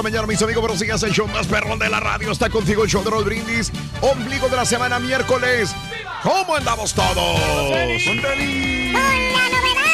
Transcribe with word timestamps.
La 0.00 0.04
mañana, 0.04 0.26
mis 0.26 0.40
amigos, 0.40 0.64
pero 0.66 0.78
sigas 0.78 1.02
el 1.02 1.12
show 1.12 1.28
más 1.28 1.46
perrón 1.46 1.78
de 1.78 1.90
la 1.90 2.00
radio. 2.00 2.32
Está 2.32 2.48
contigo 2.48 2.84
el 2.84 2.88
show 2.88 3.04
de 3.04 3.10
Raúl 3.10 3.24
Brindis, 3.24 3.70
ombligo 4.00 4.48
de 4.48 4.56
la 4.56 4.64
semana, 4.64 4.98
miércoles. 4.98 5.74
¿Cómo 6.22 6.56
andamos 6.56 6.94
todos? 6.94 7.14
¡Con 7.14 8.22
la 8.22 8.34
novedad! 8.34 9.89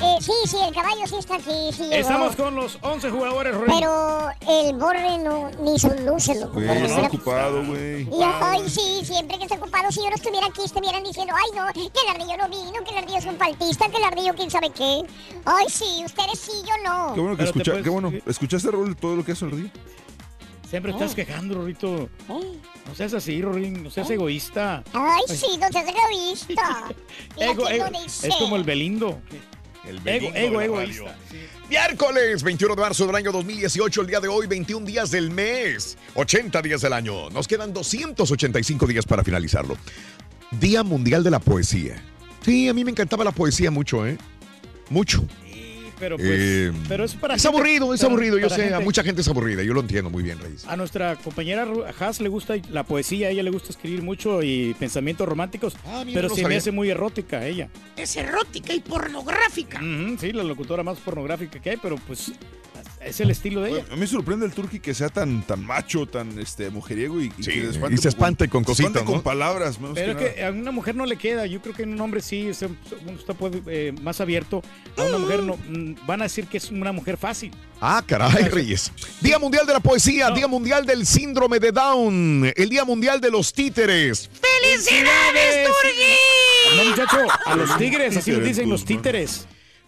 Eh, 0.00 0.16
sí, 0.20 0.32
sí, 0.46 0.56
el 0.66 0.72
caballo 0.74 1.06
sí 1.06 1.16
está 1.18 1.36
aquí. 1.36 1.70
Sí. 1.72 1.88
Estamos 1.92 2.36
con 2.36 2.54
los 2.54 2.78
11 2.82 3.10
jugadores, 3.10 3.54
Rorín. 3.54 3.74
Pero 3.78 4.28
el 4.48 4.74
borre 4.76 5.18
no, 5.18 5.50
ni 5.62 5.78
sus 5.78 5.98
luces, 6.00 6.40
loco. 6.40 6.54
Güey, 6.54 6.84
está 6.84 7.02
ocupado, 7.02 7.64
güey. 7.66 8.08
Ay, 8.40 8.68
sí, 8.68 9.00
siempre 9.04 9.38
que 9.38 9.44
esté 9.44 9.56
ocupado, 9.56 9.90
si 9.90 10.00
yo 10.02 10.08
no 10.10 10.14
estuviera 10.14 10.46
aquí, 10.46 10.62
estuvieran 10.64 11.02
diciendo, 11.02 11.34
ay, 11.36 11.56
no, 11.56 11.72
que 11.72 11.80
el 11.80 12.08
ardillo 12.14 12.36
no 12.36 12.48
vino, 12.48 12.84
que 12.84 12.90
el 12.92 12.98
ardillo 12.98 13.18
es 13.18 13.26
un 13.26 13.36
paltista, 13.36 13.88
que 13.88 13.96
el 13.96 14.04
ardillo 14.04 14.34
quién 14.34 14.50
sabe 14.50 14.70
qué. 14.70 15.02
Ay, 15.44 15.66
sí, 15.68 16.02
ustedes 16.04 16.38
sí, 16.38 16.52
yo 16.66 16.74
no. 16.88 17.14
Qué 17.14 17.20
bueno 17.20 17.36
que 17.36 17.44
escucha, 17.44 17.70
puedes- 17.72 17.84
qué 17.84 17.90
bueno. 17.90 18.12
¿Escuchaste, 18.26 18.70
Raúl, 18.70 18.96
todo 18.96 19.16
lo 19.16 19.24
que 19.24 19.32
hace 19.32 19.44
el 19.46 19.50
río? 19.50 19.70
Siempre 20.68 20.92
estás 20.92 21.14
quejando, 21.14 21.54
Rorito. 21.54 22.10
No 22.28 22.94
seas 22.94 23.14
así, 23.14 23.40
Rorín. 23.40 23.82
No 23.84 23.90
seas 23.90 24.10
egoísta. 24.10 24.84
Ay, 24.92 25.22
sí, 25.26 25.58
no 25.58 25.66
seas 25.68 25.86
egoísta. 25.88 26.84
Ego, 27.38 27.66
ego. 27.68 27.86
Es 28.04 28.34
como 28.38 28.56
el 28.56 28.64
Belindo. 28.64 29.18
El 29.88 30.06
Ego, 30.06 30.30
ego 30.34 30.60
egoísta. 30.60 31.16
Miércoles 31.70 32.42
21 32.42 32.74
de 32.74 32.80
marzo 32.80 33.06
del 33.06 33.16
año 33.16 33.32
2018, 33.32 34.02
el 34.02 34.06
día 34.06 34.20
de 34.20 34.28
hoy, 34.28 34.46
21 34.46 34.84
días 34.84 35.10
del 35.10 35.30
mes, 35.30 35.96
80 36.14 36.60
días 36.60 36.82
del 36.82 36.92
año. 36.92 37.30
Nos 37.30 37.48
quedan 37.48 37.72
285 37.72 38.86
días 38.86 39.06
para 39.06 39.24
finalizarlo. 39.24 39.78
Día 40.50 40.82
Mundial 40.82 41.24
de 41.24 41.30
la 41.30 41.38
Poesía. 41.38 42.02
Sí, 42.42 42.68
a 42.68 42.74
mí 42.74 42.84
me 42.84 42.90
encantaba 42.90 43.24
la 43.24 43.32
poesía 43.32 43.70
mucho, 43.70 44.06
¿eh? 44.06 44.16
Mucho. 44.90 45.26
Pero 45.98 46.16
pues. 46.16 46.28
Eh, 46.30 46.72
pero 46.88 47.04
es 47.04 47.14
para 47.14 47.34
es 47.34 47.42
gente- 47.42 47.56
aburrido, 47.56 47.92
es 47.94 48.00
para- 48.00 48.12
aburrido. 48.12 48.38
Yo 48.38 48.48
sé, 48.48 48.72
a 48.74 48.80
mucha 48.80 49.02
gente 49.02 49.20
es 49.22 49.28
aburrida. 49.28 49.62
Yo 49.62 49.74
lo 49.74 49.80
entiendo 49.80 50.10
muy 50.10 50.22
bien, 50.22 50.38
Reyes. 50.38 50.64
A 50.66 50.76
nuestra 50.76 51.16
compañera 51.16 51.66
Haas 51.98 52.20
le 52.20 52.28
gusta 52.28 52.54
la 52.70 52.84
poesía, 52.84 53.28
a 53.28 53.30
ella 53.30 53.42
le 53.42 53.50
gusta 53.50 53.70
escribir 53.70 54.02
mucho 54.02 54.42
y 54.42 54.74
pensamientos 54.78 55.28
románticos, 55.28 55.76
Ah, 55.86 56.02
mira, 56.06 56.16
pero 56.18 56.28
no 56.28 56.34
se 56.34 56.46
me 56.46 56.56
hace 56.56 56.70
muy 56.72 56.90
erótica 56.90 57.44
ella. 57.46 57.68
Es 57.96 58.16
erótica 58.16 58.72
y 58.74 58.80
pornográfica. 58.80 59.80
Sí, 60.20 60.32
la 60.32 60.42
locutora 60.44 60.82
más 60.82 60.98
pornográfica 60.98 61.60
que 61.60 61.70
hay, 61.70 61.76
pero 61.76 61.96
pues 62.06 62.32
es 63.04 63.20
el 63.20 63.30
estilo 63.30 63.60
de 63.62 63.70
ella. 63.70 63.84
A 63.90 63.94
mí 63.94 64.00
me 64.00 64.06
sorprende 64.06 64.46
el 64.46 64.52
turqui 64.52 64.80
que 64.80 64.94
sea 64.94 65.08
tan, 65.08 65.42
tan 65.46 65.64
macho, 65.64 66.06
tan 66.06 66.38
este, 66.38 66.70
mujeriego 66.70 67.20
y, 67.20 67.32
y 67.38 67.42
Sí, 67.42 67.50
que 67.52 67.60
le 67.60 67.94
y 67.94 67.96
se 67.98 68.08
espante 68.08 68.48
con 68.48 68.64
se 68.64 68.72
espante 68.72 68.98
cositas, 69.00 69.04
¿no? 69.04 69.10
con 69.12 69.22
palabras. 69.22 69.80
menos 69.80 69.94
Pero 69.94 70.16
que 70.16 70.34
que 70.34 70.44
a 70.44 70.50
una 70.50 70.70
mujer 70.70 70.94
no 70.94 71.06
le 71.06 71.16
queda, 71.16 71.46
yo 71.46 71.60
creo 71.62 71.74
que 71.74 71.82
en 71.84 71.92
un 71.94 72.00
hombre 72.00 72.20
sí, 72.20 72.50
uno 73.06 73.18
está 73.18 73.34
puede- 73.34 73.62
eh, 73.66 73.92
más 74.02 74.20
abierto. 74.20 74.62
A 74.96 75.02
una 75.02 75.18
mujer 75.18 75.42
no, 75.42 75.56
mm, 75.56 76.06
van 76.06 76.20
a 76.20 76.24
decir 76.24 76.46
que 76.46 76.56
es 76.58 76.70
una 76.70 76.92
mujer 76.92 77.16
fácil. 77.16 77.50
Ah, 77.80 78.02
caray, 78.06 78.44
Reyes. 78.48 78.90
Día 79.20 79.38
Mundial 79.38 79.66
de 79.66 79.72
la 79.72 79.80
Poesía, 79.80 80.30
Día 80.30 80.48
Mundial 80.48 80.84
del 80.84 81.06
Síndrome 81.06 81.60
de 81.60 81.70
Down, 81.72 82.52
el 82.56 82.68
Día 82.68 82.84
Mundial 82.84 83.20
de 83.20 83.30
los 83.30 83.52
Títeres. 83.52 84.28
¡Felicidades, 84.62 85.68
Turgui! 85.68 86.76
No, 86.76 86.90
muchacho, 86.90 87.18
a 87.46 87.56
los 87.56 87.76
tigres, 87.78 88.16
así 88.16 88.32
les 88.32 88.44
dicen 88.44 88.68
los 88.68 88.84
títeres. 88.84 89.46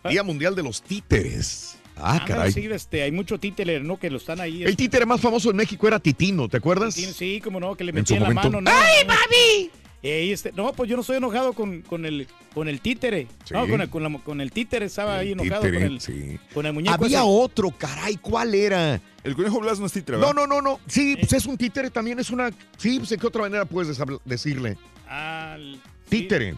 Día 0.09 0.23
Mundial 0.23 0.55
de 0.55 0.63
los 0.63 0.83
Títeres. 0.83 1.77
Ah, 2.03 2.25
caray. 2.27 2.53
sí, 2.53 2.67
este, 2.71 3.03
hay 3.03 3.13
mucho 3.13 3.39
títere, 3.39 3.81
¿no? 3.81 3.99
Que 3.99 4.11
lo 4.11 4.17
están 4.19 4.41
ahí. 4.41 4.63
El 4.63 4.77
títere 4.77 5.07
más 5.07 5.21
famoso 5.21 5.51
en 5.51 5.57
México 5.57 5.87
era 5.89 5.99
Titino, 6.01 6.49
¿te 6.49 6.57
acuerdas? 6.59 6.95
Sí, 6.95 7.07
Sí, 7.13 7.41
como 7.43 7.61
no, 7.61 7.75
que 7.77 7.85
le 7.85 7.93
metían 7.93 8.23
la 8.23 8.29
momento. 8.31 8.51
mano. 8.51 8.61
¿no? 8.63 8.71
¡Ay, 8.71 9.05
papi! 9.07 9.71
Ey, 10.03 10.33
este, 10.33 10.51
no, 10.53 10.73
pues 10.73 10.89
yo 10.89 10.97
no 10.97 11.03
estoy 11.03 11.19
enojado 11.19 11.53
con, 11.53 11.83
con, 11.83 12.07
el, 12.07 12.27
con 12.55 12.69
el 12.69 12.81
títere. 12.81 13.27
Sí. 13.45 13.53
No, 13.53 13.69
con 13.69 13.83
el, 13.83 13.91
con, 13.91 14.03
la- 14.03 14.19
con 14.21 14.41
el 14.41 14.51
títere 14.51 14.87
estaba 14.87 15.19
ahí 15.19 15.33
enojado 15.33 15.61
Títere, 15.61 15.77
con, 15.83 15.93
el, 15.93 16.01
sí. 16.01 16.39
con 16.55 16.65
el 16.65 16.73
muñeco. 16.73 16.95
Había 16.95 17.19
ese. 17.19 17.27
otro, 17.29 17.71
caray, 17.77 18.17
¿cuál 18.17 18.55
era? 18.55 18.99
El 19.23 19.37
conejo 19.37 19.61
Blas 19.61 19.79
no 19.79 19.85
es 19.85 19.93
títere, 19.93 20.17
No, 20.17 20.29
¿verdad? 20.29 20.47
no, 20.47 20.47
no, 20.47 20.63
no. 20.63 20.81
Sí, 20.87 21.17
pues 21.21 21.35
es 21.35 21.45
un 21.45 21.59
títere 21.59 21.91
también, 21.91 22.19
es 22.19 22.31
una. 22.31 22.51
Sí, 22.79 22.97
pues, 22.99 23.11
¿de 23.11 23.19
qué 23.19 23.27
otra 23.27 23.43
manera 23.43 23.67
puedes 23.67 23.99
decirle? 24.25 24.79
Al- 25.07 25.75
sí. 26.09 26.21
Títere. 26.21 26.55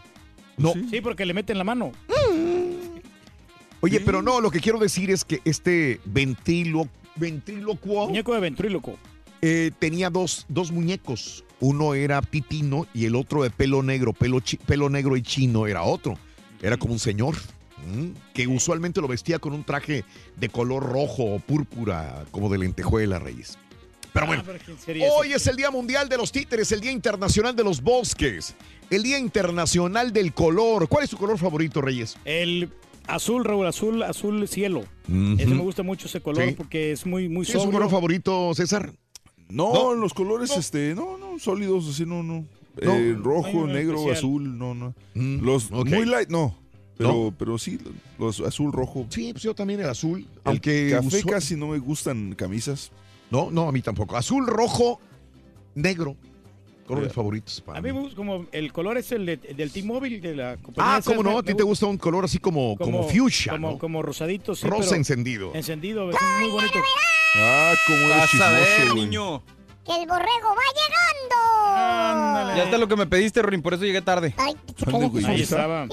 No. 0.56 0.74
Sí, 0.90 1.00
porque 1.00 1.26
le 1.26 1.34
meten 1.34 1.58
la 1.58 1.64
mano. 1.64 1.90
Oye, 3.82 4.00
pero 4.00 4.22
no, 4.22 4.40
lo 4.40 4.50
que 4.50 4.60
quiero 4.60 4.78
decir 4.78 5.10
es 5.10 5.24
que 5.24 5.40
este 5.44 6.00
ventrilo, 6.06 6.88
Muñeco 7.16 8.32
de 8.34 8.40
ventríloco. 8.40 8.96
eh, 9.42 9.70
tenía 9.78 10.08
dos, 10.08 10.46
dos 10.48 10.72
muñecos. 10.72 11.44
Uno 11.60 11.94
era 11.94 12.22
Titino 12.22 12.86
y 12.94 13.04
el 13.04 13.14
otro 13.14 13.42
de 13.42 13.50
pelo 13.50 13.82
negro, 13.82 14.12
pelo, 14.12 14.40
chi- 14.40 14.56
pelo 14.56 14.88
negro 14.88 15.16
y 15.16 15.22
chino 15.22 15.66
era 15.66 15.82
otro. 15.82 16.16
Era 16.62 16.76
como 16.76 16.92
un 16.94 16.98
señor 16.98 17.36
que 18.32 18.46
usualmente 18.46 19.00
lo 19.00 19.08
vestía 19.08 19.38
con 19.40 19.52
un 19.52 19.64
traje 19.64 20.04
de 20.36 20.48
color 20.48 20.84
rojo 20.84 21.24
o 21.24 21.38
púrpura, 21.40 22.24
como 22.30 22.48
de 22.48 22.58
lentejuela, 22.58 23.18
Reyes. 23.18 23.58
Pero 24.12 24.26
bueno, 24.26 24.42
Ah, 24.42 24.46
pero 24.46 24.58
¿quién 24.64 24.78
sería 24.78 25.06
ese? 25.06 25.14
Hoy 25.16 25.32
es 25.32 25.46
el 25.48 25.56
Día 25.56 25.70
Mundial 25.72 26.08
de 26.08 26.16
los 26.18 26.30
Títeres, 26.30 26.70
el 26.70 26.80
Día 26.80 26.92
Internacional 26.92 27.56
de 27.56 27.64
los 27.64 27.80
Bosques, 27.82 28.54
el 28.90 29.02
Día 29.02 29.18
Internacional 29.18 30.12
del 30.12 30.32
Color. 30.32 30.86
¿Cuál 30.88 31.04
es 31.04 31.10
tu 31.10 31.16
color 31.16 31.38
favorito, 31.38 31.80
Reyes? 31.80 32.16
El 32.24 32.68
azul, 33.06 33.44
Raúl, 33.44 33.66
azul, 33.66 34.02
azul 34.02 34.46
cielo. 34.48 34.82
Ese 35.06 35.46
me 35.46 35.62
gusta 35.62 35.82
mucho 35.82 36.06
ese 36.06 36.20
color 36.20 36.48
Sí. 36.48 36.54
porque 36.56 36.92
es 36.92 37.04
muy, 37.06 37.28
muy 37.28 37.44
¿Sí 37.44 37.52
¿Es 37.52 37.58
tu 37.58 37.64
sobrio. 37.64 37.78
color 37.80 37.90
favorito, 37.90 38.54
César? 38.54 38.92
No, 39.48 39.72
No. 39.72 39.94
los 39.94 40.14
colores, 40.14 40.56
este, 40.56 40.94
no, 40.94 41.18
no, 41.18 41.38
sólidos, 41.38 41.88
así, 41.88 42.06
no, 42.06 42.22
no. 42.22 42.44
No. 42.82 42.94
Eh, 42.94 43.14
rojo, 43.20 43.66
negro, 43.66 43.96
especial. 43.98 44.16
azul, 44.16 44.58
no, 44.58 44.74
no. 44.74 44.94
Mm, 45.14 45.44
Los 45.44 45.70
muy 45.70 46.06
light, 46.06 46.30
no. 46.30 46.56
Pero, 46.96 47.12
¿No? 47.12 47.34
pero 47.38 47.58
sí, 47.58 47.78
los 48.18 48.40
azul, 48.40 48.72
rojo. 48.72 49.06
Sí, 49.10 49.32
pues 49.32 49.42
yo 49.42 49.54
también 49.54 49.80
el 49.80 49.88
azul. 49.88 50.20
El 50.20 50.26
Aunque 50.44 50.90
café 50.92 51.06
usual- 51.18 51.24
casi 51.34 51.56
no 51.56 51.68
me 51.68 51.78
gustan 51.78 52.34
camisas. 52.34 52.92
No, 53.30 53.50
no, 53.50 53.68
a 53.68 53.72
mí 53.72 53.82
tampoco. 53.82 54.16
Azul, 54.16 54.46
rojo, 54.46 55.00
negro. 55.74 56.16
Colores 56.86 57.12
favoritos 57.12 57.60
para 57.60 57.78
A 57.78 57.82
mí 57.82 57.88
mí. 57.88 57.94
me 57.94 58.00
gusta 58.00 58.16
como 58.16 58.46
el 58.52 58.72
color 58.72 58.98
es 58.98 59.12
el 59.12 59.24
de- 59.24 59.36
del 59.36 59.70
T-Mobile 59.70 60.20
de 60.20 60.34
la 60.34 60.56
compañía. 60.56 60.96
Ah, 60.96 61.00
cómo 61.04 61.22
no, 61.22 61.32
me- 61.34 61.38
a 61.38 61.42
ti 61.42 61.54
te 61.54 61.62
gusta 61.62 61.86
un 61.86 61.96
color 61.96 62.24
así 62.24 62.38
como, 62.38 62.76
como, 62.76 63.08
fuchsia, 63.08 63.52
como, 63.52 63.70
¿no? 63.72 63.78
como 63.78 64.02
rosadito, 64.02 64.54
sí, 64.54 64.66
Rosa 64.66 64.82
pero 64.84 64.96
encendido. 64.96 65.52
encendido, 65.54 66.10
es 66.10 66.16
muy 66.40 66.50
bonito. 66.50 66.78
Ah, 67.36 67.72
como 67.86 67.98
eres 67.98 68.16
Vas 68.18 68.34
a 68.40 68.50
ver, 68.50 68.64
chismoso, 68.66 68.92
güey. 68.94 69.04
niño. 69.06 69.42
que 69.84 69.92
el 70.00 70.06
borrego 70.06 70.48
va 70.54 70.62
llegando. 71.36 72.56
Ya 72.56 72.64
está 72.64 72.78
lo 72.78 72.86
que 72.88 72.94
me 72.96 73.06
pediste, 73.06 73.42
Rin, 73.42 73.62
por 73.62 73.74
eso 73.74 73.84
llegué 73.84 74.00
tarde. 74.02 74.34
Ay, 74.36 74.54
Ahí 75.26 75.42
estaba. 75.42 75.88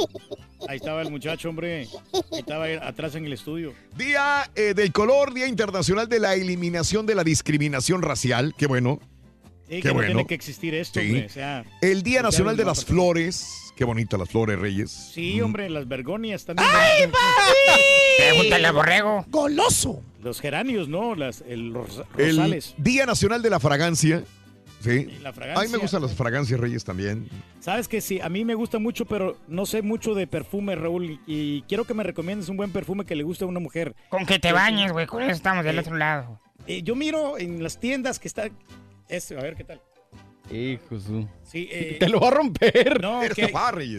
Ahí 0.68 0.78
estaba 0.78 1.02
el 1.02 1.10
muchacho, 1.10 1.50
hombre. 1.50 1.88
Ahí 2.32 2.40
estaba 2.40 2.66
ahí 2.66 2.76
atrás 2.82 3.16
en 3.16 3.26
el 3.26 3.34
estudio. 3.34 3.74
Día 3.98 4.50
eh, 4.56 4.74
del 4.76 4.92
color, 4.92 5.34
Día 5.34 5.48
Internacional 5.48 6.08
de 6.08 6.20
la 6.20 6.36
Eliminación 6.36 7.06
de 7.06 7.16
la 7.16 7.24
Discriminación 7.24 8.02
Racial. 8.02 8.54
Qué 8.58 8.68
bueno. 8.68 9.00
Sí, 9.70 9.76
Qué 9.76 9.82
que 9.82 9.88
no 9.90 9.94
bueno. 9.96 10.08
tiene 10.08 10.26
que 10.28 10.34
existir 10.34 10.74
esto, 10.74 11.00
Sí. 11.00 11.06
hombre. 11.08 11.26
O 11.28 11.30
sea, 11.30 11.64
El 11.82 12.02
Día 12.02 12.22
Nacional 12.24 12.58
de 12.58 12.66
las 12.66 12.84
Flores. 12.84 13.72
Qué 13.76 13.86
bonitas 13.86 14.20
las 14.20 14.28
flores, 14.30 14.60
Reyes. 14.60 14.92
Sí, 15.14 15.40
hombre, 15.40 15.70
las 15.70 15.88
bergonias 15.88 16.44
también. 16.44 16.68
¡Ay, 16.70 17.04
papi! 17.08 17.82
Pregúntale 18.18 18.68
a 18.68 18.72
Borrego. 18.74 19.26
¡Goloso! 19.30 20.02
Los 20.22 20.42
geranios, 20.42 20.90
¿no? 20.90 21.16
Las, 21.16 21.44
el, 21.48 21.74
ros- 21.74 22.04
El 22.18 22.36
rosales. 22.36 22.74
Día 22.78 23.06
Nacional 23.06 23.42
de 23.42 23.50
la 23.50 23.60
Fragancia. 23.60 24.24
Sí. 24.82 25.06
la 25.22 25.34
fragancia. 25.34 25.62
A 25.62 25.66
mí 25.66 25.72
me 25.72 25.78
gustan 25.78 26.02
las 26.02 26.14
fragancias, 26.14 26.58
Reyes, 26.60 26.84
también. 26.86 27.28
Sabes 27.60 27.88
que 27.90 28.00
sí, 28.02 28.20
a 28.22 28.30
mí 28.30 28.44
me 28.46 28.56
gusta 28.56 28.80
mucho, 28.80 29.06
pero 29.06 29.38
no 29.50 29.66
sé 29.66 29.82
mucho 29.82 30.14
de 30.16 30.26
perfume, 30.26 30.76
Raúl. 30.76 31.20
Y 31.28 31.62
quiero 31.64 31.84
que 31.86 31.94
me 31.94 32.04
recomiendes 32.04 32.48
un 32.50 32.56
buen 32.58 32.72
perfume 32.72 33.06
que 33.06 33.14
le 33.16 33.24
guste 33.24 33.44
a 33.44 33.48
una 33.48 33.60
mujer. 33.60 33.94
Con 34.10 34.26
que 34.26 34.40
te 34.40 34.52
bañes, 34.54 34.92
güey. 34.94 35.06
Con 35.06 35.22
eso 35.22 35.32
estamos 35.32 35.64
del 35.66 35.78
Eh, 35.78 35.82
otro 35.82 35.96
lado. 35.98 36.40
Eh, 36.66 36.82
yo 36.82 36.96
miro 36.96 37.38
en 37.38 37.62
las 37.64 37.80
tiendas 37.80 38.20
que 38.20 38.28
está... 38.28 38.50
Este, 39.10 39.38
a 39.38 39.42
ver 39.42 39.56
qué 39.56 39.64
tal. 39.66 39.82
Hijo 40.52 41.00
su. 41.00 41.28
Sí, 41.44 41.68
eh, 41.72 41.98
Te 42.00 42.08
lo 42.10 42.20
va 42.20 42.30
a 42.30 42.32
romper. 42.32 43.02
No, 43.02 43.22
que 43.36 43.52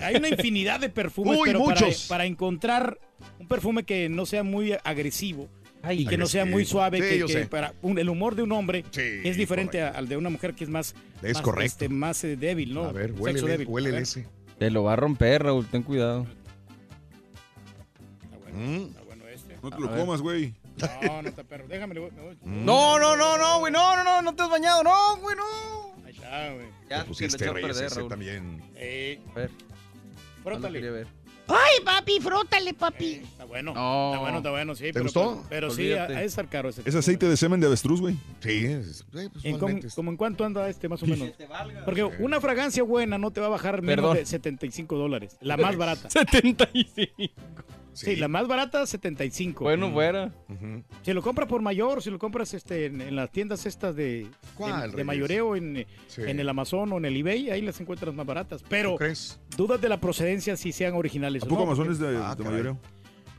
hay 0.02 0.16
una 0.16 0.28
infinidad 0.28 0.80
de 0.80 0.88
perfumes, 0.88 1.38
Uy, 1.38 1.42
pero 1.46 1.64
para, 1.64 1.80
muchos. 1.80 2.06
para 2.08 2.24
encontrar 2.24 2.98
un 3.38 3.46
perfume 3.46 3.84
que 3.84 4.08
no 4.08 4.24
sea 4.26 4.42
muy 4.42 4.72
agresivo 4.84 5.48
y 5.90 6.06
que 6.06 6.18
no 6.18 6.26
sea 6.26 6.44
muy 6.44 6.64
suave, 6.64 6.98
Sí, 7.00 7.08
que, 7.08 7.18
yo 7.18 7.26
que 7.26 7.32
sé. 7.32 7.46
para 7.46 7.72
un- 7.82 7.98
el 7.98 8.08
humor 8.08 8.34
de 8.34 8.42
un 8.42 8.52
hombre 8.52 8.84
Sí, 8.90 9.00
es 9.24 9.36
diferente 9.36 9.80
a- 9.82 9.90
al 9.90 10.08
de 10.08 10.16
una 10.16 10.28
mujer 10.28 10.54
que 10.54 10.64
es 10.64 10.70
más, 10.70 10.94
Es 11.22 11.34
más, 11.34 11.42
correcto. 11.42 11.66
este, 11.66 11.88
más 11.88 12.22
eh, 12.24 12.36
débil, 12.36 12.74
¿no? 12.74 12.84
A 12.84 12.92
ver, 12.92 13.10
Sexo 13.10 13.22
huélele, 13.22 13.48
débil. 13.58 13.68
Ver. 13.92 13.94
ese. 14.02 14.26
Te 14.58 14.70
lo 14.70 14.82
va 14.84 14.92
a 14.92 14.96
romper, 14.96 15.42
Raúl, 15.44 15.66
ten 15.66 15.82
cuidado. 15.82 16.26
Mm. 18.52 18.74
Está 18.88 19.02
bueno 19.02 19.28
este. 19.28 19.56
No 19.62 19.70
te 19.70 19.80
lo 19.80 19.90
comas, 19.96 20.20
güey. 20.20 20.54
No, 21.02 21.22
no 21.22 21.28
está 21.28 21.44
perro. 21.44 21.66
Déjame, 21.68 21.98
voy- 21.98 22.10
me 22.10 22.22
voy. 22.22 22.38
No, 22.42 22.98
no, 22.98 23.16
no, 23.16 23.36
no, 23.38 23.58
güey, 23.60 23.72
no, 23.72 23.96
no, 23.96 24.04
no, 24.04 24.22
no 24.22 24.34
te 24.34 24.42
has 24.42 24.50
bañado, 24.50 24.82
no, 24.82 25.16
güey, 25.18 25.36
no. 25.36 26.04
Ahí 26.04 26.12
está, 26.12 26.52
güey. 26.52 26.66
Ya, 26.88 26.96
Te 26.96 27.02
se 27.02 27.08
pusiste, 27.08 27.44
lo 27.46 27.50
a 27.52 27.54
perder, 27.54 27.84
ese 27.86 27.94
Raúl. 27.96 28.08
también. 28.08 28.62
Eh, 28.76 29.20
A 29.30 29.34
ver, 29.34 29.50
frótale. 30.42 30.90
ver. 30.90 31.06
¡Ay, 31.52 31.84
papi! 31.84 32.20
¡Frótale, 32.20 32.74
papi! 32.74 33.14
Está 33.24 33.44
bueno. 33.44 33.74
No. 33.74 34.10
Está 34.12 34.20
bueno, 34.20 34.36
está 34.38 34.50
bueno, 34.50 34.74
sí. 34.76 34.84
¿Te 34.84 34.92
pero, 34.92 35.02
gustó? 35.06 35.44
Pero, 35.48 35.70
sí, 35.70 35.92
ha 35.92 36.06
de 36.06 36.24
estar 36.24 36.46
caro 36.48 36.68
ese. 36.68 36.82
Es 36.84 36.94
aceite 36.94 37.26
de 37.28 37.36
semen 37.36 37.58
de 37.58 37.66
avestruz, 37.66 38.00
güey. 38.00 38.14
Sí, 38.38 38.66
es- 38.66 39.04
pues, 39.10 39.30
¿En 39.42 39.58
como 39.58 40.10
en 40.12 40.16
cuánto 40.16 40.44
anda 40.44 40.68
este 40.68 40.88
más 40.88 41.02
o 41.02 41.06
menos? 41.06 41.30
Porque 41.84 42.04
una 42.04 42.40
fragancia 42.40 42.84
buena 42.84 43.18
no 43.18 43.32
te 43.32 43.40
va 43.40 43.48
a 43.48 43.50
bajar 43.50 43.82
menos 43.82 43.96
Perdón. 43.96 44.16
de 44.18 44.26
75 44.26 44.96
dólares. 44.96 45.36
La 45.40 45.56
más 45.56 45.76
barata. 45.76 46.08
75. 46.10 47.32
Sí, 48.00 48.16
la 48.16 48.28
más 48.28 48.46
barata 48.48 48.86
75. 48.86 49.64
Bueno, 49.64 49.90
fuera. 49.92 50.32
Ujú. 50.48 50.82
Si 51.02 51.12
lo 51.12 51.22
compras 51.22 51.48
por 51.48 51.60
mayor, 51.62 52.02
si 52.02 52.10
lo 52.10 52.18
compras 52.18 52.54
este 52.54 52.86
en, 52.86 53.00
en 53.00 53.16
las 53.16 53.30
tiendas 53.30 53.66
estas 53.66 53.94
de, 53.96 54.26
¿Cuál, 54.54 54.72
de, 54.72 54.80
de 54.80 54.86
Reyes? 54.92 55.06
mayoreo 55.06 55.56
en, 55.56 55.86
Sí. 56.08 56.22
en 56.26 56.40
el 56.40 56.48
Amazon 56.48 56.92
o 56.92 56.98
en 56.98 57.04
el 57.04 57.16
eBay, 57.16 57.50
ahí 57.50 57.62
las 57.62 57.80
encuentras 57.80 58.14
más 58.14 58.26
baratas. 58.26 58.64
Pero 58.68 58.96
dudas 59.56 59.80
de 59.80 59.88
la 59.88 60.00
procedencia 60.00 60.56
si 60.56 60.72
sean 60.72 60.94
originales 60.94 61.42
¿A 61.42 61.46
o 61.46 61.48
poco 61.48 61.64
no. 61.64 61.72
Amazon 61.72 61.92
es 61.92 61.98
de, 61.98 62.16
Ah, 62.16 62.34
de 62.34 62.42
caray. 62.42 62.52
mayoreo? 62.52 62.78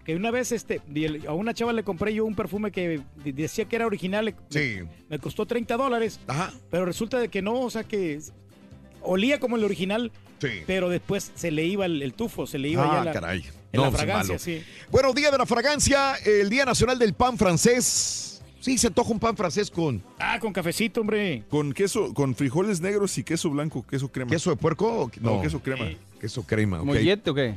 Que 0.05 0.15
una 0.15 0.31
vez 0.31 0.51
este 0.51 0.81
el- 0.93 1.27
a 1.27 1.33
una 1.33 1.53
chava 1.53 1.73
le 1.73 1.83
compré 1.83 2.13
yo 2.13 2.25
un 2.25 2.33
perfume 2.35 2.71
que 2.71 3.01
de- 3.23 3.33
decía 3.33 3.65
que 3.65 3.75
era 3.75 3.85
original, 3.85 4.25
le- 4.25 4.35
Sí. 4.49 4.79
me 5.09 5.19
costó 5.19 5.45
30 5.45 5.77
dólares, 5.77 6.19
Ajá. 6.27 6.51
pero 6.71 6.85
resulta 6.85 7.19
de 7.19 7.27
que 7.29 7.41
no, 7.43 7.53
o 7.61 7.69
sea 7.69 7.83
que 7.83 8.19
olía 9.01 9.39
como 9.39 9.57
el 9.57 9.63
original, 9.63 10.11
Sí. 10.39 10.47
pero 10.65 10.89
después 10.89 11.31
se 11.35 11.51
le 11.51 11.65
iba 11.65 11.85
el, 11.85 12.01
el 12.01 12.13
tufo, 12.13 12.47
se 12.47 12.57
le 12.57 12.69
iba 12.69 12.83
ya 12.85 13.01
Ah, 13.01 13.05
la, 13.05 13.11
caray. 13.11 13.43
En 13.73 13.79
la 13.81 13.89
No, 13.89 13.91
fragancia, 13.97 14.33
malo. 14.33 14.39
sí. 14.39 14.63
Bueno, 14.91 15.13
Día 15.13 15.31
de 15.31 15.37
la 15.37 15.45
Fragancia, 15.45 16.15
el 16.25 16.49
Día 16.49 16.65
Nacional 16.65 16.99
del 16.99 17.13
Pan 17.13 17.37
Francés. 17.37 18.41
Sí, 18.59 18.77
se 18.77 18.87
antoja 18.87 19.09
un 19.11 19.19
pan 19.19 19.35
francés 19.35 19.71
con 19.71 20.03
Ah, 20.19 20.37
con 20.39 20.53
cafecito, 20.53 21.01
hombre. 21.01 21.43
Con 21.49 21.73
queso, 21.73 22.13
con 22.13 22.35
frijoles 22.35 22.79
negros 22.79 23.17
y 23.17 23.23
queso 23.23 23.49
blanco, 23.49 23.83
queso 23.87 24.11
crema. 24.11 24.29
queso 24.29 24.51
de 24.51 24.55
puerco. 24.55 24.85
o- 25.05 25.11
No, 25.19 25.41
queso 25.41 25.59
crema. 25.61 25.87
Sí. 25.87 25.97
Queso 26.19 26.43
crema, 26.43 26.79
ok. 26.79 26.85
¿Mollete 26.85 27.29
o 27.31 27.33
qué? 27.33 27.55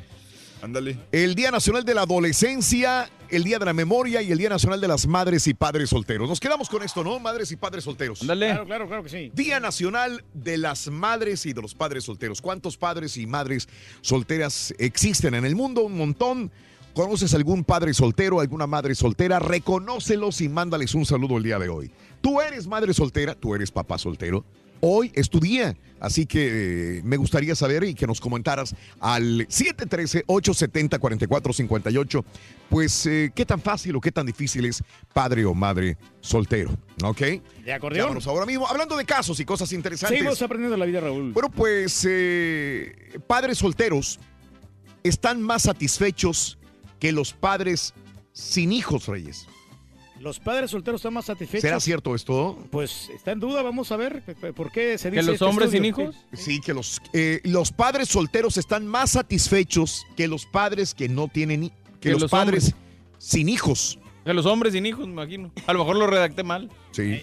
Ándale. 0.65 0.99
El 1.13 1.35
Día 1.35 1.51
Nacional 1.51 1.85
de 1.85 1.93
la 1.93 2.03
Adolescencia, 2.03 3.11
el 3.29 3.45
Día 3.45 3.59
de 3.59 3.67
la 3.67 3.75
Memoria 3.75 4.23
y 4.23 4.33
el 4.33 4.39
Día 4.39 4.49
Nacional 4.49 4.81
de 4.81 4.89
las 4.89 5.07
Madres 5.07 5.47
y 5.47 5.53
Padres 5.53 5.91
Solteros. 5.91 6.27
Nos 6.27 6.41
quedamos 6.41 6.71
con 6.71 6.83
esto, 6.83 7.05
¿no? 7.05 7.19
Madres 7.19 7.53
y 7.53 7.57
Padres 7.57 7.85
Solteros. 7.85 8.23
Ándale. 8.23 8.47
Claro, 8.47 8.65
claro, 8.65 8.87
claro 8.89 9.03
que 9.03 9.11
sí. 9.11 9.31
Día 9.35 9.61
Nacional 9.61 10.25
de 10.33 10.57
las 10.57 10.89
Madres 10.89 11.45
y 11.45 11.53
de 11.53 11.61
los 11.61 11.75
Padres 11.75 12.05
Solteros. 12.05 12.41
¿Cuántos 12.41 12.79
padres 12.79 13.19
y 13.19 13.27
madres 13.27 13.69
solteras 14.01 14.73
existen 14.79 15.35
en 15.35 15.45
el 15.45 15.55
mundo? 15.55 15.83
Un 15.83 15.99
montón. 15.99 16.51
¿Conoces 16.95 17.35
algún 17.35 17.65
padre 17.65 17.93
soltero, 17.93 18.41
alguna 18.41 18.67
madre 18.67 18.95
soltera? 18.95 19.41
Reconócelos 19.41 20.41
y 20.41 20.49
mándales 20.49 20.95
un 20.95 21.05
saludo 21.05 21.37
el 21.37 21.43
día 21.43 21.59
de 21.59 21.69
hoy. 21.69 21.91
Tú 22.23 22.41
eres 22.41 22.67
madre 22.67 22.95
soltera, 22.95 23.35
tú 23.35 23.55
eres 23.55 23.71
papá 23.71 23.99
soltero. 23.99 24.47
Hoy 24.87 25.11
es 25.15 25.31
tu 25.31 25.41
día, 25.41 25.75
así 25.99 26.27
que 26.27 26.99
eh, 26.99 27.03
me 27.05 27.17
gustaría 27.17 27.55
saber 27.55 27.85
y 27.85 27.95
que 27.95 28.07
nos 28.07 28.21
comentaras 28.21 28.77
al 29.01 29.49
713-870-4458, 29.49 32.23
pues 32.69 33.07
eh, 33.07 33.33
qué 33.35 33.47
tan 33.47 33.63
fácil 33.63 33.97
o 33.97 34.03
qué 34.03 34.13
tan 34.13 34.27
difícil 34.27 34.67
es 34.67 34.85
padre 35.15 35.47
o 35.47 35.55
madre 35.55 35.97
soltero, 36.21 36.77
¿ok? 37.03 37.23
De 37.65 37.73
acordeón. 37.73 38.09
Llámanos 38.09 38.27
ahora 38.27 38.45
mismo, 38.45 38.69
hablando 38.69 38.95
de 38.99 39.07
casos 39.07 39.41
y 39.41 39.47
cosas 39.47 39.73
interesantes. 39.73 40.19
Seguimos 40.19 40.43
aprendiendo 40.43 40.77
la 40.77 40.85
vida, 40.85 41.01
Raúl. 41.01 41.33
Bueno, 41.33 41.51
pues 41.51 42.07
eh, 42.07 43.19
padres 43.27 43.57
solteros 43.57 44.21
están 45.03 45.41
más 45.41 45.63
satisfechos 45.63 46.59
que 47.01 47.11
los 47.11 47.33
padres 47.33 47.95
sin 48.35 48.71
hijos, 48.71 49.07
Reyes. 49.07 49.47
Los 50.21 50.39
padres 50.39 50.71
solteros 50.71 51.01
están 51.01 51.13
más 51.15 51.25
satisfechos. 51.27 51.63
¿Será 51.63 51.81
cierto 51.81 52.15
esto? 52.15 52.59
Pues 52.71 53.11
está 53.15 53.33
en 53.33 53.41
duda, 53.41 53.63
vamos 53.63 53.91
a 53.93 53.97
ver 53.97 54.23
por 54.55 54.71
qué 54.71 54.97
se 54.97 55.11
dice 55.11 55.21
¿Que 55.21 55.27
los 55.27 55.35
este 55.35 55.45
hombres 55.45 55.71
sin 55.71 55.85
hijos? 55.85 56.15
Sí, 56.33 56.61
que 56.61 56.73
los, 56.73 57.01
eh, 57.13 57.41
los 57.45 57.73
padres 57.73 58.09
solteros 58.09 58.57
están 58.57 58.87
más 58.87 59.11
satisfechos 59.13 60.07
que 60.17 60.29
los 60.29 60.47
padres 60.47 60.95
que 60.95 61.09
no 61.09 61.29
tienen, 61.29 61.69
que, 61.69 61.75
Que 62.01 62.11
los, 62.13 62.23
los 62.23 62.31
padres 62.31 62.73
hombres. 62.73 62.85
sin 63.19 63.49
hijos. 63.49 63.99
Que 64.25 64.33
los 64.33 64.47
hombres 64.47 64.73
sin 64.73 64.87
hijos, 64.87 65.07
me 65.07 65.13
imagino. 65.13 65.51
A 65.67 65.73
lo 65.73 65.81
mejor 65.81 65.97
lo 65.97 66.07
redacté 66.07 66.43
mal. 66.45 66.71
Sí. 66.93 67.23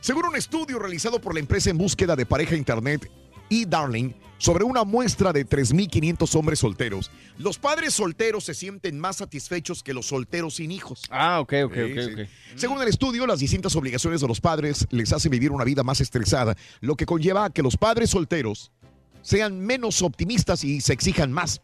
Según 0.00 0.26
un 0.26 0.36
estudio 0.36 0.78
realizado 0.78 1.20
por 1.20 1.34
la 1.34 1.40
empresa 1.40 1.70
en 1.70 1.76
búsqueda 1.78 2.14
de 2.14 2.24
pareja 2.24 2.54
internet 2.54 3.10
eDarling 3.50 4.14
sobre 4.38 4.62
una 4.64 4.84
muestra 4.84 5.32
de 5.32 5.44
3.500 5.44 6.34
hombres 6.36 6.60
solteros, 6.60 7.10
los 7.38 7.58
padres 7.58 7.94
solteros 7.94 8.44
se 8.44 8.54
sienten 8.54 8.98
más 8.98 9.16
satisfechos 9.16 9.82
que 9.82 9.92
los 9.92 10.06
solteros 10.06 10.54
sin 10.54 10.70
hijos. 10.70 11.02
Ah, 11.10 11.40
ok, 11.40 11.54
ok, 11.64 11.74
Sí, 11.74 11.80
ok, 11.82 11.98
sí. 11.98 12.22
ok. 12.22 12.28
Según 12.54 12.80
el 12.80 12.88
estudio, 12.88 13.26
las 13.26 13.40
distintas 13.40 13.74
obligaciones 13.74 14.20
de 14.20 14.28
los 14.28 14.40
padres 14.40 14.86
les 14.90 15.12
hacen 15.12 15.30
vivir 15.32 15.50
una 15.50 15.64
vida 15.64 15.82
más 15.82 16.00
estresada, 16.00 16.56
lo 16.80 16.94
que 16.94 17.04
conlleva 17.06 17.46
a 17.46 17.50
que 17.50 17.62
los 17.62 17.76
padres 17.76 18.10
solteros 18.10 18.70
sean 19.22 19.58
menos 19.60 20.02
optimistas 20.02 20.62
y 20.62 20.80
se 20.80 20.92
exijan 20.92 21.32
más. 21.32 21.60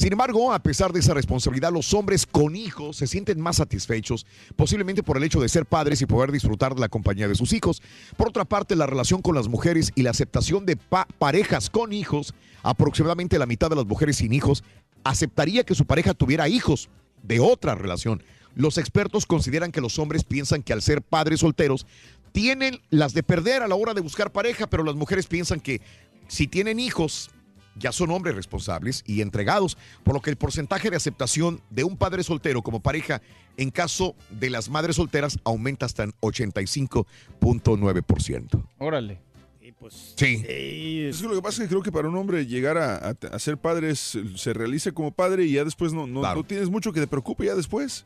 Sin 0.00 0.12
embargo, 0.14 0.50
a 0.54 0.62
pesar 0.62 0.94
de 0.94 1.00
esa 1.00 1.12
responsabilidad, 1.12 1.70
los 1.70 1.92
hombres 1.92 2.24
con 2.24 2.56
hijos 2.56 2.96
se 2.96 3.06
sienten 3.06 3.38
más 3.38 3.56
satisfechos, 3.56 4.24
posiblemente 4.56 5.02
por 5.02 5.18
el 5.18 5.24
hecho 5.24 5.40
de 5.42 5.48
ser 5.50 5.66
padres 5.66 6.00
y 6.00 6.06
poder 6.06 6.32
disfrutar 6.32 6.74
de 6.74 6.80
la 6.80 6.88
compañía 6.88 7.28
de 7.28 7.34
sus 7.34 7.52
hijos. 7.52 7.82
Por 8.16 8.28
otra 8.30 8.46
parte, 8.46 8.76
la 8.76 8.86
relación 8.86 9.20
con 9.20 9.34
las 9.34 9.48
mujeres 9.48 9.92
y 9.94 10.00
la 10.00 10.08
aceptación 10.08 10.64
de 10.64 10.76
pa- 10.78 11.06
parejas 11.18 11.68
con 11.68 11.92
hijos, 11.92 12.32
aproximadamente 12.62 13.38
la 13.38 13.44
mitad 13.44 13.68
de 13.68 13.76
las 13.76 13.84
mujeres 13.84 14.16
sin 14.16 14.32
hijos 14.32 14.64
aceptaría 15.04 15.64
que 15.64 15.74
su 15.74 15.84
pareja 15.84 16.14
tuviera 16.14 16.48
hijos 16.48 16.88
de 17.22 17.40
otra 17.40 17.74
relación. 17.74 18.22
Los 18.54 18.78
expertos 18.78 19.26
consideran 19.26 19.70
que 19.70 19.82
los 19.82 19.98
hombres 19.98 20.24
piensan 20.24 20.62
que 20.62 20.72
al 20.72 20.80
ser 20.80 21.02
padres 21.02 21.40
solteros 21.40 21.86
tienen 22.32 22.80
las 22.88 23.12
de 23.12 23.22
perder 23.22 23.62
a 23.62 23.68
la 23.68 23.74
hora 23.74 23.92
de 23.92 24.00
buscar 24.00 24.32
pareja, 24.32 24.66
pero 24.66 24.82
las 24.82 24.94
mujeres 24.94 25.26
piensan 25.26 25.60
que 25.60 25.82
si 26.26 26.46
tienen 26.46 26.80
hijos 26.80 27.30
ya 27.80 27.90
son 27.90 28.10
hombres 28.12 28.36
responsables 28.36 29.02
y 29.06 29.20
entregados, 29.22 29.76
por 30.04 30.14
lo 30.14 30.20
que 30.20 30.30
el 30.30 30.36
porcentaje 30.36 30.88
de 30.90 30.96
aceptación 30.96 31.60
de 31.70 31.82
un 31.82 31.96
padre 31.96 32.22
soltero 32.22 32.62
como 32.62 32.78
pareja 32.80 33.20
en 33.56 33.70
caso 33.70 34.14
de 34.30 34.50
las 34.50 34.68
madres 34.68 34.94
solteras 34.96 35.38
aumenta 35.44 35.86
hasta 35.86 36.04
en 36.04 36.12
85.9%. 37.40 38.62
Órale. 38.78 39.18
Y 39.62 39.72
pues, 39.72 40.14
Sí. 40.16 40.42
eh, 40.48 41.08
Es 41.10 41.20
que 41.20 41.28
lo 41.28 41.34
que 41.34 41.42
pasa 41.42 41.62
es 41.62 41.68
que 41.68 41.74
creo 41.74 41.82
que 41.82 41.92
para 41.92 42.08
un 42.08 42.16
hombre 42.16 42.46
llegar 42.46 42.78
a, 42.78 42.96
a- 43.10 43.14
a 43.32 43.38
ser 43.38 43.58
padre 43.58 43.90
es- 43.90 44.18
se 44.36 44.52
realiza 44.54 44.90
como 44.92 45.10
padre 45.12 45.44
y 45.44 45.52
ya 45.52 45.64
después 45.64 45.92
no, 45.92 46.06
no, 46.06 46.20
Claro. 46.20 46.36
no 46.40 46.44
tienes 46.44 46.70
mucho 46.70 46.92
que 46.92 47.00
te 47.00 47.06
preocupe 47.06 47.44
ya 47.46 47.54
después. 47.54 48.04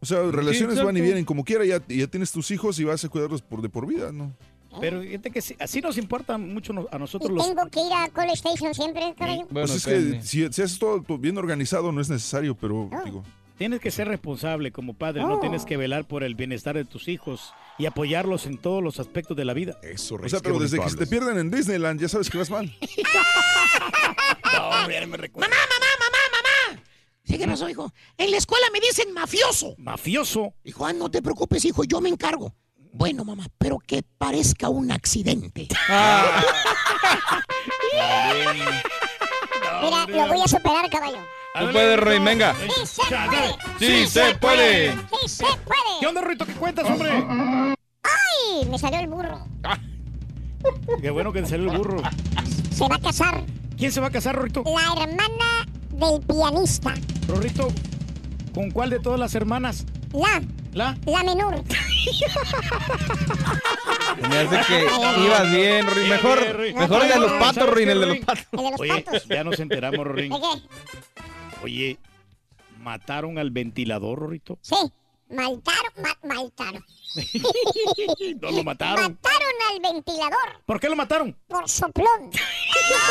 O 0.00 0.06
sea, 0.06 0.22
relaciones 0.30 0.82
van 0.84 0.96
y 0.96 1.00
vienen 1.00 1.24
como 1.24 1.42
quiera, 1.44 1.64
ya, 1.64 1.82
ya 1.88 2.06
tienes 2.06 2.32
tus 2.32 2.50
hijos 2.50 2.78
y 2.78 2.84
vas 2.84 3.02
a 3.04 3.08
cuidarlos 3.08 3.40
por 3.42 3.62
de 3.62 3.68
por 3.70 3.86
vida, 3.86 4.12
¿no? 4.12 4.34
Pero 4.80 5.00
fíjate 5.02 5.30
que 5.30 5.40
sí- 5.42 5.56
así 5.58 5.80
nos 5.80 5.96
importa 5.98 6.38
mucho 6.38 6.72
no- 6.72 6.86
a 6.90 6.96
Y 6.96 6.98
nosotros 6.98 7.30
los... 7.30 7.46
tengo 7.46 7.66
que 7.70 7.80
ir 7.80 7.92
a 7.92 8.08
Call 8.08 8.30
Station 8.30 8.74
siempre, 8.74 9.14
caballo. 9.16 9.46
Bueno, 9.50 9.68
pues 9.68 9.72
es 9.76 9.84
que 9.86 10.20
si, 10.22 10.44
si 10.52 10.62
haces 10.62 10.78
todo 10.78 11.00
bien 11.18 11.36
organizado 11.38 11.90
no 11.92 12.00
es 12.00 12.08
necesario, 12.10 12.54
pero 12.54 12.88
Ah. 12.92 13.02
digo, 13.04 13.22
Tienes 13.56 13.78
que 13.78 13.92
ser 13.92 14.08
responsable 14.08 14.72
como 14.72 14.94
padre, 14.94 15.22
no 15.22 15.34
Oh. 15.34 15.38
tienes 15.40 15.64
que 15.64 15.76
velar 15.76 16.08
por 16.08 16.24
el 16.24 16.34
bienestar 16.34 16.74
de 16.74 16.84
tus 16.84 17.06
hijos 17.06 17.52
y 17.78 17.86
apoyarlos 17.86 18.46
en 18.46 18.58
todos 18.58 18.82
los 18.82 18.98
aspectos 18.98 19.36
de 19.36 19.44
la 19.44 19.54
vida. 19.54 19.78
Eso, 19.80 20.16
O 20.16 20.28
sea, 20.28 20.40
pero 20.40 20.58
desde 20.58 20.80
que 20.80 20.90
se 20.90 20.96
te 20.96 21.06
pierden 21.06 21.38
en 21.38 21.52
Disneyland, 21.52 22.00
ya 22.00 22.08
sabes 22.08 22.28
que 22.28 22.36
vas 22.38 22.50
mal. 22.50 22.66
Mamá, 24.52 25.46
mamá, 25.48 25.90
mamá, 26.00 26.18
mamá. 26.32 26.82
Sí, 27.24 27.38
¿qué 27.38 27.46
pasó, 27.46 27.68
hijo? 27.68 27.92
En 28.18 28.30
la 28.30 28.36
escuela 28.36 28.66
me 28.72 28.80
dicen 28.80 29.12
mafioso. 29.12 29.74
¿Mafioso? 29.78 30.54
Hijo, 30.64 30.84
ah, 30.86 30.92
no 30.92 31.10
te 31.10 31.22
preocupes, 31.22 31.64
hijo, 31.64 31.84
yo 31.84 32.00
me 32.00 32.08
encargo. 32.08 32.54
Bueno, 32.96 33.24
mamá, 33.24 33.46
pero 33.58 33.80
que 33.80 34.04
parezca 34.18 34.68
un 34.68 34.92
accidente. 34.92 35.66
Mira, 39.82 40.06
lo 40.06 40.28
voy 40.28 40.40
a 40.44 40.48
superar, 40.48 40.88
caballo. 40.88 41.18
Tú 41.58 41.72
puedes, 41.72 41.98
Rey, 41.98 42.20
venga. 42.20 42.54
¡Sí 42.54 42.86
se 42.86 43.02
puede! 43.02 43.56
Sí 43.80 44.06
se 44.06 44.34
puede. 44.36 44.92
¡Sí 44.92 45.28
se 45.28 45.44
puede! 45.44 46.00
¿Qué 46.00 46.06
onda, 46.06 46.20
Rito? 46.20 46.46
¿Qué 46.46 46.52
cuentas, 46.54 46.88
hombre? 46.88 47.10
¡Ay! 48.04 48.66
Me 48.70 48.78
salió 48.78 49.00
el 49.00 49.08
burro. 49.08 49.44
Qué 51.02 51.10
bueno 51.10 51.32
que 51.32 51.42
te 51.42 51.48
salió 51.48 51.72
el 51.72 51.76
burro. 51.76 52.00
Se 52.70 52.88
va 52.88 52.94
a 52.94 53.00
casar 53.00 53.44
¿Quién 53.76 53.90
se 53.90 54.00
va 54.00 54.06
a 54.06 54.10
casar, 54.10 54.36
Rorrito? 54.36 54.62
la 54.64 55.02
hermana 55.02 55.66
del 55.90 56.20
pianista. 56.20 56.94
Rorrito, 57.26 57.68
¿con 58.54 58.70
cuál 58.70 58.90
de 58.90 59.00
todas 59.00 59.18
las 59.18 59.34
hermanas? 59.34 59.84
La, 60.14 60.40
¿La? 60.72 60.96
la 61.06 61.22
menor. 61.24 61.62
Me 64.28 64.38
hace 64.38 64.60
que 64.66 64.86
ibas 65.24 65.50
bien, 65.50 65.86
Ruin. 65.86 66.08
Mejor, 66.08 66.58
mejor 66.74 67.02
el 67.02 67.08
de 67.08 67.18
los 67.18 67.32
patos, 67.32 67.68
Ruin, 67.70 67.88
el 67.90 68.00
de 68.00 68.06
los 68.06 68.18
patos. 68.18 68.46
El 68.52 68.58
de 68.64 68.70
los 68.70 68.80
Oye, 68.80 69.02
patos. 69.02 69.24
ya 69.28 69.44
nos 69.44 69.58
enteramos, 69.60 70.06
Rorín. 70.06 70.32
Oye, 71.62 71.98
¿mataron 72.80 73.38
al 73.38 73.50
ventilador, 73.50 74.18
Rorrito? 74.20 74.58
Sí, 74.62 74.76
maltaron, 75.30 75.92
ma- 76.02 76.18
maltaron. 76.22 76.84
No 78.40 78.50
lo 78.50 78.64
mataron. 78.64 79.02
Mataron 79.22 79.54
al 79.70 79.92
ventilador 79.92 80.62
¿Por 80.66 80.80
qué 80.80 80.88
lo 80.88 80.96
mataron? 80.96 81.36
por 81.46 81.68
soplón. 81.68 82.30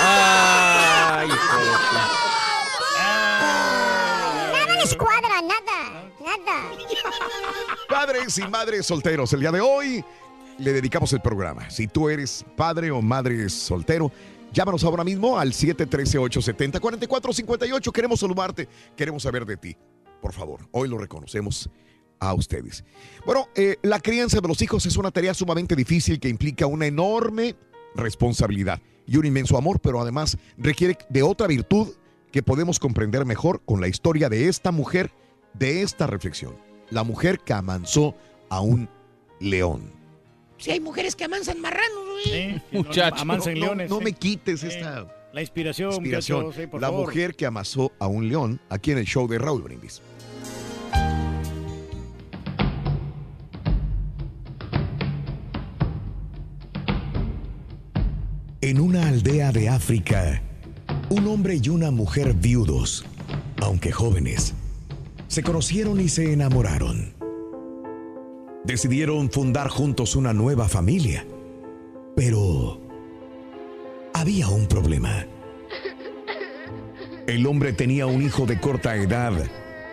Ay, 0.01 1.29
les 4.83 4.95
cuadra, 4.95 5.41
nada, 5.41 6.11
nada. 6.19 6.71
Padres 7.87 8.37
y 8.37 8.43
madres 8.47 8.85
solteros, 8.85 9.31
el 9.33 9.39
día 9.39 9.51
de 9.51 9.61
hoy 9.61 10.05
le 10.57 10.73
dedicamos 10.73 11.13
el 11.13 11.21
programa. 11.21 11.69
Si 11.69 11.87
tú 11.87 12.09
eres 12.09 12.43
padre 12.57 12.91
o 12.91 13.01
madre 13.01 13.47
soltero, 13.49 14.11
llámanos 14.51 14.83
ahora 14.83 15.05
mismo 15.05 15.39
al 15.39 15.53
713-870-4458. 15.53 17.91
Queremos 17.91 18.19
saludarte, 18.19 18.67
queremos 18.95 19.23
saber 19.23 19.45
de 19.45 19.57
ti. 19.57 19.75
Por 20.21 20.33
favor, 20.33 20.67
hoy 20.71 20.89
lo 20.89 20.97
reconocemos 20.97 21.69
a 22.19 22.33
ustedes. 22.33 22.83
Bueno, 23.25 23.47
eh, 23.55 23.77
la 23.83 23.99
crianza 23.99 24.41
de 24.41 24.47
los 24.47 24.61
hijos 24.61 24.85
es 24.85 24.97
una 24.97 25.11
tarea 25.11 25.33
sumamente 25.33 25.77
difícil 25.77 26.19
que 26.19 26.27
implica 26.29 26.67
una 26.67 26.87
enorme 26.87 27.55
responsabilidad 27.95 28.81
y 29.05 29.17
un 29.17 29.25
inmenso 29.25 29.57
amor, 29.57 29.79
pero 29.79 30.01
además 30.01 30.37
requiere 30.57 30.97
de 31.09 31.23
otra 31.23 31.47
virtud 31.47 31.93
que 32.33 32.43
podemos 32.43 32.79
comprender 32.79 33.25
mejor 33.25 33.61
con 33.63 33.79
la 33.79 33.87
historia 33.87 34.27
de 34.27 34.49
esta 34.49 34.71
mujer, 34.73 35.11
de 35.53 35.83
esta 35.83 36.07
reflexión. 36.07 36.57
La 36.89 37.03
mujer 37.03 37.39
que 37.39 37.53
amansó 37.53 38.15
a 38.49 38.59
un 38.59 38.89
león. 39.39 39.91
Si 40.57 40.71
hay 40.71 40.79
mujeres 40.79 41.15
que 41.15 41.25
amansan 41.25 41.61
marranos, 41.61 42.03
güey. 42.25 42.61
Muchacho. 42.71 43.21
Amansen 43.21 43.53
No, 43.59 43.65
leones. 43.67 43.89
no 43.89 43.99
sí. 43.99 44.03
me 44.03 44.13
quites 44.13 44.63
esta 44.63 45.07
La 45.31 45.41
inspiración, 45.41 45.91
inspiración. 45.91 46.45
muchachos, 46.45 46.61
sí, 46.63 46.67
por 46.67 46.81
la 46.81 46.87
favor. 46.87 47.05
mujer 47.05 47.35
que 47.35 47.45
amasó 47.45 47.91
a 47.99 48.07
un 48.07 48.27
león 48.27 48.59
aquí 48.69 48.91
en 48.91 48.97
el 48.97 49.05
show 49.05 49.27
de 49.27 49.37
Raúl 49.37 49.61
Brindis. 49.61 50.01
En 58.61 58.79
una 58.79 59.07
aldea 59.09 59.51
de 59.51 59.67
África, 59.69 60.41
un 61.13 61.27
hombre 61.27 61.59
y 61.61 61.69
una 61.69 61.91
mujer 61.91 62.33
viudos, 62.33 63.05
aunque 63.61 63.91
jóvenes, 63.91 64.55
se 65.27 65.43
conocieron 65.43 65.99
y 65.99 66.09
se 66.09 66.33
enamoraron. 66.33 67.13
Decidieron 68.63 69.29
fundar 69.29 69.67
juntos 69.67 70.15
una 70.15 70.33
nueva 70.33 70.67
familia, 70.67 71.23
pero 72.15 72.81
había 74.15 74.47
un 74.47 74.65
problema. 74.65 75.27
El 77.27 77.45
hombre 77.45 77.73
tenía 77.73 78.07
un 78.07 78.23
hijo 78.23 78.47
de 78.47 78.59
corta 78.59 78.95
edad 78.95 79.33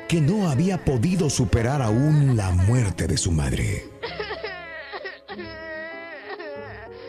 que 0.08 0.22
no 0.22 0.48
había 0.48 0.86
podido 0.86 1.28
superar 1.28 1.82
aún 1.82 2.34
la 2.34 2.50
muerte 2.50 3.06
de 3.06 3.18
su 3.18 3.30
madre. 3.30 3.84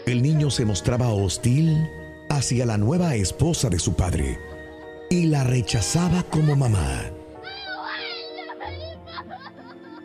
El 0.05 0.21
niño 0.21 0.51
se 0.51 0.65
mostraba 0.65 1.07
hostil 1.07 1.87
hacia 2.31 2.65
la 2.65 2.77
nueva 2.77 3.15
esposa 3.15 3.69
de 3.69 3.77
su 3.77 3.93
padre 3.93 4.39
y 5.09 5.25
la 5.25 5.43
rechazaba 5.43 6.23
como 6.23 6.55
mamá. 6.55 7.03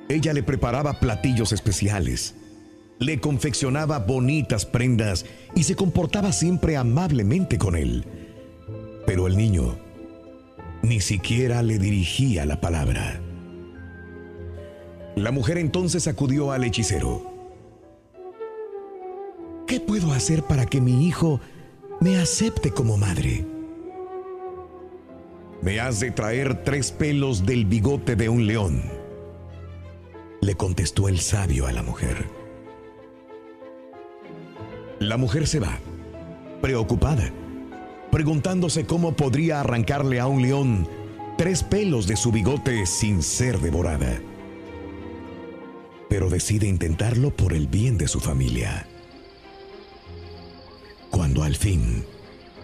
Ella 0.08 0.32
le 0.32 0.42
preparaba 0.42 0.98
platillos 0.98 1.52
especiales, 1.52 2.34
le 2.98 3.20
confeccionaba 3.20 4.00
bonitas 4.00 4.66
prendas 4.66 5.24
y 5.54 5.62
se 5.62 5.76
comportaba 5.76 6.32
siempre 6.32 6.76
amablemente 6.76 7.58
con 7.58 7.76
él. 7.76 8.04
Pero 9.06 9.28
el 9.28 9.36
niño 9.36 9.78
ni 10.82 11.00
siquiera 11.00 11.62
le 11.62 11.78
dirigía 11.78 12.44
la 12.44 12.60
palabra. 12.60 13.20
La 15.14 15.30
mujer 15.30 15.58
entonces 15.58 16.08
acudió 16.08 16.50
al 16.50 16.64
hechicero. 16.64 17.34
¿Qué 19.68 19.80
puedo 19.80 20.12
hacer 20.12 20.42
para 20.42 20.66
que 20.66 20.80
mi 20.80 21.06
hijo 21.06 21.40
me 22.00 22.18
acepte 22.18 22.70
como 22.70 22.96
madre? 22.96 23.44
Me 25.62 25.80
has 25.80 26.00
de 26.00 26.10
traer 26.10 26.62
tres 26.64 26.92
pelos 26.92 27.44
del 27.46 27.64
bigote 27.64 28.14
de 28.16 28.28
un 28.28 28.46
león, 28.46 28.82
le 30.40 30.54
contestó 30.54 31.08
el 31.08 31.18
sabio 31.18 31.66
a 31.66 31.72
la 31.72 31.82
mujer. 31.82 32.28
La 35.00 35.16
mujer 35.16 35.46
se 35.46 35.60
va, 35.60 35.78
preocupada, 36.60 37.32
preguntándose 38.10 38.86
cómo 38.86 39.14
podría 39.14 39.60
arrancarle 39.60 40.20
a 40.20 40.26
un 40.26 40.42
león 40.42 40.88
tres 41.36 41.62
pelos 41.62 42.06
de 42.06 42.16
su 42.16 42.32
bigote 42.32 42.86
sin 42.86 43.22
ser 43.22 43.58
devorada. 43.60 44.20
Pero 46.08 46.30
decide 46.30 46.66
intentarlo 46.66 47.30
por 47.34 47.52
el 47.52 47.66
bien 47.66 47.98
de 47.98 48.08
su 48.08 48.20
familia. 48.20 48.86
Cuando 51.10 51.42
al 51.42 51.56
fin 51.56 52.04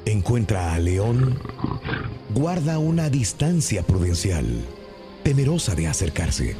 encuentra 0.05 0.75
a 0.75 0.79
León, 0.79 1.39
guarda 2.35 2.79
una 2.79 3.09
distancia 3.09 3.83
prudencial, 3.83 4.47
temerosa 5.23 5.75
de 5.75 5.89
acercarse. 5.89 6.57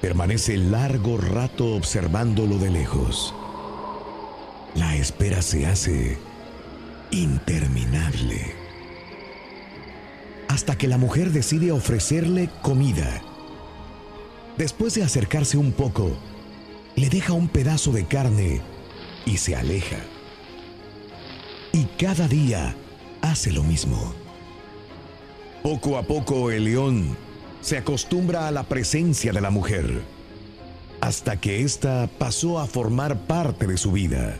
Permanece 0.00 0.56
largo 0.56 1.16
rato 1.16 1.74
observándolo 1.74 2.58
de 2.58 2.70
lejos. 2.70 3.34
La 4.74 4.96
espera 4.96 5.40
se 5.40 5.66
hace 5.66 6.18
interminable. 7.10 8.54
Hasta 10.48 10.76
que 10.76 10.88
la 10.88 10.98
mujer 10.98 11.30
decide 11.30 11.72
ofrecerle 11.72 12.50
comida. 12.62 13.22
Después 14.58 14.94
de 14.94 15.02
acercarse 15.02 15.56
un 15.56 15.72
poco, 15.72 16.10
le 16.96 17.08
deja 17.08 17.32
un 17.32 17.48
pedazo 17.48 17.90
de 17.92 18.06
carne 18.06 18.60
y 19.26 19.38
se 19.38 19.56
aleja. 19.56 19.96
Y 21.74 21.86
cada 21.98 22.28
día 22.28 22.76
hace 23.20 23.50
lo 23.50 23.64
mismo. 23.64 24.14
Poco 25.60 25.98
a 25.98 26.04
poco 26.04 26.52
el 26.52 26.66
león 26.66 27.16
se 27.62 27.76
acostumbra 27.76 28.46
a 28.46 28.52
la 28.52 28.62
presencia 28.62 29.32
de 29.32 29.40
la 29.40 29.50
mujer, 29.50 30.02
hasta 31.00 31.40
que 31.40 31.62
ésta 31.62 32.08
pasó 32.16 32.60
a 32.60 32.68
formar 32.68 33.26
parte 33.26 33.66
de 33.66 33.76
su 33.76 33.90
vida. 33.90 34.38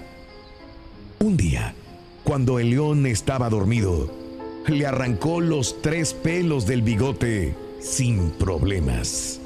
Un 1.19 1.37
día, 1.37 1.75
cuando 2.23 2.61
el 2.61 2.71
león 2.71 3.05
estaba 3.05 3.51
dormido, 3.51 4.15
le 4.69 4.87
arrancó 4.87 5.41
los 5.41 5.83
tres 5.83 6.15
pelos 6.15 6.67
del 6.67 6.83
bigote 6.83 7.57
sin 7.81 8.31
problemas. 8.31 9.41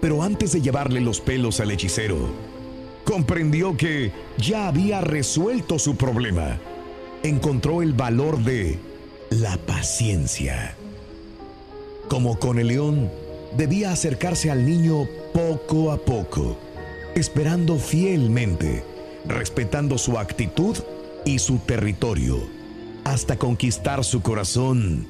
Pero 0.00 0.24
antes 0.24 0.50
de 0.50 0.62
llevarle 0.62 1.00
los 1.00 1.20
pelos 1.20 1.60
al 1.60 1.70
hechicero, 1.70 2.53
comprendió 3.04 3.76
que 3.76 4.12
ya 4.38 4.68
había 4.68 5.00
resuelto 5.00 5.78
su 5.78 5.96
problema. 5.96 6.58
Encontró 7.22 7.82
el 7.82 7.92
valor 7.92 8.38
de 8.42 8.78
la 9.30 9.56
paciencia. 9.58 10.76
Como 12.08 12.38
con 12.38 12.58
el 12.58 12.68
león, 12.68 13.10
debía 13.56 13.92
acercarse 13.92 14.50
al 14.50 14.64
niño 14.64 15.06
poco 15.32 15.92
a 15.92 15.96
poco, 15.98 16.56
esperando 17.14 17.76
fielmente, 17.78 18.84
respetando 19.26 19.98
su 19.98 20.18
actitud 20.18 20.76
y 21.24 21.38
su 21.38 21.58
territorio, 21.58 22.38
hasta 23.04 23.36
conquistar 23.36 24.04
su 24.04 24.22
corazón 24.22 25.06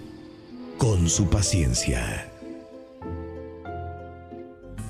con 0.79 1.09
su 1.09 1.29
paciencia. 1.29 2.34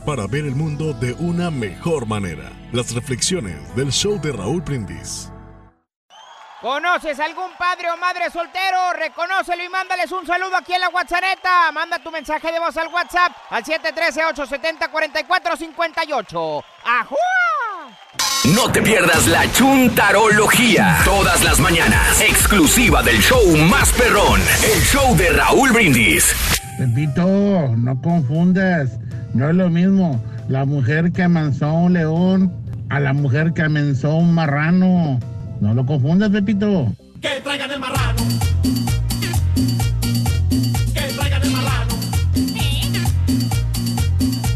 Para 0.04 0.26
ver 0.26 0.44
el 0.44 0.54
mundo 0.54 0.92
de 0.92 1.14
una 1.14 1.50
mejor 1.50 2.04
manera, 2.06 2.52
las 2.72 2.94
reflexiones 2.94 3.74
del 3.74 3.90
show 3.90 4.20
de 4.20 4.32
Raúl 4.32 4.60
Brindis. 4.60 5.30
¿Conoces 6.60 7.18
algún 7.18 7.50
padre 7.58 7.90
o 7.90 7.96
madre 7.96 8.30
soltero? 8.30 8.92
Reconócelo 8.98 9.64
y 9.64 9.68
mándales 9.70 10.12
un 10.12 10.26
saludo 10.26 10.56
aquí 10.56 10.74
en 10.74 10.82
la 10.82 10.90
WhatsApp. 10.90 11.22
Manda 11.72 11.98
tu 12.00 12.10
mensaje 12.10 12.52
de 12.52 12.58
voz 12.58 12.76
al 12.76 12.88
WhatsApp 12.88 13.32
al 13.48 13.64
713-870-4458. 13.64 16.62
¡Ajúa! 16.84 17.16
No 18.54 18.70
te 18.70 18.82
pierdas 18.82 19.26
la 19.26 19.50
chuntarología. 19.52 20.98
Todas 21.02 21.42
las 21.44 21.58
mañanas. 21.60 22.20
Exclusiva 22.20 23.02
del 23.02 23.22
show 23.22 23.56
más 23.70 23.90
perrón. 23.92 24.42
El 24.62 24.82
show 24.82 25.16
de 25.16 25.30
Raúl 25.30 25.72
Brindis. 25.72 26.34
Pepito, 26.76 27.24
no 27.76 28.00
confundas. 28.02 28.98
No 29.34 29.50
es 29.50 29.56
lo 29.56 29.68
mismo 29.68 30.22
la 30.48 30.64
mujer 30.64 31.10
que 31.10 31.24
amansó 31.24 31.72
un 31.74 31.94
león 31.94 32.52
a 32.88 33.00
la 33.00 33.12
mujer 33.12 33.52
que 33.52 33.62
amansó 33.62 34.14
un 34.14 34.32
marrano. 34.32 35.18
No 35.60 35.74
lo 35.74 35.84
confundas, 35.84 36.30
Pepito. 36.30 36.86
Que 37.20 37.40
traigan 37.42 37.70
el 37.72 37.80
marrano. 37.80 38.22
Que 40.92 41.00
traigan 41.16 41.42
el 41.42 41.50
marrano. 41.50 41.94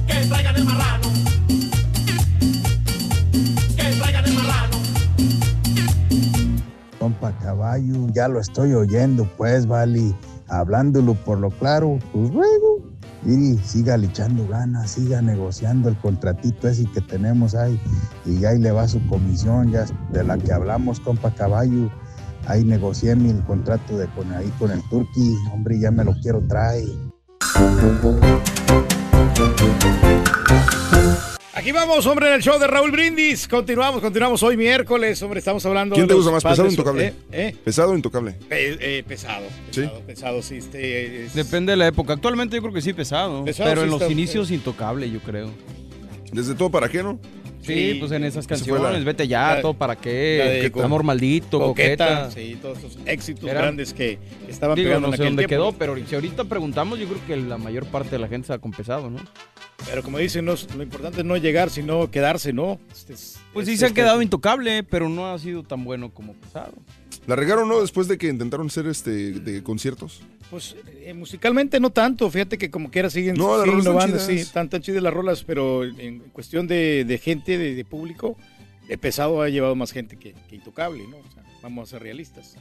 Que 0.06 0.26
traigan 0.28 0.56
el 0.56 0.64
marrano. 0.64 1.08
Que 3.76 3.96
traigan 3.98 4.24
el 4.26 4.34
marrano. 4.34 4.76
Compa 7.00 7.32
caballo, 7.42 8.06
ya 8.12 8.28
lo 8.28 8.38
estoy 8.38 8.74
oyendo, 8.74 9.28
pues, 9.36 9.66
Vali. 9.66 10.14
Hablándolo 10.48 11.14
por 11.14 11.38
lo 11.38 11.50
claro, 11.50 11.98
pues 12.12 12.30
luego. 12.30 12.87
Y 13.24 13.58
siga 13.58 13.96
le 13.96 14.06
echando 14.06 14.46
ganas, 14.46 14.92
siga 14.92 15.20
negociando 15.20 15.88
el 15.88 15.96
contratito 15.98 16.68
ese 16.68 16.84
que 16.92 17.00
tenemos 17.00 17.54
ahí. 17.54 17.80
Y 18.24 18.44
ahí 18.44 18.58
le 18.58 18.70
va 18.70 18.86
su 18.86 19.04
comisión, 19.06 19.70
ya 19.72 19.86
de 20.12 20.24
la 20.24 20.38
que 20.38 20.52
hablamos, 20.52 21.00
compa 21.00 21.30
caballo. 21.32 21.90
Ahí 22.46 22.64
negocié 22.64 23.14
mi 23.16 23.32
contrato 23.42 23.98
de 23.98 24.06
con 24.08 24.32
ahí 24.32 24.50
con 24.58 24.70
el 24.70 24.82
Turqui. 24.88 25.34
Hombre, 25.52 25.78
ya 25.78 25.90
me 25.90 26.04
lo 26.04 26.14
quiero 26.22 26.40
traer. 26.46 26.86
Aquí 31.58 31.72
vamos, 31.72 32.06
hombre, 32.06 32.28
en 32.28 32.34
el 32.34 32.42
show 32.42 32.56
de 32.60 32.68
Raúl 32.68 32.92
Brindis. 32.92 33.48
Continuamos, 33.48 34.00
continuamos 34.00 34.40
hoy 34.44 34.56
miércoles, 34.56 35.20
hombre, 35.22 35.40
estamos 35.40 35.66
hablando 35.66 35.96
¿Quién 35.96 36.06
te 36.06 36.14
gusta 36.14 36.30
más, 36.30 36.44
pesado 36.44 36.68
o 36.68 36.70
intocable? 36.70 37.06
¿Eh? 37.08 37.14
¿Eh? 37.32 37.56
¿Pesado 37.64 37.90
o 37.90 37.96
intocable? 37.96 38.30
Eh, 38.48 38.76
eh, 38.80 39.04
pesado, 39.06 39.42
pesado, 39.74 40.00
pesado, 40.06 40.42
sí. 40.42 40.56
Este, 40.58 41.24
es- 41.24 41.34
Depende 41.34 41.72
de 41.72 41.76
la 41.76 41.88
época. 41.88 42.12
Actualmente 42.12 42.54
yo 42.54 42.62
creo 42.62 42.72
que 42.74 42.80
sí 42.80 42.92
pesado. 42.92 43.44
Pesado, 43.44 43.70
pero 43.70 43.80
sí 43.80 43.84
en 43.86 43.90
los 43.90 44.00
está- 44.02 44.12
inicios 44.12 44.50
intocable, 44.52 45.10
yo 45.10 45.18
creo. 45.18 45.50
Desde 46.32 46.54
todo 46.54 46.70
para 46.70 46.88
qué, 46.88 47.02
¿no? 47.02 47.18
Sí, 47.60 47.96
pues 47.98 48.12
en 48.12 48.24
esas 48.24 48.46
canciones, 48.46 48.80
la- 48.92 48.98
vete 49.04 49.26
ya, 49.26 49.56
la- 49.56 49.60
todo 49.60 49.74
para 49.74 49.96
qué, 49.96 50.60
de 50.62 50.70
que 50.72 50.80
amor 50.80 51.02
maldito, 51.02 51.58
Coqueta, 51.58 52.06
coqueta. 52.06 52.30
sí, 52.30 52.56
todos 52.62 52.78
esos 52.78 52.98
éxitos 53.04 53.50
grandes 53.50 53.92
que 53.92 54.18
estaban 54.48 54.76
Digo, 54.76 54.86
pegando 54.90 55.08
no 55.08 55.14
en 55.14 55.16
sé 55.18 55.22
aquel 55.24 55.36
dónde 55.36 55.46
tiempo. 55.48 55.70
quedó, 55.72 55.78
pero 55.78 55.96
si 56.06 56.14
ahorita 56.14 56.44
preguntamos, 56.44 56.98
yo 57.00 57.06
creo 57.08 57.26
que 57.26 57.36
la 57.36 57.58
mayor 57.58 57.84
parte 57.86 58.10
de 58.10 58.20
la 58.20 58.28
gente 58.28 58.44
está 58.46 58.58
con 58.58 58.70
pesado, 58.70 59.10
¿no? 59.10 59.18
Pero 59.86 60.02
como 60.02 60.18
dicen, 60.18 60.44
no, 60.44 60.54
lo 60.76 60.82
importante 60.82 61.20
es 61.20 61.24
no 61.24 61.36
llegar, 61.36 61.70
sino 61.70 62.10
quedarse, 62.10 62.52
¿no? 62.52 62.78
Este 62.92 63.14
es- 63.14 63.38
Pues 63.52 63.66
sí 63.66 63.76
se 63.76 63.84
han 63.86 63.90
este- 63.90 64.02
quedado 64.02 64.20
intocable, 64.22 64.82
pero 64.82 65.08
no 65.08 65.32
ha 65.32 65.38
sido 65.38 65.62
tan 65.62 65.84
bueno 65.84 66.10
como 66.12 66.34
pesado. 66.34 66.72
¿La 67.26 67.36
regaron, 67.36 67.68
no? 67.68 67.80
Después 67.80 68.08
de 68.08 68.18
que 68.18 68.28
intentaron 68.28 68.66
hacer 68.68 68.86
este 68.86 69.32
de 69.32 69.62
conciertos. 69.62 70.20
Pues 70.50 70.76
eh, 71.02 71.12
musicalmente 71.14 71.78
no 71.78 71.90
tanto, 71.90 72.30
fíjate 72.30 72.56
que 72.58 72.70
como 72.70 72.90
quiera 72.90 73.10
siguen, 73.10 73.36
No, 73.36 73.58
las 73.64 73.66
innovando, 73.68 74.18
sí, 74.18 74.32
están 74.32 74.68
tan 74.70 74.80
chidas 74.82 75.02
las 75.02 75.12
rolas, 75.12 75.44
pero 75.44 75.84
en 75.84 76.20
cuestión 76.32 76.66
de, 76.66 77.04
de 77.06 77.18
gente, 77.18 77.58
de, 77.58 77.74
de 77.74 77.84
público, 77.84 78.36
de 78.88 78.96
pesado 78.96 79.42
ha 79.42 79.48
llevado 79.50 79.74
más 79.74 79.92
gente 79.92 80.16
que, 80.16 80.34
que 80.48 80.56
intocable, 80.56 81.04
¿no? 81.06 81.18
O 81.18 81.32
sea, 81.34 81.42
vamos 81.62 81.88
a 81.88 81.90
ser 81.92 82.02
realistas. 82.02 82.56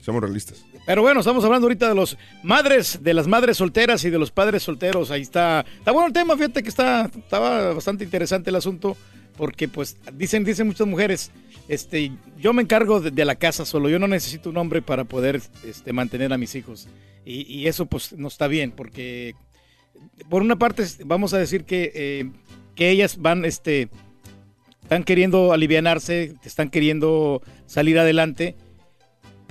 Seamos 0.00 0.22
realistas. 0.22 0.64
Pero 0.86 1.02
bueno, 1.02 1.20
estamos 1.20 1.44
hablando 1.44 1.66
ahorita 1.66 1.88
de 1.88 1.94
los 1.94 2.16
madres, 2.42 3.00
de 3.02 3.14
las 3.14 3.26
madres 3.26 3.58
solteras 3.58 4.04
y 4.04 4.10
de 4.10 4.18
los 4.18 4.30
padres 4.30 4.62
solteros. 4.62 5.10
Ahí 5.10 5.22
está. 5.22 5.64
Está 5.78 5.92
bueno 5.92 6.08
el 6.08 6.12
tema, 6.12 6.36
fíjate 6.36 6.62
que 6.62 6.68
está, 6.68 7.10
estaba 7.14 7.74
bastante 7.74 8.04
interesante 8.04 8.50
el 8.50 8.56
asunto. 8.56 8.96
Porque 9.36 9.68
pues 9.68 9.96
dicen, 10.14 10.44
dicen 10.44 10.66
muchas 10.66 10.86
mujeres, 10.86 11.30
este, 11.68 12.12
yo 12.36 12.52
me 12.52 12.60
encargo 12.60 13.00
de, 13.00 13.24
la 13.24 13.36
casa 13.36 13.64
solo, 13.64 13.88
yo 13.88 13.98
no 13.98 14.06
necesito 14.06 14.50
un 14.50 14.58
hombre 14.58 14.82
para 14.82 15.04
poder 15.04 15.40
este, 15.64 15.94
mantener 15.94 16.32
a 16.32 16.36
mis 16.36 16.54
hijos. 16.56 16.88
Y, 17.24 17.50
y 17.50 17.66
eso 17.66 17.86
pues 17.86 18.12
no 18.12 18.28
está 18.28 18.48
bien, 18.48 18.70
porque 18.70 19.34
por 20.28 20.42
una 20.42 20.56
parte 20.56 20.84
vamos 21.04 21.34
a 21.34 21.38
decir 21.38 21.64
que, 21.64 21.92
eh, 21.94 22.30
que 22.74 22.90
ellas 22.90 23.18
van, 23.18 23.44
este, 23.44 23.88
están 24.82 25.04
queriendo 25.04 25.52
alivianarse, 25.52 26.34
están 26.44 26.70
queriendo 26.70 27.42
salir 27.66 27.98
adelante, 27.98 28.56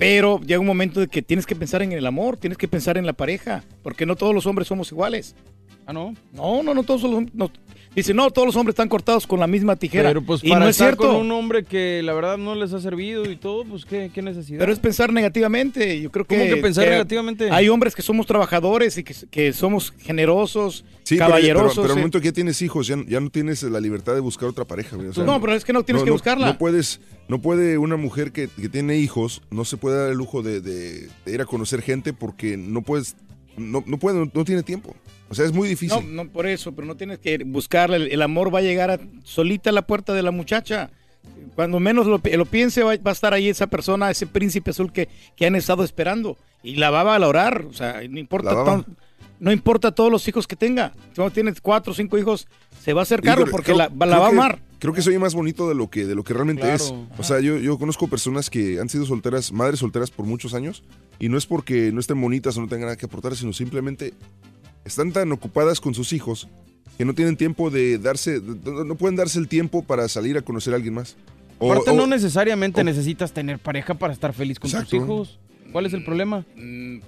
pero 0.00 0.40
llega 0.40 0.58
un 0.58 0.66
momento 0.66 0.98
de 0.98 1.08
que 1.08 1.20
tienes 1.20 1.44
que 1.44 1.54
pensar 1.54 1.82
en 1.82 1.92
el 1.92 2.06
amor, 2.06 2.38
tienes 2.38 2.56
que 2.56 2.66
pensar 2.66 2.96
en 2.96 3.04
la 3.04 3.12
pareja, 3.12 3.64
porque 3.82 4.06
no 4.06 4.16
todos 4.16 4.34
los 4.34 4.46
hombres 4.46 4.66
somos 4.66 4.90
iguales. 4.90 5.36
Ah, 5.84 5.92
no. 5.92 6.14
No, 6.32 6.62
no, 6.62 6.72
no 6.72 6.84
todos 6.84 7.02
los 7.02 7.34
no, 7.34 7.50
Dice, 7.94 8.14
no, 8.14 8.30
todos 8.30 8.46
los 8.46 8.54
hombres 8.54 8.74
están 8.74 8.88
cortados 8.88 9.26
con 9.26 9.40
la 9.40 9.48
misma 9.48 9.74
tijera. 9.74 10.10
Pero 10.10 10.22
pues 10.22 10.44
y 10.44 10.48
para 10.50 10.60
no 10.64 10.68
es 10.70 10.76
cierto. 10.76 11.08
con 11.08 11.16
un 11.16 11.32
hombre 11.32 11.64
que 11.64 12.02
la 12.04 12.12
verdad 12.12 12.38
no 12.38 12.54
les 12.54 12.72
ha 12.72 12.80
servido 12.80 13.28
y 13.28 13.34
todo, 13.34 13.64
pues 13.64 13.84
qué, 13.84 14.12
qué 14.14 14.22
necesidad. 14.22 14.60
Pero 14.60 14.72
es 14.72 14.78
pensar 14.78 15.12
negativamente. 15.12 16.00
Yo 16.00 16.10
creo 16.12 16.24
que. 16.24 16.36
¿Cómo 16.38 16.48
que 16.54 16.56
pensar 16.62 16.86
negativamente? 16.88 17.50
Hay 17.50 17.68
hombres 17.68 17.96
que 17.96 18.02
somos 18.02 18.26
trabajadores 18.26 18.96
y 18.96 19.02
que, 19.02 19.14
que 19.30 19.52
somos 19.52 19.92
generosos, 19.98 20.84
Sí, 21.02 21.16
pero- 21.16 21.26
caballerosos. 21.30 21.70
pero, 21.74 21.82
pero 21.82 21.92
al 21.94 21.98
momento 21.98 22.20
que 22.20 22.26
ya 22.26 22.32
tienes 22.32 22.62
hijos, 22.62 22.86
ya, 22.86 22.96
ya 23.08 23.18
no 23.20 23.28
tienes 23.30 23.62
la 23.64 23.80
libertad 23.80 24.14
de 24.14 24.20
buscar 24.20 24.48
otra 24.48 24.64
pareja. 24.64 24.96
o 24.96 25.12
sea, 25.12 25.24
No, 25.24 25.40
pero 25.40 25.54
es 25.56 25.64
que 25.64 25.72
no 25.72 25.82
tienes 25.82 26.04
que 26.04 26.10
buscarla. 26.12 26.46
No 26.46 26.58
puedes, 26.58 27.00
no 27.26 27.42
puede 27.42 27.76
una 27.76 27.96
mujer 27.96 28.30
que, 28.30 28.46
que 28.48 28.68
tiene 28.68 28.98
hijos, 28.98 29.42
no 29.50 29.64
se 29.64 29.76
puede 29.76 29.98
dar 29.98 30.10
el 30.10 30.16
lujo 30.16 30.42
de, 30.42 30.60
de- 30.60 31.08
de 31.24 31.34
ir 31.34 31.40
a 31.40 31.44
conocer 31.44 31.82
gente 31.82 32.12
porque 32.12 32.56
no 32.56 32.82
puedes, 32.82 33.16
no, 33.56 33.82
no 33.84 33.98
puede, 33.98 34.20
no, 34.20 34.30
no 34.32 34.44
tiene 34.44 34.62
tiempo. 34.62 34.94
O 35.30 35.34
sea, 35.34 35.46
es 35.46 35.52
muy 35.52 35.68
difícil. 35.68 35.96
No, 36.14 36.24
no 36.24 36.30
por 36.30 36.46
eso, 36.46 36.72
pero 36.72 36.86
no 36.86 36.96
tienes 36.96 37.18
que 37.20 37.38
buscarla. 37.44 37.96
El, 37.96 38.10
el 38.12 38.20
amor 38.20 38.52
va 38.54 38.58
a 38.58 38.62
llegar 38.62 38.90
a, 38.90 38.98
solita 39.24 39.70
a 39.70 39.72
la 39.72 39.86
puerta 39.86 40.12
de 40.12 40.22
la 40.22 40.32
muchacha. 40.32 40.90
Cuando 41.54 41.78
menos 41.80 42.06
lo, 42.06 42.18
pi- 42.18 42.32
lo 42.36 42.46
piense, 42.46 42.82
va, 42.82 42.96
va 42.96 43.10
a 43.10 43.12
estar 43.12 43.32
ahí 43.32 43.48
esa 43.48 43.66
persona, 43.68 44.10
ese 44.10 44.26
príncipe 44.26 44.70
azul 44.70 44.92
que, 44.92 45.08
que 45.36 45.46
han 45.46 45.54
estado 45.54 45.84
esperando. 45.84 46.36
Y 46.62 46.76
la 46.76 46.90
va 46.90 47.00
a 47.02 47.04
valorar. 47.04 47.64
O 47.68 47.72
sea, 47.72 48.00
no 48.10 48.18
importa, 48.18 48.84
no 49.38 49.52
importa 49.52 49.92
todos 49.92 50.10
los 50.10 50.26
hijos 50.28 50.46
que 50.46 50.56
tenga. 50.56 50.92
Si 51.14 51.20
no 51.20 51.30
tienes 51.30 51.60
cuatro 51.60 51.92
o 51.92 51.94
cinco 51.94 52.18
hijos, 52.18 52.48
se 52.82 52.92
va 52.92 53.00
a 53.00 53.04
hacer 53.04 53.20
Híjole, 53.24 53.46
porque 53.50 53.66
creo- 53.72 53.76
la, 53.78 53.88
va 53.88 54.26
a 54.26 54.28
amar. 54.28 54.58
Creo 54.80 54.94
que 54.94 55.02
soy 55.02 55.18
más 55.18 55.34
bonito 55.34 55.68
de 55.68 55.74
lo 55.74 55.90
que, 55.90 56.06
de 56.06 56.14
lo 56.14 56.24
que 56.24 56.32
realmente 56.32 56.62
Claro. 56.62 56.74
es. 56.76 56.94
O 57.18 57.22
sea, 57.22 57.38
yo, 57.40 57.58
yo 57.58 57.78
conozco 57.78 58.08
personas 58.08 58.48
que 58.48 58.80
han 58.80 58.88
sido 58.88 59.04
solteras, 59.04 59.52
madres 59.52 59.80
solteras 59.80 60.10
por 60.10 60.24
muchos 60.24 60.54
años, 60.54 60.82
y 61.18 61.28
no 61.28 61.36
es 61.36 61.44
porque 61.44 61.92
no 61.92 62.00
estén 62.00 62.18
bonitas 62.18 62.56
o 62.56 62.62
no 62.62 62.66
tengan 62.68 62.86
nada 62.86 62.96
que 62.96 63.04
aportar, 63.04 63.36
sino 63.36 63.52
simplemente 63.52 64.14
están 64.84 65.12
tan 65.12 65.30
ocupadas 65.32 65.80
con 65.80 65.94
sus 65.94 66.12
hijos 66.12 66.48
que 66.98 67.04
no 67.04 67.14
tienen 67.14 67.36
tiempo 67.36 67.70
de 67.70 67.98
darse, 67.98 68.40
no 68.42 68.94
pueden 68.94 69.16
darse 69.16 69.38
el 69.38 69.48
tiempo 69.48 69.82
para 69.82 70.06
salir 70.08 70.36
a 70.36 70.42
conocer 70.42 70.72
a 70.74 70.76
alguien 70.76 70.94
más. 70.94 71.16
O- 71.58 71.72
Aparte, 71.72 71.90
o- 71.90 71.94
no 71.94 72.06
necesariamente 72.06 72.82
necesitas 72.84 73.32
tener 73.32 73.58
pareja 73.58 73.94
para 73.94 74.12
estar 74.12 74.32
feliz 74.32 74.58
con 74.58 74.68
Exacto. 74.70 74.90
tus 74.96 75.04
hijos. 75.04 75.38
¿Cuál 75.72 75.86
es 75.86 75.92
el 75.94 76.04
problema? 76.04 76.44
Mm, 76.56 76.98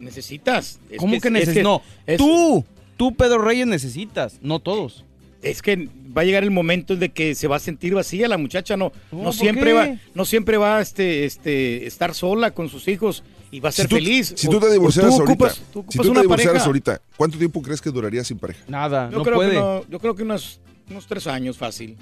necesitas. 0.00 0.78
Es 0.90 0.98
¿Cómo 0.98 1.12
que, 1.20 1.28
es 1.28 1.32
necesitas? 1.32 1.62
No, 1.62 1.82
es- 2.06 2.18
tú, 2.18 2.64
tú, 2.96 3.14
Pedro 3.14 3.38
Reyes, 3.38 3.66
necesitas, 3.66 4.38
no 4.42 4.60
todos. 4.60 5.04
Es 5.42 5.60
que 5.60 5.88
va 6.16 6.22
a 6.22 6.24
llegar 6.24 6.44
el 6.44 6.52
momento 6.52 6.94
de 6.96 7.08
que 7.08 7.34
se 7.34 7.48
va 7.48 7.56
a 7.56 7.60
sentir 7.60 7.94
vacía 7.94 8.28
la 8.28 8.38
muchacha, 8.38 8.76
no, 8.76 8.92
No, 9.10 9.18
no 9.18 9.24
¿por 9.24 9.34
siempre 9.34 9.64
qué? 9.66 9.72
va, 9.72 9.88
no 10.14 10.24
siempre 10.24 10.56
va 10.56 10.80
este, 10.80 11.24
este, 11.24 11.86
estar 11.86 12.14
sola 12.14 12.52
con 12.52 12.68
sus 12.68 12.86
hijos 12.86 13.24
y 13.52 13.60
va 13.60 13.68
a 13.68 13.72
ser 13.72 13.84
si 13.84 13.88
tú, 13.90 13.94
feliz. 13.96 14.34
Si 14.36 14.48
tú 14.48 14.58
te 14.58 14.72
divorciaras 14.72 15.12
ahorita, 15.12 15.32
ocupas, 15.32 15.62
tú 15.72 15.84
si 15.88 15.98
tú 15.98 16.04
te 16.04 16.08
una 16.10 16.20
divorciaras 16.22 16.52
pareja. 16.62 16.66
ahorita, 16.66 17.02
¿cuánto 17.16 17.38
tiempo 17.38 17.62
crees 17.62 17.80
que 17.80 17.90
durarías 17.90 18.26
sin 18.26 18.38
pareja? 18.38 18.64
Nada, 18.66 19.10
Yo 19.10 19.18
no 19.18 19.22
creo 19.24 19.36
puede. 19.36 19.50
que 19.50 19.56
no, 19.58 19.84
yo 19.88 19.98
creo 20.00 20.14
que 20.16 20.22
unos, 20.24 20.60
unos 20.90 21.06
tres 21.06 21.26
años 21.28 21.56
fácil. 21.58 21.96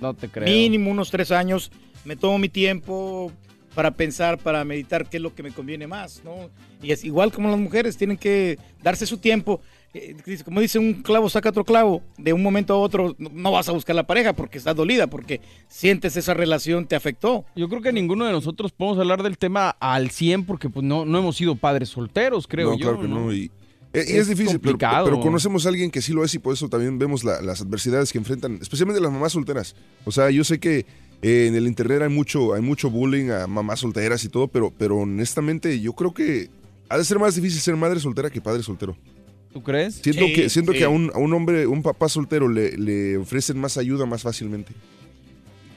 No 0.00 0.12
te 0.12 0.28
creo. 0.28 0.44
Mínimo 0.44 0.90
unos 0.90 1.10
tres 1.10 1.30
años. 1.30 1.70
Me 2.04 2.16
tomo 2.16 2.38
mi 2.38 2.48
tiempo 2.48 3.32
para 3.74 3.92
pensar, 3.92 4.38
para 4.38 4.64
meditar 4.64 5.08
qué 5.08 5.18
es 5.18 5.22
lo 5.22 5.34
que 5.34 5.42
me 5.42 5.52
conviene 5.52 5.86
más, 5.86 6.22
¿no? 6.24 6.50
Y 6.82 6.90
es 6.92 7.04
igual 7.04 7.30
como 7.32 7.48
las 7.50 7.58
mujeres, 7.58 7.96
tienen 7.96 8.16
que 8.16 8.58
darse 8.82 9.06
su 9.06 9.18
tiempo. 9.18 9.60
Dice- 10.24 10.44
Como 10.44 10.60
dice, 10.60 10.78
un 10.78 10.94
clavo 11.02 11.28
saca 11.28 11.48
otro 11.50 11.64
clavo. 11.64 12.02
De 12.18 12.32
un 12.32 12.42
momento 12.42 12.74
a 12.74 12.78
otro 12.78 13.14
no- 13.18 13.50
vas 13.52 13.68
a 13.68 13.72
buscar 13.72 13.94
la 13.96 14.06
pareja 14.06 14.32
porque 14.34 14.58
estás 14.58 14.74
dolida, 14.76 15.06
porque 15.06 15.40
sientes 15.68 16.16
esa 16.16 16.34
relación, 16.34 16.86
te 16.86 16.96
afectó. 16.96 17.44
Yo 17.54 17.68
creo 17.68 17.82
que 17.82 17.92
ninguno 17.92 18.24
de 18.26 18.32
nosotros 18.32 18.72
podemos 18.72 18.98
hablar 18.98 19.22
del 19.22 19.38
tema 19.38 19.70
al 19.80 20.10
100 20.10 20.44
porque 20.44 20.68
pues 20.68 20.84
no, 20.84 21.04
no 21.04 21.18
hemos 21.18 21.36
sido 21.36 21.56
padres 21.56 21.88
solteros, 21.90 22.46
creo 22.46 22.70
no, 22.72 22.78
yo. 22.78 22.86
claro 22.88 23.00
que 23.00 23.08
no. 23.08 23.32
Y, 23.32 23.36
y 23.44 23.50
es, 23.92 24.10
Es 24.10 24.28
difícil, 24.28 24.60
pero, 24.60 25.20
conocemos 25.20 25.64
a 25.64 25.70
alguien 25.70 25.90
que 25.90 26.02
sí 26.02 26.12
lo 26.12 26.22
es 26.24 26.34
y 26.34 26.38
por 26.38 26.52
eso 26.52 26.68
también 26.68 26.98
vemos 26.98 27.24
la- 27.24 27.40
las 27.40 27.62
adversidades 27.62 28.12
que 28.12 28.18
enfrentan, 28.18 28.58
especialmente 28.60 29.00
las 29.00 29.10
mamás 29.12 29.32
solteras. 29.32 29.74
O 30.04 30.12
sea, 30.12 30.30
yo 30.30 30.44
sé 30.44 30.58
que 30.60 30.84
eh, 31.22 31.46
en 31.48 31.54
el 31.54 31.66
internet 31.66 32.02
hay 32.02 32.10
mucho, 32.10 32.52
hay 32.52 32.60
mucho 32.60 32.90
bullying 32.90 33.30
a 33.30 33.46
mamás 33.46 33.80
solteras 33.80 34.22
y 34.24 34.28
todo, 34.28 34.48
pero, 34.48 34.70
pero 34.76 34.98
honestamente 34.98 35.80
yo 35.80 35.94
creo 35.94 36.12
que 36.12 36.50
Ha 36.88 36.98
de 36.98 37.04
ser 37.04 37.18
más 37.18 37.34
difícil 37.34 37.60
ser 37.60 37.74
madre 37.74 37.98
soltera 37.98 38.30
que 38.30 38.40
padre 38.40 38.62
soltero. 38.62 38.96
¿Tú 39.56 39.62
crees? 39.62 39.94
Siento 39.94 40.26
Sí, 40.26 40.32
que, 40.34 40.48
siento 40.50 40.72
sí. 40.72 40.78
que 40.78 40.84
a 40.84 40.90
un, 40.90 41.10
a 41.14 41.18
un 41.18 41.32
hombre, 41.32 41.66
un 41.66 41.82
papá 41.82 42.10
soltero 42.10 42.46
le, 42.46 42.76
le 42.76 43.16
ofrecen 43.16 43.58
más 43.58 43.78
ayuda 43.78 44.04
más 44.04 44.20
fácilmente. 44.22 44.74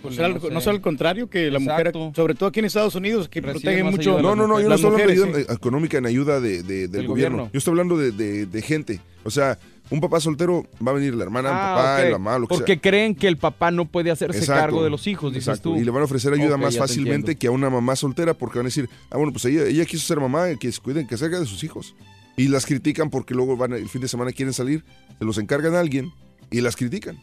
Pues 0.01 0.17
no, 0.17 0.59
sea 0.59 0.73
al 0.73 0.81
contrario 0.81 1.29
que 1.29 1.49
la 1.49 1.59
mujer, 1.59 1.93
sobre 2.13 2.33
todo 2.35 2.49
aquí 2.49 2.59
en 2.59 2.65
Estados 2.65 2.95
Unidos, 2.95 3.29
que 3.29 3.41
protegen 3.41 3.85
más 3.85 3.95
mucho. 3.95 4.21
No, 4.21 4.35
no, 4.35 4.47
no, 4.47 4.59
yo 4.59 4.67
no 4.67 4.75
estoy 4.75 4.91
hablando 4.91 5.07
de 5.07 5.13
ayuda 5.13 5.39
sí. 5.39 5.45
económica 5.53 5.97
en 5.97 6.05
ayuda 6.07 6.41
de, 6.41 6.61
de- 6.61 6.89
del 6.89 7.07
gobierno. 7.07 7.37
gobierno. 7.37 7.49
Yo 7.53 7.57
estoy 7.57 7.71
hablando 7.71 7.97
de, 7.97 8.11
de- 8.11 8.45
de 8.45 8.61
gente. 8.61 8.99
O 9.23 9.31
sea, 9.31 9.57
un 9.89 10.01
papá 10.01 10.19
soltero 10.19 10.65
va 10.85 10.91
a 10.91 10.95
venir 10.95 11.15
la 11.15 11.23
hermana, 11.23 11.47
el 11.49 11.55
Ah, 11.55 11.73
papá, 11.75 11.95
ok. 11.99 12.03
la 12.11 12.17
mamá, 12.19 12.39
lo 12.39 12.47
que 12.47 12.55
Porque 12.55 12.73
sea. 12.73 12.81
creen 12.81 13.15
que 13.15 13.29
el 13.29 13.37
papá 13.37 13.71
no 13.71 13.85
puede 13.85 14.11
hacerse 14.11 14.39
Exacto, 14.39 14.61
cargo 14.61 14.83
de 14.83 14.89
los 14.89 15.07
hijos, 15.07 15.31
dices 15.33 15.47
exacto. 15.47 15.71
tú. 15.71 15.77
Y 15.77 15.85
le 15.85 15.91
van 15.91 16.01
a 16.01 16.05
ofrecer 16.05 16.33
ayuda 16.33 16.57
más 16.57 16.77
fácilmente 16.77 17.37
que 17.37 17.47
a 17.47 17.51
una 17.51 17.69
mamá 17.69 17.95
soltera 17.95 18.33
porque 18.33 18.59
van 18.59 18.65
a 18.65 18.69
decir, 18.69 18.89
ah, 19.09 19.15
bueno, 19.17 19.31
pues 19.31 19.45
ella, 19.45 19.63
ella 19.65 19.85
quiso 19.85 20.05
ser 20.05 20.19
mamá, 20.19 20.47
que 20.59 20.69
se 20.71 20.81
cuiden, 20.81 21.07
que 21.07 21.15
se 21.17 21.23
haga 21.25 21.39
de 21.39 21.45
sus 21.45 21.63
hijos. 21.63 21.95
Y 22.37 22.47
las 22.47 22.65
critican 22.65 23.09
porque 23.09 23.33
luego 23.33 23.57
van 23.57 23.73
a- 23.73 23.77
el 23.77 23.89
fin 23.89 24.01
de 24.01 24.07
semana 24.07 24.31
quieren 24.31 24.53
salir, 24.53 24.83
se 25.17 25.25
los 25.25 25.37
encargan 25.37 25.75
a 25.75 25.79
alguien 25.79 26.11
y 26.51 26.61
las 26.61 26.75
critican. 26.75 27.17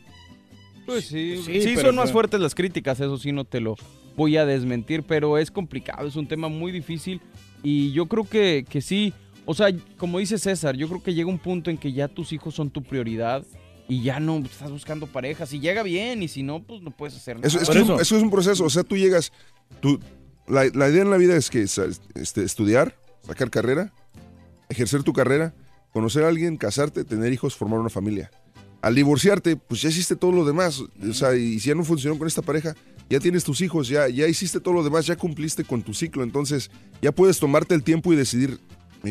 Pues 0.85 1.07
sí, 1.07 1.43
Sí, 1.45 1.63
sí, 1.63 1.77
son 1.77 1.97
más 1.97 2.13
fuertes 2.13 2.39
las 2.41 2.55
críticas, 2.55 3.01
eso 3.01 3.17
sí 3.19 3.33
no 3.33 3.45
te 3.45 3.61
lo 3.61 3.75
voy 4.17 4.37
a 4.37 4.47
desmentir, 4.47 5.03
pero 5.03 5.37
es 5.39 5.51
complicado, 5.51 6.07
es 6.07 6.17
un 6.17 6.29
tema 6.29 6.49
muy 6.49 6.71
difícil 6.71 7.21
y 7.63 7.93
yo 7.93 8.07
creo 8.07 8.29
que, 8.29 8.65
que 8.69 8.81
sí, 8.81 9.13
o 9.47 9.55
sea, 9.55 9.69
como 9.99 10.19
dice 10.21 10.39
César, 10.39 10.77
yo 10.77 10.89
creo 10.89 11.03
que 11.03 11.13
llega 11.15 11.29
un 11.29 11.39
punto 11.39 11.71
en 11.71 11.77
que 11.79 11.93
ya 11.93 12.09
tus 12.09 12.33
hijos 12.33 12.55
son 12.55 12.71
tu 12.71 12.83
prioridad 12.83 13.45
y 13.89 14.03
ya 14.03 14.21
no 14.21 14.39
estás 14.39 14.71
buscando 14.71 15.07
pareja, 15.07 15.45
si 15.47 15.59
llega 15.61 15.83
bien 15.83 16.23
y 16.23 16.29
si 16.29 16.43
no, 16.43 16.63
pues 16.63 16.83
no 16.83 16.91
puedes 16.93 17.17
hacer 17.17 17.37
nada. 17.37 17.49
Eso, 17.49 17.61
es 17.61 17.69
que 17.69 17.79
es 17.81 17.89
un, 17.89 18.01
eso 18.01 18.17
es 18.17 18.23
un 18.23 18.31
proceso, 18.31 18.65
o 18.65 18.71
sea, 18.71 18.85
tú 18.85 18.97
llegas, 18.97 19.33
tú, 19.81 19.99
la, 20.47 20.65
la 20.73 20.89
idea 20.89 21.03
en 21.03 21.11
la 21.11 21.17
vida 21.17 21.37
es 21.37 21.51
que 21.51 21.63
este, 21.63 22.43
estudiar, 22.45 22.97
sacar 23.23 23.51
carrera, 23.51 23.93
ejercer 24.69 25.03
tu 25.03 25.13
carrera, 25.13 25.55
conocer 25.93 26.25
a 26.25 26.29
alguien, 26.29 26.57
casarte, 26.57 27.05
tener 27.05 27.33
hijos, 27.33 27.57
formar 27.57 27.79
una 27.81 27.89
familia. 27.91 28.31
Al 28.83 28.95
divorciarte, 28.95 29.57
pues 29.57 29.83
ya 29.83 29.89
hiciste 29.89 30.17
todo 30.17 30.33
lo 30.33 30.45
demás, 30.45 30.81
o 30.81 31.13
sea, 31.15 31.35
y 31.35 31.59
si 31.59 31.69
ya 31.69 31.75
no 31.75 31.83
funcionó 31.85 32.19
con 32.19 32.29
esta 32.29 32.43
pareja, 32.43 32.75
ya 33.09 33.19
tienes 33.21 33.43
tus 33.45 33.61
hijos, 33.61 33.89
ya, 33.89 34.09
ya 34.09 34.29
hiciste 34.29 34.61
todo 34.61 34.75
lo 34.75 34.85
demás, 34.85 35.07
ya 35.07 35.17
cumpliste 35.17 35.65
con 35.65 35.83
tu 35.83 35.95
ciclo, 35.95 36.23
entonces 36.23 36.71
ya 37.01 37.11
puedes 37.13 37.39
tomarte 37.39 37.75
el 37.75 37.83
tiempo 37.83 38.13
y 38.13 38.17
decidir, 38.17 38.61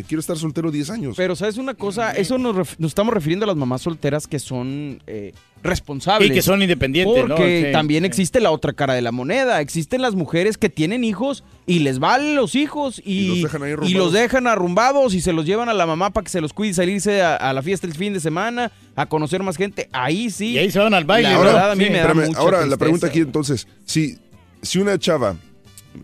quiero 0.08 0.20
estar 0.20 0.38
soltero 0.38 0.72
10 0.72 0.90
años. 0.92 1.16
Pero 1.18 1.36
sabes 1.36 1.58
una 1.58 1.74
cosa, 1.74 2.12
eso 2.12 2.38
nos, 2.38 2.56
ref- 2.56 2.76
nos 2.78 2.92
estamos 2.92 3.14
refiriendo 3.14 3.46
a 3.46 3.48
las 3.48 3.56
mamás 3.58 3.82
solteras 3.82 4.28
que 4.28 4.40
son 4.40 5.02
eh, 5.08 5.34
responsables. 5.66 6.30
Y 6.30 6.34
que 6.34 6.42
son 6.42 6.62
independientes, 6.62 7.24
¿no? 7.28 7.36
Porque 7.36 7.66
Sí, 7.68 7.72
también 7.72 8.04
sí. 8.04 8.08
existe 8.08 8.40
la 8.40 8.52
otra 8.52 8.74
cara 8.74 8.94
de 8.94 9.02
la 9.02 9.12
moneda. 9.12 9.62
Existen 9.62 10.02
las 10.02 10.16
mujeres 10.16 10.58
que 10.58 10.70
tienen 10.70 11.04
hijos 11.04 11.44
y 11.66 11.80
les 11.80 12.00
valen 12.00 12.36
los 12.36 12.56
hijos 12.56 13.02
y, 13.04 13.12
Y 13.20 13.28
los 13.28 13.44
dejan 13.44 13.64
ahí 13.64 13.70
y 13.70 13.74
arrumbados. 13.74 13.94
los 13.98 14.14
dejan 14.14 14.48
arrumbados 14.48 15.14
y 15.14 15.22
se 15.22 15.34
los 15.34 15.46
llevan 15.46 15.70
a 15.70 15.74
la 15.74 15.86
mamá 15.86 16.12
para 16.12 16.24
que 16.24 16.30
se 16.32 16.42
los 16.42 16.54
cuide 16.54 16.72
y 16.72 16.74
salirse 16.76 17.22
a, 17.22 17.36
a 17.36 17.54
la 17.54 17.62
fiesta 17.62 17.88
el 17.88 17.94
fin 17.94 18.14
de 18.14 18.20
semana, 18.20 18.72
a 18.96 19.06
conocer 19.08 19.44
más 19.44 19.58
gente. 19.58 19.90
Ahí 19.92 20.30
sí. 20.30 20.52
Y 20.54 20.58
ahí 20.60 20.72
se 20.72 20.80
van 20.80 20.94
al 20.94 21.06
baile, 21.06 21.30
La 21.30 21.36
¿no? 21.36 21.42
verdad, 21.44 21.72
a 21.72 21.76
mí 21.76 21.84
Sí. 21.86 21.90
me 21.90 21.98
da 21.98 22.04
Espérame, 22.06 22.28
mucha 22.28 22.40
ahora 22.40 22.66
la 22.66 22.78
pregunta 22.78 23.08
aquí 23.08 23.20
entonces, 23.20 23.68
si, 23.86 24.18
si 24.62 24.80
una 24.80 24.98
chava, 25.00 25.36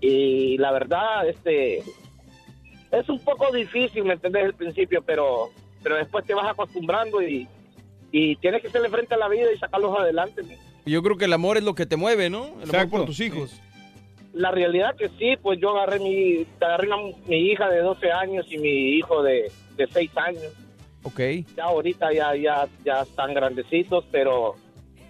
y 0.00 0.58
la 0.58 0.70
verdad, 0.70 1.26
este, 1.28 1.78
es 1.78 3.08
un 3.08 3.18
poco 3.24 3.50
difícil, 3.52 4.04
¿me 4.04 4.12
entendés? 4.12 4.44
Al 4.44 4.54
principio, 4.54 5.02
pero, 5.02 5.48
pero 5.82 5.96
después 5.96 6.24
te 6.26 6.34
vas 6.34 6.46
acostumbrando 6.50 7.22
y, 7.22 7.48
y 8.12 8.36
tienes 8.36 8.60
que 8.62 8.68
hacerle 8.68 8.90
frente 8.90 9.14
a 9.14 9.18
la 9.18 9.28
vida 9.28 9.46
y 9.52 9.58
sacarlos 9.58 9.98
adelante. 9.98 10.42
Yo 10.86 11.02
creo 11.02 11.16
que 11.16 11.24
el 11.24 11.32
amor 11.32 11.56
es 11.56 11.64
lo 11.64 11.74
que 11.74 11.86
te 11.86 11.96
mueve, 11.96 12.28
¿no? 12.28 12.60
El 12.62 12.68
amor 12.74 12.90
por 12.90 13.06
tus 13.06 13.20
hijos. 13.20 13.58
La 14.34 14.50
realidad 14.50 14.94
que 14.96 15.08
sí, 15.10 15.36
pues 15.40 15.58
yo 15.60 15.70
agarré 15.70 16.00
mi, 16.00 16.44
agarré 16.60 16.88
una- 16.88 17.16
mi 17.26 17.36
hija 17.50 17.68
de 17.70 17.78
12 17.80 18.10
años 18.12 18.44
y 18.50 18.58
mi 18.58 18.68
hijo 18.96 19.22
de, 19.22 19.50
de 19.76 19.86
6 19.86 20.10
años. 20.16 20.52
Ok. 21.04 21.20
Ya 21.56 21.64
ahorita 21.64 22.12
ya, 22.12 22.34
ya, 22.34 22.66
ya 22.84 23.02
están 23.02 23.32
grandecitos, 23.32 24.04
pero 24.10 24.54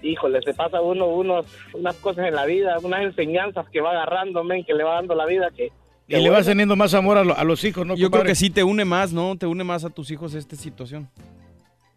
híjole, 0.03 0.43
se 0.43 0.53
pasa 0.53 0.81
uno 0.83 1.07
unos, 1.07 1.47
unas 1.73 1.97
cosas 1.97 2.27
en 2.27 2.35
la 2.35 2.45
vida, 2.45 2.77
unas 2.83 3.03
enseñanzas 3.03 3.67
que 3.71 3.81
va 3.81 3.93
agarrando, 3.93 4.45
men, 4.45 4.63
que 4.65 4.75
le 4.75 4.85
va 4.85 4.97
dando 4.97 5.15
la 5.15 5.25
vida 5.25 5.49
que... 5.57 5.71
Y 6.07 6.17
le 6.21 6.29
vas 6.29 6.45
teniendo 6.45 6.77
más 6.77 6.93
amor 6.93 7.17
a, 7.17 7.25
lo- 7.25 7.35
a 7.35 7.45
los 7.45 7.65
hijos, 7.65 7.87
¿no? 7.87 7.97
Yo 7.97 8.11
creo 8.11 8.25
que 8.25 8.35
sí 8.35 8.51
te 8.51 8.63
une 8.63 8.85
más, 8.85 9.15
¿no? 9.15 9.37
Te 9.39 9.47
une 9.47 9.65
más 9.65 9.87
a 9.87 9.89
tus 9.91 10.11
hijos 10.11 10.35
esta 10.35 10.55
situación. 10.55 11.09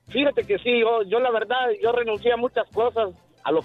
Fíjate 0.08 0.46
que 0.46 0.58
sí, 0.60 0.80
yo, 0.80 1.04
yo 1.04 1.20
la 1.20 1.30
verdad, 1.32 1.58
yo 1.84 1.92
renuncié 1.92 2.32
a 2.32 2.38
muchas 2.38 2.66
cosas, 2.74 3.10
a 3.44 3.52
lo, 3.52 3.60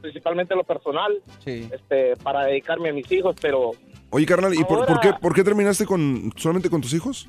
principalmente 0.00 0.54
lo 0.54 0.64
personal, 0.64 1.20
Sí. 1.44 1.68
este, 1.72 2.16
para 2.16 2.44
dedicarme 2.44 2.90
a 2.90 2.92
mis 2.92 3.10
hijos, 3.12 3.36
pero 3.40 3.72
Oye, 4.10 4.24
carnal, 4.24 4.54
¿y 4.54 4.64
por, 4.64 4.78
Ahora- 4.78 4.86
por 4.86 5.00
qué, 5.00 5.12
por 5.20 5.34
qué 5.34 5.44
terminaste 5.44 5.84
con 5.84 6.32
solamente 6.36 6.70
con 6.70 6.80
tus 6.80 6.94
hijos? 6.94 7.28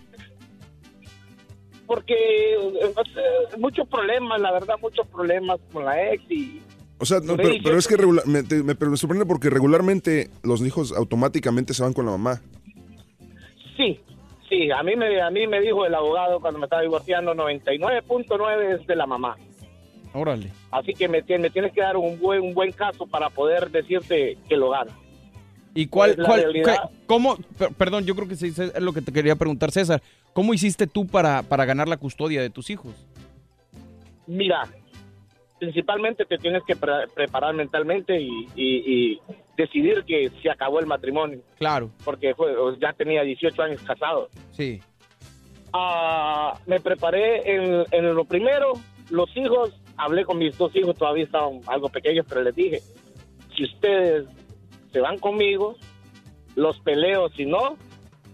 porque 1.88 2.14
eh, 2.54 2.94
muchos 3.58 3.88
problemas, 3.88 4.40
la 4.40 4.52
verdad, 4.52 4.76
muchos 4.82 5.08
problemas 5.08 5.60
con 5.74 5.86
la 5.86 6.12
ex 6.14 6.24
y 6.30 6.62
O 7.00 7.06
sea, 7.06 7.20
no, 7.20 7.36
pero, 7.36 7.78
es 7.78 7.88
que 7.88 7.98
regular- 7.98 8.26
me, 8.28 8.44
te- 8.44 8.62
me- 8.64 8.76
pero 8.76 8.92
me 8.92 8.98
sorprende 8.98 9.26
porque 9.26 9.50
regularmente 9.50 10.30
los 10.44 10.62
hijos 10.62 10.92
automáticamente 10.92 11.74
se 11.74 11.82
van 11.84 11.94
con 11.94 12.06
la 12.06 12.12
mamá. 12.12 12.42
Sí, 13.76 14.00
sí, 14.48 14.70
a 14.72 14.84
mí 14.84 14.96
me 14.96 15.20
a 15.22 15.30
mí 15.32 15.48
me 15.48 15.62
dijo 15.62 15.86
el 15.86 15.96
abogado 15.96 16.40
cuando 16.42 16.60
me 16.60 16.66
estaba 16.66 16.82
divorciando 16.84 17.34
99.9 17.34 18.76
es 18.82 18.86
de 18.88 18.96
la 18.96 19.08
mamá. 19.08 19.36
Órale. 20.14 20.52
Así 20.72 20.94
que 20.94 21.08
me, 21.08 21.22
me 21.22 21.50
tienes 21.50 21.72
que 21.74 21.82
dar 21.82 21.96
un 21.98 22.20
buen 22.20 22.42
un 22.42 22.54
buen 22.54 22.72
caso 22.72 23.06
para 23.06 23.30
poder 23.30 23.70
decirte 23.70 24.38
que 24.48 24.58
lo 24.58 24.72
gana. 24.72 24.92
¿Y 25.76 25.86
cuál, 25.86 26.16
Pues, 26.16 26.28
realidad- 26.44 26.90
cómo, 27.06 27.38
per- 27.58 27.74
perdón, 27.74 28.06
yo 28.06 28.16
creo 28.16 28.28
que 28.28 28.34
es 28.34 28.82
lo 28.82 28.92
que 28.92 29.02
te 29.02 29.12
quería 29.12 29.36
preguntar, 29.36 29.70
César. 29.72 30.02
¿Cómo 30.34 30.54
hiciste 30.54 30.88
tú 30.88 31.06
para, 31.06 31.44
para 31.44 31.66
ganar 31.66 31.88
la 31.88 31.98
custodia 31.98 32.42
de 32.42 32.50
tus 32.50 32.70
hijos? 32.72 32.94
Mira, 34.26 34.64
principalmente 35.60 36.26
te 36.26 36.38
tienes 36.38 36.64
que 36.66 36.76
pre- 36.76 37.08
preparar 37.14 37.54
mentalmente 37.54 38.20
y, 38.20 38.48
y- 38.56 38.84
y 39.14 39.20
decidir 39.58 40.04
que 40.08 40.32
se 40.42 40.50
acabó 40.50 40.80
el 40.80 40.86
matrimonio, 40.88 41.40
Claro, 41.58 41.92
porque 42.04 42.34
fue, 42.34 42.52
ya 42.82 42.94
tenía 42.94 43.22
18 43.24 43.62
años 43.62 43.82
casado. 43.84 44.30
sí. 44.52 44.82
Ah, 45.72 46.60
me 46.66 46.80
preparé 46.80 47.54
en, 47.56 47.86
en 47.92 48.16
lo 48.16 48.26
primero, 48.26 48.74
los 49.12 49.30
hijos, 49.38 49.72
hablé 50.00 50.26
con 50.26 50.38
mis 50.38 50.58
dos 50.58 50.76
hijos, 50.76 50.96
todavía 50.96 51.26
estaban 51.26 51.60
algo 51.68 51.90
pequeños, 51.90 52.26
pero 52.28 52.42
les 52.42 52.56
dije, 52.56 52.82
si 53.56 53.66
ustedes 53.66 54.26
se 54.92 55.00
van 55.00 55.18
conmigo, 55.20 55.76
los 56.56 56.80
peleo, 56.80 57.30
si 57.30 57.46
no, 57.46 57.78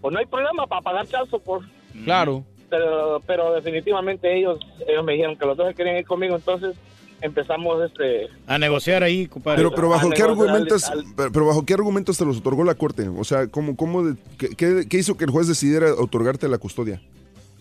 pues 0.02 0.14
no 0.14 0.20
hay 0.20 0.26
problema 0.26 0.68
para 0.68 0.82
pagar 0.82 1.08
chazo 1.08 1.40
por 1.40 1.62
Claro. 2.04 2.44
pero 2.70 3.22
pero 3.26 3.54
definitivamente 3.54 4.38
ellos 4.38 4.60
ellos 4.88 5.04
me 5.04 5.14
dijeron 5.14 5.36
que 5.38 5.46
los 5.46 5.58
dos 5.58 5.68
se 5.70 5.74
querían 5.76 5.98
ir 5.98 6.06
conmigo 6.06 6.36
entonces 6.36 6.76
empezamos 7.22 7.82
este 7.84 8.28
A 8.48 8.58
negociar 8.58 9.02
ahí, 9.04 9.28
compadre. 9.28 9.58
Pero, 9.58 9.72
pero 9.74 9.90
bajo 9.90 10.10
qué 10.10 10.22
argumentos, 10.22 10.84
al- 10.90 11.06
pero, 11.16 11.32
pero 11.32 11.46
bajo 11.48 11.66
qué 11.66 11.74
argumentos 11.74 12.18
te 12.18 12.26
los 12.26 12.38
otorgó 12.40 12.64
la 12.66 12.76
corte? 12.76 13.08
O 13.08 13.24
sea, 13.24 13.48
¿cómo, 13.48 13.76
cómo 13.78 14.04
de- 14.04 14.16
qué, 14.38 14.50
qué- 14.50 14.86
qué 14.90 14.98
hizo 14.98 15.16
que 15.16 15.24
el 15.24 15.32
juez 15.32 15.48
decidiera 15.48 15.94
otorgarte 15.94 16.48
la 16.50 16.58
custodia? 16.58 17.02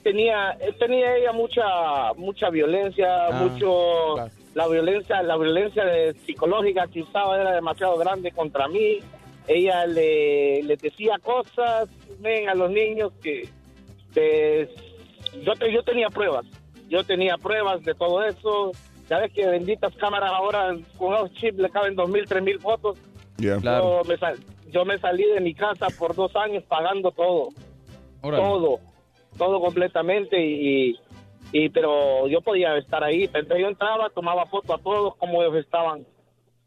Tenía 0.04 0.56
tenía 0.78 1.16
ella 1.16 1.32
mucha 1.32 2.12
mucha 2.16 2.48
violencia 2.50 3.26
Ah, 3.26 3.30
mucho 3.42 4.14
la 4.54 4.68
violencia 4.68 5.20
la 5.22 5.36
violencia 5.36 5.84
de- 5.84 6.14
psicológica 6.24 6.86
que 6.86 7.02
usaba 7.02 7.40
era 7.40 7.52
demasiado 7.52 7.96
grande 7.98 8.30
contra 8.30 8.68
mí. 8.68 8.98
Ella 9.48 9.84
le, 9.86 10.62
le 10.62 10.76
decía 10.76 11.18
cosas 11.22 11.88
ven 12.20 12.48
a 12.48 12.54
los 12.54 12.70
niños 12.70 13.12
que 13.22 13.48
yo 15.42 15.54
te- 15.54 15.72
yo 15.72 15.82
tenía 15.82 16.08
pruebas 16.08 16.46
yo 16.88 17.02
tenía 17.02 17.36
pruebas 17.38 17.82
de 17.82 17.94
todo 17.94 18.22
eso. 18.22 18.70
Sabes 19.08 19.32
que 19.32 19.46
benditas 19.46 19.94
cámaras 19.96 20.30
ahora 20.32 20.76
con 20.98 21.12
los 21.12 21.32
chips 21.32 21.58
le 21.58 21.68
caben 21.70 21.96
dos 21.96 22.08
mil 22.08 22.24
tres 22.26 22.42
mil 22.42 22.60
fotos. 22.60 22.96
Ya. 23.38 23.58
yo, 23.58 24.02
me 24.06 24.16
sal- 24.18 24.38
yo 24.70 24.84
me 24.84 24.96
salí 24.98 25.24
de 25.24 25.40
mi 25.40 25.54
casa 25.54 25.86
por 25.98 26.14
dos 26.14 26.34
años 26.36 26.62
pagando 26.64 27.10
todo. 27.10 27.48
Órale. 28.22 28.42
todo 28.42 28.80
todo 29.36 29.60
completamente 29.60 30.40
y, 30.44 30.96
y, 31.52 31.68
pero 31.70 32.26
yo 32.28 32.40
podía 32.40 32.76
estar 32.78 33.02
ahí 33.04 33.24
entonces 33.24 33.58
yo 33.60 33.68
entraba 33.68 34.10
tomaba 34.10 34.46
fotos 34.46 34.78
a 34.78 34.82
todos 34.82 35.16
como 35.16 35.42
ellos 35.42 35.56
estaban 35.56 36.04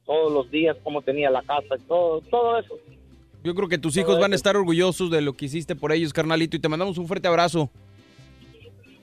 todos 0.06 0.32
los 0.32 0.50
días 0.52 0.78
cómo 0.84 1.02
tenía 1.02 1.30
la 1.30 1.42
casa 1.42 1.76
y 1.78 1.82
todo 1.88 2.22
todo 2.22 2.60
eso 2.60 2.76
Yo 3.44 3.54
creo 3.56 3.68
que 3.70 3.78
tus 3.78 3.96
hijos 3.98 4.20
van 4.20 4.34
a 4.34 4.36
estar 4.36 4.56
orgullosos 4.58 5.10
de 5.12 5.22
lo 5.22 5.34
que 5.34 5.46
hiciste 5.46 5.76
por 5.76 5.92
ellos, 5.92 6.12
carnalito, 6.12 6.58
y 6.58 6.60
te 6.60 6.68
mandamos 6.70 6.98
un 6.98 7.08
fuerte 7.08 7.28
abrazo. 7.28 7.70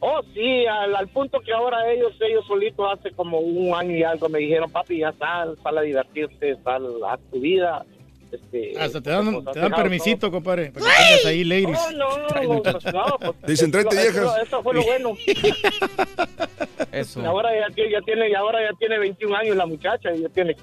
oh 0.01 0.21
sí 0.35 0.67
al, 0.67 0.95
al 0.95 1.09
punto 1.09 1.41
que 1.41 1.53
ahora 1.53 1.91
ellos 1.93 2.13
ellos 2.21 2.45
solitos 2.47 2.87
hace 2.93 3.11
como 3.13 3.39
un 3.39 3.75
año 3.75 3.97
y 3.97 4.03
algo 4.03 4.29
me 4.29 4.39
dijeron 4.41 4.71
papi 4.71 4.99
ya 4.99 5.13
sal 5.13 5.57
sal 5.63 5.79
a 5.79 5.83
divertirte 5.83 6.57
sal 6.63 6.85
a 7.09 7.17
tu 7.31 7.41
vida 7.41 7.87
este, 8.35 8.79
Hasta 8.79 9.01
te 9.01 9.11
dan, 9.11 9.33
pues, 9.43 9.55
te 9.55 9.61
dan 9.61 9.71
todo. 9.73 9.83
permisito, 9.83 10.31
compadre. 10.31 10.71
Para 10.73 10.87
que 10.87 10.93
tengas 10.93 11.25
ahí, 11.27 11.45
ladies. 11.45 11.79
No, 11.97 12.19
no, 12.19 12.19
no, 12.19 12.63
pues, 12.63 12.85
no, 12.93 13.05
pues, 13.19 13.33
dicen, 13.47 13.71
tráete 13.71 13.97
viejas. 13.97 14.37
Eso, 14.47 14.63
fue 14.63 14.75
lo 14.75 14.83
bueno. 14.85 15.13
Eso. 16.93 17.21
Y 17.21 17.25
ahora 17.25 17.51
ya, 17.59 17.75
tiene- 17.75 17.91
ya 17.93 18.01
tiene, 18.03 18.31
y 18.31 18.35
ahora 18.35 18.59
ya 18.63 18.77
tiene 18.79 18.99
21 18.99 19.37
años 19.37 19.57
la 19.57 19.67
muchacha 19.67 20.15
y 20.15 20.23
ya 20.23 20.29
tiene 20.29 20.57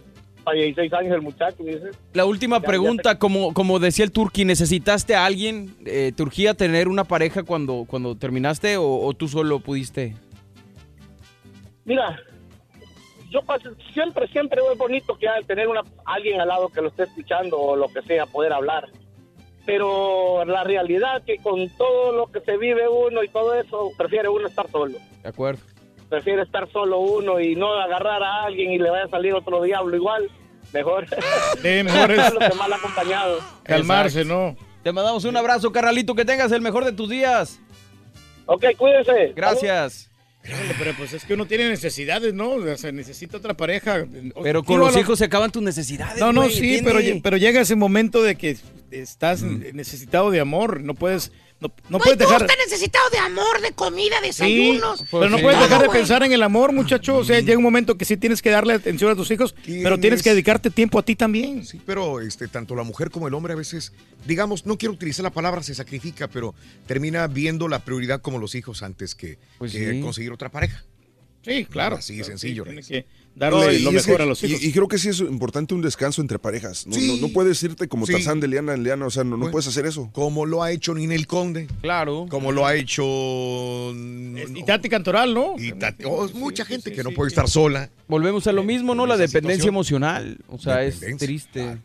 16 0.54 0.92
años 0.94 1.14
el 1.14 1.22
muchacho, 1.22 1.64
dice. 1.64 1.92
La 2.14 2.26
última 2.26 2.58
Ya- 2.58 2.62
ya 2.62 2.68
pregunta, 2.68 3.20
como, 3.20 3.54
como 3.54 3.80
decía 3.80 4.06
el 4.06 4.12
Turqui, 4.12 4.46
¿necesitaste 4.46 5.16
a 5.16 5.26
alguien? 5.26 5.76
Eh, 5.86 6.12
¿Te 6.16 6.24
urgía 6.24 6.54
tener 6.54 6.88
una 6.88 7.04
pareja 7.04 7.44
cuando, 7.44 7.86
cuando 7.88 8.16
terminaste 8.16 8.78
o, 8.78 8.86
o 9.06 9.14
tú 9.14 9.28
solo 9.28 9.60
pudiste? 9.60 10.16
Mira, 11.86 12.20
yo 13.32 13.40
siempre, 13.94 14.28
siempre 14.28 14.62
es 14.72 14.78
bonito 14.78 15.18
que 15.18 15.28
al 15.28 15.46
tener 15.48 15.68
una, 15.68 15.82
alguien 16.06 16.40
al 16.40 16.50
lado 16.50 16.70
que 16.70 16.82
lo 16.82 16.90
esté 16.90 17.04
escuchando 17.04 17.58
o 17.60 17.76
lo 17.76 17.88
que 17.88 18.02
sea, 18.04 18.26
poder 18.28 18.54
hablar. 18.54 18.90
Pero 19.66 20.44
la 20.46 20.64
realidad 20.64 21.24
que 21.26 21.38
con 21.38 21.70
todo 21.78 22.12
lo 22.12 22.28
que 22.28 22.42
se 22.42 22.58
vive 22.58 22.88
uno 22.88 23.24
y 23.24 23.30
todo 23.30 23.54
eso, 23.56 23.92
prefiere 23.98 24.28
uno 24.28 24.48
estar 24.48 24.70
solo. 24.70 24.98
De 25.24 25.30
acuerdo. 25.30 25.62
Prefiere 26.10 26.42
estar 26.42 26.70
solo 26.72 27.00
uno 27.00 27.40
y 27.40 27.56
no 27.56 27.74
agarrar 27.74 28.22
a 28.22 28.44
alguien 28.44 28.72
y 28.72 28.78
le 28.80 28.90
vaya 28.90 29.06
a 29.06 29.10
salir 29.10 29.34
otro 29.34 29.62
diablo 29.64 29.96
igual. 29.96 30.30
Mejor. 30.74 31.06
Sí, 31.62 31.84
mejor 31.84 32.12
es- 32.12 32.34
que 32.34 32.56
mal 32.56 32.74
acompañado. 32.74 33.40
Calmarse, 33.64 34.26
¿no? 34.26 34.56
Te 34.84 34.92
mandamos 34.92 35.24
un 35.26 35.38
abrazo, 35.38 35.72
carnalito, 35.72 36.16
que 36.16 36.26
tengas 36.26 36.52
el 36.52 36.62
mejor 36.62 36.84
de 36.84 36.92
tus 36.92 37.08
días. 37.10 37.60
Ok, 38.46 38.66
cuídense. 38.78 39.32
Gracias. 39.36 40.11
Híjole, 40.44 40.74
Pero 40.80 40.94
pues 40.98 41.14
es 41.14 41.24
que 41.24 41.36
uno 41.36 41.46
tiene 41.46 41.70
necesidades, 41.70 42.34
¿no? 42.34 42.52
O 42.54 42.78
sea, 42.78 42.92
necesita 42.92 43.38
otra 43.38 43.54
pareja. 43.56 44.06
Pero 44.42 44.64
con 44.64 44.80
los 44.80 44.94
lo- 44.94 45.00
hijos 45.00 45.20
se 45.20 45.26
acaban 45.26 45.52
tus 45.52 45.62
necesidades. 45.62 46.20
No, 46.20 46.34
no, 46.34 46.50
sí, 46.50 46.80
pero, 46.84 47.00
pero 47.22 47.38
llega 47.38 47.62
ese 47.62 47.76
momento 47.76 48.24
de 48.24 48.36
que 48.36 48.58
estás 48.90 49.44
necesitado 49.44 50.32
de 50.32 50.40
amor. 50.40 50.82
No 50.82 50.96
puedes, 50.96 51.32
no, 51.62 51.72
no 51.90 52.00
puedes 52.00 52.18
Tú 52.18 52.26
dejar. 52.26 52.48
necesitado 52.66 53.10
de 53.12 53.20
amor, 53.20 53.62
de 53.62 53.72
comida, 53.72 54.20
de 54.20 54.34
Sí, 54.34 54.44
desayunos. 54.44 55.06
pero 55.12 55.30
no 55.30 55.38
de 55.38 55.44
puedes 55.44 55.60
dejar 55.60 55.82
de 55.84 55.90
pensar 55.90 56.24
en 56.24 56.34
el 56.34 56.42
amor, 56.44 56.74
muchacho. 56.74 57.18
O 57.18 57.24
sea, 57.24 57.40
llega 57.40 57.56
un 57.58 57.64
momento 57.64 57.98
que 57.98 58.04
sí 58.06 58.18
tienes 58.18 58.42
que 58.42 58.50
darle 58.50 58.74
atención 58.74 59.12
a 59.12 59.16
tus 59.16 59.30
hijos, 59.32 59.54
pero 59.66 60.00
tienes 60.00 60.24
que 60.24 60.32
dedicarte 60.32 60.70
tiempo 60.72 60.98
a 61.00 61.04
ti 61.06 61.16
también. 61.16 61.64
Sí, 61.66 61.80
pero 61.86 62.20
este, 62.20 62.48
tanto 62.48 62.76
la 62.76 62.84
mujer 62.84 63.12
como 63.12 63.28
el 63.28 63.34
hombre 63.36 63.54
a 63.54 63.56
veces, 63.56 63.94
digamos, 64.26 64.66
no 64.66 64.78
quiero 64.78 64.94
utilizar 64.94 65.24
la 65.24 65.30
palabra 65.30 65.62
se 65.64 65.76
sacrifica, 65.76 66.28
pero 66.28 66.56
termina 66.88 67.28
viendo 67.28 67.68
la 67.68 67.80
prioridad 67.86 68.22
como 68.22 68.40
los 68.40 68.56
hijos 68.56 68.82
antes 68.84 69.14
que, 69.16 69.38
Pues 69.60 69.72
que 69.72 69.92
sí. 69.92 70.02
conseguir 70.02 70.32
otra 70.32 70.50
pareja. 70.50 70.84
Sí, 71.44 71.66
claro. 71.66 71.96
Así 71.98 72.18
de 72.18 72.24
sencillo. 72.24 72.64
Tiene 72.64 72.84
que 72.84 73.06
darle 73.36 73.80
No, 73.80 73.86
lo 73.86 73.92
mejor 73.94 74.18
que- 74.18 74.24
a 74.24 74.26
los 74.26 74.44
hijos. 74.44 74.62
Y, 74.62 74.68
y 74.68 74.72
creo 74.72 74.88
que 74.88 74.98
sí 74.98 75.10
es 75.10 75.20
importante 75.20 75.74
un 75.74 75.82
descanso 75.82 76.22
entre 76.22 76.38
parejas. 76.40 76.86
No, 76.88 76.94
Sí. 76.96 77.08
no, 77.20 77.28
no 77.28 77.34
puedes 77.34 77.62
irte 77.64 77.88
como 77.88 78.06
Sí. 78.06 78.14
Tarzán 78.14 78.40
de 78.40 78.48
liana 78.48 78.74
en 78.74 78.84
liana, 78.84 79.06
o 79.06 79.10
sea, 79.10 79.24
no, 79.24 79.32
no 79.32 79.38
Bueno. 79.38 79.52
puedes 79.52 79.68
hacer 79.68 79.86
eso. 79.86 80.10
Como 80.14 80.46
lo 80.46 80.64
ha 80.64 80.72
hecho 80.72 80.94
Ninel 80.94 81.28
Conde. 81.28 81.68
Claro. 81.82 82.28
Como 82.30 82.52
lo 82.52 82.66
ha 82.66 82.76
hecho. 82.76 83.04
Y 83.94 84.64
Tati 84.66 84.90
Cantoral, 84.90 85.34
¿no? 85.34 85.56
Y 85.58 85.72
Tati- 85.74 86.04
oh, 86.06 86.30
mucha 86.34 86.66
gente 86.66 86.92
que 86.92 87.04
no 87.04 87.12
puede 87.12 87.30
estar 87.30 87.48
sola. 87.50 87.90
Volvemos 88.08 88.48
a 88.48 88.52
lo 88.52 88.64
mismo, 88.64 88.96
¿no? 88.96 89.06
La 89.06 89.18
dependencia 89.18 89.56
situación. 89.72 89.74
emocional. 89.76 90.38
O 90.50 90.58
sea, 90.60 90.84
es 90.84 91.00
triste. 91.18 91.78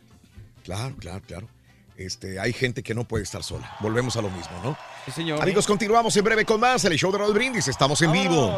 Claro, 0.63 0.95
claro, 0.99 1.21
claro. 1.25 1.47
Este, 1.97 2.39
hay 2.39 2.53
gente 2.53 2.83
que 2.83 2.93
no 2.93 3.05
puede 3.05 3.23
estar 3.23 3.41
sola. 3.43 3.75
Volvemos 3.79 4.15
a 4.17 4.21
lo 4.21 4.29
mismo, 4.29 4.51
¿no? 4.63 4.77
Sí, 5.05 5.11
señor. 5.11 5.41
Amigos, 5.41 5.65
continuamos 5.65 6.15
en 6.15 6.23
breve 6.23 6.45
con 6.45 6.59
más. 6.59 6.85
El 6.85 6.95
show 6.95 7.11
de 7.11 7.17
Raúl 7.17 7.33
Brindis. 7.33 7.67
Estamos 7.67 7.99
en 8.03 8.11
vivo. 8.11 8.55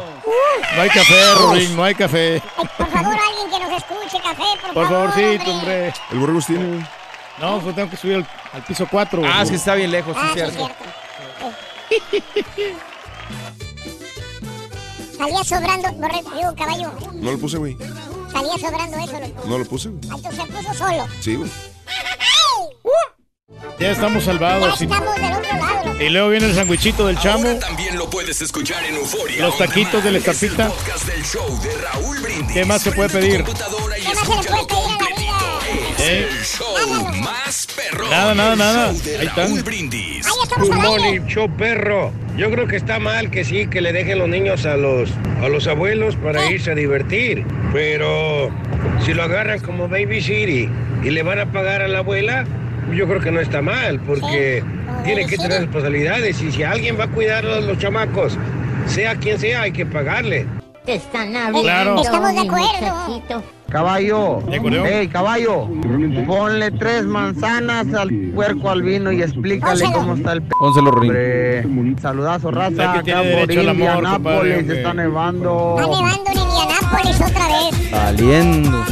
No 0.76 0.82
hay 0.82 0.90
café, 0.90 1.34
Rolín, 1.36 1.74
no 1.74 1.82
hay 1.84 1.94
café. 1.94 2.42
Por 2.56 2.88
favor, 2.90 3.14
alguien 3.18 3.50
que 3.50 3.58
nos 3.66 3.78
escuche, 3.82 4.22
café, 4.22 4.42
por, 4.62 4.74
Por 4.74 4.88
favor. 4.88 5.10
favorcito, 5.10 5.50
hombre. 5.52 5.92
El 6.10 6.18
Borregos 6.18 6.46
tiene. 6.46 6.86
No, 7.40 7.60
pues 7.60 7.74
tengo 7.74 7.88
que 7.90 7.96
subir 7.96 8.16
al, 8.16 8.28
al 8.52 8.62
piso 8.64 8.86
4. 8.90 9.22
Ah, 9.24 9.42
es 9.42 9.48
que 9.50 9.56
está 9.56 9.74
bien 9.74 9.90
lejos, 9.90 10.14
sí, 10.14 10.22
Ah, 10.22 10.28
sí, 10.34 10.34
cierto. 10.40 10.56
cierto. 10.66 10.84
Salía 15.16 15.44
sobrando, 15.44 15.88
digo, 15.90 16.54
caballo. 16.56 16.92
No 17.14 17.32
lo 17.32 17.38
puse, 17.38 17.56
güey. 17.58 17.76
Salía 18.32 18.58
sobrando 18.58 18.98
eso, 18.98 19.18
loco. 19.18 19.48
No 19.48 19.58
lo 19.58 19.64
puse, 19.64 19.88
güey. 19.88 20.00
Ah, 20.10 20.14
Entonces 20.16 20.40
se 20.44 20.52
puso 20.52 20.74
solo. 20.74 21.08
Sí, 21.20 21.36
güey. 21.36 21.50
Ya 23.78 23.90
estamos 23.92 24.24
Ya 24.24 24.32
salvados. 24.32 24.78
sí. 24.78 24.84
estamos 24.84 25.14
del 25.16 25.24
otro 25.32 25.42
lado. 25.58 26.02
Y 26.02 26.08
luego 26.08 26.28
viene 26.28 26.46
el 26.46 26.54
sandwichito 26.54 27.06
del 27.06 27.18
chamo, 27.18 27.56
También 27.58 27.96
lo 27.98 28.08
puedes 28.08 28.40
escuchar 28.40 28.84
en 28.84 28.94
Euforia. 28.96 29.44
los 29.46 29.58
taquitos 29.58 30.02
de 30.04 30.12
la 30.12 30.18
estampita. 30.18 30.68
Podcast 30.68 31.06
del 31.06 31.22
show 31.24 31.60
de 31.62 31.76
Raúl 31.78 32.18
Brindis. 32.20 32.52
¿Qué 32.52 32.64
más 32.64 32.82
se 32.82 32.92
puede 32.92 33.08
pedir? 33.10 33.44
¿Qué 33.44 33.52
más 33.52 33.58
se 34.44 34.50
le 34.50 34.64
puede 34.66 34.98
pedir 34.98 35.28
a 35.28 35.42
la. 35.42 35.60
Es 35.98 36.08
¿Eh? 36.08 36.28
el 36.30 36.44
show 36.44 37.12
más 37.22 37.66
perrón. 37.76 38.10
Nada, 38.10 38.34
nada, 38.34 38.56
nada. 38.56 38.88
Ahí 38.90 39.26
están. 39.26 39.48
Raúl 39.48 39.62
Brindis. 39.62 40.26
Ahí 40.26 40.32
estamos 40.42 40.68
Good 40.68 40.84
al 40.84 41.02
aire. 41.04 41.24
show 41.26 41.50
perro. 41.56 42.12
Yo 42.36 42.50
creo 42.50 42.66
que 42.66 42.76
está 42.76 42.98
mal 42.98 43.30
que 43.30 43.44
sí, 43.44 43.66
que 43.66 43.80
le 43.80 43.92
dejen 43.92 44.18
los 44.18 44.28
niños 44.28 44.64
a 44.64 44.76
los, 44.76 45.10
a 45.42 45.48
los 45.48 45.66
abuelos 45.66 46.16
para 46.16 46.50
irse 46.50 46.70
a 46.70 46.74
divertir. 46.74 47.44
Pero 47.72 48.50
si 49.04 49.12
lo 49.12 49.22
agarran 49.24 49.60
como 49.60 49.88
baby 49.88 50.22
city 50.22 50.68
y 51.02 51.10
le 51.10 51.22
van 51.22 51.38
a 51.40 51.52
pagar 51.52 51.82
a 51.82 51.88
la 51.88 51.98
abuela, 51.98 52.46
yo 52.92 53.06
creo 53.06 53.20
que 53.20 53.30
no 53.30 53.40
está 53.40 53.62
mal, 53.62 54.00
porque 54.00 54.62
tiene 55.04 55.26
que 55.26 55.36
tener 55.36 55.60
responsabilidades. 55.60 56.40
Y 56.42 56.52
si 56.52 56.62
alguien 56.62 56.98
va 56.98 57.04
a 57.04 57.08
cuidar 57.08 57.46
a 57.46 57.60
los 57.60 57.78
chamacos, 57.78 58.38
sea 58.86 59.16
quien 59.16 59.38
sea, 59.38 59.62
hay 59.62 59.72
que 59.72 59.86
pagarle. 59.86 60.46
Te 60.84 60.94
están 60.94 61.32
Claro. 61.52 62.00
Estamos 62.00 62.32
de 62.32 62.40
acuerdo. 62.40 63.42
Caballo, 63.70 64.42
¿De 64.48 64.56
acuerdo? 64.56 64.84
hey 64.84 65.06
caballo, 65.06 65.68
ponle 66.26 66.72
tres 66.72 67.04
manzanas 67.04 67.94
al 67.94 68.10
puerco 68.34 68.68
albino 68.68 69.12
y 69.12 69.22
explícale 69.22 69.84
cómo 69.92 70.14
está 70.14 70.32
el 70.32 70.42
p. 70.42 70.48
Pónselo. 70.58 70.90
Hombre, 70.90 71.64
saludazo 72.02 72.50
raza, 72.50 72.94
acá 72.94 73.22
por 73.22 73.58
al 73.58 73.68
Indianápolis 73.68 74.68
está 74.68 74.92
nevando. 74.92 75.76
Está 75.78 75.86
nevando 75.88 76.30
en 76.32 76.38
Indianápolis 76.38 77.20
otra 77.20 77.46
vez. 77.46 77.90
Saliendo. 77.90 78.84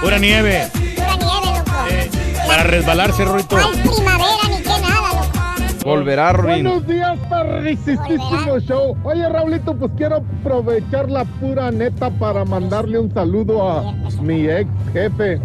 Pura 0.00 0.18
nieve. 0.18 0.83
Para 2.46 2.62
resbalarse, 2.64 3.24
Ruito. 3.24 3.56
No 3.56 3.66
hay 3.66 3.78
primavera 3.78 4.48
ni 4.48 4.62
qué 4.62 4.68
nada, 4.68 5.08
loco. 5.12 5.84
Volverá, 5.84 6.32
Rorín. 6.32 6.64
Buenos 6.64 6.86
días, 6.86 7.18
perricisísimo 7.28 8.58
show. 8.60 8.96
Oye, 9.04 9.28
Raulito, 9.28 9.74
pues 9.74 9.92
quiero 9.96 10.16
aprovechar 10.16 11.10
la 11.10 11.24
pura 11.24 11.70
neta 11.70 12.10
para 12.10 12.44
mandarle 12.44 12.98
un 12.98 13.12
saludo 13.12 13.68
a 13.68 13.92
mi 14.22 14.46
ex 14.48 14.68
jefe. 14.92 15.40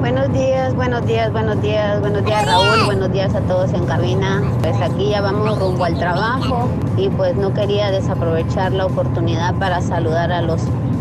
Buenos 0.00 0.30
días, 0.34 0.74
buenos 0.74 1.06
días, 1.06 1.32
buenos 1.32 1.62
días, 1.62 1.98
buenos 2.00 2.24
días 2.26 2.44
Raúl, 2.44 2.84
buenos 2.84 3.10
días 3.10 3.34
a 3.34 3.40
todos 3.40 3.72
en 3.72 3.86
cabina. 3.86 4.42
Pues 4.60 4.78
aquí 4.82 5.08
ya 5.08 5.22
vamos 5.22 5.58
rumbo 5.58 5.82
al 5.82 5.98
trabajo 5.98 6.68
y 6.98 7.08
pues 7.08 7.34
no 7.36 7.54
quería 7.54 7.90
desaprovechar 7.90 8.72
la 8.72 8.84
oportunidad 8.84 9.54
para 9.54 9.80
saludar 9.80 10.30
a 10.30 10.42
los 10.42 10.60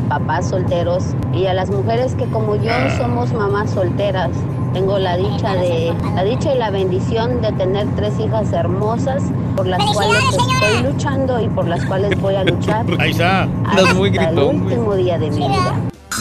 papás 0.09 0.49
solteros 0.49 1.03
y 1.33 1.45
a 1.47 1.53
las 1.53 1.69
mujeres 1.69 2.15
que 2.15 2.25
como 2.25 2.55
yo 2.55 2.71
somos 2.97 3.33
mamás 3.33 3.71
solteras. 3.71 4.29
Tengo 4.73 4.97
la 4.97 5.17
dicha 5.17 5.53
de 5.53 5.93
la 6.15 6.23
dicha 6.23 6.55
y 6.55 6.57
la 6.57 6.71
bendición 6.71 7.41
de 7.41 7.51
tener 7.51 7.87
tres 7.95 8.13
hijas 8.19 8.51
hermosas 8.53 9.21
por 9.55 9.67
las 9.67 9.83
cuales 9.93 10.23
estoy 10.31 10.83
luchando 10.91 11.39
y 11.39 11.47
por 11.49 11.67
las 11.67 11.85
cuales 11.85 12.19
voy 12.19 12.35
a 12.35 12.43
luchar 12.43 12.83
Ahí 12.99 13.11
está. 13.11 13.43
Andas 13.43 13.93
muy 13.93 14.09
hasta 14.17 14.29
el 14.29 14.35
güey. 14.35 14.47
último 14.57 14.95
día 14.95 15.19
de 15.19 15.29
mi 15.29 15.37
vida. 15.47 15.75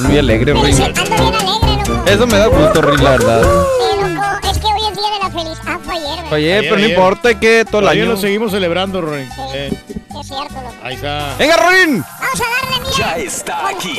Muy 0.07 0.19
alegre, 0.19 0.53
Rorín. 0.53 0.77
Eso 2.07 2.27
me 2.27 2.39
da 2.39 2.47
gusto, 2.49 2.83
Rorín, 2.83 3.03
la 3.05 3.11
verdad. 3.13 3.43
Ah, 5.67 5.79
fue 5.83 5.95
ayer, 5.95 6.17
¿verdad? 6.17 6.33
Oye, 6.33 6.63
pero 6.63 6.77
no 6.79 6.87
importa 6.87 7.39
que 7.41 7.65
todo 7.65 7.79
el 7.81 7.85
Todavía 7.85 8.03
año. 8.05 8.13
lo 8.13 8.17
seguimos 8.19 8.51
celebrando, 8.53 9.01
Rorín. 9.01 9.29
Eh, 9.55 9.71
Es 10.21 10.27
cierto, 10.29 10.55
loco. 10.55 10.75
ahí 10.83 10.95
está. 10.95 11.35
¡Venga, 11.39 11.57
Rorín! 11.57 12.05
Vamos 12.21 12.41
a 12.41 12.45
darle, 12.67 12.81
mira. 12.81 12.97
Ya 12.99 13.17
está 13.17 13.69
aquí. 13.69 13.97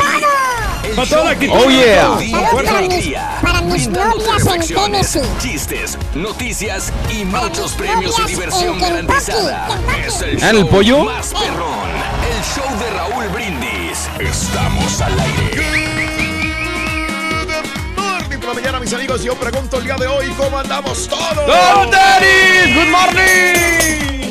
El 0.84 0.96
show 0.96 1.06
toda 1.08 1.24
la 1.26 1.30
actitud. 1.32 1.54
de 1.56 1.60
Oh, 1.66 1.70
yeah. 1.70 2.06
Saludos 2.06 2.64
para 2.64 2.82
mis, 2.82 2.92
alegría. 2.92 3.40
para 3.42 3.62
mis 3.62 3.72
Brindándote 3.88 4.20
novias 4.26 4.42
en 4.42 4.46
reflexiones, 4.48 5.12
Tennessee. 5.12 5.38
Chistes, 5.42 5.98
noticias 6.16 6.94
y 7.10 7.26
Para 7.26 7.44
muchos 7.48 7.72
mis 7.72 7.74
premios 7.88 8.16
y 8.18 8.22
novias 8.22 8.28
diversión 8.28 8.74
en 8.74 8.80
Kentucky, 8.80 9.08
garantizada. 9.08 9.68
Kentucky. 9.68 10.02
Es 10.08 10.22
el 10.22 10.44
¿Ah, 10.44 10.50
en 10.50 10.56
el 10.56 10.62
show 10.62 10.70
pollo? 10.70 11.04
más 11.06 11.28
perrón. 11.34 11.90
El 12.30 12.44
show 12.44 12.80
de 12.80 12.90
Raúl 12.92 13.28
Brindis. 13.30 14.10
Estamos 14.20 15.02
al 15.02 15.20
aire. 15.20 15.93
Mañana, 18.64 18.80
mis 18.80 18.94
amigos. 18.94 19.22
Yo 19.24 19.36
pregunto 19.36 19.78
el 19.78 19.84
día 19.84 19.96
de 19.98 20.08
hoy, 20.08 20.28
¿cómo 20.38 20.58
andamos 20.58 21.08
todos? 21.10 21.36
¡Go, 21.36 21.92
Daddy! 21.92 22.74
¡Good 22.74 22.90
morning! 22.92 24.24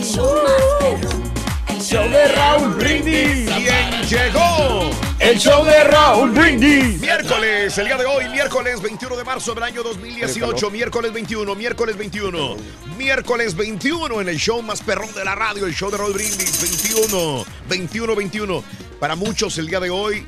El 1.69 1.81
show 1.83 2.09
de 2.09 2.29
Raúl 2.29 2.75
Brindis. 2.75 3.51
¿Quién 3.51 4.03
llegó? 4.09 4.91
El 5.19 5.39
show 5.39 5.65
de 5.65 5.85
Raúl 5.85 6.31
Brindis. 6.31 6.99
Miércoles, 7.01 7.77
el 7.77 7.85
día 7.87 7.97
de 7.99 8.07
hoy, 8.07 8.29
miércoles 8.31 8.81
21 8.81 9.17
de 9.17 9.25
marzo 9.25 9.53
del 9.55 9.65
año 9.65 9.83
2018, 9.83 10.71
miércoles 10.71 11.13
21, 11.13 11.55
miércoles 11.55 11.97
21, 11.99 12.57
miércoles 12.97 13.55
21 13.55 14.21
en 14.23 14.29
el 14.31 14.39
show 14.39 14.63
más 14.63 14.81
perrón 14.81 15.13
de 15.15 15.25
la 15.25 15.35
radio, 15.35 15.67
el 15.67 15.75
show 15.75 15.91
de 15.91 15.99
Raúl 15.99 16.15
Brindis, 16.15 16.61
21, 16.63 17.45
21, 17.69 18.17
21. 18.17 18.65
Para 18.99 19.15
muchos 19.15 19.59
el 19.59 19.67
día 19.67 19.81
de 19.81 19.91
hoy 19.91 20.27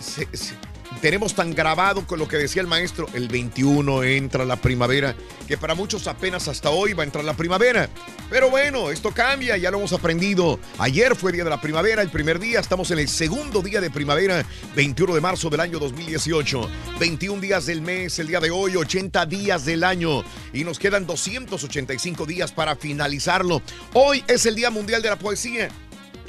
se- 0.00 0.28
se- 0.36 0.54
tenemos 1.00 1.34
tan 1.34 1.54
grabado 1.54 2.06
con 2.06 2.18
lo 2.18 2.28
que 2.28 2.36
decía 2.36 2.62
el 2.62 2.68
maestro, 2.68 3.06
el 3.14 3.28
21 3.28 4.02
entra 4.04 4.44
la 4.44 4.56
primavera, 4.56 5.14
que 5.46 5.56
para 5.56 5.74
muchos 5.74 6.06
apenas 6.06 6.48
hasta 6.48 6.70
hoy 6.70 6.92
va 6.92 7.02
a 7.02 7.06
entrar 7.06 7.24
la 7.24 7.34
primavera. 7.34 7.88
Pero 8.30 8.50
bueno, 8.50 8.90
esto 8.90 9.12
cambia, 9.12 9.56
ya 9.56 9.70
lo 9.70 9.78
hemos 9.78 9.92
aprendido. 9.92 10.58
Ayer 10.78 11.16
fue 11.16 11.32
día 11.32 11.44
de 11.44 11.50
la 11.50 11.60
primavera, 11.60 12.02
el 12.02 12.10
primer 12.10 12.38
día, 12.38 12.60
estamos 12.60 12.90
en 12.90 12.98
el 12.98 13.08
segundo 13.08 13.62
día 13.62 13.80
de 13.80 13.90
primavera, 13.90 14.44
21 14.76 15.14
de 15.14 15.20
marzo 15.20 15.48
del 15.48 15.60
año 15.60 15.78
2018. 15.78 16.68
21 16.98 17.40
días 17.40 17.66
del 17.66 17.80
mes, 17.80 18.18
el 18.18 18.26
día 18.26 18.40
de 18.40 18.50
hoy, 18.50 18.76
80 18.76 19.26
días 19.26 19.64
del 19.64 19.84
año 19.84 20.24
y 20.52 20.64
nos 20.64 20.78
quedan 20.78 21.06
285 21.06 22.26
días 22.26 22.52
para 22.52 22.76
finalizarlo. 22.76 23.62
Hoy 23.94 24.24
es 24.26 24.46
el 24.46 24.54
Día 24.54 24.70
Mundial 24.70 25.02
de 25.02 25.10
la 25.10 25.18
Poesía. 25.18 25.68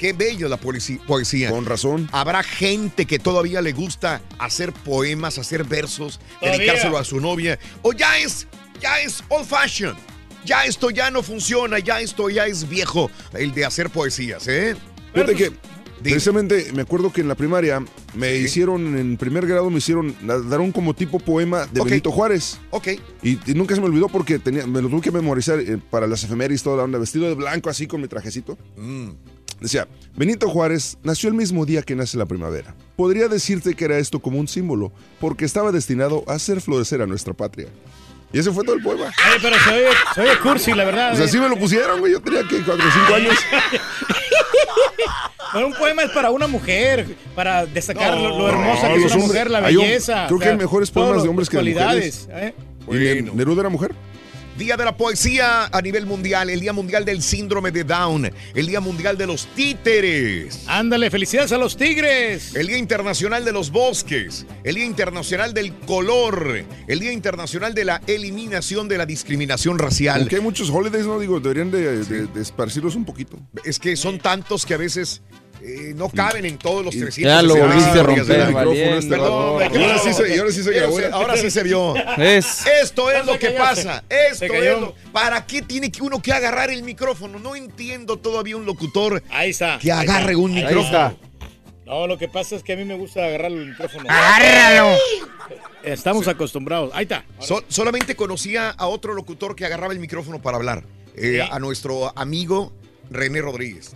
Qué 0.00 0.14
bello 0.14 0.48
la 0.48 0.56
poesía. 0.56 1.50
Con 1.50 1.66
razón. 1.66 2.08
Habrá 2.10 2.42
gente 2.42 3.04
que 3.04 3.18
todavía 3.18 3.60
le 3.60 3.72
gusta 3.72 4.22
hacer 4.38 4.72
poemas, 4.72 5.36
hacer 5.38 5.62
versos, 5.64 6.18
Todavía. 6.40 6.58
dedicárselo 6.58 6.96
a 6.96 7.04
su 7.04 7.20
novia. 7.20 7.58
O 7.82 7.92
ya 7.92 8.18
es, 8.18 8.46
ya 8.80 8.98
es 9.02 9.22
old 9.28 9.46
fashion. 9.46 9.94
Ya 10.46 10.64
esto 10.64 10.88
ya 10.88 11.10
no 11.10 11.22
funciona, 11.22 11.78
ya 11.80 12.00
esto 12.00 12.30
ya 12.30 12.46
es 12.46 12.66
viejo, 12.66 13.10
el 13.34 13.52
de 13.52 13.66
hacer 13.66 13.90
poesías, 13.90 14.48
¿eh? 14.48 14.74
Fíjate 15.12 15.34
que 15.34 15.52
precisamente 16.02 16.72
me 16.72 16.80
acuerdo 16.80 17.12
que 17.12 17.20
en 17.20 17.28
la 17.28 17.34
primaria 17.34 17.84
me 18.14 18.36
hicieron, 18.36 18.96
en 18.96 19.18
primer 19.18 19.46
grado 19.46 19.68
me 19.68 19.76
hicieron 19.78 20.16
da- 20.26 20.40
dar 20.40 20.60
un 20.60 20.72
como 20.72 20.94
tipo 20.94 21.18
poema 21.18 21.66
de 21.66 21.80
Ok. 21.82 21.88
Benito 21.90 22.10
Juárez. 22.10 22.58
Ok. 22.70 22.88
Y, 23.22 23.32
y 23.50 23.54
nunca 23.54 23.74
se 23.74 23.82
me 23.82 23.86
olvidó 23.88 24.08
porque 24.08 24.38
tenía, 24.38 24.66
me 24.66 24.80
lo 24.80 24.88
tuve 24.88 25.02
que 25.02 25.10
memorizar 25.10 25.60
eh, 25.60 25.76
para 25.90 26.06
las 26.06 26.24
efemérides 26.24 26.62
toda 26.62 26.78
la 26.78 26.84
onda, 26.84 26.98
vestido 26.98 27.26
de 27.28 27.34
blanco 27.34 27.68
así 27.68 27.86
con 27.86 28.00
mi 28.00 28.08
trajecito. 28.08 28.56
Mm. 28.78 29.10
Decía, 29.60 29.86
Benito 30.16 30.48
Juárez 30.48 30.96
nació 31.02 31.28
el 31.28 31.34
mismo 31.34 31.66
día 31.66 31.82
que 31.82 31.94
nace 31.94 32.16
la 32.16 32.26
primavera. 32.26 32.74
Podría 32.96 33.28
decirte 33.28 33.74
que 33.74 33.84
era 33.84 33.98
esto 33.98 34.20
como 34.20 34.38
un 34.38 34.48
símbolo, 34.48 34.92
porque 35.20 35.44
estaba 35.44 35.70
destinado 35.72 36.24
a 36.26 36.32
hacer 36.34 36.60
florecer 36.60 37.02
a 37.02 37.06
nuestra 37.06 37.34
patria. 37.34 37.68
Y 38.32 38.38
ese 38.38 38.52
fue 38.52 38.64
todo 38.64 38.76
el 38.76 38.82
poema. 38.82 39.06
Oye, 39.06 39.38
pero 39.42 39.56
se 40.14 40.20
oye 40.22 40.38
cursi, 40.42 40.72
la 40.72 40.84
verdad. 40.84 41.12
O 41.12 41.16
sea, 41.16 41.24
eh. 41.24 41.28
así 41.28 41.38
me 41.38 41.48
lo 41.48 41.56
pusieron, 41.58 41.98
güey. 42.00 42.12
Yo 42.12 42.20
tenía 42.22 42.42
que 42.48 42.62
4 42.62 42.74
o 42.74 42.90
5 43.06 43.14
años. 43.14 43.34
Pero 45.52 45.66
un 45.66 45.74
poema 45.74 46.02
es 46.04 46.10
para 46.10 46.30
una 46.30 46.46
mujer, 46.46 47.16
para 47.34 47.66
destacar 47.66 48.16
lo, 48.16 48.38
lo 48.38 48.48
hermosa 48.48 48.88
No, 48.88 48.94
que 48.94 49.00
es 49.00 49.06
una 49.06 49.14
hombres- 49.14 49.26
mujer, 49.26 49.50
la 49.50 49.60
belleza. 49.60 50.26
creo 50.28 50.38
que 50.38 50.48
hay 50.48 50.56
mejores 50.56 50.90
poemas 50.92 51.22
de 51.24 51.28
hombres 51.28 51.48
que 51.50 51.56
de 51.56 51.62
cualidades, 51.62 52.28
mujeres. 52.28 52.54
¿eh? 52.88 53.16
¿Y 53.18 53.22
Ne- 53.24 53.30
Neruda 53.34 53.60
era 53.62 53.68
mujer? 53.68 53.94
Día 54.60 54.76
de 54.76 54.84
la 54.84 54.94
Poesía 54.96 55.64
a 55.72 55.80
nivel 55.80 56.04
mundial, 56.04 56.50
el 56.50 56.60
Día 56.60 56.74
Mundial 56.74 57.06
del 57.06 57.22
Síndrome 57.22 57.70
de 57.70 57.82
Down, 57.82 58.30
el 58.54 58.66
Día 58.66 58.78
Mundial 58.80 59.16
de 59.16 59.26
los 59.26 59.46
Títeres. 59.56 60.64
Ándale, 60.66 61.10
felicidades 61.10 61.50
a 61.52 61.56
los 61.58 61.78
tigres. 61.78 62.54
El 62.54 62.66
Día 62.66 62.76
Internacional 62.76 63.42
de 63.44 63.52
los 63.52 63.70
Bosques, 63.70 64.44
el 64.62 64.74
Día 64.74 64.84
Internacional 64.84 65.54
del 65.54 65.72
Color, 65.74 66.62
el 66.86 67.00
Día 67.00 67.10
Internacional 67.10 67.74
de 67.74 67.86
la 67.86 68.02
Eliminación 68.06 68.86
de 68.86 68.98
la 68.98 69.06
Discriminación 69.06 69.78
Racial. 69.78 70.20
Aunque 70.20 70.36
hay 70.36 70.42
muchos 70.42 70.68
holidays, 70.68 71.06
¿no? 71.06 71.18
Digo, 71.18 71.40
deberían 71.40 71.70
de, 71.70 72.04
de- 72.04 72.26
de 72.26 72.40
esparcirlos 72.42 72.94
un 72.96 73.06
poquito. 73.06 73.38
Es 73.64 73.78
que 73.78 73.96
son 73.96 74.18
tantos 74.18 74.66
que 74.66 74.74
a 74.74 74.76
veces 74.76 75.22
eh, 75.62 75.92
no 75.94 76.08
caben 76.08 76.44
en 76.46 76.56
todos 76.58 76.84
los 76.84 76.94
Y- 76.94 77.00
300. 77.00 77.32
Ya 77.32 77.42
lo 77.42 77.54
volviste 77.56 78.00
a 78.00 78.02
romper, 78.02 78.26
Perdón, 79.08 79.62
ahora 79.62 79.98
sí 79.98 80.12
se- 80.14 80.34
y 80.34 80.38
ahora 80.38 80.52
sí 80.52 80.62
se 80.62 80.72
grabó. 80.72 80.94
Ahora, 80.98 81.10
ahora 81.12 81.36
sí 81.36 81.50
se 81.50 81.62
vio. 81.62 81.94
Es. 82.18 82.64
Esto 82.82 83.10
es 83.10 83.24
lo 83.26 83.38
que 83.38 83.50
pasa. 83.50 84.02
Esto 84.08 84.46
Se 84.46 84.46
es 84.46 84.80
lo- 84.80 84.94
¿Para 85.12 85.44
qué 85.46 85.62
tiene 85.62 85.90
que 85.92 86.02
uno 86.02 86.20
que 86.22 86.32
agarrar 86.32 86.70
el 86.70 86.82
micrófono? 86.82 87.38
No 87.38 87.56
entiendo 87.56 88.16
todavía 88.18 88.56
un 88.56 88.64
locutor 88.66 89.22
Ahí 89.30 89.50
está. 89.50 89.78
que 89.78 89.92
ahí 89.92 90.00
agarre 90.06 90.32
está. 90.32 90.38
un 90.38 90.50
Ahí 90.56 90.64
micrófono. 90.64 90.84
está. 90.86 91.14
No, 91.86 92.06
lo 92.06 92.16
que 92.18 92.28
pasa 92.28 92.54
es 92.56 92.62
que 92.62 92.72
a 92.74 92.76
mí 92.76 92.84
me 92.84 92.94
gusta 92.96 93.24
agarrar 93.24 93.50
el 93.50 93.66
micrófono. 93.66 94.04
¡Agárralo! 94.08 94.96
Estamos 95.82 96.28
acostumbrados. 96.28 96.90
Ahí 96.94 97.02
está. 97.04 97.24
So- 97.40 97.64
solamente 97.68 98.14
conocía 98.14 98.70
a 98.70 98.86
otro 98.86 99.12
locutor 99.14 99.56
que 99.56 99.64
agarraba 99.66 99.92
el 99.92 99.98
micrófono 99.98 100.40
para 100.40 100.56
hablar. 100.56 100.84
Eh, 101.16 101.42
A 101.50 101.58
nuestro 101.58 102.16
amigo 102.16 102.72
René 103.10 103.40
Rodríguez. 103.40 103.92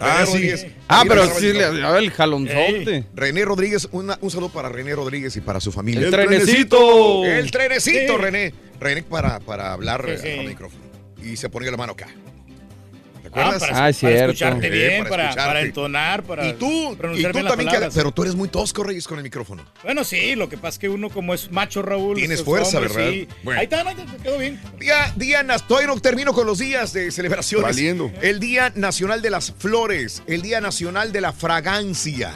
Ah, 0.00 0.24
René 0.24 0.26
sí. 0.26 0.32
Rodríguez. 0.32 0.66
Ah, 0.88 1.04
pero 1.06 1.26
sí 1.34 1.52
le 1.52 1.98
el 1.98 2.10
jalonzote. 2.10 3.04
René 3.14 3.44
Rodríguez, 3.44 3.88
una- 3.92 4.18
un 4.20 4.30
saludo 4.30 4.48
para 4.48 4.68
René 4.68 4.94
Rodríguez 4.94 5.36
y 5.36 5.40
para 5.40 5.60
su 5.60 5.70
familia. 5.72 6.06
El 6.06 6.10
trenecito. 6.10 7.24
El 7.24 7.50
trenecito, 7.50 8.14
Sí. 8.16 8.18
René. 8.18 8.54
René 8.80 9.02
para, 9.02 9.40
para 9.40 9.72
hablar 9.72 10.04
Sí, 10.16 10.22
sí. 10.22 10.38
al 10.38 10.46
micrófono. 10.46 10.82
Y 11.22 11.36
se 11.36 11.48
ponía 11.50 11.70
la 11.70 11.76
mano 11.76 11.92
acá. 11.92 12.08
¿Te 13.32 13.40
Ah, 13.40 13.44
para, 13.44 13.56
Ah, 13.56 13.58
para 13.76 13.88
es 13.90 13.96
cierto. 13.98 14.24
escucharte 14.32 14.66
Sí, 14.66 14.72
bien, 14.72 14.98
para 15.04 15.10
para, 15.10 15.22
escucharte. 15.24 15.48
para 15.48 15.60
entonar, 15.62 16.22
para 16.24 16.48
y 16.48 16.52
tú, 16.54 16.92
y 16.92 16.96
tú 16.96 17.06
bien 17.12 17.22
las 17.44 17.46
también, 17.56 17.70
que- 17.70 17.88
pero 17.94 18.10
tú 18.10 18.22
eres 18.22 18.34
muy 18.34 18.48
tosco, 18.48 18.82
Reyes, 18.82 19.06
con 19.06 19.18
el 19.18 19.22
micrófono. 19.24 19.64
Bueno, 19.84 20.02
sí, 20.02 20.34
lo 20.34 20.48
que 20.48 20.56
pasa 20.56 20.68
es 20.70 20.78
que 20.80 20.88
uno 20.88 21.10
como 21.10 21.32
es 21.32 21.50
macho, 21.52 21.80
Raúl. 21.82 22.16
Tienes 22.16 22.40
es 22.40 22.44
fuerza, 22.44 22.80
¿verdad? 22.80 23.08
sí. 23.10 23.28
Bueno. 23.44 23.60
Ahí 23.60 23.64
está, 23.64 23.82
ahí 23.82 23.96
está, 23.98 24.16
te 24.16 24.22
quedó 24.22 24.38
bien. 24.38 24.60
Día, 24.80 25.12
día, 25.16 25.46
todavía 25.68 25.86
no 25.86 26.00
termino 26.00 26.32
con 26.32 26.46
los 26.46 26.58
días 26.58 26.92
de 26.92 27.12
celebraciones. 27.12 27.64
Valiendo. 27.68 28.10
El 28.20 28.40
Día 28.40 28.72
Nacional 28.74 29.22
de 29.22 29.30
las 29.30 29.52
Flores, 29.58 30.22
el 30.26 30.42
Día 30.42 30.60
Nacional 30.60 31.12
de 31.12 31.20
la 31.20 31.32
Fragancia, 31.32 32.32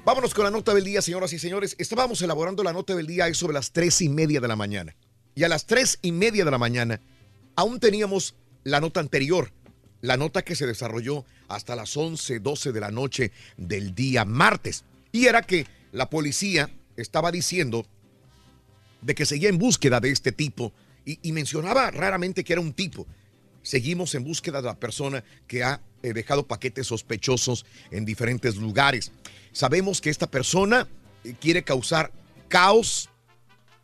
Vámonos 0.03 0.34
con 0.34 0.45
la 0.45 0.49
nota 0.49 0.74
del 0.74 0.84
día, 0.84 1.03
señoras 1.03 1.32
y 1.32 1.38
señores. 1.38 1.76
Estábamos 1.78 2.24
elaborando 2.24 2.63
la 2.63 2.74
nota 2.74 2.95
del 2.95 3.05
día 3.05 3.32
sobre 3.36 3.53
las 3.53 3.72
tres 3.72 4.01
y 4.01 4.09
media 4.09 4.41
de 4.41 4.47
la 4.47 4.55
mañana. 4.55 4.95
Y 5.36 5.43
a 5.43 5.47
las 5.47 5.68
tres 5.68 5.99
y 6.01 6.11
media 6.11 6.43
de 6.43 6.49
la 6.49 6.57
mañana 6.57 7.01
aún 7.55 7.80
teníamos 7.80 8.34
la 8.63 8.82
nota 8.82 8.99
anterior, 8.99 9.51
la 10.06 10.18
nota 10.18 10.43
que 10.43 10.56
se 10.56 10.68
desarrolló 10.68 11.26
hasta 11.47 11.76
las 11.76 11.95
11, 11.95 12.39
12 12.39 12.72
de 12.72 12.80
la 12.80 12.91
noche 12.91 13.32
del 13.58 13.93
día 13.95 14.26
martes. 14.26 14.84
Y 15.12 15.26
era 15.26 15.41
que 15.41 15.66
la 15.91 16.10
policía 16.10 16.70
estaba 16.97 17.32
diciendo 17.32 17.86
de 19.01 19.16
que 19.16 19.26
seguía 19.26 19.49
en 19.49 19.58
búsqueda 19.58 19.99
de 19.99 20.12
este 20.12 20.32
tipo 20.32 20.74
y, 21.06 21.32
mencionaba 21.34 21.91
raramente 21.91 22.43
que 22.43 22.53
era 22.53 22.62
un 22.62 22.74
tipo. 22.74 23.06
Seguimos 23.62 24.16
en 24.16 24.24
búsqueda 24.24 24.62
de 24.62 24.68
la 24.68 24.80
persona 24.80 25.24
que 25.47 25.64
ha 25.64 25.82
eh, 26.01 26.14
dejado 26.14 26.47
paquetes 26.47 26.88
sospechosos 26.88 27.66
en 27.91 28.06
diferentes 28.06 28.56
lugares. 28.56 29.12
Sabemos 29.51 30.01
que 30.01 30.10
esta 30.10 30.30
persona 30.30 30.88
eh, 31.24 31.36
quiere 31.39 31.64
causar 31.64 32.12
caos, 32.47 33.10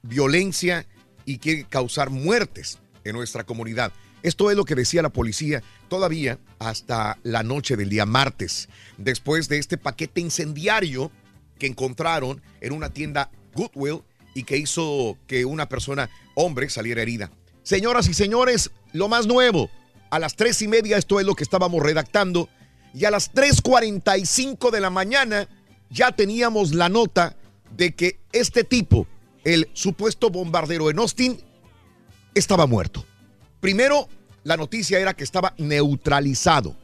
violencia 0.01 0.88
y 1.26 1.38
quiere 1.38 1.65
causar 1.65 2.09
muertes 2.09 2.80
en 3.03 3.13
nuestra 3.15 3.43
comunidad. 3.43 3.91
Esto 4.24 4.51
es 4.51 4.57
lo 4.57 4.65
que 4.65 4.76
decía 4.76 5.01
la 5.01 5.09
policía 5.09 5.63
todavía 5.89 6.39
hasta 6.59 7.17
la 7.24 7.43
noche 7.43 7.76
del 7.76 7.89
día 7.89 8.05
martes, 8.05 8.69
después 8.97 9.49
de 9.49 9.57
este 9.57 9.78
paquete 9.78 10.22
incendiario 10.22 11.11
que 11.57 11.67
encontraron 11.67 12.41
en 12.59 12.74
una 12.74 12.89
tienda 12.89 13.32
Goodwill 13.55 14.03
y 14.34 14.43
que 14.43 14.57
hizo 14.57 15.17
que 15.28 15.45
una 15.45 15.67
persona, 15.67 16.09
hombre, 16.36 16.69
saliera 16.69 17.01
herida. 17.01 17.32
Señoras 17.63 18.07
y 18.07 18.13
señores, 18.13 18.72
lo 18.93 19.07
más 19.07 19.28
nuevo, 19.28 19.69
a 20.09 20.19
las 20.19 20.36
tres 20.36 20.61
y 20.61 20.67
media 20.67 20.97
esto 20.97 21.19
es 21.19 21.26
lo 21.26 21.36
que 21.36 21.43
estábamos 21.43 21.82
redactando 21.82 22.49
y 22.93 23.05
a 23.05 23.11
las 23.11 23.34
3.45 23.34 24.72
de 24.72 24.82
la 24.82 24.89
mañana 24.89 25.47
ya 25.89 26.11
teníamos 26.11 26.74
la 26.74 26.89
nota 26.89 27.38
de 27.76 27.95
que 27.95 28.19
este 28.32 28.63
tipo, 28.63 29.07
el 29.43 29.69
supuesto 29.74 30.30
bombardero 30.30 30.89
en 30.89 30.99
Austin, 30.99 31.41
estaba 32.34 32.67
muerto. 32.67 33.05
Primero, 33.62 34.09
la 34.43 34.57
noticia 34.57 34.99
era 34.99 35.14
que 35.14 35.24
estaba 35.24 35.53
neutralizado. 35.57 36.76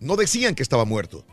No 0.00 0.16
decían 0.16 0.54
que 0.54 0.64
estaba 0.64 0.84
muerto. 0.84 1.24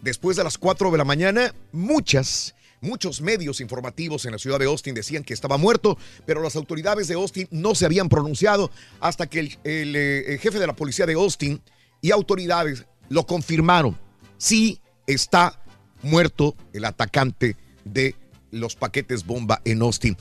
Después 0.00 0.36
de 0.36 0.44
las 0.44 0.58
4 0.58 0.90
de 0.92 0.98
la 0.98 1.04
mañana, 1.04 1.54
muchas, 1.72 2.54
muchos 2.80 3.20
medios 3.20 3.60
informativos 3.60 4.24
en 4.24 4.32
la 4.32 4.38
ciudad 4.38 4.60
de 4.60 4.66
Austin 4.66 4.94
decían 4.94 5.24
que 5.24 5.34
estaba 5.34 5.58
muerto, 5.58 5.98
pero 6.24 6.40
las 6.40 6.56
autoridades 6.56 7.08
de 7.08 7.14
Austin 7.14 7.48
no 7.50 7.74
se 7.74 7.84
habían 7.84 8.08
pronunciado 8.08 8.70
hasta 9.00 9.26
que 9.26 9.40
el, 9.40 9.58
el, 9.64 9.96
eh, 9.96 10.32
el 10.32 10.38
jefe 10.38 10.58
de 10.60 10.66
la 10.66 10.76
policía 10.76 11.04
de 11.04 11.14
Austin 11.14 11.60
y 12.00 12.12
autoridades 12.12 12.86
lo 13.08 13.26
confirmaron. 13.26 13.98
Sí 14.38 14.80
está 15.06 15.60
muerto 16.02 16.56
el 16.72 16.84
atacante 16.84 17.56
de 17.84 18.14
los 18.52 18.76
paquetes 18.76 19.26
bomba 19.26 19.60
en 19.64 19.82
Austin. 19.82 20.16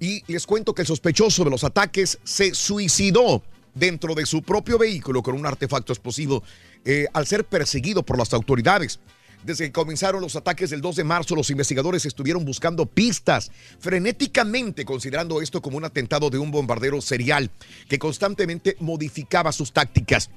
Y 0.00 0.22
les 0.32 0.46
cuento 0.46 0.74
que 0.74 0.82
el 0.82 0.88
sospechoso 0.88 1.44
de 1.44 1.50
los 1.50 1.64
ataques 1.64 2.18
se 2.22 2.54
suicidó 2.54 3.42
dentro 3.74 4.14
de 4.14 4.26
su 4.26 4.42
propio 4.42 4.78
vehículo 4.78 5.22
con 5.22 5.34
un 5.34 5.46
artefacto 5.46 5.92
explosivo 5.92 6.42
eh, 6.84 7.06
al 7.12 7.26
ser 7.26 7.44
perseguido 7.44 8.02
por 8.02 8.18
las 8.18 8.32
autoridades. 8.32 9.00
Desde 9.44 9.66
que 9.66 9.72
comenzaron 9.72 10.20
los 10.20 10.34
ataques 10.34 10.70
del 10.70 10.80
2 10.80 10.96
de 10.96 11.04
marzo, 11.04 11.36
los 11.36 11.50
investigadores 11.50 12.04
estuvieron 12.04 12.44
buscando 12.44 12.86
pistas, 12.86 13.52
frenéticamente 13.78 14.84
considerando 14.84 15.40
esto 15.40 15.62
como 15.62 15.76
un 15.76 15.84
atentado 15.84 16.28
de 16.28 16.38
un 16.38 16.50
bombardero 16.50 17.00
serial 17.00 17.50
que 17.88 17.98
constantemente 17.98 18.76
modificaba 18.80 19.52
sus 19.52 19.72
tácticas. 19.72 20.30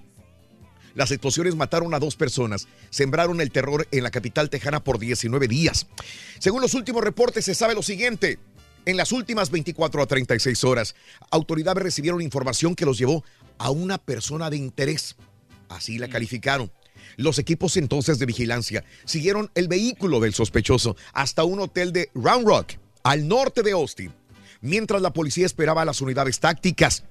Las 0.94 1.12
explosiones 1.12 1.56
mataron 1.56 1.94
a 1.94 2.00
dos 2.00 2.16
personas, 2.16 2.68
sembraron 2.90 3.42
el 3.42 3.52
terror 3.52 3.88
en 3.92 4.04
la 4.04 4.12
capital 4.12 4.50
tejana 4.50 4.84
por 4.84 5.00
19 5.00 5.48
días. 5.48 5.88
Según 6.40 6.62
los 6.62 6.74
últimos 6.74 7.04
reportes, 7.04 7.46
se 7.46 7.56
sabe 7.56 7.76
lo 7.76 7.82
siguiente. 7.82 8.40
En 8.86 8.98
las 8.98 9.12
últimas 9.12 9.52
24 9.52 10.02
a 10.02 10.08
36 10.08 10.64
horas, 10.64 10.96
autoridades 11.30 11.84
recibieron 11.84 12.22
información 12.22 12.74
que 12.74 12.86
los 12.86 12.98
llevó 12.98 13.24
a 13.60 13.70
una 13.70 14.00
persona 14.00 14.50
de 14.50 14.58
interés. 14.58 15.16
Así 15.70 16.00
la 16.00 16.10
calificaron. 16.10 16.72
Los 17.16 17.38
equipos 17.38 17.78
entonces 17.78 18.18
de 18.18 18.26
vigilancia 18.26 18.84
siguieron 19.06 19.52
el 19.54 19.68
vehículo 19.68 20.20
del 20.20 20.34
sospechoso 20.34 20.96
hasta 21.14 21.44
un 21.44 21.60
hotel 21.60 21.94
de 21.94 22.10
Round 22.16 22.48
Rock, 22.48 22.74
al 23.04 23.28
norte 23.28 23.62
de 23.62 23.74
Austin, 23.74 24.12
mientras 24.62 25.02
la 25.02 25.14
policía 25.14 25.46
esperaba 25.46 25.84
a 25.84 25.86
las 25.86 26.02
unidades 26.02 26.40
tácticas. 26.40 27.04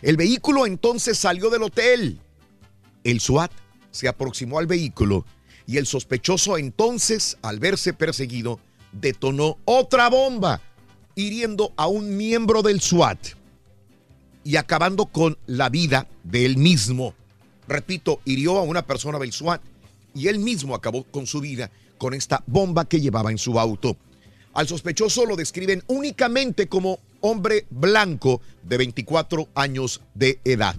El 0.00 0.16
vehículo 0.16 0.66
entonces 0.66 1.18
salió 1.18 1.50
del 1.50 1.62
hotel. 1.62 2.20
El 3.04 3.20
SWAT 3.20 3.52
se 3.92 4.08
aproximó 4.08 4.58
al 4.58 4.66
vehículo 4.66 5.24
y 5.66 5.76
el 5.76 5.86
sospechoso 5.86 6.58
entonces, 6.58 7.38
al 7.42 7.60
verse 7.60 7.92
perseguido, 7.92 8.58
detonó 8.92 9.58
otra 9.64 10.10
bomba 10.10 10.60
hiriendo 11.14 11.72
a 11.76 11.86
un 11.86 12.16
miembro 12.16 12.62
del 12.62 12.80
SWAT 12.80 13.18
y 14.44 14.56
acabando 14.56 15.06
con 15.06 15.38
la 15.46 15.68
vida 15.68 16.06
de 16.24 16.44
él 16.44 16.56
mismo. 16.56 17.14
Repito, 17.68 18.20
hirió 18.24 18.58
a 18.58 18.62
una 18.62 18.86
persona 18.86 19.18
del 19.18 19.32
SWAT 19.32 19.62
y 20.14 20.28
él 20.28 20.38
mismo 20.38 20.74
acabó 20.74 21.04
con 21.04 21.26
su 21.26 21.40
vida 21.40 21.70
con 21.98 22.14
esta 22.14 22.42
bomba 22.46 22.84
que 22.84 23.00
llevaba 23.00 23.30
en 23.30 23.38
su 23.38 23.58
auto. 23.58 23.96
Al 24.54 24.68
sospechoso 24.68 25.24
lo 25.24 25.36
describen 25.36 25.82
únicamente 25.86 26.68
como 26.68 26.98
hombre 27.20 27.66
blanco 27.70 28.40
de 28.62 28.76
24 28.76 29.48
años 29.54 30.02
de 30.14 30.40
edad. 30.44 30.76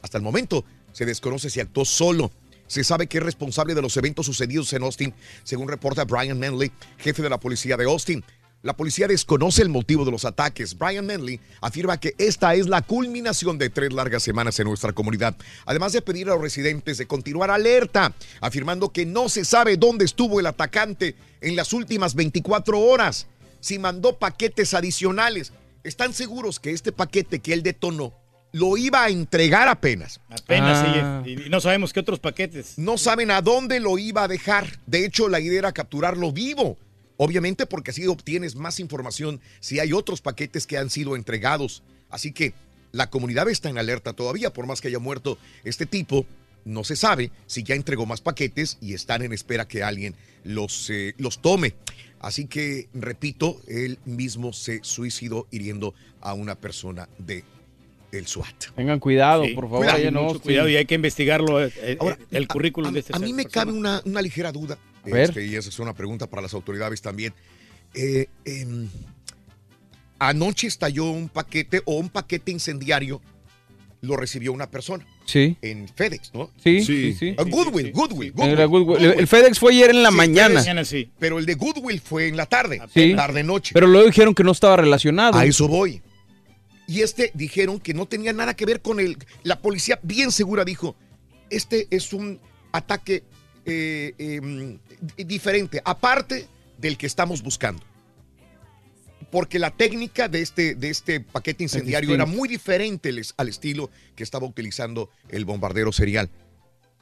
Hasta 0.00 0.16
el 0.16 0.24
momento 0.24 0.64
se 0.92 1.04
desconoce 1.04 1.50
si 1.50 1.60
actuó 1.60 1.84
solo. 1.84 2.30
Se 2.66 2.84
sabe 2.84 3.08
que 3.08 3.18
es 3.18 3.24
responsable 3.24 3.74
de 3.74 3.82
los 3.82 3.96
eventos 3.96 4.26
sucedidos 4.26 4.72
en 4.72 4.84
Austin, 4.84 5.12
según 5.42 5.68
reporta 5.68 6.04
Brian 6.04 6.38
Manley, 6.38 6.70
jefe 6.98 7.20
de 7.20 7.28
la 7.28 7.40
policía 7.40 7.76
de 7.76 7.84
Austin. 7.84 8.24
La 8.62 8.76
policía 8.76 9.08
desconoce 9.08 9.62
el 9.62 9.70
motivo 9.70 10.04
de 10.04 10.10
los 10.10 10.26
ataques. 10.26 10.76
Brian 10.76 11.06
Manley 11.06 11.40
afirma 11.62 11.98
que 11.98 12.14
esta 12.18 12.54
es 12.54 12.68
la 12.68 12.82
culminación 12.82 13.56
de 13.56 13.70
tres 13.70 13.90
largas 13.92 14.22
semanas 14.22 14.58
en 14.60 14.66
nuestra 14.66 14.92
comunidad, 14.92 15.34
además 15.64 15.92
de 15.92 16.02
pedir 16.02 16.28
a 16.28 16.34
los 16.34 16.42
residentes 16.42 16.98
de 16.98 17.06
continuar 17.06 17.50
alerta, 17.50 18.12
afirmando 18.42 18.90
que 18.92 19.06
no 19.06 19.30
se 19.30 19.46
sabe 19.46 19.78
dónde 19.78 20.04
estuvo 20.04 20.40
el 20.40 20.46
atacante 20.46 21.14
en 21.40 21.56
las 21.56 21.72
últimas 21.72 22.14
24 22.14 22.78
horas, 22.78 23.28
si 23.60 23.78
mandó 23.78 24.18
paquetes 24.18 24.74
adicionales. 24.74 25.52
Están 25.82 26.12
seguros 26.12 26.60
que 26.60 26.72
este 26.72 26.92
paquete 26.92 27.38
que 27.40 27.54
él 27.54 27.62
detonó 27.62 28.12
lo 28.52 28.76
iba 28.76 29.04
a 29.04 29.08
entregar 29.08 29.68
apenas. 29.68 30.20
Apenas, 30.28 30.84
Ah. 30.84 31.22
sí. 31.24 31.36
Y 31.46 31.48
no 31.48 31.60
sabemos 31.60 31.94
qué 31.94 32.00
otros 32.00 32.18
paquetes. 32.18 32.76
No 32.76 32.98
saben 32.98 33.30
a 33.30 33.40
dónde 33.40 33.80
lo 33.80 33.96
iba 33.96 34.24
a 34.24 34.28
dejar. 34.28 34.80
De 34.86 35.06
hecho, 35.06 35.28
la 35.28 35.40
idea 35.40 35.60
era 35.60 35.72
capturarlo 35.72 36.30
vivo. 36.32 36.76
Obviamente 37.22 37.66
porque 37.66 37.90
así 37.90 38.06
obtienes 38.06 38.56
más 38.56 38.80
información 38.80 39.42
si 39.60 39.78
hay 39.78 39.92
otros 39.92 40.22
paquetes 40.22 40.66
que 40.66 40.78
han 40.78 40.88
sido 40.88 41.16
entregados. 41.16 41.82
Así 42.08 42.32
que 42.32 42.54
la 42.92 43.10
comunidad 43.10 43.46
está 43.50 43.68
en 43.68 43.76
alerta 43.76 44.14
todavía, 44.14 44.54
por 44.54 44.66
más 44.66 44.80
que 44.80 44.88
haya 44.88 45.00
muerto 45.00 45.36
este 45.62 45.84
tipo. 45.84 46.24
No 46.64 46.82
se 46.82 46.96
sabe 46.96 47.30
si 47.44 47.62
ya 47.62 47.74
entregó 47.74 48.06
más 48.06 48.22
paquetes 48.22 48.78
y 48.80 48.94
están 48.94 49.20
en 49.20 49.34
espera 49.34 49.68
que 49.68 49.82
alguien 49.82 50.14
los, 50.44 50.88
eh, 50.88 51.14
los 51.18 51.42
tome. 51.42 51.74
Así 52.20 52.46
que, 52.46 52.88
repito, 52.94 53.60
él 53.68 53.98
mismo 54.06 54.54
se 54.54 54.80
suicidó 54.82 55.46
hiriendo 55.50 55.92
a 56.22 56.32
una 56.32 56.54
persona 56.54 57.06
de 57.18 57.44
el 58.12 58.26
SWAT. 58.26 58.74
Tengan 58.74 58.98
cuidado, 58.98 59.44
Sí. 59.44 59.52
por 59.52 59.64
favor. 59.64 59.86
Cuidado, 59.86 60.40
cuidado 60.40 60.68
y 60.70 60.76
hay 60.76 60.86
que 60.86 60.94
investigarlo, 60.94 61.62
eh, 61.62 61.70
eh, 61.76 61.98
Ahora, 62.00 62.18
el 62.30 62.48
currículum 62.48 62.94
de 62.94 63.00
este 63.00 63.14
A 63.14 63.18
mí 63.18 63.34
me 63.34 63.44
cabe 63.44 63.72
una, 63.72 64.00
una 64.06 64.22
ligera 64.22 64.52
duda. 64.52 64.78
Este, 65.04 65.46
y 65.46 65.56
esa 65.56 65.68
es 65.68 65.78
una 65.78 65.94
pregunta 65.94 66.28
para 66.28 66.42
las 66.42 66.54
autoridades 66.54 67.00
también. 67.02 67.32
Eh, 67.94 68.26
em, 68.44 68.88
anoche 70.18 70.66
estalló 70.66 71.10
un 71.10 71.28
paquete 71.28 71.82
o 71.84 71.96
un 71.96 72.08
paquete 72.08 72.50
incendiario, 72.52 73.20
lo 74.02 74.16
recibió 74.16 74.52
una 74.52 74.70
persona 74.70 75.06
Sí. 75.26 75.56
en 75.62 75.86
FedEx, 75.88 76.32
¿no? 76.34 76.50
Sí, 76.62 76.82
sí, 76.84 77.12
sí. 77.12 77.34
Ah, 77.38 77.42
Goodwill, 77.42 77.92
Goodwill, 77.92 78.32
Goodwill, 78.32 78.50
Era 78.52 78.64
Goodwill. 78.64 78.98
Goodwill. 78.98 79.18
El 79.20 79.26
FedEx 79.26 79.58
fue 79.58 79.72
ayer 79.72 79.90
en 79.90 80.02
la 80.02 80.10
Sí, 80.10 80.16
mañana. 80.16 80.62
FedEx, 80.62 81.10
Pero 81.18 81.38
el 81.38 81.46
de 81.46 81.54
Goodwill 81.54 82.00
fue 82.00 82.28
en 82.28 82.36
la 82.36 82.46
tarde, 82.46 82.80
Sí. 82.92 83.14
tarde 83.14 83.42
noche. 83.44 83.72
Pero 83.74 83.86
luego 83.86 84.06
dijeron 84.06 84.34
que 84.34 84.42
no 84.44 84.52
estaba 84.52 84.76
relacionado. 84.76 85.38
A 85.38 85.44
eso 85.44 85.68
voy. 85.68 86.02
Y 86.86 87.02
este 87.02 87.30
dijeron 87.34 87.78
que 87.78 87.94
no 87.94 88.06
tenía 88.06 88.32
nada 88.32 88.54
que 88.54 88.66
ver 88.66 88.80
con 88.82 88.98
el. 88.98 89.16
La 89.44 89.60
policía 89.60 90.00
bien 90.02 90.32
segura 90.32 90.64
dijo: 90.64 90.96
este 91.50 91.86
es 91.90 92.12
un 92.12 92.40
ataque 92.72 93.22
eh, 93.70 94.40
eh, 95.16 95.24
diferente, 95.24 95.80
aparte 95.84 96.46
del 96.78 96.96
que 96.96 97.06
estamos 97.06 97.42
buscando. 97.42 97.82
Porque 99.30 99.58
la 99.60 99.70
técnica 99.70 100.28
de 100.28 100.40
este, 100.42 100.74
de 100.74 100.90
este 100.90 101.20
paquete 101.20 101.62
incendiario 101.62 102.10
era 102.14 102.24
distinto. 102.24 102.38
muy 102.38 102.48
diferente 102.48 103.12
les- 103.12 103.32
al 103.36 103.48
estilo 103.48 103.88
que 104.16 104.24
estaba 104.24 104.46
utilizando 104.46 105.08
el 105.28 105.44
bombardero 105.44 105.92
serial. 105.92 106.28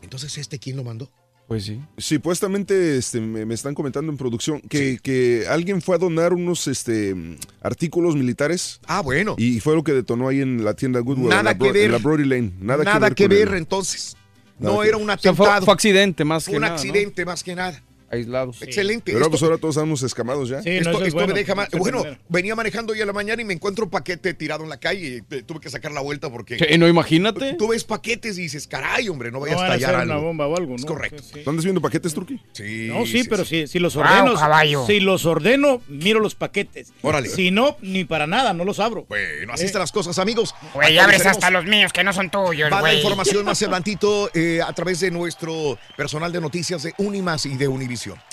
Entonces, 0.02 0.36
¿este 0.36 0.58
quién 0.58 0.76
lo 0.76 0.84
mandó? 0.84 1.10
Pues 1.46 1.64
sí. 1.64 1.80
Supuestamente 1.96 2.98
este, 2.98 3.22
me, 3.22 3.46
me 3.46 3.54
están 3.54 3.72
comentando 3.74 4.12
en 4.12 4.18
producción 4.18 4.60
que, 4.60 4.98
que 5.02 5.46
alguien 5.48 5.80
fue 5.80 5.94
a 5.96 5.98
donar 5.98 6.34
unos 6.34 6.66
este, 6.66 7.14
artículos 7.62 8.14
militares. 8.14 8.80
Ah, 8.86 9.00
bueno. 9.00 9.34
Y 9.38 9.60
fue 9.60 9.74
lo 9.74 9.82
que 9.82 9.92
detonó 9.94 10.28
ahí 10.28 10.42
en 10.42 10.62
la 10.62 10.74
tienda 10.74 11.00
Goodwill. 11.00 11.30
Nada 11.30 11.40
en 11.40 11.44
la, 11.46 11.58
que 11.58 11.72
ver. 11.72 11.84
en 11.86 11.92
la 11.92 11.98
Brody 11.98 12.26
Lane. 12.26 12.52
Nada, 12.60 12.84
Nada 12.84 13.08
que 13.08 13.14
que 13.14 13.28
ver. 13.28 13.48
el- 13.48 13.54
entonces. 13.54 14.17
No 14.58 14.82
era 14.82 14.96
un 14.96 15.08
O 15.08 15.18
sea, 15.18 15.34
fue, 15.34 15.46
atentado. 15.46 15.64
fue 15.66 15.74
accidente 15.74 16.24
más 16.24 16.46
que 16.46 16.56
un 16.56 16.62
nada, 16.62 16.70
¿no? 16.70 16.74
accidente 16.76 17.24
más 17.24 17.42
que 17.42 17.54
nada. 17.54 17.82
Aislados. 18.10 18.62
Excelente. 18.62 19.12
Pero 19.12 19.18
Esto- 19.18 19.30
pues 19.30 19.42
ahora 19.42 19.58
todos 19.58 19.76
estamos 19.76 20.02
escamados 20.02 20.48
ya. 20.48 20.58
esto 20.58 21.04
esto 21.04 21.26
me 21.26 21.32
deja 21.34 21.54
más. 21.54 21.68
es 21.72 21.78
Bueno, 21.78 22.00
primero. 22.02 22.20
venía 22.28 22.54
manejando 22.54 22.92
hoy 22.92 23.00
a 23.02 23.06
la 23.06 23.12
mañana 23.12 23.42
y 23.42 23.44
me 23.44 23.54
encuentro 23.54 23.84
un 23.84 23.90
paquete 23.90 24.34
tirado 24.34 24.62
en 24.64 24.70
la 24.70 24.78
calle 24.78 25.22
y 25.30 25.42
tuve 25.42 25.60
que 25.60 25.70
sacar 25.70 25.92
la 25.92 26.00
vuelta 26.00 26.30
porque. 26.30 26.58
Sí, 26.58 26.78
no, 26.78 26.88
imagínate. 26.88 27.54
Tú 27.54 27.68
ves 27.68 27.84
paquetes 27.84 28.38
y 28.38 28.42
dices, 28.42 28.66
caray, 28.66 29.08
hombre, 29.08 29.30
no 29.30 29.40
vaya 29.40 29.54
No 29.54 29.60
a 29.60 29.64
estallar 29.74 29.94
algo. 29.96 30.12
una 30.14 30.22
bomba 30.22 30.46
o 30.46 30.56
algo, 30.56 30.74
Es 30.76 30.82
¿no? 30.82 30.86
correcto. 30.86 31.22
¿Andas 31.46 31.64
viendo 31.64 31.80
paquetes, 31.80 32.14
Turki? 32.14 32.40
Sí. 32.52 32.88
No, 32.90 33.04
sí, 33.06 33.24
pero 33.28 33.44
si, 33.44 33.66
si 33.66 33.78
los 33.78 33.94
Wow, 33.94 34.04
ordeno, 34.04 34.34
caballo. 34.34 34.86
si 34.86 35.00
los 35.00 35.26
ordeno, 35.26 35.80
miro 35.88 36.20
los 36.20 36.34
paquetes. 36.34 36.92
Órale. 37.02 37.28
Si 37.28 37.50
no, 37.50 37.76
ni 37.82 38.04
para 38.04 38.26
nada, 38.26 38.52
no 38.54 38.64
los 38.64 38.78
abro. 38.80 39.04
Bueno, 39.08 39.52
así 39.52 39.64
están 39.66 39.80
las 39.80 39.92
cosas, 39.92 40.18
amigos. 40.18 40.54
Güey, 40.74 40.98
abres 40.98 41.26
hasta 41.26 41.50
los 41.50 41.64
míos 41.66 41.92
que 41.92 42.04
no 42.04 42.12
son 42.12 42.30
tuyos, 42.30 42.68
Va 42.72 42.76
la 42.76 42.80
güey. 42.80 42.96
información 42.96 43.44
más 43.44 43.60
adelantito 43.62 44.30
eh, 44.34 44.60
a 44.66 44.72
través 44.72 45.00
de 45.00 45.10
nuestro 45.10 45.78
personal 45.96 46.32
de 46.32 46.40
noticias 46.40 46.82
de 46.82 46.94
Unimas 46.98 47.44
y 47.46 47.56
de 47.56 47.68
Univisión. 47.98 48.27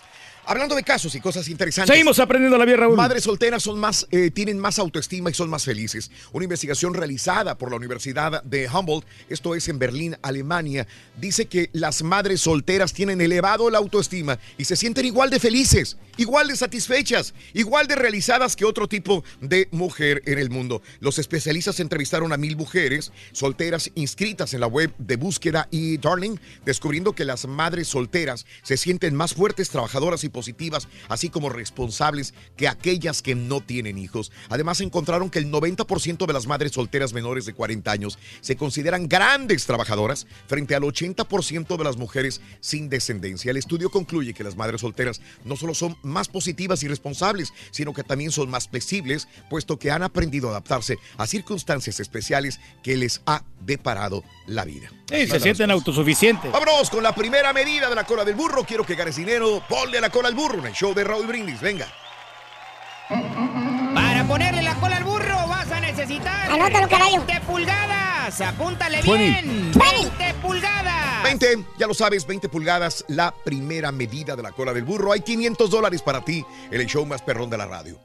Hablando 0.48 0.76
de 0.76 0.84
casos 0.84 1.16
y 1.16 1.22
cosas 1.22 1.48
interesantes. 1.50 1.92
Seguimos 1.92 2.20
aprendiendo 2.20 2.58
la 2.58 2.66
vida, 2.66 2.78
Raúl. 2.78 2.96
Madres 2.96 3.24
solteras 3.24 3.64
son 3.64 3.80
más, 3.80 4.08
eh, 4.12 4.30
tienen 4.30 4.60
más 4.60 4.78
autoestima 4.78 5.32
y 5.32 5.34
son 5.34 5.50
más 5.50 5.66
felices. 5.66 6.12
Una 6.34 6.44
investigación 6.44 6.94
realizada 6.94 7.58
por 7.58 7.72
la 7.72 7.78
Universidad 7.78 8.44
de 8.44 8.70
Humboldt, 8.70 9.08
esto 9.28 9.56
es 9.56 9.68
en 9.70 9.80
Berlín, 9.80 10.18
Alemania, 10.22 10.88
dice 11.20 11.48
que 11.48 11.72
las 11.74 12.04
madres 12.04 12.42
solteras 12.42 12.94
tienen 12.94 13.22
elevado 13.22 13.72
la 13.72 13.80
autoestima 13.80 14.38
y 14.58 14.66
se 14.66 14.76
sienten 14.76 15.06
igual 15.06 15.32
de 15.32 15.40
felices, 15.40 15.98
igual 16.18 16.48
de 16.48 16.56
satisfechas, 16.56 17.34
igual 17.54 17.88
de 17.88 17.96
realizadas 17.96 18.56
que 18.56 18.66
otro 18.66 18.88
tipo 18.88 19.24
de 19.42 19.68
mujer 19.72 20.22
en 20.28 20.38
el 20.38 20.52
mundo. 20.52 20.84
Los 21.00 21.18
especialistas 21.18 21.80
entrevistaron 21.80 22.34
a 22.34 22.38
mil 22.38 22.56
mujeres 22.56 23.12
solteras 23.32 23.90
inscritas 23.96 24.54
en 24.54 24.60
la 24.60 24.68
web 24.68 24.94
de 25.00 25.16
búsqueda 25.16 25.68
y 25.72 25.98
Darling, 25.98 26.38
descubriendo 26.66 27.14
que 27.14 27.26
las 27.26 27.48
madres 27.48 27.88
solteras 27.88 28.46
se 28.62 28.78
sienten 28.78 29.16
más 29.16 29.34
fuertes, 29.34 29.70
trabajadoras 29.70 30.24
y 30.24 30.35
positivas, 30.36 30.90
así 31.08 31.30
como 31.30 31.48
responsables 31.48 32.34
que 32.58 32.68
aquellas 32.68 33.22
que 33.22 33.36
no 33.36 33.62
tienen 33.62 33.98
hijos. 33.98 34.34
Además, 34.50 34.82
encontraron 34.82 35.30
que 35.30 35.40
el 35.40 35.50
90% 35.50 36.26
de 36.26 36.34
las 36.34 36.46
madres 36.46 36.74
solteras 36.74 37.14
menores 37.14 37.46
de 37.46 37.54
40 37.54 37.90
años 37.90 38.20
se 38.42 38.58
consideran 38.58 39.08
grandes 39.08 39.66
trabajadoras 39.66 40.28
frente 40.48 40.76
al 40.76 40.84
80% 40.84 41.78
de 41.78 41.84
las 41.86 41.96
mujeres 41.96 42.42
sin 42.60 42.90
descendencia. 42.90 43.52
El 43.52 43.58
estudio 43.58 43.90
concluye 43.90 44.34
que 44.34 44.44
las 44.44 44.58
madres 44.58 44.82
solteras 44.82 45.22
no 45.46 45.56
solo 45.56 45.74
son 45.74 45.98
más 46.04 46.28
positivas 46.28 46.84
y 46.84 46.90
responsables, 46.90 47.54
sino 47.72 47.94
que 47.94 48.04
también 48.04 48.32
son 48.32 48.50
más 48.50 48.68
flexibles, 48.68 49.30
puesto 49.50 49.80
que 49.80 49.92
han 49.92 50.04
aprendido 50.04 50.50
a 50.50 50.52
adaptarse 50.52 50.98
a 51.18 51.28
circunstancias 51.28 52.02
especiales 52.02 52.60
que 52.84 52.98
les 52.98 53.22
ha 53.26 53.44
deparado 53.62 54.24
la 54.48 54.66
vida. 54.66 54.90
Sí, 55.08 55.28
se 55.28 55.40
sienten 55.40 55.70
autosuficientes. 55.70 56.52
Vámonos 56.52 56.90
con 56.90 57.04
la 57.04 57.14
primera 57.14 57.54
medida 57.54 57.90
de 57.90 57.96
la 57.96 58.06
cola 58.06 58.26
del 58.26 58.36
burro. 58.36 58.64
Quiero 58.64 58.84
que 58.86 58.96
ganes 58.96 59.16
dinero. 59.16 59.64
Ponle 59.70 60.02
la 60.02 60.10
cola 60.10 60.30
al 60.30 60.36
burro 60.36 60.60
en 60.60 60.68
el 60.68 60.74
show 60.74 60.94
de 60.94 61.04
Raúl 61.04 61.28
Brindis. 61.28 61.62
Venga. 61.62 61.88
Para 63.94 64.28
ponerle 64.28 64.64
la 64.64 64.76
cola 64.76 64.98
al 64.98 65.04
burro 65.04 65.48
vas 65.48 65.72
a 65.72 65.80
necesitar 65.80 66.52
Anótalo, 66.52 66.90
caballo. 66.90 67.24
20 67.26 67.42
pulgadas. 67.46 68.42
Apúntale 68.42 69.02
20. 69.04 69.18
bien. 69.18 69.72
20 69.72 70.34
pulgadas. 70.42 71.24
20, 71.24 71.66
ya 71.78 71.88
lo 71.88 71.94
sabes, 71.94 72.26
20 72.26 72.50
pulgadas, 72.50 73.06
la 73.08 73.34
primera 73.44 73.92
medida 73.92 74.36
de 74.36 74.42
la 74.42 74.52
cola 74.52 74.74
del 74.74 74.84
burro. 74.84 75.12
Hay 75.12 75.22
500 75.22 75.70
dólares 75.70 76.02
para 76.02 76.26
ti 76.26 76.44
en 76.72 76.82
el 76.82 76.88
show 76.88 77.06
más 77.06 77.22
perrón 77.22 77.50
de 77.50 77.58
la 77.58 77.68
radio. 77.68 78.00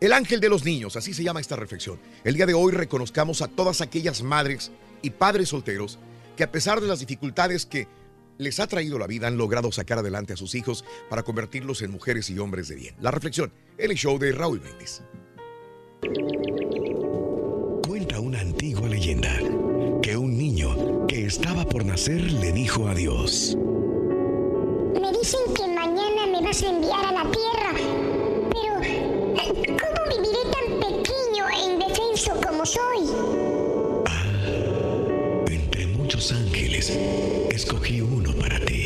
El 0.00 0.12
ángel 0.12 0.40
de 0.40 0.48
los 0.48 0.64
niños, 0.64 0.96
así 0.96 1.14
se 1.14 1.22
llama 1.22 1.40
esta 1.40 1.56
reflexión. 1.56 2.00
El 2.24 2.34
día 2.34 2.46
de 2.46 2.54
hoy 2.54 2.72
reconozcamos 2.72 3.42
a 3.42 3.48
todas 3.48 3.80
aquellas 3.80 4.22
madres 4.22 4.72
y 5.02 5.10
padres 5.10 5.50
solteros 5.50 5.98
que 6.40 6.44
a 6.44 6.50
pesar 6.50 6.80
de 6.80 6.86
las 6.86 7.00
dificultades 7.00 7.66
que 7.66 7.86
les 8.38 8.60
ha 8.60 8.66
traído 8.66 8.98
la 8.98 9.06
vida 9.06 9.26
han 9.26 9.36
logrado 9.36 9.70
sacar 9.72 9.98
adelante 9.98 10.32
a 10.32 10.38
sus 10.38 10.54
hijos 10.54 10.86
para 11.10 11.22
convertirlos 11.22 11.82
en 11.82 11.90
mujeres 11.90 12.30
y 12.30 12.38
hombres 12.38 12.68
de 12.68 12.76
bien. 12.76 12.94
La 12.98 13.10
reflexión 13.10 13.52
en 13.76 13.90
el 13.90 13.96
show 13.98 14.18
de 14.18 14.32
Raúl 14.32 14.58
Brindis. 14.58 15.02
Cuenta 17.86 18.20
una 18.20 18.40
antigua 18.40 18.88
leyenda 18.88 19.38
que 20.00 20.16
un 20.16 20.38
niño 20.38 21.06
que 21.06 21.26
estaba 21.26 21.66
por 21.66 21.84
nacer 21.84 22.22
le 22.32 22.52
dijo 22.52 22.88
a 22.88 22.94
Dios. 22.94 23.54
Me 24.98 25.12
dicen 25.12 25.40
que 25.54 25.68
mañana 25.68 26.26
me 26.26 26.40
vas 26.40 26.62
a 26.62 26.70
enviar 26.70 27.04
a 27.04 27.12
la 27.12 27.30
tierra. 27.30 27.74
Pero, 28.50 28.82
eh, 28.82 29.76
¿cómo 29.76 30.08
viviré 30.08 30.42
tan 30.54 30.80
pequeño 30.80 31.48
e 31.50 31.72
indefenso 31.74 32.32
como 32.40 32.64
soy? 32.64 33.59
Muchos 36.12 36.32
ángeles, 36.32 36.90
escogí 37.52 38.00
uno 38.00 38.32
para 38.32 38.58
ti, 38.58 38.82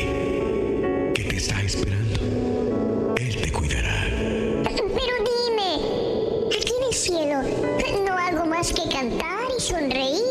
que 1.15 1.23
te 1.23 1.37
está 1.37 1.59
esperando. 1.63 3.15
Él 3.17 3.35
te 3.41 3.51
cuidará. 3.51 4.05
Pero 4.63 5.15
dime, 5.25 5.79
aquí 6.55 6.73
en 6.77 6.87
el 6.87 6.93
cielo, 6.93 7.41
¿no 8.05 8.13
hago 8.15 8.45
más 8.45 8.71
que 8.71 8.87
cantar 8.89 9.47
y 9.57 9.59
sonreír? 9.59 10.21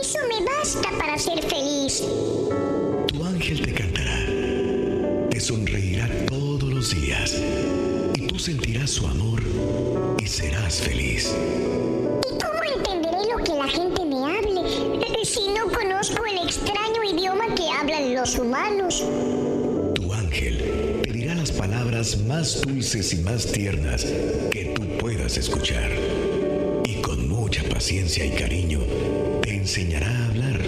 Eso 0.00 0.20
me 0.28 0.44
basta 0.46 0.88
para 1.00 1.18
ser 1.18 1.42
feliz. 1.42 2.04
Tu 3.08 3.24
ángel 3.24 3.60
te 3.60 3.72
cantará, 3.74 4.24
te 5.30 5.40
sonreirá 5.40 6.08
todos 6.28 6.72
los 6.72 6.94
días 6.94 7.34
y 8.14 8.24
tú 8.28 8.38
sentirás 8.38 8.90
su 8.90 9.04
amor 9.04 9.42
y 10.22 10.26
serás 10.28 10.80
feliz. 10.80 11.34
¿Y 12.30 12.38
cómo 12.40 12.57
si 15.38 15.52
no 15.52 15.68
conozco 15.68 16.24
el 16.26 16.38
extraño 16.38 17.04
idioma 17.04 17.54
que 17.54 17.68
hablan 17.70 18.14
los 18.14 18.36
humanos? 18.38 19.04
Tu 19.94 20.12
ángel 20.12 21.02
te 21.04 21.12
dirá 21.12 21.34
las 21.36 21.52
palabras 21.52 22.18
más 22.26 22.60
dulces 22.62 23.12
y 23.12 23.18
más 23.18 23.46
tiernas 23.46 24.04
que 24.50 24.74
tú 24.74 24.82
puedas 24.98 25.36
escuchar. 25.36 25.90
Y 26.84 27.00
con 27.02 27.28
mucha 27.28 27.62
paciencia 27.68 28.24
y 28.24 28.30
cariño 28.30 28.80
te 29.42 29.54
enseñará 29.54 30.10
a 30.10 30.26
hablar. 30.26 30.60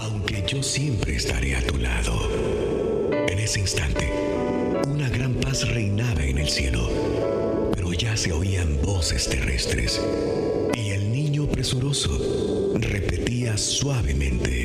Aunque 0.00 0.42
yo 0.46 0.62
siempre 0.62 1.16
estaré 1.16 1.56
a 1.56 1.60
tu 1.60 1.76
lado. 1.76 2.30
En 3.28 3.38
ese 3.38 3.60
instante, 3.60 4.10
una 4.88 5.10
gran 5.10 5.34
paz 5.34 5.68
reinaba 5.68 6.24
en 6.24 6.38
el 6.38 6.48
cielo, 6.48 6.88
pero 7.74 7.92
ya 7.92 8.16
se 8.16 8.32
oían 8.32 8.80
voces 8.82 9.28
terrestres 9.28 10.00
y 10.74 10.90
el 10.90 11.12
niño 11.12 11.46
presuroso 11.46 12.72
repetía 12.76 13.58
suavemente. 13.58 14.63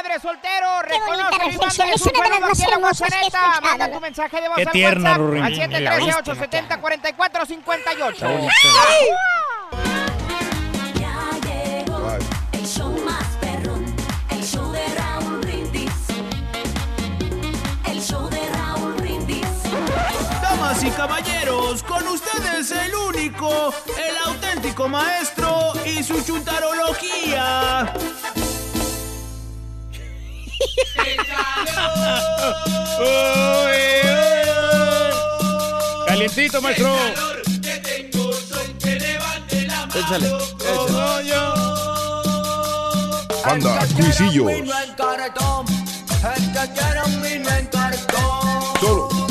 Padre 0.00 0.18
madre 0.18 0.20
soltero? 0.20 0.68
y 0.86 0.90
reflexión, 1.38 1.60
mándales 1.60 2.00
es 2.00 2.06
un 2.06 2.12
una 2.16 2.24
de 2.24 2.40
las 2.40 2.40
saludo 2.40 2.48
más 2.48 2.60
hermosas 2.72 3.08
que 3.08 3.14
he 3.14 3.20
escuchado, 3.20 3.60
Manda 3.60 3.86
¿no? 3.86 3.94
tu 3.94 4.00
mensaje 4.00 4.40
de 4.40 4.48
voz 4.48 4.56
Qué 4.56 4.62
al 4.62 4.70
tierna, 4.72 5.10
WhatsApp 5.10 5.26
Rurín. 5.26 5.42
al 5.44 5.52
La 5.84 5.96
viste, 5.96 6.12
713-870-4458. 6.32 8.12
Está 8.12 8.28
bonita. 8.28 8.52
El 12.52 12.66
show 12.66 12.90
más 13.04 13.26
perrón, 13.40 13.96
el 14.30 14.44
show 14.44 14.72
de 14.72 14.86
Raúl 14.94 15.40
Brindis. 15.40 15.92
El 17.86 18.02
show 18.02 18.28
de 18.28 18.48
Raúl 18.50 18.92
Brindis. 18.94 19.46
Damas 20.42 20.82
y 20.82 20.90
caballeros, 20.90 21.82
con 21.82 22.06
ustedes 22.08 22.70
el 22.70 22.94
único, 22.94 23.74
el 23.98 24.16
auténtico 24.26 24.88
maestro 24.88 25.72
y 25.84 26.02
su 26.02 26.22
chuntarología. 26.24 27.92
Calientito, 36.06 36.60
maestro. 36.60 36.94
Échale. 39.94 40.30
Banda, 43.44 43.86
cuisillos. 43.96 44.52
Solo, 48.80 49.29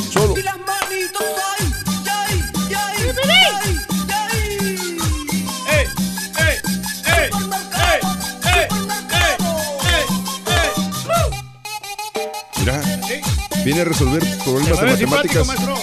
viene 13.70 13.82
a 13.82 13.86
resolver 13.86 14.24
problemas 14.43 14.80
de 14.80 15.05
matemáticas. 15.05 15.45
maestro. 15.45 15.76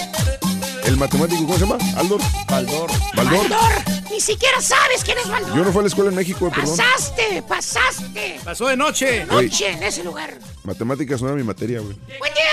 El 0.83 0.97
matemático, 0.97 1.41
¿cómo 1.43 1.53
se 1.53 1.59
llama? 1.65 1.77
Aldor. 1.97 2.19
Baldor. 2.49 2.91
Baldor. 3.15 3.47
Ni 4.11 4.19
siquiera 4.19 4.59
sabes 4.59 5.05
quién 5.05 5.17
es 5.19 5.29
Baldor. 5.29 5.55
Yo 5.55 5.63
no 5.63 5.71
fui 5.71 5.79
a 5.79 5.81
la 5.83 5.87
escuela 5.87 6.09
en 6.09 6.15
México, 6.17 6.51
perdón. 6.53 6.75
Pasaste, 6.75 7.43
pasaste. 7.47 8.41
Pasó 8.43 8.67
de 8.67 8.75
noche. 8.75 9.25
Güey. 9.25 9.45
Noche 9.47 9.69
en 9.69 9.83
ese 9.83 10.03
lugar. 10.03 10.37
Matemáticas 10.65 11.21
no 11.21 11.29
era 11.29 11.37
mi 11.37 11.43
materia, 11.43 11.79
güey. 11.79 11.95
Buen 12.19 12.33
día, 12.33 12.43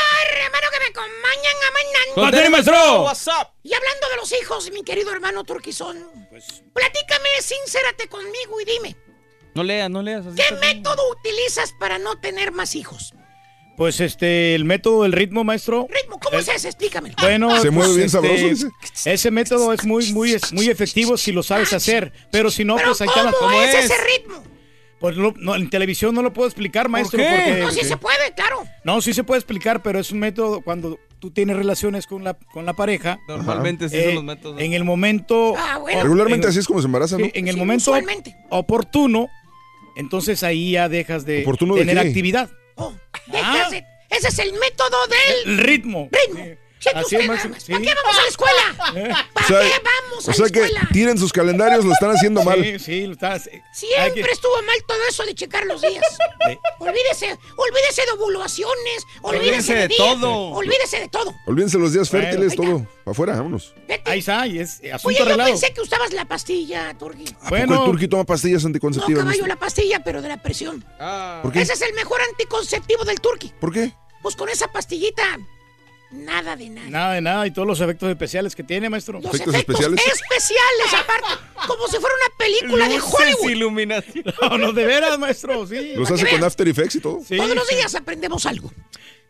hermano, 0.45 0.67
que 0.73 0.79
me 0.79 0.87
acompañan 0.87 1.57
a 1.67 1.73
mañana. 1.73 2.15
¡Con 2.15 2.31
tenis, 2.31 2.51
maestro! 2.51 3.03
WhatsApp. 3.03 3.55
Y 3.65 3.75
hablando 3.75 4.09
de 4.11 4.17
los 4.19 4.33
hijos, 4.41 4.71
mi 4.73 4.85
querido 4.85 5.11
hermano 5.11 5.43
Turquizón, 5.43 5.99
platícame, 6.73 7.29
sincérate 7.41 8.07
conmigo 8.09 8.61
y 8.61 8.65
dime, 8.67 8.97
No 9.55 9.65
leas, 9.65 9.91
no 9.91 10.01
leas. 10.01 10.25
¿qué 10.37 10.55
bien. 10.55 10.61
método 10.61 11.03
utilizas 11.11 11.73
para 11.81 11.99
no 11.99 12.21
tener 12.21 12.53
más 12.53 12.77
hijos? 12.77 13.14
Pues 13.77 14.01
este, 14.01 14.55
el 14.55 14.65
método 14.65 15.03
del 15.03 15.13
ritmo, 15.13 15.43
maestro. 15.43 15.89
Ritmo, 15.91 16.21
¿cómo 16.21 16.37
El- 16.37 16.43
es 16.43 16.49
ese? 16.49 16.69
Explícame. 16.69 17.13
Bueno, 17.21 17.61
Se 17.61 17.71
mueve 17.71 17.97
bien 17.97 18.09
sabroso, 18.11 18.47
dice. 18.49 18.69
Ese 19.05 19.31
método 19.33 19.73
es 19.73 19.85
muy, 19.85 20.13
muy, 20.13 20.37
muy 20.53 20.69
efectivo 20.69 21.17
si 21.17 21.33
lo 21.33 21.43
sabes 21.43 21.73
hacer. 21.73 22.13
Pero 22.31 22.51
si 22.51 22.65
no, 22.65 22.77
Pero 22.77 22.89
pues 22.91 23.01
ahí 23.01 23.09
está 23.09 23.23
la- 23.25 23.33
¿cómo 23.33 23.61
es 23.63 23.75
ese 23.75 23.95
ritmo? 24.17 24.43
Pues 25.01 25.17
lo- 25.17 25.35
no, 25.37 25.57
en 25.57 25.69
televisión 25.69 26.15
no 26.15 26.23
lo 26.23 26.33
puedo 26.33 26.49
explicar, 26.49 26.89
maestro. 26.89 27.19
qué? 27.19 27.25
Porque, 27.29 27.61
No, 27.63 27.71
sí 27.73 27.81
se 27.85 27.97
puede, 27.97 28.33
claro. 28.35 28.63
No, 28.85 29.01
sí 29.03 29.13
se 29.13 29.25
puede 29.25 29.41
explicar, 29.41 29.83
pero 29.83 29.99
es 29.99 30.11
un 30.13 30.21
método 30.21 30.61
cuando 30.63 30.99
tú 31.19 31.31
tienes 31.33 31.57
relaciones 31.57 32.07
con 32.07 32.23
la, 32.25 32.35
con 32.35 32.65
la 32.65 32.75
pareja. 32.75 33.19
Normalmente 33.29 33.89
sí 33.89 33.97
eh, 33.97 34.05
son 34.07 34.15
los 34.15 34.25
métodos. 34.25 34.61
En 34.63 34.73
el 34.73 34.85
momento. 34.85 35.55
Ah, 35.59 35.79
bueno. 35.79 36.01
Regularmente 36.03 36.47
en- 36.47 36.51
así 36.51 36.61
es 36.61 36.67
como 36.67 36.81
se 36.81 36.87
embarazan, 36.87 37.21
¿no? 37.21 37.27
en 37.35 37.49
el 37.49 37.55
Sí, 37.55 37.59
momento 37.61 37.91
usualmente. 37.91 38.37
oportuno, 38.51 39.29
entonces 39.97 40.43
ahí 40.45 40.71
ya 40.73 40.89
dejas 40.89 41.27
de 41.27 41.43
¿Oportuno 41.43 41.75
de 41.75 41.81
tener 41.81 41.99
actividad. 41.99 42.49
Oh, 42.77 42.93
de- 43.27 43.85
Ese 44.11 44.29
es 44.29 44.39
el 44.39 44.53
método 44.55 44.97
del 45.07 45.49
El 45.53 45.59
ritmo. 45.59 46.09
ritmo. 46.11 46.45
Así 46.95 47.17
es. 47.17 47.27
¿Para 47.27 47.41
qué 47.81 47.95
vamos 47.95 48.19
a 48.19 48.23
la 48.23 48.29
escuela? 48.29 49.25
¿Para 49.35 49.45
O 49.47 49.49
sea, 49.49 49.61
qué 49.61 49.83
vamos 49.85 50.29
a 50.29 50.31
o 50.31 50.35
sea 50.35 50.45
la 50.47 50.51
que 50.53 50.61
escuela? 50.65 50.89
tiren 50.93 51.19
sus 51.19 51.33
calendarios, 51.33 51.85
lo 51.85 51.93
están 51.93 52.11
haciendo 52.11 52.43
mal. 52.43 52.63
Sí, 52.63 52.79
sí, 52.79 53.07
lo 53.07 53.13
estás. 53.13 53.47
hay 53.53 53.63
Siempre 53.73 54.23
que- 54.23 54.31
estuvo 54.33 54.55
mal 54.63 54.77
todo 54.87 54.99
eso 55.09 55.25
de 55.25 55.35
checar 55.35 55.65
los 55.67 55.81
días. 55.83 56.05
Sí. 56.47 56.59
Olvídese, 56.79 57.39
olvídese 57.57 58.03
de 58.05 58.11
ovulaciones, 58.13 59.05
olvídese, 59.23 59.49
Olvídese 59.51 59.75
de, 59.75 59.89
todo. 59.97 60.49
Olvídese 60.51 61.01
de 61.01 61.09
todo. 61.09 61.35
Olvídense 61.47 61.79
los 61.79 61.93
días 61.93 62.09
fértiles, 62.11 62.55
todo. 62.55 62.87
Para 63.05 63.13
afuera, 63.13 63.35
vámonos. 63.37 63.75
Vete. 63.89 64.11
Ahí 64.11 64.19
está, 64.21 64.47
y 64.47 64.59
es 64.59 64.81
asunto 64.93 65.23
Oye, 65.23 65.31
yo 65.31 65.37
pensé 65.45 65.73
que 65.73 65.81
usabas 65.81 66.13
la 66.13 66.25
pastilla, 66.27 66.95
Turgi. 66.99 67.25
¿A 67.43 67.49
Bueno. 67.51 67.67
poco 67.75 67.85
el 67.85 67.91
turqui 67.93 68.09
toma 68.09 68.25
pastillas 68.25 68.63
No, 68.63 68.69
anticonceptivas? 68.69 69.21
caballo, 69.23 69.27
maestro? 69.43 69.47
la 69.47 69.57
pastilla, 69.57 70.05
pero 70.05 70.23
de 70.23 70.29
la 70.29 70.43
presión. 70.43 70.85
Ah. 71.01 71.41
¿Por 71.43 71.53
qué? 71.53 71.61
Ese 71.63 71.73
es 71.75 71.83
el 71.83 71.93
mejor 71.95 72.21
anticonceptivo 72.23 73.05
del 73.05 73.21
Turqui. 73.21 73.53
¿Por 73.61 73.73
qué? 73.73 73.93
Pues 74.23 74.37
con 74.37 74.49
esa 74.49 74.69
pastillita, 74.69 75.23
nada 76.15 76.57
de 76.57 76.71
nada. 76.71 76.89
Nada 76.91 77.15
de 77.15 77.21
nada 77.21 77.47
y 77.47 77.51
todos 77.51 77.67
los 77.69 77.81
efectos 77.81 78.09
especiales 78.09 78.55
que 78.55 78.63
tiene, 78.63 78.89
maestro. 78.89 79.21
Los 79.21 79.35
¿Efectos 79.35 79.55
efectos, 79.55 79.81
especiales? 79.81 80.07
especiales, 80.07 80.95
aparte. 80.95 81.45
Como 81.67 81.87
si 81.89 81.97
fuera 81.99 82.15
una 82.15 82.37
película 82.39 82.89
de 82.89 82.97
Luces, 82.97 83.15
Hollywood. 83.15 83.51
iluminación. 83.51 84.25
No, 84.43 84.59
no, 84.59 84.73
de 84.73 84.85
veras, 84.87 85.19
maestro, 85.19 85.67
sí. 85.67 85.95
Los 85.95 86.11
hace 86.11 86.29
con. 86.29 86.45
After 86.45 86.69
Effects 86.69 86.95
y 86.97 87.01
todo. 87.01 87.21
Sí, 87.27 87.37
Todos 87.37 87.55
los 87.55 87.69
días 87.69 87.95
aprendemos 87.95 88.47
algo. 88.47 88.71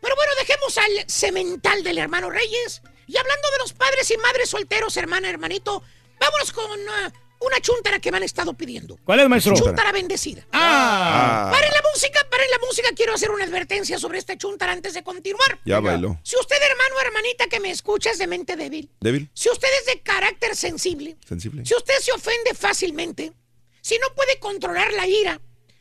Pero 0.01 0.15
bueno, 0.15 0.31
dejemos 0.39 0.77
al 0.77 1.09
cemental 1.09 1.83
del 1.83 1.97
hermano 1.97 2.29
Reyes. 2.29 2.81
Y 3.07 3.17
hablando 3.17 3.49
de 3.51 3.57
los 3.59 3.73
padres 3.73 4.09
y 4.11 4.17
madres 4.17 4.49
solteros, 4.49 4.95
hermana, 4.97 5.29
hermanito, 5.29 5.83
vámonos 6.19 6.51
con 6.51 6.79
ah, 6.89 7.13
una 7.41 7.59
chuntara 7.59 7.99
que 7.99 8.11
me 8.11 8.17
han 8.17 8.23
estado 8.23 8.53
pidiendo. 8.53 8.97
¿Cuál 9.03 9.19
es, 9.19 9.29
maestro? 9.29 9.55
Chuntara 9.55 9.91
bendecida. 9.91 10.45
Ah, 10.51 11.47
Ah, 11.47 11.51
Paren 11.51 11.69
la 11.71 11.81
música, 11.93 12.19
paren 12.29 12.49
la 12.51 12.59
música. 12.65 12.89
Quiero 12.95 13.13
hacer 13.13 13.29
una 13.31 13.43
advertencia 13.45 13.97
sobre 13.99 14.17
esta 14.19 14.37
chuntara 14.37 14.71
antes 14.71 14.93
de 14.93 15.03
continuar. 15.03 15.59
ya 15.65 15.79
bailó. 15.79 16.19
Si 16.23 16.35
usted, 16.39 16.55
hermano 16.61 16.95
o 16.95 17.01
hermanita 17.01 17.47
que 17.47 17.59
me 17.59 17.71
escucha, 17.71 18.11
es 18.11 18.17
de 18.17 18.27
mente 18.27 18.55
débil, 18.55 18.89
Débil, 18.99 19.29
si 19.33 19.49
usted 19.49 19.67
es 19.79 19.85
de 19.87 20.01
carácter 20.01 20.55
sensible, 20.55 21.17
sensible. 21.27 21.65
si 21.65 21.75
usted 21.75 21.93
se 22.01 22.11
ofende 22.11 22.53
fácilmente, 22.53 23.33
si 23.81 23.97
no 23.99 24.07
puede 24.15 24.39
controlar 24.39 24.91
la 24.93 25.07
ira, 25.07 25.39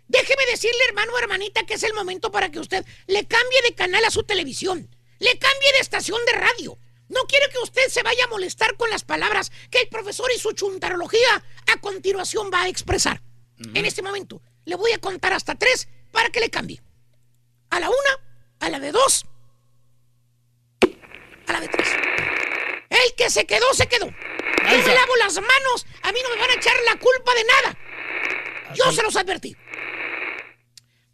déjeme 0.08 0.44
decirle, 0.50 0.78
hermano 0.88 1.12
o 1.14 1.18
hermanita, 1.18 1.64
que 1.64 1.74
es 1.74 1.82
el 1.82 1.94
momento 1.94 2.30
para 2.30 2.50
que 2.50 2.58
usted 2.60 2.84
le 3.06 3.26
cambie 3.26 3.62
de 3.62 3.74
canal 3.74 4.04
a 4.04 4.10
su 4.10 4.22
televisión, 4.24 4.88
le 5.18 5.38
cambie 5.38 5.72
de 5.72 5.78
estación 5.78 6.20
de 6.26 6.32
radio. 6.32 6.78
No 7.08 7.20
quiero 7.26 7.46
que 7.50 7.58
usted 7.58 7.88
se 7.88 8.02
vaya 8.02 8.24
a 8.24 8.28
molestar 8.28 8.76
con 8.76 8.90
las 8.90 9.04
palabras 9.04 9.52
que 9.70 9.80
el 9.80 9.88
profesor 9.88 10.30
y 10.34 10.38
su 10.38 10.52
chuntarología 10.52 11.44
a 11.72 11.80
continuación 11.80 12.50
va 12.52 12.62
a 12.62 12.68
expresar. 12.68 13.22
En 13.74 13.84
este 13.84 14.02
momento 14.02 14.42
le 14.64 14.76
voy 14.76 14.92
a 14.92 14.98
contar 14.98 15.32
hasta 15.32 15.54
tres 15.54 15.88
para 16.12 16.30
que 16.30 16.40
le 16.40 16.50
cambie. 16.50 16.82
A 17.70 17.80
la 17.80 17.88
una, 17.88 18.20
a 18.60 18.70
la 18.70 18.80
de 18.80 18.92
dos, 18.92 19.26
a 21.46 21.52
la 21.52 21.60
de 21.60 21.68
tres. 21.68 21.88
El 22.90 23.14
que 23.16 23.30
se 23.30 23.46
quedó, 23.46 23.66
se 23.74 23.86
quedó. 23.86 24.06
Yo 24.06 24.78
me 24.78 24.94
lavo 24.94 25.16
las 25.16 25.34
manos. 25.34 25.86
A 26.02 26.12
mí 26.12 26.18
no 26.22 26.30
me 26.30 26.40
van 26.40 26.50
a 26.50 26.54
echar 26.54 26.74
la 26.84 26.98
culpa 26.98 27.34
de 27.34 27.44
nada. 27.44 27.78
Yo 28.74 28.92
se 28.92 29.02
los 29.02 29.16
advertí. 29.16 29.56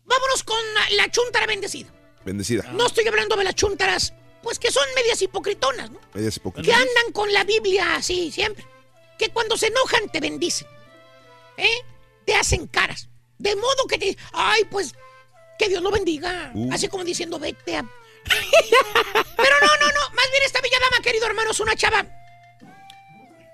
Vámonos 0.05 0.45
con 0.45 0.59
la 0.97 1.11
chuntara 1.11 1.47
bendecida. 1.47 1.93
Bendecida. 2.25 2.65
No 2.73 2.87
estoy 2.87 3.07
hablando 3.09 3.37
de 3.37 3.45
las 3.45 3.55
chuntaras, 3.55 4.13
pues 4.43 4.59
que 4.59 4.71
son 4.71 4.85
medias 4.95 5.21
hipocritonas, 5.23 5.91
¿no? 5.91 6.01
Medias 6.15 6.37
hipócritas. 6.37 6.67
Que 6.67 6.73
andan 6.73 7.13
con 7.13 7.33
la 7.33 7.45
Biblia 7.45 7.97
así 7.97 8.33
siempre. 8.33 8.65
Que 9.19 9.29
cuando 9.29 9.57
se 9.57 9.67
enojan 9.67 10.09
te 10.11 10.21
bendicen. 10.21 10.67
¿Eh? 11.57 11.85
Te 12.25 12.35
hacen 12.35 12.67
caras. 12.67 13.09
De 13.39 13.55
modo 13.57 13.87
que 13.89 13.99
te. 13.99 14.17
Ay, 14.33 14.65
pues. 14.71 14.95
Que 15.59 15.69
Dios 15.69 15.83
lo 15.83 15.91
bendiga. 15.91 16.51
Uh. 16.55 16.73
Así 16.73 16.89
como 16.89 17.05
diciendo, 17.05 17.39
vete 17.39 17.77
a. 17.77 17.83
Pero 19.37 19.57
no, 19.61 19.67
no, 19.81 19.87
no. 19.93 20.15
Más 20.15 20.31
bien 20.31 20.43
esta 20.45 20.61
bella 20.61 20.79
dama, 20.91 21.03
querido 21.03 21.27
hermano, 21.27 21.51
es 21.51 21.61
una 21.61 21.77
chava. 21.77 22.07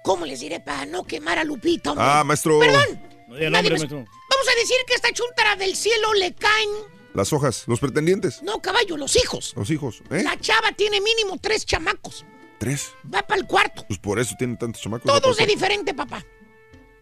¿Cómo 0.05 0.25
les 0.25 0.39
diré 0.39 0.61
para 0.61 0.87
no 0.87 1.05
quemar 1.05 1.39
a 1.39 1.45
Lupita, 1.45 1.91
hombre? 1.91 2.07
Ah, 2.09 2.23
maestro. 2.23 2.61
Perdón. 2.61 3.03
No 3.27 3.51
nombre, 3.51 3.71
maestro. 3.71 3.97
Vamos 3.99 4.49
a 4.49 4.61
decir 4.61 4.77
que 4.87 4.95
esta 4.95 5.13
chuntara 5.13 5.57
del 5.57 5.75
cielo 5.75 6.15
le 6.15 6.33
caen. 6.33 6.96
Las 7.17 7.33
hojas, 7.33 7.65
los 7.67 7.81
pretendientes, 7.81 8.43
No, 8.43 8.61
caballo, 8.61 8.99
los 8.99 9.17
hijos. 9.17 9.55
los 9.57 9.71
hijos. 9.71 10.03
¿Eh? 10.11 10.23
La 10.23 10.39
chava 10.39 10.73
tiene 10.73 11.01
mínimo 11.01 11.39
tres 11.41 11.65
chamacos. 11.65 12.27
Tres. 12.59 12.91
Va 13.13 13.27
para 13.27 13.41
el 13.41 13.47
cuarto. 13.47 13.87
Pues 13.89 13.99
por 13.99 14.19
eso 14.19 14.35
tienen 14.37 14.59
tantos 14.59 14.83
chamacos. 14.83 15.07
Todos 15.11 15.39
de 15.39 15.47
diferente, 15.47 15.95
papá. 15.95 16.23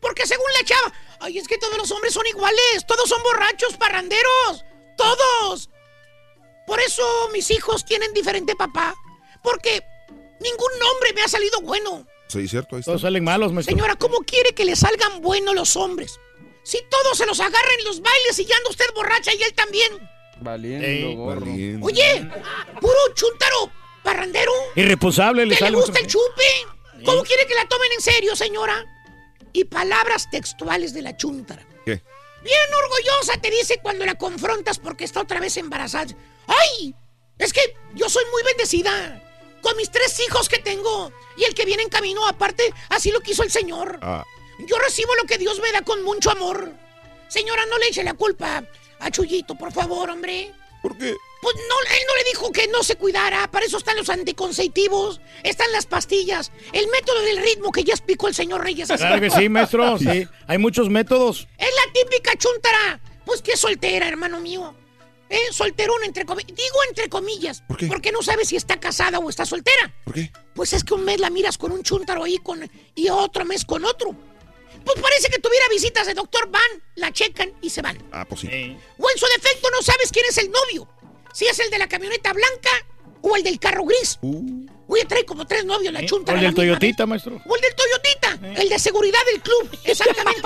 Porque 0.00 0.24
según 0.24 0.46
la 0.56 0.64
chava, 0.64 0.92
ay, 1.18 1.38
es 1.38 1.48
que 1.48 1.58
todos 1.58 1.76
los 1.76 1.90
hombres 1.90 2.14
son 2.14 2.24
iguales, 2.28 2.86
todos 2.86 3.08
son 3.08 3.20
borrachos, 3.24 3.76
parranderos, 3.76 4.64
todos. 4.96 5.68
Por 6.64 6.78
eso 6.80 7.02
mis 7.32 7.50
hijos 7.50 7.84
tienen 7.84 8.12
diferente 8.14 8.54
papá, 8.54 8.94
porque 9.42 9.82
ningún 10.40 10.70
hombre 10.92 11.12
me 11.14 11.22
ha 11.22 11.28
salido 11.28 11.60
bueno. 11.60 12.06
Sí, 12.28 12.46
cierto, 12.46 12.76
ahí 12.76 12.80
está. 12.80 12.92
Todos 12.92 13.02
salen 13.02 13.24
malos, 13.24 13.52
maestro. 13.52 13.74
Señora, 13.74 13.96
¿cómo 13.96 14.18
quiere 14.18 14.54
que 14.54 14.64
le 14.64 14.76
salgan 14.76 15.22
buenos 15.22 15.56
los 15.56 15.76
hombres? 15.76 16.20
Si 16.64 16.78
todos 16.90 17.16
se 17.16 17.26
los 17.26 17.38
agarran 17.40 17.78
en 17.78 17.84
los 17.84 18.00
bailes 18.00 18.38
y 18.38 18.46
ya 18.46 18.56
anda 18.56 18.70
usted 18.70 18.86
borracha 18.94 19.32
y 19.34 19.42
él 19.42 19.52
también. 19.54 20.10
Valiendo, 20.40 20.86
Ey. 20.86 21.14
gorro. 21.14 21.46
Oye, 21.82 22.28
puro 22.80 22.98
chuntaro, 23.14 23.70
parrandero, 24.02 24.50
Irresponsable 24.74 25.46
le 25.46 25.56
que 25.56 25.70
le 25.70 25.76
gusta 25.76 26.00
el 26.00 26.06
chupe. 26.06 27.04
¿Cómo 27.04 27.22
quiere 27.22 27.46
que 27.46 27.54
la 27.54 27.68
tomen 27.68 27.92
en 27.92 28.00
serio, 28.00 28.34
señora? 28.34 28.84
Y 29.52 29.64
palabras 29.64 30.28
textuales 30.30 30.94
de 30.94 31.02
la 31.02 31.16
chuntara. 31.16 31.64
¿Qué? 31.84 32.02
Bien 32.42 32.74
orgullosa 32.76 33.40
te 33.40 33.50
dice 33.50 33.78
cuando 33.82 34.04
la 34.06 34.14
confrontas 34.16 34.78
porque 34.78 35.04
está 35.04 35.20
otra 35.20 35.38
vez 35.40 35.56
embarazada. 35.58 36.14
¡Ay! 36.46 36.94
Es 37.38 37.52
que 37.52 37.60
yo 37.94 38.08
soy 38.08 38.24
muy 38.32 38.42
bendecida. 38.42 39.20
Con 39.60 39.76
mis 39.76 39.90
tres 39.90 40.18
hijos 40.20 40.48
que 40.48 40.58
tengo. 40.58 41.12
Y 41.36 41.44
el 41.44 41.54
que 41.54 41.64
viene 41.64 41.82
en 41.82 41.88
camino, 41.88 42.26
aparte, 42.26 42.72
así 42.90 43.10
lo 43.10 43.20
quiso 43.20 43.42
el 43.42 43.50
Señor. 43.50 43.98
Ah, 44.02 44.24
Yo 44.58 44.78
recibo 44.78 45.14
lo 45.16 45.24
que 45.24 45.38
Dios 45.38 45.60
me 45.60 45.72
da 45.72 45.82
con 45.82 46.02
mucho 46.02 46.30
amor. 46.30 46.72
Señora, 47.28 47.64
no 47.66 47.78
le 47.78 47.88
eche 47.88 48.04
la 48.04 48.14
culpa 48.14 48.64
a 49.00 49.10
Chuyito, 49.10 49.54
por 49.54 49.72
favor, 49.72 50.10
hombre. 50.10 50.52
¿Por 50.82 50.96
qué? 50.96 51.14
Pues 51.40 51.56
no, 51.56 51.94
él 51.94 52.02
no 52.08 52.16
le 52.16 52.24
dijo 52.30 52.52
que 52.52 52.68
no 52.68 52.82
se 52.82 52.96
cuidara. 52.96 53.50
Para 53.50 53.66
eso 53.66 53.76
están 53.78 53.96
los 53.96 54.08
anticonceptivos, 54.08 55.20
están 55.42 55.70
las 55.72 55.86
pastillas, 55.86 56.52
el 56.72 56.86
método 56.88 57.20
del 57.22 57.38
ritmo 57.38 57.70
que 57.70 57.84
ya 57.84 57.92
explicó 57.92 58.28
el 58.28 58.34
señor 58.34 58.62
Reyes. 58.62 58.88
Claro 58.88 59.20
que 59.20 59.30
sí, 59.30 59.48
maestro. 59.48 59.98
Sí. 60.04 60.26
Hay 60.46 60.58
muchos 60.58 60.88
métodos. 60.90 61.48
Es 61.58 61.68
la 61.68 61.92
típica 61.92 62.36
chuntara. 62.36 63.00
Pues 63.24 63.42
que 63.42 63.56
soltera, 63.56 64.08
hermano 64.08 64.40
mío. 64.40 64.74
¿Eh? 65.28 65.38
Solterón, 65.50 66.04
entre 66.04 66.24
comillas. 66.24 66.54
Digo 66.54 66.76
entre 66.88 67.08
comillas. 67.08 67.62
¿Por 67.66 67.76
qué? 67.76 67.86
Porque 67.86 68.12
no 68.12 68.22
sabes 68.22 68.48
si 68.48 68.56
está 68.56 68.78
casada 68.78 69.18
o 69.18 69.28
está 69.28 69.44
soltera. 69.46 69.94
¿Por 70.04 70.14
qué? 70.14 70.30
Pues 70.54 70.72
es 70.72 70.84
que 70.84 70.94
un 70.94 71.04
mes 71.04 71.20
la 71.20 71.30
miras 71.30 71.58
con 71.58 71.72
un 71.72 71.82
chuntaro 71.82 72.24
ahí 72.24 72.38
con, 72.38 72.70
y 72.94 73.08
otro 73.08 73.44
mes 73.44 73.64
con 73.64 73.84
otro. 73.84 74.14
Pues 74.84 75.00
parece 75.00 75.28
que 75.28 75.38
tuviera 75.38 75.66
visitas 75.70 76.06
de 76.06 76.14
doctor, 76.14 76.48
van, 76.50 76.62
la 76.96 77.12
checan 77.12 77.52
y 77.62 77.70
se 77.70 77.82
van. 77.82 77.98
Ah, 78.12 78.24
pues 78.28 78.42
sí. 78.42 78.48
O 78.98 79.10
en 79.10 79.18
su 79.18 79.26
defecto 79.26 79.68
no 79.70 79.82
sabes 79.82 80.10
quién 80.12 80.26
es 80.28 80.38
el 80.38 80.50
novio. 80.50 80.88
Si 81.32 81.46
es 81.46 81.58
el 81.58 81.70
de 81.70 81.78
la 81.78 81.88
camioneta 81.88 82.32
blanca 82.32 82.70
o 83.22 83.36
el 83.36 83.42
del 83.42 83.58
carro 83.58 83.84
gris. 83.84 84.18
Oye, 84.86 85.04
trae 85.06 85.24
como 85.24 85.46
tres 85.46 85.64
novios 85.64 85.92
la 85.92 86.04
chunta. 86.04 86.32
O 86.32 86.34
el 86.36 86.42
del 86.42 86.54
Toyotita, 86.54 87.06
maestro. 87.06 87.40
O 87.46 87.56
el 87.56 87.60
del 87.62 87.74
Toyotita. 87.74 88.60
El 88.60 88.68
de 88.68 88.78
seguridad 88.78 89.18
del 89.32 89.40
club. 89.40 89.70
Exactamente. 89.84 90.42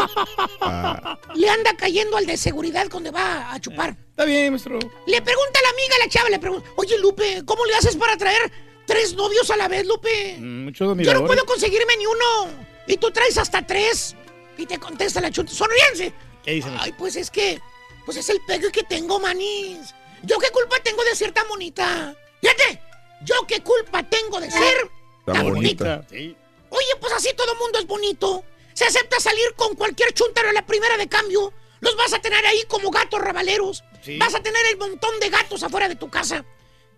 Ah. 0.60 1.18
Le 1.34 1.48
anda 1.50 1.76
cayendo 1.76 2.16
al 2.16 2.24
de 2.24 2.36
seguridad 2.36 2.86
cuando 2.88 3.10
va 3.10 3.52
a 3.52 3.60
chupar. 3.60 3.96
Está 4.10 4.24
bien, 4.24 4.52
maestro. 4.52 4.78
Le 5.06 5.22
pregunta 5.22 5.58
a 5.58 5.62
la 5.62 5.68
amiga, 5.70 5.94
la 5.98 6.08
chava, 6.08 6.28
le 6.28 6.38
pregunta, 6.38 6.70
oye 6.76 6.98
Lupe, 6.98 7.42
¿cómo 7.44 7.66
le 7.66 7.74
haces 7.74 7.96
para 7.96 8.16
traer 8.16 8.50
tres 8.86 9.14
novios 9.14 9.50
a 9.50 9.56
la 9.56 9.66
vez, 9.68 9.84
Lupe? 9.84 10.36
Mm, 10.38 10.64
Muchos 10.64 10.96
Yo 10.98 11.14
no 11.14 11.26
puedo 11.26 11.44
conseguirme 11.44 11.96
ni 11.96 12.06
uno. 12.06 12.68
Y 12.86 12.96
tú 12.96 13.10
traes 13.10 13.36
hasta 13.38 13.66
tres. 13.66 14.14
Y 14.58 14.66
te 14.66 14.78
contesta 14.78 15.20
la 15.20 15.30
chunta, 15.30 15.52
sonríense. 15.52 16.12
¿Qué 16.44 16.52
dicen? 16.52 16.76
Ay, 16.78 16.92
pues 16.98 17.16
es 17.16 17.30
que, 17.30 17.60
pues 18.04 18.18
es 18.18 18.28
el 18.28 18.40
pegue 18.46 18.70
que 18.70 18.82
tengo, 18.82 19.18
manís. 19.18 19.94
¿Yo 20.24 20.38
qué 20.38 20.50
culpa 20.50 20.76
tengo 20.82 21.02
de 21.04 21.14
ser 21.14 21.32
tan 21.32 21.48
bonita? 21.48 22.14
Fíjate, 22.40 22.82
¿yo 23.24 23.36
qué 23.46 23.62
culpa 23.62 24.02
tengo 24.02 24.40
de 24.40 24.50
ser 24.50 24.90
Tan 25.32 25.52
bonita. 25.52 26.04
Sí. 26.10 26.36
Oye, 26.70 26.96
pues 27.00 27.12
así 27.12 27.30
todo 27.36 27.54
mundo 27.56 27.78
es 27.78 27.86
bonito. 27.86 28.44
Se 28.72 28.84
acepta 28.84 29.20
salir 29.20 29.54
con 29.56 29.74
cualquier 29.74 30.12
chuntaro 30.12 30.50
a 30.50 30.52
la 30.52 30.64
primera 30.64 30.96
de 30.96 31.08
cambio. 31.08 31.52
Los 31.80 31.96
vas 31.96 32.12
a 32.12 32.20
tener 32.20 32.44
ahí 32.46 32.62
como 32.68 32.90
gatos 32.90 33.20
rabaleros. 33.20 33.84
Sí. 34.02 34.18
Vas 34.18 34.34
a 34.34 34.42
tener 34.42 34.64
el 34.70 34.78
montón 34.78 35.18
de 35.20 35.28
gatos 35.28 35.62
afuera 35.62 35.88
de 35.88 35.96
tu 35.96 36.08
casa. 36.08 36.44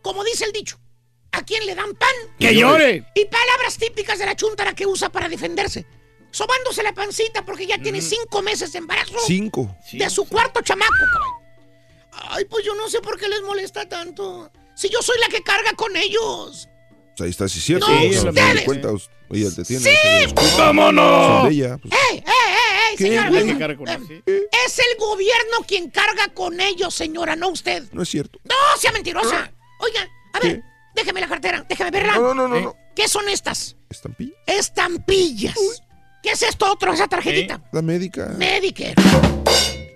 Como 0.02 0.24
dice 0.24 0.44
el 0.44 0.52
dicho, 0.52 0.78
¿a 1.32 1.44
quién 1.44 1.66
le 1.66 1.74
dan 1.74 1.94
pan? 1.94 2.14
¡Que 2.38 2.54
llore! 2.54 3.04
Y 3.14 3.24
palabras 3.26 3.76
típicas 3.78 4.18
de 4.18 4.26
la 4.26 4.36
chuntara 4.36 4.74
que 4.74 4.86
usa 4.86 5.10
para 5.10 5.28
defenderse. 5.28 5.86
Sobándose 6.30 6.82
la 6.82 6.92
pancita 6.92 7.44
porque 7.44 7.66
ya 7.66 7.78
tiene 7.78 8.00
cinco 8.00 8.42
meses 8.42 8.72
de 8.72 8.78
embarazo. 8.78 9.14
Cinco. 9.26 9.76
De 9.92 10.08
su 10.10 10.26
cuarto 10.26 10.60
chamaco, 10.62 10.92
cabrón. 11.12 11.40
Ay, 12.30 12.44
pues 12.44 12.64
yo 12.64 12.74
no 12.74 12.88
sé 12.88 13.00
por 13.00 13.18
qué 13.18 13.28
les 13.28 13.42
molesta 13.42 13.88
tanto. 13.88 14.50
Si 14.74 14.88
yo 14.88 15.02
soy 15.02 15.18
la 15.20 15.28
que 15.28 15.42
carga 15.42 15.72
con 15.74 15.96
ellos. 15.96 16.68
Pues 17.16 17.20
ahí 17.20 17.30
está, 17.30 17.48
sí 17.48 17.58
es 17.58 17.64
cierto. 17.64 17.88
No, 17.88 18.12
sea, 18.12 18.30
ustedes. 18.30 18.64
cuenta, 18.64 18.88
oye, 19.28 19.50
te 19.50 19.64
tiene. 19.64 19.82
Sí. 19.82 20.34
¡Vámonos! 20.56 21.26
Son 21.26 21.48
de 21.48 21.54
ella, 21.54 21.78
pues, 21.78 21.92
¡Ey, 21.92 22.16
ey, 22.16 22.22
ey, 22.26 22.90
ey, 22.90 22.96
¿Qué, 22.96 23.04
señora! 23.04 23.98
sí. 24.06 24.22
Es 24.66 24.78
el 24.78 24.96
gobierno 24.98 25.58
quien 25.66 25.90
carga 25.90 26.28
con 26.28 26.60
ellos, 26.60 26.94
señora, 26.94 27.36
no 27.36 27.48
usted. 27.48 27.84
no 27.92 28.02
es 28.02 28.08
cierto. 28.08 28.38
¡No, 28.44 28.54
sea 28.78 28.92
mentirosa! 28.92 29.52
Oiga, 29.80 30.08
a 30.32 30.40
ver, 30.40 30.62
déjeme 30.94 31.20
la 31.20 31.28
cartera, 31.28 31.64
déjeme 31.68 31.90
verla. 31.90 32.14
No, 32.14 32.34
no, 32.34 32.34
no, 32.34 32.48
no. 32.48 32.60
no. 32.60 32.76
¿Qué 32.94 33.08
son 33.08 33.28
estas? 33.28 33.76
¿Estampilla? 33.88 34.34
Estampillas. 34.46 35.82
¿Qué 36.22 36.30
es 36.32 36.42
esto 36.42 36.70
otro, 36.70 36.92
esa 36.92 37.08
tarjetita? 37.08 37.62
La 37.72 37.82
médica. 37.82 38.26
Medicare. 38.36 38.94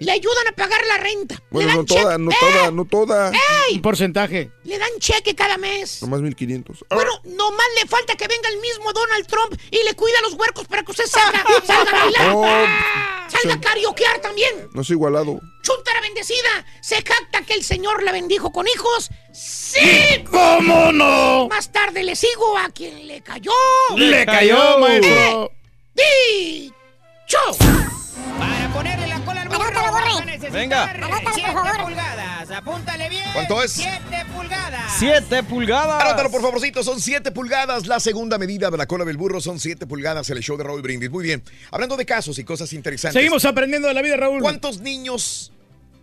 Le 0.01 0.11
ayudan 0.13 0.49
a 0.49 0.53
pagar 0.53 0.81
la 0.87 0.99
renta. 0.99 1.37
Bueno, 1.51 1.69
le 1.69 1.75
no 1.75 1.79
dan 1.79 1.87
cheque. 1.87 2.03
toda, 2.03 2.19
no 2.19 2.31
¡Eh! 2.31 2.37
toda, 2.41 2.71
no 2.73 2.85
toda. 2.85 3.31
¡Ey! 3.69 3.77
Un 3.77 3.83
porcentaje. 3.83 4.51
Le 4.65 4.79
dan 4.79 4.91
cheque 4.99 5.35
cada 5.35 5.57
mes. 5.57 6.03
Nomás 6.03 6.21
1500. 6.21 6.85
Ah, 6.91 6.95
Bueno, 6.95 7.11
nomás 7.25 7.67
le 7.81 7.89
falta 7.89 8.15
que 8.15 8.27
venga 8.27 8.49
el 8.51 8.59
mismo 8.61 8.93
Donald 8.93 9.27
Trump 9.27 9.55
y 9.71 9.83
le 9.85 9.95
cuida 9.95 10.21
los 10.23 10.35
huercos 10.35 10.67
para 10.67 10.83
que 10.83 10.91
usted 10.91 11.07
salga, 11.07 11.45
salga 11.67 11.91
a 11.91 12.05
bailar. 12.05 12.35
Oh, 12.35 13.41
salga 13.41 13.55
a 13.55 13.61
carioquear 13.61 14.21
también. 14.21 14.69
no 14.75 14.85
soy 14.85 14.95
igualado. 14.95 15.41
Chuntara 15.63 16.01
bendecida, 16.03 16.67
se 16.83 16.97
jacta 16.97 17.43
que 17.47 17.55
el 17.55 17.65
Señor 17.65 18.03
la 18.03 18.13
bendijo 18.13 18.53
con 18.53 18.67
hijos. 18.69 19.11
¡Sí! 19.33 20.23
¿Cómo 20.31 20.93
no? 20.93 21.49
Más 21.49 21.73
tarde 21.73 22.03
le 22.03 22.15
sigo 22.17 22.59
a 22.59 22.69
quien 22.71 23.07
le 23.09 23.23
cayó. 23.23 23.53
Le 23.97 24.27
cayó, 24.27 24.79
maestro. 24.79 25.51
¡Dicho! 25.95 27.39
Para 28.39 28.73
ponerle 28.73 29.07
la 29.07 29.21
cola 29.25 29.43
al 29.43 29.49
burro 29.49 29.63
Anótalo, 29.63 29.93
vas 29.93 30.05
a 30.05 30.15
Borre. 30.15 30.27
necesitar 30.27 30.53
Venga. 30.53 30.91
Anótalo, 30.91 31.21
por 31.25 31.35
7 31.35 31.53
favor. 31.53 31.85
pulgadas. 31.85 32.51
Apúntale 32.51 33.09
bien. 33.09 33.25
¿Cuánto 33.33 33.63
es? 33.63 33.73
7 33.73 34.01
pulgadas. 34.35 34.93
Siete 34.99 35.43
pulgadas. 35.43 36.03
Anótalo, 36.05 36.31
por 36.31 36.43
favorcito, 36.43 36.83
son 36.83 37.01
7 37.01 37.31
pulgadas. 37.33 37.87
La 37.87 38.01
segunda 38.01 38.39
medida 38.39 38.71
de 38.71 38.77
la 38.77 38.87
cola 38.87 39.05
del 39.05 39.17
burro 39.17 39.41
son 39.41 39.59
7 39.61 39.87
pulgadas. 39.87 40.29
El 40.31 40.41
show 40.41 40.57
de 40.57 40.65
Raúl 40.65 40.83
Brindis. 40.83 41.11
Muy 41.11 41.25
bien. 41.25 41.43
Hablando 41.71 41.97
de 41.97 42.05
casos 42.07 42.39
y 42.39 42.45
cosas 42.45 42.73
interesantes. 42.73 43.19
Seguimos 43.21 43.45
aprendiendo 43.45 43.89
de 43.89 43.95
la 43.95 44.03
vida, 44.03 44.17
Raúl. 44.17 44.41
¿Cuántos 44.41 44.81
niños 44.81 45.53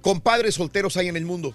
con 0.02 0.22
padres 0.22 0.56
solteros 0.56 0.96
hay 0.98 1.10
en 1.10 1.18
el 1.18 1.26
mundo? 1.26 1.54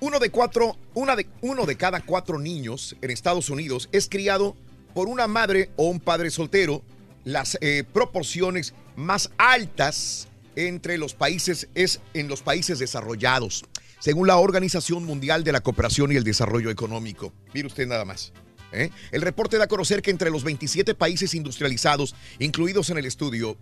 Uno 0.00 0.18
de, 0.18 0.30
cuatro, 0.30 0.76
una 0.94 1.14
de, 1.14 1.28
uno 1.42 1.64
de 1.64 1.76
cada 1.76 2.00
cuatro 2.00 2.38
niños 2.40 2.96
en 3.02 3.10
Estados 3.12 3.50
Unidos 3.50 3.88
es 3.92 4.08
criado 4.08 4.56
por 4.94 5.06
una 5.08 5.28
madre 5.28 5.70
o 5.76 5.84
un 5.84 6.00
padre 6.00 6.30
soltero. 6.30 6.82
Las 7.24 7.56
eh, 7.60 7.84
proporciones 7.92 8.74
más 8.96 9.30
altas 9.38 10.28
entre 10.56 10.98
los 10.98 11.14
países 11.14 11.68
es 11.74 12.00
en 12.14 12.28
los 12.28 12.42
países 12.42 12.78
desarrollados, 12.78 13.64
según 14.00 14.26
la 14.26 14.36
Organización 14.36 15.04
Mundial 15.04 15.44
de 15.44 15.52
la 15.52 15.60
Cooperación 15.60 16.12
y 16.12 16.16
el 16.16 16.24
Desarrollo 16.24 16.70
Económico. 16.70 17.32
Mire 17.54 17.68
usted 17.68 17.86
nada 17.86 18.04
más. 18.04 18.32
¿eh? 18.72 18.90
El 19.12 19.22
reporte 19.22 19.56
da 19.56 19.64
a 19.64 19.68
conocer 19.68 20.02
que 20.02 20.10
entre 20.10 20.30
los 20.30 20.44
27 20.44 20.94
países 20.94 21.34
industrializados 21.34 22.14
incluidos 22.38 22.90
en 22.90 22.98
el 22.98 23.06
estudio, 23.06 23.56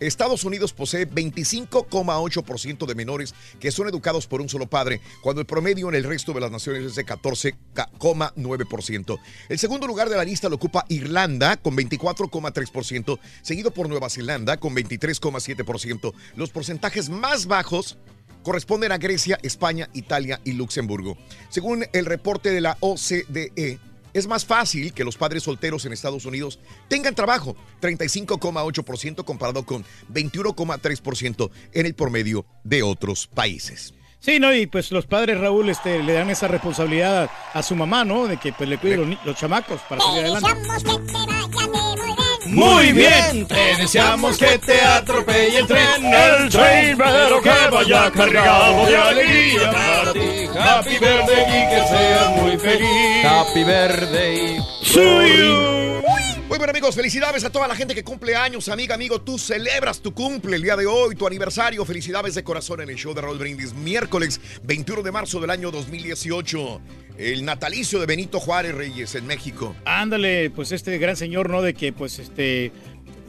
Estados 0.00 0.44
Unidos 0.44 0.72
posee 0.72 1.08
25,8% 1.08 2.86
de 2.86 2.94
menores 2.94 3.34
que 3.60 3.70
son 3.70 3.88
educados 3.88 4.26
por 4.26 4.40
un 4.40 4.48
solo 4.48 4.66
padre, 4.66 5.00
cuando 5.22 5.40
el 5.40 5.46
promedio 5.46 5.88
en 5.88 5.94
el 5.94 6.04
resto 6.04 6.32
de 6.32 6.40
las 6.40 6.50
naciones 6.50 6.84
es 6.84 6.94
de 6.94 7.06
14,9%. 7.06 9.18
El 9.48 9.58
segundo 9.58 9.86
lugar 9.86 10.08
de 10.08 10.16
la 10.16 10.24
lista 10.24 10.48
lo 10.48 10.56
ocupa 10.56 10.84
Irlanda 10.88 11.56
con 11.56 11.76
24,3%, 11.76 13.18
seguido 13.42 13.70
por 13.70 13.88
Nueva 13.88 14.10
Zelanda 14.10 14.58
con 14.58 14.74
23,7%. 14.74 16.12
Los 16.36 16.50
porcentajes 16.50 17.10
más 17.10 17.46
bajos 17.46 17.98
corresponden 18.42 18.92
a 18.92 18.98
Grecia, 18.98 19.38
España, 19.42 19.88
Italia 19.92 20.40
y 20.44 20.52
Luxemburgo. 20.52 21.16
Según 21.50 21.84
el 21.92 22.06
reporte 22.06 22.50
de 22.50 22.60
la 22.60 22.76
OCDE, 22.80 23.78
es 24.12 24.26
más 24.26 24.44
fácil 24.44 24.92
que 24.92 25.04
los 25.04 25.16
padres 25.16 25.42
solteros 25.42 25.84
en 25.84 25.92
Estados 25.92 26.24
Unidos 26.24 26.58
tengan 26.88 27.14
trabajo, 27.14 27.56
35,8% 27.80 29.24
comparado 29.24 29.64
con 29.64 29.84
21,3% 30.12 31.50
en 31.72 31.86
el 31.86 31.94
promedio 31.94 32.46
de 32.64 32.82
otros 32.82 33.26
países. 33.26 33.94
Sí, 34.20 34.38
no, 34.38 34.54
y 34.54 34.66
pues 34.66 34.92
los 34.92 35.06
padres, 35.06 35.40
Raúl, 35.40 35.70
este, 35.70 36.02
le 36.02 36.12
dan 36.12 36.28
esa 36.28 36.46
responsabilidad 36.46 37.24
a, 37.24 37.58
a 37.58 37.62
su 37.62 37.74
mamá, 37.74 38.04
¿no? 38.04 38.26
De 38.26 38.36
que 38.36 38.52
pues 38.52 38.68
le 38.68 38.76
cuide 38.76 38.98
los, 38.98 39.24
los 39.24 39.36
chamacos 39.36 39.80
para 39.88 40.02
salir 40.02 40.26
adelante. 40.26 40.50
Muy 42.50 42.92
bien. 42.92 43.46
Te 43.46 43.76
deseamos 43.78 44.36
que 44.36 44.58
te 44.58 44.80
atropelle 44.80 45.58
el 45.58 45.66
tren, 45.66 46.04
el 46.04 46.48
tren, 46.50 46.98
pero 46.98 47.40
que 47.40 47.50
vaya 47.70 48.10
cargado 48.10 48.86
de 48.86 48.96
alegría 48.96 49.70
para 49.70 50.12
ti. 50.12 50.48
Happy 50.58 50.98
birthday 50.98 51.42
y 51.42 51.68
que 51.68 51.88
seas 51.88 52.36
muy 52.36 52.56
feliz. 52.58 53.24
Happy 53.24 53.64
birthday. 53.64 54.58
Muy 56.50 56.58
bueno 56.58 56.72
amigos, 56.72 56.96
felicidades 56.96 57.44
a 57.44 57.50
toda 57.50 57.68
la 57.68 57.76
gente 57.76 57.94
que 57.94 58.02
cumple 58.02 58.34
años, 58.34 58.68
amiga, 58.68 58.96
amigo, 58.96 59.20
tú 59.20 59.38
celebras 59.38 60.00
tu 60.00 60.12
cumple 60.12 60.56
el 60.56 60.62
día 60.62 60.74
de 60.74 60.84
hoy, 60.84 61.14
tu 61.14 61.24
aniversario, 61.24 61.84
felicidades 61.84 62.34
de 62.34 62.42
corazón 62.42 62.80
en 62.80 62.90
el 62.90 62.96
show 62.96 63.14
de 63.14 63.20
Raúl 63.20 63.38
Brindis, 63.38 63.72
miércoles 63.72 64.40
21 64.64 65.02
de 65.02 65.12
marzo 65.12 65.38
del 65.38 65.50
año 65.50 65.70
2018, 65.70 66.80
el 67.20 67.44
natalicio 67.44 68.00
de 68.00 68.06
Benito 68.06 68.40
Juárez 68.40 68.74
Reyes 68.74 69.14
en 69.14 69.26
México. 69.26 69.76
Ándale, 69.84 70.50
pues 70.50 70.72
este 70.72 70.96
gran 70.98 71.16
señor, 71.16 71.50
¿no? 71.50 71.60
De 71.60 71.74
que 71.74 71.92
pues 71.92 72.18
este 72.18 72.72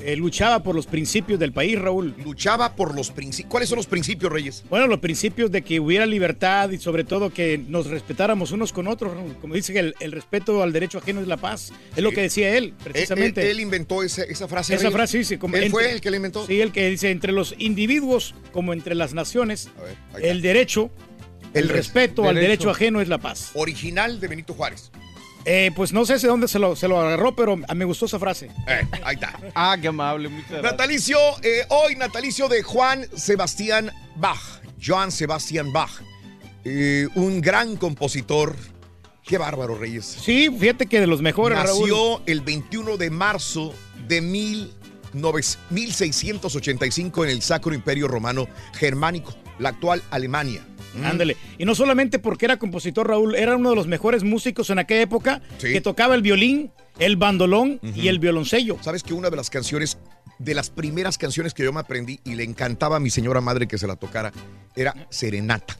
eh, 0.03 0.15
luchaba 0.15 0.63
por 0.63 0.75
los 0.75 0.87
principios 0.87 1.39
del 1.39 1.51
país, 1.51 1.77
Raúl. 1.77 2.15
Luchaba 2.23 2.75
por 2.75 2.95
los 2.95 3.11
principios. 3.11 3.51
¿Cuáles 3.51 3.69
son 3.69 3.75
los 3.75 3.87
principios, 3.87 4.31
Reyes? 4.31 4.63
Bueno, 4.69 4.87
los 4.87 4.99
principios 4.99 5.51
de 5.51 5.61
que 5.61 5.79
hubiera 5.79 6.05
libertad 6.05 6.71
y 6.71 6.79
sobre 6.79 7.03
todo 7.03 7.29
que 7.31 7.57
nos 7.57 7.87
respetáramos 7.87 8.51
unos 8.51 8.71
con 8.73 8.87
otros. 8.87 9.13
Raúl. 9.13 9.35
Como 9.39 9.53
dice 9.53 9.73
que 9.73 9.79
el, 9.79 9.95
el 9.99 10.11
respeto 10.11 10.63
al 10.63 10.71
derecho 10.73 10.97
ajeno 10.97 11.21
es 11.21 11.27
la 11.27 11.37
paz. 11.37 11.71
Es 11.95 12.01
lo 12.01 12.11
que 12.11 12.21
decía 12.21 12.57
él, 12.57 12.73
precisamente. 12.83 13.41
Él, 13.41 13.49
él 13.49 13.59
inventó 13.59 14.01
esa, 14.03 14.23
esa 14.23 14.47
frase. 14.47 14.73
Esa 14.73 14.83
Reyes. 14.83 14.93
frase 14.93 15.17
dice 15.19 15.37
como 15.37 15.55
¿Él 15.57 15.69
fue 15.69 15.91
el 15.91 16.01
que 16.01 16.09
la 16.09 16.15
inventó? 16.15 16.47
Sí, 16.47 16.61
el 16.61 16.71
que 16.71 16.89
dice 16.89 17.11
entre 17.11 17.31
los 17.33 17.53
individuos 17.57 18.33
como 18.53 18.73
entre 18.73 18.95
las 18.95 19.13
naciones, 19.13 19.69
el 20.19 20.41
derecho, 20.41 20.89
el, 21.53 21.63
El 21.63 21.69
res- 21.69 21.77
respeto 21.87 22.27
al 22.27 22.35
derecho. 22.35 22.69
ajeno 22.69 23.01
es 23.01 23.07
la 23.07 23.17
paz. 23.17 23.51
Original 23.53 24.19
de 24.19 24.27
Benito 24.27 24.53
Juárez. 24.53 24.91
Eh, 25.43 25.71
pues 25.75 25.91
no 25.91 26.05
sé 26.05 26.19
de 26.19 26.27
dónde 26.27 26.47
se 26.47 26.59
lo, 26.59 26.75
se 26.75 26.87
lo 26.87 26.99
agarró, 27.01 27.35
pero 27.35 27.57
a- 27.67 27.73
me 27.73 27.83
gustó 27.85 28.05
esa 28.05 28.19
frase. 28.19 28.51
Eh, 28.67 28.81
ahí 29.03 29.15
está. 29.15 29.39
Ah, 29.55 29.75
qué 29.81 29.87
amable. 29.87 30.29
Natalicio, 30.61 31.17
eh, 31.41 31.65
hoy 31.69 31.95
natalicio 31.95 32.47
de 32.47 32.61
Juan 32.63 33.07
Sebastián 33.15 33.91
Bach. 34.17 34.39
Joan 34.83 35.11
Sebastián 35.11 35.73
Bach. 35.73 35.89
Eh, 36.63 37.07
un 37.15 37.41
gran 37.41 37.75
compositor. 37.75 38.55
Qué 39.25 39.37
bárbaro, 39.39 39.75
Reyes. 39.75 40.05
Sí, 40.05 40.49
fíjate 40.59 40.85
que 40.85 40.99
de 40.99 41.07
los 41.07 41.21
mejores, 41.21 41.57
Raúl. 41.57 41.81
Nació 41.89 42.21
el 42.27 42.41
21 42.41 42.97
de 42.97 43.09
marzo 43.09 43.73
de 44.07 44.21
19 44.21 45.41
1685 45.69 47.23
en 47.25 47.29
el 47.31 47.41
Sacro 47.41 47.73
Imperio 47.73 48.07
Romano 48.07 48.47
Germánico, 48.73 49.33
la 49.59 49.69
actual 49.69 50.01
Alemania. 50.11 50.65
Mm. 50.95 51.05
Ándale. 51.05 51.37
Y 51.57 51.65
no 51.65 51.73
solamente 51.75 52.19
porque 52.19 52.45
era 52.45 52.57
compositor, 52.57 53.07
Raúl, 53.07 53.35
era 53.35 53.55
uno 53.55 53.69
de 53.69 53.75
los 53.75 53.87
mejores 53.87 54.23
músicos 54.23 54.69
en 54.69 54.79
aquella 54.79 55.01
época 55.01 55.41
Sí. 55.57 55.71
que 55.71 55.81
tocaba 55.81 56.15
el 56.15 56.21
violín, 56.21 56.71
el 56.99 57.15
bandolón 57.17 57.79
y 57.95 58.07
el 58.07 58.19
violoncello. 58.19 58.77
¿Sabes 58.81 59.03
que 59.03 59.13
una 59.13 59.29
de 59.29 59.35
las 59.37 59.49
canciones, 59.49 59.97
de 60.39 60.53
las 60.53 60.69
primeras 60.69 61.17
canciones 61.17 61.53
que 61.53 61.63
yo 61.63 61.71
me 61.71 61.79
aprendí 61.79 62.19
y 62.23 62.35
le 62.35 62.43
encantaba 62.43 62.97
a 62.97 62.99
mi 62.99 63.09
señora 63.09 63.41
madre 63.41 63.67
que 63.67 63.77
se 63.77 63.87
la 63.87 63.95
tocara, 63.95 64.31
era 64.75 64.93
Serenata? 65.09 65.75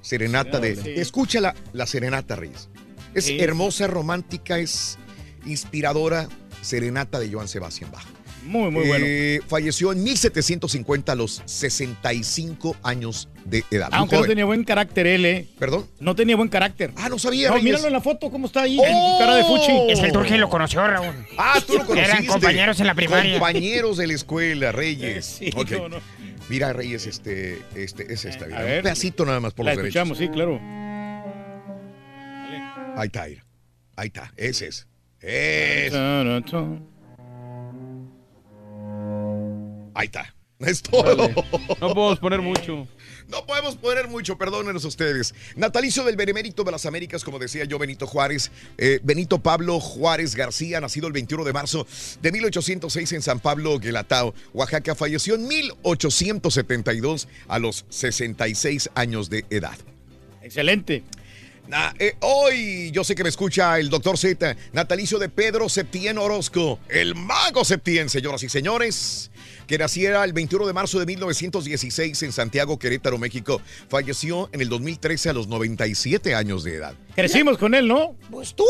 Serenata 0.00 0.60
de... 0.60 0.76
Sí. 0.76 0.90
Escucha 0.96 1.40
la, 1.40 1.54
la 1.72 1.86
Serenata, 1.86 2.36
Reyes. 2.36 2.68
Es 3.14 3.28
hermosa, 3.28 3.86
romántica, 3.86 4.58
es 4.58 4.98
inspiradora. 5.44 6.28
Serenata 6.62 7.18
de 7.18 7.30
Joan 7.32 7.48
Sebastián 7.48 7.90
Bach. 7.92 8.04
Muy, 8.46 8.70
muy 8.70 8.86
bueno. 8.86 9.04
Eh, 9.08 9.40
falleció 9.48 9.92
en 9.92 10.02
1750 10.02 11.12
a 11.12 11.14
los 11.14 11.42
65 11.44 12.76
años 12.82 13.28
de 13.44 13.64
edad. 13.70 13.88
Muy 13.90 13.98
Aunque 13.98 14.16
no 14.16 14.22
tenía 14.24 14.44
buen 14.44 14.64
carácter 14.64 15.06
él, 15.06 15.24
¿eh? 15.26 15.46
¿Perdón? 15.58 15.86
No 16.00 16.14
tenía 16.14 16.36
buen 16.36 16.48
carácter. 16.48 16.92
Ah, 16.96 17.08
no 17.08 17.18
sabía, 17.18 17.48
No, 17.48 17.54
Reyes. 17.54 17.64
míralo 17.64 17.86
en 17.86 17.92
la 17.92 18.00
foto, 18.00 18.30
cómo 18.30 18.46
está 18.46 18.62
ahí, 18.62 18.78
¡Oh! 18.80 18.84
en 18.84 19.18
cara 19.18 19.34
de 19.36 19.44
fuchi. 19.44 19.72
Es 19.90 20.00
que 20.00 20.06
el 20.06 20.12
Turqui 20.12 20.36
lo 20.38 20.48
conoció, 20.48 20.86
Raúl. 20.86 21.14
Ah, 21.38 21.60
tú 21.66 21.74
lo 21.74 21.84
conociste. 21.86 22.12
Eran 22.12 22.26
compañeros 22.26 22.80
en 22.80 22.86
la 22.86 22.94
primaria. 22.94 23.32
Compañeros 23.38 23.96
de 23.96 24.06
la 24.06 24.14
escuela, 24.14 24.72
Reyes. 24.72 25.26
Sí, 25.38 25.50
Ok. 25.56 25.70
no, 25.72 25.88
no. 25.88 25.96
Mira, 26.48 26.72
Reyes, 26.72 27.06
este, 27.06 27.60
este, 27.74 28.12
es 28.12 28.24
esta. 28.24 28.46
mira, 28.46 28.60
a 28.60 28.62
ver. 28.62 28.76
un 28.78 28.82
pedacito 28.84 29.24
nada 29.26 29.40
más 29.40 29.52
por 29.52 29.64
La 29.66 29.72
los 29.74 29.82
derechos. 29.82 29.96
escuchamos, 30.08 30.18
sí, 30.18 30.28
claro. 30.28 30.60
Ahí 32.96 33.06
está. 33.06 33.24
Ahí 33.96 34.06
está, 34.08 34.32
ese 34.36 34.68
es. 34.68 34.86
Es. 35.20 35.92
Ahí 39.96 40.06
está. 40.06 40.32
Es 40.58 40.80
todo. 40.82 41.28
No 41.80 41.94
podemos 41.94 42.18
poner 42.18 42.40
mucho. 42.40 42.88
No 43.28 43.44
podemos 43.44 43.76
poner 43.76 44.08
mucho, 44.08 44.38
perdónenos 44.38 44.86
ustedes. 44.86 45.34
Natalicio 45.54 46.02
del 46.02 46.16
Benemérito 46.16 46.64
de 46.64 46.70
las 46.70 46.86
Américas, 46.86 47.24
como 47.24 47.38
decía 47.38 47.64
yo, 47.64 47.78
Benito 47.78 48.06
Juárez. 48.06 48.50
Eh, 48.78 49.00
Benito 49.02 49.38
Pablo 49.38 49.80
Juárez 49.80 50.34
García, 50.34 50.80
nacido 50.80 51.08
el 51.08 51.12
21 51.12 51.44
de 51.44 51.52
marzo 51.52 51.86
de 52.22 52.32
1806 52.32 53.12
en 53.12 53.20
San 53.20 53.40
Pablo, 53.40 53.78
Guelatao, 53.78 54.34
Oaxaca. 54.54 54.94
Falleció 54.94 55.34
en 55.34 55.46
1872 55.46 57.28
a 57.48 57.58
los 57.58 57.84
66 57.90 58.88
años 58.94 59.28
de 59.28 59.44
edad. 59.50 59.76
Excelente. 60.42 61.04
Eh, 61.98 62.14
hoy 62.20 62.90
yo 62.92 63.02
sé 63.02 63.14
que 63.14 63.24
me 63.24 63.28
escucha 63.28 63.78
el 63.78 63.90
doctor 63.90 64.16
Z, 64.16 64.56
natalicio 64.72 65.18
de 65.18 65.28
Pedro 65.28 65.68
Septién 65.68 66.16
Orozco, 66.16 66.78
el 66.88 67.16
mago 67.16 67.64
Septién, 67.64 68.08
señoras 68.08 68.42
y 68.44 68.48
señores, 68.48 69.32
que 69.66 69.78
naciera 69.78 70.24
el 70.24 70.32
21 70.32 70.66
de 70.66 70.72
marzo 70.72 70.98
de 70.98 71.06
1916 71.06 72.22
en 72.22 72.32
Santiago, 72.32 72.78
Querétaro, 72.78 73.18
México. 73.18 73.60
Falleció 73.88 74.48
en 74.52 74.60
el 74.60 74.68
2013 74.68 75.30
a 75.30 75.32
los 75.32 75.48
97 75.48 76.34
años 76.34 76.62
de 76.64 76.74
edad. 76.76 76.94
Crecimos 77.14 77.58
con 77.58 77.74
él, 77.74 77.88
¿no? 77.88 78.14
Pues 78.30 78.54
tú, 78.54 78.64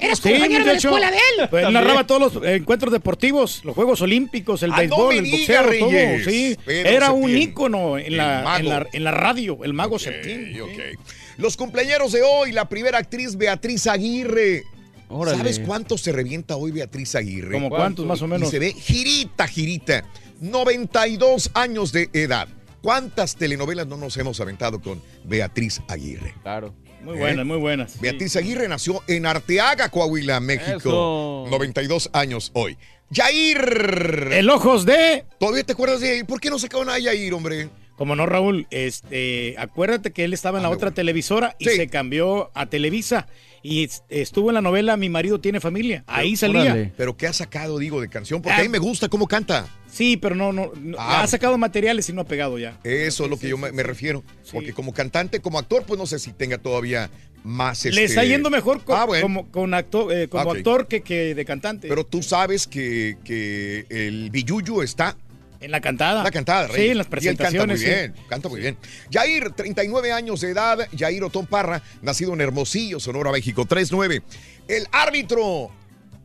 eras 0.00 0.18
Sí, 0.18 0.30
compañero 0.32 0.64
de 0.64 0.72
la 0.72 0.78
escuela 0.78 1.10
de 1.10 1.16
él. 1.16 1.48
Pues 1.48 1.66
él 1.66 1.72
narraba 1.72 2.06
todos 2.06 2.34
los 2.34 2.44
encuentros 2.44 2.92
deportivos, 2.92 3.62
los 3.64 3.74
Juegos 3.74 4.00
Olímpicos, 4.02 4.62
el 4.62 4.72
Ah, 4.72 4.78
béisbol, 4.80 5.14
el 5.14 5.30
boxeo, 5.30 5.60
todo. 5.62 5.70
Reyes. 5.90 6.24
Sí, 6.24 6.56
Pedro 6.64 6.88
era 6.90 7.12
un 7.12 7.30
ícono 7.36 7.96
en 7.98 8.16
la, 8.16 8.58
en, 8.58 8.68
la, 8.68 8.86
en 8.92 9.04
la 9.04 9.10
radio, 9.12 9.58
el 9.64 9.72
mago 9.72 9.98
Septién. 9.98 10.60
ok. 10.60 10.98
Los 11.38 11.56
cumpleaños 11.56 12.12
de 12.12 12.22
hoy, 12.22 12.52
la 12.52 12.68
primera 12.68 12.98
actriz 12.98 13.36
Beatriz 13.36 13.86
Aguirre. 13.86 14.64
Órale. 15.08 15.38
¿Sabes 15.38 15.58
cuánto 15.60 15.96
se 15.98 16.10
revienta 16.12 16.56
hoy 16.56 16.72
Beatriz 16.72 17.14
Aguirre? 17.14 17.52
¿Cómo 17.52 17.68
cuántos, 17.70 18.04
más 18.06 18.20
o 18.22 18.26
menos? 18.26 18.48
Y 18.48 18.50
se 18.50 18.58
ve 18.58 18.72
girita, 18.72 19.46
girita. 19.46 20.04
92 20.42 21.50
años 21.54 21.92
de 21.92 22.10
edad. 22.12 22.48
¿Cuántas 22.82 23.36
telenovelas 23.36 23.86
no 23.86 23.96
nos 23.96 24.16
hemos 24.16 24.40
aventado 24.40 24.80
con 24.80 25.00
Beatriz 25.24 25.80
Aguirre? 25.88 26.34
Claro. 26.42 26.74
Muy 27.02 27.16
¿Eh? 27.16 27.20
buenas, 27.20 27.46
muy 27.46 27.58
buenas. 27.58 28.00
Beatriz 28.00 28.34
Aguirre 28.36 28.66
nació 28.68 29.02
en 29.06 29.24
Arteaga, 29.26 29.88
Coahuila, 29.88 30.40
México. 30.40 30.76
Eso. 30.78 31.46
92 31.50 32.10
años 32.12 32.50
hoy. 32.54 32.76
Yair. 33.10 34.28
El 34.32 34.50
ojos 34.50 34.84
de. 34.84 35.24
¿Todavía 35.38 35.62
te 35.64 35.72
acuerdas 35.74 36.00
de 36.00 36.08
Yair? 36.08 36.26
¿Por 36.26 36.40
qué 36.40 36.50
no 36.50 36.58
sacaron 36.58 36.88
a 36.90 36.98
Yair, 36.98 37.32
hombre? 37.34 37.68
Como 37.96 38.16
no, 38.16 38.26
Raúl, 38.26 38.66
este, 38.70 39.54
acuérdate 39.58 40.12
que 40.12 40.24
él 40.24 40.32
estaba 40.32 40.58
en 40.58 40.62
la 40.62 40.68
Ah, 40.68 40.72
otra 40.72 40.86
bueno. 40.88 40.94
televisora 40.96 41.54
y 41.60 41.66
Sí. 41.68 41.76
se 41.76 41.88
cambió 41.88 42.50
a 42.54 42.66
Televisa 42.66 43.28
y 43.62 43.84
es- 43.84 44.02
estuvo 44.08 44.50
en 44.50 44.54
la 44.54 44.60
novela 44.60 44.96
Mi 44.96 45.08
marido 45.08 45.40
tiene 45.40 45.60
familia. 45.60 46.04
Ahí 46.06 46.36
salía. 46.36 46.62
Órale. 46.62 46.92
Pero 46.96 47.16
¿qué 47.16 47.26
ha 47.26 47.32
sacado, 47.32 47.78
digo, 47.78 48.00
de 48.00 48.08
canción? 48.08 48.42
Porque 48.42 48.56
Ah. 48.56 48.60
a 48.60 48.62
mí 48.62 48.68
me 48.68 48.78
gusta 48.78 49.08
cómo 49.08 49.26
canta. 49.28 49.66
Sí, 49.90 50.16
pero 50.16 50.34
no, 50.34 50.52
no, 50.52 50.72
no- 50.80 50.96
Ah. 50.98 51.22
ha 51.22 51.26
sacado 51.26 51.58
materiales 51.58 52.08
y 52.08 52.12
no 52.12 52.22
ha 52.22 52.24
pegado 52.26 52.58
ya. 52.58 52.78
Eso 52.84 53.24
es 53.24 53.30
lo 53.30 53.38
que 53.38 53.48
yo 53.48 53.58
me, 53.58 53.72
me 53.72 53.82
refiero. 53.82 54.24
Porque 54.52 54.72
como 54.72 54.92
cantante, 54.92 55.40
como 55.40 55.58
actor, 55.58 55.84
pues 55.86 55.98
no 55.98 56.06
sé 56.06 56.18
si 56.18 56.32
tenga 56.32 56.58
todavía 56.58 57.10
más... 57.44 57.84
Le 57.84 57.90
este- 57.90 58.04
está 58.04 58.24
yendo 58.24 58.50
mejor 58.50 58.84
co- 58.84 58.94
Ah, 58.94 59.04
bueno. 59.04 59.22
como, 59.22 59.50
con 59.50 59.74
actor, 59.74 60.12
eh, 60.12 60.28
como 60.28 60.50
Ok. 60.50 60.56
actor 60.58 60.86
que, 60.88 61.02
que 61.02 61.34
de 61.34 61.44
cantante. 61.44 61.88
Pero 61.88 62.04
tú 62.06 62.22
sabes 62.22 62.66
que, 62.66 63.16
que 63.24 63.84
el 63.90 64.30
Billuyo 64.30 64.82
está 64.82 65.16
en 65.62 65.70
la 65.70 65.80
cantada. 65.80 66.22
La 66.22 66.30
cantada, 66.30 66.66
Sí, 66.68 66.72
Rey. 66.74 66.90
en 66.90 66.98
las 66.98 67.06
Y 67.06 67.28
él 67.28 67.36
canta 67.36 67.50
muy 67.66 67.66
presentaciones. 67.66 67.80
sí. 67.80 67.86
bien, 67.86 68.14
canta 68.28 68.48
muy 68.48 68.60
bien. 68.60 68.76
Yair, 69.10 69.50
39 69.52 70.12
años 70.12 70.40
de 70.40 70.50
edad. 70.50 70.78
Yair 70.92 71.22
Otón 71.24 71.46
Parra, 71.46 71.82
nacido 72.02 72.34
en 72.34 72.40
Hermosillo, 72.40 73.00
Sonora, 73.00 73.30
México, 73.32 73.64
3-9. 73.66 74.22
El 74.68 74.86
árbitro, 74.92 75.70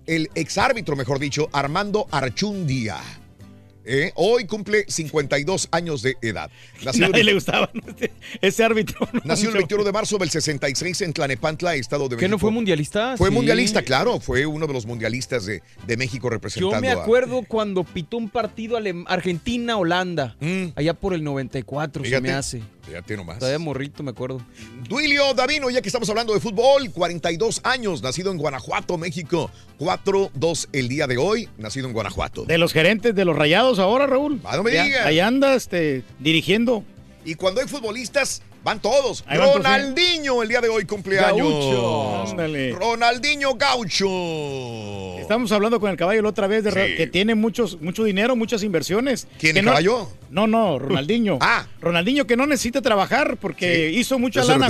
el 0.06 0.30
exárbitro, 0.36 0.96
mejor 0.96 1.20
dicho, 1.20 1.50
Armando 1.54 2.08
Archundia. 2.12 2.98
¿Eh? 3.88 4.12
Hoy 4.16 4.46
cumple 4.46 4.86
52 4.88 5.70
años 5.72 6.02
de 6.02 6.16
edad. 6.22 6.52
Nacido 6.84 7.10
Nadie 7.10 7.24
le 7.24 7.34
gustaba 7.34 7.70
¿no? 7.74 7.82
ese, 8.42 8.64
árbitro. 8.64 9.08
¿no? 9.14 9.22
Nació 9.24 9.50
el 9.50 9.56
Mucho. 9.56 9.68
21 9.68 9.84
de 9.86 9.92
marzo 9.92 10.18
del 10.18 10.30
66 10.30 11.02
en 11.02 11.14
Tlanepantla, 11.14 11.76
Estado 11.76 12.04
de 12.04 12.10
¿Qué 12.10 12.16
México. 12.24 12.32
no 12.32 12.40
fue 12.40 12.52
mundialista? 12.52 13.16
Fue 13.18 13.30
Sí. 13.30 13.34
mundialista, 13.36 13.82
claro. 13.82 14.20
Fue 14.20 14.46
uno 14.46 14.68
de 14.68 14.74
los 14.74 14.86
mundialistas 14.86 15.46
de, 15.46 15.62
de 15.86 15.98
México 15.98 16.30
representando 16.30 16.76
Yo 16.76 16.82
me 16.82 16.90
a- 16.90 17.02
acuerdo 17.02 17.44
cuando 17.48 17.84
pitó 17.84 18.18
un 18.18 18.30
partido 18.30 18.78
Argentina-Holanda. 19.08 20.36
Allá 20.76 20.94
por 20.94 21.14
el 21.14 21.24
94 21.24 22.04
se 22.04 22.08
Mm. 22.08 22.12
Fíjate, 22.12 22.22
me 22.28 22.34
hace. 22.34 22.62
Fíjate 22.88 23.18
nomás. 23.18 23.40
Todavía 23.40 23.60
morrito, 23.60 24.02
me 24.02 24.12
acuerdo. 24.12 24.42
Duilio 24.88 25.34
Davino, 25.34 25.70
ya 25.70 25.82
que 25.82 25.90
estamos 25.90 26.10
hablando 26.10 26.34
de 26.34 26.40
fútbol, 26.40 26.90
42 26.92 27.60
años, 27.66 28.02
nacido 28.02 28.32
en 28.32 28.38
Guanajuato, 28.38 28.98
México. 28.98 29.52
4-2 29.80 30.70
el 30.72 30.88
día 30.88 31.06
de 31.08 31.18
hoy, 31.18 31.50
nacido 31.58 31.88
en 31.88 31.94
Guanajuato. 31.94 32.46
De 32.46 32.58
los 32.58 32.72
gerentes 32.74 33.14
de 33.14 33.26
los 33.26 33.36
rayados 33.36 33.80
ahora, 33.80 34.08
Raúl. 34.08 34.40
Ah, 34.46 34.56
no 34.56 34.64
me 34.64 34.74
Ya- 34.74 34.84
digas. 34.84 35.06
Ahí 35.06 35.20
anda 35.20 35.54
este, 35.56 36.04
dirigiendo. 36.20 36.84
Y 37.26 37.36
cuando 37.36 37.60
hay 37.62 37.68
futbolistas, 37.68 38.42
van 38.68 38.82
todos. 38.82 39.24
Ahí 39.28 39.38
van 39.38 39.48
todos, 39.48 39.64
Ronaldinho 39.64 40.44
el 40.44 40.50
día 40.50 40.60
de 40.60 40.68
hoy 40.68 40.84
cumpleaños. 40.84 41.38
Gaucho. 41.38 42.24
Ándale. 42.32 42.74
Ronaldinho 42.74 43.56
Gaucho. 43.56 45.18
Estamos 45.20 45.52
hablando 45.54 45.80
con 45.80 45.90
el 45.90 45.96
caballo 45.96 46.22
la 46.22 46.28
otra 46.30 46.48
vez 46.48 46.66
de 46.66 46.72
Sí. 46.72 46.96
que 46.98 47.08
tiene 47.08 47.34
muchos, 47.34 47.82
mucho 47.82 48.04
dinero, 48.04 48.36
muchas 48.36 48.64
inversiones. 48.64 49.26
¿Quién, 49.40 49.54
Que 49.54 49.60
el 49.60 49.66
no- 49.66 49.72
caballo? 49.72 50.10
No, 50.30 50.48
no, 50.48 50.80
Ronaldinho. 50.80 51.38
Ah. 51.48 51.66
Ronaldinho 51.80 52.28
que 52.28 52.36
no 52.36 52.46
necesita 52.46 52.82
trabajar 52.82 53.38
porque 53.38 53.90
Sí. 53.94 54.00
hizo 54.00 54.20
mucha 54.20 54.44
lana. 54.44 54.68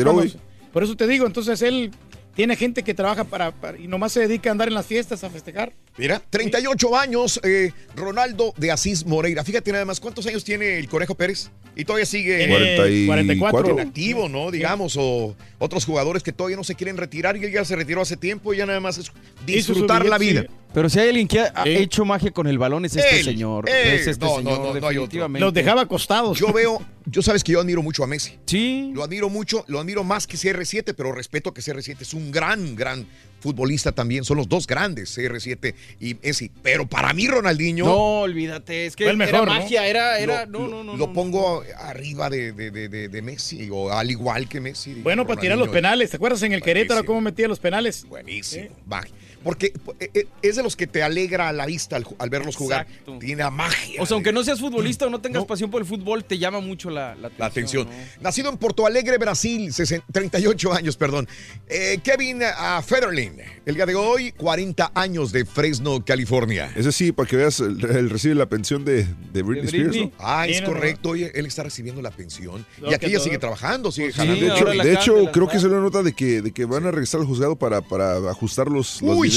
por 0.72 0.84
eso 0.84 0.96
te 0.96 1.08
digo, 1.08 1.26
entonces 1.26 1.60
él 1.64 1.92
tiene 2.38 2.56
gente 2.56 2.84
que 2.84 2.94
trabaja 2.94 3.24
para, 3.26 3.52
para- 3.52 3.78
y 3.80 3.88
nomás 3.88 4.14
se 4.14 4.20
dedica 4.22 4.50
a 4.50 4.52
andar 4.52 4.68
en 4.70 4.76
las 4.76 4.86
fiestas 4.86 5.24
a 5.24 5.30
festejar. 5.30 5.74
Mira, 5.98 6.22
38 6.30 6.96
años, 6.96 7.42
eh, 7.44 7.72
Ronaldo 7.96 8.54
de 8.58 8.72
Asís 8.72 9.06
Moreira. 9.08 9.44
Fíjate 9.44 9.72
nada 9.72 9.84
más, 9.86 10.00
¿cuántos 10.00 10.26
años 10.28 10.44
tiene 10.44 10.78
el 10.78 10.88
Conejo 10.88 11.16
Pérez? 11.16 11.50
Y 11.76 11.84
todavía 11.84 12.06
sigue 12.06 12.38
Tiene 12.46 13.06
44. 13.08 13.72
en 13.72 13.80
activo, 13.88 14.30
¿no? 14.30 14.52
Digamos, 14.52 14.96
o 15.00 15.36
otros 15.58 15.84
jugadores 15.86 16.22
que 16.22 16.32
todavía 16.32 16.58
no 16.58 16.64
se 16.64 16.76
quieren 16.76 16.96
retirar 16.98 17.36
y 17.38 17.44
él 17.46 17.52
ya 17.52 17.66
se 17.66 17.76
retiró 17.76 18.02
hace 18.02 18.18
tiempo 18.18 18.54
y 18.54 18.58
ya 18.58 18.66
nada 18.68 18.80
más 18.80 18.98
es 19.00 19.12
disfrutar 19.46 20.06
la 20.06 20.18
vida. 20.20 20.42
sí. 20.44 20.48
Pero 20.78 20.90
si 20.90 21.00
hay 21.00 21.08
alguien 21.10 21.28
que 21.28 21.40
ha 21.40 21.68
hecho 21.68 22.06
magia 22.06 22.30
con 22.30 22.46
el 22.46 22.60
balón 22.60 22.86
es 22.86 22.96
este 22.96 23.18
Él, 23.18 23.26
señor. 23.26 23.68
él. 23.68 23.94
Es 23.96 24.06
este 24.06 24.24
No, 24.24 24.34
no, 24.34 24.38
señor, 24.52 24.60
no, 24.60 24.74
definitivamente. 24.76 25.44
Los 25.44 25.52
dejaba 25.52 25.82
acostados. 25.82 26.38
Yo 26.38 26.54
veo, 26.54 26.80
yo 27.08 27.24
sabes 27.24 27.44
que 27.44 27.54
yo 27.54 27.60
admiro 27.62 27.82
mucho 27.82 28.04
a 28.04 28.08
Messi. 28.08 28.36
Sí. 28.46 28.92
Lo 28.94 29.04
admiro 29.04 29.28
mucho, 29.28 29.66
lo 29.68 29.80
admiro 29.80 30.04
más 30.04 30.28
que 30.28 30.38
CR7, 30.38 30.94
pero 30.96 31.12
respeto 31.14 31.52
que 31.52 31.62
CR7 31.64 31.98
es 32.02 32.14
un 32.14 32.30
gran, 32.30 32.76
gran 32.76 33.08
futbolista 33.40 33.92
también. 33.92 34.24
Son 34.24 34.38
los 34.38 34.48
dos 34.48 34.68
grandes, 34.68 35.18
CR7 35.18 35.74
y 36.00 36.14
Messi. 36.14 36.52
Pero 36.62 36.86
para 36.86 37.12
mí, 37.12 37.28
Ronaldinho. 37.28 37.86
No, 37.86 38.20
olvídate, 38.22 38.86
es 38.86 38.96
que 38.96 39.06
el 39.06 39.10
era 39.10 39.18
mejor, 39.18 39.48
¿no? 39.48 39.54
magia, 39.56 39.88
era, 39.88 40.20
era, 40.20 40.46
Lo- 40.46 40.60
no, 40.60 40.68
no, 40.68 40.84
no. 40.84 40.92
Lo 40.96 41.08
no, 41.08 41.14
pongo 41.14 41.64
arriba 41.80 42.30
de, 42.30 42.52
de- 42.52 42.70
de- 42.70 42.88
de- 42.88 43.08
de 43.10 43.22
Messi, 43.24 43.68
o 43.72 43.92
al 43.92 44.12
igual 44.12 44.48
que 44.48 44.62
Messi. 44.62 44.94
Bueno, 45.02 45.26
para 45.26 45.42
tirar 45.42 45.58
los 45.58 45.70
penales. 45.70 46.12
¿Te 46.12 46.18
acuerdas 46.18 46.44
en 46.44 46.54
el 46.54 46.62
Querétaro 46.62 47.04
cómo 47.04 47.20
metía 47.20 47.48
los 47.48 47.58
penales? 47.58 48.06
Buenísimo. 48.08 48.68
magia. 48.86 49.12
Porque 49.48 49.72
eh, 50.02 50.10
eh, 50.14 50.28
es 50.42 50.58
de 50.58 50.64
los 50.64 50.76
que 50.76 50.88
te 50.88 51.04
alegra 51.04 51.54
la 51.54 51.66
vista 51.66 51.96
al, 51.96 52.30
verlos 52.30 52.58
jugar. 52.58 52.86
Exacto. 52.86 53.18
Tiene 53.18 53.44
a 53.44 53.50
magia. 53.50 54.02
O 54.02 54.06
sea, 54.06 54.16
aunque 54.16 54.34
no 54.34 54.44
seas 54.44 54.60
futbolista 54.60 55.06
o 55.06 55.10
no 55.10 55.22
tengas 55.22 55.46
pasión 55.46 55.72
por 55.72 55.82
el 55.82 55.88
fútbol, 55.88 56.26
te 56.26 56.38
llama 56.38 56.60
mucho 56.60 56.90
la, 56.90 57.16
la 57.16 57.28
atención. 57.28 57.38
La 57.40 57.46
atención. 57.46 57.88
¿no? 57.88 58.24
Nacido 58.24 58.50
en 58.50 58.58
Porto 58.58 58.86
Alegre, 58.86 59.18
Brasil, 59.18 59.72
60 59.72 60.06
38 60.12 60.74
años, 60.74 60.98
perdón. 60.98 61.30
Eh, 61.70 62.02
Kevin 62.04 62.42
ah, 62.44 62.84
Federline, 62.86 63.42
el 63.66 63.76
día 63.76 63.86
de 63.86 63.96
hoy, 63.96 64.34
40 64.34 64.92
años 64.94 65.32
de 65.32 65.46
Fresno, 65.46 66.04
California. 66.04 66.70
Ese 66.76 66.92
sí, 66.92 67.14
para 67.14 67.30
que 67.30 67.38
veas, 67.38 67.62
él, 67.62 68.10
recibe 68.10 68.36
la 68.36 68.48
pensión 68.50 68.84
de, 68.84 69.08
de 69.32 69.44
Britney, 69.44 69.68
Spears, 69.68 69.96
¿no? 69.96 70.12
Ah, 70.20 70.46
es 70.46 70.62
correcto. 70.62 71.12
Oye, 71.12 71.32
él 71.34 71.46
está 71.46 71.64
recibiendo 71.64 72.02
la 72.02 72.12
pensión. 72.12 72.66
No, 72.82 72.92
y 72.92 72.94
aquí 72.94 73.06
ella 73.06 73.16
todo. 73.16 73.24
sigue 73.24 73.38
trabajando, 73.38 73.94
sigue 73.94 74.12
Sí, 74.12 74.18
jalando. 74.18 74.46
de 74.46 74.52
hecho, 74.52 74.66
de 74.66 74.94
hecho 74.94 75.32
creo 75.32 75.48
que 75.48 75.60
se 75.60 75.70
le 75.70 75.76
nota 75.76 76.04
de 76.04 76.12
que, 76.12 76.42
de 76.42 76.52
que 76.52 76.66
van 76.66 76.86
a 76.86 76.92
regresar 76.92 77.22
al 77.22 77.28
juzgado 77.28 77.56
para, 77.56 77.82
para 77.82 78.18
ajustar 78.30 78.68
los, 78.68 79.02
los 79.02 79.18
Uy, 79.18 79.30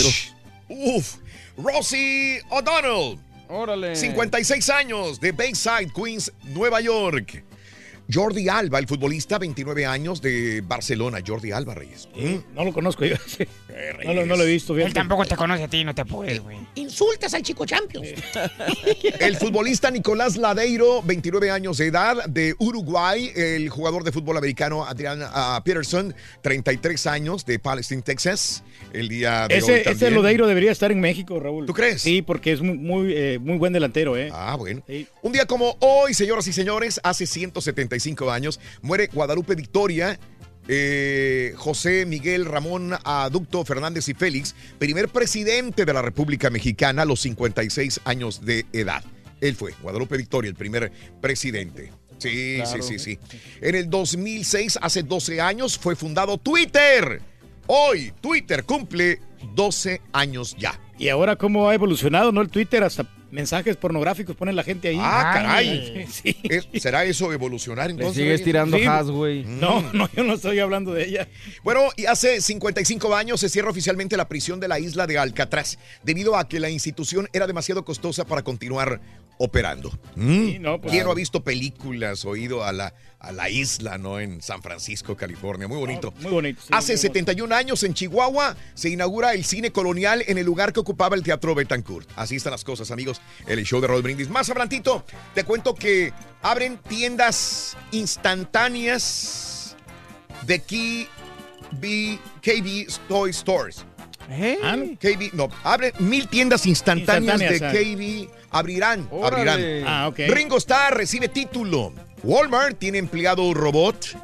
uf. 0.68 1.18
Rosie 1.57 2.40
O'Donnell. 2.51 3.18
Órale. 3.48 3.96
56 3.96 4.70
años 4.70 5.20
de 5.20 5.32
Bayside, 5.32 5.90
Queens, 5.94 6.32
Nueva 6.44 6.80
York. 6.80 7.42
Jordi 8.12 8.48
Alba, 8.48 8.78
el 8.78 8.86
futbolista, 8.86 9.38
29 9.38 9.86
años 9.86 10.20
de 10.20 10.62
Barcelona. 10.62 11.18
Jordi 11.24 11.52
Alba, 11.52 11.74
Reyes. 11.74 12.08
No 12.54 12.64
lo 12.64 12.72
conozco 12.72 13.04
yo. 13.04 13.16
No 14.04 14.12
lo, 14.12 14.26
no 14.26 14.36
lo 14.36 14.42
he 14.42 14.46
visto. 14.46 14.76
Él 14.76 14.92
tampoco 14.92 15.24
te 15.24 15.36
conoce 15.36 15.62
a 15.62 15.68
ti, 15.68 15.84
no 15.84 15.94
te 15.94 16.04
puedes, 16.04 16.40
güey. 16.40 16.58
Insultas 16.74 17.32
al 17.32 17.42
chico 17.42 17.64
Champions. 17.64 18.08
El 19.20 19.36
futbolista 19.36 19.90
Nicolás 19.90 20.36
Ladeiro, 20.36 21.02
29 21.02 21.50
años 21.50 21.78
de 21.78 21.86
edad, 21.86 22.24
de 22.26 22.54
Uruguay. 22.58 23.30
El 23.34 23.70
jugador 23.70 24.04
de 24.04 24.12
fútbol 24.12 24.36
americano 24.36 24.84
Adrian 24.84 25.20
ah, 25.22 25.62
Peterson, 25.64 26.14
33 26.42 27.06
años, 27.06 27.46
de 27.46 27.58
Palestine, 27.58 28.02
Texas. 28.02 28.64
El 28.92 29.08
día 29.08 29.46
de 29.48 29.54
hoy 29.54 29.61
Ese, 29.61 29.80
ese 29.80 29.90
también. 29.90 30.14
Lodeiro 30.14 30.46
debería 30.46 30.72
estar 30.72 30.92
en 30.92 31.00
México, 31.00 31.38
Raúl. 31.40 31.64
¿Tú 31.64 31.72
crees? 31.72 32.02
Sí, 32.02 32.22
porque 32.22 32.52
es 32.52 32.61
muy, 32.61 32.76
muy, 32.76 33.12
eh, 33.14 33.38
muy 33.38 33.56
buen 33.56 33.72
delantero, 33.72 34.16
¿eh? 34.16 34.30
Ah, 34.32 34.56
bueno. 34.56 34.82
Un 35.22 35.32
día 35.32 35.46
como 35.46 35.76
hoy, 35.80 36.12
señoras 36.12 36.46
y 36.48 36.52
señores, 36.52 37.00
hace 37.02 37.24
175 37.24 37.99
años, 38.30 38.61
muere 38.82 39.09
Guadalupe 39.12 39.55
Victoria. 39.55 40.18
eh, 40.72 41.53
José 41.57 42.07
Miguel 42.07 42.44
Ramón 42.44 42.92
Aducto 43.03 43.64
Fernández 43.64 44.09
y 44.09 44.14
Félix, 44.14 44.55
primer 44.78 45.09
presidente 45.09 45.84
de 45.84 45.92
la 45.92 46.01
República 46.03 46.48
Mexicana 46.51 47.03
a 47.03 47.05
los 47.07 47.20
56 47.20 48.01
años 48.05 48.44
de 48.44 48.66
edad. 48.72 49.03
Él 49.40 49.57
fue, 49.57 49.72
Guadalupe 49.82 50.16
Victoria, 50.16 50.48
el 50.48 50.55
primer 50.55 50.92
presidente. 51.20 51.90
Sí, 52.18 52.57
Claro. 52.62 52.82
sí, 52.82 52.98
sí, 52.98 53.18
sí. 53.18 53.38
En 53.62 53.74
el 53.74 53.88
2006, 53.90 54.78
hace 54.82 55.03
12 55.03 55.40
años, 55.40 55.76
fue 55.78 55.96
fundado 55.96 56.36
Twitter. 56.38 57.20
Hoy, 57.66 58.12
Twitter 58.20 58.62
cumple 58.64 59.18
12 59.55 60.01
años 60.12 60.55
ya. 60.59 60.78
Y 60.98 61.09
ahora 61.09 61.34
cómo 61.36 61.68
ha 61.68 61.74
evolucionado, 61.74 62.30
¿no? 62.30 62.42
El 62.42 62.51
Twitter, 62.51 62.84
hasta 62.84 63.05
mensajes 63.31 63.76
pornográficos 63.76 64.35
pone 64.37 64.53
la 64.53 64.62
gente 64.64 64.89
ahí. 64.89 64.99
Ah, 65.01 65.33
Ay. 65.33 65.35
caray. 65.35 66.07
Sí. 66.11 66.37
¿Es- 66.45 66.68
¿Será 66.83 67.05
eso 67.05 67.33
evolucionar 67.33 67.91
entonces? 67.91 68.14
sigues 68.16 68.31
Reyes? 68.33 68.45
tirando 68.45 68.76
Sí. 68.78 68.85
has, 68.87 69.09
güey. 69.11 69.45
No, 69.45 69.83
no, 69.93 70.09
yo 70.14 70.24
no 70.24 70.35
estoy 70.35 70.59
hablando 70.59 70.93
de 70.93 71.05
ella. 71.07 71.28
Bueno, 71.62 71.89
y 71.97 72.07
hace 72.07 72.41
55 72.41 73.14
años 73.14 73.41
se 73.41 73.49
cierra 73.49 73.70
oficialmente 73.70 74.16
la 74.16 74.28
prisión 74.28 74.61
de 74.61 74.68
la 74.68 74.78
isla 74.81 75.07
de 75.07 75.18
Alcatraz, 75.18 75.78
debido 76.03 76.37
a 76.37 76.49
que 76.49 76.61
la 76.61 76.70
institución 76.70 77.28
era 77.33 77.47
demasiado 77.47 77.85
costosa 77.85 78.24
para 78.24 78.43
continuar 78.43 79.01
operando. 79.43 79.91
Mm. 80.16 80.61
no, 80.61 80.78
pues- 80.78 80.93
¿Quién 80.93 81.05
no 81.05 81.12
ha 81.12 81.14
visto 81.14 81.43
películas 81.43 82.26
o 82.26 82.36
ido 82.36 82.62
a 82.62 82.72
la, 82.72 82.93
a 83.18 83.32
la 83.32 83.49
isla, 83.49 83.97
no? 83.97 84.20
En 84.20 84.43
San 84.43 84.61
Francisco, 84.62 85.16
California. 85.16 85.66
Muy 85.66 85.78
bonito. 85.78 86.12
Muy 86.20 86.30
bonito. 86.30 86.61
sí, 86.61 86.68
Hace 86.72 86.93
muy 86.93 86.99
71 86.99 87.55
años 87.55 87.82
en 87.82 87.95
Chihuahua 87.95 88.55
se 88.74 88.91
inaugura 88.91 89.32
el 89.32 89.45
cine 89.47 89.72
colonial 89.72 90.22
en 90.26 90.36
el 90.36 90.45
lugar 90.45 90.74
que 90.74 90.80
ocupaba 90.80 91.16
el 91.16 91.22
Teatro 91.22 91.55
Betancourt. 91.55 92.07
Así 92.16 92.36
están 92.36 92.51
las 92.51 92.64
cosas, 92.64 92.91
amigos. 92.91 93.22
El 93.47 93.64
show 93.64 93.80
de 93.80 93.86
Roll 93.86 94.03
Brindis. 94.03 94.28
Más 94.28 94.51
adelantito, 94.51 95.07
te 95.34 95.45
cuento 95.45 95.74
que 95.74 96.12
abren 96.43 96.76
tiendas 96.86 97.78
instantáneas 97.93 99.74
de 100.47 100.61
KB, 100.61 102.18
KB 102.43 102.86
Toy 103.09 103.32
Stores. 103.32 103.86
¿Eh? 104.28 104.59
KB, 105.01 105.32
no, 105.32 105.49
abren 105.64 105.93
mil 105.99 106.28
tiendas 106.28 106.66
instantáneas, 106.66 107.41
Instantáneas, 107.41 107.72
de 107.97 108.28
KB. 108.28 108.39
Abrirán, 108.51 109.09
Órale. 109.11 109.51
abrirán. 109.51 109.84
Ah. 109.86 110.11
Ringo 110.16 110.57
Starr 110.57 110.96
recibe 110.96 111.28
título. 111.28 111.92
Walmart 112.22 112.78
tiene 112.78 112.98
empleado 112.98 113.55
robot. 113.55 114.16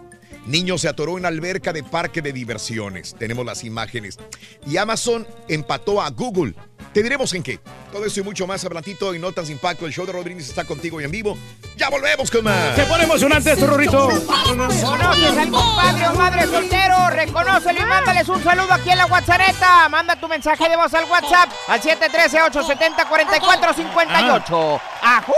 Niño 0.47 0.79
se 0.79 0.89
atoró 0.89 1.19
en 1.19 1.27
alberca 1.27 1.73
de 1.73 1.83
parque 1.83 2.23
de 2.23 2.33
diversiones. 2.33 3.15
Tenemos 3.19 3.45
las 3.45 3.65
imágenes. 3.65 4.19
Y 4.67 4.77
Amazon 4.77 5.27
empató 5.49 6.01
a 6.01 6.11
Google. 6.11 6.55
Te 6.97 7.03
diremos 7.03 7.31
en 7.35 7.43
qué. 7.43 7.61
Todo 7.93 8.07
eso 8.07 8.21
y 8.21 8.23
mucho 8.23 8.47
más 8.47 8.65
adelantito 8.65 9.15
y 9.15 9.19
notas 9.19 9.49
de 9.49 9.53
impacto. 9.53 9.85
El 9.85 9.93
show 9.93 10.07
de 10.07 10.13
Rodríguez 10.13 10.49
está 10.49 10.65
contigo 10.65 10.99
y 10.99 11.05
en 11.05 11.11
vivo. 11.11 11.37
Ya 11.77 11.91
volvemos 11.91 12.31
con 12.31 12.43
más. 12.43 12.75
Se 12.75 12.87
pone 12.87 13.05
emocionante 13.05 13.53
esto, 13.53 13.67
Rorrito. 13.67 14.09
¿Conoces 14.47 14.83
algún 14.83 15.77
padre 15.77 16.09
o 16.09 16.15
madre 16.15 16.47
soltero? 16.47 17.11
Reconócelo 17.11 17.83
y 17.83 17.85
mándales 17.85 18.27
un 18.31 18.43
saludo 18.43 18.73
aquí 18.73 18.89
en 18.89 18.97
la 18.97 19.05
WhatsApp. 19.05 19.43
Manda 19.91 20.19
tu 20.19 20.27
mensaje 20.27 20.71
de 20.71 20.77
voz 20.77 20.95
al 20.95 21.05
WhatsApp 21.05 21.51
al 21.69 21.83
713-870-4458. 21.83 24.81
¡Ajú! 25.03 25.35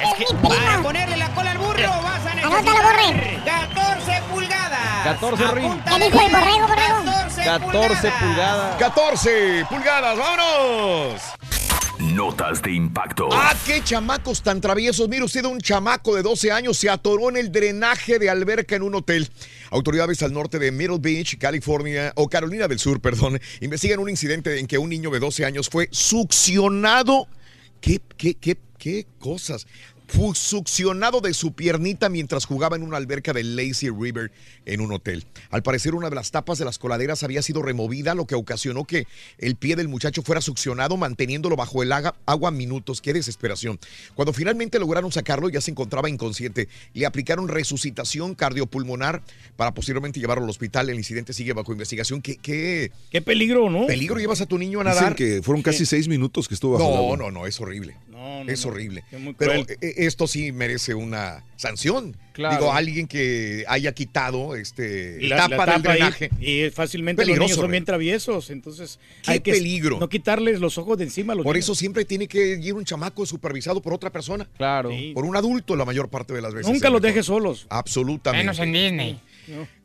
Es 0.00 0.12
que 0.14 0.24
para 0.34 0.82
ponerle 0.82 1.16
la 1.18 1.32
cola 1.34 1.49
al 1.49 1.49
burro 1.86 2.02
vas 2.02 2.26
a 2.26 2.30
Anótalo, 2.32 2.92
necesitar 2.96 3.74
14 3.74 4.22
pulgadas. 4.30 5.04
14 5.04 5.46
ring. 5.54 5.82
¿Qué 5.84 6.04
dijo 6.04 6.20
el 6.20 6.32
borrego, 6.32 6.68
borrego? 6.68 7.20
14 7.44 8.12
pulgadas. 8.20 8.76
14 8.78 9.66
pulgadas, 9.68 10.18
vámonos. 10.18 11.22
Notas 12.00 12.62
de 12.62 12.72
impacto. 12.72 13.28
Ah, 13.30 13.54
qué 13.66 13.82
chamacos 13.84 14.42
tan 14.42 14.60
traviesos. 14.60 15.08
Mire 15.08 15.24
usted, 15.24 15.44
un 15.44 15.60
chamaco 15.60 16.16
de 16.16 16.22
12 16.22 16.50
años 16.50 16.78
se 16.78 16.88
atoró 16.88 17.28
en 17.28 17.36
el 17.36 17.52
drenaje 17.52 18.18
de 18.18 18.30
alberca 18.30 18.74
en 18.74 18.82
un 18.82 18.94
hotel. 18.94 19.28
Autoridades 19.70 20.22
al 20.22 20.32
norte 20.32 20.58
de 20.58 20.72
Middle 20.72 20.98
Beach, 20.98 21.38
California, 21.38 22.12
o 22.16 22.28
Carolina 22.28 22.68
del 22.68 22.78
Sur, 22.78 23.00
perdón, 23.00 23.38
investigan 23.60 24.00
un 24.00 24.08
incidente 24.08 24.58
en 24.58 24.66
que 24.66 24.78
un 24.78 24.88
niño 24.88 25.10
de 25.10 25.20
12 25.20 25.44
años 25.44 25.68
fue 25.68 25.88
succionado. 25.92 27.28
¿Qué, 27.80 28.00
qué, 28.16 28.34
qué, 28.34 28.56
qué 28.78 29.06
cosas? 29.18 29.66
Fue 30.12 30.34
succionado 30.34 31.20
de 31.20 31.32
su 31.34 31.52
piernita 31.52 32.08
mientras 32.08 32.44
jugaba 32.44 32.74
en 32.74 32.82
una 32.82 32.96
alberca 32.96 33.32
de 33.32 33.44
Lazy 33.44 33.90
River 33.90 34.32
en 34.66 34.80
un 34.80 34.90
hotel. 34.90 35.24
Al 35.50 35.62
parecer, 35.62 35.94
una 35.94 36.10
de 36.10 36.16
las 36.16 36.32
tapas 36.32 36.58
de 36.58 36.64
las 36.64 36.78
coladeras 36.78 37.22
había 37.22 37.42
sido 37.42 37.62
removida, 37.62 38.16
lo 38.16 38.26
que 38.26 38.34
ocasionó 38.34 38.84
que 38.84 39.06
el 39.38 39.54
pie 39.54 39.76
del 39.76 39.86
muchacho 39.86 40.22
fuera 40.22 40.40
succionado, 40.40 40.96
manteniéndolo 40.96 41.54
bajo 41.54 41.84
el 41.84 41.92
agua 41.92 42.50
minutos. 42.50 43.00
¡Qué 43.00 43.12
desesperación! 43.12 43.78
Cuando 44.16 44.32
finalmente 44.32 44.80
lograron 44.80 45.12
sacarlo, 45.12 45.48
ya 45.48 45.60
se 45.60 45.70
encontraba 45.70 46.10
inconsciente. 46.10 46.66
Le 46.92 47.06
aplicaron 47.06 47.46
resucitación 47.46 48.34
cardiopulmonar 48.34 49.22
para 49.56 49.72
posteriormente 49.74 50.18
llevarlo 50.18 50.42
al 50.44 50.50
hospital. 50.50 50.90
El 50.90 50.96
incidente 50.96 51.32
sigue 51.32 51.52
bajo 51.52 51.70
investigación. 51.70 52.20
¿Qué, 52.20 52.36
qué, 52.36 52.90
Qué 53.10 53.22
peligro, 53.22 53.70
¿no? 53.70 53.86
peligro 53.86 54.18
llevas 54.18 54.40
a 54.40 54.46
tu 54.46 54.58
niño 54.58 54.80
a 54.80 54.84
Dicen 54.84 54.98
nadar? 54.98 55.14
que 55.14 55.40
fueron 55.42 55.62
casi 55.62 55.86
seis 55.86 56.08
minutos 56.08 56.48
que 56.48 56.54
estuvo 56.54 56.72
bajo 56.72 56.88
el 56.88 56.94
No, 56.96 56.98
agua. 57.04 57.16
no, 57.16 57.30
no, 57.30 57.46
es 57.46 57.60
horrible. 57.60 57.94
No, 58.20 58.44
no, 58.44 58.52
es 58.52 58.64
no. 58.64 58.70
horrible. 58.70 59.04
Pero 59.38 59.52
eh, 59.54 59.76
esto 59.80 60.26
sí 60.26 60.52
merece 60.52 60.94
una 60.94 61.42
sanción. 61.56 62.16
Claro. 62.32 62.56
Digo, 62.56 62.72
alguien 62.72 63.06
que 63.06 63.64
haya 63.66 63.92
quitado 63.92 64.54
este 64.56 65.20
la, 65.22 65.36
tapa, 65.48 65.66
la 65.66 65.72
del 65.72 65.82
tapa 65.82 65.92
ahí, 65.92 65.98
drenaje. 66.00 66.30
y 66.40 66.70
fácilmente 66.70 67.22
Peligroso, 67.22 67.40
los 67.42 67.48
niños 67.50 67.60
son 67.62 67.70
bien 67.70 67.84
traviesos, 67.84 68.50
entonces 68.50 68.98
Qué 69.22 69.32
hay 69.32 69.40
que 69.40 69.52
peligro. 69.52 69.98
no 69.98 70.08
quitarles 70.08 70.60
los 70.60 70.78
ojos 70.78 70.96
de 70.98 71.04
encima 71.04 71.32
a 71.32 71.36
los 71.36 71.44
Por 71.44 71.54
niños. 71.56 71.66
eso 71.66 71.74
siempre 71.74 72.04
tiene 72.04 72.28
que 72.28 72.58
ir 72.62 72.74
un 72.74 72.84
chamaco 72.84 73.26
supervisado 73.26 73.80
por 73.82 73.92
otra 73.92 74.10
persona. 74.10 74.48
Claro. 74.56 74.90
Sí. 74.90 75.12
Por 75.14 75.24
un 75.24 75.36
adulto 75.36 75.74
la 75.76 75.84
mayor 75.84 76.08
parte 76.08 76.32
de 76.34 76.40
las 76.42 76.54
veces. 76.54 76.70
Nunca 76.72 76.88
los 76.90 77.02
dejes 77.02 77.26
solos. 77.26 77.66
Absolutamente. 77.68 78.44
Menos 78.44 78.58
en 78.58 78.72
Disney. 78.72 79.20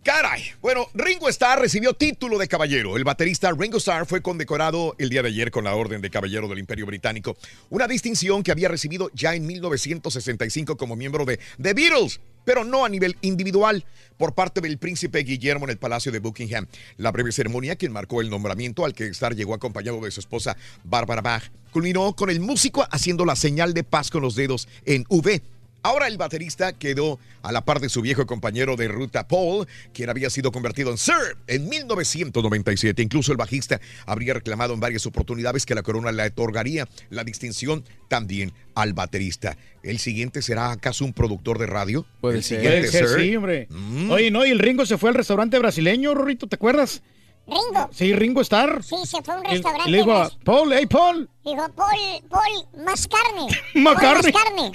Caray. 0.03 0.43
Bueno, 0.61 0.87
Ringo 0.93 1.27
Starr 1.29 1.59
recibió 1.59 1.93
título 1.93 2.37
de 2.37 2.47
caballero. 2.47 2.95
El 2.95 3.03
baterista 3.03 3.51
Ringo 3.51 3.77
Starr 3.77 4.05
fue 4.05 4.21
condecorado 4.21 4.95
el 4.99 5.09
día 5.09 5.23
de 5.23 5.29
ayer 5.29 5.49
con 5.49 5.63
la 5.63 5.73
Orden 5.73 6.01
de 6.01 6.09
Caballero 6.09 6.47
del 6.47 6.59
Imperio 6.59 6.85
Británico, 6.85 7.35
una 7.69 7.87
distinción 7.87 8.43
que 8.43 8.51
había 8.51 8.69
recibido 8.69 9.09
ya 9.13 9.33
en 9.33 9.47
1965 9.47 10.77
como 10.77 10.95
miembro 10.95 11.25
de 11.25 11.39
The 11.61 11.73
Beatles. 11.73 12.19
pero 12.43 12.63
no 12.63 12.85
a 12.85 12.89
nivel 12.89 13.17
individual 13.21 13.83
por 14.17 14.35
parte 14.35 14.61
del 14.61 14.77
príncipe 14.77 15.23
Guillermo 15.23 15.65
en 15.65 15.71
el 15.71 15.77
Palacio 15.77 16.11
de 16.11 16.19
Buckingham. 16.19 16.67
La 16.97 17.11
breve 17.11 17.31
ceremonia 17.31 17.75
que 17.75 17.89
marcó 17.89 18.21
el 18.21 18.29
nombramiento 18.29 18.85
al 18.85 18.93
que 18.93 19.07
Star 19.07 19.35
llegó 19.35 19.55
acompañado 19.55 19.99
de 20.01 20.11
su 20.11 20.19
esposa 20.19 20.55
Barbara 20.83 21.21
Bach 21.21 21.51
culminó 21.71 22.15
con 22.15 22.29
el 22.29 22.39
músico 22.39 22.87
haciendo 22.89 23.25
la 23.25 23.35
señal 23.35 23.73
de 23.73 23.83
paz 23.83 24.09
con 24.09 24.21
los 24.21 24.35
dedos 24.35 24.69
en 24.85 25.03
V. 25.09 25.41
Ahora 25.85 26.07
el 26.07 26.17
baterista 26.17 26.73
quedó 26.73 27.19
a 27.43 27.51
la 27.51 27.63
par 27.63 27.79
de 27.79 27.89
su 27.89 28.01
viejo 28.01 28.25
compañero 28.25 28.75
de 28.75 28.87
ruta 28.87 29.27
Paul, 29.27 29.67
quien 29.93 30.09
había 30.09 30.31
sido 30.31 30.51
convertido 30.51 30.89
en 30.89 30.97
Sir 30.97 31.37
en 31.45 31.69
1997. 31.69 33.03
Incluso 33.03 33.31
el 33.31 33.37
bajista 33.37 33.79
habría 34.07 34.33
reclamado 34.33 34.73
en 34.73 34.79
varias 34.79 35.05
oportunidades 35.05 35.63
que 35.63 35.75
la 35.75 35.83
corona 35.83 36.11
le 36.11 36.23
otorgaría 36.23 36.87
la 37.11 37.23
distinción 37.23 37.83
también 38.07 38.51
al 38.73 38.93
baterista. 38.93 39.57
¿El 39.83 39.99
siguiente 39.99 40.41
será 40.41 40.71
acaso 40.71 41.05
un 41.05 41.13
productor 41.13 41.59
de 41.59 41.67
radio? 41.67 42.03
Puede 42.19 42.37
¿El 42.37 42.43
ser. 42.43 42.61
siguiente 42.61 42.89
Puede 42.89 42.91
ser, 42.91 43.07
Sir? 43.07 43.19
sí, 43.19 43.35
hombre. 43.35 43.67
Mm. 43.69 44.09
Oye, 44.09 44.31
no, 44.31 44.43
y 44.43 44.49
el 44.49 44.57
Ringo 44.57 44.87
se 44.87 44.97
fue 44.97 45.09
al 45.09 45.15
restaurante 45.15 45.59
brasileño, 45.59 46.15
Rorrito, 46.15 46.47
¿te 46.47 46.55
acuerdas? 46.55 47.03
Ringo. 47.45 47.89
Sí, 47.93 48.11
Ringo 48.11 48.41
Star. 48.41 48.81
Sí, 48.83 48.95
se 49.05 49.21
fue 49.21 49.35
a 49.35 49.37
un 49.37 49.45
restaurante. 49.45 49.87
y 49.89 49.91
le 49.91 49.97
digo 49.99 50.13
a 50.13 50.31
Paul, 50.43 50.73
hey, 50.73 50.87
Paul, 50.87 51.29
Dijo, 51.45 51.69
Paul, 51.75 52.23
Paul, 52.27 52.83
más 52.83 53.07
carne. 53.07 53.47
Más 53.75 53.95
carne. 53.99 54.71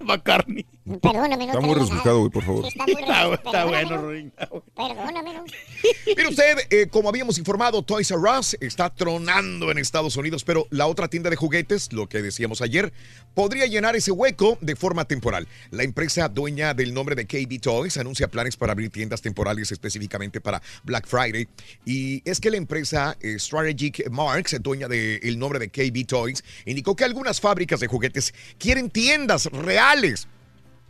Más 0.04 0.22
carne. 0.22 0.66
Perdóname, 1.00 1.46
no 1.46 1.52
Está 1.54 1.60
muy 1.60 1.74
lo 1.74 1.80
resucitado, 1.80 2.18
güey, 2.20 2.30
por 2.30 2.44
favor. 2.44 2.62
Sí, 2.62 2.68
está 2.68 2.84
muy 2.84 2.94
Está, 3.02 3.34
está 3.34 3.64
bueno, 3.64 3.90
¿no? 3.90 3.96
Rorrito. 4.02 4.64
Perdóname, 4.76 5.32
¿no? 5.32 5.44
Mire 6.06 6.28
usted, 6.28 6.58
eh, 6.70 6.88
como 6.88 7.08
habíamos 7.08 7.38
informado, 7.38 7.82
Toys 7.82 8.10
R 8.10 8.20
Us 8.38 8.56
está 8.60 8.90
tronando 8.94 9.70
en 9.70 9.78
Estados 9.78 10.16
Unidos, 10.16 10.44
pero 10.44 10.66
la 10.70 10.86
otra 10.86 11.08
tienda 11.08 11.30
de 11.30 11.36
juguetes, 11.36 11.92
lo 11.92 12.06
que 12.06 12.20
decíamos 12.20 12.60
ayer, 12.60 12.92
podría 13.34 13.64
llenar 13.66 13.96
ese 13.96 14.12
hueco 14.12 14.58
de 14.60 14.76
forma 14.76 15.06
temporal. 15.06 15.48
La 15.70 15.84
empresa 15.84 16.28
dueña 16.28 16.74
del 16.74 16.92
nombre 16.92 17.16
de 17.16 17.26
KB 17.26 17.60
Toys 17.60 17.96
anuncia 17.96 18.28
planes 18.28 18.56
para 18.58 18.72
abrir 18.72 18.90
tiendas 18.90 19.22
temporales 19.22 19.72
específicamente 19.72 20.42
para 20.42 20.60
Black 20.84 21.06
Friday. 21.06 21.48
Y 21.86 22.22
es 22.30 22.40
que 22.40 22.50
la 22.50 22.58
empresa 22.58 23.16
eh, 23.20 23.38
Strategic 23.38 24.10
Marks, 24.10 24.54
dueña 24.62 24.86
del 24.86 25.38
nombre 25.38 25.58
de 25.58 25.63
KB 25.68 26.06
Toys, 26.06 26.44
indicó 26.64 26.96
que 26.96 27.04
algunas 27.04 27.40
fábricas 27.40 27.80
de 27.80 27.86
juguetes 27.86 28.34
quieren 28.58 28.90
tiendas 28.90 29.46
reales 29.46 30.28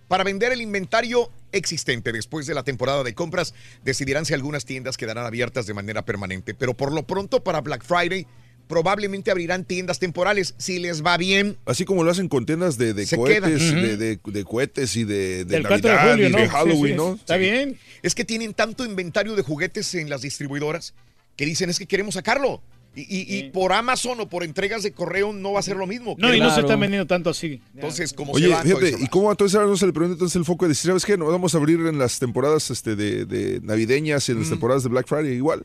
para 0.09 0.25
vender 0.25 0.53
el 0.53 0.61
inventario 0.61 1.31
existente. 1.53 2.13
Después 2.13 2.47
de 2.47 2.55
la 2.55 2.63
temporada 2.63 3.03
de 3.03 3.15
compras, 3.15 3.55
decidirán 3.85 4.27
si 4.27 4.35
algunas 4.35 4.65
tiendas 4.65 4.97
quedarán 4.97 5.25
abiertas 5.27 5.67
de 5.67 5.75
manera 5.75 6.05
permanente. 6.05 6.55
Pero 6.55 6.75
por 6.75 6.93
lo 6.93 7.07
pronto, 7.07 7.43
para 7.43 7.61
Black 7.61 7.85
Friday, 7.85 8.27
probablemente 8.69 9.31
abrirán 9.31 9.65
tiendas 9.65 9.99
temporales 9.99 10.55
si 10.59 10.79
les 10.79 11.05
va 11.05 11.17
bien. 11.17 11.59
Así 11.67 11.85
como 11.85 12.03
lo 12.05 12.11
hacen 12.11 12.29
con 12.29 12.45
tiendas 12.47 12.77
de, 12.79 12.93
cohetes, 13.15 13.73
de, 13.73 13.97
de- 13.97 14.19
de 14.25 14.45
cohetes 14.45 14.97
y 14.97 15.05
de, 15.05 15.45
de 15.45 15.57
Del 15.57 15.67
4 15.67 15.89
de 15.91 15.95
Navidad 15.97 16.13
julio, 16.15 16.29
y 16.29 16.33
¿no? 16.33 16.39
de 16.39 16.49
Halloween, 16.49 16.93
sí, 16.93 16.97
¿no? 16.97 17.15
Está 17.15 17.37
bien. 17.37 17.79
Es 18.03 18.15
que 18.15 18.25
tienen 18.25 18.55
tanto 18.55 18.85
inventario 18.85 19.37
de 19.37 19.43
juguetes 19.43 19.95
en 19.95 20.09
las 20.11 20.23
distribuidoras 20.23 20.95
que 21.37 21.45
dicen 21.47 21.69
es 21.71 21.79
que 21.79 21.87
queremos 21.87 22.15
sacarlo. 22.15 22.63
Y, 22.97 23.01
y- 23.03 23.39
y 23.39 23.51
por 23.51 23.73
Amazon 23.73 24.21
o 24.21 24.29
por 24.29 24.45
entregas 24.45 24.83
de 24.83 24.93
correo 24.93 25.33
no 25.33 25.53
va 25.53 25.61
a 25.61 25.63
ser 25.63 25.77
lo 25.77 25.87
mismo. 25.87 26.15
No, 26.19 26.33
y 26.35 26.39
no 26.39 26.55
se 26.55 26.61
están 26.61 26.79
vendiendo 26.79 27.07
tanto 27.07 27.31
así. 27.31 27.61
Entonces, 27.75 28.13
como 28.13 28.33
Oye, 28.33 28.47
se 28.47 28.53
va 28.53 28.63
fíjate, 28.63 28.97
¿y 29.01 29.07
cómo 29.09 29.31
a 29.31 29.35
Toys 29.35 29.53
R 29.55 29.65
Us 29.65 29.71
no 29.71 29.77
se 29.77 29.87
le 29.87 29.93
prende 29.93 30.13
entonces 30.13 30.37
el 30.37 30.45
foco 30.45 30.65
de 30.65 30.69
decir, 30.71 30.91
¿sabes 30.91 31.05
qué? 31.05 31.17
Nos 31.17 31.29
vamos 31.29 31.55
a 31.55 31.59
abrir 31.59 31.81
en 31.81 31.99
las 31.99 32.19
temporadas 32.21 32.71
este, 32.71 32.95
de, 32.95 33.25
de 33.25 33.61
navideñas 33.63 34.29
y 34.29 34.33
en 34.33 34.39
las 34.39 34.47
Mm. 34.47 34.51
temporadas 34.51 34.83
de 34.85 34.89
Black 34.91 35.07
Friday 35.09 35.35
igual. 35.35 35.65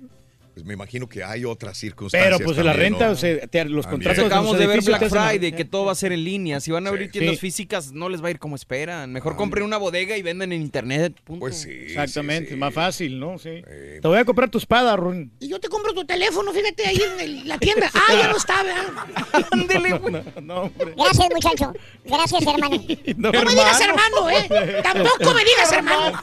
Pues 0.59 0.67
me 0.67 0.73
imagino 0.73 1.07
que 1.07 1.23
hay 1.23 1.45
otras 1.45 1.77
circunstancias. 1.77 2.33
Pero 2.37 2.45
pues 2.45 2.57
la 2.57 2.73
también, 2.73 2.91
renta, 2.91 3.05
¿no? 3.07 3.11
o 3.13 3.15
sea, 3.15 3.47
te- 3.47 3.63
los 3.63 3.85
También. 3.85 3.91
contratos 4.03 4.25
Acabamos 4.25 4.57
de 4.59 4.67
ver 4.67 4.81
Black 4.83 5.07
Friday, 5.07 5.53
que 5.53 5.63
todo 5.63 5.85
va 5.85 5.93
a 5.93 5.95
ser 5.95 6.11
en 6.11 6.21
línea. 6.25 6.59
Si 6.59 6.69
van 6.69 6.85
a 6.85 6.89
abrir 6.89 7.09
tiendas 7.11 7.35
Sí. 7.35 7.39
físicas, 7.39 7.93
no 7.93 8.09
les 8.09 8.21
va 8.21 8.27
a 8.27 8.31
ir 8.31 8.39
como 8.39 8.57
esperan. 8.57 9.13
Mejor 9.13 9.37
compren 9.37 9.63
una 9.63 9.77
bodega 9.77 10.17
y 10.17 10.21
venden 10.21 10.51
en 10.51 10.61
internet. 10.61 11.13
punto. 11.23 11.39
Pues 11.39 11.61
sí. 11.61 11.69
Exactamente, 11.71 12.57
más 12.57 12.73
fácil, 12.73 13.21
¿no? 13.21 13.37
Sí. 13.39 13.61
Te 14.01 14.05
voy 14.05 14.17
a 14.17 14.25
comprar 14.25 14.49
tu 14.49 14.57
espada, 14.57 14.97
Ron. 14.97 15.31
Y 15.39 15.47
yo 15.47 15.61
te 15.61 15.69
compro 15.69 15.93
tu 15.93 16.03
teléfono, 16.05 16.51
fíjate, 16.51 16.85
ahí 16.87 16.99
en 17.15 17.19
el- 17.21 17.47
la 17.47 17.57
tienda. 17.57 17.89
Ah, 18.09 18.13
ya 18.13 18.27
no 18.27 18.35
está, 18.37 18.61
¿verdad? 18.63 19.45
Ándele, 19.51 19.89
No. 20.41 20.69
Gracias, 20.97 21.27
muchacho. 21.33 21.73
Gracias, 22.03 22.41
hermano. 22.41 22.75
No, 23.17 23.31
No 23.31 23.43
me 23.43 23.51
digas 23.51 23.79
hermano, 23.81 24.29
¿eh? 24.29 24.81
Tampoco 24.83 25.33
me 25.33 25.43
digas 25.45 25.71
hermano. 25.71 26.19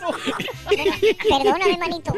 Perdóname, 1.28 1.78
manito. 1.78 2.12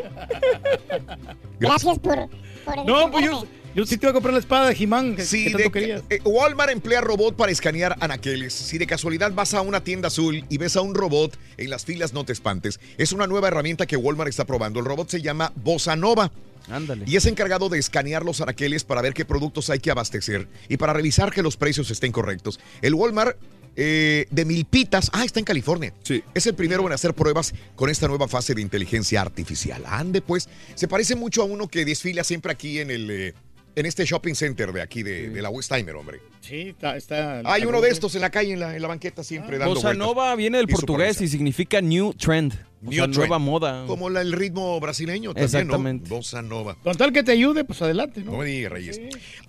Gracias 1.61 1.99
por. 2.09 2.29
por 2.77 2.87
No, 2.87 3.11
pues 3.11 3.25
yo, 3.25 3.47
yo 3.75 3.87
sí 3.87 3.97
te 3.97 4.07
voy 4.07 4.11
a 4.11 4.13
comprar 4.15 4.33
la 4.35 4.41
espada 4.41 4.69
de 4.69 4.75
Jimán, 4.75 5.15
que, 5.17 5.25
Sí, 5.25 5.45
que 5.45 5.51
tanto 5.51 5.65
de- 5.65 5.71
querías. 5.71 6.03
eh, 6.11 6.21
Walmart 6.25 6.71
emplea 6.71 7.01
robot 7.01 7.37
para 7.37 7.53
escanear 7.53 7.97
anaqueles. 8.01 8.53
Si 8.53 8.79
de 8.79 8.87
casualidad 8.87 9.33
vas 9.33 9.55
a 9.55 9.61
una 9.63 9.83
tienda 9.85 10.09
azul 10.09 10.45
y 10.49 10.59
ves 10.59 10.77
a 10.77 10.81
un 10.81 10.95
robot 10.95 11.39
en 11.57 11.71
las 11.71 11.85
filas, 11.85 12.13
no 12.13 12.25
te 12.25 12.33
espantes. 12.33 12.81
Es 12.99 13.13
una 13.13 13.27
nueva 13.27 13.49
herramienta 13.49 13.87
que 13.87 13.97
Walmart 13.97 14.29
está 14.31 14.45
probando. 14.45 14.81
El 14.81 14.87
robot 14.87 15.09
se 15.11 15.23
llama 15.23 15.53
Bossa 15.57 15.97
Nova. 15.97 16.31
Ándale. 16.71 17.05
Y 17.07 17.17
es 17.17 17.25
encargado 17.25 17.71
de 17.71 17.79
escanear 17.79 18.25
los 18.25 18.43
anaqueles 18.43 18.85
para 18.85 19.01
ver 19.01 19.15
qué 19.15 19.25
productos 19.25 19.71
hay 19.71 19.79
que 19.79 19.91
abastecer 19.91 20.49
y 20.69 20.77
para 20.77 20.93
revisar 20.93 21.33
que 21.33 21.43
los 21.43 21.57
precios 21.57 21.91
estén 21.91 22.13
correctos. 22.13 22.61
El 22.83 22.93
Walmart 22.95 23.39
eh, 23.81 24.26
de 24.31 24.45
Milpitas, 24.45 25.09
ah, 25.12 25.24
está 25.24 25.39
en 25.39 25.45
California. 25.45 25.95
Sí. 26.03 26.22
Es 26.35 26.47
el 26.49 26.55
primero 26.55 26.85
en 26.85 26.93
hacer 26.93 27.14
pruebas 27.14 27.55
con 27.76 27.89
esta 27.91 28.09
nueva 28.09 28.26
fase 28.26 28.53
de 28.55 28.61
inteligencia 28.61 29.20
artificial. 29.20 29.85
Ande, 29.87 30.20
pues, 30.20 30.49
se 30.74 30.89
parece 30.89 31.14
mucho 31.14 31.43
a 31.43 31.45
uno 31.45 31.68
que 31.68 31.85
desfila 31.85 32.24
siempre 32.24 32.51
aquí 32.51 32.81
en 32.81 32.91
el... 32.91 33.11
eh, 33.11 33.35
en 33.76 33.87
este 33.87 34.05
shopping 34.05 34.35
center 34.35 34.72
de 34.72 34.83
aquí 34.83 35.05
de, 35.05 35.29
de 35.31 35.41
la 35.41 35.51
Westheimer, 35.51 35.95
hombre. 35.95 36.18
Sí, 36.41 36.70
está. 36.70 36.97
está 36.97 37.43
Hay 37.45 37.64
uno 37.64 37.81
de 37.81 37.91
estos 37.91 38.12
en 38.16 38.22
la 38.22 38.31
calle, 38.31 38.55
en 38.55 38.59
la, 38.59 38.74
en 38.74 38.83
la 38.83 38.89
banqueta, 38.89 39.22
siempre 39.22 39.57
dando 39.57 39.74
Bossa 39.76 39.89
vueltas. 39.89 40.05
Nova 40.09 40.35
viene 40.35 40.57
del 40.59 40.68
Y 40.68 40.72
portugués 40.72 41.20
y 41.20 41.29
significa 41.29 41.81
new 41.81 42.12
trend. 42.14 42.55
O 42.55 42.87
New 42.87 42.93
sea, 42.95 43.03
trend. 43.05 43.16
nueva 43.18 43.39
moda. 43.39 43.85
Como 43.87 44.11
la- 44.11 44.22
el 44.22 44.33
ritmo 44.33 44.81
brasileño 44.81 45.31
también, 45.31 45.45
Exactamente. 45.45 46.09
¿no? 46.11 46.16
Bossa 46.16 46.43
Nova. 46.43 46.76
Con 46.83 46.97
tal 46.97 47.12
que 47.12 47.22
te 47.22 47.31
ayude, 47.31 47.62
pues 47.64 47.81
adelante, 47.81 48.22
¿no? 48.24 48.33
No 48.33 48.39
me 48.39 48.47
digas, 48.47 48.72
Reyes. 48.72 49.01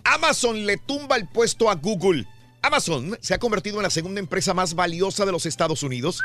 Amazon 0.04 0.64
le 0.64 0.78
tumba 0.78 1.16
el 1.16 1.28
puesto 1.28 1.70
a 1.72 1.76
Google. 1.76 2.28
Amazon 2.62 3.18
se 3.22 3.34
ha 3.34 3.40
convertido 3.40 3.78
en 3.78 3.84
la 3.84 3.90
segunda 3.90 4.20
empresa 4.20 4.54
más 4.54 4.76
valiosa 4.76 5.26
de 5.26 5.32
los 5.32 5.46
Estados 5.46 5.84
Unidos. 5.84 6.22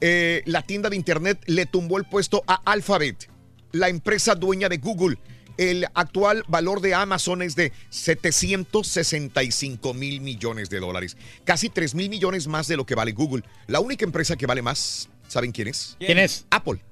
Eh, 0.00 0.42
la 0.46 0.62
tienda 0.62 0.90
de 0.90 0.96
Internet 0.96 1.40
le 1.46 1.66
tumbó 1.66 1.98
el 1.98 2.04
puesto 2.04 2.42
a 2.46 2.54
Alphabet, 2.64 3.30
la 3.72 3.88
empresa 3.88 4.34
dueña 4.34 4.68
de 4.68 4.78
Google. 4.78 5.18
El 5.56 5.86
actual 5.94 6.42
valor 6.48 6.80
de 6.80 6.94
Amazon 6.94 7.40
es 7.40 7.54
de 7.54 7.72
765 7.90 9.94
mil 9.94 10.20
millones 10.20 10.68
de 10.68 10.80
dólares. 10.80 11.16
Casi 11.44 11.68
3 11.68 11.94
mil 11.94 12.10
millones 12.10 12.48
más 12.48 12.66
de 12.66 12.76
lo 12.76 12.84
que 12.84 12.96
vale 12.96 13.12
Google. 13.12 13.44
La 13.68 13.78
única 13.78 14.04
empresa 14.04 14.34
que 14.34 14.46
vale 14.46 14.62
más, 14.62 15.08
¿saben 15.28 15.52
quién 15.52 15.68
es? 15.68 15.96
¿Quién 16.00 16.18
es? 16.18 16.46
Apple. 16.50 16.82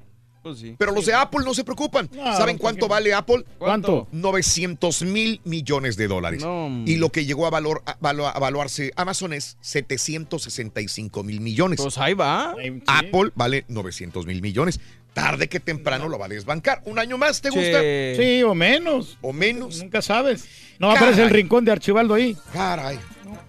Pues 0.42 0.58
sí. 0.58 0.74
Pero 0.76 0.92
los 0.92 1.06
de 1.06 1.14
Apple 1.14 1.44
no 1.44 1.54
se 1.54 1.62
preocupan. 1.62 2.10
No, 2.12 2.36
¿Saben 2.36 2.56
¿por 2.56 2.62
cuánto 2.62 2.88
vale 2.88 3.14
Apple? 3.14 3.44
¿Cuánto? 3.58 4.08
900 4.10 5.02
mil 5.02 5.40
millones 5.44 5.96
de 5.96 6.08
dólares. 6.08 6.42
No. 6.42 6.82
Y 6.84 6.96
lo 6.96 7.10
que 7.10 7.24
llegó 7.24 7.46
a, 7.46 7.50
valor, 7.50 7.82
a, 7.86 7.96
a 8.00 8.36
evaluarse 8.36 8.92
Amazon 8.96 9.32
es 9.32 9.56
765 9.60 11.22
mil 11.22 11.40
millones. 11.40 11.80
Pues 11.80 11.96
ahí 11.98 12.14
va. 12.14 12.54
Apple 12.86 13.30
vale 13.34 13.64
900 13.68 14.26
mil 14.26 14.42
millones. 14.42 14.80
Tarde 15.12 15.48
que 15.48 15.60
temprano 15.60 16.08
lo 16.08 16.18
va 16.18 16.26
a 16.26 16.28
desbancar. 16.28 16.82
¿Un 16.86 16.98
año 16.98 17.18
más 17.18 17.40
te 17.40 17.50
gusta? 17.50 17.80
Sí, 18.16 18.42
o 18.42 18.54
menos. 18.54 19.18
¿O 19.20 19.32
menos? 19.32 19.78
Nunca 19.78 20.00
sabes. 20.00 20.46
No 20.78 20.90
aparece 20.90 21.22
el 21.22 21.30
rincón 21.30 21.64
de 21.64 21.72
Archibaldo 21.72 22.14
ahí. 22.14 22.36
Caray. 22.52 22.98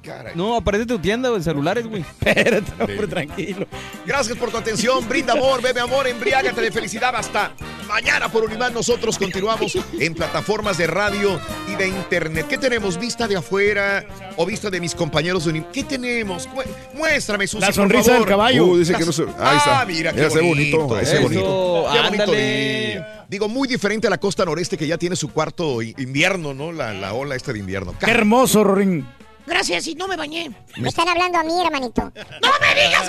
Caray. 0.01 0.33
No, 0.35 0.55
aparece 0.55 0.85
tu 0.85 0.99
tienda 0.99 1.29
de 1.31 1.41
celulares, 1.41 1.87
güey. 1.87 2.01
Espérate, 2.25 2.71
hombre, 2.79 3.07
tranquilo. 3.07 3.67
Gracias 4.05 4.37
por 4.37 4.51
tu 4.51 4.57
atención. 4.57 5.07
Brinda 5.07 5.33
amor, 5.33 5.61
bebe 5.61 5.79
amor, 5.81 6.07
embriágate 6.07 6.59
de 6.61 6.71
felicidad. 6.71 7.15
Hasta 7.15 7.51
mañana 7.87 8.29
por 8.29 8.43
Unimán. 8.43 8.73
Nosotros 8.73 9.17
continuamos 9.17 9.77
en 9.99 10.13
plataformas 10.13 10.77
de 10.77 10.87
radio 10.87 11.39
y 11.71 11.75
de 11.75 11.87
internet. 11.87 12.47
¿Qué 12.49 12.57
tenemos? 12.57 12.97
¿Vista 12.99 13.27
de 13.27 13.37
afuera 13.37 14.05
o 14.35 14.45
vista 14.45 14.69
de 14.69 14.79
mis 14.81 14.93
compañeros 14.95 15.43
de 15.45 15.51
Unimán? 15.51 15.69
¿Qué 15.71 15.83
tenemos? 15.83 16.47
Mu- 16.47 16.61
Muéstrame, 16.97 17.47
Susi, 17.47 17.61
La 17.61 17.67
por 17.67 17.75
sonrisa 17.75 18.03
favor. 18.03 18.19
del 18.19 18.27
caballo. 18.29 18.65
Uh, 18.65 18.77
dice 18.77 18.93
que 18.95 19.05
no 19.05 19.11
se. 19.11 19.23
Ahí 19.23 19.57
está. 19.57 19.81
Ah, 19.81 19.85
mira, 19.85 20.11
qué 20.11 20.17
Mira, 20.27 20.29
bonito, 20.41 20.77
bonito. 20.79 20.99
ese 20.99 21.13
Eso. 21.13 21.23
bonito. 21.23 21.85
Qué 21.93 21.99
bonito 22.01 22.31
día. 22.31 23.25
Digo, 23.29 23.47
muy 23.49 23.67
diferente 23.67 24.05
a 24.07 24.09
la 24.09 24.19
costa 24.19 24.45
noreste 24.45 24.77
que 24.77 24.85
ya 24.85 24.97
tiene 24.97 25.15
su 25.15 25.31
cuarto 25.31 25.81
invierno, 25.81 26.53
¿no? 26.53 26.71
La, 26.71 26.93
la 26.93 27.13
ola 27.13 27.35
esta 27.35 27.51
de 27.51 27.59
invierno. 27.59 27.95
Qué 27.99 28.11
hermoso, 28.11 28.63
Rorín. 28.63 29.07
Gracias, 29.45 29.87
y 29.87 29.95
no 29.95 30.07
me 30.07 30.15
bañé. 30.15 30.51
Me 30.77 30.89
están 30.89 31.07
hablando 31.09 31.37
a 31.39 31.43
mí, 31.43 31.53
hermanito. 31.63 32.11
¡No 32.41 32.49
me 32.61 32.81
digas, 32.81 33.07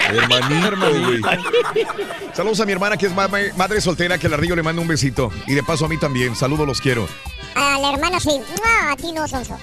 Hermanito, 0.64 1.00
güey. 1.06 1.22
Saludos 2.34 2.60
a 2.60 2.66
mi 2.66 2.72
hermana 2.72 2.96
que 2.96 3.06
es 3.06 3.14
ma- 3.14 3.28
madre 3.56 3.80
soltera, 3.80 4.18
que 4.18 4.26
al 4.26 4.34
ardillo 4.34 4.56
le 4.56 4.62
manda 4.62 4.82
un 4.82 4.88
besito. 4.88 5.30
Y 5.46 5.54
de 5.54 5.62
paso 5.62 5.84
a 5.84 5.88
mí 5.88 5.98
también. 5.98 6.34
Saludos, 6.34 6.66
los 6.66 6.80
quiero. 6.80 7.08
A 7.54 7.78
la 7.78 7.92
hermana 7.92 8.18
sí. 8.20 8.30
No, 8.38 8.92
a 8.92 8.96
ti 8.96 9.12
no, 9.12 9.26
Sonso. 9.28 9.56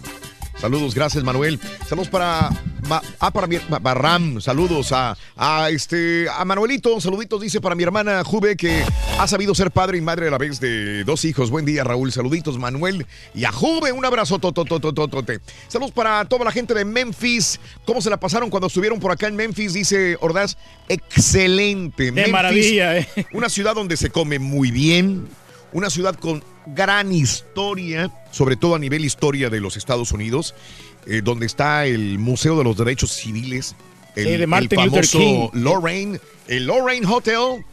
Saludos, 0.59 0.93
gracias 0.95 1.23
Manuel. 1.23 1.59
Saludos 1.87 2.07
para 2.09 2.49
ah, 3.19 3.31
para 3.31 3.47
mi 3.47 3.57
ma- 3.69 3.79
Barram, 3.79 4.41
saludos 4.41 4.91
a, 4.91 5.15
a 5.37 5.69
este 5.69 6.27
a 6.29 6.43
Manuelito, 6.43 6.99
saluditos 6.99 7.39
dice 7.41 7.61
para 7.61 7.75
mi 7.75 7.83
hermana 7.83 8.23
Juve 8.23 8.57
que 8.57 8.83
ha 9.19 9.27
sabido 9.27 9.53
ser 9.55 9.71
padre 9.71 9.97
y 9.97 10.01
madre 10.01 10.27
a 10.27 10.31
la 10.31 10.37
vez 10.37 10.59
de 10.59 11.03
dos 11.03 11.23
hijos. 11.25 11.51
Buen 11.51 11.65
día, 11.65 11.83
Raúl. 11.83 12.11
Saluditos, 12.11 12.57
Manuel 12.57 13.05
y 13.35 13.45
a 13.45 13.51
Juve, 13.51 13.91
un 13.91 14.03
abrazo 14.03 14.39
tototototote. 14.39 15.39
Saludos 15.67 15.91
para 15.91 16.25
toda 16.25 16.43
la 16.45 16.51
gente 16.51 16.73
de 16.73 16.83
Memphis. 16.85 17.59
¿Cómo 17.85 18.01
se 18.01 18.09
la 18.09 18.19
pasaron 18.19 18.49
cuando 18.49 18.67
estuvieron 18.67 18.99
por 18.99 19.11
acá 19.11 19.27
en 19.27 19.35
Memphis? 19.35 19.73
Dice 19.73 20.17
Ordaz, 20.19 20.57
excelente. 20.89 22.11
De 22.11 22.27
maravilla, 22.27 22.97
eh. 22.97 23.07
Una 23.33 23.49
ciudad 23.49 23.75
donde 23.75 23.95
se 23.97 24.09
come 24.09 24.39
muy 24.39 24.71
bien, 24.71 25.27
una 25.71 25.89
ciudad 25.89 26.15
con 26.15 26.43
gran 26.65 27.11
historia, 27.11 28.11
sobre 28.31 28.55
todo 28.55 28.75
a 28.75 28.79
nivel 28.79 29.05
historia 29.05 29.49
de 29.49 29.59
los 29.59 29.77
Estados 29.77 30.11
Unidos, 30.11 30.53
eh, 31.05 31.21
donde 31.23 31.45
está 31.45 31.85
el 31.85 32.19
Museo 32.19 32.57
de 32.57 32.63
los 32.63 32.77
Derechos 32.77 33.11
Civiles, 33.11 33.75
el, 34.15 34.39
de 34.39 34.47
Luther 34.47 34.77
famoso 34.77 35.17
King. 35.17 35.49
Lorraine, 35.53 36.19
el 36.47 36.65
Lorraine 36.65 37.05
Hotel 37.05 37.65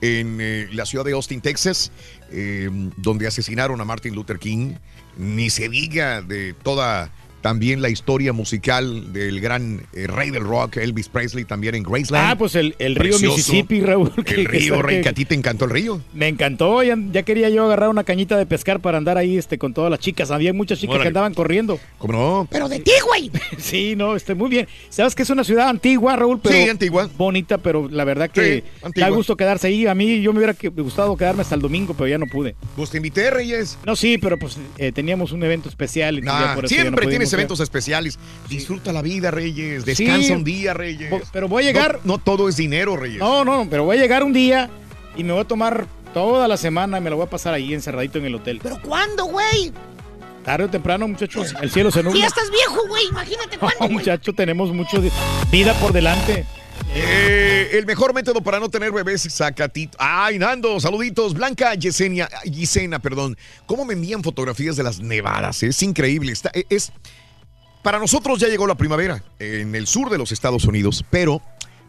en 0.00 0.38
eh, 0.40 0.68
la 0.72 0.84
ciudad 0.86 1.04
de 1.04 1.12
Austin, 1.12 1.40
Texas, 1.40 1.90
eh, 2.30 2.68
donde 2.96 3.26
asesinaron 3.26 3.80
a 3.80 3.84
Martin 3.84 4.14
Luther 4.14 4.38
King. 4.38 4.74
Ni 5.16 5.48
se 5.50 5.68
diga 5.68 6.22
de 6.22 6.54
toda 6.54 7.10
también 7.44 7.82
la 7.82 7.90
historia 7.90 8.32
musical 8.32 9.12
del 9.12 9.38
gran 9.38 9.82
eh, 9.92 10.06
rey 10.06 10.30
del 10.30 10.44
rock, 10.44 10.78
Elvis 10.78 11.10
Presley, 11.10 11.44
también 11.44 11.74
en 11.74 11.82
Graceland. 11.82 12.30
Ah, 12.32 12.38
pues 12.38 12.54
el, 12.54 12.74
el 12.78 12.96
río 12.96 13.10
Precioso. 13.10 13.36
Mississippi, 13.36 13.82
Raúl. 13.82 14.10
que- 14.24 14.34
El 14.36 14.46
que 14.48 14.58
río, 14.58 14.74
está- 14.76 14.86
rey, 14.86 14.96
que- 14.96 15.02
que 15.02 15.08
a 15.10 15.12
ti 15.12 15.24
te 15.26 15.34
encantó 15.34 15.66
el 15.66 15.70
río. 15.72 16.00
Me 16.14 16.28
encantó, 16.28 16.82
ya, 16.82 16.96
ya 17.12 17.22
quería 17.22 17.50
yo 17.50 17.66
agarrar 17.66 17.90
una 17.90 18.02
cañita 18.02 18.38
de 18.38 18.46
pescar 18.46 18.80
para 18.80 18.96
andar 18.96 19.18
ahí 19.18 19.36
este, 19.36 19.58
con 19.58 19.74
todas 19.74 19.90
las 19.90 20.00
chicas. 20.00 20.30
Había 20.30 20.54
muchas 20.54 20.78
chicas 20.78 20.94
Órale. 20.94 21.04
que 21.04 21.08
andaban 21.08 21.34
corriendo. 21.34 21.78
¿Cómo 21.98 22.14
no? 22.14 22.48
Pero 22.50 22.66
de 22.70 22.80
ti, 22.80 22.92
güey. 23.06 23.30
Sí, 23.58 23.94
no, 23.94 24.16
este, 24.16 24.34
muy 24.34 24.48
bien. 24.48 24.66
Sabes 24.88 25.14
que 25.14 25.22
es 25.22 25.28
una 25.30 25.44
ciudad 25.44 25.68
antigua, 25.68 26.16
Raúl, 26.16 26.40
pero 26.42 26.54
Sí, 26.56 26.66
antigua. 26.70 27.10
bonita, 27.18 27.58
pero 27.58 27.88
la 27.90 28.04
verdad 28.04 28.30
que 28.30 28.64
Sí, 28.94 29.00
da 29.00 29.10
gusto 29.10 29.36
quedarse 29.36 29.66
ahí. 29.66 29.86
A 29.86 29.94
mí 29.94 30.22
yo 30.22 30.32
me 30.32 30.38
hubiera 30.38 30.54
que- 30.54 30.68
gustado 30.70 31.14
quedarme 31.18 31.42
hasta 31.42 31.56
el 31.56 31.60
domingo, 31.60 31.92
pero 31.92 32.08
ya 32.08 32.16
no 32.16 32.24
pude. 32.26 32.54
Pues 32.74 32.88
te 32.88 32.96
invité, 32.96 33.30
Reyes. 33.30 33.76
No, 33.84 33.96
sí, 33.96 34.16
pero 34.16 34.38
pues 34.38 34.56
eh, 34.78 34.92
teníamos 34.92 35.32
un 35.32 35.42
evento 35.42 35.68
especial. 35.68 36.18
y 36.18 36.22
ya 36.24 36.52
Ah, 36.52 36.54
por 36.54 36.64
eso 36.64 36.74
ya 36.74 36.78
no 36.78 36.84
siempre 36.84 37.04
pudimos 37.04 37.10
tienes. 37.28 37.33
Eventos 37.34 37.60
especiales. 37.60 38.18
Disfruta 38.48 38.92
la 38.92 39.02
vida, 39.02 39.30
Reyes. 39.30 39.84
Descansa 39.84 40.28
Sí. 40.28 40.32
un 40.32 40.44
día, 40.44 40.74
Reyes. 40.74 41.12
Pero 41.32 41.48
voy 41.48 41.64
a 41.64 41.66
llegar- 41.66 42.00
No, 42.04 42.14
no 42.14 42.18
todo 42.18 42.48
es 42.48 42.56
dinero, 42.56 42.96
Reyes. 42.96 43.18
No, 43.18 43.44
no, 43.44 43.66
pero 43.68 43.84
voy 43.84 43.96
a 43.98 44.00
llegar 44.00 44.22
un 44.24 44.32
día 44.32 44.70
y 45.16 45.22
me 45.24 45.32
voy 45.32 45.42
a 45.42 45.44
tomar 45.44 45.86
toda 46.12 46.48
la 46.48 46.56
semana 46.56 46.98
y 46.98 47.00
me 47.00 47.10
la 47.10 47.16
voy 47.16 47.26
a 47.26 47.30
pasar 47.30 47.54
ahí 47.54 47.74
encerradito 47.74 48.18
en 48.18 48.24
el 48.26 48.34
hotel. 48.36 48.60
¿Pero 48.62 48.80
cuándo, 48.80 49.26
güey? 49.26 49.72
Tarde 50.44 50.64
o 50.64 50.68
temprano, 50.70 51.08
muchachos, 51.08 51.54
el 51.62 51.70
cielo 51.70 51.90
se 51.90 52.00
Si 52.00 52.04
ya 52.04 52.10
nubla. 52.10 52.26
estás 52.26 52.50
viejo, 52.50 52.86
güey, 52.86 53.06
imagínate 53.08 53.56
cuándo, 53.58 53.78
No, 53.80 53.88
muchacho, 53.88 54.32
tenemos 54.34 54.70
mucho 54.72 55.00
de- 55.00 55.10
vida 55.50 55.72
por 55.80 55.92
delante. 55.92 56.44
Eh, 56.94 57.70
el 57.72 57.86
mejor 57.86 58.12
método 58.14 58.40
para 58.42 58.60
no 58.60 58.68
tener 58.68 58.92
bebés 58.92 59.24
es 59.26 59.32
sacatito. 59.34 59.96
Ay, 59.98 60.38
Nando, 60.38 60.78
saluditos. 60.80 61.34
Blanca 61.34 61.74
Yesenia, 61.74 62.28
Yesenia, 62.44 62.98
perdón. 62.98 63.36
¿Cómo 63.66 63.84
me 63.84 63.94
envían 63.94 64.22
fotografías 64.22 64.76
de 64.76 64.82
las 64.82 65.00
nevadas? 65.00 65.62
Es 65.62 65.82
increíble. 65.82 66.30
Está, 66.32 66.50
e, 66.54 66.66
es, 66.68 66.92
para 67.84 68.00
nosotros 68.00 68.40
ya 68.40 68.48
llegó 68.48 68.66
la 68.66 68.74
primavera 68.74 69.22
en 69.38 69.74
el 69.76 69.86
sur 69.86 70.10
de 70.10 70.18
los 70.18 70.32
Estados 70.32 70.64
Unidos, 70.64 71.04
pero 71.10 71.40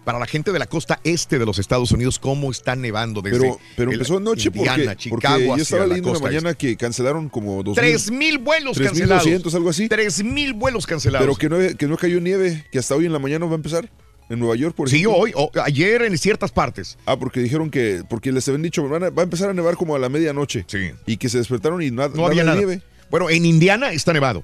para 0.03 0.19
la 0.19 0.27
gente 0.27 0.51
de 0.51 0.59
la 0.59 0.67
costa 0.67 0.99
este 1.03 1.39
de 1.39 1.47
los 1.47 1.57
Estados 1.57 1.91
Unidos, 1.91 2.19
¿cómo 2.19 2.51
está 2.51 2.75
nevando 2.75 3.23
desde 3.23 3.55
Pero, 3.75 3.91
empezó 3.91 4.17
anoche 4.17 4.49
Indiana, 4.53 4.83
porque, 4.83 4.95
Chicago 4.97 5.19
porque 5.47 5.47
yo 5.57 5.63
estaba 5.63 5.87
leyendo 5.87 6.09
en 6.09 6.13
la 6.13 6.19
mañana 6.19 6.53
que 6.53 6.77
cancelaron 6.77 7.27
como 7.29 7.63
dos 7.63 7.73
Tres 7.75 8.11
mil 8.11 8.37
vuelos 8.37 8.77
cancelados. 8.77 9.25
3.200, 9.25 9.55
algo 9.55 9.69
así. 9.71 9.89
Tres 9.89 10.23
mil 10.23 10.53
vuelos 10.53 10.85
cancelados. 10.85 11.25
Pero 11.25 11.37
que 11.39 11.49
no, 11.71 11.75
que 11.77 11.87
no 11.87 11.97
cayó 11.97 12.19
nieve, 12.21 12.67
que 12.71 12.77
hasta 12.77 12.93
hoy 12.93 13.07
en 13.07 13.13
la 13.13 13.19
mañana 13.19 13.47
va 13.47 13.53
a 13.53 13.55
empezar. 13.55 13.89
En 14.27 14.39
Nueva 14.39 14.55
York, 14.55 14.75
por 14.75 14.89
Sí, 14.89 14.95
ejemplo. 14.97 15.17
hoy, 15.19 15.31
o- 15.35 15.51
ayer 15.63 16.01
en 16.01 16.17
ciertas 16.17 16.51
partes. 16.51 16.97
Ah, 17.05 17.15
porque 17.15 17.39
dijeron 17.41 17.69
que, 17.69 18.01
porque 18.09 18.31
les 18.31 18.47
habían 18.47 18.63
dicho, 18.63 18.87
van 18.89 19.03
a- 19.03 19.09
va 19.11 19.21
a 19.21 19.23
empezar 19.23 19.49
a 19.51 19.53
nevar 19.53 19.75
como 19.75 19.95
a 19.95 19.99
la 19.99 20.09
medianoche. 20.09 20.65
Sí. 20.67 20.89
Y 21.05 21.17
que 21.17 21.29
se 21.29 21.37
despertaron 21.37 21.79
y 21.83 21.91
nada, 21.91 22.09
No 22.15 22.25
había 22.25 22.43
nada. 22.43 22.57
nieve. 22.57 22.81
Bueno, 23.11 23.29
en 23.29 23.45
Indiana 23.45 23.91
está 23.91 24.13
nevado. 24.13 24.43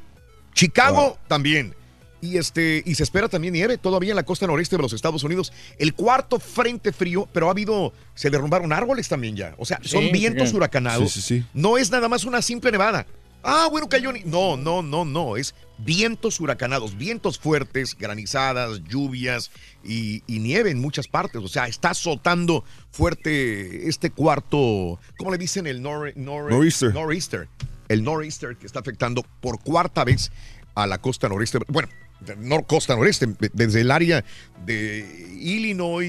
Chicago 0.53 1.17
también. 1.27 1.75
Y 2.23 2.37
este 2.37 2.83
y 2.85 2.93
se 2.93 3.01
espera 3.01 3.27
también 3.29 3.53
nieve 3.53 3.79
todavía 3.79 4.11
en 4.11 4.15
la 4.15 4.21
costa 4.23 4.45
noreste 4.45 4.75
de 4.77 4.83
los 4.83 4.93
Estados 4.93 5.23
Unidos. 5.23 5.51
El 5.79 5.95
cuarto 5.95 6.39
frente 6.39 6.91
frío, 6.93 7.27
pero 7.33 7.47
ha 7.47 7.51
habido 7.51 7.93
se 8.13 8.29
derrumbaron 8.29 8.71
árboles 8.71 9.07
también 9.09 9.35
ya. 9.35 9.55
O 9.57 9.65
sea, 9.65 9.79
son 9.83 10.03
Sí, 10.03 10.11
vientos 10.11 10.49
sí. 10.49 10.55
huracanados. 10.55 11.11
Sí, 11.11 11.21
sí, 11.21 11.39
sí. 11.39 11.45
No 11.55 11.79
es 11.79 11.89
nada 11.89 12.07
más 12.07 12.23
una 12.23 12.43
simple 12.43 12.71
nevada. 12.71 13.07
Ah, 13.43 13.67
bueno, 13.71 13.89
cayó. 13.89 14.11
ni- 14.11 14.21
No, 14.23 14.55
no, 14.55 14.83
no, 14.83 15.03
no. 15.03 15.35
Es 15.35 15.55
vientos 15.83 16.39
huracanados, 16.39 16.97
vientos 16.97 17.39
fuertes, 17.39 17.97
granizadas, 17.97 18.83
lluvias 18.83 19.51
y, 19.83 20.23
y 20.27 20.39
nieve 20.39 20.71
en 20.71 20.79
muchas 20.79 21.07
partes. 21.07 21.41
O 21.43 21.47
sea, 21.47 21.67
está 21.67 21.91
azotando 21.91 22.63
fuerte 22.91 23.87
este 23.89 24.09
cuarto. 24.11 24.99
¿Cómo 25.17 25.31
le 25.31 25.37
dicen? 25.37 25.67
El 25.67 25.81
nor, 25.81 26.13
nor- 26.15 26.49
Nor'easter. 26.49 26.93
nor'easter. 26.93 27.47
El 27.89 28.03
nor'easter 28.03 28.55
que 28.55 28.65
está 28.65 28.79
afectando 28.79 29.23
por 29.41 29.59
cuarta 29.59 30.03
vez 30.03 30.31
a 30.75 30.87
la 30.87 30.99
costa 30.99 31.27
noreste. 31.27 31.59
Bueno, 31.67 31.89
de 32.25 32.35
nor 32.37 32.65
costa 32.67 32.95
noreste, 32.95 33.27
desde 33.53 33.81
el 33.81 33.91
área 33.91 34.23
de 34.65 35.29
Illinois, 35.39 36.07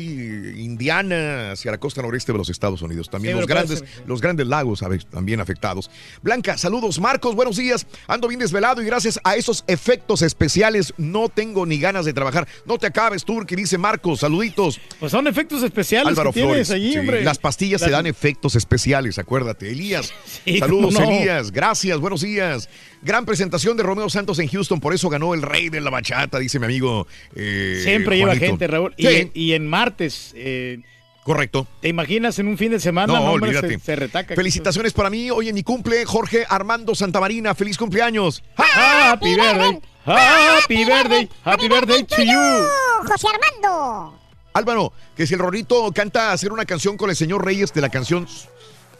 Indiana, 0.58 1.52
hacia 1.52 1.70
la 1.70 1.78
costa 1.78 2.02
noreste 2.02 2.32
de 2.32 2.38
los 2.38 2.50
Estados 2.50 2.82
Unidos. 2.82 3.08
También 3.08 3.34
Sí, 3.34 3.40
los 3.40 3.48
grandes, 3.48 3.84
los 4.06 4.20
grandes 4.20 4.46
lagos 4.46 4.80
¿sabes? 4.80 5.06
también 5.06 5.40
afectados. 5.40 5.90
Blanca, 6.22 6.58
saludos. 6.58 7.00
Marcos, 7.00 7.34
buenos 7.34 7.56
días. 7.56 7.86
Ando 8.06 8.28
bien 8.28 8.40
desvelado 8.40 8.82
y 8.82 8.84
gracias 8.84 9.18
a 9.24 9.36
esos 9.36 9.64
efectos 9.68 10.20
especiales 10.22 10.92
no 10.98 11.30
tengo 11.30 11.64
ni 11.64 11.78
ganas 11.78 12.04
de 12.04 12.12
trabajar. 12.12 12.46
No 12.66 12.76
te 12.78 12.86
acabes, 12.86 13.24
Turki, 13.24 13.56
dice 13.56 13.78
Marcos. 13.78 14.20
Saluditos. 14.20 14.78
Pues 15.00 15.10
son 15.12 15.26
efectos 15.26 15.62
especiales 15.62 16.08
Álvaro 16.08 16.30
que 16.30 16.40
tienes 16.40 16.66
Flores. 16.68 16.70
allí, 16.70 16.92
sí, 16.92 16.98
hombre. 16.98 17.24
Las 17.24 17.38
pastillas 17.38 17.80
Las- 17.80 17.88
se 17.88 17.92
dan 17.92 18.06
efectos 18.06 18.54
especiales, 18.54 19.18
acuérdate. 19.18 19.70
Elías, 19.70 20.12
saludos, 20.58 20.92
no. 20.94 21.10
Elías. 21.10 21.50
Gracias, 21.52 21.98
buenos 21.98 22.20
días. 22.20 22.68
Gran 23.02 23.24
presentación 23.26 23.76
de 23.76 23.82
Romeo 23.82 24.08
Santos 24.08 24.38
en 24.38 24.48
Houston, 24.48 24.78
por 24.80 24.94
eso 24.94 25.08
ganó 25.08 25.34
el 25.34 25.42
rey 25.42 25.68
de 25.68 25.80
la 25.80 25.90
bachata, 25.90 26.38
dice 26.38 26.58
mi 26.60 26.66
amigo. 26.66 27.06
eh, 27.34 27.80
Siempre 27.82 28.16
lleva 28.16 28.28
Juanito. 28.30 28.46
gente, 28.46 28.66
Raúl. 28.68 28.94
Y, 28.96 29.06
Sí, 29.06 29.14
en, 29.16 29.30
y 29.34 29.52
en 29.54 29.66
martes. 29.68 30.32
eh, 30.36 30.78
correcto. 31.24 31.66
¿Te 31.80 31.88
imaginas 31.88 32.38
en 32.38 32.46
un 32.48 32.56
fin 32.56 32.70
de 32.70 32.78
semana? 32.80 33.12
No, 33.12 33.20
hombre, 33.32 33.48
olvídate. 33.50 33.78
Se, 33.80 33.84
se 33.84 33.96
retaca. 33.96 34.34
Felicitaciones 34.36 34.92
para 34.92 35.10
mí, 35.10 35.30
hoy 35.30 35.48
en 35.48 35.54
mi 35.56 35.62
cumple, 35.64 36.04
Jorge 36.04 36.44
Armando 36.48 36.94
Santamarina. 36.94 37.54
Feliz 37.56 37.76
cumpleaños. 37.76 38.42
Happy 38.56 39.34
birthday. 39.34 39.80
Happy 40.04 40.84
birthday. 40.84 41.28
Happy 41.44 41.68
birthday 41.68 42.04
to 42.04 42.22
you. 42.22 42.66
José 43.08 43.26
Armando. 43.34 44.18
Álvaro, 44.54 44.92
que 45.16 45.26
si 45.26 45.34
el 45.34 45.40
Rorrito 45.40 45.90
canta 45.92 46.30
hacer 46.32 46.52
una 46.52 46.64
canción 46.66 46.96
con 46.96 47.08
el 47.10 47.16
señor 47.16 47.44
Reyes 47.44 47.72
de 47.72 47.80
la 47.80 47.88
canción 47.88 48.26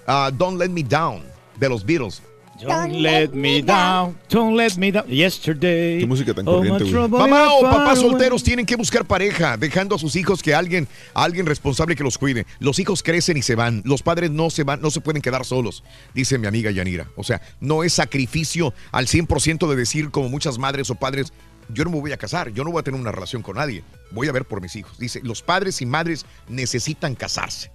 ah, 0.07 0.31
Don't 0.33 0.59
Let 0.59 0.71
Me 0.71 0.83
Down 0.83 1.23
de 1.59 1.69
los 1.69 1.85
Beatles. 1.85 2.23
Don't 2.61 2.93
let 3.01 3.29
me 3.29 3.63
down. 3.63 4.17
Don't 4.29 4.57
let 4.57 4.77
me 4.77 4.93
down. 4.93 5.09
Yesterday. 5.09 5.99
Qué 6.01 6.07
música 6.07 6.35
tan 6.35 6.45
my 6.45 6.53
corriente, 6.53 6.85
güey. 6.85 7.09
Mamá 7.09 7.53
o 7.55 7.67
away. 7.67 7.97
solteros 7.97 8.43
tienen 8.43 8.67
que 8.67 8.77
buscar 8.77 9.05
pareja, 9.05 9.57
dejando 9.57 9.97
a 9.97 9.99
sus 9.99 10.15
hijos 10.17 10.43
que 10.43 10.55
alguien, 10.55 10.87
a 11.15 11.25
alguien 11.25 11.47
responsable 11.47 11.97
que 11.97 12.05
los 12.05 12.19
cuide. 12.19 12.47
Los 12.61 12.79
hijos 12.79 13.03
crecen 13.03 13.37
y 13.37 13.43
se 13.43 13.55
van. 13.55 13.83
Los 13.85 14.03
padres 14.03 14.31
no 14.31 14.51
se 14.51 14.65
van, 14.65 14.81
no 14.81 14.91
se 14.91 15.01
pueden 15.01 15.23
quedar 15.23 15.45
solos, 15.45 15.83
dice 16.15 16.39
mi 16.39 16.47
amiga 16.47 16.71
Yanira. 16.71 17.09
O 17.17 17.25
sea, 17.25 17.41
no 17.61 17.85
es 17.85 17.95
sacrificio 17.95 18.75
al 18.93 19.07
100% 19.07 19.69
de 19.69 19.77
decir 19.77 20.11
como 20.11 20.29
muchas 20.29 20.59
madres 20.59 20.91
o 20.91 20.95
padres, 20.95 21.33
yo 21.69 21.85
no 21.85 21.91
me 21.91 22.01
voy 22.01 22.13
a 22.13 22.17
casar, 22.17 22.53
yo 22.53 22.65
no 22.65 22.71
voy 22.71 22.81
a 22.81 22.83
tener 22.83 23.01
una 23.01 23.13
relación 23.13 23.43
con 23.43 23.57
nadie, 23.57 23.83
voy 24.11 24.29
a 24.29 24.33
ver 24.33 24.45
por 24.45 24.61
mis 24.61 24.77
hijos. 24.77 24.99
Dice, 24.99 25.21
los 25.23 25.43
padres 25.43 25.81
y 25.81 25.87
madres 25.87 26.27
necesitan 26.49 27.15
casarse. 27.15 27.71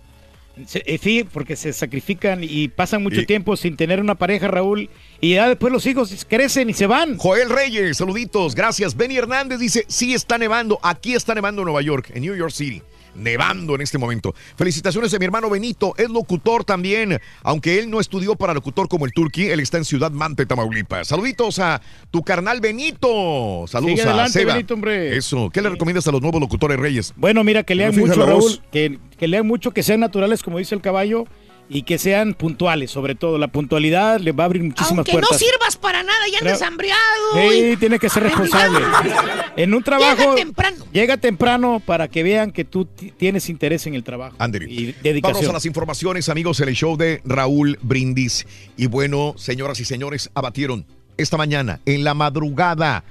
Eh, 0.73 0.97
Sí, 1.01 1.25
porque 1.31 1.55
se 1.55 1.71
sacrifican 1.73 2.39
y 2.43 2.67
pasan 2.67 3.03
mucho 3.03 3.21
Y- 3.21 3.25
tiempo 3.25 3.55
sin 3.55 3.75
tener 3.77 3.99
una 4.01 4.15
pareja, 4.15 4.47
Raúl. 4.47 4.89
Y 5.21 5.35
ya 5.35 5.47
después 5.47 5.71
los 5.73 5.85
hijos 5.85 6.25
crecen 6.27 6.69
y 6.69 6.73
se 6.73 6.87
van. 6.87 7.17
Joel 7.17 7.49
Reyes, 7.49 7.97
saluditos, 7.97 8.55
gracias. 8.55 8.95
Benny 8.95 9.17
Hernández 9.17 9.59
dice, 9.59 9.85
sí 9.87 10.13
está 10.13 10.37
nevando, 10.37 10.79
aquí 10.83 11.13
está 11.13 11.33
nevando 11.35 11.61
en 11.61 11.65
Nueva 11.65 11.81
York, 11.81 12.11
en 12.13 12.21
New 12.23 12.35
York 12.35 12.51
City. 12.51 12.81
Nevando 13.17 13.75
en 13.75 13.81
este 13.81 13.97
momento. 13.97 14.33
Felicitaciones 14.55 15.13
a 15.13 15.19
mi 15.19 15.25
hermano 15.25 15.49
Benito, 15.49 15.93
es 15.97 16.09
locutor 16.09 16.63
también. 16.63 17.19
Aunque 17.43 17.79
él 17.79 17.89
no 17.89 17.99
estudió 17.99 18.35
para 18.35 18.53
locutor 18.53 18.87
como 18.87 19.05
el 19.05 19.11
Turqui, 19.11 19.47
él 19.49 19.59
está 19.59 19.77
en 19.77 19.85
Ciudad 19.85 20.11
Mante, 20.11 20.45
Tamaulipas. 20.45 21.07
Saluditos 21.07 21.59
a 21.59 21.81
tu 22.11 22.23
carnal 22.23 22.61
Benito. 22.61 23.65
Saludos 23.67 23.91
Sigue 23.97 24.03
a 24.03 24.11
adelante, 24.11 24.39
Seba. 24.39 24.53
Benito, 24.53 24.73
hombre. 24.73 25.17
Eso. 25.17 25.49
¿Qué 25.49 25.61
le 25.61 25.69
recomiendas 25.69 26.07
a 26.07 26.11
los 26.11 26.21
nuevos 26.21 26.39
locutores 26.39 26.77
Reyes? 26.79 27.13
Bueno, 27.15 27.43
mira, 27.43 27.63
que 27.63 27.75
lean 27.75 27.95
No 27.95 28.05
mucho, 28.05 28.25
Raúl. 28.25 28.61
que 28.71 28.99
lean 29.27 29.47
mucho, 29.47 29.71
que 29.71 29.83
sean 29.83 29.99
naturales, 29.99 30.43
como 30.43 30.59
dice 30.59 30.75
el 30.75 30.81
caballo, 30.81 31.25
y 31.69 31.83
que 31.83 31.97
sean 31.97 32.33
puntuales, 32.33 32.91
sobre 32.91 33.13
todo. 33.15 33.37
La 33.37 33.49
puntualidad 33.49 34.19
les 34.19 34.33
va 34.33 34.43
a 34.43 34.45
abrir 34.45 34.63
muchísimas 34.63 34.99
Aunque 34.99 35.11
puertas. 35.11 35.31
no 35.33 35.37
sirvas 35.37 35.75
para 35.75 36.01
nada 36.03 36.27
y 36.29 36.35
andes 36.35 36.53
Pero- 36.59 36.65
hambriado. 36.67 37.01
Sí, 37.35 37.71
y- 37.73 37.77
tiene 37.77 37.99
que 37.99 38.09
ser 38.09 38.23
responsable. 38.23 38.79
En 39.57 39.73
un 39.73 39.81
trabajo. 39.83 40.15
Llega 40.21 40.35
temprano. 40.35 40.85
Llega 40.93 41.17
temprano 41.17 41.81
para 41.85 42.07
que 42.07 42.21
vean 42.23 42.51
que 42.51 42.63
tú 42.63 42.85
ti- 42.85 43.11
tienes 43.17 43.49
interés 43.49 43.85
en 43.87 43.95
el 43.95 44.03
trabajo. 44.03 44.37
Y 44.67 44.93
Vamos 45.21 45.47
a 45.47 45.53
las 45.53 45.65
informaciones, 45.65 46.29
amigos, 46.29 46.59
en 46.59 46.69
el 46.69 46.75
show 46.75 46.95
de 46.95 47.21
Raúl 47.25 47.77
Brindis. 47.81 48.45
Y 48.77 48.85
bueno, 48.85 49.33
señoras 49.37 49.79
y 49.79 49.85
señores, 49.85 50.29
abatieron 50.35 50.85
esta 51.17 51.37
mañana, 51.37 51.79
en 51.87 52.03
la 52.03 52.13
madrugada, 52.13 53.03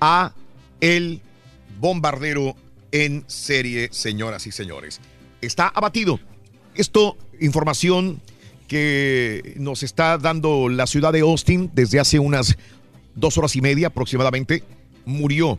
a 0.00 0.32
el 0.82 1.22
bombardero 1.80 2.54
en 2.92 3.24
serie, 3.26 3.88
señoras 3.90 4.46
y 4.46 4.52
señores. 4.52 5.00
Está 5.40 5.68
abatido. 5.68 6.20
Esto, 6.74 7.16
información 7.40 8.20
que 8.68 9.54
nos 9.58 9.82
está 9.82 10.18
dando 10.18 10.68
la 10.68 10.86
ciudad 10.86 11.12
de 11.12 11.20
Austin 11.20 11.70
desde 11.74 12.00
hace 12.00 12.18
unas 12.18 12.56
dos 13.14 13.38
horas 13.38 13.56
y 13.56 13.60
media 13.60 13.88
aproximadamente. 13.88 14.64
Murió, 15.04 15.58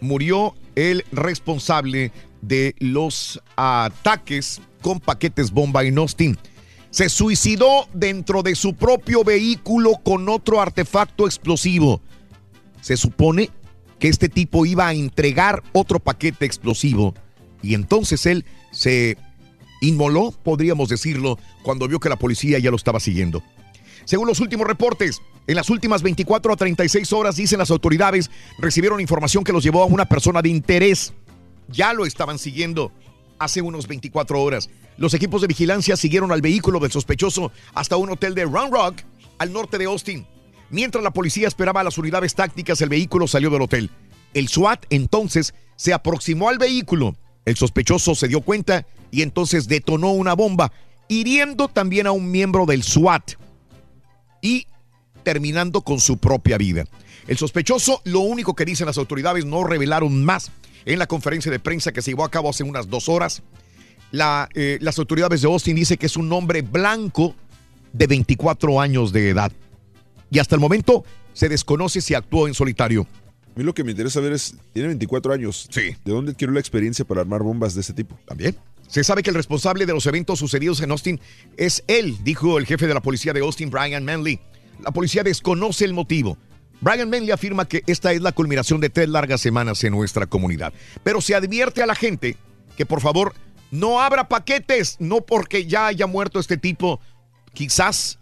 murió 0.00 0.54
el 0.74 1.04
responsable 1.12 2.12
de 2.42 2.74
los 2.78 3.40
ataques 3.56 4.60
con 4.80 5.00
paquetes 5.00 5.50
bomba 5.50 5.84
en 5.84 5.98
Austin. 5.98 6.38
Se 6.90 7.08
suicidó 7.08 7.88
dentro 7.92 8.42
de 8.42 8.54
su 8.54 8.74
propio 8.74 9.22
vehículo 9.22 9.94
con 10.02 10.28
otro 10.28 10.60
artefacto 10.60 11.26
explosivo. 11.26 12.00
Se 12.80 12.96
supone 12.96 13.50
que 13.98 14.08
este 14.08 14.28
tipo 14.28 14.64
iba 14.64 14.88
a 14.88 14.94
entregar 14.94 15.62
otro 15.72 15.98
paquete 15.98 16.46
explosivo 16.46 17.14
y 17.62 17.74
entonces 17.74 18.24
él 18.26 18.44
se 18.70 19.16
inmoló, 19.80 20.32
podríamos 20.42 20.88
decirlo, 20.88 21.38
cuando 21.62 21.88
vio 21.88 22.00
que 22.00 22.08
la 22.08 22.16
policía 22.16 22.58
ya 22.58 22.70
lo 22.70 22.76
estaba 22.76 23.00
siguiendo. 23.00 23.42
Según 24.04 24.26
los 24.26 24.40
últimos 24.40 24.66
reportes, 24.66 25.20
en 25.46 25.56
las 25.56 25.70
últimas 25.70 26.02
24 26.02 26.52
a 26.52 26.56
36 26.56 27.12
horas, 27.12 27.36
dicen 27.36 27.58
las 27.58 27.70
autoridades, 27.70 28.30
recibieron 28.58 29.00
información 29.00 29.44
que 29.44 29.52
los 29.52 29.62
llevó 29.62 29.82
a 29.82 29.86
una 29.86 30.06
persona 30.06 30.42
de 30.42 30.48
interés. 30.48 31.12
Ya 31.68 31.92
lo 31.92 32.06
estaban 32.06 32.38
siguiendo 32.38 32.92
hace 33.38 33.62
unos 33.62 33.86
24 33.86 34.42
horas. 34.42 34.70
Los 34.96 35.14
equipos 35.14 35.40
de 35.40 35.46
vigilancia 35.46 35.96
siguieron 35.96 36.32
al 36.32 36.42
vehículo 36.42 36.80
del 36.80 36.90
sospechoso 36.90 37.52
hasta 37.74 37.96
un 37.96 38.10
hotel 38.10 38.34
de 38.34 38.44
Round 38.44 38.72
Rock, 38.72 39.02
al 39.38 39.52
norte 39.52 39.78
de 39.78 39.84
Austin. 39.84 40.26
Mientras 40.70 41.02
la 41.02 41.12
policía 41.12 41.48
esperaba 41.48 41.80
a 41.80 41.84
las 41.84 41.98
unidades 41.98 42.34
tácticas, 42.34 42.80
el 42.80 42.88
vehículo 42.88 43.26
salió 43.26 43.48
del 43.48 43.62
hotel. 43.62 43.90
El 44.34 44.48
SWAT 44.48 44.84
entonces 44.90 45.54
se 45.76 45.94
aproximó 45.94 46.48
al 46.48 46.58
vehículo. 46.58 47.16
El 47.44 47.56
sospechoso 47.56 48.14
se 48.14 48.28
dio 48.28 48.40
cuenta 48.40 48.86
y 49.10 49.22
entonces 49.22 49.68
detonó 49.68 50.12
una 50.12 50.34
bomba, 50.34 50.72
hiriendo 51.08 51.68
también 51.68 52.06
a 52.06 52.12
un 52.12 52.30
miembro 52.30 52.66
del 52.66 52.82
SWAT 52.82 53.32
y 54.42 54.66
terminando 55.22 55.80
con 55.82 56.00
su 56.00 56.18
propia 56.18 56.58
vida. 56.58 56.84
El 57.26 57.36
sospechoso, 57.36 58.00
lo 58.04 58.20
único 58.20 58.54
que 58.54 58.64
dicen 58.64 58.86
las 58.86 58.98
autoridades, 58.98 59.44
no 59.44 59.64
revelaron 59.64 60.24
más 60.24 60.50
en 60.84 60.98
la 60.98 61.06
conferencia 61.06 61.50
de 61.50 61.58
prensa 61.58 61.92
que 61.92 62.02
se 62.02 62.10
llevó 62.10 62.24
a 62.24 62.30
cabo 62.30 62.48
hace 62.48 62.64
unas 62.64 62.88
dos 62.88 63.08
horas. 63.08 63.42
Eh, 64.12 64.78
las 64.80 64.98
autoridades 64.98 65.42
de 65.42 65.48
Austin 65.48 65.76
dicen 65.76 65.98
que 65.98 66.06
es 66.06 66.16
un 66.16 66.32
hombre 66.32 66.62
blanco 66.62 67.34
de 67.92 68.06
24 68.06 68.80
años 68.80 69.12
de 69.12 69.28
edad. 69.28 69.52
Y 70.30 70.38
hasta 70.38 70.54
el 70.54 70.60
momento 70.60 71.04
se 71.34 71.48
desconoce 71.48 72.00
si 72.00 72.14
actuó 72.14 72.48
en 72.48 72.54
solitario. 72.54 73.06
A 73.58 73.60
mí 73.60 73.64
lo 73.64 73.74
que 73.74 73.82
me 73.82 73.90
interesa 73.90 74.20
ver 74.20 74.34
es, 74.34 74.54
tiene 74.72 74.86
24 74.86 75.32
años. 75.32 75.66
Sí. 75.68 75.96
¿De 76.04 76.12
dónde 76.12 76.30
adquirió 76.30 76.54
la 76.54 76.60
experiencia 76.60 77.04
para 77.04 77.22
armar 77.22 77.42
bombas 77.42 77.74
de 77.74 77.80
este 77.80 77.92
tipo? 77.92 78.16
También. 78.24 78.54
Se 78.86 79.02
sabe 79.02 79.24
que 79.24 79.30
el 79.30 79.34
responsable 79.34 79.84
de 79.84 79.92
los 79.92 80.06
eventos 80.06 80.38
sucedidos 80.38 80.80
en 80.80 80.92
Austin 80.92 81.18
es 81.56 81.82
él, 81.88 82.18
dijo 82.22 82.56
el 82.58 82.66
jefe 82.66 82.86
de 82.86 82.94
la 82.94 83.02
policía 83.02 83.32
de 83.32 83.40
Austin, 83.40 83.68
Brian 83.68 84.04
Manley. 84.04 84.38
La 84.80 84.92
policía 84.92 85.24
desconoce 85.24 85.84
el 85.84 85.92
motivo. 85.92 86.38
Brian 86.80 87.10
Manley 87.10 87.32
afirma 87.32 87.66
que 87.66 87.82
esta 87.88 88.12
es 88.12 88.22
la 88.22 88.30
culminación 88.30 88.80
de 88.80 88.90
tres 88.90 89.08
largas 89.08 89.40
semanas 89.40 89.82
en 89.82 89.92
nuestra 89.92 90.26
comunidad. 90.26 90.72
Pero 91.02 91.20
se 91.20 91.34
advierte 91.34 91.82
a 91.82 91.86
la 91.86 91.96
gente 91.96 92.36
que 92.76 92.86
por 92.86 93.00
favor 93.00 93.34
no 93.72 94.00
abra 94.00 94.28
paquetes, 94.28 94.98
no 95.00 95.22
porque 95.22 95.66
ya 95.66 95.88
haya 95.88 96.06
muerto 96.06 96.38
este 96.38 96.58
tipo, 96.58 97.00
quizás 97.54 98.20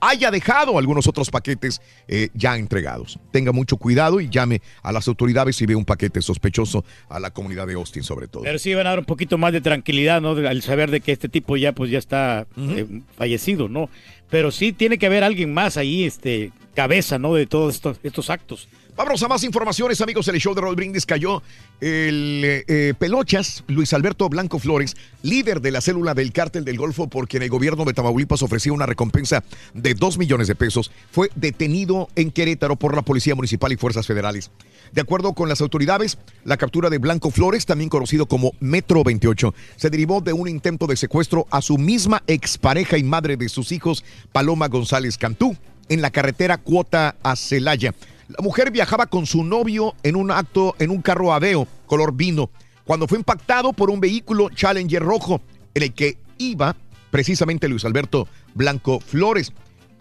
haya 0.00 0.30
dejado 0.30 0.78
algunos 0.78 1.06
otros 1.06 1.30
paquetes 1.30 1.80
eh, 2.08 2.28
ya 2.34 2.56
entregados. 2.56 3.18
Tenga 3.30 3.52
mucho 3.52 3.76
cuidado 3.76 4.20
y 4.20 4.28
llame 4.28 4.62
a 4.82 4.92
las 4.92 5.08
autoridades 5.08 5.56
si 5.56 5.66
ve 5.66 5.74
un 5.74 5.84
paquete 5.84 6.22
sospechoso 6.22 6.84
a 7.08 7.20
la 7.20 7.30
comunidad 7.30 7.66
de 7.66 7.74
Austin 7.74 8.02
sobre 8.02 8.28
todo. 8.28 8.42
Pero 8.42 8.58
sí 8.58 8.74
van 8.74 8.86
a 8.86 8.90
dar 8.90 8.98
un 8.98 9.04
poquito 9.04 9.38
más 9.38 9.52
de 9.52 9.60
tranquilidad, 9.60 10.20
¿no? 10.20 10.30
Al 10.30 10.62
saber 10.62 10.90
de 10.90 11.00
que 11.00 11.12
este 11.12 11.28
tipo 11.28 11.56
ya 11.56 11.72
pues 11.72 11.90
ya 11.90 11.98
está 11.98 12.46
eh, 12.56 13.02
fallecido, 13.16 13.68
¿no? 13.68 13.88
Pero 14.30 14.50
sí 14.50 14.72
tiene 14.72 14.98
que 14.98 15.06
haber 15.06 15.24
alguien 15.24 15.54
más 15.54 15.76
ahí, 15.76 16.04
este, 16.04 16.52
cabeza, 16.74 17.18
¿no? 17.18 17.34
De 17.34 17.46
todos 17.46 17.76
estos, 17.76 17.98
estos 18.02 18.30
actos. 18.30 18.68
Vámonos 18.96 19.22
a 19.22 19.28
más 19.28 19.44
informaciones, 19.44 20.00
amigos. 20.00 20.26
El 20.28 20.40
show 20.40 20.54
de 20.54 20.62
Roll 20.62 20.74
Brindis 20.74 21.04
cayó 21.04 21.42
el 21.82 22.64
eh, 22.66 22.94
Pelochas, 22.98 23.62
Luis 23.66 23.92
Alberto 23.92 24.26
Blanco 24.30 24.58
Flores, 24.58 24.96
líder 25.20 25.60
de 25.60 25.70
la 25.70 25.82
célula 25.82 26.14
del 26.14 26.32
cártel 26.32 26.64
del 26.64 26.78
Golfo, 26.78 27.06
por 27.06 27.28
quien 27.28 27.42
el 27.42 27.50
gobierno 27.50 27.84
de 27.84 27.92
Tamaulipas 27.92 28.42
ofrecía 28.42 28.72
una 28.72 28.86
recompensa 28.86 29.44
de 29.74 29.92
2 29.92 30.16
millones 30.16 30.48
de 30.48 30.54
pesos, 30.54 30.90
fue 31.10 31.28
detenido 31.34 32.08
en 32.16 32.30
Querétaro 32.30 32.76
por 32.76 32.96
la 32.96 33.02
Policía 33.02 33.34
Municipal 33.34 33.70
y 33.70 33.76
Fuerzas 33.76 34.06
Federales. 34.06 34.50
De 34.92 35.02
acuerdo 35.02 35.34
con 35.34 35.50
las 35.50 35.60
autoridades, 35.60 36.16
la 36.44 36.56
captura 36.56 36.88
de 36.88 36.96
Blanco 36.96 37.30
Flores, 37.30 37.66
también 37.66 37.90
conocido 37.90 38.24
como 38.24 38.52
Metro 38.60 39.04
28, 39.04 39.52
se 39.76 39.90
derivó 39.90 40.22
de 40.22 40.32
un 40.32 40.48
intento 40.48 40.86
de 40.86 40.96
secuestro 40.96 41.46
a 41.50 41.60
su 41.60 41.76
misma 41.76 42.22
expareja 42.26 42.96
y 42.96 43.02
madre 43.02 43.36
de 43.36 43.50
sus 43.50 43.72
hijos, 43.72 44.06
Paloma 44.32 44.68
González 44.68 45.18
Cantú, 45.18 45.54
en 45.90 46.00
la 46.00 46.10
carretera 46.10 46.56
Cuota 46.56 47.16
a 47.22 47.36
Celaya. 47.36 47.94
La 48.28 48.42
mujer 48.42 48.70
viajaba 48.70 49.06
con 49.06 49.24
su 49.26 49.44
novio 49.44 49.94
en 50.02 50.16
un 50.16 50.30
acto 50.30 50.74
en 50.78 50.90
un 50.90 51.00
carro 51.00 51.32
Aveo 51.32 51.68
color 51.86 52.14
vino 52.14 52.50
cuando 52.84 53.06
fue 53.06 53.18
impactado 53.18 53.72
por 53.72 53.90
un 53.90 54.00
vehículo 54.00 54.48
Challenger 54.50 55.02
rojo 55.02 55.40
en 55.74 55.82
el 55.84 55.94
que 55.94 56.18
iba 56.38 56.76
precisamente 57.10 57.68
Luis 57.68 57.84
Alberto 57.84 58.28
Blanco 58.54 59.00
Flores. 59.00 59.52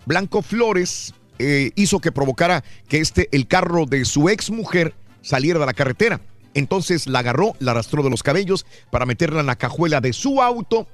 Blanco 0.06 0.42
Flores 0.42 1.14
eh, 1.40 1.72
hizo 1.76 2.00
que 2.00 2.12
provocara 2.12 2.64
que 2.88 3.00
este 3.00 3.30
el 3.32 3.48
carro 3.48 3.86
de 3.86 4.06
su 4.06 4.30
ex 4.30 4.50
mujer 4.50 4.94
saliera 5.22 5.60
de 5.60 5.66
la 5.66 5.74
carretera. 5.74 6.22
Entonces 6.54 7.08
la 7.08 7.20
agarró, 7.20 7.54
la 7.60 7.72
arrastró 7.72 8.02
de 8.02 8.10
los 8.10 8.24
cabellos 8.24 8.66
para 8.90 9.06
meterla 9.06 9.42
en 9.42 9.46
la 9.46 9.58
cajuela 9.58 10.02
de 10.02 10.14
su 10.14 10.42
auto, 10.42 10.88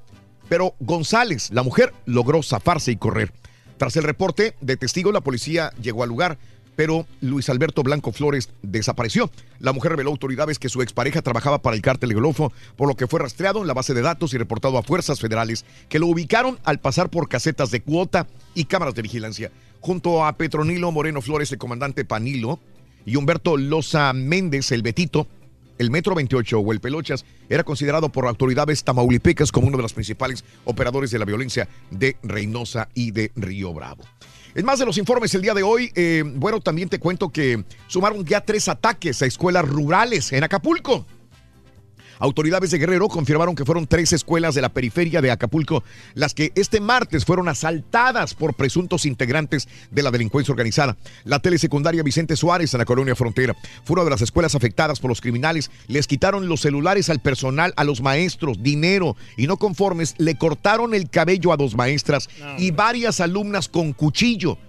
pero 0.50 0.76
González, 0.80 1.50
la 1.52 1.64
mujer, 1.64 1.94
logró 2.06 2.42
zafarse 2.42 2.92
y 2.92 2.98
correr. 2.98 3.32
Tras 3.78 3.96
el 3.96 4.04
reporte 4.04 4.56
de 4.62 4.78
testigos, 4.78 5.14
la 5.14 5.22
policía 5.22 5.72
llegó 5.82 6.04
al 6.04 6.10
lugar, 6.10 6.38
pero 6.76 7.06
Luis 7.22 7.50
Alberto 7.50 7.84
Blanco 7.84 8.12
Flores 8.12 8.50
desapareció. 8.62 9.30
La 9.60 9.74
mujer 9.74 9.92
reveló 9.92 10.10
a 10.10 10.14
autoridades 10.14 10.60
que 10.60 10.70
su 10.70 10.82
expareja 10.82 11.22
trabajaba 11.22 11.62
para 11.62 11.76
el 11.76 11.82
cártel 11.82 12.10
de 12.10 12.16
Golfo, 12.16 12.52
por 12.76 12.88
lo 12.88 12.96
que 12.96 13.08
fue 13.08 13.20
rastreado 13.20 13.62
en 13.62 13.68
la 13.68 13.74
base 13.74 13.94
de 13.94 14.02
datos 14.02 14.34
y 14.34 14.38
reportado 14.38 14.78
a 14.78 14.84
fuerzas 14.84 15.20
federales 15.20 15.66
que 15.90 16.00
lo 16.00 16.08
ubicaron 16.08 16.60
al 16.64 16.80
pasar 16.80 17.10
por 17.10 17.30
casetas 17.30 17.72
de 17.72 17.82
cuota 17.82 18.28
y 18.56 18.66
cámaras 18.66 18.96
de 18.96 19.02
vigilancia. 19.02 19.52
Junto 19.80 20.26
a 20.26 20.34
Petronilo 20.34 20.92
Moreno 20.92 21.22
Flores, 21.22 21.52
el 21.52 21.58
comandante 21.58 22.06
Panilo, 22.06 22.60
y 23.06 23.16
Humberto 23.16 23.58
Loza 23.58 24.14
Méndez, 24.14 24.72
el 24.72 24.84
Betito, 24.84 25.28
el 25.78 25.90
Metro 25.90 26.14
28 26.14 26.60
o 26.60 26.72
el 26.74 26.80
Pelochas 26.80 27.26
era 27.50 27.64
considerado 27.64 28.10
por 28.10 28.28
autoridades 28.28 28.84
tamaulipecas 28.84 29.52
como 29.52 29.68
uno 29.68 29.78
de 29.78 29.84
los 29.84 29.94
principales 29.94 30.46
operadores 30.66 31.10
de 31.10 31.18
la 31.18 31.26
violencia 31.26 31.68
de 31.90 32.18
Reynosa 32.22 32.90
y 32.94 33.12
de 33.12 33.32
Río 33.36 33.74
Bravo. 33.74 34.04
En 34.54 34.66
más 34.66 34.80
de 34.80 34.86
los 34.86 34.98
informes 34.98 35.34
el 35.34 35.42
día 35.42 35.54
de 35.54 35.64
hoy, 35.64 35.92
eh, 35.96 36.24
bueno, 36.26 36.60
también 36.60 36.90
te 36.90 37.00
cuento 37.00 37.30
que 37.30 37.64
sumaron 37.88 38.26
ya 38.26 38.42
tres 38.42 38.68
ataques 38.68 39.22
a 39.22 39.26
escuelas 39.26 39.66
rurales 39.68 40.34
en 40.34 40.44
Acapulco. 40.44 41.06
Autoridades 42.22 42.70
de 42.70 42.78
Guerrero 42.78 43.08
confirmaron 43.08 43.56
que 43.56 43.66
fueron 43.66 43.88
tres 43.88 44.14
escuelas 44.14 44.54
de 44.54 44.62
la 44.62 44.70
periferia 44.70 45.22
de 45.22 45.32
Acapulco 45.32 45.84
las 46.14 46.36
que 46.36 46.52
este 46.54 46.80
martes 46.80 47.26
fueron 47.26 47.50
asaltadas 47.50 48.36
por 48.36 48.54
presuntos 48.54 49.08
integrantes 49.08 49.68
de 49.90 50.04
la 50.04 50.12
delincuencia 50.12 50.52
organizada. 50.52 50.98
La 51.24 51.40
telesecundaria 51.40 52.04
Vicente 52.04 52.36
Suárez 52.36 52.76
en 52.76 52.78
la 52.78 52.86
colonia 52.86 53.16
Frontera 53.16 53.56
fue 53.84 53.96
una 53.96 54.04
de 54.04 54.12
las 54.12 54.22
escuelas 54.22 54.54
afectadas 54.54 55.00
por 55.00 55.10
los 55.10 55.20
criminales. 55.20 55.72
Les 55.88 56.06
quitaron 56.06 56.48
los 56.48 56.62
celulares 56.62 57.10
al 57.10 57.22
personal, 57.22 57.74
a 57.76 57.84
los 57.84 58.02
maestros, 58.02 58.62
dinero 58.62 59.16
y 59.36 59.48
no 59.48 59.58
conformes, 59.58 60.14
le 60.20 60.36
cortaron 60.36 60.94
el 60.94 61.10
cabello 61.10 61.52
a 61.52 61.58
dos 61.58 61.76
maestras 61.76 62.30
y 62.60 62.70
varias 62.70 63.20
alumnas 63.20 63.68
con 63.68 63.94
cuchillo. 63.94 64.60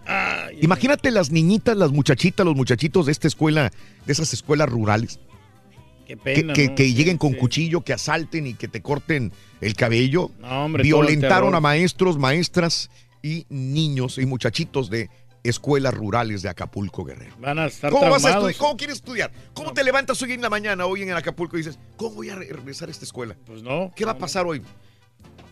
Imagínate 0.62 1.10
las 1.10 1.30
niñitas, 1.30 1.76
las 1.76 1.92
muchachitas, 1.92 2.46
los 2.46 2.56
muchachitos 2.56 3.04
de 3.04 3.12
esta 3.12 3.28
escuela, 3.28 3.70
de 4.06 4.12
esas 4.12 4.32
escuelas 4.32 4.70
rurales 4.70 5.20
Que, 6.12 6.34
pena, 6.34 6.52
que- 6.52 6.68
¿no? 6.68 6.74
que 6.74 6.84
Sí, 6.86 6.94
lleguen 6.94 7.18
con 7.18 7.32
sí. 7.32 7.38
cuchillo, 7.38 7.80
que 7.82 7.92
asalten 7.92 8.46
y 8.46 8.54
que 8.54 8.68
te 8.68 8.82
corten 8.82 9.32
el 9.60 9.74
cabello. 9.74 10.30
No, 10.40 10.64
hombre, 10.66 10.82
Violentaron 10.82 11.54
a 11.54 11.60
maestros, 11.60 12.18
maestras 12.18 12.90
y 13.22 13.46
niños 13.48 14.18
y 14.18 14.26
muchachitos 14.26 14.90
de 14.90 15.08
escuelas 15.44 15.92
rurales 15.94 16.42
de 16.42 16.48
Acapulco, 16.48 17.04
Guerrero. 17.04 17.34
Van 17.40 17.58
a 17.58 17.66
estar 17.66 17.90
¿Cómo 17.90 18.08
vas 18.10 18.24
a 18.24 18.30
estudiar? 18.30 18.56
¿Cómo 18.58 18.76
quieres 18.76 18.96
estudiar? 18.96 19.32
¿Cómo 19.54 19.72
te 19.72 19.82
levantas 19.82 20.20
hoy 20.22 20.32
en 20.32 20.40
la 20.40 20.48
mañana, 20.50 20.86
hoy 20.86 21.02
en 21.02 21.12
Acapulco 21.12 21.56
y 21.56 21.60
dices, 21.60 21.78
¿cómo 21.96 22.16
voy 22.16 22.30
a 22.30 22.36
re- 22.36 22.46
regresar 22.46 22.88
a 22.88 22.92
esta 22.92 23.04
escuela? 23.04 23.36
Pues 23.44 23.62
no. 23.62 23.90
¿Qué 23.96 24.04
va 24.04 24.12
a 24.12 24.18
pasar 24.18 24.46
hoy? 24.46 24.62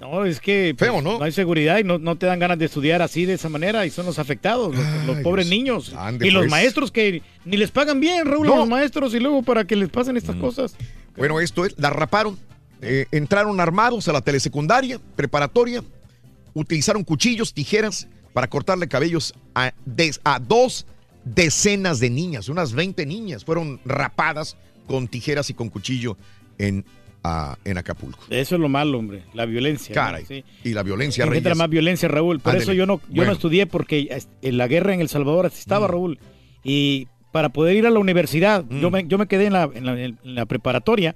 No, 0.00 0.24
es 0.24 0.40
que 0.40 0.74
pues, 0.76 0.90
Feo, 0.90 1.02
¿no? 1.02 1.22
hay 1.22 1.30
seguridad 1.30 1.78
y 1.78 1.84
no, 1.84 1.98
no 1.98 2.16
te 2.16 2.24
dan 2.26 2.38
ganas 2.38 2.58
de 2.58 2.64
estudiar 2.64 3.02
así 3.02 3.26
de 3.26 3.34
esa 3.34 3.48
manera 3.50 3.84
y 3.84 3.90
son 3.90 4.06
los 4.06 4.18
afectados, 4.18 4.74
los, 4.74 5.04
los 5.06 5.18
pobres 5.18 5.46
niños. 5.48 5.92
Ande, 5.94 6.26
y 6.26 6.30
los 6.30 6.42
pues. 6.42 6.50
maestros 6.50 6.90
que 6.90 7.22
ni 7.44 7.56
les 7.58 7.70
pagan 7.70 8.00
bien, 8.00 8.24
Raúl, 8.26 8.46
a 8.46 8.50
No. 8.50 8.56
Mm. 8.56 8.58
los 8.60 8.68
maestros 8.68 9.14
y 9.14 9.20
luego 9.20 9.42
para 9.42 9.66
que 9.66 9.76
les 9.76 9.90
pasen 9.90 10.16
estas 10.16 10.36
cosas. 10.36 10.74
Bueno, 11.16 11.38
esto 11.38 11.66
es, 11.66 11.74
la 11.78 11.90
raparon, 11.90 12.38
eh, 12.80 13.06
entraron 13.12 13.60
armados 13.60 14.08
a 14.08 14.12
la 14.12 14.22
telesecundaria, 14.22 14.98
preparatoria, 15.16 15.84
utilizaron 16.54 17.04
cuchillos, 17.04 17.52
tijeras 17.52 18.08
para 18.32 18.48
cortarle 18.48 18.88
cabellos 18.88 19.34
a, 19.54 19.72
des- 19.84 20.20
a 20.24 20.38
dos 20.38 20.86
decenas 21.24 22.00
de 22.00 22.08
niñas, 22.08 22.48
unas 22.48 22.72
20 22.72 23.04
niñas 23.04 23.44
fueron 23.44 23.78
rapadas 23.84 24.56
con 24.86 25.06
tijeras 25.08 25.50
y 25.50 25.54
con 25.54 25.68
cuchillo 25.68 26.16
en, 26.58 26.84
ah, 27.24 27.56
en 27.64 27.78
Acapulco. 27.78 28.20
Eso 28.30 28.54
es 28.54 28.60
lo 28.60 28.68
malo, 28.68 28.98
hombre, 28.98 29.22
la 29.34 29.46
violencia. 29.46 29.94
¿no? 29.94 30.00
Caray. 30.00 30.24
Sí. 30.26 30.44
Y 30.64 30.70
la 30.74 30.82
violencia, 30.82 31.26
Reyes. 31.26 31.56
más 31.56 31.68
violencia, 31.70 32.08
Raúl. 32.08 32.40
Por 32.40 32.56
eso 32.56 32.72
yo 32.72 32.86
no, 32.86 33.00
yo 33.08 33.16
Bueno. 33.16 33.26
no 33.26 33.32
estudié 33.32 33.66
porque 33.66 34.08
este, 34.10 34.48
en 34.48 34.56
la 34.58 34.66
guerra 34.68 34.94
en 34.94 35.00
El 35.00 35.08
Salvador 35.08 35.46
estaba, 35.46 35.86
Mm. 35.86 35.90
Raúl. 35.90 36.18
Y 36.64 37.08
para 37.32 37.48
poder 37.50 37.76
ir 37.76 37.86
a 37.86 37.90
la 37.90 37.98
universidad, 37.98 38.64
yo, 38.68 38.90
me, 38.90 39.06
yo 39.06 39.16
me 39.18 39.26
quedé 39.26 39.46
en 39.46 39.52
la, 39.52 39.70
en 39.72 39.86
la- 39.86 40.00
en 40.02 40.18
la 40.22 40.46
preparatoria. 40.46 41.14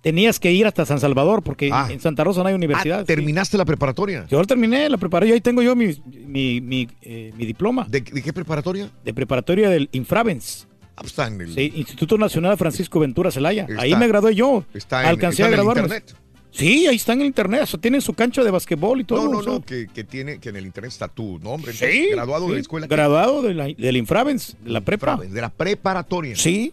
Tenías 0.00 0.38
que 0.38 0.52
ir 0.52 0.66
hasta 0.66 0.84
San 0.84 1.00
Salvador 1.00 1.42
porque 1.42 1.68
en 1.88 1.98
Santa 1.98 2.24
Rosa 2.24 2.42
no 2.42 2.48
hay 2.48 2.54
universidad. 2.54 3.00
Ah, 3.00 3.04
¿Terminaste 3.04 3.56
la 3.56 3.64
preparatoria? 3.64 4.26
Yo 4.28 4.44
terminé 4.44 4.86
la 4.90 4.98
preparatoria. 4.98 5.34
Ahí 5.34 5.40
tengo 5.40 5.62
yo 5.62 5.74
mi, 5.74 5.94
mi, 6.26 6.60
mi, 6.60 6.86
eh, 7.00 7.32
mi 7.34 7.46
diploma. 7.46 7.86
¿De, 7.88 8.04
qué 8.04 8.32
preparatoria? 8.34 8.90
De 9.02 9.14
preparatoria 9.14 9.70
del 9.70 9.88
Infravens. 9.92 10.68
Ah, 10.96 11.00
pues 11.00 11.12
está 11.12 11.26
en 11.26 11.40
el- 11.40 11.54
Sí, 11.54 11.72
Instituto 11.74 12.16
Nacional 12.18 12.56
Francisco 12.56 13.00
Ventura 13.00 13.30
Celaya. 13.30 13.66
Ahí 13.78 13.94
me 13.96 14.06
gradué 14.08 14.34
yo. 14.34 14.64
está 14.74 15.02
en- 15.02 15.08
Alcancé 15.08 15.42
está 15.42 15.44
a 15.44 15.46
en 15.48 15.52
el 15.52 15.56
graduarme. 15.56 15.82
internet. 15.96 16.16
Sí, 16.52 16.86
ahí 16.86 16.94
está 16.94 17.14
en 17.14 17.22
el 17.22 17.26
internet. 17.26 17.62
O 17.64 17.66
sea, 17.66 17.80
tienen 17.80 18.00
su 18.00 18.14
cancha 18.14 18.44
de 18.44 18.50
basquetbol 18.52 19.00
y 19.00 19.04
todo. 19.04 19.24
No, 19.24 19.28
no, 19.32 19.38
o 19.38 19.42
sea. 19.42 19.52
no, 19.54 19.62
que, 19.62 19.88
que 19.92 20.04
tiene, 20.04 20.38
que 20.38 20.50
en 20.50 20.56
el 20.56 20.66
internet 20.66 20.92
está 20.92 21.08
tu 21.08 21.40
nombre. 21.40 21.72
Sí, 21.72 21.84
entonces, 21.84 22.10
graduado 22.12 22.44
de 22.46 22.50
la 22.52 22.56
sí, 22.56 22.60
escuela. 22.60 22.86
Graduado 22.86 23.42
de 23.42 23.54
la, 23.54 23.64
del 23.66 23.96
Infravens, 23.96 24.56
de 24.62 24.70
la 24.70 24.80
prepa. 24.80 25.10
Infravens, 25.10 25.34
de 25.34 25.40
la 25.40 25.50
preparatoria. 25.50 26.36
Sí, 26.36 26.72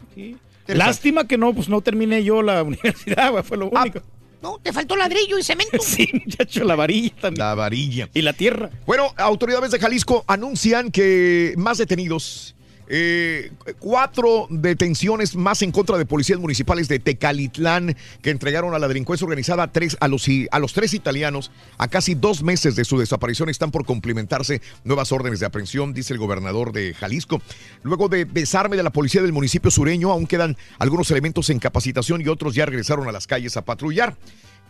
Lástima 0.68 1.28
que 1.28 1.38
no, 1.38 1.54
pues 1.54 1.68
no 1.68 1.82
terminé 1.82 2.24
yo 2.24 2.42
la 2.42 2.62
universidad, 2.64 3.32
güey, 3.32 3.44
fue 3.44 3.58
lo 3.58 3.72
Ah, 3.76 3.82
único. 3.82 4.02
No, 4.42 4.58
te 4.62 4.72
faltó 4.74 4.96
ladrillo 4.96 5.38
y 5.38 5.44
cemento. 5.44 5.78
sí, 5.82 6.08
muchacho, 6.14 6.64
la 6.64 6.76
varilla 6.76 7.14
también. 7.20 7.40
La 7.46 7.56
varilla. 7.56 8.10
Y 8.14 8.22
la 8.22 8.34
tierra. 8.34 8.70
Bueno, 8.86 9.12
autoridades 9.18 9.72
de 9.72 9.80
Jalisco 9.80 10.24
anuncian 10.28 10.92
que 10.92 11.54
más 11.58 11.78
detenidos. 11.80 12.56
Eh, 12.94 13.54
cuatro 13.80 14.48
detenciones 14.50 15.38
más 15.38 15.62
en 15.62 15.72
contra 15.72 15.98
de 15.98 16.06
policías 16.06 16.40
municipales 16.40 16.90
de 16.90 17.00
Tecalitlán 17.00 17.96
que 18.22 18.32
entregaron 18.32 18.74
a 18.74 18.80
la 18.80 18.90
delincuencia 18.90 19.24
organizada 19.24 19.64
a, 19.64 19.72
tres, 19.72 19.96
a, 20.02 20.10
los, 20.10 20.28
a 20.52 20.60
los 20.60 20.74
tres 20.74 20.94
italianos 20.94 21.52
a 21.78 21.88
casi 21.88 22.16
dos 22.16 22.44
meses 22.44 22.76
de 22.76 22.84
su 22.84 23.00
desaparición. 23.00 23.48
Están 23.48 23.72
por 23.72 23.86
cumplimentarse 23.86 24.62
nuevas 24.84 25.14
órdenes 25.14 25.40
de 25.40 25.46
aprehensión, 25.46 25.94
dice 25.94 26.12
el 26.12 26.20
gobernador 26.20 26.74
de 26.74 26.94
Jalisco. 26.94 27.42
Luego 27.84 28.10
de 28.10 28.26
desarme 28.26 28.76
de 28.76 28.84
la 28.84 28.90
policía 28.90 29.22
del 29.22 29.32
municipio 29.32 29.72
sureño, 29.72 30.12
aún 30.12 30.28
quedan 30.28 30.58
algunos 30.78 31.10
elementos 31.12 31.50
en 31.50 31.60
capacitación 31.60 32.20
y 32.20 32.28
otros 32.28 32.56
ya 32.56 32.66
regresaron 32.66 33.08
a 33.08 33.14
las 33.14 33.26
calles 33.26 33.56
a 33.56 33.64
patrullar. 33.64 34.18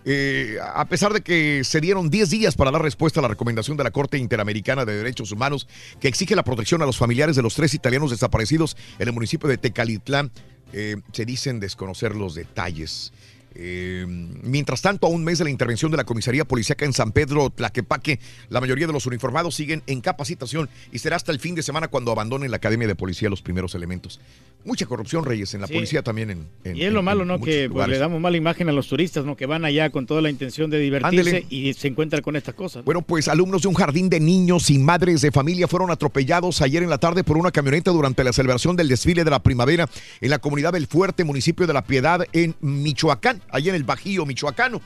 Eh, 0.06 0.58
a 0.74 0.86
pesar 0.86 1.14
de 1.14 1.22
que 1.22 1.64
se 1.64 1.80
dieron 1.80 2.10
10 2.10 2.30
días 2.30 2.56
para 2.56 2.72
dar 2.72 2.82
respuesta 2.82 3.20
a 3.20 3.24
la 3.24 3.30
recomendación 3.30 3.78
de 3.78 3.84
la 3.84 3.92
Corte 3.92 4.18
Interamericana 4.18 4.84
de 4.86 4.98
Derechos 4.98 5.32
Humanos 5.32 5.68
que 6.00 6.08
exige 6.08 6.36
la 6.36 6.44
protección 6.44 6.82
a 6.82 6.86
los 6.86 6.98
familiares 6.98 7.36
de 7.36 7.42
los 7.42 7.54
tres 7.54 7.74
italianos 7.74 8.10
desaparecidos 8.10 8.76
en 8.98 9.08
el 9.08 9.14
municipio 9.14 9.48
de 9.48 9.58
Tecalitlán, 9.58 10.32
eh, 10.74 10.98
se 11.12 11.26
dicen 11.26 11.60
desconocer 11.60 12.16
los 12.16 12.34
detalles. 12.34 13.12
Eh, 13.54 14.06
mientras 14.44 14.82
tanto, 14.82 15.08
a 15.08 15.10
un 15.10 15.24
mes 15.24 15.38
de 15.38 15.44
la 15.44 15.50
intervención 15.50 15.92
de 15.92 15.98
la 15.98 16.04
comisaría 16.06 16.46
policíaca 16.46 16.86
en 16.86 16.94
San 16.94 17.12
Pedro 17.12 17.50
Tlaquepaque, 17.50 18.20
la 18.50 18.62
mayoría 18.62 18.88
de 18.88 18.94
los 18.94 19.06
uniformados 19.06 19.56
siguen 19.56 19.84
en 19.88 20.00
capacitación 20.02 20.70
y 20.92 21.00
será 21.00 21.18
hasta 21.18 21.32
el 21.32 21.40
fin 21.40 21.56
de 21.56 21.62
semana 21.64 21.90
cuando 21.90 22.12
abandonen 22.12 22.50
la 22.52 22.58
academia 22.58 22.88
de 22.88 22.96
policía 22.96 23.30
los 23.30 23.42
primeros 23.42 23.76
elementos. 23.76 24.20
Mucha 24.64 24.86
corrupción, 24.86 25.26
Reyes, 25.26 25.54
en 25.54 25.62
la 25.62 25.68
Sí. 25.68 25.74
policía 25.74 26.04
también. 26.04 26.30
En, 26.32 26.48
en- 26.64 26.78
Y 26.78 26.84
es 26.84 26.94
lo 26.94 27.00
en- 27.00 27.06
malo, 27.06 27.26
¿no? 27.26 27.42
Que 27.42 27.70
pues, 27.70 27.88
le 27.88 27.98
damos 27.98 28.22
mala 28.22 28.38
imagen 28.38 28.70
a 28.70 28.72
los 28.72 28.88
turistas, 28.88 29.26
¿no? 29.26 29.36
Que 29.36 29.48
van 29.48 29.66
allá 29.66 29.90
con 29.90 30.06
toda 30.06 30.22
la 30.22 30.30
intención 30.30 30.70
de 30.70 30.80
divertirse 30.80 31.20
Ándele. 31.38 31.46
y 31.50 31.74
se 31.74 31.88
encuentran 31.88 32.22
con 32.22 32.36
estas 32.36 32.54
cosas. 32.56 32.78
¿no? 32.78 32.84
Bueno, 32.84 33.02
pues 33.02 33.28
alumnos 33.28 33.64
de 33.64 33.68
un 33.68 33.74
jardín 33.74 34.08
de 34.10 34.20
niños 34.20 34.70
y 34.70 34.78
madres 34.78 35.22
de 35.22 35.32
familia 35.32 35.68
fueron 35.68 35.90
atropellados 35.92 36.62
ayer 36.62 36.84
en 36.84 36.90
la 36.90 37.00
tarde 37.00 37.24
por 37.24 37.38
una 37.38 37.52
camioneta 37.52 37.92
durante 37.92 38.24
la 38.24 38.34
celebración 38.34 38.76
del 38.76 38.88
desfile 38.88 39.24
de 39.24 39.32
la 39.32 39.42
primavera 39.42 39.90
en 40.22 40.30
la 40.30 40.40
comunidad 40.40 40.74
del 40.74 40.88
Fuerte, 40.88 41.24
municipio 41.24 41.66
de 41.66 41.74
La 41.74 41.84
Piedad, 41.84 42.26
en 42.32 42.56
Michoacán, 42.62 43.41
allá 43.50 43.70
en 43.70 43.76
el 43.76 43.84
Bajío 43.84 44.26
michoacano. 44.26 44.82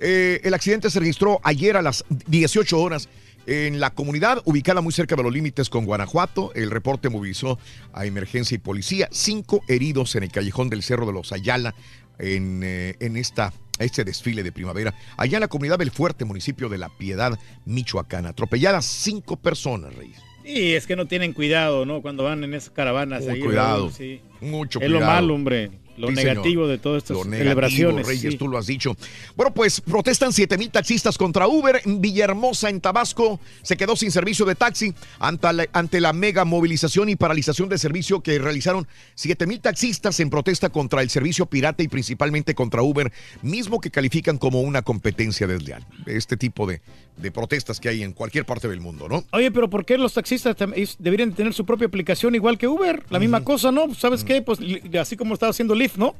Eh, 0.00 0.40
el 0.44 0.54
accidente 0.54 0.90
se 0.90 0.98
registró 0.98 1.40
ayer 1.42 1.76
a 1.76 1.82
las 1.82 2.04
18 2.26 2.80
horas 2.80 3.08
en 3.46 3.80
la 3.80 3.90
comunidad 3.90 4.42
ubicada 4.44 4.80
muy 4.80 4.92
cerca 4.92 5.16
de 5.16 5.22
los 5.22 5.32
límites 5.32 5.68
con 5.68 5.84
Guanajuato. 5.84 6.52
El 6.54 6.70
reporte 6.70 7.08
movilizó 7.08 7.58
a 7.92 8.06
emergencia 8.06 8.54
y 8.54 8.58
policía. 8.58 9.08
Cinco 9.10 9.62
heridos 9.68 10.14
en 10.14 10.22
el 10.22 10.30
callejón 10.30 10.70
del 10.70 10.82
Cerro 10.82 11.06
de 11.06 11.12
los 11.12 11.32
Ayala 11.32 11.74
en, 12.18 12.62
eh, 12.62 12.96
en 13.00 13.16
esta, 13.16 13.52
este 13.78 14.04
desfile 14.04 14.42
de 14.42 14.52
primavera. 14.52 14.94
Allá 15.16 15.38
en 15.38 15.40
la 15.40 15.48
comunidad 15.48 15.78
del 15.78 15.90
Fuerte, 15.90 16.24
municipio 16.24 16.68
de 16.68 16.78
La 16.78 16.88
Piedad, 16.90 17.38
Michoacán. 17.64 18.26
Atropelladas 18.26 18.84
cinco 18.84 19.36
personas, 19.36 19.94
Reyes. 19.94 20.18
Sí, 20.44 20.74
es 20.74 20.86
que 20.86 20.96
no 20.96 21.06
tienen 21.06 21.32
cuidado, 21.32 21.84
¿no? 21.84 22.02
Cuando 22.02 22.24
van 22.24 22.44
en 22.44 22.54
esas 22.54 22.70
caravanas. 22.70 23.24
Muy 23.24 23.34
ahí, 23.34 23.40
cuidado. 23.40 23.90
Sí. 23.90 24.20
Mucho 24.40 24.80
es 24.80 24.86
cuidado. 24.86 25.00
lo 25.00 25.06
malo, 25.06 25.34
hombre. 25.34 25.70
Lo 25.96 26.08
Sí, 26.08 26.14
negativo 26.14 26.62
señor. 26.64 26.68
de 26.68 26.78
todas 26.78 27.02
estas 27.02 27.16
Lo 27.16 27.24
negativo, 27.24 27.42
celebraciones. 27.50 28.06
Reyes, 28.06 28.32
sí. 28.32 28.38
tú 28.38 28.48
lo 28.48 28.56
has 28.58 28.66
dicho. 28.66 28.96
Bueno, 29.36 29.52
pues 29.52 29.80
protestan 29.80 30.32
7 30.32 30.56
mil 30.56 30.70
taxistas 30.70 31.18
contra 31.18 31.46
Uber. 31.46 31.80
En 31.84 32.00
Villahermosa, 32.00 32.70
en 32.70 32.80
Tabasco, 32.80 33.38
se 33.62 33.76
quedó 33.76 33.96
sin 33.96 34.10
servicio 34.10 34.46
de 34.46 34.54
taxi 34.54 34.94
ante 35.18 35.52
la, 35.52 35.66
ante 35.72 36.00
la 36.00 36.12
mega 36.12 36.44
movilización 36.44 37.08
y 37.08 37.16
paralización 37.16 37.68
de 37.68 37.78
servicio 37.78 38.20
que 38.22 38.38
realizaron 38.38 38.86
7 39.14 39.46
mil 39.46 39.60
taxistas 39.60 40.18
en 40.20 40.30
protesta 40.30 40.70
contra 40.70 41.02
el 41.02 41.10
servicio 41.10 41.46
pirata 41.46 41.82
y 41.82 41.88
principalmente 41.88 42.54
contra 42.54 42.82
Uber, 42.82 43.12
mismo 43.42 43.80
que 43.80 43.90
califican 43.90 44.38
como 44.38 44.60
una 44.62 44.82
competencia 44.82 45.46
desleal. 45.46 45.86
Este 46.06 46.36
tipo 46.36 46.66
de, 46.66 46.80
de 47.16 47.30
protestas 47.30 47.80
que 47.80 47.88
hay 47.88 48.02
en 48.02 48.12
cualquier 48.12 48.46
parte 48.46 48.68
del 48.68 48.80
mundo, 48.80 49.08
¿no? 49.08 49.24
Oye, 49.32 49.50
pero 49.50 49.68
¿por 49.68 49.84
qué 49.84 49.98
los 49.98 50.14
taxistas 50.14 50.56
deberían 50.98 51.32
tener 51.32 51.52
su 51.52 51.66
propia 51.66 51.86
aplicación 51.88 52.34
igual 52.34 52.56
que 52.58 52.68
Uber? 52.68 53.04
La 53.10 53.18
misma 53.18 53.44
cosa, 53.44 53.70
¿no? 53.70 53.94
¿Sabes 53.94 54.24
qué? 54.24 54.40
Pues 54.42 54.58
así 54.98 55.16
como 55.16 55.34
estaba 55.34 55.50
haciendo 55.50 55.74
Lyft, 55.74 55.89
¿no? 55.96 56.14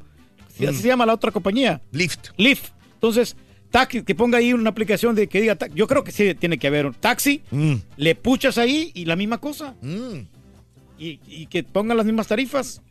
Así 0.53 0.67
Mm. 0.67 0.73
se 0.73 0.87
llama 0.87 1.05
la 1.05 1.13
otra 1.13 1.31
compañía. 1.31 1.81
Lyft. 1.91 2.29
Lyft. 2.37 2.69
Entonces, 2.93 3.35
taxi, 3.71 4.03
que 4.03 4.13
ponga 4.15 4.37
ahí 4.37 4.53
una 4.53 4.69
aplicación 4.69 5.15
de 5.15 5.27
que 5.27 5.41
diga, 5.41 5.57
yo 5.73 5.87
creo 5.87 6.03
que 6.03 6.11
sí 6.11 6.35
tiene 6.35 6.57
que 6.57 6.67
haber 6.67 6.85
un 6.85 6.93
taxi, 6.93 7.41
Mm. 7.51 7.75
le 7.97 8.15
puchas 8.15 8.57
ahí 8.57 8.91
y 8.93 9.05
la 9.05 9.15
misma 9.15 9.39
cosa. 9.39 9.75
Y, 10.99 11.19
y 11.27 11.47
que 11.47 11.63
pongan 11.63 11.97
las 11.97 12.05
mismas 12.05 12.27
tarifas. 12.27 12.81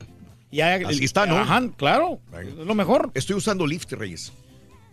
Y 0.50 0.60
haga- 0.62 0.88
Así 0.88 1.04
está, 1.04 1.26
¿no? 1.26 1.36
Ajá, 1.38 1.62
claro. 1.76 2.20
Es 2.42 2.66
lo 2.66 2.74
mejor. 2.74 3.12
Estoy 3.14 3.36
usando 3.36 3.66
Lyft, 3.66 3.92
Reyes. 3.92 4.32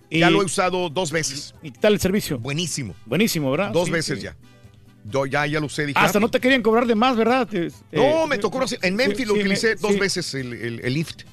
Y- 0.10 0.20
Ya 0.20 0.30
lo 0.30 0.42
he 0.42 0.46
usado 0.46 0.90
dos 0.90 1.12
veces. 1.12 1.56
¿Y 1.64 1.72
qué 1.72 1.80
tal 1.80 1.94
el 1.94 2.00
servicio? 2.00 2.38
Buenísimo. 2.38 2.94
Buenísimo, 3.06 3.50
¿verdad? 3.50 3.72
Dos 3.72 3.88
Sí, 3.88 3.92
veces 3.92 4.20
sí. 4.20 4.26
ya. 4.26 4.38
Yo 5.10 5.26
ya, 5.26 5.46
ya 5.48 5.60
lo 5.60 5.68
sé. 5.70 5.86
dije, 5.88 5.98
Hasta 6.00 6.20
ah, 6.20 6.22
no 6.22 6.30
te 6.30 6.40
querían 6.40 6.62
cobrar 6.62 6.86
de 6.86 6.94
más, 6.94 7.16
¿verdad? 7.18 7.48
No, 7.92 8.02
eh, 8.24 8.26
me 8.30 8.38
tocó. 8.38 8.62
así. 8.62 8.76
En 8.84 8.92
sí, 8.92 8.96
Memphis 9.08 9.28
lo 9.28 9.34
utilicé 9.34 9.70
me- 9.70 9.76
dos 9.76 9.98
veces 9.98 10.34
el, 10.36 10.54
el, 10.54 10.80
el 10.84 10.94
Lyft. 10.94 11.24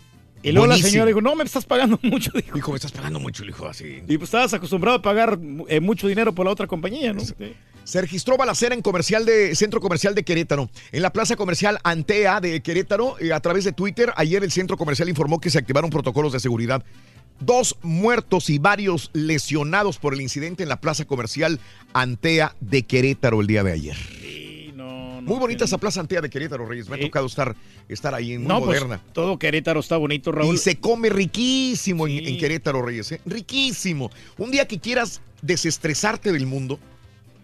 Y 0.44 0.52
luego 0.52 0.66
la 0.66 0.76
señora 0.76 1.06
dijo, 1.06 1.20
no, 1.20 1.34
me 1.34 1.42
estás 1.44 1.64
pagando 1.64 1.98
mucho. 2.02 2.30
Dijo, 2.34 2.54
Dijo, 2.54 2.70
me 2.70 2.76
estás 2.76 2.92
pagando 2.92 3.18
mucho, 3.18 3.42
dijo 3.44 3.66
así. 3.66 4.02
y 4.06 4.18
pues 4.18 4.28
estabas 4.28 4.52
acostumbrado 4.54 4.98
a 4.98 5.02
pagar 5.02 5.38
eh, 5.68 5.80
mucho 5.80 6.06
dinero 6.06 6.34
por 6.34 6.44
la 6.46 6.52
otra 6.52 6.66
compañía, 6.66 7.12
¿no? 7.12 7.20
Sí. 7.20 7.34
Se 7.84 8.00
registró 8.00 8.36
balacera 8.36 8.74
en 8.74 8.80
comercial 8.82 9.26
de 9.26 9.54
centro 9.54 9.80
comercial 9.80 10.14
de 10.14 10.22
Querétaro. 10.22 10.70
En 10.92 11.02
la 11.02 11.12
plaza 11.12 11.36
comercial 11.36 11.78
Antea 11.82 12.40
de 12.40 12.62
Querétaro, 12.62 13.16
eh, 13.20 13.32
a 13.32 13.40
través 13.40 13.64
de 13.64 13.72
Twitter, 13.72 14.12
ayer 14.16 14.42
el 14.44 14.50
centro 14.52 14.76
comercial 14.76 15.08
informó 15.08 15.40
que 15.40 15.50
se 15.50 15.58
activaron 15.58 15.90
protocolos 15.90 16.32
de 16.32 16.40
seguridad. 16.40 16.82
Dos 17.40 17.76
muertos 17.82 18.48
y 18.48 18.58
varios 18.58 19.10
lesionados 19.12 19.98
por 19.98 20.14
el 20.14 20.20
incidente 20.20 20.62
en 20.62 20.68
la 20.68 20.80
plaza 20.80 21.04
comercial 21.04 21.58
Antea 21.92 22.54
de 22.60 22.84
Querétaro 22.84 23.40
el 23.40 23.46
día 23.46 23.64
de 23.64 23.72
ayer. 23.72 23.96
Muy 25.24 25.38
bonita 25.38 25.64
esa 25.64 25.78
plaza 25.78 26.00
Antea 26.00 26.20
de 26.20 26.30
Querétaro, 26.30 26.66
Reyes. 26.66 26.88
Me 26.88 26.96
ha 26.96 27.00
tocado 27.00 27.26
estar, 27.26 27.56
estar 27.88 28.14
ahí, 28.14 28.38
No, 28.38 28.60
pues, 28.62 28.80
moderna. 28.80 29.02
todo 29.12 29.38
Querétaro 29.38 29.80
está 29.80 29.96
bonito, 29.96 30.32
Raúl. 30.32 30.54
Y 30.54 30.58
se 30.58 30.76
come 30.76 31.08
riquísimo 31.08 32.06
en, 32.06 32.26
en 32.26 32.38
Querétaro, 32.38 32.82
Reyes. 32.82 33.12
¿eh? 33.12 33.20
Riquísimo. 33.26 34.10
Un 34.38 34.50
día 34.50 34.66
que 34.68 34.78
quieras 34.78 35.20
desestresarte 35.42 36.32
del 36.32 36.46
mundo, 36.46 36.78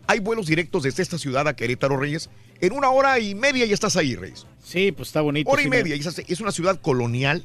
hay 0.07 0.21
vuelos 0.21 0.47
directos 0.47 0.83
desde 0.83 1.03
esta 1.03 1.19
ciudad 1.19 1.47
a 1.49 1.55
Querétaro, 1.57 1.97
Reyes. 1.97 2.31
En 2.61 2.73
una 2.73 2.91
hora 2.91 3.19
y 3.19 3.35
media 3.35 3.65
ya 3.67 3.75
estás 3.75 3.97
ahí, 3.97 4.15
Reyes. 4.15 4.47
Sí, 4.63 4.93
pues 4.93 5.09
está 5.09 5.21
bonito. 5.21 5.51
Hora 5.51 5.63
y 5.63 5.69
media. 5.69 5.95
es 5.95 6.41
una 6.41 6.53
ciudad 6.53 6.81
colonial, 6.81 7.45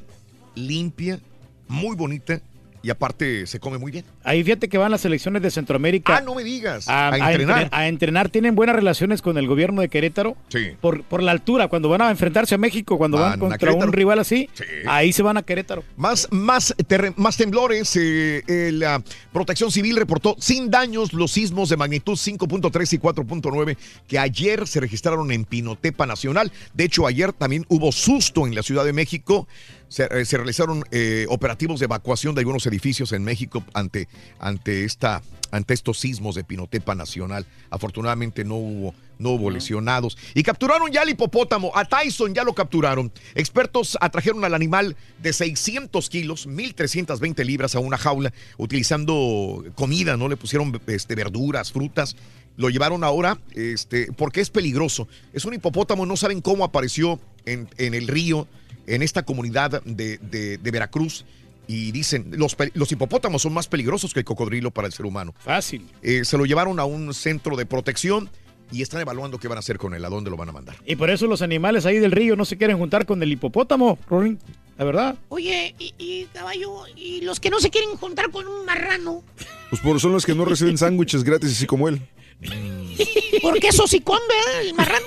limpia, 0.54 1.20
muy 1.68 1.96
bonita 1.96 2.40
y 2.86 2.90
aparte 2.90 3.48
se 3.48 3.58
come 3.58 3.78
muy 3.78 3.90
bien. 3.90 4.04
Ahí 4.22 4.44
fíjate 4.44 4.68
que 4.68 4.78
van 4.78 4.92
las 4.92 5.00
selecciones 5.00 5.42
de 5.42 5.50
Centroamérica. 5.50 6.16
Ah, 6.16 6.20
no 6.20 6.36
me 6.36 6.44
digas. 6.44 6.86
A, 6.88 7.08
A, 7.08 7.14
a 7.14 7.32
entrenar. 7.32 7.62
entre- 7.64 7.76
a 7.78 7.88
entrenar. 7.88 8.28
Tienen 8.28 8.54
buenas 8.54 8.76
relaciones 8.76 9.22
con 9.22 9.36
el 9.38 9.48
gobierno 9.48 9.80
de 9.80 9.88
Querétaro. 9.88 10.36
Sí. 10.48 10.68
Por, 10.80 11.02
por 11.02 11.20
la 11.20 11.32
altura, 11.32 11.66
cuando 11.66 11.88
van 11.88 12.02
a 12.02 12.10
enfrentarse 12.12 12.54
a 12.54 12.58
México, 12.58 12.96
cuando 12.96 13.18
Van 13.18 13.40
van 13.40 13.52
a 13.52 13.58
contra 13.58 13.72
un 13.72 13.92
rival 13.92 14.20
así, 14.20 14.48
Sí. 14.54 14.62
ahí 14.86 15.12
se 15.12 15.22
van 15.24 15.36
a 15.36 15.42
Querétaro. 15.42 15.82
Más, 15.96 16.28
más, 16.30 16.74
más 17.16 17.36
temblores. 17.36 17.96
eh, 17.96 18.44
eh, 18.46 18.70
la 18.72 19.02
Protección 19.32 19.72
Civil 19.72 19.96
reportó 19.96 20.36
sin 20.38 20.70
daños 20.70 21.12
los 21.12 21.32
sismos 21.32 21.68
de 21.68 21.76
magnitud 21.76 22.14
5.3 22.16 22.92
y 22.92 22.98
4.9 22.98 23.76
que 24.06 24.18
ayer 24.20 24.66
se 24.68 24.78
registraron 24.78 25.32
en 25.32 25.44
Pinotepa 25.44 26.06
Nacional. 26.06 26.52
De 26.72 26.84
hecho, 26.84 27.06
ayer 27.06 27.32
también 27.32 27.64
hubo 27.68 27.90
susto 27.90 28.46
en 28.46 28.54
la 28.54 28.62
Ciudad 28.62 28.84
de 28.84 28.92
México. 28.92 29.48
Se, 29.88 30.04
eh, 30.10 30.24
se 30.24 30.36
realizaron 30.36 30.84
eh, 30.90 31.26
operativos 31.28 31.80
de 31.80 31.84
evacuación 31.84 32.34
de 32.34 32.40
algunos 32.40 32.66
edificios 32.66 33.12
en 33.12 33.22
México 33.22 33.64
ante, 33.72 34.08
ante, 34.38 34.84
esta, 34.84 35.22
ante 35.50 35.74
estos 35.74 36.00
sismos 36.00 36.34
de 36.34 36.44
Pinotepa 36.44 36.94
Nacional. 36.94 37.46
Afortunadamente 37.70 38.44
no 38.44 38.56
hubo, 38.56 38.94
no 39.18 39.30
hubo 39.30 39.50
lesionados. 39.50 40.18
Y 40.34 40.42
capturaron 40.42 40.90
ya 40.90 41.02
al 41.02 41.08
hipopótamo. 41.08 41.72
A 41.74 41.84
Tyson 41.84 42.34
ya 42.34 42.44
lo 42.44 42.54
capturaron. 42.54 43.12
Expertos 43.34 43.96
atrajeron 44.00 44.44
al 44.44 44.54
animal 44.54 44.96
de 45.22 45.32
600 45.32 46.08
kilos, 46.10 46.48
1.320 46.48 47.44
libras 47.44 47.74
a 47.74 47.80
una 47.80 47.98
jaula, 47.98 48.32
utilizando 48.56 49.64
comida, 49.74 50.16
¿no? 50.16 50.28
Le 50.28 50.36
pusieron 50.36 50.80
este, 50.86 51.14
verduras, 51.14 51.72
frutas. 51.72 52.16
Lo 52.56 52.70
llevaron 52.70 53.04
ahora 53.04 53.38
este, 53.52 54.10
porque 54.12 54.40
es 54.40 54.50
peligroso. 54.50 55.08
Es 55.32 55.44
un 55.44 55.54
hipopótamo, 55.54 56.06
no 56.06 56.16
saben 56.16 56.40
cómo 56.40 56.64
apareció 56.64 57.20
en, 57.44 57.68
en 57.76 57.94
el 57.94 58.08
río, 58.08 58.48
en 58.86 59.02
esta 59.02 59.24
comunidad 59.24 59.82
de, 59.84 60.18
de- 60.18 60.58
de 60.58 60.70
Veracruz. 60.70 61.24
Y 61.68 61.90
dicen, 61.90 62.30
los, 62.36 62.56
los 62.74 62.92
hipopótamos 62.92 63.42
son 63.42 63.52
más 63.52 63.66
peligrosos 63.66 64.14
que 64.14 64.20
el 64.20 64.24
cocodrilo 64.24 64.70
para 64.70 64.86
el 64.86 64.92
ser 64.92 65.04
humano. 65.04 65.34
Fácil. 65.38 65.84
Eh, 66.00 66.24
se 66.24 66.38
lo 66.38 66.44
llevaron 66.46 66.78
a 66.78 66.84
un 66.84 67.12
centro 67.12 67.56
de 67.56 67.66
protección 67.66 68.30
y 68.70 68.82
están 68.82 69.00
evaluando 69.00 69.38
qué 69.38 69.48
van 69.48 69.58
a 69.58 69.60
hacer 69.60 69.76
con 69.76 69.92
él, 69.92 70.04
a 70.04 70.08
dónde 70.08 70.30
lo 70.30 70.36
van 70.36 70.48
a 70.48 70.52
mandar. 70.52 70.76
Y 70.86 70.94
por 70.94 71.10
eso 71.10 71.26
los 71.26 71.42
animales 71.42 71.84
ahí 71.84 71.98
del 71.98 72.12
río 72.12 72.36
no 72.36 72.44
se 72.44 72.56
quieren 72.56 72.78
juntar 72.78 73.04
con 73.04 73.20
el 73.20 73.32
hipopótamo, 73.32 73.98
Rorín. 74.08 74.38
La 74.78 74.84
verdad. 74.84 75.16
Oye, 75.28 75.74
y, 75.78 75.92
y, 75.98 76.26
caballo, 76.32 76.82
y 76.94 77.22
los 77.22 77.40
que 77.40 77.50
no 77.50 77.58
se 77.58 77.70
quieren 77.70 77.90
juntar 77.96 78.30
con 78.30 78.46
un 78.46 78.64
marrano, 78.64 79.24
Pues 79.70 79.80
por 79.82 79.98
son 79.98 80.12
los 80.12 80.24
que 80.24 80.34
no 80.36 80.44
reciben 80.44 80.78
sándwiches 80.78 81.24
gratis, 81.24 81.50
así 81.50 81.66
como 81.66 81.88
él. 81.88 82.00
porque 83.42 83.68
es 83.68 83.80
hocicón, 83.80 84.20
¿verdad? 84.28 84.60
El 84.62 84.74
marrano. 84.74 85.06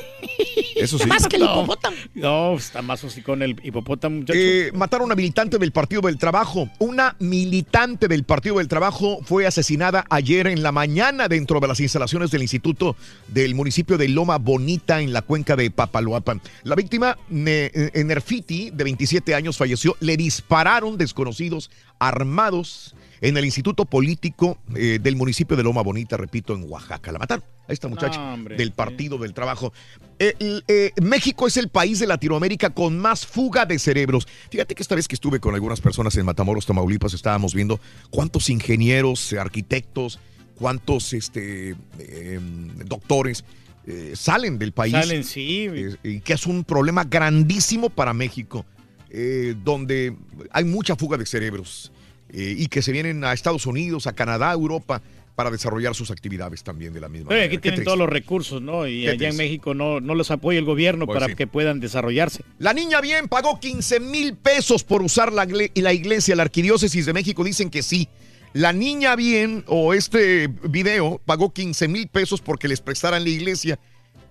Eso 0.75 0.97
sí. 0.97 1.05
Más 1.07 1.27
que 1.27 1.35
el 1.35 1.43
No. 1.43 1.53
hipopótamo. 1.53 1.95
No, 2.15 2.55
está 2.57 2.81
más 2.81 3.05
con 3.25 3.41
el 3.41 3.55
hipopótamo. 3.63 4.23
Eh, 4.29 4.71
mataron 4.73 5.11
a 5.11 5.15
militante 5.15 5.57
del 5.57 5.71
Partido 5.71 6.01
del 6.03 6.17
Trabajo. 6.17 6.69
Una 6.79 7.15
militante 7.19 8.07
del 8.07 8.23
Partido 8.23 8.57
del 8.57 8.67
Trabajo 8.67 9.19
fue 9.23 9.45
asesinada 9.45 10.05
ayer 10.09 10.47
en 10.47 10.63
la 10.63 10.71
mañana 10.71 11.27
dentro 11.27 11.59
de 11.59 11.67
las 11.67 11.79
instalaciones 11.79 12.31
del 12.31 12.41
Instituto 12.41 12.95
del 13.27 13.55
municipio 13.55 13.97
de 13.97 14.07
Loma 14.07 14.37
Bonita 14.37 15.01
en 15.01 15.11
la 15.13 15.21
cuenca 15.21 15.55
de 15.55 15.69
Papaloapan. 15.71 16.41
La 16.63 16.75
víctima, 16.75 17.17
Ne- 17.29 17.71
Nerfiti, 17.93 18.69
de 18.71 18.83
27 18.83 19.35
años, 19.35 19.57
falleció. 19.57 19.97
Le 19.99 20.15
dispararon 20.17 20.97
desconocidos 20.97 21.69
armados 21.99 22.95
en 23.21 23.37
el 23.37 23.45
Instituto 23.45 23.85
Político 23.85 24.57
eh, 24.75 24.99
del 25.01 25.15
municipio 25.15 25.57
de 25.57 25.63
Loma 25.63 25.81
Bonita, 25.81 26.17
repito, 26.17 26.53
en 26.53 26.69
Oaxaca. 26.69 27.11
La 27.11 27.19
mataron 27.19 27.43
a 27.67 27.73
esta 27.73 27.87
muchacha 27.87 28.19
No, 28.19 28.33
hombre, 28.33 28.55
del 28.55 28.71
Partido 28.71 29.17
del 29.17 29.33
Trabajo. 29.33 29.73
Eh, 30.19 30.35
eh, 30.67 30.91
México 31.01 31.47
es 31.47 31.57
el 31.57 31.69
país 31.69 31.99
de 31.99 32.07
Latinoamérica 32.07 32.69
con 32.71 32.97
más 32.97 33.25
fuga 33.25 33.65
de 33.65 33.79
cerebros. 33.79 34.27
Fíjate 34.49 34.75
que 34.75 34.83
esta 34.83 34.95
vez 34.95 35.07
que 35.07 35.15
estuve 35.15 35.39
con 35.39 35.53
algunas 35.53 35.81
personas 35.81 36.15
en 36.17 36.25
Matamoros, 36.25 36.65
Tamaulipas, 36.65 37.13
estábamos 37.13 37.53
viendo 37.53 37.79
cuántos 38.09 38.49
ingenieros, 38.49 39.33
arquitectos, 39.33 40.19
cuántos 40.55 41.13
este, 41.13 41.75
eh, 41.99 42.39
doctores 42.85 43.43
eh, 43.89 44.13
salen 44.15 44.59
del 44.59 44.71
país. 44.71 44.93
Salen, 44.93 45.23
sí. 45.23 45.67
Eh, 45.67 45.95
y 46.03 46.19
que 46.19 46.33
es 46.33 46.45
un 46.45 46.63
problema 46.63 47.05
grandísimo 47.05 47.89
para 47.89 48.13
México, 48.13 48.65
eh, 49.09 49.55
donde 49.63 50.15
hay 50.51 50.63
mucha 50.63 50.95
fuga 50.95 51.17
de 51.17 51.25
cerebros 51.25 51.91
eh, 52.31 52.55
y 52.57 52.67
que 52.67 52.81
se 52.81 52.91
vienen 52.91 53.23
a 53.23 53.33
Estados 53.33 53.65
Unidos, 53.65 54.07
a 54.07 54.13
Canadá, 54.13 54.51
a 54.51 54.53
Europa 54.53 55.01
para 55.35 55.51
desarrollar 55.51 55.95
sus 55.95 56.11
actividades 56.11 56.63
también 56.63 56.91
de 56.91 56.99
la 56.99 57.07
misma 57.07 57.29
manera. 57.29 57.45
aquí 57.45 57.55
Qué 57.57 57.61
tienen 57.61 57.77
triste. 57.77 57.85
todos 57.85 57.97
los 57.97 58.09
recursos, 58.09 58.61
¿no? 58.61 58.85
Y 58.87 59.03
Qué 59.03 59.11
allá 59.11 59.29
en. 59.29 59.37
México 59.37 59.73
no, 59.73 60.01
no 60.01 60.13
los 60.13 60.31
apoya 60.31 60.59
el 60.59 60.65
gobierno 60.65 61.05
Pues 61.05 61.15
para 61.17 61.27
sí. 61.29 61.35
que 61.35 61.47
puedan 61.47 61.79
desarrollarse. 61.79 62.43
La 62.57 62.73
niña 62.73 62.99
bien 62.99 63.29
pagó 63.29 63.57
15 63.59 64.01
mil 64.01 64.35
pesos 64.35 64.83
por 64.83 65.01
usar 65.01 65.31
la, 65.31 65.45
la 65.75 65.93
iglesia. 65.93 66.35
La 66.35 66.43
arquidiócesis 66.43 67.05
de 67.05 67.13
México 67.13 67.43
dicen 67.45 67.69
que 67.69 67.83
sí. 67.83 68.09
La 68.51 68.73
niña 68.73 69.15
bien 69.15 69.63
o 69.67 69.93
este 69.93 70.47
video 70.47 71.21
pagó 71.25 71.53
15 71.53 71.87
mil 71.87 72.07
pesos 72.09 72.41
porque 72.41 72.67
les 72.67 72.81
prestaran 72.81 73.23
la 73.23 73.29
iglesia. 73.29 73.79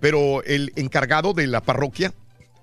Pero 0.00 0.42
el 0.44 0.72
encargado 0.76 1.32
de 1.32 1.46
la 1.46 1.62
parroquia, 1.62 2.12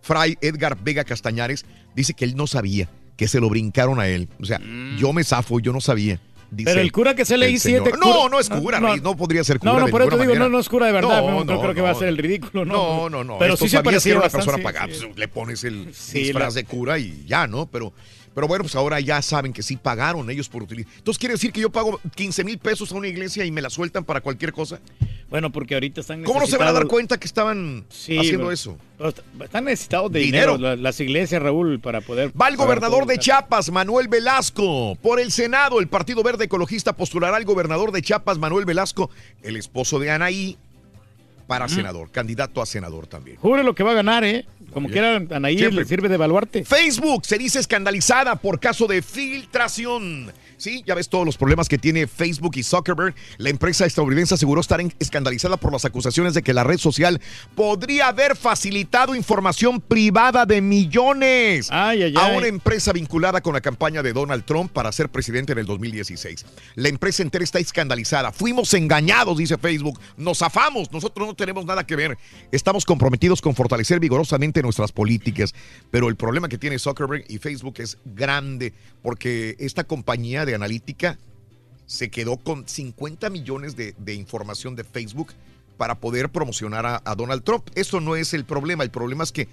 Fray 0.01 0.37
Edgar 0.41 0.77
Vega 0.83 1.03
Castañares, 1.03 1.65
dice 1.95 2.13
que 2.13 2.25
él 2.25 2.35
no 2.35 2.45
sabía, 2.45 2.89
que 3.15 3.27
se 3.27 3.39
lo 3.39 3.49
brincaron 3.49 3.99
a 3.99 4.07
él. 4.07 4.27
O 4.41 4.45
sea, 4.45 4.59
yo 4.97 5.13
me 5.13 5.23
zafo, 5.23 5.59
yo 5.59 5.71
no 5.73 5.81
sabía. 5.81 6.19
dice 6.51 6.69
Pero 6.71 6.81
el 6.81 6.91
cura 6.91 7.15
que 7.15 7.25
se 7.25 7.37
le 7.37 7.49
hizo. 7.49 7.69
No, 7.99 8.29
no 8.29 8.39
es 8.39 8.49
cura, 8.49 8.79
no. 8.79 9.15
Podría 9.17 9.43
ser 9.43 9.59
cura. 9.59 9.73
No, 9.73 9.79
no, 9.79 9.87
por 9.87 10.01
eso 10.01 10.11
digo, 10.11 10.23
manera. 10.25 10.39
no, 10.39 10.49
no 10.49 10.59
es 10.59 10.69
cura 10.69 10.85
de 10.87 10.91
verdad. 10.93 11.21
No, 11.21 11.43
no, 11.43 11.59
creo 11.61 11.73
que 11.73 11.81
va 11.81 11.91
a 11.91 11.95
ser 11.95 12.07
el 12.09 12.17
ridículo, 12.17 12.65
¿no? 12.65 12.73
No, 12.73 13.09
no, 13.09 13.23
no. 13.23 13.37
Pero 13.39 13.53
Esto 13.53 13.65
sí 13.65 13.69
se 13.69 13.77
sabías 13.77 13.83
que 13.83 13.89
parecía 13.95 14.11
era 14.11 14.19
una 14.19 14.25
bastante, 14.25 14.45
persona 14.45 14.57
sí, 14.57 14.63
pagada. 14.63 14.93
sí. 14.93 15.05
pues, 15.07 15.17
le 15.17 15.27
pones 15.27 15.63
el 15.63 15.93
Sí, 15.93 16.19
disfraz 16.19 16.53
la- 16.55 16.61
de 16.61 16.65
cura 16.65 16.99
y 16.99 17.23
ya, 17.25 17.47
¿no? 17.47 17.65
Pero, 17.67 17.93
pero 18.35 18.47
bueno, 18.47 18.63
pues 18.65 18.75
ahora 18.75 18.99
ya 18.99 19.21
saben 19.21 19.53
que 19.53 19.63
sí 19.63 19.77
pagaron 19.77 20.29
ellos 20.29 20.49
por 20.49 20.61
utilizar. 20.61 20.91
Entonces, 20.97 21.17
¿quiere 21.17 21.33
decir 21.35 21.51
que 21.53 21.61
yo 21.61 21.69
pago 21.71 21.99
15 22.15 22.43
mil 22.43 22.57
pesos 22.59 22.91
a 22.91 22.95
una 22.95 23.07
iglesia 23.07 23.45
y 23.45 23.51
me 23.51 23.61
la 23.61 23.69
sueltan 23.71 24.03
para 24.03 24.19
cualquier 24.21 24.51
cosa? 24.51 24.79
Bueno, 25.29 25.51
porque 25.51 25.73
ahorita 25.73 26.01
están 26.01 26.23
¿Cómo 26.23 26.39
no 26.41 26.45
se 26.45 26.57
van 26.57 26.67
a 26.67 26.71
dar 26.73 26.85
cuenta 26.85 27.17
que 27.17 27.25
estaban 27.25 27.85
Sí, 27.89 28.17
haciendo 28.17 28.39
pero- 28.43 28.51
eso? 28.51 28.77
pero 28.97 29.13
Están 29.43 29.63
necesitados 29.65 30.11
de 30.11 30.19
Dinero. 30.19 30.57
dinero, 30.57 30.75
la- 30.75 30.81
las 30.81 30.99
iglesias, 30.99 31.41
Raúl, 31.41 31.79
para 31.79 32.01
poder... 32.01 32.31
Va 32.39 32.47
el 32.49 32.57
gobernador 32.57 33.05
de 33.07 33.17
Chiapas, 33.17 33.71
Manuel 33.71 34.07
Velasco. 34.07 34.95
Por 35.01 35.19
el 35.19 35.31
Senado, 35.31 35.79
el 35.79 35.87
Partido 35.87 36.21
Verde 36.21 36.45
Ecologista 36.45 36.93
postulará 36.93 37.37
al 37.37 37.45
gobernador 37.45 37.91
de 37.91 38.01
Chiapas, 38.01 38.37
Manuel 38.37 38.65
Velasco, 38.65 39.09
el 39.41 39.55
esposo 39.55 39.97
de 39.97 40.11
Anaí, 40.11 40.57
para 41.47 41.67
senador, 41.69 42.09
candidato 42.11 42.61
a 42.61 42.65
senador 42.65 43.05
también. 43.07 43.37
Jure 43.37 43.63
lo 43.63 43.75
que 43.75 43.83
va 43.83 43.91
a 43.91 43.95
ganar, 43.95 44.23
¿eh? 44.23 44.45
Como 44.75 44.89
quiera, 44.89 45.23
Anaí 45.31 45.57
Siempre. 45.57 45.83
le 45.83 45.87
sirve 45.87 46.09
de 46.09 46.17
baluarte. 46.17 46.65
Facebook 46.65 47.25
se 47.25 47.37
dice 47.37 47.59
escandalizada 47.59 48.35
por 48.35 48.59
caso 48.59 48.87
de 48.87 49.01
filtración. 49.01 50.33
Sí, 50.57 50.83
ya 50.85 50.95
ves 50.95 51.09
todos 51.09 51.25
los 51.25 51.37
problemas 51.37 51.67
que 51.67 51.77
tiene 51.77 52.07
Facebook 52.07 52.53
y 52.55 52.63
Zuckerberg. 52.63 53.15
La 53.37 53.49
empresa 53.49 53.85
estadounidense 53.85 54.35
aseguró 54.35 54.61
estar 54.61 54.79
escandalizada 54.99 55.57
por 55.57 55.71
las 55.71 55.85
acusaciones 55.85 56.33
de 56.33 56.41
que 56.41 56.53
la 56.53 56.63
red 56.63 56.77
social 56.77 57.21
podría 57.55 58.07
haber 58.07 58.35
facilitado 58.35 59.15
información 59.15 59.81
privada 59.81 60.45
de 60.45 60.61
millones 60.61 61.69
Ay, 61.71 62.03
ay, 62.03 62.13
a 62.17 62.27
una 62.27 62.47
empresa 62.47 62.93
vinculada 62.93 63.41
con 63.41 63.53
la 63.53 63.61
campaña 63.61 64.01
de 64.01 64.13
Donald 64.13 64.45
Trump 64.45 64.71
para 64.71 64.91
ser 64.91 65.09
presidente 65.09 65.53
en 65.53 65.59
el 65.59 65.65
2016. 65.65 66.45
La 66.75 66.89
empresa 66.89 67.23
entera 67.23 67.43
está 67.43 67.59
escandalizada. 67.59 68.31
Fuimos 68.31 68.73
engañados, 68.73 69.37
dice 69.37 69.57
Facebook. 69.57 69.99
Nos 70.17 70.39
zafamos. 70.39 70.91
Nosotros 70.91 71.27
no 71.27 71.35
tenemos 71.35 71.65
nada 71.65 71.85
que 71.85 71.95
ver. 71.95 72.17
Estamos 72.51 72.85
comprometidos 72.85 73.41
con 73.41 73.55
fortalecer 73.55 73.99
vigorosamente 73.99 74.61
nuestras 74.61 74.91
políticas. 74.91 75.53
Pero 75.91 76.09
el 76.09 76.15
problema 76.15 76.47
que 76.47 76.57
tiene 76.57 76.79
Zuckerberg 76.79 77.25
y 77.27 77.37
Facebook 77.37 77.75
es 77.79 77.97
grande 78.05 78.73
porque 79.01 79.55
esta 79.59 79.83
compañía 79.83 80.44
de 80.45 80.55
analítica 80.55 81.17
se 81.85 82.09
quedó 82.09 82.37
con 82.37 82.67
50 82.67 83.29
millones 83.29 83.75
de, 83.75 83.93
de 83.97 84.13
información 84.15 84.75
de 84.75 84.83
Facebook 84.83 85.33
para 85.77 85.95
poder 85.99 86.29
promocionar 86.29 86.85
a, 86.85 87.01
a 87.05 87.15
Donald 87.15 87.43
Trump. 87.43 87.67
Eso 87.75 87.99
no 88.01 88.15
es 88.15 88.33
el 88.33 88.45
problema. 88.45 88.83
El 88.83 88.89
problema 88.91 89.23
es 89.23 89.31
que 89.31 89.47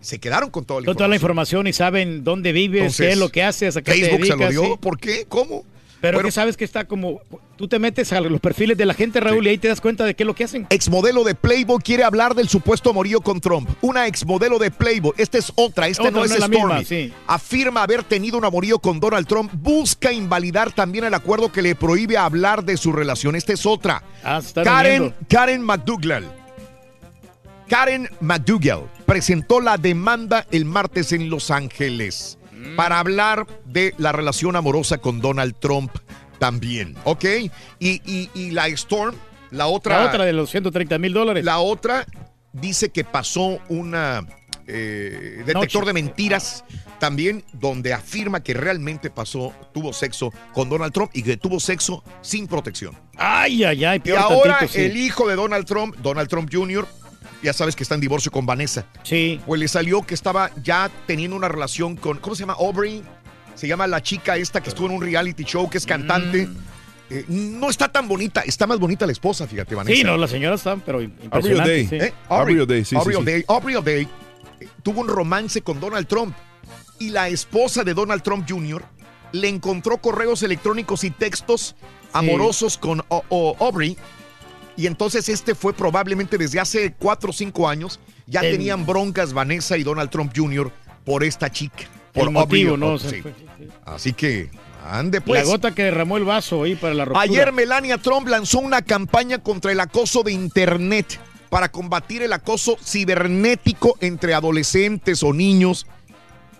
se 0.00 0.18
quedaron 0.20 0.50
con 0.50 0.64
toda 0.64 0.80
la 0.80 0.92
Toda 0.92 1.08
la 1.08 1.16
información. 1.16 1.66
y 1.66 1.72
saben 1.72 2.22
dónde 2.24 2.52
vives, 2.52 2.80
Entonces, 2.82 3.06
qué 3.06 3.12
es 3.12 3.18
lo 3.18 3.28
que 3.30 3.42
haces, 3.42 3.76
a 3.76 3.82
qué 3.82 3.92
te 3.92 3.98
Facebook 4.00 4.24
se 4.26 4.30
lo 4.32 4.36
dedicas, 4.36 4.50
dio. 4.52 4.64
sí. 4.64 4.78
¿Por 4.80 4.98
qué? 4.98 5.26
¿Cómo? 5.28 5.64
Pero 6.08 6.18
Bueno, 6.18 6.28
que 6.28 6.32
sabes 6.32 6.56
que 6.56 6.64
está 6.64 6.86
como... 6.86 7.20
Tú 7.56 7.68
te 7.68 7.78
metes 7.78 8.12
a 8.12 8.20
los 8.20 8.40
perfiles 8.40 8.76
de 8.76 8.84
la 8.84 8.92
gente, 8.92 9.18
Raúl, 9.18 9.46
y 9.46 9.50
ahí 9.50 9.58
te 9.58 9.68
das 9.68 9.80
cuenta 9.80 10.04
de 10.04 10.14
qué 10.14 10.24
es 10.24 10.26
lo 10.26 10.34
que 10.34 10.44
hacen. 10.44 10.66
Exmodelo 10.68 11.24
de 11.24 11.34
Playboy 11.34 11.78
quiere 11.82 12.04
hablar 12.04 12.34
del 12.34 12.48
supuesto 12.48 12.90
amorío 12.90 13.20
con 13.22 13.40
Trump. 13.40 13.70
Una 13.80 14.06
exmodelo 14.06 14.58
de 14.58 14.70
Playboy, 14.70 15.12
esta 15.16 15.38
es 15.38 15.50
otra, 15.56 15.88
esta 15.88 16.02
Otra, 16.02 16.10
no 16.12 16.18
no 16.18 16.24
es 16.26 16.32
es 16.32 16.38
la 16.40 16.46
Stormy. 16.46 16.74
misma, 16.74 16.84
sí. 16.84 17.12
Afirma 17.26 17.82
haber 17.82 18.02
tenido 18.02 18.36
un 18.36 18.44
amorío 18.44 18.78
con 18.78 19.00
Donald 19.00 19.26
Trump. 19.26 19.50
Busca 19.54 20.12
invalidar 20.12 20.72
también 20.72 21.04
el 21.04 21.14
acuerdo 21.14 21.50
que 21.50 21.62
le 21.62 21.74
prohíbe 21.74 22.18
hablar 22.18 22.62
de 22.64 22.76
su 22.76 22.92
relación. 22.92 23.36
Esta 23.36 23.54
es 23.54 23.64
otra. 23.64 24.02
Ah, 24.22 24.42
Karen. 24.62 25.14
Karen 25.28 25.62
McDougall. 25.62 26.26
Karen 27.68 28.08
McDougall 28.20 28.84
presentó 29.06 29.60
la 29.60 29.76
demanda 29.76 30.46
el 30.50 30.64
martes 30.66 31.12
en 31.12 31.30
Los 31.30 31.50
Ángeles 31.50 32.35
Mm. 32.66 32.76
para 32.76 32.98
hablar 32.98 33.46
de 33.64 33.94
la 33.98 34.12
relación 34.12 34.56
amorosa 34.56 34.98
con 34.98 35.20
Donald 35.20 35.54
Trump 35.58 35.90
también, 36.38 36.94
¿ok? 37.04 37.24
Y, 37.78 38.00
y- 38.04 38.30
y 38.34 38.50
la 38.50 38.68
Storm, 38.68 39.14
la 39.50 39.66
otra... 39.66 40.00
La 40.00 40.06
otra 40.06 40.24
de 40.24 40.32
los 40.32 40.50
130 40.50 40.98
mil 40.98 41.12
dólares. 41.12 41.44
La 41.44 41.58
otra 41.60 42.06
dice 42.52 42.90
que 42.90 43.04
pasó 43.04 43.58
una 43.68 44.26
eh, 44.66 45.42
detector 45.46 45.82
Noche. 45.82 45.86
de 45.86 45.92
mentiras 45.92 46.64
también 46.98 47.44
donde 47.52 47.92
afirma 47.92 48.42
que 48.42 48.54
realmente 48.54 49.10
pasó, 49.10 49.52
tuvo 49.72 49.92
sexo 49.92 50.32
con 50.52 50.68
Donald 50.68 50.92
Trump 50.92 51.10
y 51.14 51.22
que 51.22 51.36
tuvo 51.36 51.60
sexo 51.60 52.02
sin 52.22 52.46
protección. 52.48 52.96
Ay, 53.16 53.64
ay, 53.64 53.84
ay, 53.84 53.96
Y 53.98 54.00
peor 54.00 54.18
ahora 54.18 54.58
tantito, 54.58 54.72
sí. 54.78 54.84
el 54.86 54.96
hijo 54.96 55.28
de 55.28 55.36
Donald 55.36 55.66
Trump, 55.66 55.94
Donald 55.98 56.28
Trump 56.28 56.50
Jr., 56.52 56.86
ya 57.42 57.52
sabes 57.52 57.76
que 57.76 57.82
está 57.82 57.94
en 57.94 58.00
divorcio 58.00 58.30
con 58.32 58.46
Vanessa. 58.46 58.86
Sí. 59.02 59.40
Pues 59.46 59.60
le 59.60 59.68
salió 59.68 60.02
que 60.02 60.14
estaba 60.14 60.50
ya 60.62 60.90
teniendo 61.06 61.36
una 61.36 61.48
relación 61.48 61.96
con, 61.96 62.18
¿cómo 62.18 62.34
se 62.34 62.40
llama? 62.40 62.54
Aubrey. 62.58 63.02
Se 63.54 63.66
llama 63.68 63.86
la 63.86 64.02
chica 64.02 64.36
esta 64.36 64.60
que 64.62 64.68
estuvo 64.68 64.86
en 64.86 64.92
un 64.94 65.00
reality 65.02 65.44
show, 65.44 65.68
que 65.70 65.78
es 65.78 65.86
cantante. 65.86 66.46
Mm. 66.46 66.56
Eh, 67.08 67.24
no 67.28 67.70
está 67.70 67.88
tan 67.88 68.08
bonita, 68.08 68.40
está 68.42 68.66
más 68.66 68.78
bonita 68.80 69.06
la 69.06 69.12
esposa, 69.12 69.46
fíjate, 69.46 69.74
Vanessa. 69.74 69.96
Sí, 69.96 70.02
no, 70.04 70.16
las 70.16 70.28
señoras 70.30 70.60
están, 70.60 70.80
pero 70.80 70.98
O'Day. 70.98 71.86
sí. 71.86 71.96
¿Eh? 71.96 72.12
Aubrey 72.28 72.58
O'Day, 72.58 72.84
sí, 72.84 72.90
sí, 72.90 72.96
Aubrey 72.96 73.16
sí. 73.16 73.22
O'Day. 73.22 73.44
Aubrey 73.48 73.76
O'Day, 73.76 74.02
eh, 74.60 74.68
tuvo 74.82 75.00
un 75.02 75.08
romance 75.08 75.62
con 75.62 75.78
Donald 75.80 76.06
Trump. 76.08 76.34
y 76.98 77.10
la 77.10 77.28
esposa 77.28 77.84
de 77.84 77.92
Donald 77.94 78.22
Trump 78.22 78.46
Jr. 78.48 78.82
le 79.32 79.48
encontró 79.48 79.98
correos 79.98 80.42
electrónicos 80.42 81.04
y 81.04 81.10
textos 81.10 81.76
amorosos 82.12 82.76
con 82.78 83.02
O- 83.08 83.22
O- 83.28 83.56
Aubrey. 83.60 83.96
Y 84.76 84.86
entonces 84.86 85.28
este 85.28 85.54
fue 85.54 85.72
probablemente 85.72 86.36
desde 86.38 86.60
hace 86.60 86.92
cuatro 86.98 87.30
o 87.30 87.32
cinco 87.32 87.68
años. 87.68 87.98
Ya 88.26 88.40
El- 88.40 88.52
tenían 88.52 88.84
broncas 88.86 89.32
Vanessa 89.32 89.76
y 89.78 89.82
Donald 89.82 90.10
Trump 90.10 90.32
Jr. 90.36 90.70
por 91.04 91.24
esta 91.24 91.50
chica. 91.50 91.84
Por 92.12 92.24
El 92.24 92.30
motivo, 92.30 92.70
Aubrey, 92.72 92.88
¿no? 92.88 92.94
O 92.94 92.98
sea, 92.98 93.10
sí. 93.10 93.22
fue- 93.22 93.34
Así 93.84 94.12
que, 94.12 94.50
ande 94.84 95.20
pues. 95.20 95.42
la 95.44 95.46
gota 95.50 95.74
que 95.74 95.84
derramó 95.84 96.16
el 96.16 96.24
vaso 96.24 96.62
ahí 96.62 96.74
para 96.74 96.94
la 96.94 97.04
ruptura. 97.04 97.22
Ayer 97.22 97.52
Melania 97.52 97.98
Trump 97.98 98.28
lanzó 98.28 98.58
una 98.58 98.82
campaña 98.82 99.38
contra 99.38 99.72
el 99.72 99.80
acoso 99.80 100.22
de 100.22 100.32
Internet 100.32 101.18
para 101.48 101.70
combatir 101.70 102.22
el 102.22 102.32
acoso 102.32 102.76
cibernético 102.82 103.96
entre 104.00 104.34
adolescentes 104.34 105.22
o 105.22 105.32
niños. 105.32 105.86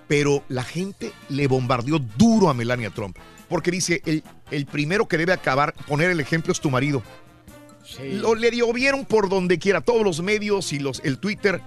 Pero 0.09 0.45
la 0.49 0.63
gente 0.63 1.13
le 1.29 1.49
bombardeó 1.49 1.99
duro 1.99 2.49
a 2.49 2.55
Melania 2.55 2.91
Trump. 2.91 3.17
Porque 3.49 3.71
dice, 3.71 4.03
el, 4.07 4.23
el 4.51 4.67
primero 4.67 5.07
que 5.09 5.19
debe 5.19 5.33
acabar, 5.33 5.75
poner 5.87 6.11
el 6.11 6.21
ejemplo 6.21 6.53
es 6.53 6.61
tu 6.61 6.71
marido. 6.71 7.03
Lo, 8.03 8.35
le 8.35 8.51
llovieron 8.51 9.05
por 9.05 9.29
donde 9.29 9.59
quiera, 9.59 9.81
todos 9.81 10.03
los 10.03 10.21
medios 10.21 10.73
y 10.73 10.79
los, 10.79 11.01
el 11.05 11.19
Twitter 11.19 11.61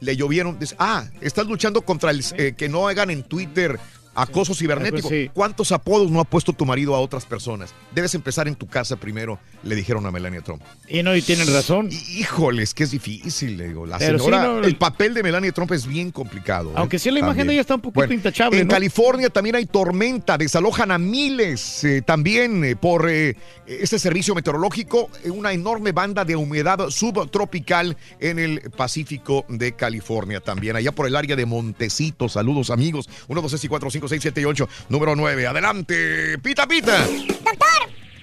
le 0.00 0.16
llovieron. 0.16 0.58
Dice, 0.58 0.74
ah, 0.78 1.06
estás 1.20 1.46
luchando 1.46 1.82
contra 1.82 2.10
el 2.10 2.24
eh, 2.36 2.54
que 2.56 2.68
no 2.68 2.88
hagan 2.88 3.10
en 3.10 3.22
Twitter 3.22 3.78
acoso 4.14 4.54
cibernético. 4.54 5.08
Sí. 5.08 5.30
¿Cuántos 5.32 5.72
apodos 5.72 6.10
no 6.10 6.20
ha 6.20 6.24
puesto 6.24 6.52
tu 6.52 6.66
marido 6.66 6.94
a 6.94 7.00
otras 7.00 7.24
personas? 7.26 7.72
Debes 7.94 8.14
empezar 8.14 8.48
en 8.48 8.54
tu 8.54 8.66
casa 8.66 8.96
primero, 8.96 9.38
le 9.62 9.74
dijeron 9.74 10.04
a 10.06 10.10
Melania 10.10 10.40
Trump. 10.42 10.62
Y 10.88 11.02
no, 11.02 11.14
y 11.16 11.22
tienen 11.22 11.52
razón. 11.52 11.88
Híjole, 11.90 12.62
es 12.62 12.74
que 12.74 12.84
es 12.84 12.90
difícil, 12.90 13.56
le 13.56 13.68
digo. 13.68 13.86
La 13.86 13.98
Pero 13.98 14.18
sí, 14.18 14.24
señora, 14.24 14.44
no- 14.44 14.58
el 14.64 14.76
papel 14.76 15.14
de 15.14 15.22
Melania 15.22 15.52
Trump 15.52 15.72
es 15.72 15.86
bien 15.86 16.10
complicado. 16.10 16.70
¿eh? 16.70 16.74
Aunque 16.76 16.98
sí 16.98 17.10
la 17.10 17.20
imagen 17.20 17.46
de 17.46 17.52
ella 17.54 17.60
está 17.62 17.74
un 17.76 17.80
poquito 17.80 18.00
Bueno, 18.00 18.14
intachable, 18.14 18.58
En 18.60 18.66
¿no? 18.68 18.72
California 18.74 19.30
también 19.30 19.56
hay 19.56 19.66
tormenta, 19.66 20.36
desalojan 20.38 20.90
a 20.90 20.98
miles 20.98 21.84
eh, 21.84 22.02
también 22.02 22.64
eh, 22.64 22.76
por 22.76 23.08
eh, 23.08 23.36
este 23.66 23.98
servicio 23.98 24.34
meteorológico, 24.34 25.08
eh, 25.24 25.30
una 25.30 25.52
enorme 25.52 25.92
banda 25.92 26.24
de 26.24 26.36
humedad 26.36 26.90
subtropical 26.90 27.96
en 28.18 28.38
el 28.38 28.60
Pacífico 28.76 29.44
de 29.48 29.72
California 29.72 30.40
también, 30.40 30.76
allá 30.76 30.92
por 30.92 31.06
el 31.06 31.16
área 31.16 31.36
de 31.36 31.46
Montecito. 31.46 32.28
Saludos 32.28 32.70
amigos. 32.70 33.08
1, 33.28 33.40
2, 33.42 33.50
3 33.50 33.64
y 33.64 33.68
4, 33.68 33.90
5, 33.90 33.99
6, 34.08 34.22
7 34.22 34.40
y 34.40 34.44
8. 34.44 34.68
Número 34.88 35.14
9. 35.16 35.46
Adelante. 35.46 36.38
Pita, 36.38 36.66
pita. 36.66 37.06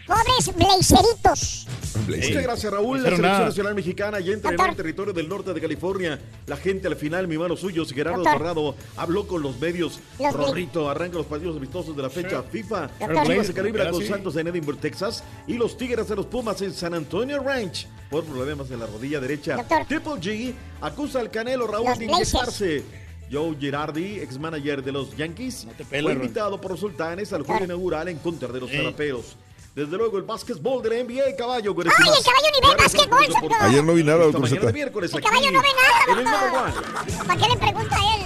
Pobres 0.08 0.56
blazeritos. 0.56 1.68
Muchas 2.08 2.44
gracias, 2.44 2.72
Raúl. 2.72 2.99
La 2.99 3.10
selección 3.10 3.22
nada. 3.30 3.45
nacional 3.45 3.76
mexicana 3.76 4.22
ya 4.22 4.32
entrenó 4.32 4.64
en 4.64 4.70
el 4.70 4.76
territorio 4.78 5.12
del 5.14 5.28
norte 5.28 5.54
de 5.54 5.60
California. 5.60 6.18
La 6.45 6.56
gente 6.56 6.88
al 6.88 6.95
final, 6.95 7.28
mi 7.28 7.38
mano 7.38 7.58
suyo, 7.58 7.86
Gerardo 7.86 8.20
Doctor. 8.20 8.38
Torrado, 8.38 8.76
habló 8.95 9.28
con 9.28 9.41
los 9.41 9.60
medios. 9.60 9.99
Los 10.18 10.34
Rorrito 10.34 10.90
arranca 10.90 11.18
los 11.18 11.26
partidos 11.26 11.58
amistosos 11.58 11.94
de 11.98 12.04
la 12.04 12.10
fecha 12.10 12.41
FIFA. 12.41 12.90
Doctor. 12.99 13.28
Chivas 13.28 13.48
se 13.48 13.54
calibra 13.54 13.84
con 13.90 13.99
Gracias. 13.99 14.16
Santos 14.16 14.36
en 14.38 14.48
Edinburgh, 14.48 14.80
Texas. 14.80 15.26
Y 15.45 15.56
los 15.56 15.76
Tigres 15.78 16.08
de 16.08 16.16
los 16.16 16.28
Pumas 16.28 16.62
en 16.62 16.74
San 16.74 16.94
Antonio 16.94 17.44
Ranch. 17.44 17.88
Por 18.10 18.24
problemas 18.24 18.72
en 18.72 18.80
la 18.80 18.86
rodilla 18.86 19.20
derecha. 19.20 19.58
Triple 19.90 20.14
G 20.14 20.54
acusa 20.80 21.20
al 21.20 21.30
Canelo 21.30 21.68
Raúl 21.68 21.88
Los 21.90 21.99
de 21.99 22.06
Blazers. 22.06 22.32
inyectarse. 22.34 23.07
Joe 23.32 23.56
Girardi, 23.60 24.20
ex 24.20 24.40
manager 24.40 24.84
de 24.84 24.91
los 24.91 25.16
Yankees, 25.16 25.68
fue 25.90 25.99
invitado 26.14 26.60
por 26.62 26.72
los 26.72 26.80
sultanes 26.80 27.34
al 27.34 27.44
juego 27.44 27.66
inaugural 27.66 28.08
en 28.08 28.18
contra 28.20 28.48
de 28.49 28.60
los 28.60 28.72
zaraperos. 28.72 29.36
Desde 29.76 29.95
luego 29.95 30.18
el 30.18 30.24
básquetbol 30.24 30.82
de 30.82 30.90
la 30.90 31.04
NBA, 31.04 31.36
caballo. 31.38 31.76
Ay, 31.78 31.86
el 31.86 31.94
caballo 32.24 32.48
ni 32.54 32.68
ve 32.68 32.76
básquetbol. 32.84 33.54
Ayer 33.60 33.84
no 33.84 33.94
vi 33.94 34.04
nada, 34.04 34.26
Esta 34.26 34.26
doctor 34.26 34.41
mañana 34.41 34.62
Z. 34.62 34.68
de 34.68 34.74
miércoles 34.74 35.12
El 35.12 35.18
aquí, 35.20 35.28
caballo 35.28 35.52
no 35.52 35.62
ve 35.62 36.24
nada, 36.24 36.74
doctor. 36.74 37.28
¿Para 37.28 37.40
qué 37.40 37.48
le 37.49 37.58
pregunta 37.58 37.95
a 37.95 38.16
él? 38.16 38.22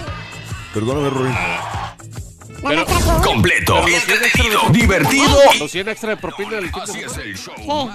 Perdóname, 0.72 1.10
Rory. 1.10 1.30
Pero 2.62 2.84
completo, 3.24 3.78
entretenido, 3.86 4.60
divertido. 4.70 5.36
Los 5.58 5.70
100 5.70 5.88
extra 5.88 6.10
de 6.10 6.16
propina 6.16 6.50
del 6.52 6.70
Así 6.80 7.00
es 7.00 7.16
el 7.18 7.36
show. 7.36 7.90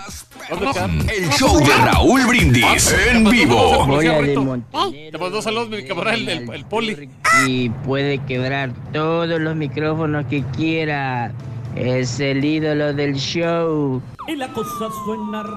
¿Dónde 0.49 1.15
El 1.15 1.29
show 1.31 1.57
de 1.59 1.73
Raúl 1.73 2.25
Brindis 2.27 2.93
en 3.09 3.23
vivo. 3.25 3.85
Voy 3.85 4.07
a 4.07 4.19
¿Eh? 4.19 5.09
Te 5.11 5.17
mandó 5.17 5.41
saludos 5.41 5.69
mi 5.69 5.85
camarada, 5.85 6.17
el, 6.17 6.29
el, 6.29 6.53
el 6.53 6.65
poli. 6.65 7.09
Y 7.45 7.69
puede 7.69 8.19
quebrar 8.25 8.71
todos 8.93 9.39
los 9.39 9.55
micrófonos 9.55 10.25
que 10.27 10.43
quiera. 10.55 11.31
Es 11.75 12.19
el 12.19 12.43
ídolo 12.43 12.93
del 12.93 13.15
show. 13.15 14.01
Y 14.27 14.35
la 14.35 14.47
cosa 14.49 14.89
suena 15.05 15.43
ra, 15.43 15.55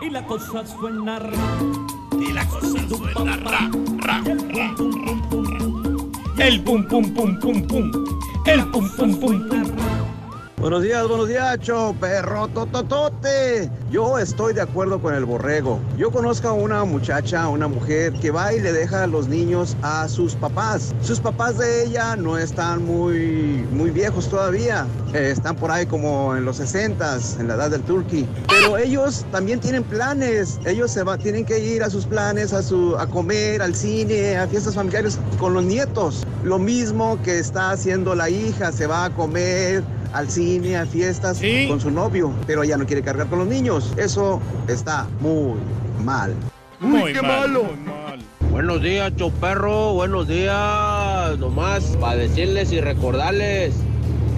y 0.00 0.10
la 0.10 0.24
cosa 0.26 0.66
suena 0.66 1.18
ra, 1.18 1.30
y 2.18 2.32
la 2.32 2.46
cosa 2.48 2.88
suena 2.88 3.36
ra, 3.36 3.70
ra, 4.00 4.22
ra. 4.52 5.43
El 6.38 6.62
pum 6.64 6.82
pum 6.84 7.14
pum 7.14 7.38
pum 7.38 7.66
pum. 7.66 7.90
El 8.46 8.64
pum 8.70 8.88
pum 8.96 9.14
pum 9.20 9.48
pum. 9.48 9.93
Buenos 10.56 10.82
días, 10.82 11.06
buenos 11.08 11.28
días, 11.28 11.58
show, 11.60 11.94
perro 11.96 12.46
tototote. 12.48 13.68
Yo 13.90 14.18
estoy 14.18 14.54
de 14.54 14.62
acuerdo 14.62 15.02
con 15.02 15.12
el 15.12 15.24
borrego. 15.24 15.80
Yo 15.98 16.10
conozco 16.10 16.48
a 16.48 16.52
una 16.52 16.84
muchacha, 16.84 17.48
una 17.48 17.66
mujer 17.66 18.12
que 18.14 18.30
va 18.30 18.54
y 18.54 18.60
le 18.60 18.72
deja 18.72 19.02
a 19.02 19.06
los 19.08 19.26
niños 19.28 19.76
a 19.82 20.08
sus 20.08 20.36
papás. 20.36 20.94
Sus 21.02 21.18
papás 21.18 21.58
de 21.58 21.84
ella 21.84 22.14
no 22.16 22.38
están 22.38 22.84
muy, 22.84 23.66
muy 23.72 23.90
viejos 23.90 24.28
todavía. 24.28 24.86
Eh, 25.12 25.30
están 25.32 25.56
por 25.56 25.72
ahí 25.72 25.86
como 25.86 26.34
en 26.36 26.44
los 26.44 26.56
60 26.58 27.18
en 27.40 27.48
la 27.48 27.54
edad 27.54 27.70
del 27.70 27.82
turkey. 27.82 28.26
Pero 28.48 28.78
ellos 28.78 29.26
también 29.32 29.58
tienen 29.60 29.82
planes. 29.82 30.60
Ellos 30.64 30.92
se 30.92 31.02
va, 31.02 31.18
tienen 31.18 31.44
que 31.44 31.58
ir 31.58 31.82
a 31.82 31.90
sus 31.90 32.06
planes, 32.06 32.52
a, 32.52 32.62
su, 32.62 32.96
a 32.96 33.06
comer, 33.08 33.60
al 33.60 33.74
cine, 33.74 34.38
a 34.38 34.46
fiestas 34.46 34.76
familiares 34.76 35.18
con 35.38 35.52
los 35.52 35.64
nietos. 35.64 36.24
Lo 36.44 36.60
mismo 36.60 37.20
que 37.22 37.40
está 37.40 37.72
haciendo 37.72 38.14
la 38.14 38.30
hija, 38.30 38.70
se 38.70 38.86
va 38.86 39.06
a 39.06 39.10
comer 39.10 39.82
al 40.14 40.30
cine, 40.30 40.76
a 40.76 40.86
fiestas 40.86 41.42
con 41.68 41.80
su 41.80 41.90
novio, 41.90 42.32
pero 42.46 42.62
ella 42.62 42.76
no 42.76 42.86
quiere 42.86 43.02
cargar 43.02 43.26
con 43.26 43.40
los 43.40 43.48
niños. 43.48 43.92
Eso 43.96 44.40
está 44.68 45.06
muy 45.20 45.54
mal. 46.04 46.34
Muy 46.80 47.12
qué 47.12 47.20
mal, 47.20 47.50
malo. 47.50 47.64
muy 47.64 47.76
mal. 47.78 48.20
Buenos 48.50 48.80
días, 48.80 49.12
choperro. 49.16 49.92
Buenos 49.94 50.28
días. 50.28 51.36
Nomás 51.38 51.84
para 52.00 52.16
decirles 52.16 52.70
y 52.70 52.80
recordarles 52.80 53.74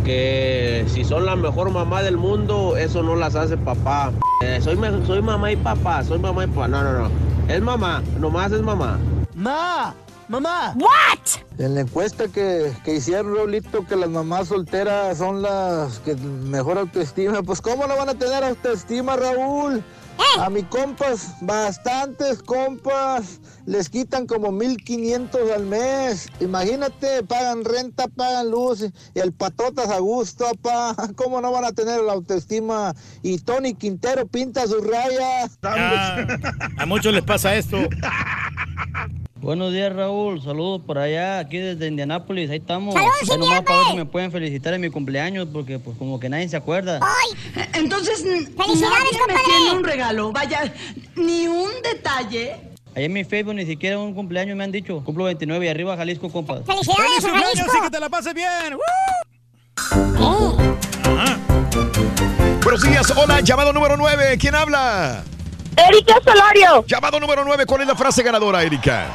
que 0.04 0.84
si 0.88 1.04
son 1.04 1.26
la 1.26 1.36
mejor 1.36 1.70
mamá 1.70 2.02
del 2.02 2.16
mundo, 2.16 2.76
eso 2.78 3.02
no 3.02 3.14
las 3.14 3.34
hace 3.34 3.58
papá. 3.58 4.12
Eh, 4.42 4.58
soy, 4.62 4.78
soy 5.06 5.20
mamá 5.20 5.52
y 5.52 5.56
papá, 5.56 6.02
soy 6.02 6.18
mamá 6.18 6.44
y 6.44 6.46
papá. 6.46 6.68
No, 6.68 6.82
no, 6.82 6.92
no. 6.92 7.10
Es 7.48 7.60
mamá, 7.60 8.02
nomás 8.18 8.50
es 8.50 8.62
mamá. 8.62 8.98
Ma, 9.34 9.94
mamá. 10.28 10.74
What? 10.76 11.40
En 11.58 11.74
la 11.74 11.80
encuesta 11.80 12.28
que, 12.28 12.72
que 12.84 12.96
hicieron, 12.96 13.34
Raulito, 13.34 13.86
que 13.86 13.96
las 13.96 14.10
mamás 14.10 14.48
solteras 14.48 15.18
son 15.18 15.42
las 15.42 15.98
que 16.00 16.14
mejor 16.14 16.78
autoestima, 16.78 17.42
pues 17.42 17.60
¿cómo 17.60 17.86
no 17.86 17.96
van 17.96 18.08
a 18.08 18.14
tener 18.14 18.44
autoestima, 18.44 19.16
Raúl? 19.16 19.82
A 20.38 20.50
mi 20.50 20.62
compas, 20.62 21.34
bastantes 21.40 22.42
compas, 22.42 23.40
les 23.64 23.88
quitan 23.88 24.26
como 24.26 24.52
1500 24.52 25.50
al 25.50 25.66
mes. 25.66 26.28
Imagínate, 26.40 27.22
pagan 27.22 27.64
renta, 27.64 28.06
pagan 28.08 28.50
luz 28.50 28.86
y 29.14 29.18
el 29.18 29.32
patotas 29.32 29.88
a 29.90 29.98
gusto, 29.98 30.50
pa. 30.60 30.94
¿Cómo 31.16 31.40
no 31.40 31.52
van 31.52 31.64
a 31.64 31.72
tener 31.72 32.00
la 32.00 32.12
autoestima? 32.12 32.94
Y 33.22 33.38
Tony 33.38 33.74
Quintero 33.74 34.26
pinta 34.26 34.66
sus 34.66 34.86
rayas. 34.86 35.58
Ah, 35.62 36.26
a 36.78 36.86
muchos 36.86 37.14
les 37.14 37.24
pasa 37.24 37.54
esto. 37.54 37.78
Buenos 39.40 39.72
días, 39.72 39.94
Raúl. 39.94 40.42
Saludos 40.42 40.80
por 40.86 40.98
allá, 40.98 41.38
aquí 41.38 41.58
desde 41.58 41.88
Indianápolis. 41.88 42.48
Ahí 42.50 42.56
estamos. 42.56 42.94
Saludos, 42.94 43.30
Ahí 43.30 43.38
nomás 43.38 43.62
para 43.62 43.78
ver 43.78 43.86
si 43.90 43.96
me 43.96 44.06
pueden 44.06 44.32
felicitar 44.32 44.72
en 44.74 44.80
mi 44.80 44.88
cumpleaños, 44.88 45.46
porque 45.52 45.78
pues 45.78 45.96
como 45.98 46.18
que 46.18 46.28
nadie 46.28 46.48
se 46.48 46.56
acuerda. 46.56 47.00
Entonces, 47.74 48.22
Felicidades, 48.22 48.80
nadie 48.80 49.26
me 49.28 49.34
tiene 49.44 49.72
un 49.76 49.84
regalo, 49.84 50.32
vaya, 50.32 50.72
ni 51.16 51.46
un 51.48 51.70
detalle. 51.82 52.56
Ahí 52.94 53.04
en 53.04 53.12
mi 53.12 53.24
Facebook 53.24 53.54
ni 53.54 53.66
siquiera 53.66 53.98
un 53.98 54.14
cumpleaños 54.14 54.56
me 54.56 54.64
han 54.64 54.72
dicho. 54.72 55.04
Cumplo 55.04 55.24
29 55.24 55.66
y 55.66 55.68
arriba 55.68 55.96
Jalisco, 55.98 56.30
compas. 56.30 56.62
¡Felicidades, 56.64 57.24
a 57.26 57.30
Jalisco! 57.30 57.78
y 57.78 57.82
que 57.82 57.90
te 57.90 58.00
la 58.00 58.08
pases 58.08 58.32
bien. 58.32 58.78
Buenos 62.64 62.82
días, 62.82 63.12
hola, 63.14 63.42
llamado 63.42 63.74
número 63.74 63.98
9. 63.98 64.38
¿Quién 64.38 64.54
habla? 64.54 65.24
Erika 65.76 66.14
Solario. 66.24 66.84
Llamado 66.86 67.20
número 67.20 67.44
9. 67.44 67.66
¿Cuál 67.66 67.82
es 67.82 67.86
la 67.86 67.94
frase 67.96 68.22
ganadora, 68.22 68.62
Erika? 68.62 69.06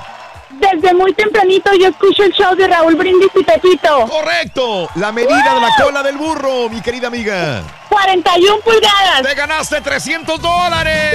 Desde 0.52 0.94
muy 0.94 1.14
tempranito 1.14 1.72
yo 1.74 1.88
escucho 1.88 2.24
el 2.24 2.34
show 2.34 2.56
de 2.56 2.68
Raúl 2.68 2.96
Brindis 2.96 3.32
y 3.36 3.44
Pepito. 3.44 4.08
Correcto. 4.08 4.90
La 4.96 5.12
medida 5.12 5.54
de 5.56 5.62
la 5.62 5.70
cola 5.82 6.04
del 6.04 6.18
burro, 6.18 6.70
mi 6.70 6.82
querida 6.82 7.08
amiga. 7.08 7.64
41 7.90 8.60
pulgadas. 8.62 9.24
Te 9.24 9.34
ganaste 9.34 9.82
300 9.82 10.42
dólares. 10.42 11.14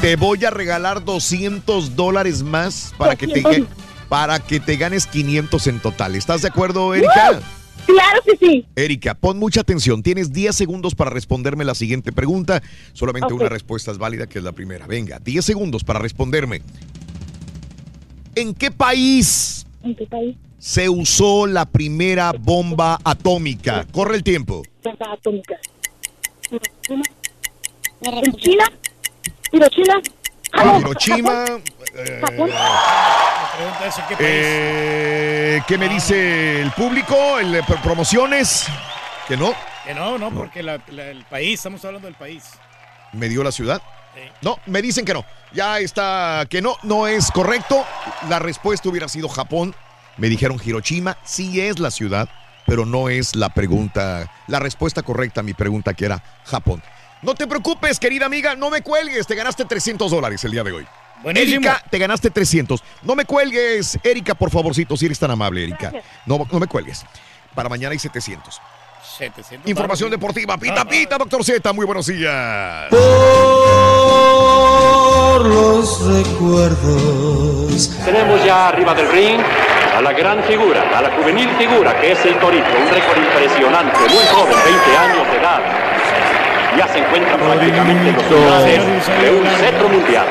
Te 0.00 0.16
voy 0.16 0.44
a 0.44 0.50
regalar 0.50 1.04
200 1.04 1.94
dólares 1.94 2.42
más 2.42 2.92
para 2.98 3.16
que, 3.16 3.28
te, 3.28 3.40
200. 3.40 3.76
para 4.08 4.38
que 4.40 4.60
te 4.60 4.76
ganes 4.76 5.06
500 5.06 5.66
en 5.68 5.80
total. 5.80 6.16
¿Estás 6.16 6.42
de 6.42 6.48
acuerdo, 6.48 6.94
Erika? 6.94 7.38
Claro 7.86 8.22
que 8.24 8.36
sí. 8.36 8.66
Erika, 8.76 9.14
pon 9.14 9.38
mucha 9.38 9.60
atención. 9.60 10.02
Tienes 10.02 10.32
10 10.32 10.54
segundos 10.54 10.94
para 10.94 11.10
responderme 11.10 11.64
la 11.64 11.74
siguiente 11.74 12.12
pregunta. 12.12 12.62
Solamente 12.92 13.32
una 13.34 13.48
respuesta 13.48 13.90
es 13.90 13.98
válida, 13.98 14.26
que 14.26 14.38
es 14.38 14.44
la 14.44 14.52
primera. 14.52 14.86
Venga, 14.86 15.18
10 15.18 15.44
segundos 15.44 15.84
para 15.84 15.98
responderme. 15.98 16.62
¿En 18.34 18.54
qué 18.54 18.70
país 18.70 19.66
¿En 19.82 19.94
qué 19.94 20.06
país? 20.06 20.36
se 20.58 20.88
usó 20.88 21.46
la 21.46 21.66
primera 21.66 22.32
bomba 22.38 22.98
atómica? 23.04 23.86
Corre 23.92 24.16
el 24.16 24.22
tiempo. 24.22 24.62
Bomba 24.82 25.12
atómica. 25.12 25.56
¿En 28.02 28.32
China? 28.36 28.64
¿Hiroshima? 29.52 30.00
Japón. 30.52 30.80
Hiroshima. 30.80 31.44
Japón. 32.20 32.50
Pregunta 33.56 33.86
es 33.86 33.98
en 33.98 34.04
qué 34.06 34.16
país. 34.16 34.28
Eh, 34.30 35.62
¿Qué 35.66 35.78
me 35.78 35.88
dice 35.88 36.60
el 36.62 36.70
público? 36.72 37.38
¿El 37.38 37.62
pro- 37.64 37.80
promociones? 37.82 38.66
Que 39.28 39.36
no. 39.36 39.54
Que 39.84 39.94
no, 39.94 40.18
no, 40.18 40.30
porque 40.30 40.62
la- 40.62 40.80
la- 40.88 41.06
el 41.06 41.24
país, 41.24 41.54
estamos 41.54 41.84
hablando 41.84 42.06
del 42.06 42.14
país. 42.16 42.44
¿Me 43.12 43.28
dio 43.28 43.42
la 43.42 43.52
ciudad? 43.52 43.80
No, 44.42 44.58
me 44.66 44.82
dicen 44.82 45.04
que 45.04 45.14
no. 45.14 45.24
Ya 45.52 45.78
está, 45.78 46.44
que 46.48 46.60
no, 46.60 46.76
no 46.82 47.06
es 47.06 47.30
correcto. 47.30 47.84
La 48.28 48.38
respuesta 48.38 48.88
hubiera 48.88 49.08
sido 49.08 49.28
Japón. 49.28 49.74
Me 50.18 50.28
dijeron 50.28 50.60
Hiroshima, 50.62 51.16
sí 51.24 51.60
es 51.60 51.78
la 51.78 51.90
ciudad, 51.90 52.28
pero 52.66 52.84
no 52.84 53.08
es 53.08 53.34
la 53.34 53.48
pregunta, 53.48 54.30
la 54.46 54.58
respuesta 54.58 55.02
correcta 55.02 55.40
a 55.40 55.42
mi 55.42 55.54
pregunta 55.54 55.94
que 55.94 56.04
era 56.04 56.22
Japón. 56.44 56.82
No 57.22 57.34
te 57.34 57.46
preocupes, 57.46 57.98
querida 57.98 58.26
amiga, 58.26 58.54
no 58.54 58.68
me 58.68 58.82
cuelgues, 58.82 59.26
te 59.26 59.34
ganaste 59.34 59.64
300 59.64 60.10
dólares 60.10 60.44
el 60.44 60.50
día 60.52 60.62
de 60.64 60.72
hoy. 60.72 60.86
Buenísimo. 61.22 61.66
Erika, 61.66 61.82
te 61.90 61.98
ganaste 61.98 62.30
300. 62.30 62.82
No 63.02 63.14
me 63.14 63.24
cuelgues, 63.24 63.98
Erika, 64.02 64.34
por 64.34 64.50
favorcito, 64.50 64.96
si 64.96 65.06
eres 65.06 65.18
tan 65.18 65.30
amable, 65.30 65.62
Erika. 65.62 65.92
No, 66.26 66.46
no 66.50 66.58
me 66.58 66.66
cuelgues. 66.66 67.04
Para 67.54 67.68
mañana 67.68 67.92
hay 67.92 67.98
700. 67.98 68.60
700 69.18 69.68
Información 69.68 70.10
deportiva, 70.10 70.56
pita, 70.56 70.84
pita, 70.84 71.18
doctor 71.18 71.44
Z, 71.44 71.72
muy 71.72 71.84
buenos 71.84 72.06
días. 72.06 72.88
Por 72.90 73.00
los 75.46 76.06
recuerdos. 76.06 77.90
Tenemos 78.04 78.44
ya 78.44 78.68
arriba 78.68 78.94
del 78.94 79.10
ring 79.10 79.40
a 79.94 80.00
la 80.00 80.12
gran 80.12 80.42
figura, 80.44 80.88
a 80.96 81.02
la 81.02 81.10
juvenil 81.10 81.50
figura 81.58 82.00
que 82.00 82.12
es 82.12 82.24
el 82.24 82.38
Torito, 82.38 82.64
un 82.64 82.88
récord 82.88 83.18
impresionante, 83.18 83.98
muy 83.98 84.24
joven, 84.32 84.56
20 84.64 84.96
años 84.96 85.26
de 85.30 85.36
edad. 85.36 85.60
Ya 86.78 86.88
se 86.88 87.00
encuentra 87.00 87.36
prácticamente 87.36 88.08
en 88.08 88.16
los 88.16 88.64
de 88.64 89.30
un 89.30 89.46
cetro 89.58 89.90
mundial. 89.90 90.26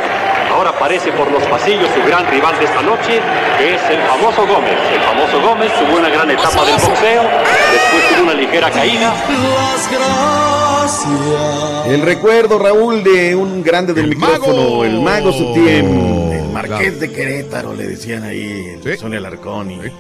Ahora 0.62 0.78
aparece 0.78 1.12
por 1.14 1.32
los 1.32 1.42
pasillos 1.46 1.90
su 1.90 2.08
gran 2.08 2.30
rival 2.30 2.56
de 2.60 2.66
esta 2.66 2.84
noche, 2.84 3.20
que 3.58 3.74
es 3.74 3.82
el 3.90 4.00
famoso 4.02 4.46
Gómez. 4.46 4.78
El 4.94 5.02
famoso 5.02 5.42
Gómez 5.42 5.72
tuvo 5.74 5.98
una 5.98 6.10
gran 6.10 6.30
etapa 6.30 6.64
del 6.64 6.76
boxeo, 6.76 7.24
después 7.24 8.10
tuvo 8.10 8.24
una 8.26 8.34
ligera 8.36 8.70
caída, 8.70 9.12
Las 9.56 9.90
gracias. 9.92 11.88
El 11.88 12.04
recuerdo, 12.04 12.60
Raúl, 12.60 13.04
de 13.04 13.36
un 13.36 13.64
grande 13.64 13.96
del 13.96 14.10
micrófono, 14.10 14.84
el 14.86 15.02
mago 15.02 15.34
Septién, 15.34 16.32
el 16.32 16.50
marqués 16.50 17.00
de 17.00 17.12
Querétaro, 17.12 17.74
le 17.74 17.88
decían 17.88 18.22
ahí, 18.22 18.78
el 18.86 19.00
Sonia 19.00 19.18
Alarcón 19.18 19.72
y, 19.72 19.78
y 19.78 19.92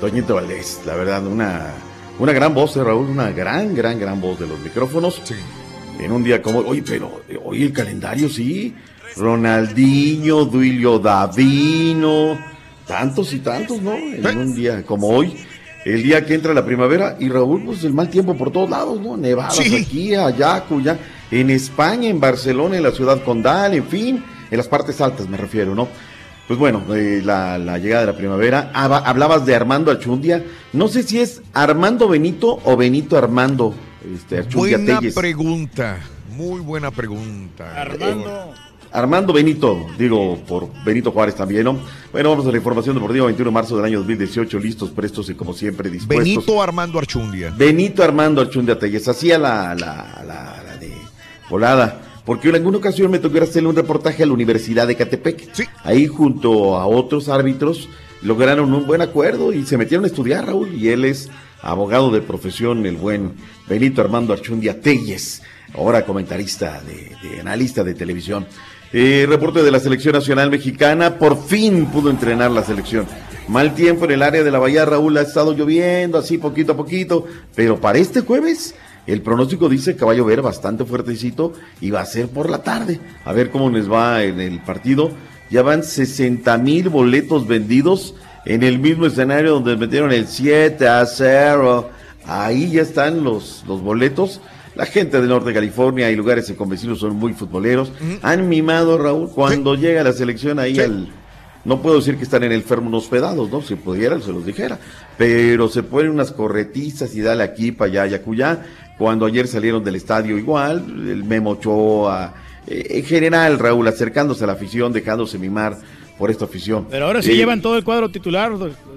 Toñito 0.00 0.36
Valdés. 0.36 0.82
La 0.86 0.94
verdad, 0.94 1.26
una, 1.26 1.74
una 2.20 2.32
gran 2.32 2.54
voz, 2.54 2.76
eh, 2.76 2.84
Raúl, 2.84 3.10
una 3.10 3.32
gran, 3.32 3.74
gran, 3.74 3.98
gran 3.98 4.20
voz 4.20 4.38
de 4.38 4.46
los 4.46 4.60
micrófonos. 4.60 5.20
En 5.98 6.12
un 6.12 6.22
día 6.22 6.40
como 6.40 6.60
hoy, 6.60 6.80
pero 6.80 7.22
hoy 7.44 7.64
el 7.64 7.72
calendario 7.72 8.28
sí. 8.28 8.72
Ronaldinho, 9.16 10.44
Duilio 10.44 10.98
Davino, 10.98 12.38
tantos 12.86 13.32
y 13.32 13.40
tantos, 13.40 13.80
¿no? 13.82 13.94
En 13.94 14.38
un 14.38 14.54
día 14.54 14.82
como 14.84 15.08
hoy. 15.08 15.34
El 15.84 16.02
día 16.02 16.26
que 16.26 16.34
entra 16.34 16.52
la 16.52 16.64
primavera 16.64 17.16
y 17.18 17.28
Raúl, 17.28 17.64
pues 17.64 17.82
el 17.84 17.94
mal 17.94 18.10
tiempo 18.10 18.36
por 18.36 18.50
todos 18.50 18.68
lados, 18.68 19.00
¿no? 19.00 19.16
Nevadas 19.16 19.58
aquí, 19.60 20.14
allá, 20.14 20.64
cuya, 20.64 20.98
en 21.30 21.50
España, 21.50 22.08
en 22.08 22.20
Barcelona, 22.20 22.76
en 22.76 22.82
la 22.82 22.90
ciudad 22.90 23.22
condal, 23.22 23.72
en 23.74 23.86
fin, 23.86 24.24
en 24.50 24.56
las 24.56 24.68
partes 24.68 25.00
altas 25.00 25.28
me 25.28 25.36
refiero, 25.36 25.74
¿no? 25.74 25.88
Pues 26.46 26.58
bueno, 26.58 26.82
eh, 26.94 27.20
la, 27.24 27.58
la 27.58 27.78
llegada 27.78 28.06
de 28.06 28.12
la 28.12 28.18
primavera. 28.18 28.70
Hablabas 28.74 29.44
de 29.44 29.54
Armando 29.54 29.90
Archundia. 29.90 30.44
No 30.72 30.88
sé 30.88 31.02
si 31.02 31.20
es 31.20 31.42
Armando 31.52 32.08
Benito 32.08 32.58
o 32.64 32.76
Benito 32.76 33.16
Armando 33.18 33.74
este, 34.14 34.38
Archundia 34.38 34.78
Buena 34.78 34.98
Telles. 35.00 35.14
pregunta, 35.14 35.98
muy 36.36 36.60
buena 36.60 36.90
pregunta. 36.90 37.78
Armando. 37.78 38.54
Armando 38.92 39.32
Benito, 39.32 39.86
digo 39.98 40.38
por 40.46 40.68
Benito 40.84 41.10
Juárez 41.12 41.34
también, 41.34 41.64
¿no? 41.64 41.78
Bueno, 42.12 42.30
vamos 42.30 42.46
a 42.46 42.50
la 42.50 42.56
información 42.56 42.94
deportiva 42.94 43.26
21 43.26 43.50
de 43.50 43.54
marzo 43.54 43.76
del 43.76 43.84
año 43.84 43.98
2018, 43.98 44.58
listos, 44.58 44.90
prestos 44.90 45.28
y 45.30 45.34
como 45.34 45.52
siempre 45.52 45.90
dispuestos. 45.90 46.26
Benito 46.26 46.62
Armando 46.62 46.98
Archundia. 46.98 47.52
Benito 47.56 48.02
Armando 48.02 48.40
Archundia 48.40 48.78
Telles 48.78 49.06
hacía 49.06 49.38
la, 49.38 49.74
la, 49.74 50.22
la, 50.26 50.62
la 50.64 50.76
de 50.78 50.92
volada. 51.50 52.02
Porque 52.24 52.50
en 52.50 52.56
alguna 52.56 52.76
ocasión 52.76 53.10
me 53.10 53.18
tocó 53.18 53.42
hacerle 53.42 53.70
un 53.70 53.76
reportaje 53.76 54.22
a 54.22 54.26
la 54.26 54.34
Universidad 54.34 54.86
de 54.86 54.96
Catepec. 54.96 55.48
Ahí 55.82 56.06
junto 56.06 56.76
a 56.76 56.86
otros 56.86 57.30
árbitros 57.30 57.88
lograron 58.20 58.74
un 58.74 58.86
buen 58.86 59.00
acuerdo 59.00 59.52
y 59.54 59.64
se 59.64 59.78
metieron 59.78 60.04
a 60.04 60.08
estudiar, 60.08 60.44
Raúl. 60.44 60.74
Y 60.74 60.88
él 60.88 61.06
es 61.06 61.30
abogado 61.62 62.10
de 62.10 62.20
profesión, 62.20 62.84
el 62.84 62.96
buen 62.96 63.32
Benito 63.66 64.02
Armando 64.02 64.34
Archundia 64.34 64.78
Telles, 64.78 65.40
ahora 65.74 66.04
comentarista 66.04 66.82
de, 66.82 67.16
de 67.22 67.40
analista 67.40 67.82
de 67.82 67.94
televisión. 67.94 68.46
Eh, 68.92 69.26
reporte 69.28 69.62
de 69.62 69.70
la 69.70 69.80
selección 69.80 70.14
nacional 70.14 70.50
mexicana, 70.50 71.18
por 71.18 71.44
fin 71.44 71.86
pudo 71.86 72.08
entrenar 72.08 72.50
la 72.50 72.64
selección. 72.64 73.06
Mal 73.46 73.74
tiempo 73.74 74.06
en 74.06 74.12
el 74.12 74.22
área 74.22 74.42
de 74.42 74.50
la 74.50 74.58
Bahía, 74.58 74.84
Raúl, 74.84 75.16
ha 75.18 75.22
estado 75.22 75.52
lloviendo 75.52 76.16
así 76.18 76.38
poquito 76.38 76.72
a 76.72 76.76
poquito, 76.76 77.26
pero 77.54 77.80
para 77.80 77.98
este 77.98 78.20
jueves 78.22 78.74
el 79.06 79.22
pronóstico 79.22 79.70
dice 79.70 79.96
que 79.96 80.04
va 80.04 80.12
a 80.12 80.14
llover 80.14 80.42
bastante 80.42 80.84
fuertecito 80.84 81.54
y 81.80 81.90
va 81.90 82.02
a 82.02 82.06
ser 82.06 82.28
por 82.28 82.50
la 82.50 82.62
tarde. 82.62 83.00
A 83.24 83.32
ver 83.32 83.50
cómo 83.50 83.70
les 83.70 83.90
va 83.90 84.22
en 84.22 84.38
el 84.38 84.60
partido. 84.60 85.10
Ya 85.50 85.62
van 85.62 85.82
60 85.82 86.58
mil 86.58 86.90
boletos 86.90 87.46
vendidos 87.46 88.14
en 88.44 88.62
el 88.62 88.78
mismo 88.78 89.06
escenario 89.06 89.52
donde 89.52 89.76
metieron 89.76 90.12
el 90.12 90.28
7 90.28 90.86
a 90.86 91.06
0. 91.06 91.88
Ahí 92.26 92.72
ya 92.72 92.82
están 92.82 93.24
los, 93.24 93.64
los 93.66 93.80
boletos. 93.80 94.42
La 94.78 94.86
gente 94.86 95.20
del 95.20 95.28
norte 95.28 95.48
de 95.48 95.54
California 95.54 96.10
y 96.10 96.16
lugares 96.16 96.50
con 96.56 96.68
vecinos 96.68 97.00
son 97.00 97.16
muy 97.16 97.32
futboleros. 97.34 97.90
Han 98.22 98.48
mimado, 98.48 98.96
Raúl, 98.96 99.28
cuando 99.28 99.74
llega 99.74 100.02
la 100.04 100.12
selección 100.12 100.58
ahí 100.58 100.78
al... 100.78 101.08
No 101.64 101.82
puedo 101.82 101.96
decir 101.96 102.16
que 102.16 102.22
están 102.22 102.44
en 102.44 102.52
el 102.52 102.62
fermo 102.62 102.96
hospedados, 102.96 103.50
¿no? 103.50 103.60
Si 103.60 103.74
pudieran, 103.74 104.22
se 104.22 104.32
los 104.32 104.46
dijera. 104.46 104.78
Pero 105.18 105.68
se 105.68 105.82
ponen 105.82 106.12
unas 106.12 106.30
corretizas 106.30 107.14
y 107.16 107.20
dale 107.20 107.42
aquí, 107.42 107.72
para 107.72 107.90
allá, 107.90 108.06
y 108.06 108.14
acullá. 108.14 108.64
Cuando 108.96 109.26
ayer 109.26 109.48
salieron 109.48 109.82
del 109.82 109.96
estadio 109.96 110.38
igual, 110.38 110.84
el 111.10 111.24
Memo 111.24 111.50
Ochoa, 111.50 112.34
eh, 112.66 112.86
en 112.90 113.04
general, 113.04 113.58
Raúl, 113.58 113.86
acercándose 113.88 114.44
a 114.44 114.46
la 114.46 114.52
afición, 114.54 114.92
dejándose 114.92 115.36
mimar 115.38 115.76
por 116.16 116.30
esta 116.30 116.44
afición. 116.46 116.86
Pero 116.88 117.06
ahora 117.06 117.20
sí 117.20 117.32
Eh, 117.32 117.36
llevan 117.36 117.60
todo 117.60 117.76
el 117.76 117.82
cuadro 117.84 118.08
titular. 118.10 118.52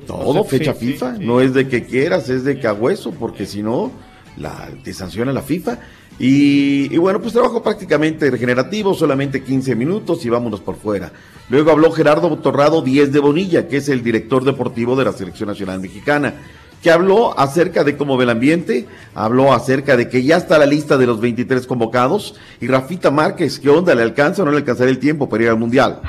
todo, 0.08 0.44
Sí, 0.44 0.50
fecha 0.60 0.74
sí, 0.76 0.94
FIFA. 0.94 1.18
sí. 1.18 1.26
No 1.26 1.42
es 1.42 1.54
de 1.56 1.68
que 1.68 1.84
quieras, 1.84 2.30
es 2.30 2.44
de 2.46 2.60
que 2.60 2.68
a 2.68 2.74
hueso, 2.74 3.12
porque 3.12 3.46
si 3.48 3.64
no, 3.64 3.92
la, 4.38 4.70
te 4.84 4.94
sanciona 4.94 5.34
la 5.34 5.42
FIFA. 5.42 5.78
Y, 6.20 6.94
y 6.94 6.98
bueno, 6.98 7.20
pues 7.20 7.34
trabajo 7.34 7.64
prácticamente 7.64 8.30
regenerativo, 8.30 8.94
solamente 8.94 9.44
15 9.44 9.76
minutos 9.76 10.24
y 10.26 10.30
vámonos 10.30 10.60
por 10.60 10.76
fuera. 10.76 11.12
Luego 11.50 11.72
habló 11.72 11.92
Gerardo 11.92 12.38
Torrado 12.38 12.82
Díez 12.82 13.12
de 13.12 13.20
Bonilla, 13.20 13.68
que 13.68 13.78
es 13.78 13.90
el 13.90 14.04
director 14.04 14.44
deportivo 14.44 14.96
de 14.96 15.06
la 15.06 15.14
Selección 15.14 15.50
Nacional 15.50 15.80
Mexicana, 15.80 16.36
que 16.82 16.92
habló 16.92 17.38
acerca 17.38 17.84
de 17.84 17.98
cómo 17.98 18.18
ve 18.18 18.24
el 18.24 18.30
ambiente, 18.30 18.88
habló 19.14 19.54
acerca 19.54 19.98
de 19.98 20.10
que 20.10 20.24
ya 20.24 20.38
está 20.38 20.58
la 20.58 20.66
lista 20.66 20.98
de 20.98 21.08
los 21.08 21.20
23 21.20 21.66
convocados. 21.68 22.36
Y 22.60 22.68
Rafita 22.68 23.12
Márquez, 23.12 23.60
¿qué 23.60 23.70
onda? 23.70 23.94
¿Le 23.96 24.04
alcanza 24.04 24.42
o 24.42 24.46
no 24.46 24.52
le 24.52 24.58
alcanzará 24.58 24.90
el 24.90 25.00
tiempo 25.00 25.30
para 25.30 25.44
ir 25.44 25.50
al 25.50 25.58
Mundial? 25.58 26.02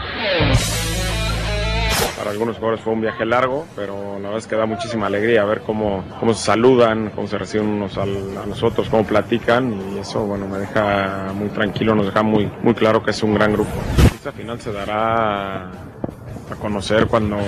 Para 2.23 2.31
algunos 2.35 2.55
jugadores 2.55 2.85
fue 2.85 2.93
un 2.93 3.01
viaje 3.01 3.27
largo, 3.27 3.67
pero 3.75 4.13
la 4.15 4.29
verdad 4.29 4.39
es 4.39 4.47
que 4.47 4.55
da 4.55 4.65
muchísima 4.65 5.07
alegría 5.09 5.45
ver 5.45 5.63
cómo, 5.63 6.05
cómo 6.21 6.35
se 6.35 6.45
saludan, 6.45 7.11
cómo 7.17 7.27
se 7.27 7.37
reciben 7.37 7.67
unos 7.67 7.99
al- 7.99 8.39
a 8.41 8.47
nosotros, 8.47 8.89
cómo 8.89 9.03
platican 9.05 9.75
y 9.93 9.99
eso 9.99 10.25
bueno 10.25 10.47
me 10.47 10.59
deja 10.59 11.33
muy 11.35 11.49
tranquilo, 11.49 11.97
nos 11.97 12.07
deja 12.07 12.23
muy, 12.23 12.49
muy 12.63 12.75
claro 12.75 13.03
que 13.03 13.11
es 13.11 13.21
un 13.25 13.35
gran 13.35 13.53
grupo. 13.53 13.73
Esta 14.15 14.31
final 14.31 14.61
se 14.61 14.71
dará 14.73 15.65
a 15.65 16.55
conocer 16.61 17.09
cuando 17.09 17.39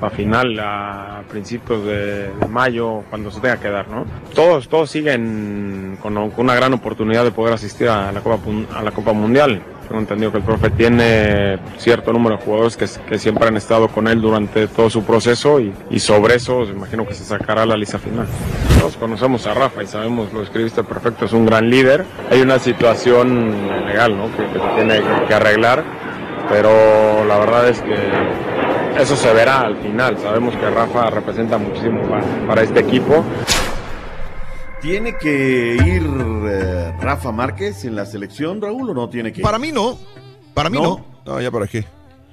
la 0.00 0.08
final 0.08 0.58
a 0.58 1.20
principios 1.28 1.84
de, 1.84 2.30
mayo, 2.48 3.02
cuando 3.10 3.30
se 3.30 3.40
tenga 3.40 3.58
que 3.58 3.68
dar, 3.68 3.88
¿no? 3.88 4.06
Todos, 4.34 4.70
todos 4.70 4.88
siguen 4.90 5.98
con, 6.00 6.14
con 6.30 6.46
una 6.46 6.54
gran 6.54 6.72
oportunidad 6.72 7.24
de 7.24 7.30
poder 7.30 7.52
asistir 7.52 7.90
a 7.90 8.10
la 8.10 8.20
Copa, 8.22 8.38
a 8.74 8.82
la 8.82 8.90
Copa 8.90 9.12
Mundial. 9.12 9.60
Tengo 9.88 10.00
entendido 10.00 10.30
que 10.30 10.38
el 10.38 10.44
profe 10.44 10.68
tiene 10.68 11.58
cierto 11.78 12.12
número 12.12 12.36
de 12.36 12.42
jugadores 12.44 12.76
que, 12.76 13.18
siempre 13.18 13.48
han 13.48 13.56
estado 13.56 13.88
con 13.88 14.06
él 14.06 14.20
durante 14.20 14.68
todo 14.68 14.90
su 14.90 15.02
proceso 15.02 15.58
y, 15.60 15.98
sobre 15.98 16.34
eso 16.34 16.60
me 16.60 16.72
imagino 16.72 17.06
que 17.06 17.14
se 17.14 17.24
sacará 17.24 17.64
la 17.64 17.76
lista 17.76 17.98
final. 17.98 18.26
Todos 18.78 18.96
conocemos 18.96 19.46
a 19.46 19.54
Rafa 19.54 19.82
y 19.82 19.86
sabemos, 19.86 20.30
lo 20.32 20.42
escribiste 20.42 20.84
perfecto, 20.84 21.24
es 21.24 21.32
un 21.32 21.46
gran 21.46 21.70
líder. 21.70 22.04
Hay 22.30 22.42
una 22.42 22.58
situación 22.58 23.66
legal 23.86 24.16
¿no? 24.16 24.26
que, 24.36 24.44
que 24.52 24.60
tiene 24.76 25.00
que 25.26 25.34
arreglar, 25.34 25.82
pero 26.50 27.24
la 27.24 27.38
verdad 27.38 27.68
es 27.68 27.80
que 27.80 27.94
eso 29.00 29.16
se 29.16 29.32
verá 29.32 29.60
al 29.60 29.76
final. 29.78 30.18
Sabemos 30.18 30.54
que 30.56 30.68
Rafa 30.68 31.08
representa 31.08 31.56
muchísimo 31.56 32.02
para 32.46 32.62
este 32.62 32.80
equipo. 32.80 33.24
¿Tiene 34.80 35.16
que 35.16 35.74
ir 35.74 36.02
eh, 36.46 36.92
Rafa 37.00 37.32
Márquez 37.32 37.84
en 37.84 37.96
la 37.96 38.06
selección, 38.06 38.60
Raúl, 38.62 38.90
o 38.90 38.94
no 38.94 39.08
tiene 39.08 39.32
que 39.32 39.40
ir? 39.40 39.44
Para 39.44 39.58
mí 39.58 39.72
no. 39.72 39.98
Para 40.54 40.70
mí 40.70 40.78
no. 40.80 41.04
No, 41.26 41.40
ya 41.40 41.50
para 41.50 41.66
qué. 41.66 41.84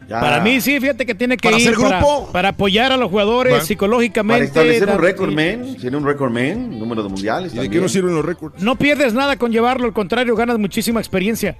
Ya. 0.07 0.19
Para 0.19 0.39
mí 0.41 0.61
sí, 0.61 0.79
fíjate 0.79 1.03
que 1.07 1.15
tiene 1.15 1.35
que 1.35 1.47
¿Para 1.49 1.59
ir 1.59 1.67
hacer 1.69 1.81
para, 1.81 1.97
grupo? 1.97 2.29
para 2.31 2.49
apoyar 2.49 2.91
a 2.91 2.97
los 2.97 3.09
jugadores 3.09 3.53
Para 3.53 3.65
psicológicamente. 3.65 4.45
establecer 4.45 4.87
un 4.87 4.99
récord, 4.99 5.31
man. 5.33 5.75
Tiene 5.81 5.97
un 5.97 6.05
récord, 6.05 6.31
man. 6.31 6.77
Número 6.77 7.01
de 7.01 7.09
mundiales. 7.09 7.53
¿Y 7.55 7.57
de 7.57 7.69
qué 7.69 7.81
nos 7.81 7.91
sirven 7.91 8.13
los 8.13 8.23
récords? 8.23 8.61
No 8.61 8.75
pierdes 8.75 9.13
nada 9.15 9.37
con 9.37 9.51
llevarlo, 9.51 9.87
al 9.87 9.93
contrario, 9.93 10.35
ganas 10.35 10.59
muchísima 10.59 10.99
experiencia. 10.99 11.57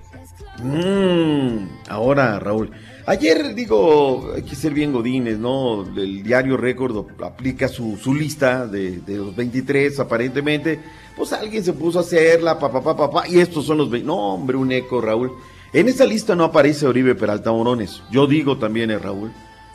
Mm, 0.62 1.68
ahora, 1.90 2.40
Raúl. 2.40 2.70
Ayer, 3.07 3.53
digo, 3.53 4.32
hay 4.36 4.41
que 4.41 4.56
ser 4.56 4.73
bien 4.73 4.91
godines, 4.91 5.38
¿no? 5.38 5.86
El 5.95 6.23
diario 6.23 6.57
Récord 6.57 7.06
aplica 7.23 7.68
su, 7.68 7.98
su 7.98 8.15
lista 8.15 8.65
de, 8.65 8.99
de 9.02 9.18
los 9.18 9.36
23, 9.36 9.99
aparentemente. 9.99 10.80
Pues 11.15 11.32
alguien 11.32 11.64
se 11.64 11.73
puso 11.73 11.99
a 11.99 12.02
hacerla, 12.02 12.57
papá, 12.57 12.82
papá, 12.82 13.10
papá, 13.11 13.27
y 13.27 13.40
estos 13.40 13.65
son 13.65 13.77
los 13.77 13.91
20. 13.91 14.07
No, 14.07 14.34
hombre, 14.34 14.57
un 14.57 14.72
eco, 14.72 15.02
Raúl. 15.02 15.32
En 15.72 15.88
esa 15.88 16.06
lista 16.06 16.36
no 16.36 16.45
aparece 16.45 16.88
Oribe 16.88 17.14
Peralta 17.14 17.52
Morones. 17.52 18.02
Yo 18.10 18.26
digo 18.26 18.57
también, 18.57 18.90
eh, 18.90 18.98
Raúl. 18.98 19.32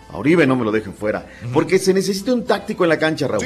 A 0.09 0.17
Oribe 0.19 0.45
no 0.47 0.57
me 0.57 0.65
lo 0.65 0.73
dejen 0.73 0.95
fuera. 0.95 1.27
Porque 1.53 1.79
se 1.79 1.95
necesita 1.95 2.35
un 2.35 2.45
táctico 2.45 2.85
en 2.85 2.89
la 2.89 2.99
cancha, 2.99 3.29
Raúl. 3.29 3.45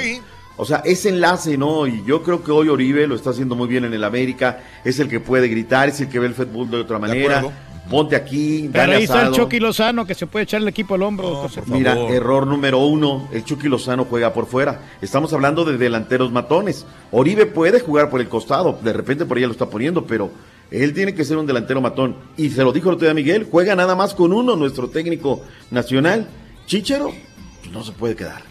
O 0.57 0.65
sea, 0.65 0.83
ese 0.85 1.11
enlace, 1.11 1.59
¿no? 1.59 1.87
Y 1.87 2.03
yo 2.07 2.23
creo 2.23 2.43
que 2.43 2.53
hoy 2.53 2.69
Oribe 2.69 3.07
lo 3.07 3.17
está 3.17 3.31
haciendo 3.31 3.55
muy 3.55 3.69
bien 3.69 3.85
en 3.85 3.93
el 3.93 4.05
América. 4.05 4.63
Es 4.85 4.99
el 4.99 5.09
que 5.09 5.21
puede 5.21 5.49
gritar, 5.49 5.89
es 5.89 6.01
el 6.01 6.09
que 6.09 6.19
ve 6.19 6.29
el 6.29 6.35
fútbol 6.35 6.71
de 6.71 6.79
otra 6.79 6.99
manera. 6.99 7.41
acuerdo. 7.41 7.74
Ponte 7.89 8.17
aquí, 8.17 8.71
Pero 8.73 8.83
dale 8.83 8.97
ahí 8.97 9.05
está 9.05 9.27
el. 9.27 9.33
Chucky 9.33 9.61
Lozano 9.61 10.07
que 10.07 10.15
se 10.15 10.27
puede 10.27 10.45
echar 10.45 10.63
el 10.63 10.69
equipo 10.69 10.95
al 10.95 11.03
hombro. 11.03 11.29
doctor. 11.29 11.69
Mira, 11.69 11.99
error 12.09 12.47
número 12.47 12.79
uno, 12.79 13.29
el 13.33 13.45
Chucky 13.45 13.69
Lozano 13.69 14.07
juega 14.07 14.33
por 14.33 14.47
fuera. 14.47 14.81
Estamos 15.03 15.33
hablando 15.33 15.65
de 15.65 15.77
delanteros 15.77 16.33
matones. 16.33 16.87
Oribe 17.11 17.47
puede 17.47 17.81
jugar 17.81 18.09
por 18.09 18.21
el 18.21 18.29
costado, 18.29 18.79
de 18.83 18.93
repente 18.93 19.27
por 19.27 19.37
ahí 19.37 19.45
lo 19.45 19.53
está 19.53 19.69
poniendo, 19.69 20.07
pero 20.07 20.31
él 20.71 20.95
tiene 20.95 21.15
que 21.15 21.25
ser 21.25 21.37
un 21.37 21.47
delantero 21.47 21.81
matón. 21.81 22.17
Y 22.37 22.51
se 22.51 22.63
lo 22.63 22.73
dijo 22.73 22.89
el 22.89 22.95
otro 22.95 23.07
día 23.07 23.15
Miguel, 23.15 23.47
juega 23.51 23.77
nada 23.77 23.95
más 23.95 24.15
con 24.15 24.33
uno, 24.33 24.57
nuestro 24.57 24.89
técnico 24.89 25.43
nacional. 25.71 26.27
Chichero, 26.67 27.13
pues 27.61 27.73
no 27.73 27.85
se 27.85 27.93
puede 27.93 28.17
quedar. 28.17 28.43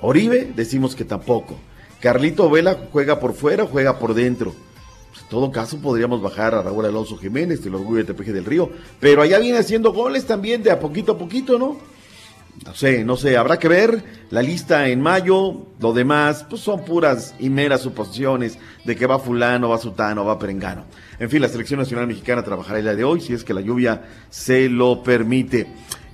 Oribe, 0.00 0.52
decimos 0.54 0.94
que 0.94 1.04
tampoco. 1.04 1.58
Carlito 2.00 2.48
Vela 2.48 2.76
juega 2.92 3.18
por 3.18 3.34
fuera, 3.34 3.66
juega 3.66 3.98
por 3.98 4.14
dentro. 4.14 4.54
Todo 5.28 5.52
caso, 5.52 5.78
podríamos 5.78 6.22
bajar 6.22 6.54
a 6.54 6.62
Raúl 6.62 6.86
Alonso 6.86 7.18
Jiménez, 7.18 7.64
el 7.66 7.74
orgullo 7.74 7.98
de 7.98 8.04
Tepeje 8.04 8.32
del 8.32 8.46
Río. 8.46 8.70
Pero 8.98 9.20
allá 9.20 9.38
viene 9.38 9.58
haciendo 9.58 9.92
goles 9.92 10.26
también 10.26 10.62
de 10.62 10.70
a 10.70 10.80
poquito 10.80 11.12
a 11.12 11.18
poquito, 11.18 11.58
¿no? 11.58 11.76
No 12.64 12.74
sé, 12.74 13.04
no 13.04 13.16
sé, 13.16 13.36
habrá 13.36 13.58
que 13.58 13.68
ver 13.68 14.02
la 14.30 14.42
lista 14.42 14.88
en 14.88 15.00
mayo. 15.00 15.66
Lo 15.80 15.92
demás, 15.92 16.46
pues 16.48 16.62
son 16.62 16.84
puras 16.84 17.34
y 17.38 17.50
meras 17.50 17.82
suposiciones 17.82 18.58
de 18.84 18.96
que 18.96 19.06
va 19.06 19.18
fulano, 19.18 19.68
va 19.68 19.78
sutano, 19.78 20.24
va 20.24 20.38
perengano. 20.38 20.84
En 21.18 21.30
fin, 21.30 21.42
la 21.42 21.48
selección 21.48 21.78
nacional 21.78 22.06
mexicana 22.06 22.42
trabajará 22.42 22.78
el 22.78 22.84
día 22.84 22.96
de 22.96 23.04
hoy, 23.04 23.20
si 23.20 23.32
es 23.32 23.44
que 23.44 23.54
la 23.54 23.60
lluvia 23.60 24.02
se 24.30 24.68
lo 24.68 25.02
permite. 25.02 25.66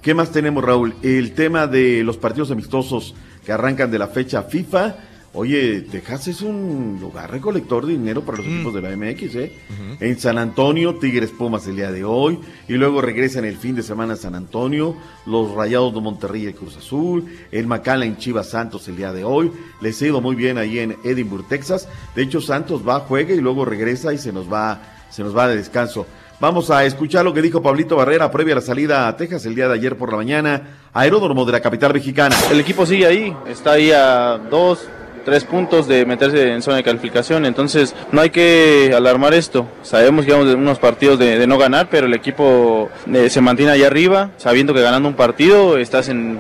¿Qué 0.03 0.13
más 0.13 0.33
tenemos, 0.33 0.63
Raúl? 0.63 0.95
El 1.03 1.33
tema 1.33 1.67
de 1.67 2.03
los 2.05 2.19
partidos 2.19 2.51
amistosos 2.51 3.15
que 3.47 3.53
arrancan 3.53 3.91
de 3.91 3.99
la 3.99 4.09
fecha 4.09 4.43
FIFA. 4.43 4.97
Oye, 5.37 5.81
Texas 5.81 6.29
es 6.29 6.43
un 6.43 6.99
lugar 7.01 7.29
recolector 7.29 7.85
de 7.85 7.95
dinero 7.95 8.23
para 8.23 8.39
los 8.39 8.47
equipos 8.47 8.73
de 8.73 8.83
la 8.83 8.97
MX, 8.97 9.35
¿eh? 9.35 9.53
En 9.99 10.17
San 10.21 10.39
Antonio, 10.39 10.95
Tigres 10.95 11.31
Pumas 11.31 11.67
el 11.67 11.75
día 11.75 11.91
de 11.91 12.05
hoy, 12.05 12.39
y 12.69 12.75
luego 12.75 13.01
regresan 13.01 13.45
el 13.45 13.57
fin 13.57 13.75
de 13.75 13.83
semana 13.83 14.15
a 14.15 14.17
San 14.17 14.37
Antonio, 14.37 14.95
los 15.27 15.51
Rayados 15.53 15.93
de 15.93 16.01
Monterrey 16.01 16.47
y 16.47 16.53
Cruz 16.53 16.77
Azul, 16.77 17.25
el 17.51 17.67
Macala 17.67 18.05
en 18.05 18.17
Chivas 18.17 18.51
Santos 18.51 18.87
el 18.87 18.97
día 18.97 19.13
de 19.13 19.25
hoy, 19.25 19.51
les 19.81 20.01
ha 20.01 20.07
ido 20.07 20.21
muy 20.21 20.37
bien 20.37 20.57
ahí 20.57 20.79
en 20.79 20.97
Edinburgh, 21.03 21.49
Texas. 21.49 21.89
De 22.15 22.23
hecho, 22.23 22.41
Santos 22.41 22.87
va, 22.87 23.01
juega 23.01 23.35
y 23.35 23.41
luego 23.41 23.65
regresa 23.65 24.13
y 24.13 24.19
se 24.19 24.33
nos 24.33 24.51
va, 24.51 24.83
se 25.11 25.25
nos 25.25 25.37
va 25.37 25.49
de 25.49 25.57
descanso. 25.57 26.07
Vamos 26.39 26.71
a 26.71 26.85
escuchar 26.85 27.25
lo 27.25 27.35
que 27.35 27.43
dijo 27.43 27.61
Pablito 27.61 27.97
Barrera 27.97 28.31
previa 28.31 28.55
a 28.55 28.57
la 28.57 28.63
salida 28.63 29.09
a 29.09 29.17
Texas 29.17 29.45
el 29.47 29.57
día 29.57 29.67
de 29.67 29.75
ayer 29.75 29.97
por 29.97 30.13
la 30.13 30.17
mañana, 30.17 30.63
aeródromo 30.93 31.45
de 31.45 31.53
la 31.53 31.61
capital 31.61 31.93
mexicana. 31.93 32.37
El 32.53 32.61
equipo 32.61 32.87
sigue 32.87 33.07
ahí, 33.07 33.37
está 33.49 33.73
ahí 33.73 33.91
a 33.91 34.39
dos, 34.39 34.87
tres 35.25 35.45
puntos 35.45 35.89
de 35.89 36.05
meterse 36.07 36.53
en 36.53 36.63
zona 36.63 36.79
de 36.79 36.83
calificación, 36.83 37.47
entonces 37.47 37.95
no 38.13 38.21
hay 38.21 38.31
que 38.31 38.93
alarmar 38.95 39.35
esto. 39.35 39.67
Sabemos 39.83 40.25
que 40.25 40.33
vamos 40.33 40.49
de 40.49 40.55
unos 40.55 40.79
partidos 40.79 41.19
de, 41.19 41.47
no 41.47 41.59
ganar, 41.59 41.89
pero 41.91 42.07
el 42.07 42.15
equipo 42.15 42.89
eh, 43.13 43.29
se 43.29 43.41
mantiene 43.41 43.73
allá 43.73 43.87
arriba, 43.87 44.31
sabiendo 44.37 44.73
que 44.73 44.81
ganando 44.81 45.09
un 45.09 45.15
partido 45.15 45.79
estás 45.79 46.09
en 46.09 46.39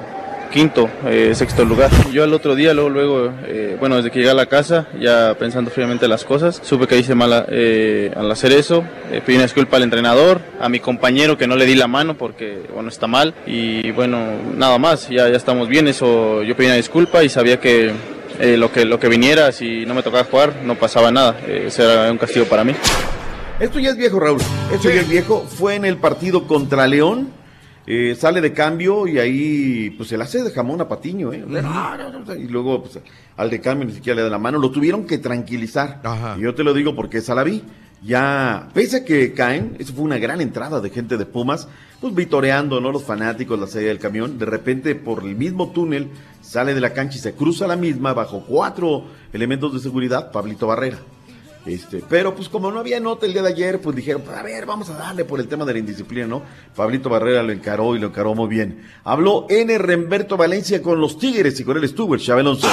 quinto, 0.55 0.89
eh, 1.05 1.32
sexto 1.35 1.65
lugar. 1.65 1.90
Yo 2.12 2.23
el 2.23 2.32
otro 2.32 2.55
día, 2.55 2.73
luego, 2.74 2.89
luego 2.89 3.32
eh, 3.44 3.77
bueno, 3.81 3.97
desde 3.97 4.12
que 4.12 4.20
llegué 4.20 4.31
a 4.31 4.35
la 4.35 4.47
casa, 4.47 4.86
ya 5.01 5.35
pensando 5.36 5.69
fríamente 5.69 6.06
las 6.06 6.24
cosas, 6.24 6.61
supe 6.62 6.86
que 6.86 6.97
hice 6.97 7.16
mal 7.16 7.47
eh, 7.48 8.12
al 8.15 8.31
hacer 8.31 8.52
eso, 8.52 8.85
eh, 9.11 9.20
pedí 9.27 9.35
una 9.35 9.47
disculpa 9.47 9.78
al 9.78 9.82
entrenador, 9.82 10.40
a 10.61 10.69
mi 10.69 10.78
compañero 10.78 11.36
que 11.36 11.48
no 11.48 11.56
le 11.56 11.66
di 11.66 11.74
la 11.74 11.89
mano 11.89 12.16
porque, 12.16 12.62
bueno, 12.73 12.89
está 12.89 13.09
mal, 13.09 13.35
y 13.48 13.90
bueno, 13.90 14.19
nada 14.56 14.78
más, 14.78 15.09
ya, 15.09 15.28
ya 15.28 15.36
estamos 15.36 15.69
bien, 15.69 15.89
eso 15.89 16.44
yo 16.44 16.56
pedí 16.56 16.66
una 16.69 16.77
disculpa 16.77 17.24
y 17.24 17.28
sabía 17.28 17.59
que 17.59 17.90
eh, 18.40 18.56
lo 18.56 18.70
que 18.73 18.85
lo 18.85 18.98
que 18.98 19.09
viniera, 19.09 19.52
si 19.52 19.85
no 19.86 19.94
me 19.94 20.02
tocaba 20.02 20.24
jugar, 20.24 20.62
no 20.65 20.74
pasaba 20.77 21.11
nada, 21.11 21.39
eh, 21.47 21.65
ese 21.69 21.82
era 21.85 22.11
un 22.11 22.19
castigo 22.19 22.47
para 22.47 22.65
mí. 22.65 22.73
Esto 23.61 23.78
ya 23.78 23.90
es 23.90 23.97
viejo, 23.97 24.19
Raúl. 24.19 24.40
Esto 24.73 24.90
ya 24.90 25.01
es 25.02 25.09
viejo. 25.09 25.44
Fue 25.48 25.77
en 25.77 25.85
el 25.85 25.97
partido 25.98 26.47
contra 26.47 26.86
León. 26.86 27.28
eh, 27.86 28.16
sale 28.19 28.40
de 28.40 28.52
cambio 28.55 29.06
y 29.06 29.19
ahí 29.19 29.90
pues 29.97 30.09
se 30.09 30.16
le 30.16 30.24
hace 30.24 30.43
de 30.43 30.51
jamón 30.51 30.81
a 30.81 30.89
Patiño, 30.89 31.32
¿eh? 31.35 31.44
Y 32.39 32.48
luego 32.48 32.82
pues, 32.82 32.98
al 33.36 33.51
de 33.51 33.61
cambio 33.61 33.86
ni 33.86 33.93
siquiera 33.93 34.16
le 34.16 34.23
da 34.23 34.31
la 34.31 34.39
mano. 34.39 34.59
Lo 34.59 34.70
tuvieron 34.70 35.06
que 35.06 35.19
tranquilizar. 35.19 36.01
Y 36.39 36.43
yo 36.43 36.55
te 36.55 36.65
lo 36.65 36.73
digo 36.73 36.97
porque 36.97 37.19
esa 37.19 37.35
la 37.35 37.44
vi. 37.44 37.62
Ya, 38.05 38.68
pese 38.74 38.98
a 38.98 39.05
que 39.05 39.32
caen, 39.32 39.76
eso 39.78 39.94
fue 39.94 40.05
una 40.05 40.18
gran 40.18 40.43
entrada 40.43 40.81
de 40.82 40.90
gente 40.90 41.16
de 41.16 41.24
Pumas, 41.24 41.68
pues 42.01 42.14
vitoreando, 42.14 42.78
¿no? 42.78 42.93
Los 42.93 43.05
fanáticos, 43.05 43.59
la 43.59 43.66
salida 43.66 43.89
del 43.89 43.98
camión. 43.98 44.39
De 44.39 44.44
repente, 44.44 44.94
por 44.94 45.22
el 45.22 45.36
mismo 45.36 45.70
túnel, 45.70 46.10
sale 46.43 46.74
de 46.74 46.82
la 46.82 46.93
cancha 46.93 47.16
y 47.16 47.20
se 47.20 47.32
cruza 47.32 47.66
la 47.66 47.76
misma 47.76 48.12
bajo 48.12 48.44
cuatro 48.47 49.05
elementos 49.32 49.72
de 49.72 49.81
seguridad, 49.81 50.31
Pablito 50.31 50.66
Barrera. 50.66 50.98
Este, 51.64 52.05
pero 52.06 52.35
pues 52.35 52.51
como 52.51 52.70
no 52.70 52.81
había 52.81 53.01
nota 53.01 53.24
el 53.24 53.32
día 53.32 53.40
de 53.40 53.48
ayer, 53.48 53.81
pues 53.81 53.97
dijeron, 53.97 54.20
pues, 54.20 54.36
a 54.36 54.43
ver, 54.43 54.66
vamos 54.66 54.90
a 54.90 54.98
darle 54.98 55.24
por 55.24 55.40
el 55.40 55.48
tema 55.48 55.64
de 55.64 55.72
la 55.72 55.78
indisciplina, 55.78 56.26
¿no? 56.26 56.43
Pablito 56.76 57.09
Barrera 57.09 57.43
lo 57.43 57.52
encaró 57.52 57.97
y 57.97 58.01
lo 58.01 58.09
encaró 58.09 58.35
muy 58.35 58.48
bien. 58.48 58.82
Habló 59.05 59.47
N. 59.48 59.78
Remberto 59.78 60.36
Valencia 60.36 60.82
con 60.82 61.01
los 61.01 61.18
Tigres 61.18 61.59
y 61.59 61.64
con 61.64 61.78
él 61.78 61.85
estuvo 61.85 62.14
el 62.14 62.20
Chávez 62.20 62.43
Alonso. 62.43 62.68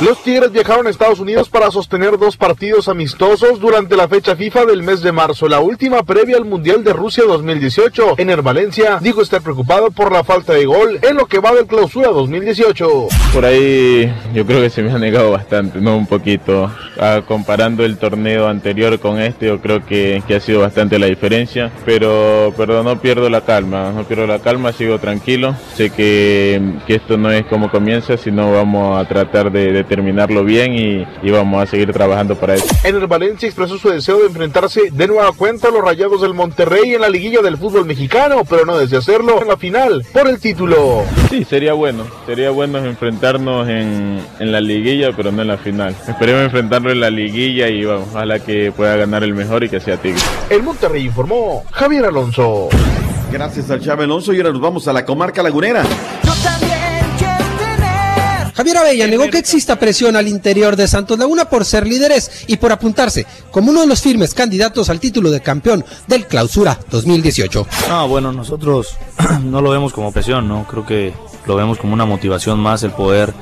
Los 0.00 0.22
Tigres 0.22 0.52
viajaron 0.52 0.86
a 0.86 0.90
Estados 0.90 1.18
Unidos 1.18 1.48
para 1.48 1.72
sostener 1.72 2.18
dos 2.18 2.36
partidos 2.36 2.86
amistosos 2.86 3.58
durante 3.58 3.96
la 3.96 4.06
fecha 4.06 4.36
FIFA 4.36 4.66
del 4.66 4.84
mes 4.84 5.02
de 5.02 5.10
marzo, 5.10 5.48
la 5.48 5.58
última 5.58 6.04
previa 6.04 6.36
al 6.36 6.44
Mundial 6.44 6.84
de 6.84 6.92
Rusia 6.92 7.24
2018. 7.26 8.14
Ener 8.16 8.40
Valencia 8.42 9.00
dijo 9.02 9.22
estar 9.22 9.42
preocupado 9.42 9.90
por 9.90 10.12
la 10.12 10.22
falta 10.22 10.52
de 10.52 10.66
gol 10.66 11.00
en 11.02 11.16
lo 11.16 11.26
que 11.26 11.40
va 11.40 11.52
del 11.52 11.66
clausura 11.66 12.10
2018. 12.10 13.08
Por 13.34 13.44
ahí 13.44 14.08
yo 14.32 14.46
creo 14.46 14.62
que 14.62 14.70
se 14.70 14.84
me 14.84 14.92
ha 14.92 14.98
negado 14.98 15.32
bastante, 15.32 15.80
no 15.80 15.96
un 15.96 16.06
poquito. 16.06 16.70
Ah, 17.00 17.22
comparando 17.26 17.84
el 17.84 17.96
torneo 17.98 18.46
anterior 18.46 19.00
con 19.00 19.20
este, 19.20 19.46
yo 19.46 19.60
creo 19.60 19.84
que, 19.84 20.22
que 20.28 20.36
ha 20.36 20.40
sido 20.40 20.60
bastante 20.60 21.00
la 21.00 21.06
diferencia. 21.06 21.72
Pero, 21.84 22.54
pero 22.56 22.84
no 22.84 23.00
pierdo 23.00 23.28
la 23.30 23.40
calma, 23.40 23.90
no 23.90 24.04
pierdo 24.04 24.28
la 24.28 24.38
calma, 24.38 24.72
sigo 24.72 25.00
tranquilo. 25.00 25.56
Sé 25.74 25.90
que, 25.90 26.62
que 26.86 26.94
esto 26.94 27.16
no 27.16 27.32
es 27.32 27.46
como 27.46 27.68
comienza, 27.68 28.16
sino 28.16 28.52
vamos 28.52 28.96
a 28.96 29.08
tratar 29.08 29.50
de, 29.50 29.72
de 29.72 29.87
terminarlo 29.88 30.44
bien 30.44 30.74
y, 30.74 31.06
y 31.22 31.30
vamos 31.30 31.62
a 31.62 31.66
seguir 31.66 31.92
trabajando 31.92 32.36
para 32.36 32.54
eso. 32.54 32.66
Ener 32.84 33.06
Valencia 33.06 33.46
expresó 33.46 33.78
su 33.78 33.88
deseo 33.88 34.18
de 34.18 34.26
enfrentarse 34.26 34.90
de 34.92 35.06
nueva 35.06 35.32
cuenta 35.32 35.68
a 35.68 35.70
los 35.70 35.82
Rayados 35.82 36.22
del 36.22 36.34
Monterrey 36.34 36.94
en 36.94 37.00
la 37.00 37.08
liguilla 37.08 37.40
del 37.40 37.56
fútbol 37.56 37.84
mexicano, 37.86 38.42
pero 38.48 38.64
no 38.64 38.76
desde 38.76 38.96
hacerlo 38.96 39.40
en 39.40 39.48
la 39.48 39.56
final 39.56 40.04
por 40.12 40.28
el 40.28 40.38
título. 40.38 41.02
Sí, 41.30 41.44
sería 41.44 41.72
bueno, 41.72 42.04
sería 42.26 42.50
bueno 42.50 42.78
enfrentarnos 42.78 43.68
en, 43.68 44.20
en 44.38 44.52
la 44.52 44.60
liguilla, 44.60 45.12
pero 45.16 45.32
no 45.32 45.42
en 45.42 45.48
la 45.48 45.58
final. 45.58 45.94
Esperemos 46.06 46.42
enfrentarlo 46.42 46.90
en 46.90 47.00
la 47.00 47.10
liguilla 47.10 47.68
y 47.68 47.84
vamos, 47.84 48.08
ojalá 48.10 48.38
que 48.40 48.72
pueda 48.72 48.96
ganar 48.96 49.22
el 49.24 49.34
mejor 49.34 49.64
y 49.64 49.68
que 49.68 49.80
sea 49.80 49.96
Tigre. 49.96 50.20
El 50.50 50.62
Monterrey 50.62 51.04
informó 51.06 51.64
Javier 51.72 52.04
Alonso. 52.06 52.68
Gracias 53.32 53.70
al 53.70 53.80
Chávez 53.80 54.04
Alonso 54.04 54.32
y 54.32 54.38
ahora 54.38 54.50
nos 54.52 54.60
vamos 54.60 54.88
a 54.88 54.92
la 54.92 55.04
comarca 55.04 55.42
lagunera. 55.42 55.82
Javier 58.58 58.78
Abella 58.78 59.06
negó 59.06 59.30
que 59.30 59.38
exista 59.38 59.78
presión 59.78 60.16
al 60.16 60.26
interior 60.26 60.74
de 60.74 60.88
Santos 60.88 61.16
Laguna 61.16 61.44
por 61.44 61.64
ser 61.64 61.86
líderes 61.86 62.44
y 62.48 62.56
por 62.56 62.72
apuntarse 62.72 63.24
como 63.52 63.70
uno 63.70 63.82
de 63.82 63.86
los 63.86 64.00
firmes 64.00 64.34
candidatos 64.34 64.90
al 64.90 64.98
título 64.98 65.30
de 65.30 65.40
campeón 65.40 65.84
del 66.08 66.26
Clausura 66.26 66.76
2018. 66.90 67.68
No, 67.88 68.08
bueno, 68.08 68.32
nosotros 68.32 68.96
no 69.44 69.62
lo 69.62 69.70
vemos 69.70 69.92
como 69.92 70.10
presión, 70.10 70.48
¿no? 70.48 70.66
Creo 70.68 70.84
que 70.84 71.14
lo 71.46 71.54
vemos 71.54 71.78
como 71.78 71.94
una 71.94 72.04
motivación 72.04 72.58
más 72.58 72.82
el 72.82 72.90
poder 72.90 73.32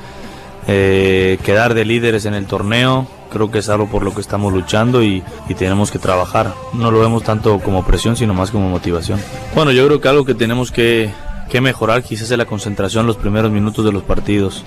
eh, 0.68 1.38
quedar 1.42 1.72
de 1.72 1.86
líderes 1.86 2.26
en 2.26 2.34
el 2.34 2.44
torneo. 2.44 3.08
Creo 3.32 3.50
que 3.50 3.60
es 3.60 3.70
algo 3.70 3.88
por 3.88 4.02
lo 4.02 4.14
que 4.14 4.20
estamos 4.20 4.52
luchando 4.52 5.02
y, 5.02 5.24
y 5.48 5.54
tenemos 5.54 5.90
que 5.90 5.98
trabajar. 5.98 6.52
No 6.74 6.90
lo 6.90 7.00
vemos 7.00 7.22
tanto 7.22 7.58
como 7.60 7.86
presión, 7.86 8.18
sino 8.18 8.34
más 8.34 8.50
como 8.50 8.68
motivación. 8.68 9.18
Bueno, 9.54 9.72
yo 9.72 9.86
creo 9.86 9.98
que 9.98 10.08
algo 10.08 10.26
que 10.26 10.34
tenemos 10.34 10.70
que, 10.70 11.10
que 11.48 11.62
mejorar 11.62 12.02
quizás 12.02 12.30
es 12.30 12.36
la 12.36 12.44
concentración 12.44 13.04
en 13.04 13.06
los 13.06 13.16
primeros 13.16 13.50
minutos 13.50 13.82
de 13.82 13.92
los 13.92 14.02
partidos. 14.02 14.62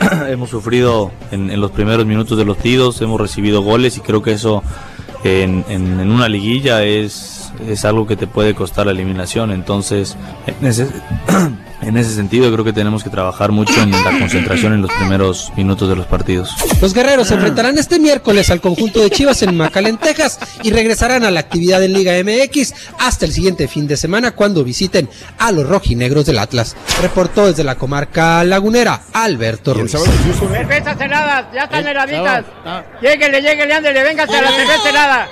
hemos 0.28 0.50
sufrido 0.50 1.10
en, 1.30 1.50
en 1.50 1.60
los 1.60 1.70
primeros 1.70 2.06
minutos 2.06 2.36
de 2.38 2.44
los 2.44 2.56
partidos, 2.56 3.00
hemos 3.02 3.20
recibido 3.20 3.62
goles 3.62 3.96
y 3.96 4.00
creo 4.00 4.22
que 4.22 4.32
eso 4.32 4.62
en, 5.24 5.64
en- 5.68 6.00
en 6.00 6.10
una 6.10 6.28
liguilla 6.28 6.84
es, 6.84 7.52
es 7.66 7.84
algo 7.84 8.06
que 8.06 8.16
te 8.16 8.26
puede 8.26 8.54
costar 8.54 8.86
la 8.86 8.92
eliminación. 8.92 9.50
Entonces, 9.50 10.16
en 10.46 10.66
ese, 10.66 10.86
en 11.82 11.96
ese 11.96 12.14
sentido 12.14 12.52
creo 12.52 12.64
que 12.64 12.72
tenemos 12.72 13.04
que 13.04 13.10
trabajar 13.10 13.52
mucho 13.52 13.80
en 13.82 13.90
la 13.90 14.18
concentración 14.18 14.72
en 14.72 14.82
los 14.82 14.90
primeros 14.92 15.52
minutos 15.56 15.88
de 15.88 15.96
los 15.96 16.06
partidos. 16.06 16.50
Los 16.80 16.94
guerreros 16.94 17.28
se 17.28 17.34
enfrentarán 17.34 17.78
este 17.78 17.98
miércoles 17.98 18.50
al 18.50 18.60
conjunto 18.60 19.00
de 19.00 19.10
Chivas 19.10 19.42
en 19.42 19.56
McAllen, 19.56 19.98
Texas 19.98 20.38
y 20.62 20.70
regresarán 20.70 21.24
a 21.24 21.30
la 21.30 21.40
actividad 21.40 21.82
en 21.82 21.92
Liga 21.92 22.12
MX 22.22 22.74
hasta 22.98 23.24
el 23.24 23.32
siguiente 23.32 23.68
fin 23.68 23.86
de 23.86 23.96
semana 23.96 24.32
cuando 24.32 24.64
visiten 24.64 25.08
a 25.38 25.52
los 25.52 25.68
rojinegros 25.68 26.26
del 26.26 26.38
Atlas. 26.38 26.76
Reportó 27.00 27.46
desde 27.46 27.64
la 27.64 27.76
comarca 27.76 28.42
lagunera 28.44 29.02
Alberto 29.12 29.74
Ruiz. 29.74 29.92
Cervezas 29.92 31.00
heladas, 31.00 31.46
ya 31.54 31.64
están 31.64 31.86
heladitas. 31.86 32.44
Lléguele, 33.00 33.40
lléguele, 33.40 33.74
ándele, 33.74 34.02
véngase 34.02 34.36
a 34.36 34.42
la 34.42 34.50
cerveza 34.50 34.90
helada. 34.90 35.28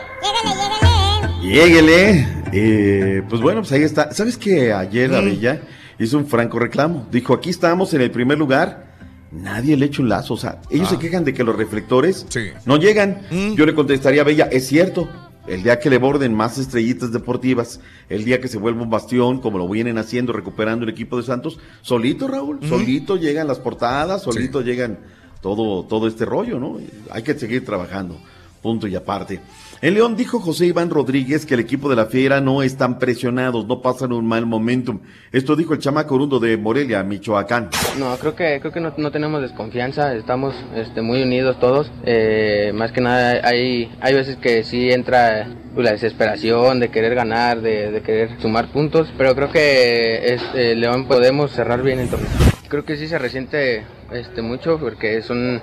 Lléguele. 1.42 2.36
Eh, 2.52 3.22
pues 3.28 3.42
bueno, 3.42 3.60
pues 3.60 3.72
ahí 3.72 3.82
está. 3.82 4.12
¿Sabes 4.12 4.36
que 4.36 4.72
ayer 4.72 5.12
Abella 5.14 5.60
hizo 5.98 6.18
un 6.18 6.26
franco 6.26 6.58
reclamo? 6.58 7.06
Dijo, 7.10 7.34
aquí 7.34 7.50
estamos 7.50 7.92
en 7.94 8.00
el 8.00 8.10
primer 8.10 8.38
lugar. 8.38 8.86
Nadie 9.32 9.76
le 9.76 9.86
echa 9.86 10.02
un 10.02 10.08
lazo. 10.08 10.34
O 10.34 10.36
sea, 10.36 10.60
ellos 10.70 10.88
Ah. 10.88 10.90
se 10.92 10.98
quejan 10.98 11.24
de 11.24 11.34
que 11.34 11.44
los 11.44 11.56
reflectores 11.56 12.26
no 12.64 12.76
llegan. 12.76 13.22
Yo 13.56 13.66
le 13.66 13.74
contestaría 13.74 14.22
a 14.22 14.24
Bella, 14.24 14.44
es 14.50 14.66
cierto. 14.66 15.08
El 15.46 15.62
día 15.62 15.78
que 15.78 15.90
le 15.90 15.98
borden 15.98 16.34
más 16.34 16.58
estrellitas 16.58 17.12
deportivas, 17.12 17.78
el 18.08 18.24
día 18.24 18.40
que 18.40 18.48
se 18.48 18.58
vuelva 18.58 18.82
un 18.82 18.90
bastión, 18.90 19.40
como 19.40 19.58
lo 19.58 19.68
vienen 19.68 19.96
haciendo, 19.96 20.32
recuperando 20.32 20.84
el 20.84 20.90
equipo 20.90 21.16
de 21.18 21.22
Santos, 21.22 21.60
solito, 21.82 22.26
Raúl, 22.26 22.58
solito 22.68 23.16
llegan 23.16 23.46
las 23.46 23.60
portadas, 23.60 24.22
solito 24.22 24.60
llegan 24.60 24.98
todo, 25.40 25.84
todo 25.84 26.08
este 26.08 26.24
rollo, 26.24 26.58
¿no? 26.58 26.78
Hay 27.12 27.22
que 27.22 27.38
seguir 27.38 27.64
trabajando. 27.64 28.18
Punto 28.60 28.88
y 28.88 28.96
aparte. 28.96 29.40
En 29.82 29.92
León 29.92 30.16
dijo 30.16 30.40
José 30.40 30.66
Iván 30.66 30.88
Rodríguez 30.88 31.44
que 31.44 31.52
el 31.52 31.60
equipo 31.60 31.90
de 31.90 31.96
la 31.96 32.06
Fiera 32.06 32.40
no 32.40 32.62
están 32.62 32.98
presionados, 32.98 33.66
no 33.66 33.82
pasan 33.82 34.10
un 34.12 34.26
mal 34.26 34.46
momentum. 34.46 35.00
Esto 35.32 35.54
dijo 35.54 35.74
el 35.74 35.80
chamaco 35.80 36.14
orundo 36.14 36.40
de 36.40 36.56
Morelia, 36.56 37.02
Michoacán. 37.02 37.68
No, 37.98 38.16
creo 38.16 38.34
que 38.34 38.58
creo 38.60 38.72
que 38.72 38.80
no, 38.80 38.94
no 38.96 39.10
tenemos 39.10 39.42
desconfianza, 39.42 40.14
estamos 40.14 40.54
este, 40.74 41.02
muy 41.02 41.22
unidos 41.22 41.60
todos. 41.60 41.92
Eh, 42.04 42.72
más 42.74 42.90
que 42.92 43.02
nada 43.02 43.46
hay 43.46 43.92
hay 44.00 44.14
veces 44.14 44.36
que 44.36 44.64
sí 44.64 44.90
entra 44.90 45.46
pues, 45.74 45.84
la 45.84 45.92
desesperación 45.92 46.80
de 46.80 46.88
querer 46.88 47.14
ganar, 47.14 47.60
de, 47.60 48.00
querer 48.02 48.40
sumar 48.40 48.72
puntos, 48.72 49.12
pero 49.18 49.34
creo 49.34 49.50
que 49.50 50.34
este, 50.34 50.74
León 50.74 51.06
podemos 51.06 51.52
cerrar 51.52 51.82
bien 51.82 51.98
el 51.98 52.08
torneo. 52.08 52.30
Creo 52.68 52.86
que 52.86 52.96
sí 52.96 53.08
se 53.08 53.18
resiente 53.18 53.84
este 54.10 54.40
mucho 54.40 54.78
porque 54.78 55.20
son 55.20 55.60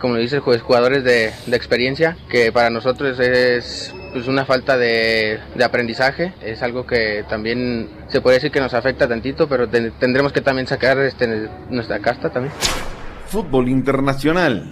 como 0.00 0.16
dice 0.16 0.40
jugadores 0.40 1.04
de, 1.04 1.32
experiencia, 1.52 2.16
que 2.28 2.52
para 2.52 2.70
nosotros 2.70 3.18
es 3.20 3.94
pues, 4.12 4.28
una 4.28 4.44
falta 4.44 4.76
de, 4.76 5.40
aprendizaje, 5.64 6.32
es 6.42 6.62
algo 6.62 6.86
que 6.86 7.24
también 7.28 7.88
se 8.08 8.20
puede 8.20 8.36
decir 8.36 8.50
que 8.50 8.60
nos 8.60 8.74
afecta 8.74 9.08
tantito, 9.08 9.48
pero 9.48 9.68
ten- 9.68 9.92
tendremos 9.98 10.32
que 10.32 10.40
también 10.40 10.66
sacar 10.66 10.98
este, 10.98 11.48
nuestra 11.70 11.98
casta 12.00 12.30
también. 12.30 12.52
Fútbol 13.28 13.68
internacional. 13.68 14.70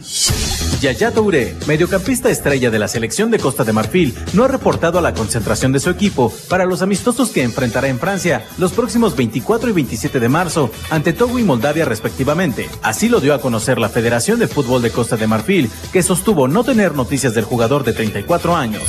Yaya 0.85 1.13
Touré, 1.13 1.57
mediocampista 1.67 2.29
estrella 2.29 2.71
de 2.71 2.79
la 2.79 2.89
selección 2.89 3.31
de 3.31 3.39
Costa 3.39 3.65
de 3.65 3.73
Marfil, 3.73 4.15
no 4.35 4.45
ha 4.45 4.49
reportado 4.49 4.99
a 4.99 5.01
la 5.01 5.15
concentración 5.15 5.73
de 5.73 5.81
su 5.81 5.89
equipo 5.89 6.31
para 6.51 6.67
los 6.67 6.83
amistosos 6.83 7.31
que 7.31 7.43
enfrentará 7.43 7.89
en 7.89 7.99
Francia 7.99 8.45
los 8.59 8.73
próximos 8.73 9.17
24 9.17 9.71
y 9.71 9.73
27 9.73 10.21
de 10.21 10.29
marzo 10.29 10.71
ante 10.91 11.15
Togo 11.15 11.39
y 11.39 11.43
Moldavia 11.43 11.87
respectivamente. 11.87 12.69
Así 12.83 13.09
lo 13.09 13.21
dio 13.21 13.33
a 13.33 13.41
conocer 13.41 13.79
la 13.79 13.89
Federación 13.89 14.39
de 14.39 14.47
Fútbol 14.47 14.83
de 14.83 14.91
Costa 14.91 15.17
de 15.17 15.27
Marfil, 15.27 15.71
que 15.91 16.03
sostuvo 16.03 16.49
no 16.49 16.65
tener 16.65 16.95
noticias 16.95 17.33
del 17.33 17.45
jugador 17.45 17.83
de 17.85 17.95
34 17.95 18.55
años. 18.55 18.83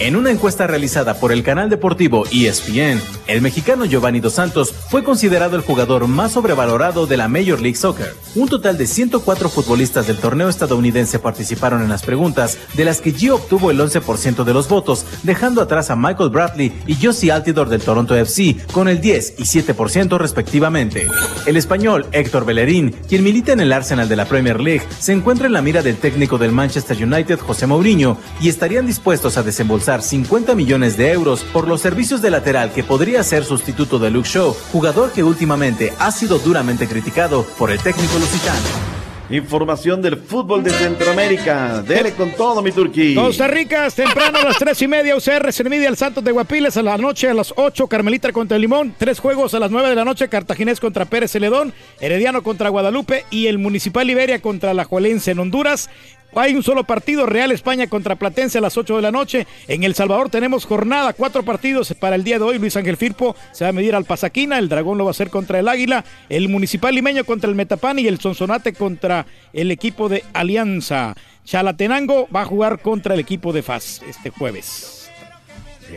En 0.00 0.16
una 0.16 0.30
encuesta 0.30 0.66
realizada 0.66 1.14
por 1.14 1.32
el 1.32 1.42
canal 1.42 1.70
deportivo 1.70 2.24
ESPN, 2.30 3.00
el 3.26 3.40
mexicano 3.40 3.86
Giovanni 3.86 4.20
Dos 4.20 4.34
Santos 4.34 4.74
fue 4.90 5.02
considerado 5.02 5.56
el 5.56 5.62
jugador 5.62 6.08
más 6.08 6.32
sobrevalorado 6.32 7.06
de 7.06 7.16
la 7.16 7.26
Major 7.26 7.58
League 7.60 7.78
Soccer. 7.78 8.14
Un 8.34 8.48
total 8.48 8.76
de 8.76 8.86
104 8.86 9.48
futbolistas 9.48 10.06
del 10.06 10.18
torneo 10.18 10.50
estadounidense 10.50 11.18
participaron 11.18 11.37
en 11.38 11.88
las 11.88 12.02
preguntas, 12.02 12.58
de 12.74 12.84
las 12.84 13.00
que 13.00 13.12
Gio 13.12 13.36
obtuvo 13.36 13.70
el 13.70 13.78
11% 13.78 14.44
de 14.44 14.52
los 14.52 14.68
votos, 14.68 15.04
dejando 15.22 15.62
atrás 15.62 15.90
a 15.90 15.96
Michael 15.96 16.30
Bradley 16.30 16.72
y 16.86 16.96
Josie 17.00 17.30
Altidor 17.30 17.68
del 17.68 17.80
Toronto 17.80 18.16
FC 18.16 18.56
con 18.72 18.88
el 18.88 19.00
10 19.00 19.34
y 19.38 19.42
7% 19.42 20.18
respectivamente. 20.18 21.06
El 21.46 21.56
español 21.56 22.06
Héctor 22.12 22.44
Bellerín, 22.44 22.94
quien 23.08 23.22
milita 23.22 23.52
en 23.52 23.60
el 23.60 23.72
Arsenal 23.72 24.08
de 24.08 24.16
la 24.16 24.26
Premier 24.26 24.60
League, 24.60 24.86
se 24.98 25.12
encuentra 25.12 25.46
en 25.46 25.52
la 25.52 25.62
mira 25.62 25.82
del 25.82 25.96
técnico 25.96 26.38
del 26.38 26.52
Manchester 26.52 26.96
United, 27.02 27.38
José 27.38 27.66
Mourinho, 27.66 28.18
y 28.40 28.48
estarían 28.48 28.86
dispuestos 28.86 29.36
a 29.36 29.42
desembolsar 29.42 30.02
50 30.02 30.54
millones 30.54 30.96
de 30.96 31.12
euros 31.12 31.44
por 31.52 31.68
los 31.68 31.80
servicios 31.80 32.20
de 32.20 32.30
lateral 32.30 32.72
que 32.72 32.84
podría 32.84 33.22
ser 33.22 33.44
sustituto 33.44 33.98
de 33.98 34.10
Luke 34.10 34.28
Shaw, 34.28 34.54
jugador 34.72 35.12
que 35.12 35.22
últimamente 35.22 35.92
ha 35.98 36.10
sido 36.10 36.38
duramente 36.38 36.88
criticado 36.88 37.44
por 37.58 37.70
el 37.70 37.78
técnico 37.78 38.18
lusitano. 38.18 38.97
Información 39.30 40.00
del 40.00 40.16
fútbol 40.16 40.64
de 40.64 40.70
Centroamérica. 40.70 41.82
Dele 41.82 42.12
con 42.12 42.32
todo, 42.32 42.62
mi 42.62 42.72
Turquí. 42.72 43.14
Costa 43.14 43.46
Rica, 43.46 43.90
temprano 43.90 44.38
a 44.38 44.44
las 44.44 44.58
tres 44.58 44.80
y 44.80 44.88
media, 44.88 45.16
UCR 45.16 45.52
se 45.52 45.64
mide 45.64 45.86
al 45.86 45.98
Santos 45.98 46.24
de 46.24 46.32
Guapiles 46.32 46.78
a 46.78 46.82
la 46.82 46.96
noche 46.96 47.28
a 47.28 47.34
las 47.34 47.52
8, 47.54 47.88
Carmelita 47.88 48.32
contra 48.32 48.56
el 48.56 48.62
Limón, 48.62 48.94
tres 48.96 49.20
juegos 49.20 49.52
a 49.52 49.58
las 49.58 49.70
9 49.70 49.90
de 49.90 49.94
la 49.96 50.04
noche, 50.06 50.28
Cartaginés 50.28 50.80
contra 50.80 51.04
Pérez 51.04 51.32
Celedón, 51.32 51.74
Herediano 52.00 52.42
contra 52.42 52.70
Guadalupe 52.70 53.26
y 53.30 53.48
el 53.48 53.58
Municipal 53.58 54.06
Liberia 54.06 54.40
contra 54.40 54.72
la 54.72 54.84
Juelense 54.84 55.32
en 55.32 55.40
Honduras. 55.40 55.90
Hay 56.34 56.54
un 56.54 56.62
solo 56.62 56.84
partido, 56.84 57.26
Real 57.26 57.50
España 57.50 57.86
contra 57.86 58.16
Platense 58.16 58.58
a 58.58 58.60
las 58.60 58.76
8 58.76 58.96
de 58.96 59.02
la 59.02 59.10
noche. 59.10 59.46
En 59.66 59.82
El 59.82 59.94
Salvador 59.94 60.28
tenemos 60.28 60.66
jornada, 60.66 61.12
cuatro 61.12 61.42
partidos 61.42 61.94
para 61.94 62.16
el 62.16 62.24
día 62.24 62.38
de 62.38 62.44
hoy. 62.44 62.58
Luis 62.58 62.76
Ángel 62.76 62.96
Firpo 62.96 63.34
se 63.52 63.64
va 63.64 63.70
a 63.70 63.72
medir 63.72 63.94
al 63.94 64.04
Pasaquina, 64.04 64.58
el 64.58 64.68
Dragón 64.68 64.98
lo 64.98 65.04
va 65.04 65.10
a 65.10 65.12
hacer 65.12 65.30
contra 65.30 65.58
el 65.58 65.68
Águila, 65.68 66.04
el 66.28 66.48
Municipal 66.48 66.94
Limeño 66.94 67.24
contra 67.24 67.48
el 67.48 67.56
Metapán 67.56 67.98
y 67.98 68.06
el 68.06 68.20
Sonsonate 68.20 68.74
contra 68.74 69.26
el 69.52 69.70
equipo 69.70 70.08
de 70.08 70.22
Alianza. 70.32 71.14
Chalatenango 71.44 72.28
va 72.34 72.42
a 72.42 72.46
jugar 72.46 72.80
contra 72.80 73.14
el 73.14 73.20
equipo 73.20 73.52
de 73.52 73.62
FAS 73.62 74.02
este 74.06 74.30
jueves. 74.30 75.10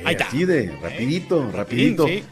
Ahí 0.05 0.13
está. 0.13 0.27
Así 0.27 0.45
de 0.45 0.71
rapidito, 0.81 1.51
rapidito. 1.51 2.07
Sí, 2.07 2.19
sí. 2.19 2.23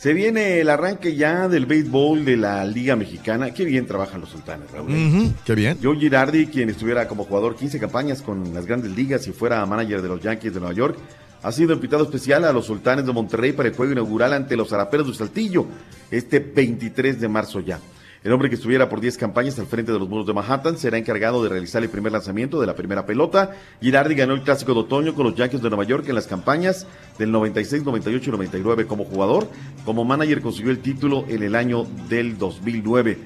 Se 0.00 0.14
viene 0.14 0.60
el 0.60 0.70
arranque 0.70 1.14
ya 1.14 1.46
del 1.46 1.66
béisbol 1.66 2.24
de 2.24 2.38
la 2.38 2.64
Liga 2.64 2.96
Mexicana. 2.96 3.52
Qué 3.52 3.66
bien 3.66 3.84
trabajan 3.84 4.22
los 4.22 4.30
sultanes, 4.30 4.70
Raúl. 4.70 4.90
Ujú, 4.90 5.34
qué 5.44 5.54
bien. 5.54 5.76
Joe 5.82 5.94
Girardi, 5.94 6.46
quien 6.46 6.70
estuviera 6.70 7.06
como 7.06 7.24
jugador 7.24 7.54
15 7.54 7.78
campañas 7.78 8.22
con 8.22 8.54
las 8.54 8.64
grandes 8.64 8.96
ligas 8.96 9.26
y 9.26 9.32
fuera 9.32 9.66
manager 9.66 10.00
de 10.00 10.08
los 10.08 10.22
Yankees 10.22 10.54
de 10.54 10.60
Nueva 10.60 10.74
York, 10.74 10.96
ha 11.42 11.52
sido 11.52 11.74
invitado 11.74 12.04
especial 12.04 12.46
a 12.46 12.52
los 12.54 12.64
sultanes 12.64 13.04
de 13.04 13.12
Monterrey 13.12 13.52
para 13.52 13.68
el 13.68 13.74
juego 13.74 13.92
inaugural 13.92 14.32
ante 14.32 14.56
los 14.56 14.72
Araperos 14.72 15.06
de 15.06 15.12
Saltillo, 15.12 15.66
este 16.10 16.38
23 16.38 17.20
de 17.20 17.28
marzo 17.28 17.60
ya. 17.60 17.78
El 18.22 18.32
hombre 18.32 18.50
que 18.50 18.56
estuviera 18.56 18.90
por 18.90 19.00
10 19.00 19.16
campañas 19.16 19.58
al 19.58 19.66
frente 19.66 19.92
de 19.92 19.98
los 19.98 20.06
muros 20.06 20.26
de 20.26 20.34
Manhattan 20.34 20.76
será 20.76 20.98
encargado 20.98 21.42
de 21.42 21.48
realizar 21.48 21.82
el 21.82 21.88
primer 21.88 22.12
lanzamiento 22.12 22.60
de 22.60 22.66
la 22.66 22.74
primera 22.74 23.06
pelota. 23.06 23.52
Girardi 23.80 24.14
ganó 24.14 24.34
el 24.34 24.42
clásico 24.42 24.74
de 24.74 24.80
otoño 24.80 25.14
con 25.14 25.24
los 25.24 25.34
Yankees 25.36 25.62
de 25.62 25.70
Nueva 25.70 25.84
York 25.84 26.04
en 26.06 26.16
las 26.16 26.26
campañas 26.26 26.86
del 27.18 27.32
96, 27.32 27.82
98 27.82 28.28
y 28.28 28.32
99 28.32 28.86
como 28.86 29.06
jugador. 29.06 29.48
Como 29.86 30.04
manager 30.04 30.42
consiguió 30.42 30.70
el 30.70 30.80
título 30.80 31.24
en 31.28 31.42
el 31.42 31.54
año 31.54 31.86
del 32.10 32.36
2009. 32.36 33.16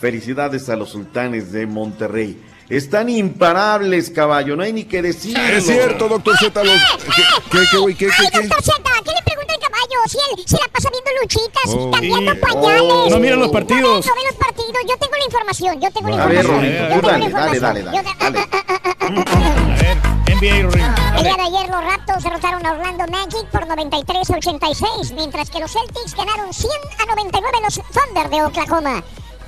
Felicidades 0.00 0.68
a 0.68 0.76
los 0.76 0.90
sultanes 0.90 1.50
de 1.50 1.66
Monterrey. 1.66 2.40
Están 2.68 3.08
imparables, 3.10 4.08
caballo, 4.10 4.54
no 4.54 4.62
hay 4.62 4.72
ni 4.72 4.84
que 4.84 5.02
decir. 5.02 5.36
Es 5.36 5.66
cierto, 5.66 6.08
doctor 6.08 6.36
Z. 6.38 6.62
Los... 6.62 6.80
¿Qué, 7.04 7.22
qué, 7.50 7.58
qué? 7.70 7.96
¿Qué, 7.96 7.96
qué, 7.96 8.10
Ay, 8.18 8.26
qué? 8.32 8.38
doctor 8.46 8.62
Z, 8.62 8.82
¿qué 9.04 9.10
le 9.10 9.43
caballo? 9.94 10.08
Si 10.08 10.18
él 10.18 10.24
se 10.46 10.56
la 10.58 10.68
pasa 10.72 10.90
viendo 10.90 11.10
luchitas, 11.22 11.74
Oh. 11.74 11.90
cambiando 11.90 12.32
Sí. 12.32 12.38
pañales. 12.38 12.92
Oh. 12.92 13.08
No 13.10 13.18
mira 13.18 13.36
los 13.36 13.48
partidos. 13.50 14.06
No 14.06 14.14
ve 14.14 14.20
los 14.28 14.36
partidos. 14.36 14.82
Yo 14.88 14.96
tengo 14.98 15.16
la 15.16 15.24
información. 15.24 15.80
Yo 15.80 15.90
tengo 15.90 16.08
la 16.10 16.22
A 16.22 16.26
ver, 16.26 16.44
información. 16.44 16.74
Yo 16.74 16.80
la 17.02 17.12
dale, 17.12 17.28
dale, 17.30 17.60
dale, 17.60 17.82
te- 20.24 20.32
NBA, 20.34 20.62
Rodrigo. 20.62 20.86
El 21.16 21.22
día 21.22 21.34
de 21.36 21.42
ayer 21.42 21.68
los 21.70 21.84
Raptors 21.84 22.24
derrotaron 22.24 22.66
a 22.66 22.72
Orlando 22.72 23.06
Magic 23.08 23.46
por 23.50 23.66
93 23.66 24.30
a 24.30 24.36
86, 24.36 25.12
mientras 25.14 25.50
que 25.50 25.60
los 25.60 25.70
Celtics 25.72 26.14
ganaron 26.16 26.52
100 26.52 26.70
a 27.02 27.06
99 27.14 27.58
los 27.62 27.74
Thunder 27.74 28.30
de 28.30 28.42
Oklahoma. 28.44 29.02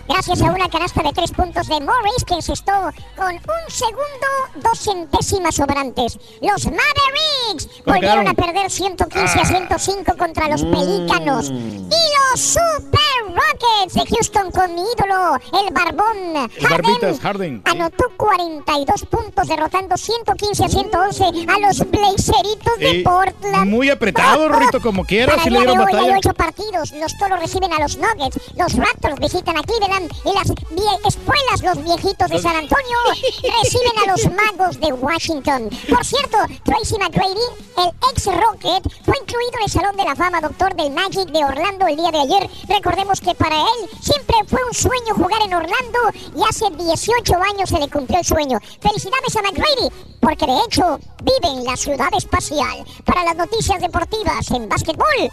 Gracias 0.09 0.41
a 0.41 0.45
una 0.47 0.69
canasta 0.69 1.03
de 1.03 1.13
tres 1.13 1.33
puntos 1.33 1.67
de 1.67 1.81
Morris, 1.81 2.25
que 2.27 2.35
encestó 2.35 2.73
con 3.17 3.35
un 3.35 3.41
segundo, 3.71 4.27
dos 4.57 4.79
centésimas 4.79 5.55
sobrantes. 5.57 6.19
Los 6.41 6.65
Mavericks 6.65 7.67
¿Cómo 7.85 7.97
volvieron 7.97 8.29
a 8.29 8.35
perder 8.35 8.71
115 8.71 9.41
a 9.41 9.45
105 9.45 10.17
contra 10.17 10.49
los 10.49 10.63
Pelícanos. 10.63 11.51
Y 11.51 12.33
los 12.33 12.41
Super 12.41 13.35
Rockets 13.35 13.95
de 13.95 14.07
Houston 14.15 14.51
con 14.53 14.75
mi 14.75 14.83
ídolo, 14.83 15.37
el 15.67 15.73
barbón 15.75 16.51
Barbitas 16.63 17.21
Harden. 17.21 17.63
anotó 17.65 18.05
42 18.17 19.05
puntos, 19.07 19.49
derrotando 19.49 19.97
115 19.97 20.65
a 20.65 20.69
111 20.69 21.25
a 21.25 21.59
los 21.67 21.79
Blazeritos 21.91 22.79
de 22.79 23.01
Eh, 23.01 23.03
Portland. 23.05 23.69
Muy 23.71 23.91
apretado, 23.91 24.49
Rorrito, 24.49 24.81
como 24.81 25.05
quiera, 25.05 25.33
Para 25.33 25.45
si 25.45 25.51
le 25.51 25.59
dieron 25.59 25.79
hoy 25.79 25.85
hay 25.89 25.93
batalla. 25.95 26.19
ocho 26.19 26.35
partidos. 26.35 26.93
Los 26.93 27.17
Toros 27.19 27.41
reciben 27.41 27.73
a 27.73 27.81
los 27.81 27.97
Nuggets. 27.97 28.39
Los 28.57 28.75
Raptors 28.75 29.19
visitan 29.19 29.57
a 29.57 29.63
Cleveland. 29.63 29.96
Y 30.25 30.33
las 30.35 30.49
vie- 30.49 31.01
escuelas, 31.07 31.63
los 31.63 31.83
viejitos 31.85 32.29
de 32.31 32.39
San 32.39 32.57
Antonio, 32.57 32.99
reciben 33.63 33.99
a 34.05 34.13
los 34.13 34.31
Magos 34.33 34.79
de 34.81 34.93
Washington. 34.93 35.71
Por 35.89 36.05
cierto, 36.05 36.39
Tracy 36.65 36.97
McGrady 36.99 37.17
McGrady, 37.17 37.41
el 37.79 37.89
ex 38.13 38.27
Rocket, 38.27 38.83
fue 39.05 39.15
incluido 39.23 39.53
en 39.59 39.65
el 39.65 39.71
Salón 39.71 39.97
de 39.97 40.05
la 40.05 40.15
Fama 40.17 40.41
Doctor 40.41 40.75
del 40.77 40.91
Magic 40.93 41.29
de 41.31 41.45
Orlando 41.45 41.87
el 41.87 41.97
día 41.97 42.11
de 42.11 42.19
ayer. 42.21 42.51
Recordemos 42.69 43.21
que 43.21 43.35
para 43.35 43.57
él 43.57 43.91
siempre 44.01 44.37
fue 44.49 44.61
un 44.65 44.75
sueño 44.75 45.15
jugar 45.15 45.41
en 45.43 45.55
Orlando 45.55 45.99
y 46.37 46.43
hace 46.49 46.69
18 46.71 47.35
años 47.55 47.69
se 47.71 47.79
le 47.79 47.89
cumplió 47.89 48.19
el 48.19 48.25
sueño. 48.25 48.59
Felicidades 48.81 49.37
a 49.37 49.43
McGrady, 49.43 49.89
porque 50.21 50.47
de 50.47 50.59
hecho 50.67 50.99
vive 51.23 51.49
en 51.59 51.65
la 51.65 51.77
ciudad 51.77 52.09
espacial. 52.17 52.85
Para 53.05 53.25
las 53.25 53.37
noticias 53.37 53.81
deportivas 53.81 54.51
en 54.51 54.69
básquetbol, 54.69 55.31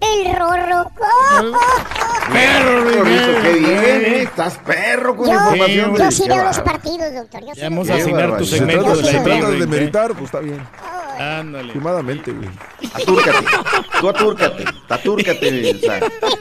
el 0.00 0.36
Rorro. 0.36 0.90
Perro, 2.32 2.84
Rorrito, 2.84 3.42
qué 3.42 3.52
bien, 3.54 3.74
¿eh? 3.74 4.22
Estás 4.22 4.58
perro 4.58 5.16
con 5.16 5.28
información. 5.28 5.96
yo 5.96 6.10
sí 6.12 6.28
veo 6.28 6.44
los 6.44 6.60
partidos, 6.60 7.12
doctor. 7.12 7.40
Yo 7.40 7.54
sí 7.54 7.60
vamos 7.62 7.90
a 7.90 7.94
asignar 7.94 8.38
tu 8.38 8.44
segmento 8.44 8.96
de 8.96 9.02
la 9.02 9.10
se 9.10 9.20
trata 9.20 9.50
de 9.50 9.58
demeritar, 9.58 10.12
pues 10.12 10.24
está 10.26 10.38
bien. 10.38 10.60
Ándale. 11.18 11.72
Güey. 11.74 12.48
Atúrcate. 12.94 13.46
Tú 14.00 14.08
atúrcate. 14.08 14.64
Atúrcate. 14.88 15.74
O 15.74 15.78
sea, 15.78 16.00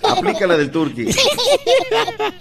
aplica 0.09 0.47
la 0.47 0.57
del 0.57 0.71
turqui. 0.71 1.07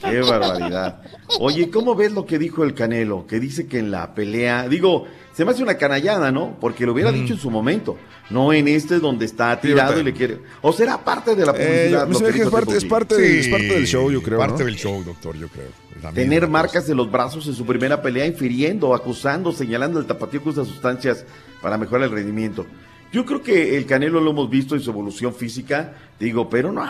Qué 0.01 0.21
barbaridad. 0.21 1.01
Oye, 1.41 1.71
¿cómo 1.71 1.95
ves 1.95 2.13
lo 2.13 2.27
que 2.27 2.39
dijo 2.39 2.65
el 2.65 2.75
Canelo? 2.75 3.27
Que 3.27 3.41
dice 3.41 3.67
que 3.67 3.79
en 3.79 3.91
la 3.91 4.15
pelea, 4.15 4.69
digo, 4.69 5.07
se 5.39 5.45
me 5.45 5.53
hace 5.53 5.63
una 5.63 5.77
canallada, 5.77 6.33
¿no? 6.33 6.57
Porque 6.61 6.85
lo 6.85 6.93
hubiera 6.93 7.13
dicho 7.13 7.33
en 7.33 7.39
su 7.39 7.49
momento, 7.49 7.97
no 8.29 8.53
en 8.53 8.67
este 8.67 8.99
donde 8.99 9.25
está 9.25 9.61
tirado 9.61 10.01
y 10.01 10.03
le 10.03 10.13
quiere. 10.13 10.41
O 10.63 10.73
será 10.73 10.99
parte 11.05 11.37
de 11.37 11.47
la 11.47 11.53
Eh, 11.53 11.55
publicidad. 11.93 12.09
me 12.09 12.15
se 12.17 12.25
que 12.33 12.43
es 12.43 12.49
parte, 12.51 12.71
es 12.73 12.79
Teposi? 12.83 12.89
parte, 12.89 13.15
del- 13.15 13.39
es 13.39 13.47
parte 13.49 13.67
del 13.69 13.87
show, 13.87 14.11
yo 14.11 14.21
creo. 14.21 14.37
Parte 14.41 14.59
¿no? 14.59 14.65
del 14.65 14.75
show, 14.75 15.01
doctor, 15.05 15.37
yo 15.37 15.47
creo. 15.47 15.69
Tener 16.13 16.49
marcas 16.49 16.89
de 16.89 16.95
los 16.97 17.09
brazos 17.09 17.47
en 17.47 17.55
su 17.55 17.65
primera 17.65 18.03
pelea, 18.03 18.27
infiriendo, 18.27 18.93
acusando, 18.97 19.53
señalando 19.53 20.01
el 20.01 20.07
tapatío 20.07 20.43
que 20.43 20.49
usa 20.49 20.65
sustancias 20.65 21.25
para 21.63 21.79
mejorar 21.79 22.09
el 22.09 22.11
rendimiento. 22.11 22.67
Yo 23.13 23.25
creo 23.25 23.41
que 23.41 23.77
el 23.77 23.87
Canelo 23.87 24.19
lo 24.21 24.33
hemos 24.33 24.51
visto 24.51 24.75
en 24.75 24.81
su 24.81 24.91
evolución 24.91 25.33
física, 25.33 25.93
digo, 26.19 26.51
pero 26.51 26.73
no, 26.73 26.83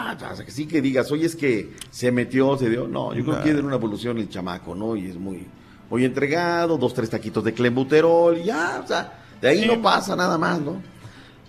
que 0.42 0.50
sí 0.50 0.66
que 0.66 0.80
digas, 0.80 1.12
oye, 1.12 1.26
es 1.26 1.36
que 1.36 1.72
se 1.90 2.10
metió, 2.12 2.56
se 2.56 2.70
dio, 2.70 2.88
no, 2.88 3.14
yo 3.14 3.24
creo 3.24 3.36
que 3.36 3.42
tiene 3.42 3.60
una 3.60 3.74
evolución 3.76 4.16
el 4.16 4.30
chamaco, 4.30 4.74
¿no? 4.74 4.96
Y 4.96 5.08
es 5.10 5.16
muy, 5.16 5.46
muy 5.90 6.04
entregado, 6.04 6.76
dos, 6.76 6.92
tres 6.94 7.08
taquitos 7.10 7.42
de 7.44 7.54
clembuterol, 7.54 8.38
y 8.38 8.44
ya, 8.44 8.80
o 8.84 8.86
sea, 8.86 9.12
de 9.40 9.48
ahí 9.48 9.66
no 9.66 9.80
pasa 9.80 10.14
nada 10.16 10.36
más, 10.38 10.58
¿no? 10.60 10.82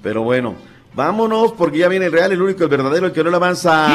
Pero 0.02 0.24
bueno, 0.24 0.56
vámonos, 0.94 1.52
porque 1.54 1.80
ya 1.80 1.88
viene 1.90 2.06
el 2.06 2.12
real, 2.12 2.32
el 2.32 2.42
único, 2.42 2.64
el 2.64 2.70
verdadero, 2.70 3.08
el 3.08 3.12
que 3.12 3.24
no 3.24 3.30
le 3.30 3.36
avanza 3.36 3.88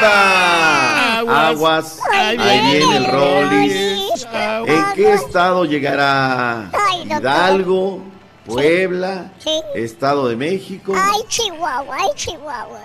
nada. 0.00 1.48
Aguas, 1.48 1.98
ahí 2.12 2.36
viene 2.36 2.96
el 2.96 3.06
Rollis. 3.06 4.26
¿En 4.66 4.84
qué 4.94 5.12
estado 5.14 5.64
llegará? 5.64 6.70
Hidalgo, 7.04 8.02
Puebla, 8.44 9.32
Sí. 9.38 9.62
Estado 9.74 10.28
de 10.28 10.36
México, 10.36 10.92
Ay, 10.96 11.20
Chihuahua, 11.28 11.96
ay, 11.98 12.08
Chihuahua. 12.14 12.80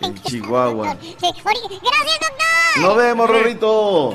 en 0.00 0.14
Chihuahua. 0.22 0.96
Gracias, 1.00 1.32
doctor. 1.40 2.82
Nos 2.82 2.96
vemos, 2.96 3.28
Rorrito. 3.28 4.14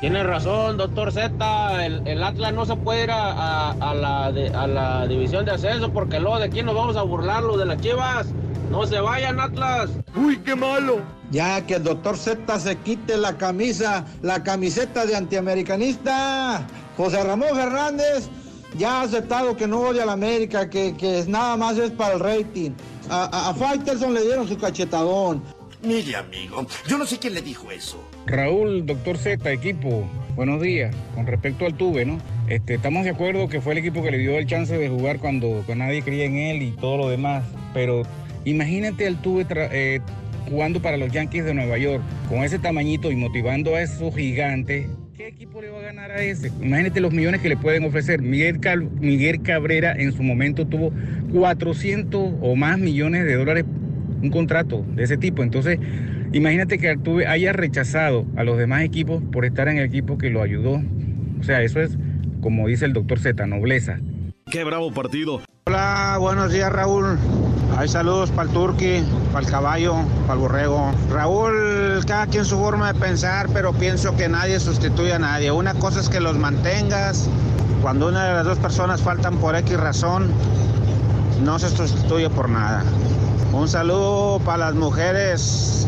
Tiene 0.00 0.22
razón, 0.22 0.76
doctor 0.76 1.10
Z. 1.10 1.84
El, 1.86 2.06
el 2.06 2.22
Atlas 2.22 2.52
no 2.52 2.66
se 2.66 2.76
puede 2.76 3.04
ir 3.04 3.10
a, 3.10 3.32
a- 3.32 3.70
a 3.72 3.94
la 3.94 4.30
de- 4.32 4.50
a 4.54 4.66
la 4.66 5.06
división 5.06 5.44
de 5.46 5.52
ascenso 5.52 5.90
porque 5.92 6.20
luego 6.20 6.38
de 6.38 6.44
aquí 6.44 6.62
nos 6.62 6.74
vamos 6.74 6.96
a 6.96 7.02
burlar 7.02 7.42
los 7.42 7.58
de 7.58 7.64
las 7.64 7.80
chivas. 7.80 8.26
No 8.70 8.86
se 8.86 9.00
vayan, 9.00 9.40
Atlas. 9.40 9.90
Uy, 10.14 10.36
qué 10.38 10.54
malo. 10.54 10.98
Ya 11.30 11.64
que 11.64 11.76
el 11.76 11.84
doctor 11.84 12.16
Z 12.18 12.58
se 12.60 12.76
quite 12.76 13.16
la 13.16 13.36
camisa, 13.38 14.04
la 14.22 14.42
camiseta 14.42 15.06
de 15.06 15.16
antiamericanista. 15.16 16.66
José 16.96 17.22
Ramón 17.24 17.48
Fernández 17.54 18.28
ya 18.76 19.00
ha 19.00 19.02
aceptado 19.02 19.56
que 19.56 19.66
no 19.66 19.80
odia 19.80 20.02
a 20.02 20.06
la 20.06 20.12
América, 20.12 20.68
que, 20.68 20.94
que 20.96 21.20
es 21.20 21.28
nada 21.28 21.56
más 21.56 21.78
es 21.78 21.90
para 21.90 22.14
el 22.14 22.20
rating. 22.20 22.72
A, 23.08 23.24
a, 23.24 23.50
a 23.50 23.54
Faitelson 23.54 24.12
le 24.12 24.22
dieron 24.22 24.46
su 24.48 24.58
cachetadón. 24.58 25.42
Mire, 25.86 26.16
amigo, 26.16 26.66
yo 26.88 26.98
no 26.98 27.06
sé 27.06 27.16
quién 27.20 27.34
le 27.34 27.42
dijo 27.42 27.70
eso. 27.70 28.02
Raúl, 28.26 28.84
doctor 28.86 29.16
Z, 29.18 29.52
equipo, 29.52 30.04
buenos 30.34 30.60
días. 30.60 30.92
Con 31.14 31.28
respecto 31.28 31.64
al 31.64 31.76
Tuve, 31.76 32.04
¿no? 32.04 32.18
Este, 32.48 32.74
estamos 32.74 33.04
de 33.04 33.10
acuerdo 33.10 33.48
que 33.48 33.60
fue 33.60 33.74
el 33.74 33.78
equipo 33.78 34.02
que 34.02 34.10
le 34.10 34.18
dio 34.18 34.36
el 34.36 34.46
chance 34.46 34.76
de 34.76 34.88
jugar 34.88 35.20
cuando, 35.20 35.64
nadie 35.76 36.02
creía 36.02 36.24
en 36.24 36.38
él 36.38 36.62
y 36.62 36.72
todo 36.72 36.96
lo 36.96 37.08
demás. 37.08 37.44
Pero 37.72 38.02
imagínate 38.44 39.06
al 39.06 39.22
Tuve 39.22 39.46
eh, 39.48 40.00
jugando 40.50 40.82
para 40.82 40.96
los 40.96 41.12
Yankees 41.12 41.44
de 41.44 41.54
Nueva 41.54 41.78
York, 41.78 42.02
con 42.28 42.42
ese 42.42 42.58
tamañito 42.58 43.12
y 43.12 43.14
motivando 43.14 43.76
a 43.76 43.82
esos 43.82 44.12
gigantes. 44.12 44.88
¿Qué 45.16 45.28
equipo 45.28 45.62
le 45.62 45.70
va 45.70 45.78
a 45.78 45.82
ganar 45.82 46.10
a 46.10 46.20
ese? 46.20 46.48
Imagínate 46.60 46.98
los 46.98 47.12
millones 47.12 47.40
que 47.42 47.48
le 47.48 47.56
pueden 47.56 47.84
ofrecer. 47.84 48.20
Miguel, 48.20 48.58
Miguel 48.98 49.40
Cabrera 49.40 49.92
en 49.96 50.12
su 50.12 50.24
momento 50.24 50.66
tuvo 50.66 50.92
400 51.32 52.32
o 52.40 52.56
más 52.56 52.76
millones 52.76 53.24
de 53.24 53.34
dólares 53.36 53.64
un 54.22 54.30
contrato 54.30 54.84
de 54.94 55.04
ese 55.04 55.16
tipo. 55.16 55.42
Entonces, 55.42 55.78
imagínate 56.32 56.78
que 56.78 56.90
Altuve 56.90 57.26
haya 57.26 57.52
rechazado 57.52 58.26
a 58.36 58.44
los 58.44 58.58
demás 58.58 58.82
equipos 58.82 59.22
por 59.32 59.44
estar 59.44 59.68
en 59.68 59.78
el 59.78 59.84
equipo 59.84 60.18
que 60.18 60.30
lo 60.30 60.42
ayudó. 60.42 60.82
O 61.40 61.42
sea, 61.42 61.62
eso 61.62 61.80
es, 61.80 61.96
como 62.40 62.66
dice 62.68 62.84
el 62.84 62.92
doctor 62.92 63.18
Z, 63.18 63.46
nobleza. 63.46 63.98
Qué 64.50 64.64
bravo 64.64 64.92
partido. 64.92 65.42
Hola, 65.66 66.16
buenos 66.20 66.52
días 66.52 66.72
Raúl. 66.72 67.18
Hay 67.76 67.88
saludos 67.88 68.30
para 68.30 68.48
el 68.48 68.54
turqui, 68.54 69.02
para 69.32 69.44
el 69.44 69.50
caballo, 69.50 69.96
para 70.22 70.34
el 70.34 70.38
borrego. 70.38 70.92
Raúl, 71.10 72.04
cada 72.06 72.26
quien 72.26 72.44
su 72.44 72.56
forma 72.56 72.92
de 72.92 72.98
pensar, 72.98 73.48
pero 73.52 73.72
pienso 73.72 74.16
que 74.16 74.28
nadie 74.28 74.60
sustituye 74.60 75.12
a 75.12 75.18
nadie. 75.18 75.50
Una 75.50 75.74
cosa 75.74 76.00
es 76.00 76.08
que 76.08 76.20
los 76.20 76.38
mantengas. 76.38 77.28
Cuando 77.82 78.08
una 78.08 78.24
de 78.24 78.32
las 78.34 78.44
dos 78.46 78.58
personas 78.58 79.02
faltan 79.02 79.36
por 79.38 79.56
X 79.56 79.76
razón, 79.76 80.30
no 81.42 81.58
se 81.58 81.68
sustituye 81.68 82.30
por 82.30 82.48
nada. 82.48 82.84
Un 83.52 83.68
saludo 83.68 84.40
para 84.40 84.58
las 84.58 84.74
mujeres 84.74 85.86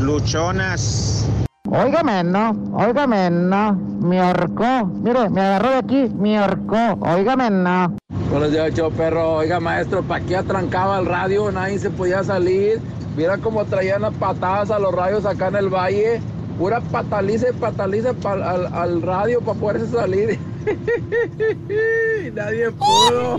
luchonas. 0.00 1.26
Óigame, 1.68 2.22
no, 2.24 2.50
óigame, 2.74 3.30
no, 3.30 3.74
me 3.74 4.20
ahorcó. 4.20 4.86
Mire, 4.86 5.30
me 5.30 5.40
agarró 5.40 5.70
de 5.70 5.76
aquí, 5.76 6.08
me 6.14 6.38
ahorcó. 6.38 6.98
Óigame, 7.00 7.50
no. 7.50 7.96
Buenos 8.30 8.50
días, 8.50 8.74
show 8.74 8.90
perro. 8.90 9.36
Oiga, 9.36 9.58
maestro, 9.60 10.02
¿para 10.02 10.24
qué 10.24 10.36
atrancaba 10.36 10.98
el 10.98 11.06
radio? 11.06 11.50
Nadie 11.50 11.78
se 11.78 11.90
podía 11.90 12.22
salir. 12.24 12.80
Mira 13.16 13.38
cómo 13.38 13.64
traían 13.64 14.02
las 14.02 14.14
patadas 14.14 14.70
a 14.70 14.78
los 14.78 14.94
radios 14.94 15.24
acá 15.24 15.48
en 15.48 15.56
el 15.56 15.68
valle. 15.68 16.20
Pura 16.58 16.80
pataliza 16.80 17.50
y 17.50 17.52
pataliza 17.52 18.14
al 18.24 19.02
radio 19.02 19.40
para 19.40 19.58
poderse 19.58 19.88
salir. 19.88 20.38
Nadie 22.32 22.70
pudo. 22.72 23.38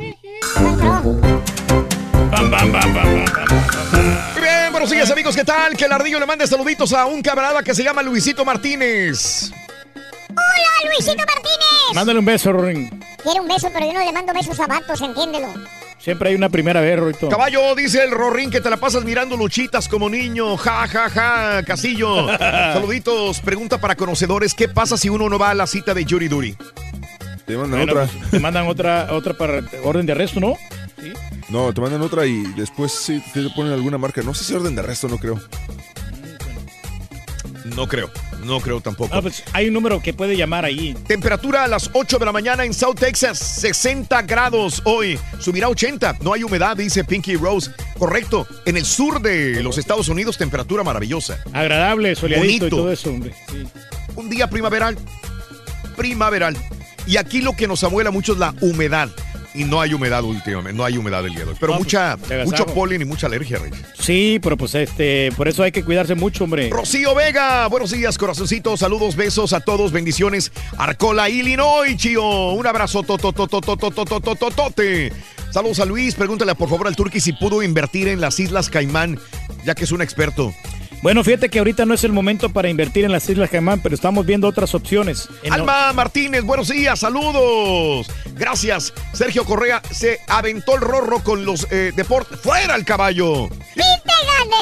Bam, 2.31 2.51
bam, 2.51 2.51
bam, 2.51 2.71
bam, 2.71 2.93
bam, 2.93 3.25
bam. 3.25 3.47
Muy 4.33 4.41
bien, 4.41 4.71
buenos 4.71 4.89
días 4.89 5.11
amigos, 5.11 5.35
¿qué 5.35 5.43
tal? 5.43 5.77
Que 5.77 5.85
el 5.85 5.91
ardillo 5.91 6.19
le 6.19 6.25
mande 6.25 6.47
saluditos 6.47 6.93
a 6.93 7.05
un 7.05 7.21
camarada 7.21 7.63
que 7.63 7.73
se 7.73 7.83
llama 7.83 8.01
Luisito 8.01 8.43
Martínez. 8.43 9.51
Hola, 10.29 10.91
Luisito 10.91 11.23
Martínez. 11.25 11.93
Mándale 11.93 12.19
un 12.19 12.25
beso, 12.25 12.51
Rorín. 12.51 12.89
Quiere 13.21 13.39
un 13.39 13.47
beso, 13.47 13.69
pero 13.71 13.85
yo 13.85 13.93
no 13.93 14.03
le 14.03 14.11
mando 14.11 14.33
besos 14.33 14.59
a 14.59 14.67
vatos, 14.67 14.99
entiéndelo. 15.01 15.47
Siempre 16.03 16.29
hay 16.29 16.35
una 16.35 16.49
primera 16.49 16.81
vez, 16.81 16.99
Rorito. 16.99 17.29
Caballo, 17.29 17.75
dice 17.75 18.03
el 18.03 18.11
Rorín 18.11 18.51
que 18.51 18.59
te 18.59 18.69
la 18.69 18.75
pasas 18.75 19.05
mirando 19.05 19.37
luchitas 19.37 19.87
como 19.87 20.09
niño. 20.09 20.57
Ja, 20.57 20.85
ja, 20.85 21.09
ja, 21.09 21.63
Casillo. 21.63 22.27
Saluditos. 22.37 23.39
Pregunta 23.39 23.79
para 23.79 23.95
conocedores: 23.95 24.53
¿qué 24.53 24.67
pasa 24.67 24.97
si 24.97 25.07
uno 25.07 25.29
no 25.29 25.39
va 25.39 25.51
a 25.51 25.53
la 25.53 25.65
cita 25.65 25.93
de 25.93 26.03
Yuri 26.03 26.27
Duri? 26.27 26.57
Te 27.45 27.57
mandan 27.57 27.85
Bueno, 27.85 27.91
otra. 28.01 28.07
pues, 28.19 28.31
te 28.31 28.39
mandan 28.39 28.67
otra, 28.67 29.07
otra 29.11 29.33
para 29.33 29.61
orden 29.83 30.05
de 30.05 30.11
arresto, 30.13 30.39
¿no? 30.39 30.55
No, 31.49 31.73
te 31.73 31.81
mandan 31.81 32.01
otra 32.01 32.25
y 32.25 32.41
después 32.55 32.91
sí 32.91 33.21
te 33.33 33.49
ponen 33.49 33.73
alguna 33.73 33.97
marca. 33.97 34.21
No 34.21 34.33
sé 34.33 34.43
si 34.45 34.53
orden 34.53 34.75
de 34.75 34.81
arresto, 34.81 35.07
no 35.07 35.17
creo. 35.17 35.39
No 37.75 37.87
creo, 37.87 38.09
no 38.45 38.59
creo 38.59 38.81
tampoco. 38.81 39.15
Ah, 39.15 39.21
pues 39.21 39.43
hay 39.53 39.67
un 39.69 39.73
número 39.73 40.01
que 40.01 40.13
puede 40.13 40.35
llamar 40.35 40.65
ahí. 40.65 40.93
Temperatura 41.07 41.63
a 41.63 41.67
las 41.67 41.89
8 41.93 42.19
de 42.19 42.25
la 42.25 42.31
mañana 42.33 42.65
en 42.65 42.73
South 42.73 42.95
Texas, 42.99 43.39
60 43.39 44.21
grados 44.23 44.81
hoy. 44.85 45.17
Subirá 45.39 45.67
a 45.67 45.69
80, 45.69 46.17
no 46.21 46.33
hay 46.33 46.43
humedad, 46.43 46.75
dice 46.75 47.03
Pinky 47.05 47.35
Rose. 47.35 47.71
Correcto, 47.97 48.45
en 48.65 48.75
el 48.77 48.85
sur 48.85 49.21
de 49.21 49.63
los 49.63 49.77
Estados 49.77 50.09
Unidos, 50.09 50.37
temperatura 50.37 50.83
maravillosa. 50.83 51.39
Agradable, 51.53 52.15
soleadito 52.15 52.47
y 52.53 52.59
Bonito. 52.59 52.75
todo 52.77 52.91
eso, 52.91 53.09
hombre. 53.09 53.33
Sí. 53.49 53.63
Un 54.15 54.29
día 54.29 54.49
primaveral, 54.49 54.97
primaveral. 55.95 56.57
Y 57.05 57.17
aquí 57.17 57.41
lo 57.41 57.53
que 57.53 57.67
nos 57.67 57.83
amuela 57.83 58.11
mucho 58.11 58.33
es 58.33 58.39
la 58.39 58.53
humedad. 58.61 59.09
y 59.55 59.65
no 59.65 59.79
hay 59.79 59.93
humedad 59.93 60.23
últimamente, 60.23 60.75
no 60.75 60.83
hay 60.83 60.97
humedad 60.97 61.23
el 61.27 61.35
día 61.35 61.43
de 61.45 61.51
hoy. 61.51 61.57
Pero 61.59 61.73
No, 61.73 61.79
mucha, 61.79 62.17
pues, 62.17 62.43
mucho 62.45 62.65
polen 62.65 63.03
y 63.03 63.05
mucha 63.05 63.27
alergia, 63.27 63.59
Rey. 63.59 63.69
Sí, 63.99 64.39
pero 64.41 64.57
pues 64.57 64.73
este, 64.73 65.31
por 65.37 65.47
eso 65.47 65.61
hay 65.61 65.71
que 65.71 65.83
cuidarse 65.83 66.15
mucho, 66.15 66.45
hombre. 66.45 66.71
Rocío 66.71 67.13
Vega, 67.13 67.67
buenos 67.67 67.91
días, 67.91 68.17
corazoncitos, 68.17 68.79
saludos, 68.79 69.15
besos 69.15 69.53
a 69.53 69.59
todos, 69.59 69.91
bendiciones. 69.91 70.51
Arcola, 70.75 71.29
Illinois, 71.29 71.95
Chío, 71.97 72.53
un 72.53 72.65
abrazo, 72.65 73.03
tote. 73.03 75.13
Saludos 75.51 75.79
a 75.79 75.85
Luis, 75.85 76.15
pregúntale 76.15 76.55
por 76.55 76.67
favor 76.67 76.87
al 76.87 76.95
Turqui 76.95 77.19
si 77.19 77.33
pudo 77.33 77.61
invertir 77.61 78.07
en 78.07 78.21
las 78.21 78.39
Islas 78.39 78.69
Caimán, 78.69 79.19
ya 79.63 79.75
que 79.75 79.83
es 79.83 79.91
un 79.91 80.01
experto. 80.01 80.51
Bueno, 81.03 81.21
fíjate 81.21 81.49
que 81.49 81.59
ahorita 81.59 81.85
no 81.85 81.93
es 81.93 82.05
el 82.05 82.13
momento 82.13 82.47
para 82.49 82.69
invertir 82.69 83.03
en 83.03 83.11
las 83.11 83.29
Islas 83.29 83.49
Caimán, 83.49 83.81
pero 83.81 83.93
estamos 83.93 84.25
viendo 84.25 84.47
otras 84.47 84.73
opciones. 84.73 85.27
En- 85.43 85.51
Alma 85.51 85.91
Martínez, 85.91 86.43
buenos 86.45 86.69
días, 86.69 86.97
saludos. 86.97 88.07
Gracias. 88.35 88.93
Sergio 89.11 89.43
Correa 89.43 89.81
se 89.91 90.19
aventó 90.27 90.75
el 90.75 90.81
rorro 90.81 91.19
con 91.21 91.43
los 91.43 91.67
eh, 91.71 91.91
deportes. 91.93 92.39
¡Fuera 92.39 92.75
el 92.75 92.85
caballo! 92.85 93.49
¡Sí 93.75 93.81
te 93.81 94.13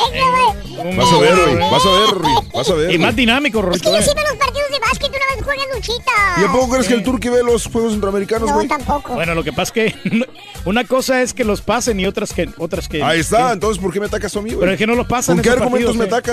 gané, 0.01 0.19
güey! 0.19 0.95
Vas 0.97 1.11
a 1.13 1.17
ver, 1.19 1.35
güey. 1.35 1.57
Vas 1.71 1.85
a 1.85 1.89
ver, 1.91 2.15
güey. 2.19 2.33
Vas 2.55 2.69
a 2.69 2.73
ver. 2.73 2.91
Y 2.91 2.97
más 2.97 3.11
güey. 3.13 3.15
dinámico, 3.17 3.59
Es 3.71 3.81
que 3.83 3.89
yo 3.91 3.97
eh. 3.97 4.01
sí 4.01 4.09
veo 4.15 4.25
los 4.27 4.37
partidos 4.37 4.69
de 4.71 4.79
básquet 4.79 5.09
una 5.09 5.35
vez 5.35 5.43
juegan 5.45 5.65
luchita. 5.75 6.11
¿Y 6.41 6.43
a 6.43 6.51
poco 6.51 6.69
crees 6.71 6.87
que 6.87 6.93
el 6.95 7.03
Turqui 7.03 7.29
ve 7.29 7.43
los 7.43 7.67
Juegos 7.67 7.91
Centroamericanos, 7.91 8.49
No, 8.49 8.55
güey? 8.55 8.67
tampoco. 8.67 9.13
Bueno, 9.13 9.35
lo 9.35 9.43
que 9.43 9.53
pasa 9.53 9.73
es 9.75 9.93
que 9.93 10.25
una 10.65 10.85
cosa 10.85 11.21
es 11.21 11.35
que 11.35 11.43
los 11.43 11.61
pasen 11.61 11.99
y 11.99 12.07
otras 12.07 12.33
que 12.33 12.49
otras 12.57 12.87
que. 12.89 13.03
Ahí 13.03 13.19
está. 13.19 13.47
que- 13.49 13.53
Entonces, 13.53 13.79
¿por 13.81 13.93
qué 13.93 13.99
me 13.99 14.07
atacas 14.07 14.35
a 14.35 14.41
mí, 14.41 14.49
güey? 14.49 14.59
pero 14.61 14.71
es 14.71 14.77
que 14.79 14.87
no 14.87 14.95
los 14.95 15.05
pasan. 15.05 15.35
¿Con 15.35 15.43
qué 15.43 15.49
argumentos 15.51 15.95
me 15.95 16.07
partidos, 16.07 16.19
atacas? 16.19 16.30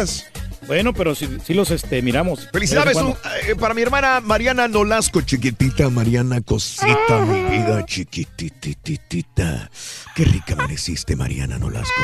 Bueno, 0.67 0.93
pero 0.93 1.15
sí, 1.15 1.29
sí 1.47 1.55
los 1.55 1.71
este, 1.71 2.03
miramos. 2.03 2.49
Felicidades 2.53 2.97
un- 2.97 3.15
eh, 3.47 3.55
para 3.59 3.73
mi 3.73 3.81
hermana 3.83 4.21
Mariana 4.21 4.69
Nolasco, 4.69 5.23
chiquitita 5.23 5.89
Mariana 5.89 6.41
Cosita, 6.43 7.21
mi 7.27 7.43
vida 7.57 7.85
chiquitititita. 7.87 9.71
Qué 10.15 10.25
rica 10.25 10.53
amaneciste, 10.55 11.17
Mariana 11.17 11.59
Nolasco. 11.59 12.03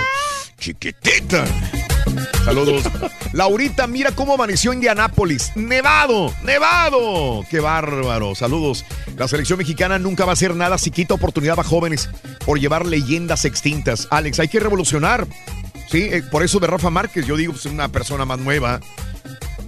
Chiquitita. 0.59 1.45
Saludos. 2.45 2.85
Laurita, 3.33 3.87
mira 3.87 4.13
cómo 4.13 4.35
amaneció 4.35 4.73
Indianápolis. 4.73 5.53
Nevado, 5.57 6.33
nevado. 6.45 7.45
Qué 7.51 7.61
bárbaro. 7.61 8.35
Saludos. 8.35 8.85
La 9.19 9.29
selección 9.29 9.59
mexicana 9.59 9.99
nunca 9.99 10.25
va 10.25 10.33
a 10.33 10.35
hacer 10.35 10.55
nada 10.55 10.79
si 10.79 10.91
quita 10.91 11.15
oportunidad 11.15 11.59
a 11.61 11.65
jóvenes 11.65 12.09
por 12.47 12.59
llevar 12.59 12.87
leyendas 12.87 13.45
extintas. 13.45 14.09
Alex, 14.11 14.41
hay 14.41 14.49
que 14.49 14.61
revolucionar. 14.61 15.27
Sí, 15.95 16.09
eh, 16.11 16.25
por 16.29 16.43
eso 16.43 16.59
de 16.59 16.67
Rafa 16.67 16.91
Márquez, 16.91 17.25
yo 17.25 17.37
digo, 17.37 17.53
pues 17.53 17.67
una 17.67 17.87
persona 17.87 18.25
más 18.25 18.41
nueva, 18.41 18.81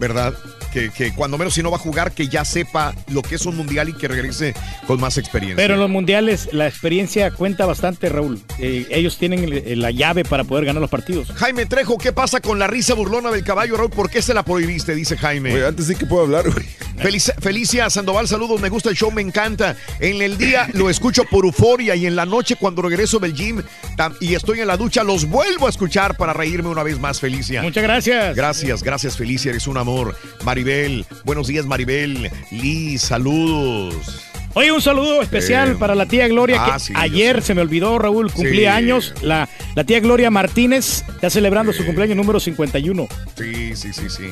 ¿verdad? 0.01 0.35
Que, 0.77 0.91
que 0.91 1.15
cuando 1.15 1.39
menos 1.39 1.55
si 1.55 1.63
no 1.63 1.71
va 1.71 1.79
a 1.79 1.81
jugar, 1.81 2.13
que 2.13 2.29
ya 2.29 2.45
sepa 2.45 2.95
lo 3.09 3.23
que 3.23 3.37
es 3.37 3.47
un 3.47 3.57
mundial 3.57 3.89
y 3.89 3.95
que 3.95 4.09
regrese 4.09 4.53
con 4.87 5.01
más 5.01 5.17
experiencia. 5.17 5.57
Pero 5.57 5.73
en 5.73 5.81
los 5.81 5.89
mundiales 5.89 6.51
la 6.53 6.69
experiencia 6.69 7.31
cuenta 7.31 7.65
bastante, 7.65 8.11
Raúl. 8.11 8.43
Eh, 8.59 8.87
ellos 8.91 9.17
tienen 9.17 9.81
la 9.81 9.91
llave 9.91 10.25
para 10.25 10.45
poder 10.45 10.67
ganar 10.67 10.83
los 10.83 10.91
partidos. 10.91 11.33
Jaime 11.33 11.65
Trejo, 11.65 11.97
¿qué 11.97 12.13
pasa 12.13 12.43
con 12.43 12.59
la 12.59 12.67
risa 12.67 12.93
burlona 12.93 13.31
del 13.31 13.43
caballo, 13.43 13.79
Raúl? 13.79 13.89
¿Por 13.91 14.11
qué 14.11 14.21
se 14.21 14.35
la 14.35 14.43
prohibiste? 14.43 14.95
Dice 14.95 15.17
Jaime. 15.17 15.65
Antes 15.65 15.89
de 15.89 15.95
que 15.95 16.05
pueda 16.05 16.25
hablar, 16.25 16.51
güey. 16.51 16.67
Felicia, 16.99 17.35
Felicia 17.39 17.91
Sandoval, 17.91 18.27
saludos, 18.27 18.61
me 18.61 18.69
gusta 18.69 18.89
el 18.89 18.97
show, 18.97 19.11
me 19.11 19.21
encanta. 19.21 19.77
En 20.01 20.23
el 20.23 20.39
día 20.39 20.69
lo 20.73 20.89
escucho 20.89 21.25
por 21.25 21.45
euforia 21.45 21.95
y 21.95 22.07
en 22.07 22.17
la 22.17 22.25
noche 22.25 22.57
cuando 22.57 22.83
regreso 22.83 23.19
del 23.19 23.35
gym 23.35 23.63
y 24.21 24.35
estoy 24.35 24.61
en 24.61 24.67
la 24.67 24.77
ducha 24.77 25.05
los 25.05 25.29
vuelvo 25.29 25.67
a 25.67 25.71
escuchar 25.71 26.17
para 26.17 26.33
reírme 26.33 26.69
una 26.69 26.83
vez 26.83 26.99
más, 26.99 27.21
Felicia. 27.21 27.63
Muchas 27.63 27.83
gracias. 27.83 28.35
Gracias, 28.35 28.83
gracias 28.83 29.17
Felicia, 29.17 29.51
eres 29.51 29.67
un 29.67 29.77
amor. 29.77 30.17
Maribel, 30.45 30.66
buenos 31.25 31.47
días 31.47 31.67
Maribel. 31.67 32.31
Liz, 32.51 33.03
saludos. 33.03 34.23
Oye, 34.55 34.73
un 34.73 34.81
saludo 34.81 35.21
especial 35.21 35.73
Eh, 35.73 35.77
para 35.79 35.95
la 35.95 36.07
tía 36.07 36.27
Gloria, 36.29 36.65
ah, 36.65 36.73
que 36.75 36.81
sí, 36.81 36.93
ayer 36.97 37.43
se 37.43 37.55
me 37.55 37.61
olvidó, 37.61 37.99
Raúl, 37.99 38.33
cumplía 38.33 38.73
Sí. 38.73 38.77
años. 38.79 39.15
La, 39.21 39.49
la 39.75 39.85
tía 39.85 40.01
Gloria 40.01 40.31
Martínez 40.31 41.05
está 41.09 41.29
celebrando 41.31 41.73
su 41.75 41.85
cumpleaños 41.85 42.17
número 42.17 42.41
51. 42.41 43.07
Sí, 43.37 43.77
sí, 43.77 43.93
sí, 43.93 44.09
sí. 44.09 44.25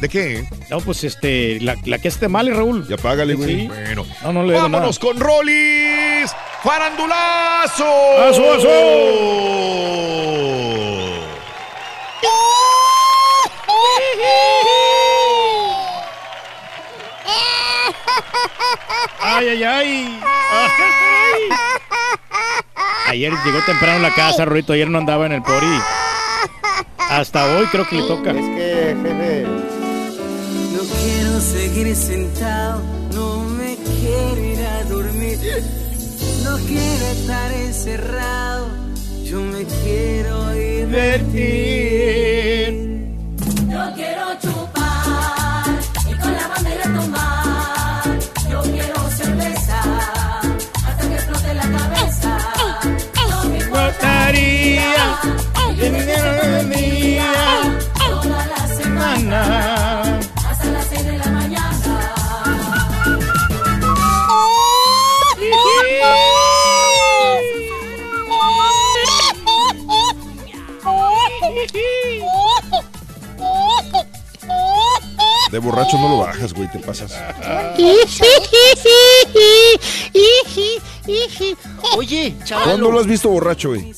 ¿De 0.00 0.08
qué? 0.08 0.44
No, 0.68 0.80
pues 0.80 1.04
este, 1.04 1.60
la, 1.60 1.76
la 1.84 1.98
que 1.98 2.08
esté 2.08 2.26
mal, 2.26 2.48
Raúl. 2.52 2.88
Ya 2.88 2.96
págale, 2.96 3.34
güey. 3.34 3.68
Bueno, 3.68 4.04
No, 4.24 4.32
no 4.32 4.42
le 4.42 4.48
nada. 4.54 4.62
vámonos 4.64 4.98
con 4.98 5.20
Rolis. 5.20 6.32
¡Farandulazo! 6.64 7.84
¡Aso, 8.28 8.52
aso! 8.54 10.12
Ay, 19.20 19.48
ay, 19.48 19.62
ay. 19.62 20.20
Ay. 20.52 21.42
Ayer 23.08 23.32
llegó 23.44 23.60
temprano 23.66 23.98
a 23.98 24.02
la 24.08 24.14
casa, 24.14 24.44
Rorito. 24.44 24.72
Ayer 24.72 24.88
no 24.88 24.98
andaba 24.98 25.26
en 25.26 25.32
el 25.32 25.42
pori. 25.42 25.66
Hasta 26.98 27.56
hoy 27.56 27.66
creo 27.66 27.86
que 27.86 27.96
le 27.96 28.02
toca. 28.02 28.30
Es 28.30 28.36
que, 28.36 28.96
jefe, 29.02 29.46
No 30.72 30.82
quiero 31.02 31.40
seguir 31.40 31.94
sentado, 31.94 32.80
no 33.12 33.44
me 33.44 33.76
quiero 33.76 34.40
ir 34.40 34.64
a 34.64 34.84
dormir. 34.84 35.38
No 36.44 36.56
quiero 36.66 37.06
estar 37.06 37.52
encerrado, 37.52 38.68
yo 39.24 39.40
me 39.40 39.64
quiero 39.64 40.50
divertir. 40.52 42.12
El 55.82 55.92
dinero 55.94 56.32
del 56.34 56.70
día 56.70 57.32
toda 57.98 58.46
la 58.46 58.66
semana 58.68 60.18
hasta 60.48 60.70
las 60.70 60.86
seis 60.86 61.04
de 61.04 61.18
la 61.18 61.26
mañana. 61.26 61.62
De 75.52 75.58
borracho 75.58 75.98
no 75.98 76.08
lo 76.08 76.18
bajas, 76.20 76.54
güey, 76.54 76.66
te 76.70 76.78
pasas. 76.78 77.12
Oye, 81.96 82.34
chaval. 82.44 82.64
¿Cuándo 82.64 82.90
lo 82.90 83.00
has 83.00 83.06
visto 83.06 83.28
borracho, 83.28 83.68
güey? 83.68 83.94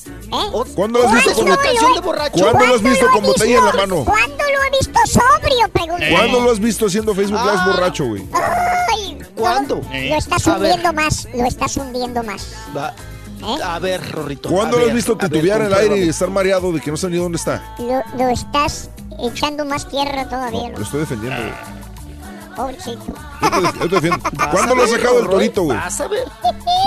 ¿Cuándo 0.74 0.98
lo 0.98 1.06
has 1.09 1.14
visto 1.14 1.31
¿Es 1.31 1.36
con 1.36 1.47
una 1.47 1.56
canción 1.56 1.94
de 1.94 2.01
borracho? 2.01 2.32
¿Cuándo 2.43 2.66
lo 2.66 2.74
has 2.74 2.82
visto 2.82 3.06
con 3.12 3.22
botella 3.22 3.59
en 3.59 3.64
la 3.64 3.72
mano? 3.72 4.05
¿Cuándo 4.05 4.36
lo 4.36 4.64
he 4.64 4.70
visto 4.78 5.01
sobrio? 5.06 5.68
Pregunté. 5.72 6.10
¿Cuándo 6.10 6.40
lo 6.40 6.51
has 6.51 6.59
visto 6.59 6.86
haciendo 6.86 7.14
Facebook 7.14 7.40
Live 7.40 7.52
Ah. 7.56 7.66
borracho, 7.72 8.05
güey? 8.06 8.22
¿Cuándo? 9.36 9.81
Lo 9.93 10.16
estás 10.16 10.47
hundiendo 10.48 10.93
más, 10.93 11.28
lo 11.35 11.44
estás 11.47 11.76
hundiendo 11.76 12.22
más. 12.24 12.48
Va. 12.76 12.94
A 13.62 13.78
ver, 13.78 14.10
Rorrito. 14.10 14.48
¿Cuándo 14.48 14.76
lo 14.78 14.82
has 14.85 14.86
ver, 14.89 14.97
visto 14.97 15.16
titubear 15.16 15.60
en 15.60 15.66
el 15.66 15.74
aire 15.74 15.98
y 15.98 16.09
estar 16.09 16.31
mareado 16.31 16.72
de 16.72 16.81
que 16.81 16.90
no 16.90 16.97
sé 16.97 17.09
ni 17.10 17.18
dónde 17.18 17.36
está? 17.36 17.74
Lo, 17.78 18.02
lo 18.16 18.28
estás 18.31 18.89
echando 19.20 19.65
más 19.65 19.89
tierra 19.89 20.28
todavía. 20.28 20.70
Lo 20.70 20.82
estoy 20.82 21.01
defendiendo, 21.01 21.41
güey. 21.43 21.55
Pobrecito. 22.57 23.01
Yo 23.43 23.51
te, 23.51 23.61
def- 23.61 23.78
yo 23.81 23.89
te 23.89 23.95
defiendo. 23.97 24.19
¿Cuándo 24.53 24.74
lo 24.77 24.85
has 24.85 24.91
sacado 24.91 25.20
Roy, 25.23 25.28
torito, 25.31 25.62
güey? 25.65 25.77
Vas 25.77 26.01
a 26.01 26.09
ver, 26.09 26.24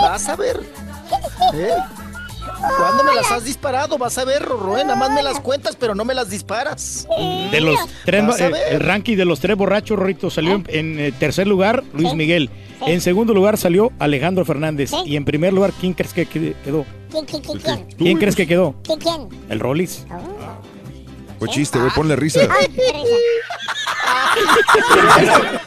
vas 0.02 0.30
a 0.30 0.36
ver. 0.38 0.62
¿Eh? 1.54 1.70
¿Cuándo 2.78 3.04
me 3.04 3.14
las 3.14 3.30
has 3.32 3.44
disparado? 3.44 3.98
Vas 3.98 4.18
a 4.18 4.24
ver, 4.26 4.42
Rorro, 4.44 4.78
¿eh? 4.78 4.84
Nada 4.84 4.96
más 4.96 5.12
me 5.12 5.22
las 5.22 5.40
cuentas, 5.42 5.76
pero 5.76 5.94
no 5.94 6.06
me 6.06 6.16
las 6.16 6.30
disparas. 6.30 7.08
De 7.52 7.62
los 7.62 7.78
tres, 8.06 8.24
eh, 8.40 8.52
el 8.72 8.80
ranking 8.80 9.16
de 9.18 9.26
los 9.26 9.40
tres 9.42 9.56
borrachos, 9.58 10.00
Rorrito, 10.00 10.30
salió 10.30 10.54
en, 10.54 10.66
en, 10.70 11.00
eh, 11.00 11.12
tercer 11.12 11.48
lugar 11.48 11.84
Luis 11.94 12.14
Miguel. 12.16 12.50
En 12.86 13.02
segundo 13.02 13.34
lugar 13.34 13.58
salió 13.58 13.92
Alejandro 14.00 14.46
Fernández. 14.46 14.92
Y 15.06 15.18
en 15.18 15.26
primer 15.26 15.54
lugar, 15.54 15.74
¿quién 15.80 15.94
crees 15.94 16.14
que 16.14 16.26
que- 16.26 16.56
quedó? 16.64 16.86
¿Quién, 17.12 17.26
quién, 17.26 17.42
quién, 17.42 17.60
quién? 17.60 17.88
¿Quién 17.98 18.18
crees 18.18 18.36
que 18.36 18.48
quedó? 18.48 18.76
¿Quién, 18.84 19.00
quién? 19.00 19.28
El 19.50 19.60
Rollis. 19.60 20.06
Fue 21.40 21.50
chiste, 21.50 21.78
güey, 21.80 21.92
ponle 21.94 22.16
risa. 22.16 22.42
Ay, 22.50 22.68
qué 22.68 22.92
risa. 22.92 23.16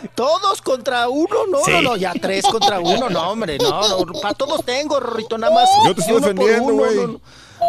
Todos 0.14 0.60
contra 0.62 1.08
uno, 1.08 1.46
no, 1.50 1.58
Sí. 1.64 1.70
no, 1.72 1.82
no, 1.82 1.96
ya 1.96 2.12
tres 2.12 2.44
contra 2.46 2.80
uno, 2.80 3.08
no, 3.08 3.30
hombre, 3.30 3.58
no, 3.58 4.04
no, 4.04 4.12
para 4.20 4.34
todos 4.34 4.64
tengo, 4.64 5.00
Rorrito, 5.00 5.38
nada 5.38 5.54
más. 5.54 5.68
Yo 5.86 5.94
te 5.94 6.00
estoy 6.00 6.16
Uno 6.16 6.26
defendiendo, 6.26 6.72
güey. 6.74 6.96
No, 6.96 7.06
no, 7.06 7.20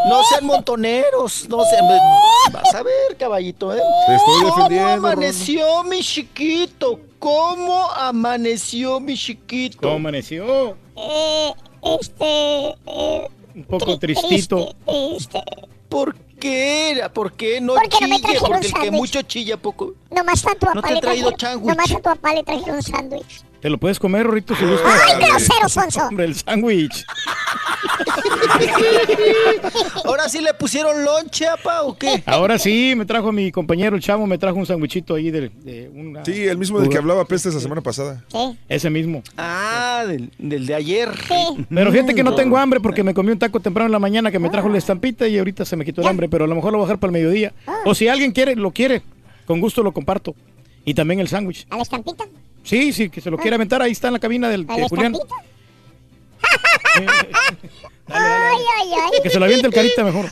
no 0.09 0.23
sean 0.25 0.45
montoneros, 0.45 1.47
no 1.49 1.63
sean. 1.65 1.85
Vas 2.51 2.73
a 2.75 2.83
ver, 2.83 3.15
caballito, 3.17 3.73
¿eh? 3.73 3.81
Te 4.07 4.15
estoy 4.15 4.33
¿Cómo 4.41 4.55
defendiendo, 4.55 5.07
amaneció 5.07 5.83
mi 5.83 6.01
chiquito? 6.01 6.99
¿Cómo 7.19 7.89
amaneció 7.91 8.99
mi 8.99 9.15
chiquito? 9.17 9.79
¿Cómo 9.81 9.95
amaneció? 9.95 10.75
Eh, 10.95 11.53
este. 11.83 12.75
Eh, 12.85 13.29
Un 13.55 13.63
poco 13.65 13.85
tri- 13.97 13.99
tristito. 13.99 14.73
triste, 14.85 15.41
triste. 15.41 15.43
¿Por 15.89 16.15
qué 16.15 16.30
era? 16.49 17.11
¿Por 17.13 17.33
qué 17.33 17.59
no 17.61 17.73
Porque 17.75 17.97
no 18.01 18.07
me 18.07 18.15
chille? 18.15 18.21
trajeron 18.21 18.49
Porque 18.49 18.67
el 18.67 18.73
que 18.73 18.79
sándwich. 18.79 18.91
mucho 18.99 19.21
chilla 19.23 19.57
poco. 19.57 19.93
Nomás 20.09 20.45
a 20.45 20.55
tu 20.55 20.65
No 20.73 20.81
te 20.81 20.93
le 20.93 21.01
traído 21.01 21.31
trajeron. 21.31 21.39
sándwich. 21.39 21.69
Nomás 21.75 21.91
a 21.91 21.95
tu 21.95 22.01
papá 22.01 22.33
le 22.33 22.43
trajeron 22.43 22.75
un 22.75 22.81
sándwich. 22.83 23.43
¿Te 23.61 23.69
lo 23.69 23.77
puedes 23.77 23.99
comer, 23.99 24.25
Rorrito, 24.25 24.55
si 24.55 24.65
gusta? 24.65 24.87
¡Ay, 25.07 25.23
grosero, 25.23 25.69
Sonso! 25.69 26.07
Hombre, 26.07 26.25
el 26.25 26.35
sándwich. 26.35 27.05
Ahora 30.03 30.27
sí 30.29 30.41
le 30.41 30.53
pusieron 30.53 31.03
lonche, 31.05 31.47
apa, 31.47 31.83
¿o 31.83 31.95
qué? 31.95 32.23
Ahora 32.25 32.57
sí, 32.57 32.93
me 32.95 33.05
trajo 33.05 33.31
mi 33.31 33.51
compañero 33.51 33.95
el 33.95 34.01
chamo, 34.01 34.25
me 34.25 34.37
trajo 34.37 34.57
un 34.57 34.65
sandwichito 34.65 35.15
ahí 35.15 35.29
de, 35.29 35.49
de 35.49 35.89
una... 35.93 36.25
Sí, 36.25 36.45
el 36.47 36.57
mismo 36.57 36.79
del 36.79 36.89
que 36.89 36.97
hablaba 36.97 37.23
pestes 37.25 37.53
la 37.53 37.59
semana 37.59 37.81
pasada. 37.81 38.23
Ese 38.67 38.89
mismo. 38.89 39.21
Ah, 39.37 40.05
del, 40.07 40.31
del 40.39 40.65
de 40.65 40.73
ayer. 40.75 41.09
Pero 41.69 41.91
fíjate 41.91 42.15
que 42.15 42.23
no 42.23 42.33
tengo 42.33 42.57
hambre 42.57 42.79
porque 42.79 43.03
me 43.03 43.13
comí 43.13 43.31
un 43.31 43.39
taco 43.39 43.59
temprano 43.59 43.85
en 43.87 43.91
la 43.91 43.99
mañana 43.99 44.31
que 44.31 44.39
me 44.39 44.49
trajo 44.49 44.69
la 44.69 44.79
estampita 44.79 45.27
y 45.27 45.37
ahorita 45.37 45.65
se 45.65 45.75
me 45.75 45.85
quitó 45.85 46.01
el 46.01 46.07
hambre, 46.07 46.29
pero 46.29 46.45
a 46.45 46.47
lo 46.47 46.55
mejor 46.55 46.71
lo 46.71 46.79
voy 46.79 46.85
a 46.85 46.87
bajar 46.87 46.99
para 46.99 47.09
el 47.09 47.13
mediodía. 47.13 47.53
O 47.85 47.93
si 47.93 48.07
alguien 48.07 48.31
quiere, 48.31 48.55
lo 48.55 48.71
quiere, 48.71 49.03
con 49.45 49.59
gusto 49.59 49.83
lo 49.83 49.91
comparto. 49.91 50.33
Y 50.83 50.95
también 50.95 51.19
el 51.19 51.27
sándwich. 51.27 51.67
¿A 51.69 51.75
la 51.75 51.83
estampita? 51.83 52.25
Sí, 52.63 52.93
sí, 52.93 53.09
que 53.09 53.21
se 53.21 53.29
lo 53.31 53.37
quiere 53.37 53.55
aventar, 53.55 53.81
ahí 53.81 53.91
está 53.91 54.07
en 54.07 54.13
la 54.13 54.19
cabina 54.19 54.49
del 54.49 54.65
¿A 54.69 54.75
de 54.75 54.81
la 54.81 54.87
Julián. 54.87 55.15
Ay, 58.13 58.61
ay, 58.77 58.93
ay. 58.93 59.21
Que 59.23 59.29
se 59.29 59.39
lo 59.39 59.45
aviente 59.45 59.67
el 59.67 59.73
carita 59.73 60.03
mejor. 60.03 60.25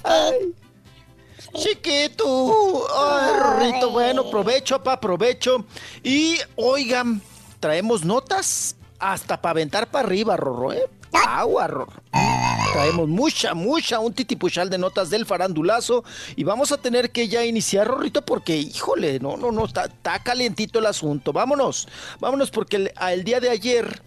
Chiquito. 1.56 2.86
Ay, 2.94 3.40
Rorrito, 3.40 3.92
bueno, 3.92 4.30
provecho, 4.30 4.84
pa, 4.84 5.00
provecho. 5.00 5.66
Y, 6.04 6.38
oigan, 6.58 7.22
traemos 7.60 8.04
notas 8.04 8.76
hasta 9.00 9.42
para 9.42 9.52
aventar 9.52 9.90
para 9.90 10.06
arriba, 10.06 10.36
Rorro, 10.36 10.74
¿eh? 10.74 10.90
Agua, 11.26 11.68
Rorro. 11.68 12.04
Traemos 12.74 13.08
mucha, 13.08 13.54
mucha, 13.54 14.00
un 14.00 14.14
titipuchal 14.14 14.70
de 14.70 14.78
notas 14.78 15.10
del 15.10 15.26
farandulazo. 15.26 16.04
Y 16.36 16.44
vamos 16.44 16.72
a 16.72 16.78
tener 16.78 17.12
que 17.12 17.28
ya 17.28 17.44
iniciar, 17.46 17.88
Rorrito, 17.88 18.24
porque, 18.24 18.58
híjole, 18.58 19.20
no, 19.20 19.38
no, 19.38 19.52
no, 19.52 19.66
está, 19.66 19.86
está 19.86 20.20
calientito 20.20 20.80
el 20.80 20.86
asunto. 20.86 21.34
Vámonos, 21.34 21.88
vámonos, 22.20 22.52
porque 22.52 22.78
el, 22.78 22.92
el 23.12 23.24
día 23.24 23.40
de 23.40 23.50
ayer 23.50 24.02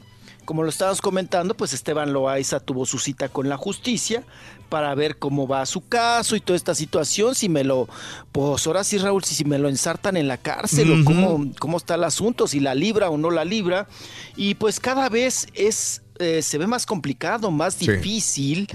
como 0.44 0.64
lo 0.64 0.70
estábamos 0.70 1.00
comentando, 1.00 1.54
pues 1.54 1.72
Esteban 1.72 2.12
Loaiza 2.12 2.58
tuvo 2.58 2.84
su 2.84 2.98
cita 2.98 3.28
con 3.28 3.48
la 3.48 3.56
justicia 3.56 4.24
para 4.72 4.94
ver 4.94 5.18
cómo 5.18 5.46
va 5.46 5.66
su 5.66 5.86
caso 5.86 6.34
y 6.34 6.40
toda 6.40 6.56
esta 6.56 6.74
situación, 6.74 7.34
si 7.34 7.50
me 7.50 7.62
lo, 7.62 7.90
pues 8.32 8.66
ahora 8.66 8.82
sí 8.84 8.96
Raúl, 8.96 9.22
si, 9.22 9.34
si 9.34 9.44
me 9.44 9.58
lo 9.58 9.68
ensartan 9.68 10.16
en 10.16 10.28
la 10.28 10.38
cárcel 10.38 10.90
o 10.92 11.04
cómo, 11.04 11.52
cómo 11.58 11.76
está 11.76 11.96
el 11.96 12.04
asunto, 12.04 12.46
si 12.48 12.58
la 12.58 12.74
libra 12.74 13.10
o 13.10 13.18
no 13.18 13.30
la 13.30 13.44
libra, 13.44 13.86
y 14.34 14.54
pues 14.54 14.80
cada 14.80 15.10
vez 15.10 15.46
es, 15.52 16.00
eh, 16.20 16.40
se 16.40 16.56
ve 16.56 16.66
más 16.66 16.86
complicado, 16.86 17.50
más 17.50 17.74
Sí. 17.74 17.86
difícil 17.86 18.66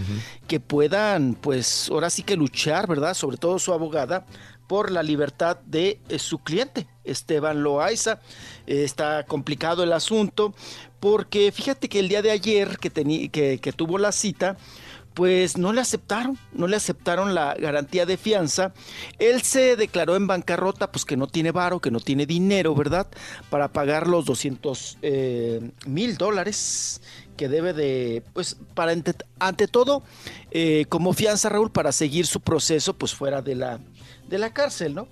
que 0.48 0.60
puedan, 0.60 1.34
pues 1.34 1.90
ahora 1.90 2.12
sí 2.12 2.22
que 2.22 2.36
luchar, 2.36 2.86
¿verdad? 2.88 3.16
Sobre 3.16 3.38
todo 3.38 3.58
su 3.58 3.74
abogada 3.74 4.28
por 4.68 4.92
la 4.92 5.02
libertad 5.02 5.58
de 5.66 6.00
eh, 6.10 6.20
su 6.20 6.38
cliente, 6.38 6.86
Esteban 7.06 7.64
Loaiza. 7.64 8.20
Eh, 8.68 8.84
está 8.84 9.26
complicado 9.26 9.82
el 9.82 9.94
asunto 9.94 10.54
porque 11.00 11.52
fíjate 11.52 11.90
que 11.90 11.98
el 12.00 12.08
día 12.08 12.22
de 12.22 12.30
ayer 12.30 12.78
que, 12.78 12.92
que, 13.32 13.60
que 13.60 13.72
tuvo 13.74 13.98
la 13.98 14.12
cita, 14.12 14.58
pues 15.18 15.58
no 15.58 15.74
le 15.74 15.82
aceptaron, 15.82 16.38
no 16.54 16.68
le 16.68 16.76
aceptaron 16.76 17.34
la 17.34 17.56
garantía 17.56 18.06
de 18.06 18.18
fianza. 18.18 18.72
Él 19.18 19.42
se 19.42 19.76
declaró 19.76 20.16
en 20.16 20.28
bancarrota, 20.28 20.92
pues 20.92 21.06
que 21.06 21.18
no 21.18 21.26
tiene 21.26 21.50
varo, 21.50 21.80
que 21.80 21.90
no 21.90 22.00
tiene 22.00 22.28
dinero, 22.28 22.76
¿verdad? 22.76 23.08
Para 23.50 23.74
pagar 23.74 24.06
los 24.06 24.26
200 24.26 25.00
eh, 25.02 25.72
mil 25.88 26.18
dólares 26.18 27.02
que 27.36 27.50
debe 27.50 27.74
de, 27.74 28.22
pues, 28.34 28.58
para 28.76 28.92
ante, 28.92 29.16
ante 29.40 29.68
todo, 29.68 30.04
eh, 30.52 30.86
como 30.88 31.14
fianza, 31.14 31.50
Raúl, 31.50 31.72
para 31.72 31.92
seguir 31.92 32.28
su 32.28 32.40
proceso, 32.40 32.94
pues 32.96 33.16
fuera 33.16 33.42
de 33.42 33.56
la, 33.56 33.80
de 34.30 34.38
la 34.38 34.54
cárcel, 34.54 34.94
¿no? 34.94 35.08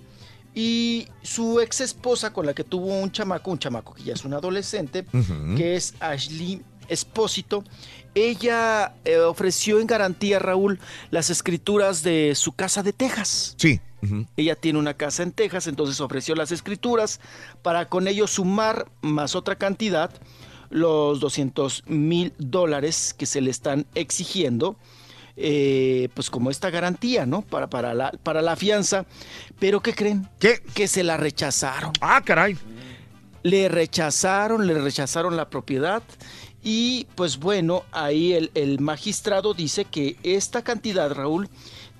Y 0.54 1.08
su 1.22 1.58
ex 1.60 1.80
esposa 1.80 2.32
con 2.32 2.46
la 2.46 2.54
que 2.54 2.62
tuvo 2.62 2.96
un 2.96 3.10
chamaco, 3.10 3.50
un 3.50 3.58
chamaco 3.58 3.92
que 3.92 4.04
ya 4.04 4.14
es 4.14 4.24
un 4.24 4.34
adolescente, 4.34 5.04
que 5.56 5.74
es 5.74 5.94
Ashley 5.98 6.62
Espósito, 6.88 7.64
ella 8.16 8.94
eh, 9.04 9.18
ofreció 9.18 9.78
en 9.78 9.86
garantía, 9.86 10.38
Raúl, 10.38 10.80
las 11.10 11.28
escrituras 11.28 12.02
de 12.02 12.34
su 12.34 12.52
casa 12.52 12.82
de 12.82 12.92
Texas. 12.94 13.54
Sí. 13.58 13.80
Ella 14.36 14.54
tiene 14.54 14.78
una 14.78 14.94
casa 14.94 15.22
en 15.24 15.32
Texas, 15.32 15.66
entonces 15.66 16.00
ofreció 16.00 16.34
las 16.36 16.52
escrituras 16.52 17.20
para 17.62 17.88
con 17.88 18.06
ello 18.06 18.28
sumar 18.28 18.88
más 19.00 19.34
otra 19.34 19.56
cantidad, 19.56 20.10
los 20.70 21.18
200 21.18 21.84
mil 21.88 22.32
dólares 22.38 23.14
que 23.18 23.26
se 23.26 23.40
le 23.40 23.50
están 23.50 23.84
exigiendo, 23.96 24.76
eh, 25.36 26.08
pues 26.14 26.30
como 26.30 26.50
esta 26.50 26.70
garantía, 26.70 27.26
¿no? 27.26 27.42
Para, 27.42 27.68
para, 27.68 27.94
la, 27.94 28.12
para 28.22 28.42
la 28.42 28.54
fianza. 28.54 29.06
Pero 29.58 29.80
¿qué 29.80 29.92
creen? 29.92 30.28
¿Qué? 30.38 30.62
Que 30.72 30.86
se 30.88 31.02
la 31.02 31.16
rechazaron. 31.16 31.92
Ah, 32.00 32.22
caray. 32.24 32.56
Le 33.42 33.68
rechazaron, 33.68 34.66
le 34.66 34.74
rechazaron 34.74 35.36
la 35.36 35.50
propiedad. 35.50 36.02
Y 36.68 37.06
pues 37.14 37.38
bueno, 37.38 37.84
ahí 37.92 38.32
el, 38.32 38.50
el 38.54 38.80
magistrado 38.80 39.54
dice 39.54 39.84
que 39.84 40.16
esta 40.24 40.62
cantidad, 40.62 41.08
Raúl, 41.12 41.48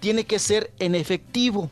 tiene 0.01 0.25
que 0.25 0.41
ser 0.41 0.73
en 0.81 0.97
efectivo 0.97 1.71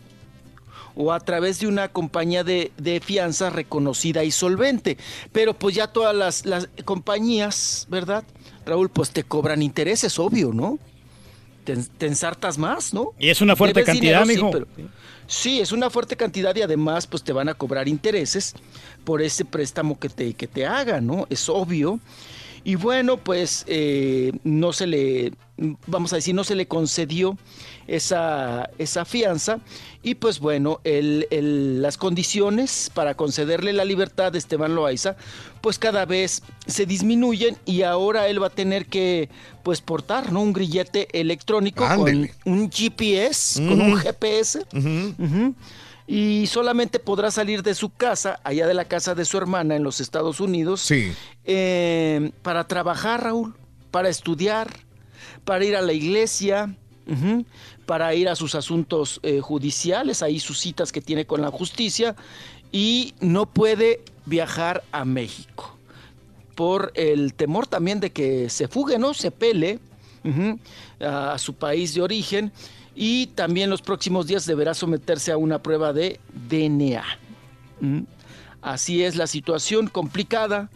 o 0.94 1.12
a 1.12 1.18
través 1.18 1.58
de 1.58 1.66
una 1.66 1.88
compañía 1.88 2.44
de, 2.44 2.70
de 2.76 3.00
fianza 3.00 3.50
reconocida 3.50 4.22
y 4.22 4.30
solvente. 4.30 4.96
Pero 5.32 5.54
pues 5.54 5.74
ya 5.74 5.88
todas 5.88 6.14
las, 6.14 6.46
las 6.46 6.68
compañías, 6.84 7.88
¿verdad? 7.90 8.22
Raúl, 8.64 8.88
pues 8.90 9.10
te 9.10 9.24
cobran 9.24 9.60
intereses, 9.60 10.16
obvio, 10.20 10.52
¿no? 10.52 10.78
Te, 11.64 11.76
te 11.76 12.06
ensartas 12.06 12.58
más, 12.58 12.94
¿no? 12.94 13.10
Y 13.18 13.28
es 13.30 13.40
una 13.40 13.56
fuerte 13.56 13.80
Debes 13.80 13.86
cantidad, 13.92 14.22
dinero, 14.24 14.46
mijo. 14.52 14.58
sí, 14.58 14.64
pero- 14.76 14.88
Sí, 15.26 15.58
es 15.58 15.72
una 15.72 15.90
fuerte 15.90 16.16
cantidad 16.16 16.54
y 16.54 16.62
además 16.62 17.08
pues 17.08 17.24
te 17.24 17.32
van 17.32 17.48
a 17.48 17.54
cobrar 17.54 17.88
intereses 17.88 18.54
por 19.04 19.20
ese 19.20 19.44
préstamo 19.44 19.98
que 19.98 20.10
te, 20.10 20.34
que 20.34 20.46
te 20.46 20.64
hagan, 20.64 21.06
¿no? 21.08 21.26
Es 21.28 21.48
obvio. 21.48 21.98
Y 22.64 22.76
bueno, 22.76 23.18
pues 23.18 23.64
eh, 23.68 24.32
no 24.42 24.72
se 24.72 24.86
le, 24.86 25.32
vamos 25.86 26.12
a 26.12 26.16
decir, 26.16 26.34
no 26.34 26.44
se 26.44 26.54
le 26.54 26.66
concedió 26.66 27.36
esa, 27.86 28.70
esa 28.78 29.04
fianza. 29.04 29.58
Y 30.02 30.14
pues 30.14 30.38
bueno, 30.40 30.80
el- 30.84 31.26
el- 31.30 31.82
las 31.82 31.98
condiciones 31.98 32.90
para 32.94 33.14
concederle 33.14 33.72
la 33.74 33.84
libertad 33.84 34.32
de 34.32 34.38
Esteban 34.38 34.74
Loaiza, 34.74 35.16
pues 35.60 35.78
cada 35.78 36.06
vez 36.06 36.42
se 36.66 36.86
disminuyen 36.86 37.56
y 37.66 37.82
ahora 37.82 38.28
él 38.28 38.42
va 38.42 38.46
a 38.46 38.50
tener 38.50 38.86
que 38.86 39.28
pues 39.62 39.80
portar, 39.82 40.32
¿no? 40.32 40.40
Un 40.40 40.52
grillete 40.54 41.08
electrónico 41.18 41.84
con 41.96 42.30
un 42.46 42.70
GPS, 42.70 43.60
con 43.66 43.80
un. 43.80 43.96
GPS. 43.98 44.64
Y 46.06 46.46
solamente 46.48 46.98
podrá 46.98 47.30
salir 47.30 47.62
de 47.62 47.74
su 47.74 47.88
casa, 47.90 48.38
allá 48.44 48.66
de 48.66 48.74
la 48.74 48.84
casa 48.84 49.14
de 49.14 49.24
su 49.24 49.38
hermana 49.38 49.74
en 49.76 49.82
los 49.82 50.00
Estados 50.00 50.38
Unidos, 50.40 50.80
Sí. 50.82 51.12
eh, 51.44 52.30
para 52.42 52.66
trabajar, 52.66 53.22
Raúl, 53.24 53.54
para 53.90 54.08
estudiar, 54.10 54.70
para 55.44 55.64
ir 55.64 55.76
a 55.76 55.82
la 55.82 55.92
iglesia, 55.94 56.74
para 57.86 58.14
ir 58.14 58.28
a 58.28 58.34
sus 58.36 58.54
asuntos 58.54 59.20
eh, 59.22 59.40
judiciales, 59.40 60.22
ahí 60.22 60.40
sus 60.40 60.58
citas 60.58 60.90
que 60.92 61.00
tiene 61.00 61.26
con 61.26 61.40
la 61.40 61.50
justicia, 61.50 62.16
y 62.72 63.14
no 63.20 63.46
puede 63.46 64.00
viajar 64.26 64.82
a 64.92 65.04
México 65.04 65.76
por 66.54 66.92
el 66.94 67.34
temor 67.34 67.66
también 67.66 68.00
de 68.00 68.10
que 68.10 68.48
se 68.50 68.68
fugue, 68.68 68.98
¿no? 68.98 69.12
Se 69.14 69.30
pele 69.30 69.78
a 71.00 71.36
su 71.38 71.54
país 71.54 71.94
de 71.94 72.00
origen 72.02 72.52
y 72.94 73.28
también 73.28 73.70
los 73.70 73.82
próximos 73.82 74.26
días 74.26 74.46
deberá 74.46 74.74
someterse 74.74 75.32
a 75.32 75.36
una 75.36 75.62
prueba 75.62 75.92
de 75.92 76.20
DNA. 76.48 77.04
¿Mm? 77.80 78.00
Así 78.62 79.02
es 79.02 79.16
la 79.16 79.26
situación 79.26 79.88
complicada 79.88 80.70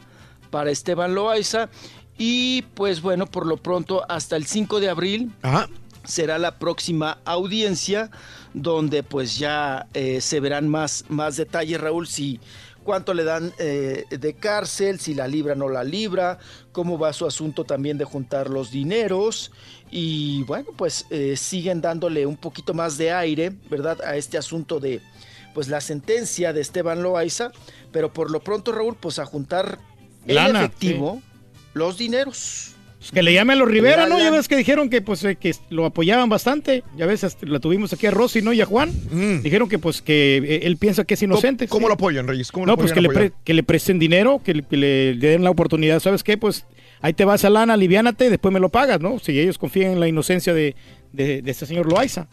para 0.51 0.71
Esteban 0.71 1.15
Loaiza 1.15 1.69
y 2.19 2.63
pues 2.75 3.01
bueno, 3.01 3.27
por 3.27 3.47
lo 3.47 3.57
pronto 3.57 4.05
hasta 4.11 4.37
el 4.37 4.47
5 4.47 4.81
de 4.81 4.91
abril 4.91 5.33
será 6.05 6.39
la 6.39 6.59
próxima 6.59 7.19
audiencia 7.25 8.11
donde 8.55 9.03
pues 9.03 9.39
ya 9.39 9.87
eh, 9.95 10.21
se 10.21 10.41
verán 10.41 10.69
más, 10.69 11.05
más 11.09 11.37
detalles, 11.37 11.81
Raúl, 11.81 12.07
si 12.07 12.41
cuánto 12.89 13.13
le 13.13 13.23
dan 13.23 13.53
eh, 13.59 14.07
de 14.09 14.35
cárcel, 14.37 14.99
si 14.99 15.13
la 15.13 15.29
libra 15.29 15.53
o 15.53 15.57
no 15.57 15.69
la 15.69 15.85
libra, 15.85 16.39
cómo 16.73 16.99
va 16.99 17.13
su 17.13 17.27
asunto 17.27 17.65
también 17.65 17.99
de 17.99 18.07
juntar 18.07 18.49
los 18.49 18.71
dineros 18.71 19.53
y 19.91 20.43
bueno, 20.45 20.71
pues 20.75 21.05
eh, 21.11 21.37
siguen 21.37 21.83
dándole 21.83 22.25
un 22.25 22.39
poquito 22.39 22.73
más 22.73 22.97
de 22.97 23.13
aire, 23.13 23.53
¿verdad? 23.69 24.01
A 24.01 24.17
este 24.17 24.39
asunto 24.39 24.81
de 24.81 25.03
pues 25.53 25.69
la 25.69 25.83
sentencia 25.83 26.55
de 26.55 26.63
Esteban 26.63 27.03
Loaiza, 27.03 27.53
pero 27.93 28.11
por 28.11 28.31
lo 28.31 28.41
pronto, 28.41 28.73
Raúl, 28.73 28.97
pues 28.99 29.19
a 29.19 29.27
juntar 29.27 29.79
en 30.25 30.37
Lana, 30.37 30.61
efectivo 30.61 31.21
los 31.75 31.99
dineros. 31.99 32.75
Pues 32.99 33.13
que 33.13 33.23
le 33.23 33.33
llame 33.33 33.53
a 33.53 33.57
los 33.57 33.69
Rivera, 33.71 34.09
¿no? 34.09 34.19
Ya 34.19 34.31
ves 34.33 34.49
que 34.49 34.57
dijeron 34.57 34.91
que 34.91 35.01
pues 35.03 35.23
eh, 35.23 35.37
que 35.37 35.55
lo 35.71 35.87
apoyaban 35.87 36.29
bastante. 36.29 36.83
Ya 36.97 37.07
ves, 37.07 37.23
hasta 37.23 37.47
la 37.47 37.61
tuvimos 37.61 37.93
aquí 37.93 38.07
a 38.07 38.11
Rosy, 38.11 38.43
¿no? 38.43 38.53
Y 38.53 38.61
a 38.61 38.67
Juan. 38.67 38.91
Dijeron 39.43 39.69
que 39.69 39.79
pues 39.79 40.03
que 40.03 40.39
eh, 40.39 40.61
él 40.65 40.77
piensa 40.79 41.05
que 41.05 41.15
es 41.15 41.23
inocente. 41.23 41.67
Mm. 41.67 41.69
¿Cómo 41.69 41.87
sí. 41.87 41.89
lo 41.89 41.95
apoyan, 41.95 42.27
Reyes? 42.27 42.51
¿Cómo 42.51 42.67
lo 42.67 42.73
No, 42.73 42.77
pues 42.77 42.93
que 42.93 43.01
le, 43.01 43.09
pre- 43.09 43.33
que 43.45 43.55
le 43.55 43.63
presten 43.63 44.01
dinero, 44.01 44.41
que 44.45 44.55
le, 44.55 44.63
que 44.65 44.77
le 44.77 45.15
den 45.15 45.45
la 45.45 45.51
oportunidad. 45.51 46.01
¿Sabes 46.01 46.25
qué? 46.25 46.37
Pues 46.37 46.67
ahí 47.01 47.13
te 47.13 47.25
vas 47.25 47.45
a 47.45 47.51
lana, 47.51 47.75
aliviánate, 47.75 48.31
después 48.31 48.53
me 48.53 48.59
lo 48.59 48.69
pagas, 48.71 49.01
¿no? 49.01 49.21
Si 49.21 49.39
ellos 49.39 49.59
confían 49.59 49.93
en 49.93 50.01
la 50.01 50.09
inocencia 50.09 50.53
de, 50.53 50.75
de, 51.13 51.41
de 51.41 51.51
este 51.53 51.67
señor 51.67 51.87
Loaiza. 51.91 52.27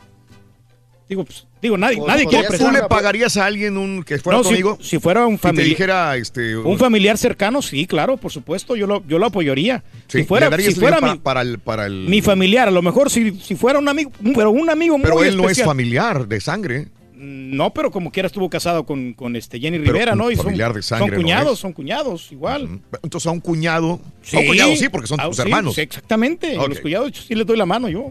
Digo, 1.08 1.24
pues, 1.24 1.46
digo 1.62 1.78
nadie, 1.78 1.98
¿Tú- 1.98 2.08
nadie 2.08 2.24
tú- 2.24 2.30
quiere 2.32 2.46
¿Tú 2.46 2.50
prestar. 2.50 2.74
le 2.74 2.82
pagarías 2.88 3.38
a 3.38 3.46
alguien 3.46 3.78
un 3.78 4.02
que 4.04 4.18
fuera 4.18 4.38
No, 4.38 4.44
tu 4.44 4.50
si- 4.50 4.56
amigo? 4.56 4.78
si 4.82 4.98
fuera 5.00 5.28
un 5.28 5.38
familiar- 5.38 5.70
dijera, 5.70 6.18
este... 6.18 6.58
Un 6.58 6.80
familiar 6.80 7.16
cercano, 7.20 7.62
sí, 7.62 7.86
claro, 7.86 8.18
por 8.18 8.32
supuesto, 8.32 8.76
yo 8.76 8.88
lo, 8.88 9.06
yo 9.08 9.20
lo 9.20 9.28
apoyaría. 9.28 9.84
Sí, 10.08 10.20
si 10.20 10.24
fuera, 10.24 10.50
si 10.58 10.74
fuera 10.74 10.96
mi, 11.02 11.10
para, 11.10 11.22
para 11.22 11.42
el, 11.44 11.60
para 11.60 11.86
el... 11.86 12.08
mi 12.10 12.22
familiar, 12.24 12.70
a 12.70 12.72
lo 12.72 12.82
mejor 12.82 13.12
si, 13.12 13.40
si 13.40 13.56
fuera 13.56 13.78
un 13.78 13.88
amigo, 13.88 14.12
pero 14.34 14.50
un 14.50 14.68
amigo 14.70 14.98
Pero 15.00 15.16
muy 15.16 15.28
él 15.28 15.38
no 15.38 15.48
es 15.48 15.62
familiar 15.64 16.28
de 16.28 16.42
sangre. 16.42 16.88
No, 17.18 17.72
pero 17.74 17.92
como 17.92 18.12
quiera 18.12 18.28
estuvo 18.28 18.50
casado 18.50 18.86
con, 18.86 19.14
con 19.14 19.36
este 19.36 19.60
Jenny 19.60 19.78
Rivera, 19.78 20.16
¿no? 20.16 20.32
Y 20.32 20.36
son, 20.36 20.46
familiar 20.46 20.74
de 20.74 20.82
sangre 20.82 21.08
son 21.16 21.22
cuñados, 21.24 21.60
son 21.60 21.72
cuñados, 21.74 22.32
igual. 22.32 22.82
Entonces 23.04 23.28
a 23.28 23.32
un 23.32 23.40
cuñado... 23.40 24.02
A 24.34 24.38
un 24.40 24.48
cuñado 24.48 24.76
sí, 24.76 24.90
porque 24.90 25.08
son 25.08 25.20
Ah, 25.22 25.28
tus 25.28 25.38
sí, 25.38 25.42
hermanos. 25.44 25.76
sí, 25.76 25.82
exactamente. 25.82 26.58
Ok. 26.58 26.68
Los 26.70 26.80
cuñados 26.82 27.26
sí 27.28 27.34
les 27.36 27.46
doy 27.46 27.58
la 27.58 27.66
mano 27.66 27.88
yo. 27.90 28.10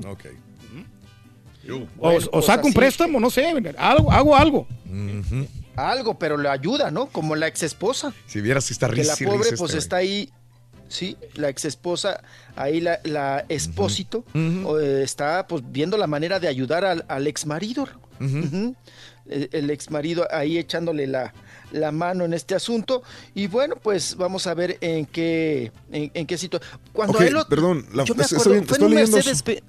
O, 1.70 1.86
Bueno, 1.96 2.26
o 2.26 2.30
pues 2.30 2.46
saco 2.46 2.66
un 2.66 2.74
préstamo, 2.74 3.18
no 3.20 3.30
sé, 3.30 3.46
algo, 3.78 4.12
hago 4.12 4.36
algo. 4.36 4.66
Algo, 5.76 6.18
pero 6.18 6.36
le 6.36 6.48
ayuda, 6.48 6.90
¿no? 6.90 7.06
Como 7.06 7.34
la 7.34 7.48
ex 7.48 7.62
esposa. 7.62 8.12
Si 8.26 8.40
vieras 8.40 8.64
si 8.64 8.72
está 8.74 8.88
que 8.90 9.02
la 9.02 9.16
pobre 9.16 9.38
risa 9.38 9.56
pues 9.56 9.70
este 9.72 9.78
está 9.78 9.96
ahí, 9.96 10.30
sí, 10.88 11.16
la 11.34 11.48
ex 11.48 11.64
esposa, 11.64 12.22
ahí 12.54 12.80
la, 12.80 13.00
la 13.04 13.44
espósito, 13.48 14.24
o, 14.64 14.78
eh, 14.78 15.02
está 15.02 15.46
pues 15.48 15.62
viendo 15.66 15.96
la 15.96 16.06
manera 16.06 16.38
de 16.38 16.46
ayudar 16.48 16.84
al, 16.84 17.04
al 17.08 17.26
ex 17.26 17.44
marido. 17.46 17.88
El, 19.26 19.48
el 19.52 19.70
ex 19.70 19.90
marido 19.90 20.28
ahí 20.30 20.58
echándole 20.58 21.06
la, 21.06 21.32
la 21.72 21.90
mano 21.92 22.24
en 22.24 22.34
este 22.34 22.54
asunto. 22.54 23.02
Y 23.34 23.46
bueno, 23.46 23.76
pues 23.82 24.16
vamos 24.16 24.46
a 24.46 24.52
ver 24.54 24.76
en 24.82 25.06
qué, 25.06 25.72
en, 25.90 26.10
en 26.14 26.26
qué 26.26 26.36
situación. 26.38 26.78
Cuando 26.92 27.14
Ok, 27.14 27.22
a 27.22 27.26
él 27.26 27.32
lo- 27.32 27.48
perdón, 27.48 27.86
la- 27.94 28.04
yo 28.04 28.14
me 28.14 28.22
es- 28.22 28.32
acuerdo, 28.32 28.54
estoy- 28.54 28.66
fue 28.68 28.76
en 28.76 28.84
estoy 28.84 28.84
un 28.88 28.94
leyendo 28.94 29.16
Mercedes 29.16 29.38
su- 29.38 29.44
Be- 29.44 29.62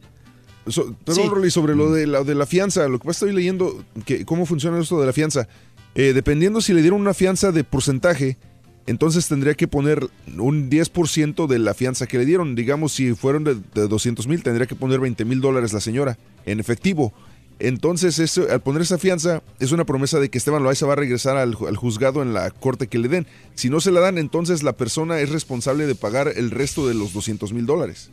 So- 0.67 0.95
perdón, 1.05 1.23
Sí. 1.25 1.29
Rolly, 1.29 1.51
sobre 1.51 1.75
lo 1.75 1.91
de, 1.91 2.07
la, 2.07 2.23
de 2.23 2.35
la 2.35 2.45
fianza, 2.45 2.87
lo 2.87 2.99
que 2.99 3.05
pasa 3.05 3.25
estoy 3.25 3.35
leyendo, 3.35 3.83
que, 4.05 4.25
cómo 4.25 4.45
funciona 4.45 4.79
esto 4.79 4.99
de 4.99 5.05
la 5.05 5.13
fianza. 5.13 5.47
Eh, 5.95 6.11
dependiendo 6.13 6.59
si 6.61 6.73
le 6.73 6.81
dieron 6.81 6.99
una 7.01 7.13
fianza 7.13 7.51
de 7.51 7.63
porcentaje, 7.63 8.37
entonces 8.87 9.27
tendría 9.27 9.53
que 9.55 9.67
poner 9.67 10.07
un 10.37 10.69
10% 10.69 11.47
de 11.47 11.59
la 11.59 11.73
fianza 11.73 12.05
que 12.07 12.17
le 12.17 12.25
dieron. 12.25 12.55
Digamos, 12.55 12.91
si 12.93 13.13
fueron 13.15 13.43
de, 13.43 13.55
de 13.73 13.87
200 13.87 14.27
mil, 14.27 14.43
tendría 14.43 14.67
que 14.67 14.75
poner 14.75 14.99
20 14.99 15.23
mil 15.25 15.41
dólares 15.41 15.73
la 15.73 15.79
señora 15.79 16.17
en 16.45 16.59
efectivo. 16.59 17.13
Entonces, 17.57 18.19
eso, 18.19 18.45
al 18.51 18.61
poner 18.61 18.81
esa 18.81 18.97
fianza, 18.97 19.41
es 19.59 19.71
una 19.71 19.85
promesa 19.85 20.19
de 20.19 20.29
que 20.29 20.37
Esteban 20.37 20.61
Loaiza 20.63 20.85
va 20.85 20.93
a 20.93 20.97
regresar 20.97 21.37
al 21.37 21.55
juzgado 21.55 22.21
en 22.21 22.33
la 22.33 22.51
corte 22.51 22.87
que 22.87 22.99
le 22.99 23.07
den. 23.07 23.25
Si 23.55 23.69
no 23.69 23.79
se 23.79 23.91
la 23.91 24.01
dan, 24.01 24.17
entonces 24.17 24.61
la 24.61 24.73
persona 24.73 25.19
es 25.21 25.29
responsable 25.29 25.87
de 25.87 25.95
pagar 25.95 26.33
el 26.35 26.51
resto 26.51 26.85
de 26.87 26.95
los 26.95 27.13
200 27.13 27.53
mil 27.53 27.65
dólares. 27.65 28.09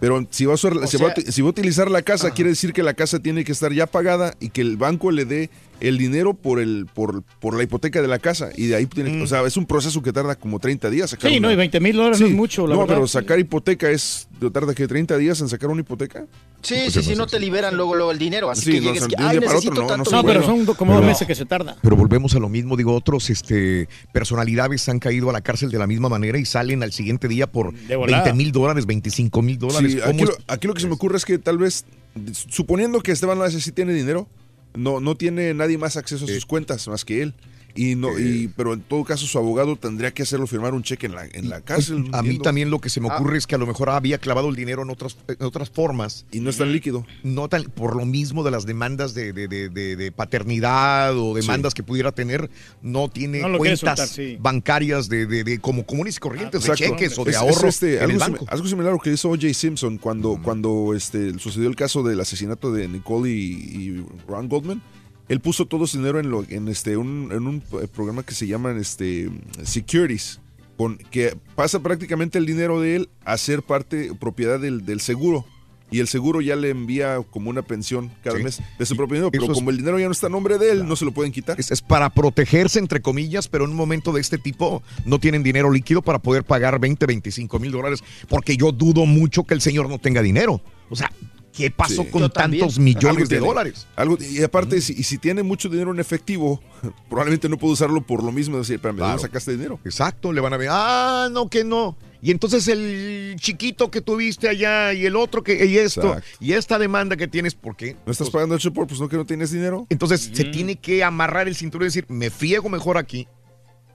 Pero 0.00 0.26
si 0.30 0.44
va, 0.46 0.54
a 0.54 0.56
si, 0.56 0.68
va 0.68 0.84
a, 0.84 0.86
sea- 0.86 1.08
uti- 1.14 1.30
si 1.32 1.42
va 1.42 1.48
a 1.48 1.50
utilizar 1.50 1.90
la 1.90 2.02
casa, 2.02 2.30
quiere 2.32 2.50
decir 2.50 2.72
que 2.72 2.82
la 2.82 2.94
casa 2.94 3.18
tiene 3.20 3.44
que 3.44 3.52
estar 3.52 3.72
ya 3.72 3.86
pagada 3.86 4.34
y 4.40 4.50
que 4.50 4.60
el 4.60 4.76
banco 4.76 5.10
le 5.10 5.24
dé 5.24 5.50
el 5.80 5.96
dinero 5.98 6.34
por 6.34 6.58
el 6.60 6.86
por, 6.92 7.22
por 7.40 7.56
la 7.56 7.62
hipoteca 7.62 8.02
de 8.02 8.08
la 8.08 8.18
casa. 8.18 8.50
Y 8.56 8.66
de 8.66 8.76
ahí 8.76 8.86
tiene 8.86 9.12
que- 9.12 9.22
o 9.22 9.26
sea, 9.26 9.42
es 9.46 9.56
un 9.56 9.66
proceso 9.66 10.02
que 10.02 10.12
tarda 10.12 10.34
como 10.34 10.58
30 10.58 10.90
días. 10.90 11.10
Sacar 11.10 11.30
Mm. 11.30 11.34
Sí, 11.34 11.38
una- 11.38 11.48
no, 11.48 11.54
y 11.54 11.56
20 11.56 11.80
mil 11.80 11.96
dólares 11.96 12.20
no 12.20 12.26
Sí, 12.26 12.32
es 12.32 12.36
mucho, 12.36 12.66
la 12.66 12.74
No, 12.74 12.80
verdad. 12.80 12.94
pero 12.96 13.06
sacar 13.08 13.38
hipoteca 13.38 13.90
es. 13.90 14.28
¿Tarda 14.52 14.74
que 14.74 14.86
30 14.86 15.16
días 15.18 15.40
en 15.40 15.48
sacar 15.48 15.70
una 15.70 15.80
hipoteca? 15.80 16.26
Sí, 16.60 16.74
Pues 16.74 16.92
sí, 16.92 16.98
no 16.98 17.02
sí, 17.04 17.14
no 17.14 17.26
te 17.28 17.38
liberan 17.38 17.76
luego, 17.76 17.94
luego 17.94 18.10
el 18.10 18.18
dinero. 18.18 18.50
Así 18.50 18.62
Sí, 18.64 18.72
que 18.72 18.80
no, 18.80 18.86
llegues 18.92 19.06
que, 19.08 19.16
de 19.16 19.22
un 19.22 19.28
ay, 19.30 19.36
para 19.40 19.58
otro 19.58 19.70
necesito 19.70 19.80
no, 19.82 19.86
tanto. 20.04 20.22
pero 20.26 20.42
son 20.42 20.66
como 20.74 20.94
dos 20.94 21.04
meses 21.04 21.26
que 21.26 21.34
se 21.36 21.46
tarda. 21.46 21.76
Pero 21.80 21.94
volvemos 21.96 22.34
a 22.34 22.38
lo 22.40 22.48
mismo, 22.48 22.76
digo, 22.76 22.94
otros 22.94 23.30
este, 23.30 23.88
personalidades 24.12 24.88
han 24.88 24.98
caído 24.98 25.30
a 25.30 25.32
la 25.32 25.40
cárcel 25.40 25.70
de 25.70 25.78
la 25.78 25.86
misma 25.86 26.08
manera 26.08 26.36
y 26.38 26.44
salen 26.44 26.82
al 26.82 26.92
siguiente 26.92 27.28
día 27.28 27.46
por 27.46 27.72
volada. 27.88 28.24
20 28.24 28.32
mil 28.36 28.52
dólares, 28.52 28.86
25 28.86 29.40
mil 29.42 29.58
dólares. 29.58 29.92
Sí, 29.92 29.98
¿Cómo 29.98 30.10
aquí, 30.10 30.24
lo, 30.24 30.32
aquí 30.48 30.66
lo 30.66 30.74
que 30.74 30.80
se 30.80 30.88
me 30.88 30.94
ocurre 30.94 31.16
es 31.16 31.24
que 31.24 31.38
tal 31.38 31.58
vez, 31.58 31.84
suponiendo 32.32 33.00
que 33.00 33.12
Esteban 33.12 33.38
Loaiza 33.38 33.60
sí 33.60 33.72
tiene 33.72 33.92
dinero, 33.92 34.26
no, 34.74 35.00
no 35.00 35.16
tiene 35.16 35.54
nadie 35.54 35.78
más 35.78 35.96
acceso 35.96 36.24
a 36.24 36.28
sus 36.28 36.46
cuentas 36.46 36.88
más 36.88 37.04
que 37.04 37.22
él. 37.22 37.34
Y 37.80 37.94
no, 37.94 38.18
y, 38.18 38.48
pero 38.56 38.72
en 38.74 38.80
todo 38.80 39.04
caso 39.04 39.24
su 39.26 39.38
abogado 39.38 39.76
tendría 39.76 40.10
que 40.12 40.24
hacerlo 40.24 40.48
firmar 40.48 40.74
un 40.74 40.82
cheque 40.82 41.06
en 41.06 41.14
la, 41.14 41.26
en 41.26 41.48
la 41.48 41.60
cárcel. 41.60 42.08
A 42.12 42.22
mí 42.22 42.40
también 42.40 42.70
lo 42.70 42.80
que 42.80 42.90
se 42.90 43.00
me 43.00 43.08
Ah. 43.08 43.14
ocurre 43.14 43.38
es 43.38 43.46
que 43.46 43.54
a 43.54 43.58
lo 43.58 43.68
mejor 43.68 43.88
había 43.90 44.18
clavado 44.18 44.48
el 44.48 44.56
dinero 44.56 44.82
en 44.82 44.90
otras, 44.90 45.16
en 45.28 45.44
otras 45.46 45.70
formas. 45.70 46.26
Y 46.32 46.40
no 46.40 46.50
es 46.50 46.56
tan 46.58 46.72
líquido. 46.72 47.06
No 47.22 47.48
tan, 47.48 47.62
por 47.64 47.94
lo 47.94 48.04
mismo 48.04 48.42
de 48.42 48.50
las 48.50 48.66
demandas 48.66 49.14
de, 49.14 49.32
de- 49.32 49.46
de- 49.46 49.68
de- 49.68 49.94
de 49.94 50.10
paternidad 50.10 51.16
o 51.16 51.34
demandas 51.34 51.72
que 51.74 51.82
pudiera 51.84 52.10
tener, 52.10 52.50
no 52.82 53.08
tiene 53.08 53.42
No 53.48 53.58
cuentas 53.58 53.80
soltar, 53.80 54.08
sí. 54.08 54.36
bancarias 54.40 55.08
de, 55.08 55.26
de- 55.26 55.44
de 55.44 55.58
como 55.60 55.86
comunes 55.86 56.16
y 56.16 56.18
corrientes, 56.18 56.64
de 56.64 56.72
Exacto. 56.72 56.96
cheques 56.96 57.16
o 57.18 57.24
de 57.24 57.30
Es- 57.30 57.36
es 57.36 57.42
ahorro 57.42 57.68
este, 57.68 57.94
en 57.96 58.02
algo, 58.02 58.12
el 58.12 58.18
banco. 58.18 58.46
algo 58.48 58.66
similar 58.66 58.90
a 58.90 58.94
lo 58.96 58.98
que 59.00 59.12
hizo 59.12 59.28
O.J. 59.30 59.54
Simpson 59.54 59.98
cuando, 59.98 60.40
cuando 60.42 60.94
este, 60.96 61.38
sucedió 61.38 61.68
el 61.68 61.76
caso 61.76 62.02
del 62.02 62.18
asesinato 62.20 62.72
de 62.72 62.88
Nicole 62.88 63.30
y, 63.30 63.34
y 63.52 64.06
Ron 64.26 64.48
Goldman. 64.48 64.82
Él 65.28 65.40
puso 65.40 65.66
todo 65.66 65.86
su 65.86 65.98
dinero 65.98 66.18
en, 66.20 66.30
lo, 66.30 66.44
en, 66.48 66.68
este, 66.68 66.96
un, 66.96 67.30
en 67.32 67.46
un 67.46 67.62
eh, 67.82 67.86
programa 67.94 68.22
que 68.22 68.34
se 68.34 68.46
llama 68.46 68.72
este, 68.72 69.28
Securities, 69.62 70.40
con, 70.76 70.96
que 70.96 71.36
pasa 71.54 71.80
prácticamente 71.80 72.38
el 72.38 72.46
dinero 72.46 72.80
de 72.80 72.96
él 72.96 73.08
a 73.24 73.36
ser 73.36 73.62
parte, 73.62 74.12
propiedad 74.18 74.58
del, 74.58 74.84
del 74.86 75.00
seguro. 75.00 75.44
Y 75.90 76.00
el 76.00 76.08
seguro 76.08 76.42
ya 76.42 76.54
le 76.54 76.68
envía 76.68 77.18
como 77.30 77.48
una 77.48 77.62
pensión 77.62 78.10
cada 78.22 78.36
Sí. 78.36 78.42
mes 78.44 78.60
de 78.78 78.84
su 78.86 78.94
propio 78.94 79.14
dinero. 79.14 79.30
Pero 79.30 79.44
es- 79.44 79.50
como 79.52 79.70
el 79.70 79.78
dinero 79.78 79.98
ya 79.98 80.04
no 80.04 80.12
está 80.12 80.26
a 80.26 80.30
nombre 80.30 80.58
de 80.58 80.70
él, 80.70 80.86
no 80.86 80.96
se 80.96 81.06
lo 81.06 81.12
pueden 81.12 81.32
quitar. 81.32 81.58
Es, 81.58 81.70
es 81.70 81.80
para 81.80 82.10
protegerse, 82.10 82.78
entre 82.78 83.00
comillas, 83.00 83.48
pero 83.48 83.64
en 83.64 83.70
un 83.70 83.76
momento 83.76 84.12
de 84.12 84.20
este 84.20 84.36
tipo 84.36 84.82
no 85.06 85.18
tienen 85.18 85.42
dinero 85.42 85.70
líquido 85.70 86.02
para 86.02 86.18
poder 86.18 86.44
pagar 86.44 86.78
20, 86.78 87.06
25 87.06 87.58
mil 87.58 87.70
dólares, 87.72 88.04
porque 88.28 88.56
yo 88.58 88.70
dudo 88.70 89.06
mucho 89.06 89.44
que 89.44 89.54
el 89.54 89.62
señor 89.62 89.88
no 89.88 89.98
tenga 89.98 90.20
dinero. 90.20 90.60
O 90.90 90.96
sea, 90.96 91.10
¿qué 91.58 91.70
pasó 91.70 92.02
Sí. 92.04 92.08
con 92.10 92.22
Yo 92.22 92.28
también. 92.30 92.60
tantos 92.62 92.76
Algo 92.78 92.84
millones 92.84 93.28
de 93.28 93.36
tiene. 93.36 93.46
dólares? 93.46 93.86
Algo, 93.96 94.16
y 94.18 94.42
aparte, 94.42 94.80
si, 94.80 94.94
y 94.94 95.02
si 95.02 95.18
tiene 95.18 95.42
mucho 95.42 95.68
dinero 95.68 95.92
en 95.92 96.00
efectivo, 96.00 96.62
probablemente 97.10 97.48
no 97.48 97.58
puede 97.58 97.74
usarlo 97.74 98.00
por 98.00 98.22
lo 98.22 98.32
mismo. 98.32 98.56
Decir, 98.58 98.76
espérame, 98.76 98.96
¿de 98.96 99.02
dónde 99.02 99.16
Claro. 99.16 99.28
sacaste 99.28 99.52
dinero? 99.52 99.80
Exacto, 99.84 100.32
le 100.32 100.40
van 100.40 100.52
a 100.54 100.56
ver, 100.56 100.68
ah, 100.70 101.28
no, 101.30 101.48
que 101.48 101.64
no. 101.64 101.96
Y 102.22 102.30
entonces 102.32 102.66
el 102.68 103.36
chiquito 103.38 103.90
que 103.92 104.00
tuviste 104.00 104.48
allá 104.48 104.92
y 104.92 105.06
el 105.06 105.14
otro 105.14 105.42
que, 105.44 105.64
y 105.66 105.78
esto, 105.78 106.08
Exacto. 106.14 106.26
y 106.40 106.52
esta 106.54 106.78
demanda 106.78 107.16
que 107.16 107.28
tienes, 107.28 107.54
¿por 107.54 107.76
qué? 107.76 107.96
¿No 108.06 108.10
estás 108.12 108.30
pagando 108.30 108.54
el 108.56 108.60
support? 108.60 108.88
Pues 108.88 109.00
no 109.00 109.08
que 109.08 109.16
no 109.16 109.24
tienes 109.26 109.50
dinero. 109.52 109.86
Entonces 109.88 110.30
se 110.32 110.44
tiene 110.44 110.76
que 110.76 111.04
amarrar 111.04 111.46
el 111.48 111.54
cinturón 111.54 111.84
y 111.84 111.88
decir, 111.88 112.06
me 112.08 112.30
friego 112.30 112.68
mejor 112.68 112.98
aquí, 112.98 113.28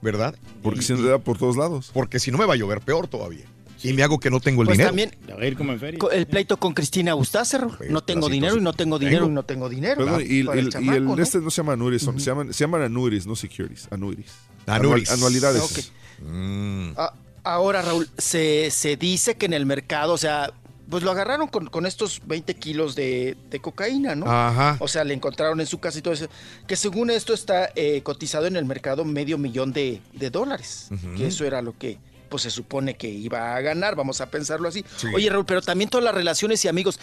¿verdad? 0.00 0.34
Porque 0.62 0.80
Y- 0.80 0.82
si 0.82 0.92
no 0.94 1.00
te 1.00 1.08
da 1.08 1.18
por 1.18 1.36
todos 1.36 1.56
lados. 1.56 1.90
Porque 1.92 2.18
si 2.18 2.30
no 2.30 2.38
me 2.38 2.46
va 2.46 2.54
a 2.54 2.56
llover 2.56 2.80
peor 2.80 3.08
todavía. 3.08 3.44
Y 3.84 3.92
me 3.92 4.02
hago 4.02 4.18
que 4.18 4.30
no 4.30 4.40
tengo 4.40 4.62
el 4.62 4.66
Pues 4.66 4.78
dinero. 4.78 4.90
también 4.90 5.14
Ya 5.28 5.34
va 5.36 5.42
a 5.42 5.46
ir 5.46 5.56
como 5.56 5.72
en 5.72 5.78
feria. 5.80 5.98
co- 5.98 6.10
el 6.10 6.26
pleito 6.26 6.56
con 6.56 6.72
Cristina 6.74 7.14
Bustácer. 7.14 7.66
No 7.90 8.02
tengo 8.02 8.28
dinero 8.28 8.56
y 8.56 8.60
no 8.60 8.72
tengo 8.72 8.98
dinero 8.98 9.18
Tengo. 9.20 9.30
y 9.30 9.34
no 9.34 9.42
tengo 9.44 9.68
dinero. 9.68 10.04
Perdón, 10.04 10.20
y, 10.22 10.40
el, 10.40 10.46
y 10.82 10.88
el- 10.88 11.04
¿no? 11.04 11.16
este 11.22 11.38
no 11.40 11.50
se 11.50 11.58
llama 11.58 11.74
annuities, 11.74 12.02
son- 12.02 12.18
se, 12.18 12.26
llaman, 12.26 12.52
se 12.52 12.64
llaman 12.64 12.82
annuities, 12.82 13.26
no 13.26 13.36
securities. 13.36 13.86
Annuities. 13.90 14.32
Anual- 14.66 15.08
anualidades. 15.10 15.62
Ok. 15.62 16.24
Mm. 16.26 16.90
Ah, 16.96 17.12
ahora, 17.42 17.82
Raúl, 17.82 18.08
se, 18.18 18.70
se 18.70 18.96
dice 18.96 19.36
que 19.36 19.46
en 19.46 19.52
el 19.52 19.66
mercado, 19.66 20.12
o 20.14 20.18
sea, 20.18 20.52
pues 20.88 21.02
lo 21.02 21.10
agarraron 21.10 21.48
con, 21.48 21.66
con 21.66 21.86
estos 21.86 22.20
20 22.26 22.54
kilos 22.54 22.94
de, 22.94 23.36
de 23.50 23.58
cocaína, 23.60 24.14
¿no? 24.14 24.26
Ajá. 24.30 24.76
O 24.80 24.88
sea, 24.88 25.02
le 25.04 25.14
encontraron 25.14 25.60
en 25.60 25.66
su 25.66 25.78
casa 25.80 25.98
y 25.98 26.02
todo 26.02 26.14
eso. 26.14 26.28
Que 26.66 26.76
según 26.76 27.10
esto 27.10 27.32
está 27.34 27.70
eh, 27.74 28.02
cotizado 28.02 28.46
en 28.46 28.56
el 28.56 28.64
mercado 28.64 29.04
medio 29.04 29.38
millón 29.38 29.72
de, 29.72 30.00
de 30.12 30.30
dólares. 30.30 30.88
Que 31.16 31.26
eso 31.26 31.44
era 31.44 31.62
lo 31.62 31.76
que 31.76 31.98
pues 32.34 32.42
se 32.42 32.50
supone 32.50 32.96
que 32.96 33.08
iba 33.08 33.54
a 33.54 33.60
ganar, 33.60 33.94
vamos 33.94 34.20
a 34.20 34.28
pensarlo 34.28 34.66
así. 34.66 34.84
Sí. 34.96 35.06
Oye, 35.14 35.30
Raúl, 35.30 35.44
pero 35.46 35.62
también 35.62 35.88
todas 35.88 36.02
las 36.02 36.12
relaciones 36.12 36.64
y 36.64 36.68
amigos. 36.68 36.98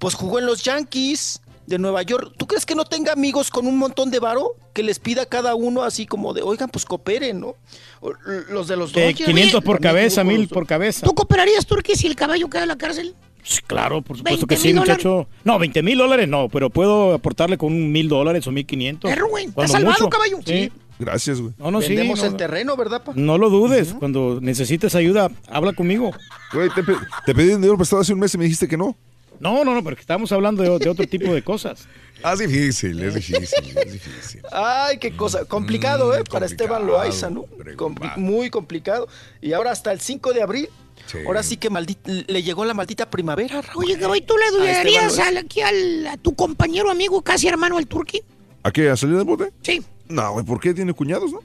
Pues 0.00 0.14
jugó 0.16 0.40
en 0.40 0.46
los 0.46 0.64
Yankees 0.64 1.40
de 1.68 1.78
Nueva 1.78 2.02
York. 2.02 2.32
¿Tú 2.36 2.48
crees 2.48 2.66
que 2.66 2.74
no 2.74 2.84
tenga 2.84 3.12
amigos 3.12 3.48
con 3.50 3.68
un 3.68 3.78
montón 3.78 4.10
de 4.10 4.18
varo? 4.18 4.56
Que 4.72 4.82
les 4.82 4.98
pida 4.98 5.22
a 5.22 5.26
cada 5.26 5.54
uno 5.54 5.84
así 5.84 6.04
como 6.04 6.34
de, 6.34 6.42
oigan, 6.42 6.68
pues 6.68 6.84
cooperen, 6.84 7.38
¿no? 7.38 7.54
O- 8.00 8.12
Los 8.50 8.66
de 8.66 8.76
los 8.76 8.90
Dodgers. 8.92 9.24
500 9.24 9.62
por 9.62 9.78
cabeza, 9.80 10.22
jugó 10.22 10.30
con 10.30 10.32
mil 10.32 10.40
los- 10.48 10.50
por 10.52 10.66
cabeza. 10.66 11.06
¿Tú 11.06 11.14
cooperarías, 11.14 11.64
Turki, 11.64 11.94
si 11.94 12.08
el 12.08 12.16
caballo 12.16 12.50
queda 12.50 12.62
en 12.62 12.68
la 12.70 12.76
cárcel? 12.76 13.14
Sí, 13.44 13.60
Claro, 13.64 14.02
por 14.02 14.16
supuesto 14.18 14.46
20 14.46 14.54
que 14.56 14.60
sí, 14.60 14.74
muchacho. 14.74 15.28
No, 15.44 15.60
20 15.60 15.80
mil 15.84 15.96
dólares 15.98 16.28
no, 16.28 16.48
pero 16.48 16.70
puedo 16.70 17.14
aportarle 17.14 17.56
con 17.56 17.72
un 17.72 17.92
mil 17.92 18.08
dólares 18.08 18.44
o 18.48 18.50
mil 18.50 18.66
quinientos. 18.66 19.08
Perro, 19.08 19.28
güey, 19.28 19.44
¿estás 19.44 19.54
Cuando 19.54 19.72
salvado, 19.72 19.98
mucho. 20.04 20.10
caballo? 20.10 20.38
Sí. 20.44 20.72
Gracias, 20.98 21.40
güey. 21.40 21.52
No, 21.58 21.70
no, 21.70 21.80
sí. 21.82 21.88
Vendemos 21.88 22.20
no, 22.20 22.26
el 22.26 22.36
terreno, 22.36 22.76
¿verdad, 22.76 23.02
pa? 23.02 23.12
no 23.14 23.38
lo 23.38 23.50
dudes. 23.50 23.94
Cuando 23.98 24.38
necesites 24.40 24.94
ayuda, 24.94 25.30
habla 25.48 25.72
conmigo. 25.72 26.12
Güey, 26.52 26.70
te, 26.70 26.82
pe- 26.82 26.96
te 27.26 27.34
pedí 27.34 27.48
dinero 27.48 27.76
prestado 27.76 28.02
hace 28.02 28.12
un 28.12 28.20
mes 28.20 28.32
y 28.34 28.38
me 28.38 28.44
dijiste 28.44 28.68
que 28.68 28.76
no. 28.76 28.96
No, 29.40 29.64
no, 29.64 29.74
no, 29.74 29.82
porque 29.82 30.00
estamos 30.00 30.30
hablando 30.30 30.62
de, 30.62 30.78
de 30.78 30.88
otro 30.88 31.06
tipo 31.06 31.32
de 31.32 31.42
cosas. 31.42 31.86
Ah, 32.24 32.34
es 32.34 32.38
difícil, 32.38 33.02
es 33.02 33.14
difícil, 33.16 33.76
es 33.76 33.92
difícil. 33.94 34.42
Ay, 34.52 34.98
qué 34.98 35.16
cosa. 35.16 35.44
Complicado, 35.44 36.14
¿eh? 36.14 36.20
Mm, 36.20 36.30
Para 36.30 36.46
Esteban 36.46 36.86
Loaiza, 36.86 37.30
¿no? 37.30 37.46
Compli- 37.76 38.16
muy 38.16 38.48
complicado. 38.48 39.08
Y 39.40 39.54
ahora 39.54 39.72
hasta 39.72 39.90
el 39.90 40.00
5 40.00 40.32
de 40.32 40.40
abril. 40.40 40.68
Sí. 41.06 41.18
Ahora 41.26 41.42
sí 41.42 41.56
que 41.56 41.68
maldi- 41.68 41.96
le 42.28 42.42
llegó 42.44 42.64
la 42.64 42.74
maldita 42.74 43.10
primavera, 43.10 43.60
Raúl. 43.60 43.86
Oye, 43.86 43.98
caballo, 43.98 44.24
¿tú 44.24 44.34
le 44.36 44.70
A 44.70 45.26
al- 45.26 45.36
aquí 45.38 45.62
al, 45.62 46.06
a 46.06 46.16
tu 46.16 46.36
compañero, 46.36 46.92
amigo, 46.92 47.22
casi 47.22 47.48
hermano, 47.48 47.80
el 47.80 47.88
Turki? 47.88 48.22
¿A 48.62 48.70
qué? 48.70 48.88
¿A 48.88 48.96
salir 48.96 49.16
del 49.16 49.24
bote? 49.24 49.52
Sí. 49.62 49.82
No, 50.12 50.32
güey, 50.32 50.44
¿por 50.44 50.60
qué 50.60 50.74
tiene 50.74 50.92
cuñados, 50.92 51.32
no? 51.32 51.40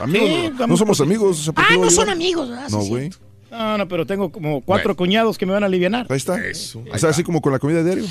Amigos, 0.00 0.28
Sí, 0.30 0.52
no, 0.66 0.76
somos 0.76 1.00
amigos. 1.00 1.40
o 1.40 1.42
sea, 1.44 1.52
¿por 1.52 1.64
Ah, 1.64 1.76
no 1.78 1.90
son 1.90 2.08
amigos, 2.08 2.48
¿verdad? 2.48 2.68
No, 2.70 2.78
güey. 2.84 3.10
No, 3.50 3.78
no, 3.78 3.88
pero 3.88 4.06
tengo 4.06 4.30
como 4.32 4.60
cuatro 4.62 4.94
cuñados 4.96 5.36
que 5.38 5.46
me 5.46 5.52
van 5.52 5.62
a 5.62 5.66
aliviar. 5.66 6.06
Ahí 6.08 6.16
está. 6.16 6.42
Eso. 6.44 6.82
O 6.92 6.98
sea, 6.98 7.10
así 7.10 7.22
como 7.22 7.40
con 7.40 7.52
la 7.52 7.58
comida 7.58 7.82
diario. 7.82 8.04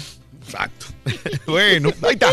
Exacto. 0.43 0.85
bueno, 1.47 1.89
ahí 2.03 2.13
está. 2.13 2.29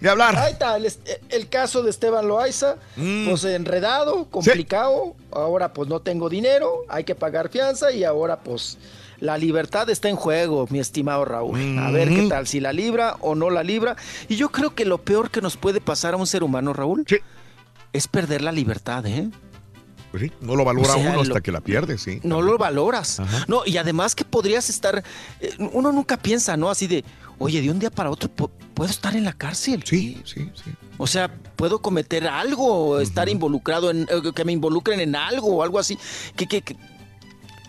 De 0.00 0.08
hablar. 0.08 0.36
Ahí 0.36 0.52
está, 0.52 0.76
el, 0.76 0.90
el 1.28 1.48
caso 1.48 1.82
de 1.82 1.90
Esteban 1.90 2.26
Loaiza, 2.26 2.76
Mm. 2.96 3.28
pues 3.28 3.44
enredado, 3.44 4.28
complicado, 4.30 5.14
ahora 5.30 5.72
pues 5.72 5.88
no 5.88 6.00
tengo 6.00 6.28
dinero, 6.28 6.84
hay 6.88 7.04
que 7.04 7.14
pagar 7.14 7.48
fianza 7.50 7.92
y 7.92 8.02
ahora 8.04 8.40
pues 8.40 8.78
la 9.22 9.38
libertad 9.38 9.88
está 9.88 10.08
en 10.08 10.16
juego, 10.16 10.66
mi 10.70 10.80
estimado 10.80 11.24
Raúl. 11.24 11.78
A 11.78 11.90
ver 11.92 12.08
qué 12.08 12.26
tal, 12.28 12.46
si 12.48 12.58
la 12.60 12.72
libra 12.72 13.16
o 13.20 13.34
no 13.36 13.50
la 13.50 13.62
libra. 13.62 13.94
Y 14.28 14.34
yo 14.36 14.50
creo 14.50 14.74
que 14.74 14.84
lo 14.84 14.98
peor 14.98 15.30
que 15.30 15.40
nos 15.40 15.56
puede 15.56 15.80
pasar 15.80 16.14
a 16.14 16.16
un 16.16 16.26
ser 16.26 16.42
humano, 16.42 16.72
Raúl, 16.72 17.04
es 17.92 18.08
perder 18.08 18.42
la 18.42 18.50
libertad, 18.52 19.06
¿eh? 19.06 19.30
Pues 20.10 20.24
sí, 20.24 20.32
no 20.42 20.56
lo 20.56 20.64
valora 20.64 20.90
O 20.90 20.98
sea, 20.98 21.10
uno 21.12 21.20
hasta 21.22 21.34
lo- 21.36 21.40
que 21.42 21.52
la 21.52 21.60
pierde, 21.60 21.96
sí. 21.98 22.20
No 22.22 22.42
lo 22.42 22.58
valoras. 22.58 23.20
Ajá. 23.20 23.44
No, 23.48 23.62
y 23.64 23.76
además 23.78 24.14
que 24.14 24.24
podrías 24.26 24.68
estar, 24.68 25.02
eh, 25.40 25.54
uno 25.72 25.90
nunca 25.92 26.16
piensa, 26.18 26.56
¿no? 26.56 26.68
Así 26.68 26.86
de, 26.86 27.02
oye, 27.38 27.62
de 27.62 27.70
un 27.70 27.78
día 27.78 27.90
para 27.90 28.10
otro 28.10 28.28
pu- 28.28 28.50
puedo 28.74 28.90
estar 28.90 29.16
en 29.16 29.24
la 29.24 29.32
cárcel. 29.32 29.82
Sí, 29.86 30.20
sí, 30.24 30.50
sí. 30.54 30.70
O 30.98 31.06
sea, 31.06 31.32
puedo 31.56 31.80
cometer 31.80 32.26
algo, 32.28 32.66
o 32.90 33.00
estar 33.00 33.28
involucrado 33.30 33.90
en, 33.90 34.02
eh, 34.02 34.32
que 34.34 34.44
me 34.44 34.52
involucren 34.52 35.00
en 35.00 35.16
algo 35.16 35.46
o 35.48 35.62
algo 35.62 35.78
así, 35.78 35.96
que, 36.36 36.46
que, 36.46 36.60
que, 36.60 36.76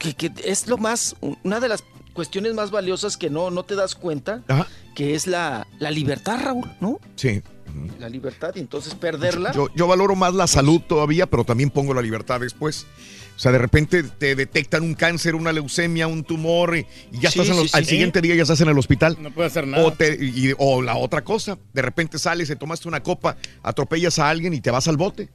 que- 0.04 0.14
que 0.16 0.32
es 0.44 0.68
lo 0.68 0.78
más, 0.78 1.16
una 1.44 1.60
de 1.60 1.70
las 1.70 1.84
cuestiones 2.14 2.54
más 2.54 2.70
valiosas 2.72 3.18
que 3.18 3.30
no, 3.30 3.50
no 3.50 3.64
te 3.64 3.76
das 3.76 3.96
cuenta, 3.96 4.44
Ajá. 4.48 4.68
que 4.96 5.16
es 5.16 5.26
la, 5.28 5.66
la 5.80 5.90
libertad, 5.92 6.40
Raúl, 6.44 6.70
¿no? 6.80 7.00
Sí. 7.16 7.42
La 8.00 8.08
libertad 8.08 8.52
y 8.56 8.60
entonces 8.60 8.94
perderla. 8.94 9.52
Yo, 9.52 9.68
yo 9.76 9.88
valoro 9.88 10.16
más 10.16 10.34
la 10.36 10.46
salud 10.46 10.80
todavía, 10.82 11.26
pero 11.26 11.44
también 11.44 11.72
pongo 11.72 11.94
la 11.96 12.04
libertad 12.04 12.40
después. 12.40 12.86
O 13.36 13.40
sea, 13.40 13.52
de 13.52 13.58
repente 13.58 14.04
te 14.04 14.36
detectan 14.36 14.84
un 14.84 14.94
cáncer, 14.94 15.34
una 15.34 15.52
leucemia, 15.52 16.06
un 16.06 16.24
tumor 16.24 16.78
y, 16.78 16.86
y 17.12 17.20
ya 17.20 17.32
Sí, 17.32 17.40
estás 17.40 17.50
en 17.50 17.64
los- 17.64 17.72
sí, 17.72 17.78
al 17.78 17.84
sí. 17.86 17.90
siguiente 17.92 18.22
día 18.22 18.36
ya 18.36 18.44
estás 18.44 18.62
en 18.62 18.68
el 18.70 18.78
hospital. 18.78 19.18
No 19.20 19.32
puedo 19.32 19.48
hacer 19.48 19.66
nada. 19.66 19.84
O, 19.84 19.92
te- 19.92 20.20
y- 20.24 20.54
o 20.60 20.84
la 20.84 20.96
otra 20.98 21.24
cosa, 21.24 21.58
de 21.74 21.82
repente 21.82 22.20
sales, 22.20 22.48
te 22.48 22.56
tomaste 22.56 22.88
una 22.88 23.02
copa, 23.02 23.38
atropellas 23.64 24.20
a 24.20 24.30
alguien 24.30 24.54
y 24.54 24.62
te 24.62 24.70
vas 24.70 24.88
al 24.88 24.98
bote. 24.98 25.30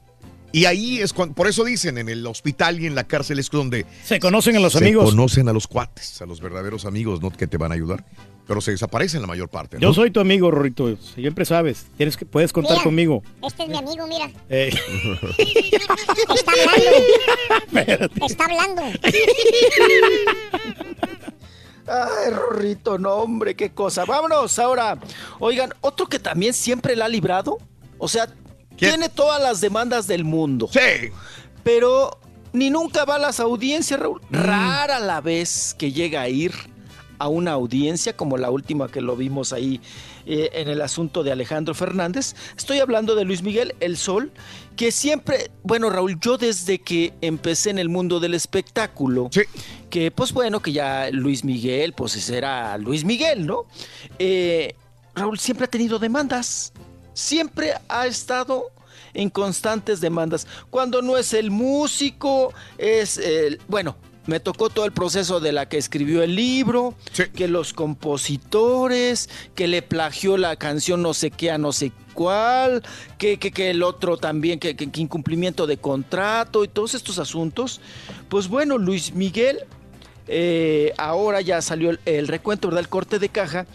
Y 0.50 0.64
ahí 0.64 1.00
es 1.00 1.12
cuando, 1.12 1.34
por 1.34 1.46
eso 1.46 1.62
dicen, 1.64 1.98
en 1.98 2.08
el 2.08 2.26
hospital 2.26 2.80
y 2.80 2.86
en 2.86 2.94
la 2.94 3.04
cárcel 3.04 3.38
es 3.38 3.50
donde 3.50 3.84
Se 4.04 4.18
conocen 4.18 4.56
a 4.56 4.60
los 4.60 4.72
se 4.72 4.78
amigos. 4.78 5.10
conocen 5.10 5.48
a 5.48 5.52
los 5.52 5.66
cuates, 5.66 6.22
a 6.22 6.26
los 6.26 6.40
verdaderos 6.40 6.84
amigos, 6.86 7.20
¿no? 7.20 7.30
Que 7.30 7.46
te 7.46 7.58
van 7.58 7.70
a 7.72 7.74
ayudar. 7.74 8.04
Pero 8.46 8.62
se 8.62 8.70
desaparecen 8.70 9.20
la 9.20 9.26
mayor 9.26 9.50
parte. 9.50 9.76
¿no? 9.76 9.82
Yo 9.82 9.92
soy 9.92 10.10
tu 10.10 10.20
amigo, 10.20 10.50
Rorrito. 10.50 10.96
Siempre 10.96 11.44
sabes. 11.44 11.84
Tienes 11.98 12.16
que, 12.16 12.24
puedes 12.24 12.50
contar 12.50 12.72
Mira, 12.72 12.84
conmigo. 12.84 13.22
Este 13.46 13.64
es 13.64 13.68
mi 13.68 13.76
amigo, 13.76 14.06
mira. 14.06 14.30
Eh, 14.48 14.70
Está 16.34 16.52
hablando. 17.76 18.26
Está 18.26 18.44
hablando. 18.46 18.82
Ay, 21.86 22.30
Rorrito, 22.32 22.98
no, 22.98 23.14
hombre, 23.16 23.54
qué 23.54 23.70
cosa. 23.70 24.04
Vámonos 24.04 24.58
ahora. 24.58 24.98
Oigan, 25.40 25.72
otro 25.80 26.06
que 26.06 26.18
también 26.18 26.52
siempre 26.52 26.96
la 26.96 27.06
ha 27.06 27.08
librado. 27.08 27.58
O 27.98 28.08
sea, 28.08 28.28
tiene 28.78 29.08
todas 29.08 29.42
las 29.42 29.60
demandas 29.60 30.06
del 30.06 30.24
mundo. 30.24 30.68
Sí. 30.72 31.10
Pero 31.62 32.18
ni 32.52 32.70
nunca 32.70 33.04
va 33.04 33.16
a 33.16 33.18
las 33.18 33.40
audiencias, 33.40 34.00
Raúl. 34.00 34.20
Rara 34.30 35.00
la 35.00 35.20
vez 35.20 35.74
que 35.78 35.92
llega 35.92 36.22
a 36.22 36.28
ir 36.28 36.52
a 37.18 37.28
una 37.28 37.52
audiencia, 37.52 38.16
como 38.16 38.38
la 38.38 38.50
última 38.50 38.88
que 38.88 39.00
lo 39.00 39.16
vimos 39.16 39.52
ahí 39.52 39.80
eh, 40.26 40.50
en 40.52 40.68
el 40.68 40.80
asunto 40.80 41.22
de 41.22 41.32
Alejandro 41.32 41.74
Fernández. 41.74 42.34
Estoy 42.56 42.78
hablando 42.78 43.14
de 43.14 43.24
Luis 43.24 43.42
Miguel 43.42 43.74
El 43.80 43.96
Sol, 43.96 44.30
que 44.76 44.92
siempre, 44.92 45.50
bueno, 45.62 45.90
Raúl, 45.90 46.18
yo 46.20 46.38
desde 46.38 46.78
que 46.78 47.14
empecé 47.20 47.70
en 47.70 47.78
el 47.78 47.88
mundo 47.88 48.20
del 48.20 48.34
espectáculo, 48.34 49.30
que 49.90 50.10
pues 50.10 50.32
bueno, 50.32 50.60
que 50.60 50.72
ya 50.72 51.10
Luis 51.10 51.44
Miguel, 51.44 51.92
pues 51.92 52.28
era 52.30 52.78
Luis 52.78 53.04
Miguel, 53.04 53.46
¿no? 53.46 53.64
Eh, 54.18 54.74
Raúl 55.14 55.38
siempre 55.38 55.64
ha 55.64 55.68
tenido 55.68 55.98
demandas, 55.98 56.72
siempre 57.18 57.74
ha 57.88 58.06
estado 58.06 58.70
en 59.14 59.30
constantes 59.30 60.00
demandas. 60.00 60.46
Cuando 60.70 61.02
no 61.02 61.16
es 61.16 61.32
el 61.32 61.50
músico, 61.50 62.52
es 62.78 63.18
el, 63.18 63.60
bueno, 63.68 63.96
me 64.26 64.40
tocó 64.40 64.68
todo 64.68 64.84
el 64.84 64.92
proceso 64.92 65.40
de 65.40 65.52
la 65.52 65.66
que 65.68 65.78
escribió 65.78 66.22
el 66.22 66.36
libro, 66.36 66.94
que 67.34 67.48
los 67.48 67.72
compositores, 67.72 69.28
que 69.54 69.66
le 69.66 69.82
plagió 69.82 70.36
la 70.36 70.56
canción 70.56 71.02
no 71.02 71.14
sé 71.14 71.30
qué 71.30 71.50
a 71.50 71.58
no 71.58 71.72
sé 71.72 71.92
cuál, 72.14 72.82
que, 73.16 73.38
que, 73.38 73.50
que 73.50 73.70
el 73.70 73.82
otro 73.82 74.16
también, 74.18 74.58
que, 74.58 74.76
que- 74.76 74.90
que 74.90 75.00
incumplimiento 75.00 75.66
de 75.66 75.78
contrato 75.78 76.62
y 76.64 76.68
todos 76.68 76.94
estos 76.94 77.18
asuntos. 77.18 77.80
Pues 78.28 78.48
bueno, 78.48 78.76
Luis 78.76 79.14
Miguel, 79.14 79.60
eh, 80.26 80.92
ahora 80.98 81.40
ya 81.40 81.62
salió 81.62 81.88
el, 81.90 82.00
el 82.04 82.28
recuento, 82.28 82.68
¿verdad? 82.68 82.80
El 82.80 82.88
corte 82.90 83.18
de 83.18 83.30
caja. 83.30 83.66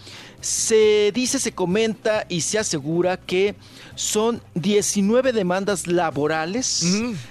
Se 0.44 1.12
dice, 1.14 1.40
se 1.40 1.54
comenta 1.54 2.26
y 2.28 2.42
se 2.42 2.60
asegura 2.60 3.16
que 3.16 3.56
son 3.96 4.42
19 4.56 5.32
demandas 5.32 5.88
laborales 5.88 6.86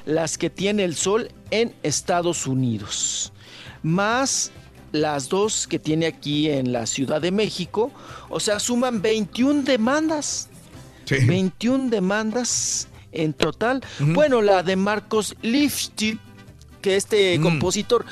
las 0.06 0.39
que 0.39 0.48
tiene 0.48 0.84
el 0.84 0.97
Sol 0.97 1.30
en 1.51 1.74
Estados 1.82 2.47
Unidos, 2.47 3.32
más 3.82 4.51
las 4.93 5.28
dos 5.28 5.66
que 5.66 5.78
tiene 5.78 6.06
aquí 6.06 6.48
en 6.48 6.72
la 6.72 6.86
Ciudad 6.86 7.20
de 7.20 7.30
México, 7.30 7.90
o 8.30 8.40
sea, 8.40 8.59
suman 8.59 9.02
21 9.02 9.62
demandas. 9.62 10.48
21 11.26 11.90
demandas 11.90 12.89
en 13.10 13.34
total. 13.34 13.82
Bueno, 13.98 14.40
la 14.40 14.62
de 14.62 14.76
Marcos 14.76 15.36
Lifty, 15.43 16.18
que 16.80 16.97
este 16.97 17.39
compositor 17.40 18.06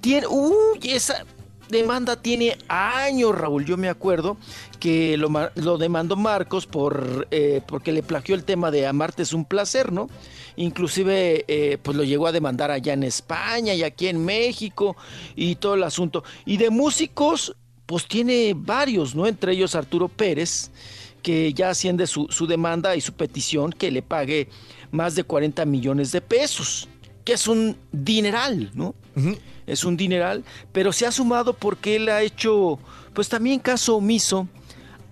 tiene, 0.00 0.26
uy, 0.26 0.80
esa 0.82 1.24
demanda 1.70 2.20
tiene 2.20 2.56
años, 2.68 3.34
Raúl. 3.36 3.64
Yo 3.64 3.76
me 3.76 3.88
acuerdo 3.88 4.36
que 4.78 5.16
lo, 5.16 5.28
lo 5.54 5.78
demandó 5.78 6.16
Marcos 6.16 6.66
por 6.66 7.26
eh, 7.30 7.62
porque 7.66 7.92
le 7.92 8.02
plagió 8.02 8.34
el 8.34 8.44
tema 8.44 8.70
de 8.70 8.86
Amarte 8.86 9.22
es 9.22 9.32
un 9.32 9.44
placer, 9.44 9.92
¿no? 9.92 10.08
Inclusive, 10.56 11.44
eh, 11.48 11.78
pues 11.82 11.96
lo 11.96 12.04
llegó 12.04 12.26
a 12.26 12.32
demandar 12.32 12.70
allá 12.70 12.92
en 12.92 13.02
España 13.02 13.74
y 13.74 13.82
aquí 13.82 14.08
en 14.08 14.24
México 14.24 14.96
y 15.36 15.54
todo 15.56 15.74
el 15.74 15.82
asunto. 15.82 16.24
Y 16.44 16.56
de 16.56 16.70
músicos, 16.70 17.56
pues 17.86 18.06
tiene 18.06 18.52
varios, 18.56 19.14
¿no? 19.14 19.26
Entre 19.26 19.52
ellos 19.52 19.74
Arturo 19.74 20.08
Pérez, 20.08 20.70
que 21.22 21.52
ya 21.52 21.70
asciende 21.70 22.06
su, 22.06 22.26
su 22.30 22.46
demanda 22.46 22.96
y 22.96 23.00
su 23.00 23.12
petición 23.12 23.72
que 23.72 23.90
le 23.90 24.02
pague 24.02 24.48
más 24.90 25.14
de 25.14 25.24
40 25.24 25.64
millones 25.66 26.12
de 26.12 26.20
pesos, 26.20 26.88
que 27.24 27.32
es 27.34 27.46
un 27.48 27.76
dineral, 27.92 28.70
¿no? 28.74 28.94
Es 29.66 29.84
un 29.84 29.96
dineral, 29.96 30.44
pero 30.72 30.92
se 30.92 31.06
ha 31.06 31.12
sumado 31.12 31.52
porque 31.54 31.96
él 31.96 32.08
ha 32.08 32.22
hecho, 32.22 32.78
pues 33.14 33.28
también 33.28 33.60
caso 33.60 33.96
omiso 33.96 34.48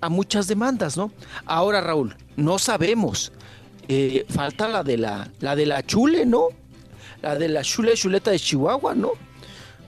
a 0.01 0.09
muchas 0.09 0.47
demandas, 0.47 0.97
¿no? 0.97 1.11
Ahora, 1.47 1.81
Raúl, 1.81 2.17
no 2.37 2.59
sabemos. 2.59 3.33
Eh, 3.89 4.27
falta 4.29 4.69
la 4.69 4.83
de 4.83 4.97
la, 4.99 5.31
la 5.41 5.57
de 5.57 5.67
la 5.67 5.85
chule, 5.85 6.27
¿no? 6.27 6.49
La 7.23 7.35
de 7.37 7.49
la 7.49 7.63
chule 7.63 7.95
chuleta 7.95 8.31
de 8.31 8.39
Chihuahua, 8.39 8.95
¿no? 8.95 9.13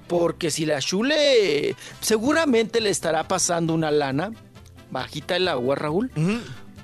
Porque 0.09 0.51
si 0.51 0.67
la 0.67 0.81
chule 0.81 1.77
seguramente 2.01 2.81
le 2.81 2.91
estará 2.91 3.27
pasando 3.29 3.75
una 3.75 3.91
lana 3.91 4.33
bajita 4.91 5.37
el 5.37 5.47
agua, 5.49 5.77
Raúl, 5.77 6.11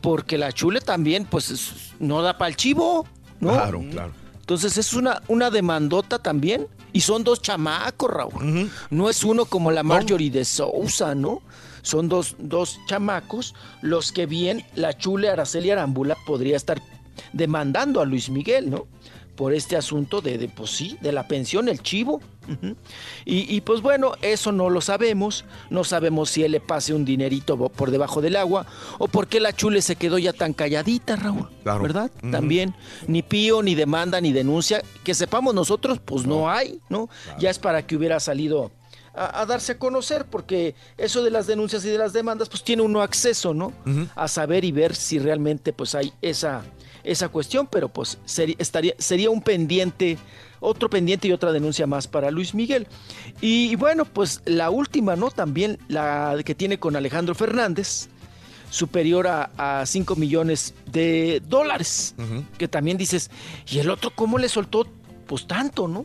porque 0.01 0.39
la 0.39 0.53
chule 0.53 0.81
también, 0.81 1.25
pues, 1.25 1.51
es- 1.51 1.73
no 1.99 2.23
da 2.23 2.39
para 2.39 2.49
el 2.51 2.57
chivo, 2.57 3.07
¿no? 3.41 3.53
Claro, 3.53 3.83
claro. 3.91 4.13
Entonces 4.47 4.79
es 4.79 4.95
una, 4.95 5.23
una 5.27 5.51
demandota 5.51 6.21
también. 6.21 6.69
Y 6.93 7.01
son 7.01 7.25
dos 7.25 7.43
chamacos, 7.43 8.09
Raúl. 8.09 8.71
No 8.91 9.11
es 9.11 9.25
uno 9.25 9.45
como 9.45 9.73
la 9.73 9.83
Marjorie 9.83 10.31
de 10.31 10.45
Sousa, 10.45 11.17
¿no? 11.17 11.43
Son 11.83 12.09
dos, 12.09 12.37
dos 12.39 12.79
chamacos 12.87 13.57
los 13.83 14.13
que 14.13 14.27
bien 14.27 14.65
la 14.77 14.97
chule 14.97 15.29
Araceli 15.29 15.73
Arámbula 15.73 16.17
podría 16.27 16.57
estar 16.57 16.81
demandando 17.33 18.01
a 18.01 18.05
Luis 18.05 18.31
Miguel, 18.31 18.71
¿no? 18.71 18.87
Por 19.37 19.53
este 19.53 19.77
asunto 19.77 20.21
de, 20.21 20.39
de 20.39 20.49
pues 20.49 20.71
sí, 20.71 20.97
de 21.01 21.13
la 21.13 21.29
pensión, 21.29 21.69
el 21.69 21.83
chivo. 21.83 22.21
Y, 23.25 23.55
y, 23.55 23.61
pues 23.61 23.83
bueno, 23.83 24.13
eso 24.23 24.53
no 24.53 24.71
lo 24.71 24.81
sabemos. 24.81 25.45
No 25.69 25.85
sabemos 25.85 26.31
si 26.31 26.45
él 26.45 26.53
le 26.53 26.61
pase 26.61 26.95
un 26.95 27.05
dinerito 27.05 27.59
por 27.69 27.91
debajo 27.91 28.21
del 28.21 28.37
agua 28.37 28.67
o 28.99 29.09
por 29.09 29.27
qué 29.27 29.41
la 29.41 29.53
chule 29.53 29.83
se 29.83 29.97
quedó 29.97 30.17
ya 30.17 30.33
tan 30.33 30.53
calladita, 30.53 31.17
Raúl. 31.17 31.49
Claro. 31.65 31.83
¿Verdad? 31.83 32.11
También 32.31 32.75
ni 33.09 33.23
pío, 33.23 33.63
ni 33.63 33.75
demanda, 33.75 34.21
ni 34.21 34.33
denuncia. 34.33 34.81
Que 35.05 35.13
sepamos 35.13 35.55
nosotros, 35.55 36.01
pues 36.05 36.25
no, 36.25 36.49
hay, 36.49 36.81
¿no? 36.89 37.09
Ya 37.39 37.51
es 37.51 37.59
para 37.59 37.87
que 37.87 37.97
hubiera 37.97 38.21
salido 38.21 38.71
a, 39.13 39.41
a 39.41 39.47
darse 39.47 39.73
a 39.73 39.79
conocer, 39.79 40.27
porque 40.27 40.75
eso 40.97 41.23
de 41.25 41.31
las 41.31 41.47
denuncias 41.47 41.85
y 41.85 41.89
de 41.89 41.99
las 41.99 42.13
demandas, 42.13 42.49
pues 42.49 42.63
tiene 42.63 42.83
uno 42.83 43.03
acceso, 43.03 43.55
¿no? 43.55 43.73
A 44.15 44.29
saber 44.29 44.65
y 44.65 44.73
ver 44.73 44.95
si 44.95 45.19
realmente 45.19 45.73
pues 45.73 45.95
hay 45.95 46.13
esa, 46.23 46.63
esa 47.07 47.29
cuestión, 47.29 47.67
pero 47.71 47.89
pues 47.89 48.19
estaría, 48.59 48.95
sería 48.99 49.31
un 49.31 49.41
pendiente, 49.41 50.19
otro 50.61 50.91
pendiente 50.91 51.29
y 51.29 51.33
otra 51.33 51.53
denuncia 51.53 51.87
más 51.87 52.07
para 52.07 52.31
Luis 52.31 52.55
Miguel. 52.55 52.87
Y, 53.41 53.75
bueno, 53.77 54.05
pues 54.05 54.43
la 54.45 54.71
última, 54.71 55.17
¿no? 55.17 55.31
También 55.31 55.79
la 55.89 56.37
que 56.45 56.55
tiene 56.55 56.79
con 56.79 56.97
Alejandro 56.97 57.35
Fernández, 57.35 58.09
superior 58.71 59.27
a, 59.29 59.85
5 59.87 60.17
millones 60.17 60.75
de 60.87 61.41
dólares, 61.47 62.15
que 62.59 62.69
también 62.69 62.97
dices, 62.97 63.31
¿y 63.67 63.79
el 63.79 63.91
otro 63.91 64.11
cómo 64.15 64.39
le 64.39 64.49
soltó 64.49 64.87
pues 65.27 65.47
tanto, 65.47 65.89
no? 65.89 66.05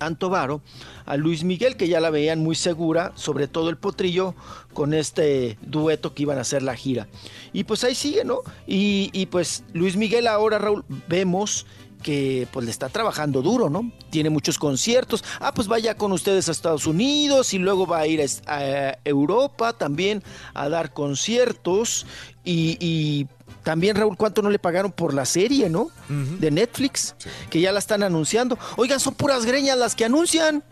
Antovaro 0.00 0.62
a 1.06 1.16
Luis 1.16 1.44
Miguel, 1.44 1.76
que 1.76 1.88
ya 1.88 2.00
la 2.00 2.10
veían 2.10 2.40
muy 2.40 2.54
segura, 2.54 3.12
sobre 3.14 3.48
todo 3.48 3.70
el 3.70 3.76
potrillo, 3.76 4.34
con 4.72 4.94
este 4.94 5.58
dueto 5.62 6.14
que 6.14 6.22
iban 6.22 6.38
a 6.38 6.42
hacer 6.42 6.62
la 6.62 6.76
gira. 6.76 7.08
Y 7.52 7.64
pues 7.64 7.84
ahí 7.84 7.94
sigue, 7.94 8.24
¿no? 8.24 8.40
Y, 8.66 9.26
pues 9.26 9.64
Luis 9.72 9.96
Miguel 9.96 10.26
ahora, 10.26 10.58
Raúl, 10.58 10.84
vemos 11.08 11.66
que 12.02 12.46
pues 12.52 12.64
le 12.64 12.70
está 12.70 12.88
trabajando 12.88 13.42
duro, 13.42 13.70
¿no? 13.70 13.90
Tiene 14.10 14.30
muchos 14.30 14.56
conciertos. 14.56 15.24
Ah, 15.40 15.52
pues 15.52 15.66
vaya 15.66 15.96
con 15.96 16.12
ustedes 16.12 16.48
a 16.48 16.52
Estados 16.52 16.86
Unidos 16.86 17.52
y 17.54 17.58
luego 17.58 17.88
va 17.88 17.98
a 17.98 18.06
ir 18.06 18.24
a 18.46 18.98
Europa 19.04 19.72
también 19.72 20.22
a 20.54 20.68
dar 20.68 20.92
conciertos. 20.92 22.06
Y, 22.48 22.78
y 22.80 23.26
también, 23.62 23.94
Raúl, 23.94 24.16
¿cuánto 24.16 24.40
no 24.40 24.48
le 24.48 24.58
pagaron 24.58 24.90
por 24.90 25.12
la 25.12 25.26
serie, 25.26 25.68
no? 25.68 25.90
De 26.08 26.50
Netflix, 26.50 27.14
que 27.50 27.60
ya 27.60 27.72
la 27.72 27.78
están 27.78 28.02
anunciando. 28.02 28.58
Oigan, 28.78 29.00
son 29.00 29.14
puras 29.14 29.44
greñas 29.44 29.76
las 29.76 29.94
que 29.94 30.06
anuncian. 30.06 30.64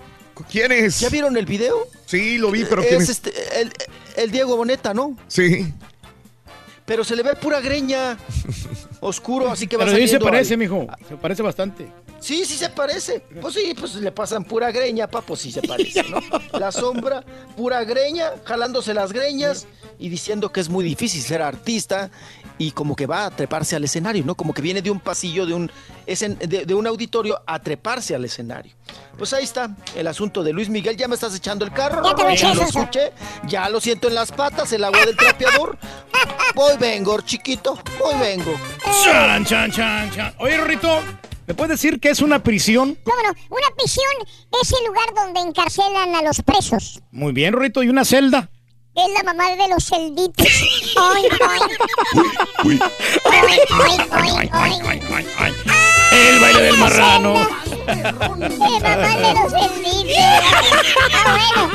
¿Quién 0.51 0.73
es? 0.73 1.01
¿Ya 1.01 1.11
vieron 1.11 1.37
el 1.37 1.45
video? 1.45 1.87
Sí, 2.07 2.39
lo 2.39 2.51
vi, 2.51 2.65
pero 2.65 2.81
¿quién 2.81 3.03
es 3.03 3.11
es? 3.11 3.11
este, 3.11 3.61
el, 3.61 3.73
el 4.17 4.31
Diego 4.31 4.57
Boneta, 4.57 4.95
¿no? 4.95 5.19
Sí. 5.29 5.75
Pero 6.87 7.05
se 7.05 7.15
le 7.15 7.23
ve 7.23 7.35
pura 7.37 7.61
greña. 7.61 8.17
Oscuro, 9.01 9.51
así 9.51 9.67
que 9.67 9.77
va 9.77 9.85
Pero 9.85 9.97
sí 9.97 10.09
se 10.09 10.19
parece, 10.19 10.55
al- 10.55 10.59
mijo. 10.59 10.87
Se 11.09 11.17
parece 11.17 11.43
bastante. 11.43 11.87
Sí, 12.21 12.45
sí 12.45 12.55
se 12.57 12.71
parece. 12.71 13.21
Pues 13.41 13.55
sí, 13.55 13.75
pues 13.79 13.95
le 13.97 14.11
pasan 14.11 14.45
pura 14.45 14.71
greña, 14.73 15.07
pa, 15.07 15.21
pues 15.21 15.41
sí 15.41 15.53
se 15.53 15.63
parece, 15.63 16.03
¿no? 16.05 16.19
La 16.59 16.73
sombra, 16.73 17.23
pura 17.57 17.85
greña, 17.85 18.33
jalándose 18.45 18.95
las 18.95 19.13
greñas 19.13 19.67
y 19.99 20.09
diciendo 20.09 20.51
que 20.51 20.61
es 20.61 20.69
muy 20.69 20.85
difícil 20.85 21.21
ser 21.23 21.43
artista 21.43 22.11
y 22.59 22.71
como 22.71 22.97
que 22.97 23.07
va 23.07 23.27
a 23.27 23.31
treparse 23.31 23.77
al 23.77 23.85
escenario, 23.85 24.25
¿no? 24.25 24.35
Como 24.35 24.55
que 24.55 24.63
viene 24.63 24.83
de 24.83 24.91
un 24.91 25.01
pasillo, 25.01 25.47
de 25.47 25.55
un, 25.55 25.71
de, 26.07 26.65
de 26.67 26.75
un 26.75 26.87
auditorio 26.87 27.41
a 27.47 27.59
treparse 27.59 28.15
al 28.15 28.25
escenario. 28.25 28.73
Pues 29.19 29.33
ahí 29.33 29.45
está 29.45 29.75
el 29.95 30.07
asunto 30.07 30.43
de 30.43 30.53
Luis 30.53 30.69
Miguel. 30.69 30.97
Ya 30.97 31.09
me 31.09 31.15
estás 31.15 31.35
echando 31.35 31.65
el 31.65 31.73
carro. 31.73 32.03
Ya 32.05 32.15
te 32.15 32.23
lo 32.23 32.29
eché, 32.31 32.55
lo 32.55 32.63
escuché. 32.63 33.13
Ya 33.47 33.69
lo 33.69 33.81
siento 33.81 34.09
en 34.09 34.15
las 34.15 34.33
patas, 34.33 34.73
el 34.73 34.85
agua 34.85 35.05
del 35.05 35.17
trapeador. 35.17 35.79
Voy 36.55 36.77
vengo, 36.79 37.21
chiquito. 37.23 37.79
Voy 37.99 38.15
vengo. 38.21 38.53
Chan, 39.05 39.45
chan, 39.45 39.71
chan, 39.71 40.11
chan. 40.13 40.35
Oye, 40.39 40.57
Rorrito, 40.57 41.01
¿me 41.47 41.55
puedes 41.55 41.81
decir 41.81 41.99
que 41.99 42.11
es 42.11 42.21
una 42.21 42.43
prisión? 42.43 42.99
No, 43.07 43.15
no, 43.23 43.39
una 43.51 43.69
prisión 43.77 44.07
es 44.63 44.73
el 44.73 44.87
lugar 44.87 45.15
donde 45.15 45.41
encarcelan 45.41 46.15
a 46.15 46.23
los 46.23 46.43
presos. 46.43 47.01
Muy 47.11 47.33
bien, 47.33 47.53
Rorrito. 47.55 47.83
¿Y 47.83 47.89
una 47.89 48.05
celda? 48.05 48.51
Es 48.97 49.13
la 49.13 49.23
mamá 49.25 49.51
de 49.55 49.69
los 49.69 49.85
celditos. 49.85 50.47
El 56.13 56.41
baile 56.41 56.63
del 56.63 56.79
marrano. 56.79 57.35
Eh, 57.89 58.13
mamá 58.13 59.17
de 59.17 59.35
los 59.35 59.53
celditos. 59.53 60.17
Está 61.07 61.29
bueno, 61.29 61.71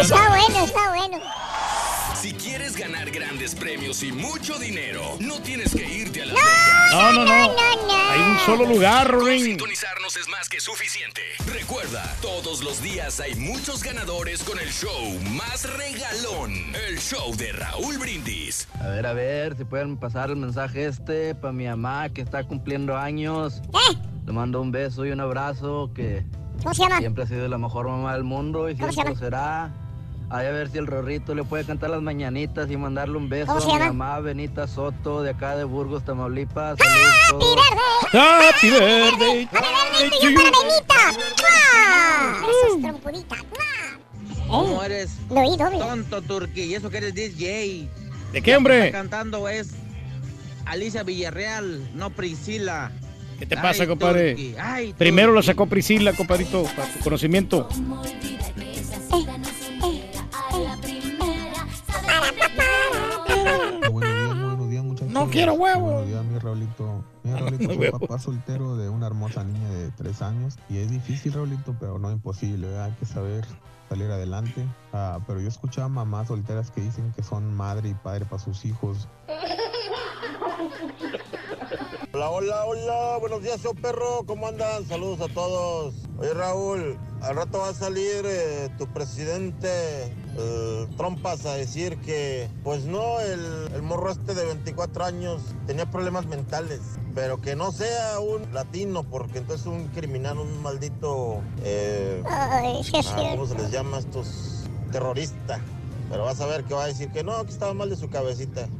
está 0.00 0.28
bueno, 0.28 0.64
está 0.64 0.88
bueno. 0.90 1.18
Grandes 3.46 3.64
premios 3.64 4.02
y 4.02 4.10
mucho 4.10 4.58
dinero, 4.58 5.02
no 5.20 5.40
tienes 5.40 5.72
que 5.72 5.88
irte 5.88 6.22
a 6.22 6.26
Las 6.26 6.34
No, 6.90 7.12
no, 7.12 7.24
no. 7.24 7.56
Hay 8.10 8.20
un 8.20 8.38
solo 8.40 8.64
lugar, 8.64 9.08
Rorín. 9.08 9.44
Sintonizarnos 9.44 10.16
es 10.16 10.28
más 10.28 10.48
que 10.48 10.58
suficiente. 10.58 11.20
Recuerda, 11.54 12.02
todos 12.20 12.64
los 12.64 12.82
días 12.82 13.20
hay 13.20 13.36
muchos 13.36 13.84
ganadores 13.84 14.42
con 14.42 14.58
el 14.58 14.72
show 14.72 15.16
más 15.36 15.62
regalón. 15.76 16.74
El 16.88 16.98
show 16.98 17.36
de 17.36 17.52
Raúl 17.52 17.98
Brindis. 17.98 18.66
A 18.80 18.88
ver, 18.88 19.06
a 19.06 19.12
ver, 19.12 19.56
si 19.56 19.62
pueden 19.64 19.96
pasar 19.96 20.30
el 20.30 20.36
mensaje 20.36 20.86
este 20.86 21.36
para 21.36 21.52
mi 21.52 21.66
mamá 21.66 22.08
que 22.08 22.22
está 22.22 22.42
cumpliendo 22.42 22.96
años. 22.96 23.62
Le 24.26 24.32
mando 24.32 24.60
un 24.60 24.72
beso 24.72 25.06
y 25.06 25.12
un 25.12 25.20
abrazo 25.20 25.92
que 25.94 26.24
¿Cómo 26.64 26.74
se 26.74 26.82
llama? 26.82 26.98
siempre 26.98 27.22
ha 27.22 27.26
sido 27.28 27.46
la 27.46 27.58
mejor 27.58 27.86
mamá 27.86 28.14
del 28.14 28.24
mundo 28.24 28.68
y 28.68 28.74
¿Cómo 28.74 28.88
se 28.88 28.94
siempre 28.94 29.14
será. 29.14 29.72
Ahí 30.28 30.46
a 30.46 30.50
ver 30.50 30.68
si 30.68 30.78
el 30.78 30.88
Rorrito 30.88 31.34
le 31.36 31.44
puede 31.44 31.64
cantar 31.64 31.90
las 31.90 32.02
mañanitas 32.02 32.68
y 32.70 32.76
mandarle 32.76 33.16
un 33.16 33.28
beso 33.28 33.46
¿Cómo 33.46 33.60
se 33.60 33.70
a 33.70 33.74
mi 33.74 33.96
mamá 33.96 34.18
Benita 34.18 34.66
Soto 34.66 35.22
de 35.22 35.30
acá 35.30 35.56
de 35.56 35.62
Burgos, 35.62 36.04
Tamaulipas. 36.04 36.78
Saludos 36.78 37.14
todos. 37.30 37.56
Happy 38.12 38.70
birthday. 38.70 39.48
¡Yo 40.22 40.30
para 40.34 41.12
Benita! 43.04 43.36
¿Cómo 44.48 44.82
eres? 44.82 45.16
Lo 45.30 45.40
oí 45.40 45.56
doble. 45.56 45.78
Tonto, 45.78 46.22
Turqui. 46.22 46.62
Y 46.62 46.74
eso 46.74 46.90
que 46.90 46.98
eres 46.98 47.14
DJ. 47.14 47.88
¿De 48.32 48.42
qué, 48.42 48.56
hombre? 48.56 48.86
está 48.86 48.98
cantando 48.98 49.48
es 49.48 49.74
Alicia 50.64 51.04
Villarreal, 51.04 51.88
no 51.94 52.10
Priscila. 52.10 52.90
¿Qué 53.38 53.46
te 53.46 53.54
Ay, 53.54 53.62
pasa, 53.62 53.86
compadre? 53.86 54.54
Ay, 54.58 54.92
Primero 54.96 55.32
lo 55.32 55.42
sacó 55.42 55.66
Priscila, 55.66 56.12
compadrito, 56.14 56.64
para 56.76 56.92
tu 56.92 57.00
conocimiento. 57.00 57.68
No 65.16 65.30
quiero 65.30 65.54
huevos. 65.54 65.82
Buenos 65.82 66.08
días, 66.08 66.24
mi 66.26 66.38
Raulito. 66.38 67.02
Mira, 67.22 67.38
Raulito, 67.38 67.72
soy 67.72 67.90
papá 67.90 68.18
soltero 68.18 68.76
de 68.76 68.90
una 68.90 69.06
hermosa 69.06 69.44
niña 69.44 69.70
de 69.70 69.90
tres 69.92 70.20
años. 70.20 70.58
Y 70.68 70.76
es 70.76 70.90
difícil, 70.90 71.32
Raulito, 71.32 71.74
pero 71.80 71.98
no 71.98 72.10
imposible. 72.10 72.66
¿verdad? 72.66 72.84
Hay 72.84 72.92
que 72.92 73.06
saber 73.06 73.46
salir 73.88 74.10
adelante. 74.10 74.66
Ah, 74.92 75.18
pero 75.26 75.40
yo 75.40 75.48
escuchaba 75.48 75.88
mamás 75.88 76.28
solteras 76.28 76.70
que 76.70 76.82
dicen 76.82 77.14
que 77.16 77.22
son 77.22 77.54
madre 77.54 77.88
y 77.88 77.94
padre 77.94 78.26
para 78.26 78.42
sus 78.42 78.66
hijos. 78.66 79.08
Hola, 82.16 82.30
hola, 82.30 82.64
hola, 82.64 83.18
buenos 83.20 83.42
días, 83.42 83.60
show 83.60 83.74
perro, 83.74 84.24
¿cómo 84.24 84.48
andan? 84.48 84.86
Saludos 84.88 85.20
a 85.20 85.34
todos. 85.34 85.92
Oye, 86.16 86.32
Raúl, 86.32 86.98
al 87.20 87.36
rato 87.36 87.58
va 87.58 87.68
a 87.68 87.74
salir 87.74 88.24
eh, 88.24 88.70
tu 88.78 88.86
presidente 88.86 89.68
eh, 90.38 90.86
Trompas 90.96 91.44
a 91.44 91.56
decir 91.56 91.98
que, 91.98 92.48
pues 92.64 92.86
no, 92.86 93.20
el, 93.20 93.68
el 93.74 93.82
morro 93.82 94.10
este 94.10 94.34
de 94.34 94.46
24 94.46 95.04
años 95.04 95.42
tenía 95.66 95.90
problemas 95.90 96.24
mentales, 96.24 96.80
pero 97.14 97.42
que 97.42 97.54
no 97.54 97.70
sea 97.70 98.18
un 98.18 98.50
latino, 98.54 99.02
porque 99.02 99.36
entonces 99.36 99.66
un 99.66 99.88
criminal, 99.88 100.38
un 100.38 100.62
maldito, 100.62 101.42
eh, 101.64 102.22
Ay, 102.26 102.80
ah. 102.94 103.30
¿cómo 103.32 103.46
se 103.46 103.56
les 103.56 103.70
llama 103.70 103.98
a 103.98 104.00
estos? 104.00 104.64
Terrorista. 104.90 105.60
Pero 106.08 106.24
vas 106.24 106.40
a 106.40 106.46
ver 106.46 106.64
que 106.64 106.72
va 106.72 106.84
a 106.84 106.86
decir 106.86 107.12
que 107.12 107.22
no, 107.22 107.44
que 107.44 107.52
estaba 107.52 107.74
mal 107.74 107.90
de 107.90 107.96
su 107.96 108.08
cabecita. 108.08 108.70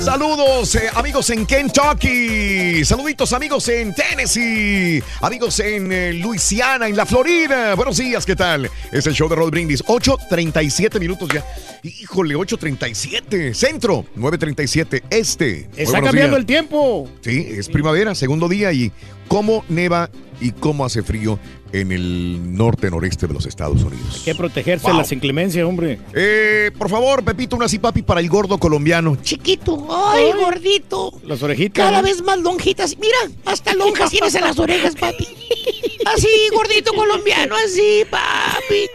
Saludos 0.00 0.74
eh, 0.74 0.88
amigos 0.94 1.30
en 1.30 1.46
Kentucky, 1.46 2.84
saluditos 2.84 3.32
amigos 3.32 3.68
en 3.68 3.94
Tennessee, 3.94 5.02
amigos 5.20 5.58
en 5.60 5.90
eh, 5.90 6.12
Luisiana, 6.12 6.88
en 6.88 6.96
la 6.96 7.06
Florida. 7.06 7.74
Buenos 7.74 7.96
días, 7.96 8.24
¿qué 8.24 8.36
tal? 8.36 8.70
Es 8.92 9.06
el 9.06 9.14
show 9.14 9.28
de 9.28 9.36
Roll 9.36 9.50
Brindis, 9.50 9.84
8.37 9.84 11.00
minutos 11.00 11.28
ya. 11.32 11.44
Híjole, 11.82 12.36
8.37, 12.36 13.54
centro, 13.54 14.04
9.37, 14.16 15.02
este. 15.10 15.68
Está 15.76 16.00
cambiando 16.00 16.36
días. 16.36 16.40
el 16.40 16.46
tiempo. 16.46 17.08
Sí, 17.20 17.46
es 17.50 17.68
primavera, 17.68 18.14
segundo 18.14 18.48
día 18.48 18.72
y 18.72 18.92
cómo 19.28 19.64
neva 19.68 20.10
y 20.40 20.52
cómo 20.52 20.84
hace 20.84 21.02
frío 21.02 21.38
en 21.80 21.92
el 21.92 22.56
norte 22.56 22.90
noreste 22.90 23.26
de 23.26 23.34
los 23.34 23.46
Estados 23.46 23.82
Unidos. 23.82 24.16
Hay 24.18 24.20
que 24.24 24.34
protegerse 24.34 24.86
de 24.86 24.92
Wow. 24.92 25.00
las 25.00 25.12
inclemencias, 25.12 25.64
hombre. 25.66 25.98
Eh, 26.14 26.70
por 26.76 26.88
favor, 26.88 27.22
Pepito, 27.24 27.56
una 27.56 27.66
papi 27.80 28.02
para 28.02 28.20
el 28.20 28.28
gordo 28.28 28.58
colombiano. 28.58 29.16
Chiquito, 29.22 29.86
ay, 29.90 30.32
gordito. 30.38 31.12
Las 31.24 31.42
orejitas. 31.42 31.84
Cada 31.86 32.02
¿no? 32.02 32.08
vez 32.08 32.22
más 32.22 32.38
lonjitas. 32.38 32.96
Mira, 32.98 33.16
hasta 33.44 33.74
lonjas 33.74 34.10
tienes 34.10 34.34
en 34.34 34.42
las 34.42 34.58
orejas, 34.58 34.94
papi. 34.94 35.26
Así, 36.06 36.28
gordito 36.52 36.92
colombiano, 36.94 37.56
así, 37.64 38.04
papi. 38.08 38.86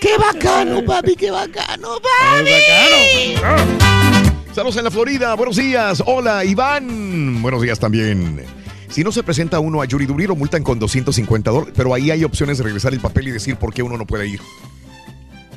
Qué 0.00 0.16
bacano, 0.16 0.82
papi, 0.84 1.14
qué 1.14 1.30
bacano, 1.30 1.98
papi. 2.00 3.34
Saludos 4.54 4.76
en 4.78 4.84
la 4.84 4.90
Florida, 4.90 5.34
buenos 5.34 5.56
días. 5.56 6.02
Hola, 6.06 6.44
Iván. 6.46 7.42
Buenos 7.42 7.60
días 7.60 7.78
también. 7.78 8.42
Si 8.88 9.02
no 9.04 9.12
se 9.12 9.22
presenta 9.22 9.58
uno 9.60 9.82
a 9.82 9.84
Yuri 9.84 10.06
Duri, 10.06 10.26
lo 10.26 10.36
multan 10.36 10.62
con 10.62 10.78
250 10.78 11.50
dólares, 11.50 11.74
pero 11.76 11.92
ahí 11.94 12.10
hay 12.10 12.24
opciones 12.24 12.58
de 12.58 12.64
regresar 12.64 12.92
el 12.92 13.00
papel 13.00 13.28
y 13.28 13.30
decir 13.32 13.56
por 13.56 13.72
qué 13.74 13.82
uno 13.82 13.96
no 13.96 14.06
puede 14.06 14.26
ir. 14.28 14.40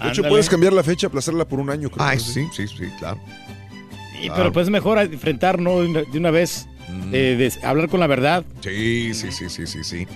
De 0.01 0.09
hecho, 0.09 0.23
puedes 0.23 0.49
cambiar 0.49 0.73
la 0.73 0.83
fecha, 0.83 1.07
aplazarla 1.07 1.45
por 1.45 1.59
un 1.59 1.69
año. 1.69 1.89
Creo 1.89 2.05
Ah, 2.05 2.13
que 2.13 2.19
sí, 2.19 2.47
sí, 2.55 2.67
sí, 2.67 2.85
claro. 2.99 3.19
Y, 4.21 4.25
Claro. 4.27 4.35
pero 4.35 4.53
pues 4.53 4.69
mejor 4.69 4.97
enfrentar, 4.99 5.59
¿no? 5.59 5.79
De 5.81 5.87
una, 5.87 6.01
de 6.03 6.17
una 6.17 6.31
vez, 6.31 6.67
Mm. 6.89 7.09
eh, 7.13 7.35
de 7.37 7.67
hablar 7.67 7.87
con 7.89 7.99
la 7.99 8.07
verdad. 8.07 8.43
Sí, 8.61 9.13
sí, 9.13 9.31
sí, 9.31 9.49
sí, 9.49 9.67
sí, 9.67 9.83
sí. 9.83 10.07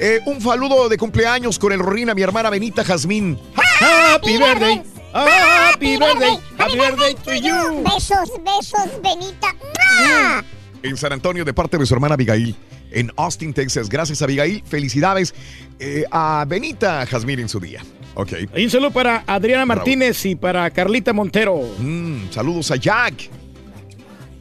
Eh, 0.00 0.20
un 0.26 0.40
saludo 0.40 0.88
de 0.88 0.96
cumpleaños 0.96 1.58
con 1.58 1.72
el 1.72 1.78
Rorín 1.80 2.10
a 2.10 2.14
mi 2.14 2.22
hermana 2.22 2.48
Benita 2.50 2.82
Jazmín. 2.84 3.38
Happy 3.80 4.38
birthday. 4.38 4.82
Happy 5.12 5.96
birthday. 5.96 6.38
Happy 6.58 6.76
birthday 6.78 7.14
to 7.24 7.34
you. 7.34 7.82
Besos, 7.84 8.30
besos, 8.44 8.90
Benita. 9.02 9.54
¡Mua! 10.00 10.44
En 10.84 10.98
San 10.98 11.14
Antonio, 11.14 11.46
de 11.46 11.54
parte 11.54 11.78
de 11.78 11.86
su 11.86 11.94
hermana 11.94 12.12
Abigail. 12.12 12.54
En 12.90 13.10
Austin, 13.16 13.54
Texas. 13.54 13.88
Gracias, 13.88 14.20
Abigail. 14.20 14.62
Felicidades 14.66 15.34
eh, 15.78 16.04
a 16.10 16.44
Benita 16.46 17.06
Jazmín 17.06 17.40
en 17.40 17.48
su 17.48 17.58
día. 17.58 17.80
Ok. 18.14 18.32
Y 18.54 18.64
un 18.64 18.70
saludo 18.70 18.90
para 18.90 19.24
Adriana 19.26 19.64
Martínez 19.64 20.26
y 20.26 20.36
para 20.36 20.68
Carlita 20.70 21.14
Montero. 21.14 21.62
Mm, 21.78 22.30
saludos 22.30 22.70
a 22.70 22.76
Jack. 22.76 23.30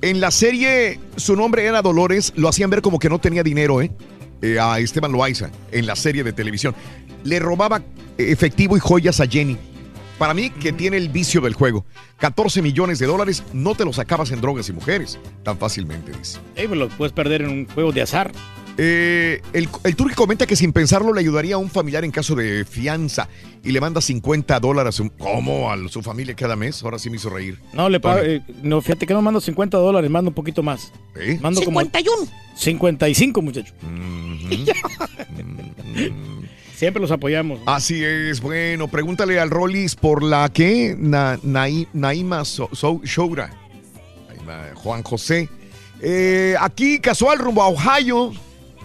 En 0.01 0.19
la 0.19 0.31
serie, 0.31 0.99
su 1.15 1.37
nombre 1.37 1.63
era 1.63 1.81
Dolores, 1.81 2.33
lo 2.35 2.49
hacían 2.49 2.69
ver 2.69 2.81
como 2.81 2.99
que 2.99 3.07
no 3.07 3.19
tenía 3.19 3.41
dinero, 3.41 3.81
¿eh? 3.81 3.89
Eh, 4.41 4.59
a 4.59 4.79
Esteban 4.79 5.13
Loaiza, 5.13 5.49
en 5.71 5.85
la 5.85 5.95
serie 5.95 6.25
de 6.25 6.33
televisión. 6.33 6.75
Le 7.23 7.39
robaba 7.39 7.81
efectivo 8.17 8.75
y 8.75 8.81
joyas 8.81 9.21
a 9.21 9.27
Jenny. 9.27 9.57
Para 10.23 10.33
mí, 10.33 10.51
que 10.51 10.71
tiene 10.71 10.95
el 10.95 11.09
vicio 11.09 11.41
del 11.41 11.53
juego. 11.53 11.83
14 12.19 12.61
millones 12.61 12.97
de 12.97 13.07
dólares 13.07 13.43
no 13.51 13.75
te 13.75 13.83
los 13.83 13.99
acabas 13.99 14.31
en 14.31 14.39
drogas 14.39 14.69
y 14.69 14.71
mujeres. 14.71 15.19
Tan 15.43 15.57
fácilmente, 15.57 16.13
dice. 16.17 16.39
Eh, 16.55 16.63
pues 16.65 16.79
lo 16.79 16.87
puedes 16.87 17.11
perder 17.11 17.41
en 17.41 17.49
un 17.49 17.67
juego 17.67 17.91
de 17.91 18.03
azar. 18.03 18.31
Eh, 18.77 19.41
el, 19.51 19.67
el 19.83 19.95
Turki 19.97 20.15
comenta 20.15 20.45
que 20.45 20.55
sin 20.55 20.71
pensarlo 20.71 21.11
le 21.11 21.19
ayudaría 21.19 21.55
a 21.55 21.57
un 21.57 21.69
familiar 21.69 22.05
en 22.05 22.11
caso 22.11 22.35
de 22.35 22.63
fianza 22.63 23.27
y 23.65 23.73
le 23.73 23.81
manda 23.81 23.99
50 23.99 24.61
dólares. 24.61 25.03
¿Cómo? 25.17 25.69
A 25.69 25.89
su 25.89 26.01
familia 26.01 26.33
cada 26.35 26.55
mes. 26.55 26.81
Ahora 26.83 26.99
sí 26.99 27.09
me 27.09 27.17
hizo 27.17 27.29
reír. 27.29 27.59
No, 27.73 27.89
le 27.89 27.99
pago, 27.99 28.21
eh, 28.23 28.41
no, 28.61 28.79
fíjate 28.79 29.05
que 29.05 29.13
no 29.13 29.21
mando 29.21 29.41
50 29.41 29.77
dólares, 29.77 30.09
mando 30.09 30.29
un 30.29 30.35
poquito 30.35 30.63
más. 30.63 30.93
¿Eh? 31.17 31.37
Mando 31.41 31.61
como 31.63 31.81
51. 31.81 32.31
55, 32.55 33.41
muchacho. 33.41 33.73
Siempre 36.75 37.01
los 37.01 37.11
apoyamos. 37.11 37.59
Así 37.65 38.03
es, 38.03 38.41
bueno, 38.41 38.87
pregúntale 38.87 39.39
al 39.39 39.49
Rollis 39.49 39.95
por 39.95 40.23
la 40.23 40.49
que 40.51 40.95
Na- 40.97 41.37
Naí- 41.43 41.87
Naima 41.93 42.43
So- 42.45 42.69
So- 42.73 43.01
Shoura. 43.03 43.51
Naima 44.27 44.69
Juan 44.75 45.03
José. 45.03 45.49
Eh, 46.01 46.55
aquí, 46.59 46.99
casual, 46.99 47.37
rumbo 47.39 47.61
a 47.63 47.67
Ohio, 47.69 48.33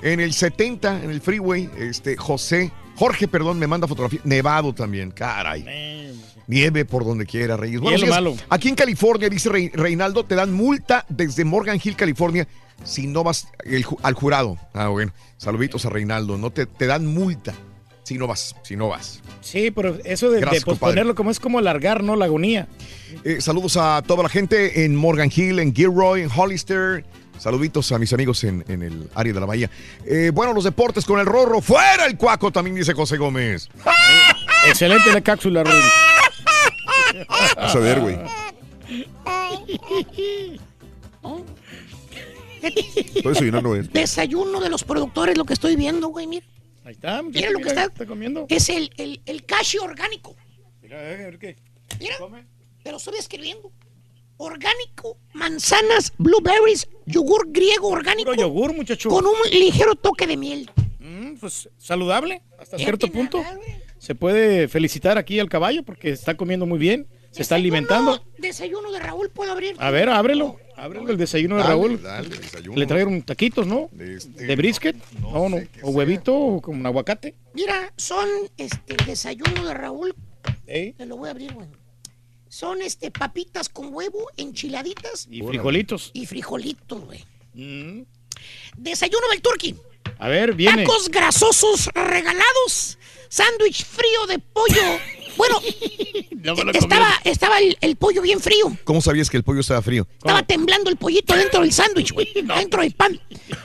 en 0.02 0.20
el 0.20 0.32
70, 0.32 1.02
en 1.02 1.10
el 1.10 1.20
freeway, 1.20 1.68
este, 1.78 2.16
José, 2.16 2.70
Jorge, 2.94 3.26
perdón, 3.26 3.58
me 3.58 3.66
manda 3.66 3.88
fotografía. 3.88 4.20
Nevado 4.24 4.72
también, 4.74 5.10
caray. 5.10 6.12
Nieve 6.46 6.84
por 6.84 7.04
donde 7.04 7.26
quiera, 7.26 7.56
Reyes. 7.56 7.80
Malo. 8.08 8.36
Aquí 8.48 8.68
en 8.68 8.74
California, 8.74 9.28
dice 9.28 9.50
Reinaldo, 9.74 10.24
te 10.24 10.34
dan 10.34 10.52
multa 10.52 11.04
desde 11.08 11.44
Morgan 11.44 11.80
Hill, 11.82 11.96
California, 11.96 12.46
si 12.84 13.06
no 13.06 13.24
vas 13.24 13.48
el 13.64 13.84
al 14.02 14.14
jurado. 14.14 14.56
Ah, 14.72 14.88
bueno. 14.88 15.12
Saluditos 15.36 15.84
a 15.86 15.90
Reinaldo. 15.90 16.38
No 16.38 16.50
te, 16.50 16.66
te 16.66 16.86
dan 16.86 17.06
multa 17.06 17.54
si 18.08 18.16
no 18.16 18.26
vas, 18.26 18.56
si 18.62 18.74
no 18.74 18.88
vas. 18.88 19.20
Sí, 19.42 19.70
pero 19.70 19.98
eso 20.02 20.30
de, 20.30 20.40
Gracias, 20.40 20.64
posponerlo 20.64 21.14
como 21.14 21.30
es 21.30 21.38
como 21.38 21.58
alargar, 21.58 22.02
¿no? 22.02 22.16
La 22.16 22.24
agonía. 22.24 22.66
Eh, 23.22 23.42
saludos 23.42 23.76
a 23.76 24.02
toda 24.06 24.22
la 24.22 24.30
gente 24.30 24.86
en 24.86 24.96
Morgan 24.96 25.30
Hill, 25.34 25.58
en 25.58 25.74
Gilroy, 25.74 26.22
en 26.22 26.30
Hollister. 26.34 27.04
Saluditos 27.38 27.92
a 27.92 27.98
mis 27.98 28.10
amigos 28.14 28.42
en, 28.44 28.64
en 28.68 28.82
el 28.82 29.10
área 29.14 29.34
de 29.34 29.40
la 29.40 29.44
bahía. 29.44 29.70
Eh, 30.06 30.30
bueno, 30.32 30.54
los 30.54 30.64
deportes 30.64 31.04
con 31.04 31.20
el 31.20 31.26
Rorro. 31.26 31.60
¡Fuera 31.60 32.06
el 32.06 32.16
cuaco! 32.16 32.50
También 32.50 32.76
dice 32.76 32.94
José 32.94 33.18
Gómez. 33.18 33.68
Excelente 34.66 35.12
la 35.12 35.20
cápsula. 35.20 35.62
Vas 37.56 37.76
a 37.76 37.78
ver, 37.78 38.00
güey. 38.00 38.16
Estoy 42.62 43.34
desayunando, 43.34 43.68
güey. 43.68 43.82
Desayuno 43.82 44.60
de 44.60 44.70
los 44.70 44.82
productores, 44.82 45.36
lo 45.36 45.44
que 45.44 45.52
estoy 45.52 45.76
viendo, 45.76 46.08
güey, 46.08 46.26
mira. 46.26 46.46
Ahí 46.88 46.94
está. 46.94 47.22
Mira 47.22 47.50
lo 47.50 47.58
que 47.58 47.68
está. 47.68 47.90
comiendo. 48.06 48.46
Es 48.48 48.70
el, 48.70 48.90
el, 48.96 49.20
el 49.26 49.44
cashew 49.44 49.84
orgánico. 49.84 50.34
Mira, 50.80 50.98
a 50.98 51.02
ver 51.02 51.38
qué. 51.38 51.56
Mira, 52.00 52.16
te 52.82 52.90
lo 52.90 52.96
estoy 52.96 53.18
escribiendo. 53.18 53.70
Orgánico, 54.38 55.18
manzanas, 55.34 56.14
blueberries, 56.16 56.88
yogur 57.04 57.52
griego 57.52 57.88
orgánico. 57.88 58.30
Puro 58.30 58.40
yogur, 58.40 58.74
muchacho. 58.74 59.10
Con 59.10 59.26
un 59.26 59.34
ligero 59.52 59.96
toque 59.96 60.26
de 60.26 60.38
miel. 60.38 60.70
Mm, 60.98 61.34
pues 61.34 61.68
saludable 61.76 62.40
hasta 62.58 62.78
cierto 62.78 63.08
punto. 63.08 63.44
Se 63.98 64.14
puede 64.14 64.66
felicitar 64.68 65.18
aquí 65.18 65.38
al 65.40 65.50
caballo 65.50 65.82
porque 65.82 66.08
está 66.08 66.38
comiendo 66.38 66.64
muy 66.64 66.78
bien, 66.78 67.06
se 67.32 67.42
está 67.42 67.56
alimentando. 67.56 68.24
Desayuno 68.38 68.90
de 68.92 69.00
Raúl, 69.00 69.28
¿puedo 69.28 69.52
abrir? 69.52 69.76
A 69.78 69.90
ver, 69.90 70.08
ábrelo. 70.08 70.58
Ábrelo 70.78 71.10
el 71.10 71.16
desayuno 71.16 71.56
de 71.56 71.62
Dale, 71.62 71.74
Raúl. 71.74 72.02
dale, 72.02 72.28
desayuno. 72.28 72.78
Le 72.78 72.86
trajeron 72.86 73.22
taquitos, 73.22 73.66
¿no? 73.66 73.90
este, 73.98 74.46
De 74.46 74.56
brisket. 74.56 74.96
No, 75.20 75.48
no. 75.48 75.58
O 75.82 75.90
huevito 75.90 76.34
o 76.34 76.62
con 76.62 76.76
un 76.76 76.86
aguacate. 76.86 77.34
Mira, 77.54 77.92
son 77.96 78.28
este 78.56 78.94
el 78.94 79.06
desayuno 79.06 79.64
de 79.64 79.74
Raúl. 79.74 80.14
Te 80.66 80.94
lo 81.06 81.16
voy 81.16 81.28
a 81.28 81.32
abrir, 81.32 81.52
güey. 81.52 81.66
Son 82.48 82.80
este 82.80 83.10
papitas 83.10 83.68
con 83.68 83.92
huevo, 83.92 84.28
enchiladitas. 84.36 85.26
Y 85.30 85.42
frijolitos. 85.42 86.10
Y 86.14 86.26
frijolitos, 86.26 87.04
güey. 87.04 87.24
Mm. 87.54 88.02
Desayuno 88.76 89.28
del 89.30 89.42
turqui. 89.42 89.76
A 90.18 90.28
ver, 90.28 90.54
viene. 90.54 90.84
Tacos 90.84 91.08
grasosos 91.10 91.88
regalados. 91.94 92.98
Sándwich 93.28 93.84
frío 93.84 94.26
de 94.28 94.38
pollo. 94.38 94.98
Bueno, 95.38 95.56
No 96.42 96.54
me 96.54 96.64
lo 96.64 96.72
estaba, 96.72 97.10
estaba 97.24 97.58
el, 97.58 97.76
el 97.80 97.96
pollo 97.96 98.22
bien 98.22 98.40
frío. 98.40 98.76
¿Cómo 98.84 99.00
sabías 99.00 99.28
que 99.28 99.36
el 99.36 99.42
pollo 99.42 99.60
estaba 99.60 99.82
frío? 99.82 100.06
Estaba 100.18 100.42
temblando 100.42 100.88
el 100.88 100.96
pollito 100.96 101.34
dentro 101.34 101.62
del 101.62 101.72
sándwich, 101.72 102.12
güey. 102.12 102.28
Dentro 102.34 102.82
del 102.82 102.92
pan. 102.92 103.18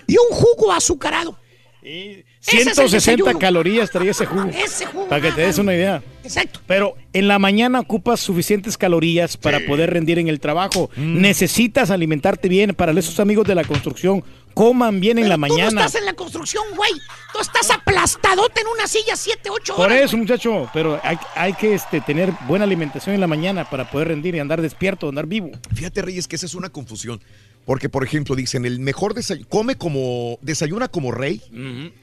Y 0.07 0.15
un 0.17 0.35
jugo 0.35 0.71
azucarado. 0.71 1.37
El 1.83 2.25
160 2.39 2.95
desayuno. 2.95 3.39
calorías 3.39 3.91
traía 3.91 4.11
ese 4.11 4.25
jugo. 4.25 4.45
Ese 4.65 4.85
jugo. 4.85 5.07
Para 5.07 5.21
que 5.21 5.31
te 5.31 5.41
des 5.41 5.57
una 5.57 5.73
idea. 5.73 6.01
Exacto. 6.23 6.61
Pero 6.65 6.95
en 7.11 7.27
la 7.27 7.39
mañana 7.39 7.81
ocupas 7.81 8.21
suficientes 8.21 8.77
calorías 8.77 9.37
para 9.37 9.59
poder 9.65 9.91
rendir 9.91 10.17
en 10.19 10.27
el 10.29 10.39
trabajo. 10.39 10.89
Mm. 10.95 11.21
Necesitas 11.21 11.91
alimentarte 11.91 12.47
bien. 12.49 12.73
Para 12.73 12.91
esos 12.93 13.19
amigos 13.19 13.47
de 13.47 13.55
la 13.55 13.63
construcción, 13.65 14.23
coman 14.53 14.99
bien 14.99 15.17
en 15.19 15.29
la 15.29 15.35
Tú 15.35 15.41
no 15.41 15.47
mañana. 15.47 15.81
estás 15.85 15.95
en 15.95 16.05
la 16.05 16.13
construcción, 16.13 16.63
güey. 16.75 16.91
Tú 17.33 17.39
estás 17.39 17.69
aplastadote 17.71 18.61
en 18.61 18.67
una 18.67 18.87
silla 18.87 19.15
7, 19.15 19.49
8 19.49 19.75
Por 19.75 19.85
horas. 19.87 20.01
eso, 20.01 20.17
muchacho, 20.17 20.69
pero 20.73 20.99
hay, 21.03 21.17
hay 21.35 21.53
que 21.53 21.73
este, 21.73 21.99
tener 22.01 22.31
buena 22.47 22.65
alimentación 22.65 23.15
en 23.15 23.21
la 23.21 23.27
mañana 23.27 23.69
para 23.69 23.89
poder 23.89 24.09
rendir 24.09 24.35
y 24.35 24.39
andar 24.39 24.61
despierto, 24.61 25.09
andar 25.09 25.25
vivo. 25.25 25.51
Fíjate, 25.73 26.01
Reyes, 26.01 26.27
que 26.27 26.35
esa 26.35 26.45
es 26.45 26.53
una 26.55 26.69
confusión. 26.69 27.21
Porque, 27.65 27.87
por 27.87 28.03
ejemplo, 28.03 28.35
dicen, 28.35 28.65
el 28.65 28.79
mejor 28.81 29.13
desayuno, 29.13 29.47
come 29.49 29.75
como, 29.77 30.37
desayuna 30.41 30.89
como 30.89 31.11
rey, 31.11 31.41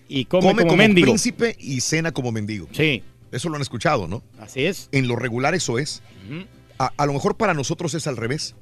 Y 0.09 0.25
come, 0.25 0.43
como, 0.53 0.57
como 0.63 0.77
mendigo. 0.77 1.05
príncipe 1.07 1.55
y 1.61 1.81
cena 1.83 2.13
como 2.13 2.33
mendigo. 2.33 2.67
Sí. 2.73 3.03
Eso 3.31 3.49
lo 3.51 3.57
han 3.57 3.63
escuchado, 3.63 4.09
¿no? 4.09 4.23
Así 4.41 4.65
es. 4.65 4.89
En 4.91 5.07
lo 5.07 5.17
regular 5.17 5.55
eso 5.55 5.79
es. 5.79 6.03
a, 6.79 6.93
a 6.97 7.07
lo 7.07 7.13
mejor 7.13 7.37
para 7.37 7.53
nosotros 7.55 7.93
es 7.95 8.07
al 8.07 8.17
revés. 8.17 8.55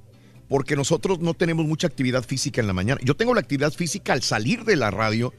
Porque 0.49 0.77
nosotros 0.77 1.21
no 1.21 1.35
tenemos 1.35 1.67
mucha 1.67 1.87
actividad 1.87 2.25
física 2.25 2.61
en 2.61 2.67
la 2.67 2.73
mañana. 2.73 3.01
Yo 3.05 3.15
tengo 3.15 3.35
la 3.35 3.41
actividad 3.41 3.73
física 3.73 4.13
al 4.13 4.23
salir 4.23 4.65
de 4.65 4.77
la 4.77 4.91
radio. 4.91 5.33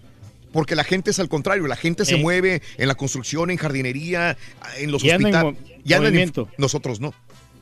Porque 0.52 0.76
la 0.76 0.84
gente 0.84 1.12
es 1.12 1.20
al 1.20 1.30
contrario, 1.30 1.68
la 1.68 1.76
gente 1.76 2.06
se 2.06 2.16
Eh. 2.16 2.22
mueve 2.22 2.64
en 2.78 2.88
la 2.88 2.96
construcción, 2.96 3.52
en 3.52 3.58
jardinería, 3.58 4.36
en 4.80 4.92
los 4.92 5.04
Y 5.04 5.12
hospitales. 5.12 5.56
Y 5.86 5.94
andan 5.94 6.16
en- 6.16 6.34
nosotros 6.58 7.00
no. 7.00 7.14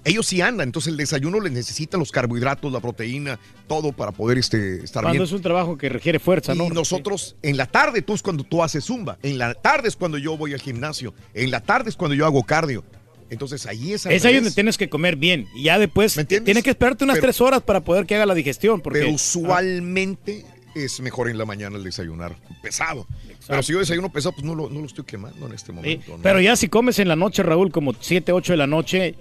Ellos 0.06 0.26
sí 0.26 0.40
andan, 0.40 0.70
entonces 0.70 0.92
el 0.92 0.96
desayuno 0.98 1.42
les 1.42 1.52
necesita 1.52 1.98
los 1.98 2.14
carbohidratos, 2.14 2.72
la 2.72 2.80
proteína, 2.80 3.40
todo 3.68 3.92
para 3.92 4.14
poder 4.14 4.38
este, 4.38 4.76
estar 4.86 5.04
Cuando 5.04 5.12
bien. 5.20 5.24
es 5.24 5.34
un 5.34 5.42
trabajo 5.42 5.78
que 5.78 5.90
requiere 5.90 6.18
fuerza, 6.20 6.56
Y 6.56 6.58
¿no? 6.58 6.70
nosotros, 6.70 7.36
en 7.42 7.58
la 7.58 7.66
tarde, 7.66 8.02
tú 8.02 8.14
es 8.14 8.22
cuando 8.22 8.46
tú 8.46 8.64
haces 8.64 8.86
zumba. 8.86 9.18
En 9.22 9.38
la 9.38 9.54
tarde 9.54 9.90
es 9.90 9.98
cuando 9.98 10.18
yo 10.18 10.38
voy 10.38 10.54
al 10.54 10.62
gimnasio. 10.62 11.14
En 11.34 11.52
la 11.52 11.60
tarde 11.60 11.90
es 11.90 11.98
cuando 11.98 12.16
yo 12.16 12.26
hago 12.26 12.42
cardio. 12.44 12.86
Entonces 13.30 13.66
ahí 13.66 13.94
es 13.94 14.06
Es 14.06 14.24
ahí 14.26 14.36
donde 14.36 14.52
tienes 14.52 14.78
que 14.78 14.90
comer 14.90 15.16
bien. 15.18 15.48
Y 15.56 15.64
ya 15.64 15.78
después 15.80 16.16
tienes 16.28 16.64
que 16.64 16.70
esperarte 16.70 17.04
unas 17.04 17.16
Pero- 17.18 17.28
tres 17.28 17.42
horas 17.42 17.62
para 17.62 17.82
poder 17.82 18.06
que 18.06 18.16
haga 18.16 18.26
la 18.26 18.34
digestión. 18.36 18.80
Porque, 18.82 19.00
Pero 19.00 19.12
usualmente 19.12 20.46
es 20.76 21.00
mejor 21.02 21.30
en 21.30 21.38
la 21.38 21.46
mañana 21.46 21.76
el 21.78 21.84
desayunar 21.84 22.36
pesado. 22.62 23.08
Pero 23.48 23.64
si 23.64 23.74
yo 23.74 23.80
desayuno 23.80 24.12
pesado, 24.12 24.34
pues 24.34 24.46
no 24.46 24.56
lo, 24.56 24.70
no 24.70 24.80
lo 24.82 24.86
estoy 24.86 25.06
quemando 25.06 25.46
en 25.48 25.54
este 25.54 25.68
Sí, 25.68 25.72
momento. 25.74 26.18
¿no? 26.18 26.24
Pero 26.24 26.40
ya 26.42 26.56
si 26.56 26.68
comes 26.68 27.00
en 27.00 27.08
la 27.08 27.16
noche, 27.16 27.44
Raúl, 27.44 27.72
como 27.72 27.94
7, 28.00 28.32
8 28.32 28.54
de 28.54 28.58
la 28.58 28.68
noche, 28.68 29.16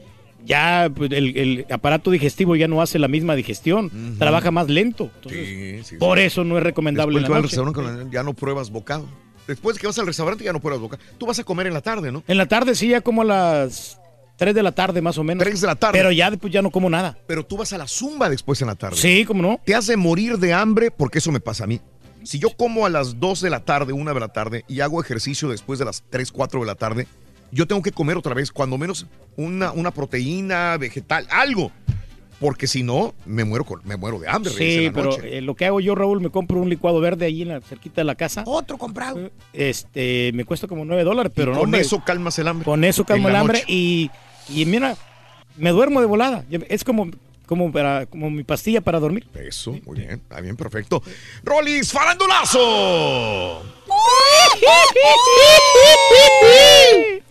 ya 0.44 0.91
pues, 0.94 1.10
el, 1.12 1.36
el 1.36 1.67
aparato 1.70 2.10
digestivo 2.10 2.57
ya 2.57 2.68
no 2.68 2.83
hace 2.83 2.99
la 2.99 3.09
misma 3.09 3.35
digestión, 3.35 4.17
trabaja 4.18 4.51
más 4.51 4.68
lento. 4.68 5.10
Entonces, 5.17 5.49
Sí, 5.49 5.76
sí, 5.78 5.85
sí. 5.91 5.97
por 5.97 6.18
eso 6.18 6.44
no 6.44 6.59
es 6.59 6.62
recomendable 6.65 7.17
en 7.18 7.23
la 7.23 7.28
noche. 7.28 7.43
restaurante, 7.57 8.07
ya 8.12 8.23
no 8.23 8.35
pruebas 8.35 8.70
bocado. 8.70 9.09
Después 9.47 9.76
de 9.76 9.81
que 9.81 9.86
vas 9.86 9.99
al 9.99 10.07
restaurante 10.07 10.44
ya 10.44 10.52
no 10.52 10.60
pruebas 10.60 10.81
bocado. 10.81 11.02
Tú 11.18 11.26
vas 11.26 11.39
a 11.39 11.44
comer 11.44 11.66
en 11.66 11.75
la 11.75 11.81
tarde, 11.81 12.10
¿no? 12.10 12.23
En 12.26 12.36
la 12.36 12.47
tarde 12.47 12.75
sí, 12.75 12.89
ya 12.89 13.00
como 13.00 13.23
a 13.23 13.25
las 13.25 14.00
3 14.36 14.55
de 14.55 14.62
la 14.62 14.73
tarde 14.73 15.00
más 15.00 15.18
o 15.18 15.25
menos. 15.25 15.44
3 15.44 15.60
de 15.60 15.66
la 15.66 15.76
tarde. 15.76 15.99
Pero 15.99 16.12
ya 16.12 16.31
después 16.31 16.52
ya 16.52 16.62
no 16.62 16.70
como 16.70 16.91
nada. 16.91 17.16
Pero 17.26 17.44
tú 17.44 17.57
vas 17.57 17.73
a 17.73 17.78
la 17.78 17.86
zumba 17.86 18.28
después 18.28 18.60
en 18.60 18.68
la 18.68 18.75
tarde. 18.75 18.97
Sí, 18.97 19.25
¿cómo 19.25 19.42
no? 19.42 19.60
Te 19.65 19.75
hace 19.75 19.97
morir 19.97 20.39
de 20.39 20.52
hambre 20.52 20.91
porque 20.91 21.18
eso 21.18 21.33
me 21.33 21.41
pasa 21.41 21.65
a 21.65 21.66
mí. 21.66 21.81
Si 22.25 22.39
yo 22.39 22.50
como 22.50 22.86
a 22.86 22.91
las 22.91 23.20
2 23.20 23.41
de 23.41 23.50
la 23.50 23.60
tarde, 23.60 23.92
1 23.92 24.15
de 24.15 24.20
la 24.20 24.28
tarde 24.28 24.65
y 24.66 24.81
hago 24.81 25.00
ejercicio 25.00 25.49
después 25.49 25.78
de 25.78 25.84
las 25.84 26.02
3, 26.10 26.33
4 26.33 26.60
de 26.60 26.66
la 26.66 26.75
tarde, 26.75 27.07
yo 27.52 27.68
tengo 27.68 27.83
que 27.83 27.92
comer 27.92 28.16
otra 28.16 28.34
vez, 28.34 28.50
cuando 28.50 28.76
menos 28.76 29.07
una, 29.36 29.70
una 29.70 29.92
proteína, 29.92 30.76
vegetal, 30.76 31.26
algo. 31.31 31.70
Porque 32.39 32.66
si 32.66 32.82
no, 32.82 33.15
me 33.24 33.44
muero, 33.44 33.65
con- 33.65 33.81
me 33.84 33.97
muero 33.97 34.18
de 34.18 34.28
hambre. 34.28 34.52
Sí, 34.52 34.86
la 34.86 34.92
pero 34.92 35.05
noche. 35.06 35.39
eh, 35.39 35.40
lo 35.40 35.55
que 35.55 35.65
hago 35.65 35.81
yo, 35.81 35.94
Raúl, 35.94 36.20
me 36.20 36.28
compro 36.31 36.60
un 36.60 36.68
licuado 36.68 37.00
verde 37.00 37.24
allí 37.24 37.40
en 37.42 37.48
la, 37.48 37.60
cerquita 37.62 38.02
de 38.02 38.05
la 38.05 38.15
casa. 38.15 38.42
Otro 38.47 38.76
comprado. 38.76 39.31
Este, 39.55 40.32
me 40.34 40.44
cuesta 40.44 40.66
como 40.68 40.84
9 40.84 41.02
dólares, 41.05 41.32
pero 41.34 41.55
no, 41.55 41.60
con 41.60 41.74
eso 41.74 42.02
calmas 42.05 42.39
el 42.39 42.48
hambre. 42.48 42.65
Con 42.66 42.84
eso 42.84 43.05
calmo 43.06 43.31
el 43.31 43.36
hambre 43.36 43.65
y, 43.66 44.10
y 44.50 44.66
mira, 44.66 44.97
me 45.56 45.70
duermo 45.70 46.00
de 46.00 46.06
volada. 46.06 46.44
Es 46.68 46.84
como, 46.84 47.08
como, 47.47 47.73
para, 47.73 48.05
como 48.05 48.31
mi 48.31 48.44
pastilla 48.44 48.82
para 48.82 49.00
dormir. 49.00 49.26
Eso, 49.34 49.73
muy 49.86 49.97
bien, 50.00 50.10
está 50.10 50.42
bien, 50.42 50.56
perfecto. 50.56 51.02
Rolis, 51.42 51.90
farandulazo. 51.90 53.62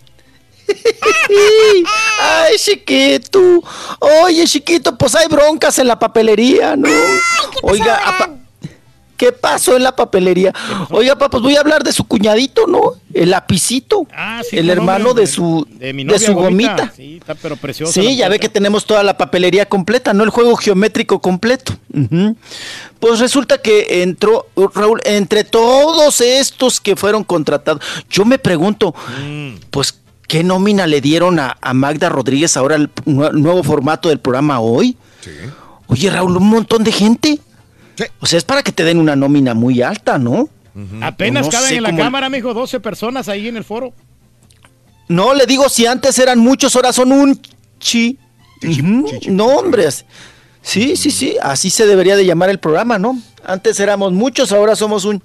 Ay, 2.19 2.55
chiquito. 2.57 3.63
Oye, 4.23 4.45
chiquito, 4.45 4.97
pues 4.97 5.15
hay 5.15 5.27
broncas 5.27 5.77
en 5.79 5.87
la 5.87 5.97
papelería, 5.99 6.75
¿no? 6.75 6.89
Oiga, 7.63 7.99
apa- 8.05 8.29
¿qué 9.17 9.31
pasó 9.31 9.75
en 9.77 9.83
la 9.83 9.95
papelería? 9.95 10.53
Oiga, 10.89 11.13
papá, 11.15 11.29
pues 11.29 11.43
voy 11.43 11.55
a 11.55 11.61
hablar 11.61 11.83
de 11.83 11.91
su 11.93 12.03
cuñadito, 12.05 12.67
¿no? 12.67 12.93
El 13.13 13.29
lapicito. 13.31 14.05
Ah, 14.13 14.41
sí, 14.47 14.57
el 14.57 14.69
hermano 14.69 15.13
de 15.13 15.25
su, 15.27 15.65
de 15.69 15.93
mi 15.93 16.03
de 16.03 16.11
novia 16.13 16.27
su 16.27 16.33
Gomita. 16.33 16.75
gomita. 16.75 16.93
Sí, 16.95 17.17
está 17.17 17.35
pero 17.35 17.55
preciosa. 17.55 17.93
Sí, 17.93 18.15
ya 18.17 18.27
ve 18.29 18.39
que 18.39 18.49
tenemos 18.49 18.85
toda 18.85 19.03
la 19.03 19.17
papelería 19.17 19.67
completa, 19.67 20.13
¿no? 20.13 20.23
El 20.23 20.29
juego 20.31 20.55
geométrico 20.57 21.19
completo. 21.21 21.73
Pues 22.99 23.19
resulta 23.19 23.59
que 23.59 24.01
entró, 24.03 24.47
Raúl, 24.73 24.99
entre 25.05 25.43
todos 25.45 26.19
estos 26.21 26.81
que 26.81 26.95
fueron 26.95 27.23
contratados, 27.23 27.81
yo 28.09 28.25
me 28.25 28.37
pregunto, 28.37 28.93
Mm. 29.21 29.55
pues, 29.71 29.97
¿qué 30.27 30.43
nómina 30.43 30.87
le 30.87 31.01
dieron 31.01 31.39
a, 31.39 31.57
a 31.61 31.73
Magda 31.73 32.09
Rodríguez 32.09 32.57
ahora 32.57 32.75
el 32.75 32.89
nue- 33.05 33.31
nuevo 33.33 33.63
formato 33.63 34.09
del 34.09 34.19
programa 34.19 34.59
hoy? 34.59 34.97
Oye, 35.87 36.09
Raúl, 36.09 36.37
un 36.37 36.49
montón 36.49 36.83
de 36.83 36.91
gente. 36.91 37.39
O 38.19 38.25
sea, 38.25 38.37
es 38.37 38.43
para 38.43 38.61
que 38.63 38.71
te 38.71 38.83
den 38.83 38.99
una 38.99 39.15
nómina 39.15 39.53
muy 39.53 39.81
alta, 39.81 40.17
¿no? 40.17 40.49
Apenas 41.01 41.45
No 41.45 41.51
caben 41.51 41.75
en 41.77 41.83
la 41.83 41.89
cómo- 41.91 42.01
cámara, 42.03 42.29
mijo, 42.29 42.53
12 42.53 42.79
personas 42.81 43.29
ahí 43.29 43.47
en 43.47 43.55
el 43.57 43.63
foro. 43.63 43.93
No, 45.07 45.33
le 45.33 45.45
digo, 45.45 45.69
si 45.69 45.85
antes 45.85 46.17
eran 46.19 46.39
muchos, 46.39 46.75
ahora 46.75 46.91
son 46.91 47.11
un 47.11 47.39
chi. 47.79 48.17
Ujú, 48.63 49.07
No, 49.29 49.45
hombre. 49.47 49.87
as- 49.87 50.05
Sí, 50.61 50.97
sí, 50.97 51.11
sí, 51.11 51.37
así 51.43 51.69
se 51.69 51.85
debería 51.85 52.15
de 52.15 52.25
llamar 52.25 52.49
el 52.49 52.57
programa, 52.57 52.97
¿no? 52.97 53.21
Antes 53.45 53.79
éramos 53.79 54.11
muchos, 54.11 54.51
ahora 54.51 54.75
somos 54.75 55.05
un, 55.05 55.21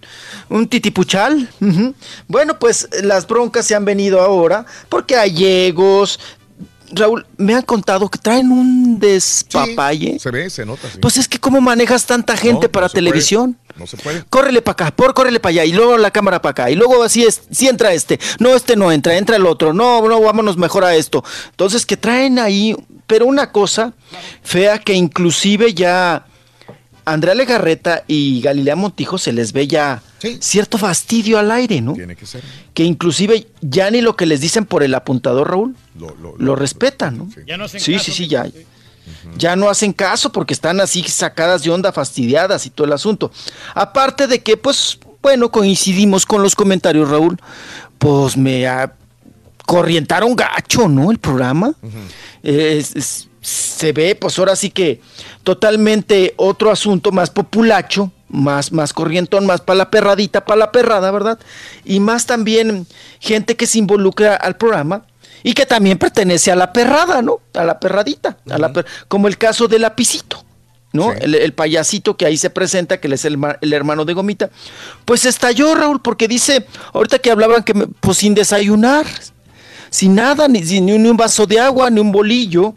un 0.49 0.68
titipuchal. 0.68 1.49
Bueno, 2.28 2.58
pues 2.58 2.89
las 3.02 3.26
broncas 3.26 3.66
se 3.66 3.74
han 3.74 3.84
venido 3.84 4.20
ahora 4.20 4.66
porque 4.89 5.15
gallegos, 5.15 6.20
Raúl, 6.92 7.24
me 7.36 7.55
han 7.55 7.62
contado 7.62 8.08
que 8.08 8.18
traen 8.18 8.50
un 8.50 8.99
despapalle. 8.99 10.18
Se 10.18 10.31
ve, 10.31 10.50
se 10.50 10.66
nota. 10.66 10.89
sí. 10.90 10.99
Pues 10.99 11.16
es 11.18 11.28
que 11.28 11.39
cómo 11.39 11.60
manejas 11.60 12.05
tanta 12.07 12.36
gente 12.36 12.66
No, 12.66 12.73
para 12.73 12.86
no 12.86 12.89
se 12.89 12.94
puede. 12.94 13.05
televisión. 13.05 13.57
No 13.76 13.86
se 13.86 13.97
puede. 13.97 14.24
Córrele 14.28 14.60
para 14.60 14.73
acá, 14.73 14.90
por 14.97 15.15
córrele 15.15 15.40
para 15.40 15.50
allá, 15.50 15.65
y 15.65 15.73
luego 15.73 15.97
la 15.97 16.10
cámara 16.10 16.42
para 16.42 16.50
acá, 16.50 16.70
y 16.70 16.74
luego 16.74 17.02
así 17.02 17.24
es, 17.24 17.42
si 17.50 17.68
entra 17.68 17.92
este, 17.94 18.18
no, 18.39 18.55
este 18.55 18.76
no 18.76 18.92
entra, 18.92 19.16
entra 19.16 19.36
el 19.36 19.47
otro, 19.47 19.73
no, 19.73 20.07
no, 20.07 20.20
vámonos 20.20 20.57
mejor 20.58 20.84
a 20.84 20.94
esto. 20.97 21.24
Entonces 21.50 21.86
que 21.86 21.97
traen 21.97 22.39
ahí, 22.39 22.76
pero 23.07 23.24
una 23.26 23.52
cosa 23.52 23.94
fea 24.42 24.78
que 24.81 24.92
inclusive 24.94 25.73
ya 25.73 26.26
Andrea 27.05 27.35
Legarreta 27.35 28.05
y 28.07 28.41
Galilea 28.41 28.77
Montijo 28.77 29.19
se 29.19 29.33
les 29.33 29.53
ve 29.53 29.67
ya 29.67 30.03
cierto 30.41 30.79
fastidio 30.79 31.39
al 31.39 31.51
aire, 31.51 31.81
¿no? 31.81 31.95
Tiene 31.95 32.15
que 32.17 32.27
ser. 32.27 32.43
Que 32.75 32.85
inclusive 32.85 33.47
ya 33.61 33.91
ni 33.91 34.01
lo 34.01 34.17
que 34.17 34.27
les 34.27 34.41
dicen 34.41 34.65
por 34.67 34.83
el 34.83 34.95
apuntador, 34.95 35.51
Raúl, 35.51 35.75
Lo, 35.99 36.15
lo- 36.17 36.37
lo 36.39 36.57
respetan, 36.57 37.19
¿no? 37.19 37.29
Ya 37.47 37.57
no 37.57 37.65
hacen 37.65 37.81
Sí, 37.81 37.93
caso, 37.95 38.05
sí, 38.07 38.12
sí, 38.12 38.29
ya. 38.29 38.47
Ya 39.37 39.57
no 39.57 39.69
hacen 39.69 39.93
caso 39.93 40.31
porque 40.31 40.55
están 40.55 40.81
así 40.81 41.03
sacadas 41.03 41.62
de 41.65 41.70
onda, 41.70 41.91
fastidiadas 41.93 42.65
y 42.67 42.70
todo 42.70 42.87
el 42.87 42.93
asunto. 42.93 43.33
Aparte 43.75 44.27
de 44.27 44.41
que, 44.43 44.57
pues, 44.57 44.99
bueno, 45.20 45.51
coincidimos 45.51 46.25
con 46.27 46.43
los 46.43 46.55
comentarios, 46.55 47.09
Raúl, 47.09 47.37
pues 47.99 48.37
me 48.37 48.67
corrientaron 49.67 50.35
gacho, 50.37 50.89
¿no? 50.89 51.11
El 51.11 51.19
programa. 51.19 51.75
Es- 52.43 52.95
es- 52.97 53.29
se 53.41 53.93
ve, 53.93 54.15
pues 54.15 54.39
ahora 54.39 54.55
sí 54.57 54.70
que 54.70 55.01
totalmente 55.43 56.35
otro 56.36 56.70
asunto 56.70 57.10
más 57.12 57.31
populacho, 57.31 58.12
más, 58.28 58.70
más 58.73 58.93
corrientón, 58.93 59.47
más 59.47 59.60
para 59.60 59.78
la 59.78 59.91
perradita, 59.91 60.44
para 60.44 60.59
la 60.59 60.73
perrada, 60.73 61.10
¿verdad? 61.10 61.39
Y 61.85 62.01
más 62.01 62.27
también 62.27 62.86
gente 63.19 63.57
que 63.57 63.67
se 63.67 63.78
involucra 63.78 64.36
al 64.36 64.57
programa 64.57 65.05
y 65.43 65.55
que 65.55 65.67
también 65.67 65.99
pertenece 65.99 66.52
a 66.52 66.57
la 66.57 66.73
perrada, 66.73 67.23
¿no? 67.23 67.41
A 67.55 67.65
la 67.65 67.81
perradita, 67.81 68.36
a 68.51 68.59
la 68.59 68.73
per- 68.73 68.86
como 69.09 69.27
el 69.27 69.39
caso 69.39 69.67
de 69.69 69.78
Lapicito. 69.78 70.44
¿no? 70.93 71.12
El, 71.12 71.36
el 71.36 71.52
payasito 71.52 72.17
que 72.17 72.27
ahí 72.27 72.36
se 72.36 72.51
presenta, 72.51 72.99
que 73.01 73.07
es 73.15 73.25
el, 73.25 73.39
el 73.60 73.73
hermano 73.73 74.05
de 74.05 74.12
Gomita, 74.12 74.51
pues 75.05 75.25
estalló 75.25 75.73
Raúl, 75.77 76.02
porque 76.02 76.27
dice, 76.27 76.67
ahorita 76.93 77.20
que 77.20 77.31
hablaban 77.31 77.62
que 77.62 77.75
me- 77.75 77.86
pues 77.86 78.19
sin 78.19 78.35
desayunar, 78.35 79.07
sin 79.89 80.17
nada, 80.17 80.49
ni, 80.49 80.60
ni 80.62 80.93
un 81.09 81.17
vaso 81.17 81.47
de 81.47 81.60
agua, 81.60 81.91
ni 81.91 82.01
un 82.01 82.10
bolillo, 82.10 82.75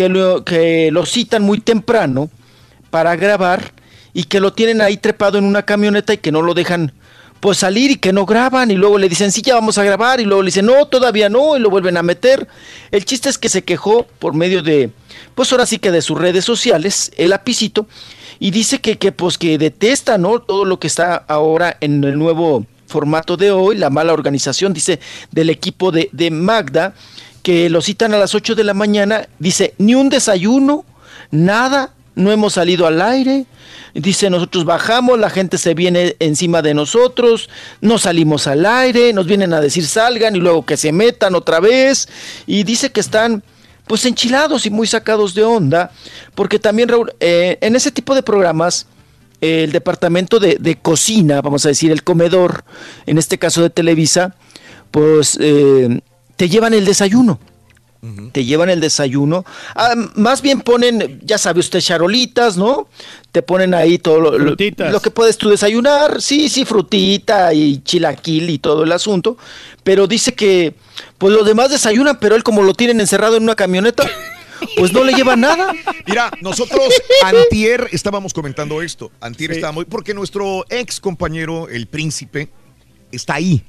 que 0.00 0.08
lo, 0.08 0.44
que 0.46 0.90
lo 0.90 1.04
citan 1.04 1.42
muy 1.42 1.60
temprano 1.60 2.30
para 2.88 3.16
grabar 3.16 3.74
y 4.14 4.24
que 4.24 4.40
lo 4.40 4.54
tienen 4.54 4.80
ahí 4.80 4.96
trepado 4.96 5.36
en 5.36 5.44
una 5.44 5.66
camioneta 5.66 6.14
y 6.14 6.16
que 6.16 6.32
no 6.32 6.40
lo 6.40 6.54
dejan 6.54 6.94
pues 7.40 7.58
salir 7.58 7.90
y 7.90 7.96
que 7.96 8.10
no 8.10 8.24
graban 8.24 8.70
y 8.70 8.76
luego 8.76 8.96
le 8.96 9.10
dicen 9.10 9.30
sí 9.30 9.42
ya 9.42 9.56
vamos 9.56 9.76
a 9.76 9.84
grabar 9.84 10.18
y 10.18 10.24
luego 10.24 10.42
le 10.42 10.46
dicen 10.46 10.64
no 10.64 10.86
todavía 10.86 11.28
no 11.28 11.54
y 11.54 11.60
lo 11.60 11.68
vuelven 11.68 11.98
a 11.98 12.02
meter. 12.02 12.48
El 12.90 13.04
chiste 13.04 13.28
es 13.28 13.36
que 13.36 13.50
se 13.50 13.62
quejó 13.62 14.06
por 14.18 14.32
medio 14.32 14.62
de 14.62 14.90
pues 15.34 15.52
ahora 15.52 15.66
sí 15.66 15.78
que 15.78 15.90
de 15.90 16.00
sus 16.00 16.18
redes 16.18 16.46
sociales 16.46 17.12
el 17.18 17.28
lapicito 17.28 17.86
y 18.38 18.52
dice 18.52 18.80
que, 18.80 18.96
que 18.96 19.12
pues 19.12 19.36
que 19.36 19.58
detesta 19.58 20.16
no 20.16 20.40
todo 20.40 20.64
lo 20.64 20.80
que 20.80 20.86
está 20.86 21.14
ahora 21.28 21.76
en 21.82 22.02
el 22.04 22.18
nuevo 22.18 22.64
formato 22.86 23.36
de 23.36 23.50
hoy 23.50 23.76
la 23.76 23.90
mala 23.90 24.14
organización 24.14 24.72
dice 24.72 24.98
del 25.30 25.50
equipo 25.50 25.92
de, 25.92 26.08
de 26.12 26.30
Magda 26.30 26.94
que 27.42 27.70
lo 27.70 27.80
citan 27.82 28.14
a 28.14 28.18
las 28.18 28.34
8 28.34 28.54
de 28.54 28.64
la 28.64 28.74
mañana 28.74 29.28
dice 29.38 29.74
ni 29.78 29.94
un 29.94 30.08
desayuno 30.08 30.84
nada 31.30 31.94
no 32.14 32.32
hemos 32.32 32.54
salido 32.54 32.86
al 32.86 33.00
aire 33.00 33.46
Dice, 33.94 34.30
nosotros 34.30 34.64
bajamos, 34.64 35.18
la 35.18 35.30
gente 35.30 35.58
se 35.58 35.74
viene 35.74 36.16
encima 36.20 36.62
de 36.62 36.74
nosotros, 36.74 37.48
no 37.80 37.98
salimos 37.98 38.46
al 38.46 38.64
aire, 38.64 39.12
nos 39.12 39.26
vienen 39.26 39.52
a 39.52 39.60
decir 39.60 39.84
salgan 39.84 40.36
y 40.36 40.38
luego 40.38 40.64
que 40.64 40.76
se 40.76 40.92
metan 40.92 41.34
otra 41.34 41.60
vez. 41.60 42.08
Y 42.46 42.62
dice 42.62 42.90
que 42.92 43.00
están 43.00 43.42
pues 43.86 44.04
enchilados 44.06 44.66
y 44.66 44.70
muy 44.70 44.86
sacados 44.86 45.34
de 45.34 45.42
onda, 45.42 45.90
porque 46.36 46.60
también, 46.60 46.88
Raúl, 46.88 47.12
eh, 47.18 47.58
en 47.60 47.74
ese 47.74 47.90
tipo 47.90 48.14
de 48.14 48.22
programas, 48.22 48.86
el 49.40 49.72
departamento 49.72 50.38
de, 50.38 50.56
de 50.60 50.76
cocina, 50.76 51.40
vamos 51.40 51.64
a 51.64 51.70
decir, 51.70 51.90
el 51.90 52.04
comedor, 52.04 52.62
en 53.06 53.18
este 53.18 53.38
caso 53.38 53.62
de 53.62 53.70
Televisa, 53.70 54.36
pues 54.92 55.36
eh, 55.40 56.00
te 56.40 56.48
llevan 56.48 56.72
el 56.72 56.86
desayuno 56.86 57.38
te 58.32 58.46
llevan 58.46 58.70
el 58.70 58.80
desayuno. 58.80 59.44
Ah, 59.74 59.92
más 60.14 60.40
bien 60.40 60.62
ponen, 60.62 61.20
ya 61.22 61.36
sabe 61.36 61.60
usted, 61.60 61.80
charolitas, 61.80 62.56
¿no? 62.56 62.88
Te 63.30 63.42
ponen 63.42 63.74
ahí 63.74 63.98
todo 63.98 64.18
lo, 64.22 64.30
lo- 64.38 64.46
Frutitas. 64.46 64.90
lo 64.90 65.00
que 65.02 65.10
puedes 65.10 65.36
tú 65.36 65.50
desayunar. 65.50 66.22
Sí, 66.22 66.48
sí, 66.48 66.64
frutita 66.64 67.52
y 67.52 67.82
chilaquil 67.82 68.48
y 68.48 68.58
todo 68.58 68.84
el 68.84 68.92
asunto. 68.92 69.36
Pero 69.84 70.06
dice 70.06 70.32
que, 70.32 70.72
pues 71.18 71.34
los 71.34 71.44
demás 71.44 71.68
desayunan, 71.68 72.18
pero 72.18 72.36
él 72.36 72.42
como 72.42 72.62
lo 72.62 72.72
tienen 72.72 73.00
encerrado 73.00 73.36
en 73.36 73.42
una 73.42 73.54
camioneta, 73.54 74.08
pues 74.78 74.94
no 74.94 75.04
le 75.04 75.12
lleva 75.12 75.36
nada. 75.36 75.70
Mira, 76.06 76.30
nosotros 76.40 76.80
antier 77.22 77.86
estábamos 77.92 78.32
comentando 78.32 78.80
esto. 78.80 79.12
Antier 79.20 79.50
Sí. 79.50 79.56
estábamos, 79.56 79.84
porque 79.84 80.14
nuestro 80.14 80.64
ex 80.70 81.00
compañero, 81.00 81.68
el 81.68 81.86
príncipe, 81.86 82.48
está 83.12 83.34
ahí. 83.34 83.62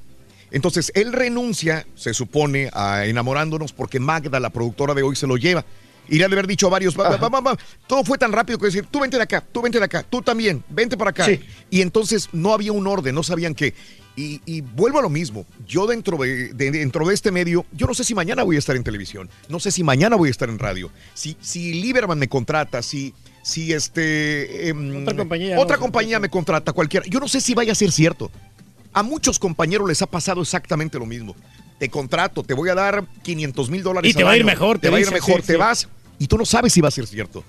Entonces, 0.51 0.91
él 0.95 1.13
renuncia, 1.13 1.85
se 1.95 2.13
supone, 2.13 2.69
a 2.73 3.05
enamorándonos 3.05 3.73
porque 3.73 3.99
Magda, 3.99 4.39
la 4.39 4.49
productora 4.49 4.93
de 4.93 5.01
hoy, 5.03 5.15
se 5.15 5.27
lo 5.27 5.37
lleva. 5.37 5.65
Y 6.09 6.17
le 6.17 6.25
ha 6.25 6.27
de 6.27 6.33
haber 6.33 6.47
dicho 6.47 6.67
a 6.67 6.69
varios, 6.71 6.99
va, 6.99 7.15
va, 7.15 7.29
va, 7.39 7.57
todo 7.87 8.03
fue 8.03 8.17
tan 8.17 8.33
rápido 8.33 8.57
que 8.59 8.65
decir, 8.65 8.85
tú 8.91 8.99
vente 8.99 9.15
de 9.17 9.23
acá, 9.23 9.41
tú 9.49 9.61
vente 9.61 9.77
de 9.79 9.85
acá, 9.85 10.03
tú 10.03 10.21
también, 10.21 10.61
vente 10.67 10.97
para 10.97 11.11
acá. 11.11 11.25
Sí. 11.25 11.39
Y 11.69 11.81
entonces 11.81 12.27
no 12.33 12.53
había 12.53 12.73
un 12.73 12.85
orden, 12.85 13.15
no 13.15 13.23
sabían 13.23 13.55
qué. 13.55 13.73
Y, 14.17 14.41
y 14.45 14.59
vuelvo 14.59 14.99
a 14.99 15.03
lo 15.03 15.09
mismo, 15.09 15.45
yo 15.65 15.87
dentro 15.87 16.17
de, 16.17 16.53
de- 16.53 16.71
dentro 16.71 17.07
de 17.07 17.13
este 17.13 17.31
medio, 17.31 17.65
yo 17.71 17.87
no 17.87 17.93
sé 17.93 18.03
si 18.03 18.13
mañana 18.13 18.43
voy 18.43 18.57
a 18.57 18.59
estar 18.59 18.75
en 18.75 18.83
televisión, 18.83 19.29
no 19.47 19.61
sé 19.61 19.71
si 19.71 19.83
mañana 19.85 20.17
voy 20.17 20.27
a 20.27 20.31
estar 20.31 20.49
en 20.49 20.59
radio, 20.59 20.91
si, 21.13 21.37
si 21.39 21.75
Lieberman 21.75 22.19
me 22.19 22.27
contrata, 22.27 22.81
si, 22.81 23.13
si 23.41 23.71
este... 23.71 24.67
em, 24.67 25.03
Otra 25.03 25.15
compañía, 25.15 25.57
Otra 25.57 25.77
no, 25.77 25.81
compañía 25.83 26.19
me 26.19 26.27
contrata, 26.29 26.73
cualquiera. 26.73 27.05
Yo 27.07 27.21
no 27.21 27.29
sé 27.29 27.39
si 27.39 27.53
vaya 27.53 27.71
a 27.71 27.75
ser 27.75 27.91
cierto. 27.93 28.29
A 28.93 29.03
muchos 29.03 29.39
compañeros 29.39 29.87
les 29.87 30.01
ha 30.01 30.07
pasado 30.07 30.41
exactamente 30.41 30.99
lo 30.99 31.05
mismo. 31.05 31.35
Te 31.79 31.89
contrato, 31.89 32.43
te 32.43 32.53
voy 32.53 32.69
a 32.69 32.75
dar 32.75 33.05
500 33.23 33.69
mil 33.69 33.83
dólares. 33.83 34.11
Y 34.11 34.13
te 34.13 34.23
va 34.23 34.31
a 34.31 34.37
ir 34.37 34.45
mejor, 34.45 34.77
Te 34.77 34.87
te 34.87 34.89
va 34.91 34.97
a 34.97 35.01
ir 35.01 35.11
mejor, 35.11 35.41
sí, 35.41 35.47
te 35.47 35.53
sí. 35.53 35.59
vas 35.59 35.87
y 36.19 36.27
tú 36.27 36.37
no 36.37 36.45
sabes 36.45 36.73
si 36.73 36.81
va 36.81 36.89
a 36.89 36.91
ser 36.91 37.07
cierto. 37.07 37.43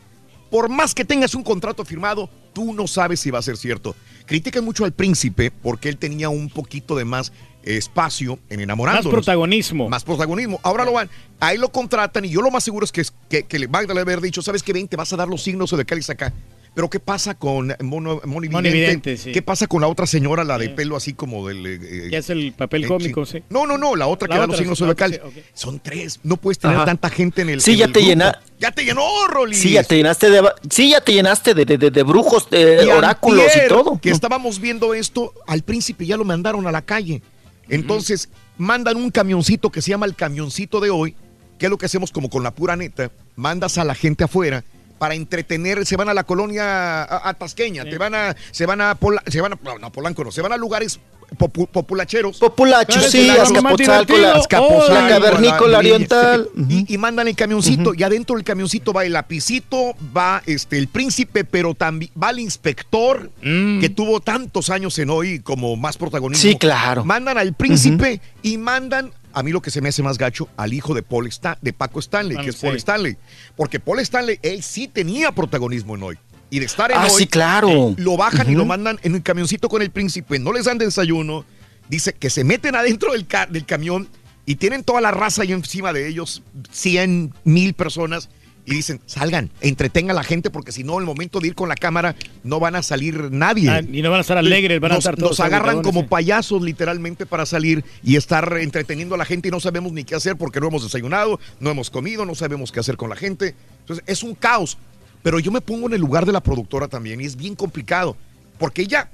Por 0.50 0.68
más 0.68 0.94
que 0.94 1.04
tengas 1.04 1.34
un 1.34 1.42
contrato 1.42 1.84
firmado, 1.84 2.30
tú 2.52 2.72
no 2.72 2.86
sabes 2.86 3.20
si 3.20 3.30
va 3.30 3.38
a 3.38 3.42
ser 3.42 3.56
cierto. 3.56 3.94
Critican 4.26 4.64
mucho 4.64 4.84
al 4.84 4.92
príncipe 4.92 5.50
porque 5.50 5.88
él 5.88 5.98
tenía 5.98 6.28
un 6.28 6.48
poquito 6.48 6.94
de 6.94 7.04
más 7.04 7.32
espacio 7.62 8.38
en 8.48 8.60
enamorándonos. 8.60 9.06
Más 9.06 9.12
protagonismo. 9.12 9.88
Más 9.88 10.04
protagonismo. 10.04 10.60
Ahora 10.62 10.84
lo 10.84 10.92
van, 10.92 11.10
ahí 11.40 11.58
lo 11.58 11.70
contratan 11.70 12.24
y 12.24 12.30
yo 12.30 12.42
lo 12.42 12.50
más 12.50 12.64
seguro 12.64 12.84
es 12.84 12.92
que, 12.92 13.02
que, 13.28 13.44
que 13.44 13.58
le 13.58 13.68
Magda 13.68 13.94
le 13.94 14.00
haber 14.00 14.20
dicho, 14.20 14.42
¿sabes 14.42 14.62
qué? 14.62 14.72
Ven, 14.72 14.88
te 14.88 14.96
vas 14.96 15.12
a 15.12 15.16
dar 15.16 15.28
los 15.28 15.42
signos 15.42 15.70
de 15.70 15.84
cáliz 15.84 16.08
acá. 16.10 16.32
Pero 16.74 16.88
¿qué 16.88 17.00
pasa 17.00 17.34
con 17.34 17.74
Mono, 17.80 18.22
Moni 18.24 18.48
Moni 18.48 18.70
Vidente? 18.70 19.10
Vidente, 19.10 19.16
sí. 19.18 19.32
¿Qué 19.32 19.42
pasa 19.42 19.66
con 19.66 19.82
la 19.82 19.88
otra 19.88 20.06
señora, 20.06 20.42
la 20.42 20.56
de 20.56 20.70
pelo 20.70 20.96
así 20.96 21.12
como 21.12 21.46
del... 21.46 21.66
eh, 21.66 22.08
Ya 22.10 22.16
es 22.18 22.30
el 22.30 22.54
papel 22.54 22.84
eh, 22.84 22.88
cómico, 22.88 23.26
sí. 23.26 23.38
sí. 23.38 23.44
No, 23.50 23.66
no, 23.66 23.76
no, 23.76 23.94
la 23.94 24.06
otra 24.06 24.26
La 24.26 24.34
que 24.36 24.40
da 24.40 24.46
los 24.46 24.56
signos 24.56 24.78
zodiacales. 24.78 25.20
sí, 25.22 25.28
ok. 25.40 25.44
Son 25.52 25.80
tres. 25.80 26.18
No 26.22 26.38
puedes 26.38 26.58
tener 26.58 26.76
Ajá. 26.76 26.86
tanta 26.86 27.10
gente 27.10 27.42
en 27.42 27.50
el 27.50 27.60
Sí, 27.60 27.72
en 27.72 27.78
ya 27.78 27.84
el 27.84 27.92
te 27.92 28.00
llena- 28.02 28.40
Ya 28.58 28.70
te 28.70 28.84
llenó, 28.86 29.02
Rolly. 29.28 29.54
Sí, 29.54 29.72
ya 29.72 29.82
te 29.84 29.96
llenaste 29.96 30.30
de, 30.30 30.42
sí, 30.70 30.88
ya 30.90 31.02
te 31.02 31.12
llenaste 31.12 31.52
de, 31.52 31.66
de- 31.66 31.76
de- 31.76 31.90
de 31.90 32.02
brujos, 32.04 32.48
de 32.48 32.84
Y 32.86 32.88
oráculos 32.88 33.44
antier, 33.44 33.66
y 33.66 33.68
todo. 33.68 34.00
Que 34.00 34.08
estábamos 34.10 34.58
viendo 34.58 34.94
esto, 34.94 35.34
al 35.46 35.60
príncipe 35.62 36.06
ya 36.06 36.16
lo 36.16 36.24
mandaron 36.24 36.66
a 36.66 36.72
la 36.72 36.80
calle. 36.80 37.20
Entonces, 37.68 38.30
mandan 38.56 38.96
un 38.96 39.10
camioncito 39.10 39.70
que 39.70 39.82
se 39.82 39.90
llama 39.90 40.06
el 40.06 40.14
camioncito 40.14 40.80
de 40.80 40.88
hoy, 40.88 41.14
que 41.58 41.66
es 41.66 41.70
lo 41.70 41.76
que 41.76 41.86
hacemos 41.86 42.10
como 42.12 42.30
con 42.30 42.42
la 42.42 42.54
pura 42.54 42.76
neta, 42.76 43.10
mandas 43.36 43.76
a 43.78 43.84
la 43.84 43.94
gente 43.94 44.24
afuera 44.24 44.64
para 45.02 45.16
entretener, 45.16 45.84
se 45.84 45.96
van 45.96 46.08
a 46.10 46.14
la 46.14 46.22
colonia 46.22 47.02
a- 47.02 47.28
a 47.28 47.34
Tasqueña, 47.34 47.82
te 47.84 47.98
van 47.98 48.14
a, 48.14 48.36
se 48.52 48.66
van 48.66 48.80
a, 48.80 48.94
Pola- 48.94 49.24
se 49.26 49.40
van 49.40 49.54
a, 49.54 49.58
no, 49.60 49.76
no, 49.80 49.90
Polanco 49.90 50.22
no, 50.22 50.30
se 50.30 50.40
van 50.42 50.52
a 50.52 50.56
lugares 50.56 51.00
popu- 51.36 51.66
populacheros. 51.66 52.38
Populachos, 52.38 53.06
sí, 53.06 53.28
Azcapotzalco, 53.28 54.16
la- 54.16 54.34
Azcapotzalco, 54.36 54.94
la 54.94 55.08
Cavernícola 55.08 55.72
la- 55.72 55.78
Oriental. 55.78 56.48
Y, 56.68 56.94
y 56.94 56.98
mandan 56.98 57.26
el 57.26 57.34
camioncito, 57.34 57.94
y 57.94 58.02
adentro 58.04 58.36
del 58.36 58.44
camioncito 58.44 58.92
va 58.92 59.04
el 59.04 59.14
lapicito, 59.14 59.94
va 60.16 60.40
este, 60.46 60.78
el 60.78 60.86
príncipe, 60.86 61.42
pero 61.44 61.74
también 61.74 62.12
va 62.22 62.30
el 62.30 62.38
inspector, 62.38 63.28
que 63.40 63.90
tuvo 63.92 64.20
tantos 64.20 64.70
años 64.70 64.96
en 65.00 65.10
hoy 65.10 65.40
como 65.40 65.74
más 65.74 65.96
protagonismo. 65.96 66.48
Sí, 66.48 66.56
claro. 66.56 67.04
Mandan 67.04 67.38
al 67.38 67.54
príncipe 67.54 68.20
y 68.40 68.56
mandan, 68.56 69.10
a 69.34 69.42
mí 69.42 69.50
lo 69.52 69.60
que 69.62 69.70
se 69.70 69.80
me 69.80 69.88
hace 69.88 70.02
más 70.02 70.18
gacho, 70.18 70.48
al 70.56 70.72
hijo 70.72 70.94
de 70.94 71.02
Paul 71.02 71.26
Sta- 71.30 71.58
de 71.60 71.72
Paco 71.72 72.00
Stanley, 72.00 72.36
Ah, 72.38 72.42
que 72.44 72.50
es 72.50 72.56
sí. 72.56 72.66
Paul 72.66 72.76
Stanley. 72.76 73.16
Porque 73.56 73.80
Paul 73.80 73.98
Stanley, 74.00 74.38
él 74.42 74.62
sí 74.62 74.88
tenía 74.88 75.32
protagonismo 75.32 75.94
en 75.96 76.02
hoy. 76.02 76.18
Y 76.50 76.58
de 76.58 76.66
estar 76.66 76.90
en 76.90 76.98
Ah, 76.98 77.04
hoy, 77.10 77.22
sí, 77.22 77.26
claro. 77.26 77.68
eh, 77.70 77.94
lo 77.96 78.16
bajan 78.16 78.50
y 78.50 78.54
lo 78.54 78.66
mandan 78.66 78.98
en 79.02 79.14
un 79.14 79.20
camioncito 79.20 79.68
con 79.70 79.80
el 79.82 79.90
príncipe, 79.90 80.38
no 80.38 80.52
les 80.52 80.66
dan 80.66 80.76
desayuno, 80.78 81.44
dice 81.88 82.12
que 82.12 82.28
se 82.30 82.44
meten 82.44 82.74
adentro 82.76 83.12
del, 83.12 83.26
ca- 83.26 83.46
del 83.46 83.64
camión 83.64 84.06
y 84.44 84.56
tienen 84.56 84.84
toda 84.84 85.00
la 85.00 85.10
raza 85.12 85.42
ahí 85.42 85.52
encima 85.52 85.92
de 85.94 86.08
ellos, 86.08 86.42
100 86.70 87.32
mil 87.44 87.72
personas, 87.74 88.28
y 88.64 88.74
dicen, 88.74 89.00
salgan, 89.06 89.50
entretengan 89.60 90.16
a 90.16 90.20
la 90.20 90.24
gente 90.24 90.50
porque 90.50 90.70
si 90.70 90.84
no, 90.84 90.98
el 90.98 91.04
momento 91.04 91.40
de 91.40 91.48
ir 91.48 91.54
con 91.54 91.68
la 91.68 91.74
cámara 91.74 92.14
no 92.44 92.60
van 92.60 92.76
a 92.76 92.82
salir 92.82 93.30
nadie. 93.32 93.68
Ah, 93.68 93.80
y 93.80 94.02
no 94.02 94.10
van 94.10 94.18
a 94.18 94.20
estar 94.20 94.38
alegres, 94.38 94.80
van 94.80 94.92
a 94.92 94.94
nos, 94.94 95.04
estar 95.04 95.16
todos 95.16 95.38
Nos 95.38 95.40
agarran 95.40 95.82
como 95.82 96.06
payasos 96.06 96.62
literalmente 96.62 97.26
para 97.26 97.44
salir 97.44 97.84
y 98.04 98.16
estar 98.16 98.58
entreteniendo 98.58 99.14
a 99.16 99.18
la 99.18 99.24
gente 99.24 99.48
y 99.48 99.50
no 99.50 99.58
sabemos 99.58 99.92
ni 99.92 100.04
qué 100.04 100.14
hacer 100.14 100.36
porque 100.36 100.60
no 100.60 100.68
hemos 100.68 100.84
desayunado, 100.84 101.40
no 101.58 101.70
hemos 101.70 101.90
comido, 101.90 102.24
no 102.24 102.34
sabemos 102.34 102.70
qué 102.70 102.80
hacer 102.80 102.96
con 102.96 103.10
la 103.10 103.16
gente. 103.16 103.54
Entonces 103.80 104.04
es 104.06 104.22
un 104.22 104.34
caos. 104.34 104.78
Pero 105.22 105.38
yo 105.38 105.52
me 105.52 105.60
pongo 105.60 105.86
en 105.86 105.94
el 105.94 106.00
lugar 106.00 106.26
de 106.26 106.32
la 106.32 106.40
productora 106.40 106.88
también 106.88 107.20
y 107.20 107.24
es 107.24 107.36
bien 107.36 107.54
complicado 107.54 108.16
porque 108.58 108.82
ella 108.82 109.08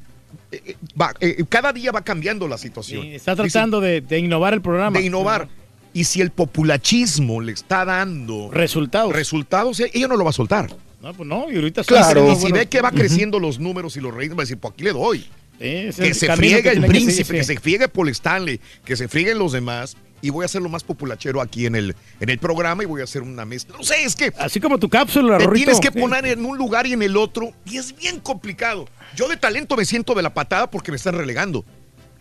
eh, 0.51 0.63
eh, 0.65 0.77
va, 1.01 1.15
eh, 1.21 1.45
cada 1.49 1.73
día 1.73 1.93
va 1.93 2.03
cambiando 2.03 2.49
la 2.49 2.59
situación. 2.59 3.07
Está 3.07 3.37
tratando 3.37 3.81
de, 3.81 4.01
de 4.01 4.19
innovar 4.19 4.55
el 4.55 4.61
programa. 4.61 4.99
de 4.99 5.05
innovar. 5.05 5.49
Y 5.99 6.05
si 6.05 6.21
el 6.21 6.31
populachismo 6.31 7.41
le 7.41 7.51
está 7.51 7.85
dando 7.85 8.51
resultados, 8.53 9.13
resultados 9.13 9.81
ella 9.81 10.07
no 10.07 10.17
lo 10.17 10.23
va 10.23 10.31
a 10.31 10.33
soltar. 10.33 10.71
No, 11.03 11.13
pues 11.13 11.29
no, 11.29 11.51
y 11.51 11.57
ahorita 11.57 11.83
Claro. 11.83 12.31
Y 12.31 12.35
si 12.37 12.41
bueno- 12.43 12.55
ve 12.57 12.67
que 12.67 12.81
va 12.81 12.93
creciendo 12.93 13.41
los 13.41 13.59
números 13.59 13.97
y 13.97 14.01
los 14.01 14.13
ratings, 14.15 14.35
va 14.37 14.43
a 14.43 14.45
decir, 14.45 14.59
pues 14.59 14.75
aquí 14.75 14.85
le 14.85 14.93
doy. 14.93 15.27
que 15.59 16.15
se 16.15 16.37
friegue 16.37 16.63
que 16.63 16.69
el 16.71 16.83
que 16.83 16.87
príncipe, 16.87 17.35
que 17.35 17.43
sí. 17.45 17.55
se 17.55 17.61
friegue 17.61 17.89
Paul 17.89 18.09
Stanley, 18.11 18.61
que 18.85 18.95
se 18.97 19.09
frieguen 19.09 19.39
los 19.41 19.51
demás. 19.53 19.97
Y 20.21 20.31
voy 20.31 20.43
a 20.43 20.47
hacer 20.47 20.63
lo 20.63 20.69
más 20.69 20.83
populachero 20.85 21.41
aquí 21.41 21.67
en 21.67 21.75
el, 21.77 21.95
en 22.21 22.29
el 22.29 22.39
programa 22.39 22.83
y 22.85 22.87
voy 22.87 23.01
a 23.01 23.05
hacer 23.05 23.23
una 23.23 23.45
mezcla. 23.45 23.77
No 23.77 23.83
sé, 23.85 24.03
es 24.05 24.15
que. 24.17 24.33
Así 24.39 24.61
como 24.61 24.79
tu 24.79 24.89
cápsula, 24.89 25.39
Te 25.39 25.45
Rorrito. 25.47 25.65
tienes 25.67 25.81
que 25.81 25.93
Sí. 25.93 26.01
poner 26.01 26.27
en 26.27 26.45
un 26.45 26.57
lugar 26.59 26.87
y 26.89 26.93
en 26.93 27.03
el 27.03 27.17
otro. 27.17 27.53
Y 27.65 27.77
es 27.79 27.97
bien 27.97 28.19
complicado. 28.21 28.87
Yo 29.17 29.29
de 29.29 29.37
talento 29.37 29.77
me 29.77 29.85
siento 29.85 30.15
de 30.15 30.23
la 30.23 30.33
patada 30.35 30.71
porque 30.71 30.91
me 30.93 30.97
están 30.97 31.15
relegando. 31.17 31.65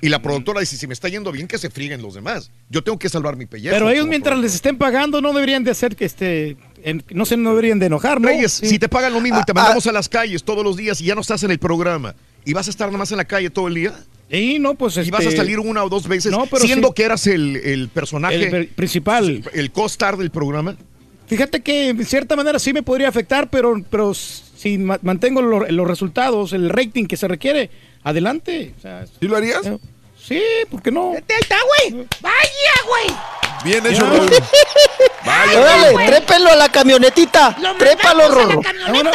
Y 0.02 0.10
la 0.10 0.22
productora 0.22 0.60
dice: 0.60 0.78
si 0.78 0.86
me 0.88 0.94
está 0.94 1.10
yendo 1.10 1.32
bien, 1.32 1.48
que 1.48 1.58
se 1.58 1.70
frieguen 1.70 2.02
los 2.02 2.14
demás. 2.14 2.52
Yo 2.70 2.84
tengo 2.84 3.00
que 3.00 3.10
salvar 3.10 3.36
mi 3.36 3.46
pellejo. 3.48 3.74
Pero 3.76 3.90
ellos 3.90 4.08
mientras 4.08 4.38
les 4.40 4.54
estén 4.54 4.78
pagando 4.78 5.22
no 5.22 5.34
deberían 5.34 5.64
de 5.64 5.72
hacer 5.72 5.96
que 5.96 6.06
este, 6.06 6.56
en- 6.84 7.04
no 7.10 7.26
se 7.26 7.36
no 7.38 7.50
deberían 7.52 7.80
de 7.80 7.88
enojar, 7.88 8.22
¿no? 8.22 8.28
Reyes, 8.28 8.52
Sí. 8.54 8.68
si 8.68 8.80
te 8.80 8.90
pagan 8.90 9.14
lo 9.14 9.22
mismo 9.22 9.40
y 9.40 9.42
Ah, 9.42 9.46
te 9.46 9.54
mandamos 9.54 9.88
a 9.88 9.92
las 9.92 10.08
calles 10.08 10.44
todos 10.44 10.64
los 10.64 10.78
días 10.78 11.02
y 11.02 11.06
ya 11.06 11.16
no 11.16 11.22
estás 11.22 11.42
en 11.44 11.52
el 11.52 11.58
programa 11.60 12.16
y 12.46 12.54
vas 12.54 12.68
a 12.68 12.70
estar 12.70 12.88
nada 12.90 13.00
más 13.00 13.12
en 13.12 13.18
la 13.18 13.26
calle 13.26 13.50
todo 13.50 13.68
el 13.68 13.74
día. 13.74 13.94
Y 14.30 14.60
no, 14.60 14.76
pues 14.76 14.98
Y 14.98 15.10
vas 15.10 15.22
a 15.22 15.30
este- 15.30 15.38
salir 15.38 15.58
una 15.58 15.84
o 15.84 15.90
dos 15.90 16.08
veces 16.08 16.32
No, 16.32 16.46
pero 16.46 16.64
siendo 16.66 16.90
sí. 16.90 16.94
que 16.96 17.04
eras 17.04 17.26
el, 17.28 17.56
el 17.56 17.88
personaje 17.90 18.48
per- 18.52 18.70
principal. 18.70 19.42
el 19.54 19.72
co-star 19.72 20.18
del 20.18 20.30
programa. 20.32 20.76
Fíjate 21.28 21.62
que 21.62 21.90
en 21.90 22.06
cierta 22.06 22.36
manera 22.36 22.60
sí 22.60 22.72
me 22.72 22.84
podría 22.84 23.10
afectar, 23.10 23.50
pero, 23.50 23.74
pero 23.90 24.14
si 24.14 24.78
ma- 24.78 25.00
mantengo 25.02 25.42
lo- 25.42 25.68
los 25.70 25.88
resultados, 25.88 26.54
el 26.54 26.70
rating 26.70 27.06
que 27.06 27.18
se 27.18 27.28
requiere, 27.28 27.70
adelante. 28.10 28.74
O 28.78 28.82
sea, 28.82 29.06
¿Sí 29.20 29.28
lo 29.28 29.38
harías? 29.38 29.62
Sí, 30.22 30.42
¿por 30.70 30.82
qué 30.82 30.92
no? 30.92 31.14
Está, 31.16 31.56
güey. 31.92 32.06
Vaya, 32.22 32.36
güey. 32.88 33.18
Bien 33.64 33.86
hecho, 33.88 34.02
Raúl. 34.06 34.30
Vaya, 35.26 35.60
Órale, 35.62 35.88
Raúl. 35.94 36.06
trépelo 36.06 36.50
a 36.52 36.56
la 36.56 36.70
camionetita. 36.70 37.56
Trépalo, 37.80 38.28
Rorro. 38.30 38.62
Ahora, 38.66 38.92
mira, 38.92 39.12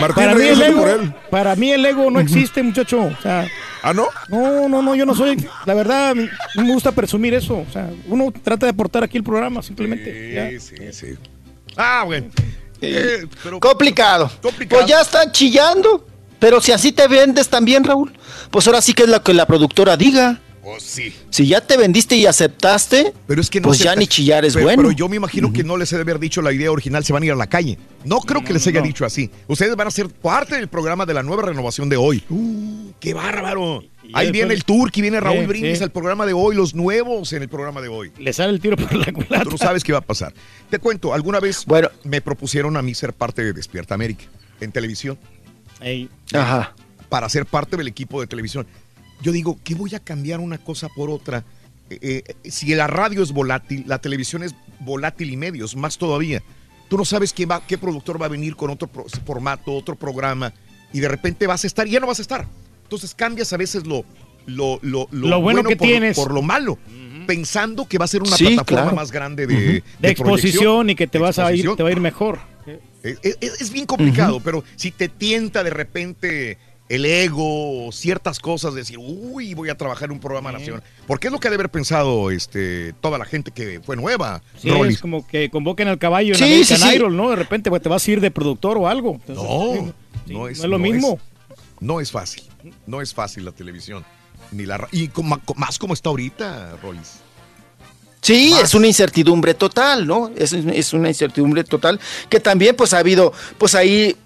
Martín 0.00 0.14
para, 0.14 0.34
mí 0.34 0.38
Reyes, 0.40 0.56
el 0.58 0.62
ego, 0.62 0.80
por 0.80 0.88
él. 0.90 1.14
para 1.30 1.56
mí 1.56 1.70
el 1.72 1.86
ego 1.86 2.10
no 2.10 2.20
existe, 2.20 2.62
muchacho. 2.62 3.00
O 3.02 3.22
sea, 3.22 3.46
¿Ah, 3.82 3.92
no? 3.92 4.08
No, 4.28 4.68
no, 4.68 4.82
no, 4.82 4.94
yo 4.94 5.04
no 5.06 5.14
soy. 5.14 5.46
La 5.66 5.74
verdad, 5.74 6.14
no 6.14 6.62
me 6.64 6.72
gusta 6.72 6.90
presumir 6.92 7.34
eso. 7.34 7.58
O 7.68 7.72
sea, 7.72 7.90
uno 8.06 8.32
trata 8.42 8.66
de 8.66 8.70
aportar 8.70 9.04
aquí 9.04 9.16
el 9.18 9.24
programa, 9.24 9.62
simplemente. 9.62 10.32
ya. 10.34 10.60
Sí, 10.60 10.92
sí. 10.92 11.14
Ah, 11.76 12.02
bueno. 12.04 12.28
Eh, 12.80 13.26
pero- 13.42 13.60
Complicado. 13.60 14.30
Complicado. 14.42 14.80
Pues 14.80 14.90
ya 14.90 15.00
están 15.00 15.30
chillando. 15.32 16.06
Pero 16.38 16.60
si 16.60 16.72
así 16.72 16.92
te 16.92 17.08
vendes 17.08 17.48
también, 17.48 17.84
Raúl, 17.84 18.12
pues 18.50 18.66
ahora 18.66 18.82
sí 18.82 18.92
que 18.92 19.04
es 19.04 19.08
lo 19.08 19.22
que 19.22 19.34
la 19.34 19.46
productora 19.46 19.96
diga. 19.96 20.40
Oh, 20.66 20.76
sí. 20.80 21.12
Si 21.28 21.46
ya 21.46 21.60
te 21.60 21.76
vendiste 21.76 22.16
y 22.16 22.24
aceptaste, 22.24 23.12
Pero 23.26 23.40
es 23.42 23.50
que 23.50 23.60
no 23.60 23.68
pues 23.68 23.80
ya 23.80 23.94
ni 23.94 24.06
chillar 24.06 24.46
es 24.46 24.54
pero, 24.54 24.64
bueno. 24.64 24.82
Pero 24.82 24.92
yo 24.94 25.10
me 25.10 25.16
imagino 25.16 25.52
que 25.52 25.62
no 25.62 25.76
les 25.76 25.92
he 25.92 25.96
de 25.96 26.02
haber 26.02 26.18
dicho 26.18 26.40
la 26.40 26.52
idea 26.54 26.72
original, 26.72 27.04
se 27.04 27.12
van 27.12 27.22
a 27.22 27.26
ir 27.26 27.32
a 27.32 27.36
la 27.36 27.46
calle. 27.48 27.78
No 28.04 28.18
creo 28.20 28.42
que 28.42 28.54
les 28.54 28.66
haya 28.66 28.80
no. 28.80 28.86
dicho 28.86 29.04
así. 29.04 29.30
Ustedes 29.46 29.76
van 29.76 29.88
a 29.88 29.90
ser 29.90 30.08
parte 30.08 30.56
del 30.56 30.68
programa 30.68 31.04
de 31.04 31.12
la 31.12 31.22
nueva 31.22 31.42
renovación 31.42 31.90
de 31.90 31.98
hoy. 31.98 32.24
¡Qué 32.98 33.12
bárbaro! 33.12 33.80
Ahí 34.14 34.26
después- 34.26 34.32
viene 34.32 34.54
el 34.54 34.64
Turqui, 34.64 35.02
viene 35.02 35.20
Raúl 35.20 35.40
Sí, 35.40 35.46
Brindis 35.46 35.78
sí. 35.78 35.84
al 35.84 35.90
programa 35.90 36.24
de 36.24 36.32
hoy, 36.32 36.54
los 36.56 36.74
nuevos 36.74 37.30
en 37.34 37.42
el 37.42 37.48
programa 37.50 37.82
de 37.82 37.88
hoy. 37.88 38.12
Le 38.18 38.32
sale 38.32 38.52
el 38.54 38.60
tiro 38.60 38.76
por 38.78 38.90
la 38.94 39.12
culata. 39.12 39.44
Tú 39.44 39.50
no 39.50 39.58
sabes 39.58 39.84
qué 39.84 39.92
va 39.92 39.98
a 39.98 40.02
pasar. 40.02 40.32
Te 40.70 40.78
cuento, 40.78 41.12
alguna 41.12 41.40
vez 41.40 41.66
Bueno. 41.66 41.90
me 42.04 42.22
propusieron 42.22 42.78
a 42.78 42.82
mí 42.82 42.94
ser 42.94 43.12
parte 43.12 43.44
de 43.44 43.52
Despierta 43.52 43.94
América 43.94 44.24
en 44.62 44.72
televisión 44.72 45.18
Ey, 45.84 46.08
Ajá. 46.32 46.74
para 47.08 47.28
ser 47.28 47.46
parte 47.46 47.76
del 47.76 47.86
equipo 47.86 48.20
de 48.20 48.26
televisión. 48.26 48.66
Yo 49.22 49.30
digo, 49.32 49.58
¿qué 49.62 49.74
voy 49.74 49.94
a 49.94 50.00
cambiar 50.00 50.40
una 50.40 50.58
cosa 50.58 50.88
por 50.88 51.10
otra? 51.10 51.44
Eh, 51.90 52.24
eh, 52.42 52.50
si 52.50 52.74
la 52.74 52.86
radio 52.86 53.22
es 53.22 53.30
volátil, 53.32 53.84
la 53.86 53.98
televisión 53.98 54.42
es 54.42 54.54
volátil 54.80 55.30
y 55.30 55.36
medios, 55.36 55.76
más 55.76 55.96
todavía. 55.98 56.42
Tú 56.88 56.96
no 56.98 57.04
sabes 57.04 57.32
qué, 57.32 57.46
va, 57.46 57.62
qué 57.66 57.78
productor 57.78 58.20
va 58.20 58.26
a 58.26 58.30
venir 58.30 58.56
con 58.56 58.70
otro 58.70 58.88
pro- 58.88 59.06
formato, 59.24 59.72
otro 59.74 59.94
programa, 59.94 60.52
y 60.92 61.00
de 61.00 61.08
repente 61.08 61.46
vas 61.46 61.64
a 61.64 61.66
estar 61.66 61.86
y 61.86 61.92
ya 61.92 62.00
no 62.00 62.06
vas 62.06 62.18
a 62.18 62.22
estar. 62.22 62.46
Entonces 62.82 63.14
cambias 63.14 63.52
a 63.52 63.56
veces 63.56 63.86
lo, 63.86 64.04
lo, 64.46 64.78
lo, 64.82 65.08
Lo 65.10 65.40
bueno 65.40 65.62
que 65.62 65.76
por, 65.76 65.86
tienes. 65.88 66.16
por 66.16 66.32
lo 66.32 66.42
malo, 66.42 66.78
pensando 67.26 67.86
que 67.88 67.96
va 67.98 68.04
a 68.04 68.08
ser 68.08 68.22
una 68.22 68.36
Sí, 68.36 68.44
plataforma 68.46 68.82
claro. 68.82 68.96
más 68.96 69.10
grande 69.10 69.46
de, 69.46 69.54
de, 69.54 69.82
de 69.98 70.10
exposición 70.10 70.52
proyección, 70.86 70.90
y 70.90 70.94
que 70.94 71.06
te 71.06 71.18
vas 71.18 71.38
a 71.38 71.52
ir, 71.54 71.68
te 71.76 71.82
va 71.82 71.88
a 71.88 71.92
ir 71.92 72.00
mejor. 72.00 72.38
Es, 73.04 73.18
es- 73.40 73.60
es 73.60 73.70
bien 73.70 73.86
complicado, 73.86 74.40
pero 74.40 74.64
si 74.76 74.90
te 74.90 75.08
tienta 75.08 75.62
de 75.62 75.70
repente 75.70 76.58
el 76.88 77.06
ego 77.06 77.90
ciertas 77.92 78.38
cosas, 78.40 78.74
decir, 78.74 78.98
uy, 78.98 79.54
voy 79.54 79.68
a 79.70 79.76
trabajar 79.76 80.06
en 80.06 80.12
un 80.12 80.20
programa 80.20 80.52
nacional. 80.52 80.82
Porque 81.06 81.28
es 81.28 81.32
lo 81.32 81.38
que 81.40 81.48
ha 81.48 81.50
de 81.50 81.54
haber 81.54 81.70
pensado 81.70 82.30
este, 82.30 82.92
toda 83.00 83.16
la 83.18 83.24
gente 83.24 83.50
que 83.52 83.80
fue 83.80 83.96
nueva, 83.96 84.42
Sí, 84.58 84.68
es 84.70 85.00
como 85.00 85.26
que 85.26 85.48
convoquen 85.50 85.88
al 85.88 85.98
caballo 85.98 86.32
en 86.32 86.38
Sí, 86.38 86.44
American 86.44 86.76
sí, 86.78 86.82
sí. 86.90 86.96
Idol, 86.96 87.16
¿no? 87.16 87.30
De 87.30 87.36
repente 87.36 87.70
pues, 87.70 87.80
te 87.82 87.88
vas 87.88 88.06
a 88.06 88.10
ir 88.10 88.20
de 88.20 88.30
productor 88.30 88.76
o 88.78 88.86
algo. 88.88 89.12
Entonces, 89.26 89.36
No, 89.44 89.72
sí, 90.26 90.32
no 90.32 90.48
es, 90.48 90.58
no 90.58 90.64
es 90.64 90.70
lo 90.70 90.78
no 90.78 90.84
mismo. 90.84 91.14
es- 91.14 91.56
no 91.80 92.00
es 92.00 92.10
fácil, 92.10 92.44
no 92.86 93.00
es 93.02 93.12
fácil 93.14 93.44
la 93.44 93.52
televisión. 93.52 94.04
Ni 94.52 94.66
la, 94.66 94.86
y 94.92 95.08
con- 95.08 95.28
más 95.56 95.78
como 95.78 95.94
está 95.94 96.10
ahorita, 96.10 96.76
Rollis. 96.82 97.20
Sí, 98.24 98.54
es 98.62 98.74
una 98.74 98.86
incertidumbre 98.86 99.52
total, 99.54 100.06
¿no? 100.06 100.30
Es, 100.34 100.52
es 100.54 100.92
una 100.94 101.08
incertidumbre 101.08 101.62
total 101.62 102.00
que 102.30 102.40
también 102.40 102.74
pues 102.74 102.94
ha 102.94 102.98
habido, 102.98 103.32
pues 103.58 103.74
ahí, 103.74 104.16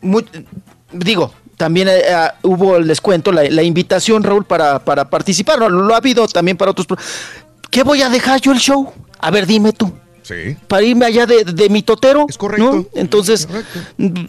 digo, 0.93 1.33
también 1.57 1.89
eh, 1.89 2.03
ah, 2.15 2.35
hubo, 2.43 2.79
les 2.79 3.01
cuento, 3.01 3.33
la, 3.33 3.43
la 3.51 3.63
invitación, 3.65 4.23
Raúl, 4.23 4.45
para, 4.45 4.79
para 4.85 5.11
participar, 5.11 5.59
¿no? 5.59 5.69
Lo 5.69 5.95
ha 5.95 5.97
habido 5.97 6.29
también 6.29 6.57
para 6.57 6.71
otros. 6.71 6.87
¿Qué 7.71 7.83
voy 7.83 8.01
a 8.03 8.09
dejar 8.09 8.41
yo 8.41 8.53
el 8.53 8.59
show? 8.61 8.93
A 9.19 9.33
ver, 9.33 9.47
dime 9.47 9.73
tú. 9.73 9.93
Sí. 10.23 10.57
Para 10.69 10.83
irme 10.83 11.07
allá 11.07 11.27
de, 11.27 11.43
de 11.43 11.69
mi 11.69 11.83
totero. 11.83 12.27
Es 12.29 12.39
correcto. 12.39 12.73
¿no? 12.73 12.87
Entonces, 12.95 13.49
mm, 13.97 14.27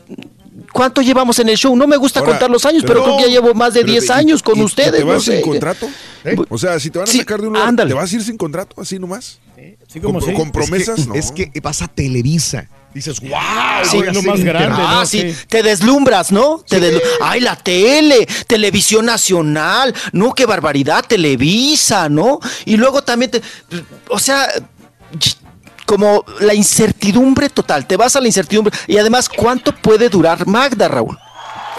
¿cuánto 0.73 1.01
llevamos 1.01 1.37
en 1.39 1.49
el 1.49 1.57
show? 1.57 1.75
No 1.75 1.85
me 1.85 1.97
gusta 1.97 2.21
Ahora, 2.21 2.31
contar 2.31 2.49
los 2.49 2.65
años, 2.65 2.83
pero, 2.87 3.03
pero- 3.03 3.15
creo 3.15 3.17
que 3.17 3.23
ya 3.25 3.29
llevo 3.41 3.53
más 3.53 3.73
de 3.75 3.81
Pero 3.81 3.91
10 3.93 4.07
te- 4.07 4.13
años 4.13 4.41
con 4.41 4.57
y- 4.57 4.63
ustedes. 4.63 4.93
¿Te 4.93 4.99
no 5.01 5.07
vas 5.07 5.23
sé. 5.23 5.33
sin 5.37 5.41
contrato? 5.45 5.87
¿Eh? 6.23 6.35
O 6.49 6.57
sea, 6.57 6.79
si 6.79 6.89
te 6.89 6.97
van 6.99 7.07
a 7.07 7.11
Sí, 7.11 7.19
sacar 7.19 7.39
de 7.41 7.47
un 7.47 7.53
lugar, 7.53 7.67
ándale. 7.69 7.89
¿te 7.89 7.93
vas 7.95 8.11
a 8.11 8.15
ir 8.15 8.23
sin 8.23 8.37
contrato 8.37 8.81
así 8.81 8.97
nomás? 8.97 9.39
Sí, 9.87 9.99
como 9.99 10.19
con, 10.19 10.29
sí. 10.29 10.35
con 10.35 10.51
promesas, 10.51 10.99
es 10.99 11.05
que, 11.05 11.09
no. 11.09 11.15
es 11.15 11.31
que 11.31 11.59
vas 11.61 11.81
a 11.81 11.87
Televisa. 11.87 12.67
Dices, 12.93 13.19
wow, 13.19 13.29
Sí, 13.83 14.01
lo 14.01 14.21
más 14.23 14.39
grande, 14.43 14.81
Ah, 14.81 14.99
¿no? 15.01 15.05
sí. 15.05 15.31
Sí. 15.31 15.45
te 15.47 15.61
deslumbras, 15.61 16.31
¿no? 16.31 16.63
Te 16.67 16.79
deslu- 16.81 17.01
Ay, 17.21 17.39
la 17.39 17.55
tele, 17.55 18.27
televisión 18.47 19.05
nacional, 19.05 19.93
no, 20.11 20.33
qué 20.33 20.45
barbaridad, 20.47 21.05
Televisa, 21.07 22.09
¿no? 22.09 22.39
Y 22.65 22.77
luego 22.77 23.03
también 23.03 23.29
te, 23.31 23.41
o 24.09 24.17
sea, 24.17 24.47
como 25.85 26.23
la 26.39 26.53
incertidumbre 26.53 27.49
total, 27.49 27.87
te 27.87 27.97
vas 27.97 28.15
a 28.15 28.21
la 28.21 28.27
incertidumbre 28.27 28.75
y 28.87 28.97
además, 28.97 29.27
¿cuánto 29.29 29.75
puede 29.75 30.09
durar 30.09 30.45
Magda, 30.47 30.87
Raúl? 30.87 31.17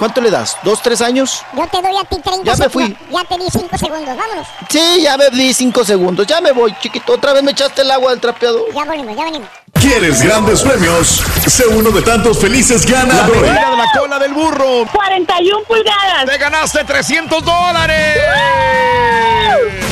¿Cuánto 0.01 0.23
le 0.23 0.31
das? 0.31 0.57
¿Dos, 0.63 0.81
tres 0.81 1.03
años? 1.03 1.43
Yo 1.55 1.67
te 1.67 1.83
doy 1.83 1.95
a 1.95 2.05
ti 2.05 2.17
30 2.19 2.43
Ya 2.43 2.57
me 2.57 2.71
fui. 2.71 2.97
ya 3.11 3.25
te 3.25 3.37
di 3.37 3.51
5 3.51 3.77
segundos, 3.77 4.17
vámonos. 4.17 4.47
Sí, 4.71 5.03
ya 5.03 5.19
me 5.19 5.29
di 5.29 5.53
cinco 5.53 5.85
segundos. 5.85 6.27
Ya 6.27 6.41
me 6.41 6.53
voy, 6.53 6.75
chiquito. 6.81 7.13
Otra 7.13 7.35
vez 7.35 7.43
me 7.43 7.51
echaste 7.51 7.83
el 7.83 7.91
agua 7.91 8.13
del 8.13 8.19
trapeador. 8.21 8.73
Ya 8.75 8.87
volvimos, 8.87 9.15
ya 9.15 9.25
venimos. 9.25 9.51
¿Quieres 9.81 10.23
grandes 10.23 10.63
premios? 10.63 11.23
Sé 11.47 11.67
uno 11.67 11.91
de 11.91 12.03
tantos 12.03 12.39
felices 12.39 12.89
La 12.91 13.01
ganadores. 13.01 13.41
medida 13.43 13.71
de 13.71 13.77
la 13.77 13.87
cola 13.99 14.19
del 14.19 14.35
burro. 14.35 14.87
41 14.93 15.59
pulgadas. 15.67 16.27
¡Te 16.27 16.39
ganaste 16.39 16.85
300 16.85 17.45
dólares! 17.45 18.19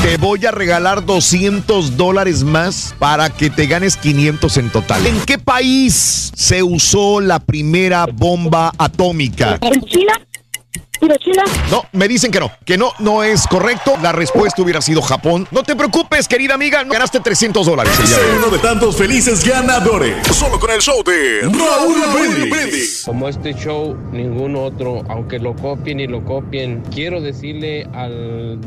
Te 0.02 0.16
voy 0.18 0.44
a 0.46 0.50
regalar 0.50 1.04
200 1.04 1.96
dólares 1.96 2.42
más 2.44 2.94
para 2.98 3.30
que 3.30 3.50
te 3.50 3.66
ganes 3.66 3.96
500 3.96 4.56
en 4.58 4.70
total. 4.70 5.06
¿En 5.06 5.20
qué 5.22 5.38
país 5.38 6.32
se 6.34 6.62
usó 6.62 7.20
la 7.20 7.38
primera 7.40 8.06
bomba 8.12 8.72
atómica? 8.78 9.58
¿En 9.60 9.80
China? 9.82 10.12
No, 11.70 11.84
me 11.92 12.08
dicen 12.08 12.30
que 12.30 12.40
no, 12.40 12.50
que 12.64 12.76
no, 12.76 12.92
no 12.98 13.22
es 13.22 13.46
correcto. 13.46 13.94
La 14.02 14.12
respuesta 14.12 14.62
hubiera 14.62 14.80
sido 14.80 15.02
Japón. 15.02 15.46
No 15.50 15.62
te 15.62 15.76
preocupes, 15.76 16.26
querida 16.28 16.54
amiga, 16.54 16.82
ganaste 16.84 17.20
300 17.20 17.66
dólares. 17.66 17.92
Sé 18.04 18.20
uno 18.36 18.48
de 18.48 18.58
tantos 18.58 18.96
felices 18.96 19.44
ganadores. 19.44 20.26
Solo 20.34 20.58
con 20.58 20.70
el 20.70 20.80
show 20.80 21.02
de 21.04 21.42
Raúl 21.42 22.48
Brindis. 22.48 23.02
Como 23.04 23.28
este 23.28 23.54
show, 23.54 23.96
ningún 24.12 24.56
otro, 24.56 25.02
aunque 25.08 25.38
lo 25.38 25.54
copien 25.54 26.00
y 26.00 26.06
lo 26.06 26.24
copien, 26.24 26.82
quiero 26.92 27.20
decirle 27.20 27.86
al 27.94 28.58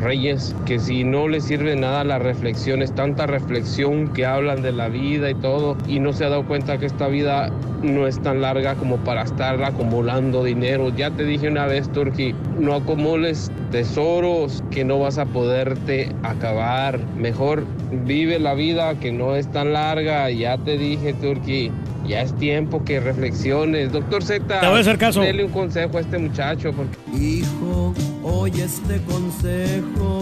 Reyes 0.00 0.54
que 0.66 0.78
si 0.78 1.04
no 1.04 1.28
le 1.28 1.40
sirve 1.40 1.76
nada 1.76 2.04
la 2.04 2.18
reflexión, 2.18 2.82
es 2.82 2.94
tanta 2.94 3.26
reflexión 3.26 4.12
que 4.12 4.26
hablan 4.26 4.62
de 4.62 4.72
la 4.72 4.88
vida 4.88 5.30
y 5.30 5.34
todo, 5.34 5.76
y 5.86 6.00
no 6.00 6.12
se 6.12 6.24
ha 6.24 6.28
dado 6.28 6.44
cuenta 6.46 6.78
que 6.78 6.86
esta 6.86 7.08
vida 7.08 7.50
no 7.82 8.06
es 8.06 8.20
tan 8.22 8.40
larga 8.40 8.74
como 8.74 8.96
para 8.98 9.22
estar 9.22 9.62
acumulando 9.62 10.44
dinero. 10.44 10.90
Ya 10.94 11.10
te 11.10 11.24
dije 11.24 11.48
una 11.48 11.66
vez, 11.66 11.73
Turki, 11.92 12.34
no 12.58 12.74
acumules 12.74 13.50
tesoros 13.70 14.62
que 14.70 14.84
no 14.84 14.98
vas 15.00 15.18
a 15.18 15.26
poderte 15.26 16.10
acabar. 16.22 16.98
Mejor 17.16 17.64
vive 18.04 18.38
la 18.38 18.54
vida 18.54 18.94
que 19.00 19.12
no 19.12 19.34
es 19.36 19.46
tan 19.50 19.72
larga. 19.72 20.30
Ya 20.30 20.56
te 20.58 20.78
dije, 20.78 21.12
Turki. 21.14 21.70
Ya 22.06 22.20
es 22.20 22.34
tiempo 22.36 22.84
que 22.84 23.00
reflexiones. 23.00 23.90
Doctor 23.92 24.22
Z, 24.22 24.60
Te 24.60 24.66
voy 24.66 24.76
a 24.76 24.80
hacer 24.80 24.98
caso. 24.98 25.22
dele 25.22 25.44
un 25.44 25.50
consejo 25.52 25.96
a 25.98 26.00
este 26.02 26.18
muchacho. 26.18 26.72
Porque... 26.72 26.96
Hijo, 27.18 27.94
oye 28.22 28.64
este 28.64 29.00
consejo. 29.02 30.20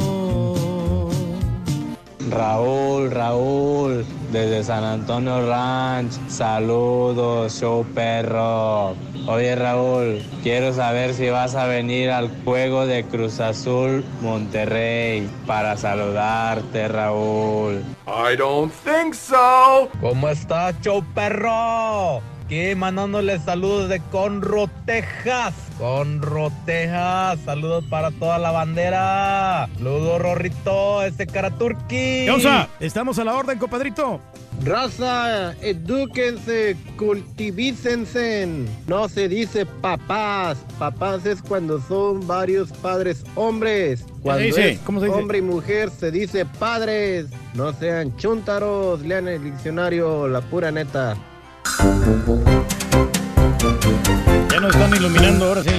Raúl, 2.31 3.11
Raúl, 3.11 4.05
desde 4.33 4.65
San 4.65 4.83
Antonio 4.83 5.47
Ranch, 5.47 6.13
saludos, 6.29 7.61
show 7.61 7.85
perro. 7.95 8.97
Oye 9.27 9.55
Raúl, 9.55 10.23
quiero 10.43 10.73
saber 10.73 11.15
si 11.15 11.29
vas 11.29 11.55
a 11.55 11.67
venir 11.67 12.11
al 12.11 12.31
juego 12.45 12.87
de 12.87 13.05
Cruz 13.05 13.39
Azul 13.41 14.05
Monterrey 14.23 15.29
para 15.47 15.77
saludarte 15.77 16.89
Raúl. 16.89 17.85
I 18.07 18.37
don't 18.37 18.73
think 18.85 19.15
so. 19.15 19.89
¿Cómo 20.01 20.29
estás, 20.29 20.75
show 20.81 21.05
perro? 21.15 22.23
Aquí 22.53 22.75
mandándole 22.75 23.39
saludos 23.39 23.89
de 23.89 23.99
Conro, 24.11 24.69
Texas. 24.85 25.55
Conro, 25.79 26.53
Texas. 26.67 27.39
Saludos 27.47 27.83
para 27.89 28.11
toda 28.11 28.39
la 28.39 28.51
bandera. 28.51 29.71
Saludos, 29.79 30.21
Rorrito, 30.21 31.03
ese 31.03 31.27
cara 31.27 31.51
turqui. 31.53 32.27
Estamos 32.79 33.19
a 33.19 33.25
la 33.25 33.35
orden, 33.37 33.59
compadrito. 33.59 34.21
Raza, 34.63 35.55
edúquense, 35.63 36.77
cultivícense. 36.99 38.67
No 38.87 39.09
se 39.09 39.31
dice 39.31 39.65
papás. 39.65 40.59
Papás 40.79 41.25
es 41.25 41.41
cuando 41.41 41.81
son 41.81 42.27
varios 42.27 42.71
padres 42.71 43.25
hombres. 43.35 44.05
Cuando 44.21 44.45
dice? 44.45 44.73
es 44.73 44.79
¿Cómo 44.81 45.01
se 45.01 45.07
dice? 45.07 45.19
hombre 45.19 45.39
y 45.39 45.43
mujer 45.43 45.89
se 45.89 46.11
dice 46.11 46.45
padres. 46.45 47.29
No 47.55 47.73
sean 47.73 48.15
chúntaros, 48.19 49.01
lean 49.01 49.27
el 49.27 49.43
diccionario, 49.43 50.29
la 50.29 50.43
pura 50.43 50.71
neta. 50.71 51.17
Ya 54.51 54.61
nos 54.61 54.75
están 54.75 54.95
iluminando 54.97 55.47
ahora 55.47 55.63
sí. 55.63 55.71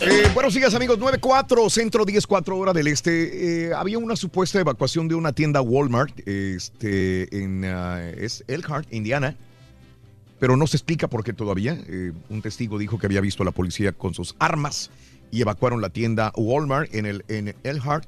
Eh, 0.00 0.30
buenos 0.34 0.54
días 0.54 0.74
amigos, 0.74 0.98
9-4, 0.98 1.70
centro 1.70 2.04
10-4 2.04 2.58
hora 2.58 2.72
del 2.72 2.86
este. 2.86 3.68
Eh, 3.68 3.74
había 3.74 3.98
una 3.98 4.14
supuesta 4.14 4.60
evacuación 4.60 5.08
de 5.08 5.14
una 5.14 5.32
tienda 5.32 5.60
Walmart 5.62 6.20
este, 6.28 7.42
en 7.42 7.64
ah, 7.64 8.10
es 8.10 8.44
Elkhart, 8.46 8.92
Indiana, 8.92 9.36
pero 10.38 10.56
no 10.56 10.66
se 10.66 10.76
explica 10.76 11.08
por 11.08 11.24
qué 11.24 11.32
todavía. 11.32 11.78
Eh, 11.88 12.12
un 12.28 12.42
testigo 12.42 12.78
dijo 12.78 12.98
que 12.98 13.06
había 13.06 13.20
visto 13.20 13.42
a 13.42 13.46
la 13.46 13.52
policía 13.52 13.92
con 13.92 14.14
sus 14.14 14.36
armas 14.38 14.90
y 15.30 15.40
evacuaron 15.40 15.80
la 15.80 15.90
tienda 15.90 16.32
Walmart 16.36 16.94
en, 16.94 17.06
el, 17.06 17.24
en 17.28 17.54
Elkhart 17.64 18.06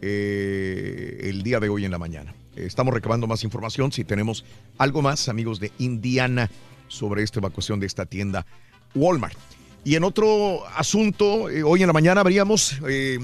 eh, 0.00 1.18
el 1.24 1.42
día 1.42 1.60
de 1.60 1.68
hoy 1.68 1.84
en 1.84 1.90
la 1.90 1.98
mañana. 1.98 2.34
Estamos 2.66 2.94
recabando 2.94 3.26
más 3.26 3.44
información 3.44 3.92
si 3.92 4.04
tenemos 4.04 4.44
algo 4.78 5.02
más, 5.02 5.28
amigos 5.28 5.60
de 5.60 5.72
Indiana, 5.78 6.50
sobre 6.88 7.22
esta 7.22 7.40
evacuación 7.40 7.80
de 7.80 7.86
esta 7.86 8.06
tienda 8.06 8.46
Walmart. 8.94 9.36
Y 9.84 9.94
en 9.94 10.04
otro 10.04 10.66
asunto, 10.76 11.50
eh, 11.50 11.62
hoy 11.62 11.82
en 11.82 11.86
la 11.86 11.92
mañana 11.92 12.20
abríamos 12.20 12.78
eh, 12.88 13.18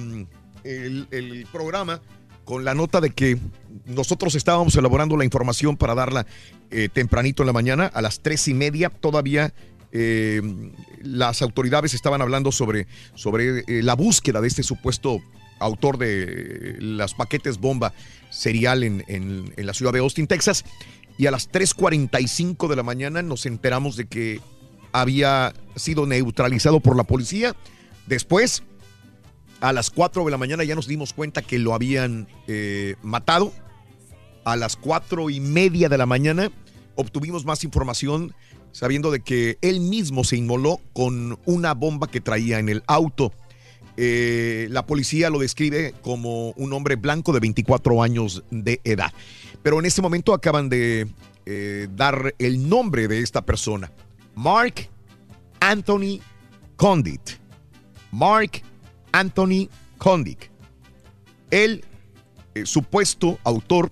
el, 0.64 1.46
programa 1.52 2.00
con 2.44 2.64
la 2.64 2.74
nota 2.74 3.00
de 3.00 3.10
que 3.10 3.38
nosotros 3.86 4.34
estábamos 4.34 4.76
elaborando 4.76 5.16
la 5.16 5.24
información 5.24 5.76
para 5.76 5.94
darla 5.94 6.26
eh, 6.70 6.88
tempranito 6.92 7.42
en 7.42 7.46
la 7.46 7.52
mañana, 7.52 7.86
a 7.86 8.02
las 8.02 8.20
tres 8.20 8.48
y 8.48 8.54
media, 8.54 8.90
todavía 8.90 9.52
eh, 9.96 10.42
las 11.02 11.40
autoridades 11.40 11.94
estaban 11.94 12.20
hablando 12.20 12.50
sobre, 12.50 12.88
sobre 13.14 13.60
eh, 13.60 13.82
la 13.82 13.94
búsqueda 13.94 14.40
de 14.40 14.48
este 14.48 14.64
supuesto 14.64 15.20
autor 15.60 15.98
de 15.98 16.76
los 16.80 17.14
paquetes 17.14 17.58
bomba 17.58 17.94
serial 18.34 18.82
en, 18.82 19.04
en- 19.08 19.52
en 19.56 19.66
la 19.66 19.74
ciudad 19.74 19.92
de 19.92 20.00
Austin, 20.00 20.26
Texas. 20.26 20.64
Y 21.16 21.26
a 21.26 21.30
las 21.30 21.50
3.45 21.50 22.68
de 22.68 22.76
la 22.76 22.82
mañana 22.82 23.22
nos 23.22 23.46
enteramos 23.46 23.96
de 23.96 24.06
que 24.06 24.40
había 24.92 25.52
sido 25.76 26.06
neutralizado 26.06 26.80
por 26.80 26.96
la 26.96 27.04
policía. 27.04 27.54
Después, 28.06 28.62
a 29.60 29.72
las 29.72 29.90
4 29.90 30.24
de 30.24 30.30
la 30.30 30.38
mañana 30.38 30.64
ya 30.64 30.74
nos 30.74 30.86
dimos 30.88 31.12
cuenta 31.12 31.42
que 31.42 31.58
lo 31.58 31.74
habían 31.74 32.28
eh, 32.48 32.96
matado. 33.02 33.52
A 34.44 34.56
las 34.56 34.76
4 34.76 35.30
y 35.30 35.40
media 35.40 35.88
de 35.88 35.96
la 35.98 36.06
mañana 36.06 36.50
obtuvimos 36.96 37.44
más 37.44 37.64
información 37.64 38.34
sabiendo 38.72 39.10
de 39.10 39.20
que 39.20 39.56
él 39.62 39.80
mismo 39.80 40.24
se 40.24 40.36
inmoló 40.36 40.80
con 40.92 41.38
una 41.44 41.74
bomba 41.74 42.08
que 42.08 42.20
traía 42.20 42.58
en 42.58 42.68
el 42.68 42.82
auto. 42.88 43.32
Eh, 43.96 44.66
la 44.70 44.86
policía 44.86 45.30
lo 45.30 45.38
describe 45.38 45.94
como 46.02 46.50
un 46.50 46.72
hombre 46.72 46.96
blanco 46.96 47.32
de 47.32 47.40
24 47.40 48.02
años 48.02 48.42
de 48.50 48.80
edad. 48.84 49.12
Pero 49.62 49.78
en 49.78 49.86
este 49.86 50.02
momento 50.02 50.34
acaban 50.34 50.68
de 50.68 51.06
eh, 51.46 51.88
dar 51.94 52.34
el 52.38 52.68
nombre 52.68 53.08
de 53.08 53.20
esta 53.20 53.42
persona. 53.42 53.92
Mark 54.34 54.88
Anthony 55.60 56.20
Condit. 56.76 57.20
Mark 58.10 58.62
Anthony 59.12 59.68
Condit. 59.98 60.38
El 61.50 61.84
eh, 62.54 62.66
supuesto 62.66 63.38
autor 63.44 63.90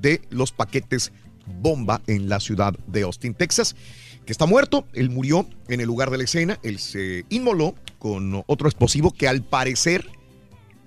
de 0.00 0.22
los 0.30 0.52
paquetes 0.52 1.12
bomba 1.60 2.00
en 2.06 2.28
la 2.28 2.40
ciudad 2.40 2.74
de 2.86 3.02
Austin, 3.02 3.34
Texas, 3.34 3.76
que 4.24 4.32
está 4.32 4.46
muerto. 4.46 4.86
Él 4.94 5.10
murió 5.10 5.46
en 5.68 5.80
el 5.80 5.86
lugar 5.86 6.10
de 6.10 6.18
la 6.18 6.24
escena. 6.24 6.58
Él 6.62 6.78
se 6.78 7.24
inmoló 7.28 7.74
con 7.98 8.42
otro 8.46 8.68
explosivo 8.68 9.12
que 9.12 9.28
al 9.28 9.42
parecer 9.42 10.08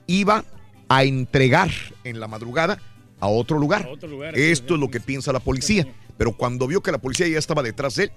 iba 0.08 0.46
a 0.90 1.04
entregar 1.04 1.70
en 2.04 2.20
la 2.20 2.28
madrugada 2.28 2.80
a 3.20 3.28
otro 3.28 3.60
lugar. 3.60 3.88
otro 3.90 4.10
lugar, 4.10 4.38
Esto 4.38 4.76
es 4.76 4.80
lo 4.80 4.90
que 4.90 5.00
piensa 5.00 5.32
la 5.32 5.40
policía. 5.40 5.88
Pero 6.18 6.36
cuando 6.36 6.68
vio 6.68 6.82
que 6.82 6.92
la 6.92 6.98
policía 7.00 7.28
ya 7.28 7.40
estaba 7.40 7.64
detrás 7.64 7.96
de 7.96 8.06
él 8.06 8.12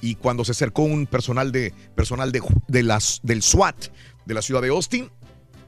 y 0.00 0.16
cuando 0.16 0.44
se 0.44 0.52
acercó 0.52 0.82
un 0.82 1.06
personal 1.06 1.52
de 1.52 1.72
personal 1.94 2.32
de, 2.32 2.42
de 2.68 2.82
las, 2.82 3.20
del 3.22 3.42
SWAT 3.42 3.88
de 4.24 4.34
la 4.34 4.42
ciudad 4.42 4.62
de 4.62 4.68
Austin, 4.68 5.10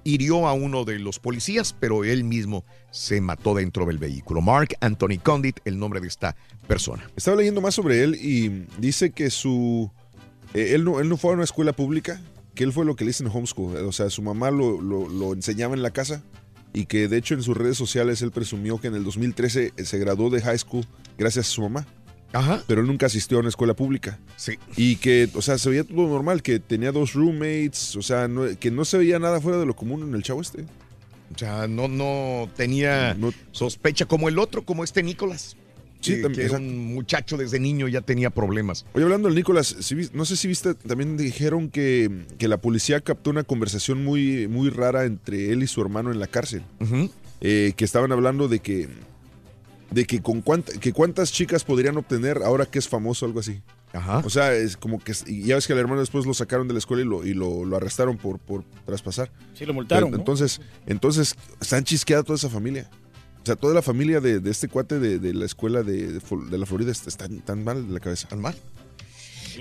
hirió 0.05 0.47
a 0.47 0.53
uno 0.53 0.85
de 0.85 0.99
los 0.99 1.19
policías, 1.19 1.75
pero 1.79 2.05
él 2.05 2.25
mismo 2.25 2.65
se 2.91 3.21
mató 3.21 3.55
dentro 3.55 3.87
del 3.87 3.99
vehículo. 3.99 4.41
Mark 4.41 4.77
Anthony 4.81 5.19
Condit, 5.23 5.61
el 5.65 5.79
nombre 5.79 6.01
de 6.01 6.09
esta 6.09 6.37
persona. 6.67 7.09
Estaba 7.17 7.37
leyendo 7.37 7.61
más 7.61 7.75
sobre 7.75 8.03
él 8.03 8.15
y 8.17 8.67
dice 8.79 9.11
que 9.11 9.31
su. 9.31 9.91
eh, 10.53 10.73
él, 10.75 10.85
no, 10.85 11.01
él 11.01 11.09
no 11.09 11.17
fue 11.17 11.33
a 11.33 11.35
una 11.35 11.45
escuela 11.45 11.73
pública, 11.73 12.21
que 12.55 12.65
él 12.65 12.73
fue 12.73 12.84
lo 12.84 12.97
que 12.97 13.05
le 13.05 13.10
dicen 13.10 13.26
homeschool. 13.33 13.76
O 13.78 13.92
sea, 13.92 14.10
su 14.10 14.23
mamá 14.23 14.50
lo, 14.50 14.81
lo- 14.81 15.08
lo 15.08 15.33
enseñaba 15.33 15.74
en 15.74 15.83
la 15.83 15.91
casa 15.91 16.23
y 16.73 16.86
que 16.86 17.08
de 17.08 17.16
hecho 17.18 17.34
en 17.34 17.42
sus 17.42 17.57
redes 17.57 17.76
sociales 17.76 18.20
él 18.23 18.31
presumió 18.33 18.78
que 18.81 18.89
en 18.89 18.94
el 18.94 19.05
2013 19.05 19.73
se 19.84 19.99
graduó 19.99 20.31
de 20.31 20.41
high 20.42 20.58
school 20.58 20.84
gracias 21.18 21.49
a 21.49 21.50
su 21.50 21.62
mamá. 21.62 21.86
Ajá. 22.33 22.65
Pero 22.66 22.81
él 22.81 22.89
nunca 22.89 23.07
asistió 23.07 23.36
a 23.36 23.41
una 23.41 23.49
escuela 23.49 23.74
pública. 23.74 24.18
Sí. 24.36 24.58
Y 24.76 24.97
que, 24.97 25.28
o 25.34 25.42
sea, 25.42 25.57
se 25.57 25.70
veía 25.70 25.84
todo 25.84 26.08
normal, 26.08 26.42
que 26.42 26.58
tenía 26.58 26.91
dos 26.91 27.12
roommates, 27.12 27.94
o 27.94 28.02
sea, 28.02 28.26
no- 28.26 28.47
que 28.58 28.70
no 28.73 28.84
se 28.84 28.99
veía 28.99 29.18
nada 29.20 29.41
fuera 29.41 29.58
de 29.58 29.66
lo 29.66 29.76
común 29.76 30.02
en 30.02 30.15
el 30.15 30.23
chavo 30.24 30.41
este. 30.41 30.62
O 31.34 31.39
sea, 31.39 31.66
no, 31.68 31.86
no 31.89 32.49
tenía 32.57 33.16
sospecha 33.52 34.05
como 34.07 34.28
el 34.28 34.39
otro, 34.39 34.65
como 34.65 34.83
este 34.84 35.02
Nicolás. 35.02 35.57
Sí, 36.05 36.16
que, 36.16 36.23
también, 36.23 36.41
que 36.49 36.55
era 36.55 36.58
un 36.58 36.94
muchacho 36.94 37.36
desde 37.36 37.58
niño 37.58 37.89
ya 37.89 38.00
tenía 38.00 38.31
problemas. 38.31 38.84
Oye, 38.94 39.05
hablando 39.05 39.28
del 39.28 39.36
Nicolás, 39.36 39.76
¿sí 39.81 39.94
vis- 39.94 40.12
no 40.15 40.24
sé 40.24 40.36
si 40.36 40.49
viste, 40.49 40.74
también 40.74 41.16
dijeron 41.16 41.70
que, 41.70 42.24
que 42.39 42.49
la 42.49 42.58
policía 42.58 43.00
captó 43.00 43.31
una 43.31 43.42
conversación 43.44 44.05
muy, 44.05 44.47
muy 44.49 44.70
rara 44.70 45.05
entre 45.05 45.50
él 45.52 45.62
y 45.62 45.66
su 45.66 45.81
hermano 45.81 46.12
en 46.12 46.20
la 46.20 46.26
cárcel. 46.26 46.62
Eh, 47.41 47.73
que 47.76 47.84
estaban 47.84 48.10
hablando 48.12 48.49
de 48.49 48.60
que, 48.60 48.89
de 49.91 50.05
que 50.07 50.20
con 50.23 50.41
cuánta- 50.41 50.73
que 50.78 50.92
cuántas 50.92 51.31
chicas 51.33 51.62
podrían 51.65 51.97
obtener 51.97 52.39
ahora 52.42 52.66
que 52.66 52.78
es 52.78 52.89
famoso, 52.89 53.26
algo 53.26 53.41
así. 53.41 53.60
O 54.24 54.31
sea, 54.31 54.52
es 54.55 54.76
como 54.76 54.99
que, 54.99 55.12
ya 55.44 55.55
ves 55.55 55.66
que 55.68 55.73
al 55.73 55.78
hermano 55.78 56.00
después 56.00 56.26
lo 56.26 56.34
sacaron 56.34 56.66
de 56.66 56.73
la 56.74 56.78
escuela 56.78 57.02
y 57.02 57.07
lo, 57.07 57.24
y 57.24 57.33
lo, 57.33 57.65
lo 57.65 57.76
arrestaron 57.76 58.16
por, 58.16 58.41
por 58.41 58.65
traspasar. 58.84 59.31
Sí, 59.55 59.65
lo 59.65 59.73
multaron, 59.73 60.10
Pero 60.10 60.16
¿no? 60.16 60.23
Entonces, 60.23 60.60
entonces, 60.86 61.36
están 61.60 61.84
chisqueada 61.84 62.24
toda 62.24 62.34
esa 62.36 62.49
familia. 62.50 62.91
O 63.45 63.47
sea, 63.47 63.57
toda 63.57 63.75
la 63.75 63.83
familia 63.83 64.23
de, 64.23 64.41
de 64.41 64.51
este 64.51 64.69
cuate 64.69 64.99
de, 64.99 65.19
de 65.19 65.35
la 65.35 65.45
escuela 65.45 65.83
de, 65.83 66.19
la 66.51 66.65
Florida 66.65 66.91
está 66.91 67.29
tan, 67.45 67.63
mal 67.63 67.87
de 67.87 67.93
la 67.93 68.01
cabeza. 68.01 68.27
¿Tan 68.27 68.41
mal? 68.41 68.55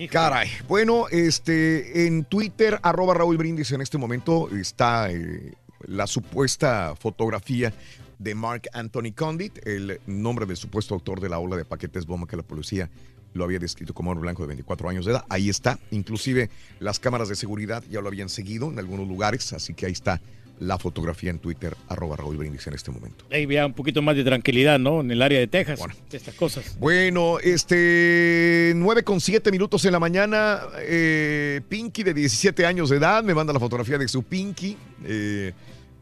Caray. 0.09 0.49
Bueno, 0.69 1.09
este, 1.09 2.07
en 2.07 2.23
Twitter, 2.23 2.79
arroba 2.81 3.13
Raúl 3.13 3.35
Brindis, 3.35 3.73
en 3.73 3.81
este 3.81 3.97
momento 3.97 4.49
está 4.55 5.11
eh, 5.11 5.55
la 5.85 6.07
supuesta 6.07 6.95
fotografía 6.95 7.73
de 8.19 8.33
Mark 8.33 8.69
Anthony 8.71 9.11
Condit, 9.13 9.59
el 9.67 9.99
nombre 10.07 10.45
del 10.45 10.55
supuesto 10.55 10.93
autor 10.93 11.19
de 11.19 11.27
la 11.27 11.39
ola 11.39 11.57
de 11.57 11.65
paquetes 11.65 12.05
bomba 12.05 12.25
que 12.25 12.37
la 12.37 12.43
policía 12.43 12.89
lo 13.33 13.43
había 13.43 13.59
descrito 13.59 13.93
como 13.93 14.11
hombre 14.11 14.21
blanco 14.21 14.43
de 14.43 14.47
24 14.47 14.87
años 14.87 15.05
de 15.05 15.11
edad. 15.11 15.25
Ahí 15.27 15.49
está. 15.49 15.77
Inclusive 15.91 16.49
las 16.79 17.01
cámaras 17.01 17.27
de 17.27 17.35
seguridad 17.35 17.83
ya 17.91 17.99
lo 17.99 18.07
habían 18.07 18.29
seguido 18.29 18.71
en 18.71 18.79
algunos 18.79 19.09
lugares, 19.09 19.51
así 19.51 19.73
que 19.73 19.87
ahí 19.87 19.91
está 19.91 20.21
la 20.59 20.77
fotografía 20.77 21.29
en 21.29 21.39
Twitter, 21.39 21.75
arroba 21.89 22.15
Raúl 22.15 22.37
Brindis 22.37 22.65
en 22.67 22.73
este 22.73 22.91
momento. 22.91 23.25
Ahí 23.31 23.43
había 23.43 23.65
un 23.65 23.73
poquito 23.73 24.01
más 24.01 24.15
de 24.15 24.23
tranquilidad, 24.23 24.79
¿no? 24.79 25.01
En 25.01 25.11
el 25.11 25.21
área 25.21 25.39
de 25.39 25.47
Texas. 25.47 25.79
de 26.09 26.17
estas 26.17 26.35
cosas. 26.35 26.77
Bueno, 26.79 27.39
este 27.39 28.73
9 28.75 29.03
con 29.03 29.19
7 29.19 29.51
minutos 29.51 29.83
en 29.85 29.91
la 29.91 29.99
mañana. 29.99 30.61
eh, 30.79 31.61
Pinky 31.67 32.03
de 32.03 32.13
17 32.13 32.65
años 32.65 32.89
de 32.89 32.97
edad 32.97 33.23
me 33.23 33.33
manda 33.33 33.51
la 33.53 33.59
fotografía 33.59 33.97
de 33.97 34.07
su 34.07 34.23
Pinky. 34.23 34.77
eh, 35.05 35.53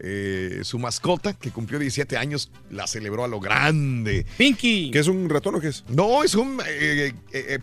eh, 0.03 0.61
su 0.63 0.80
mascota, 0.80 1.33
que 1.33 1.51
cumplió 1.51 1.77
17 1.77 2.17
años, 2.17 2.49
la 2.71 2.88
celebró 2.88 3.23
a 3.23 3.27
lo 3.27 3.39
grande. 3.39 4.25
Pinky. 4.35 4.89
¿Qué 4.91 4.97
es 4.97 5.07
un 5.07 5.30
ratón 5.30 5.55
o 5.55 5.59
qué 5.59 5.67
es? 5.67 5.83
No, 5.89 6.23
es 6.23 6.33
un 6.33 6.59
eh, 6.67 7.13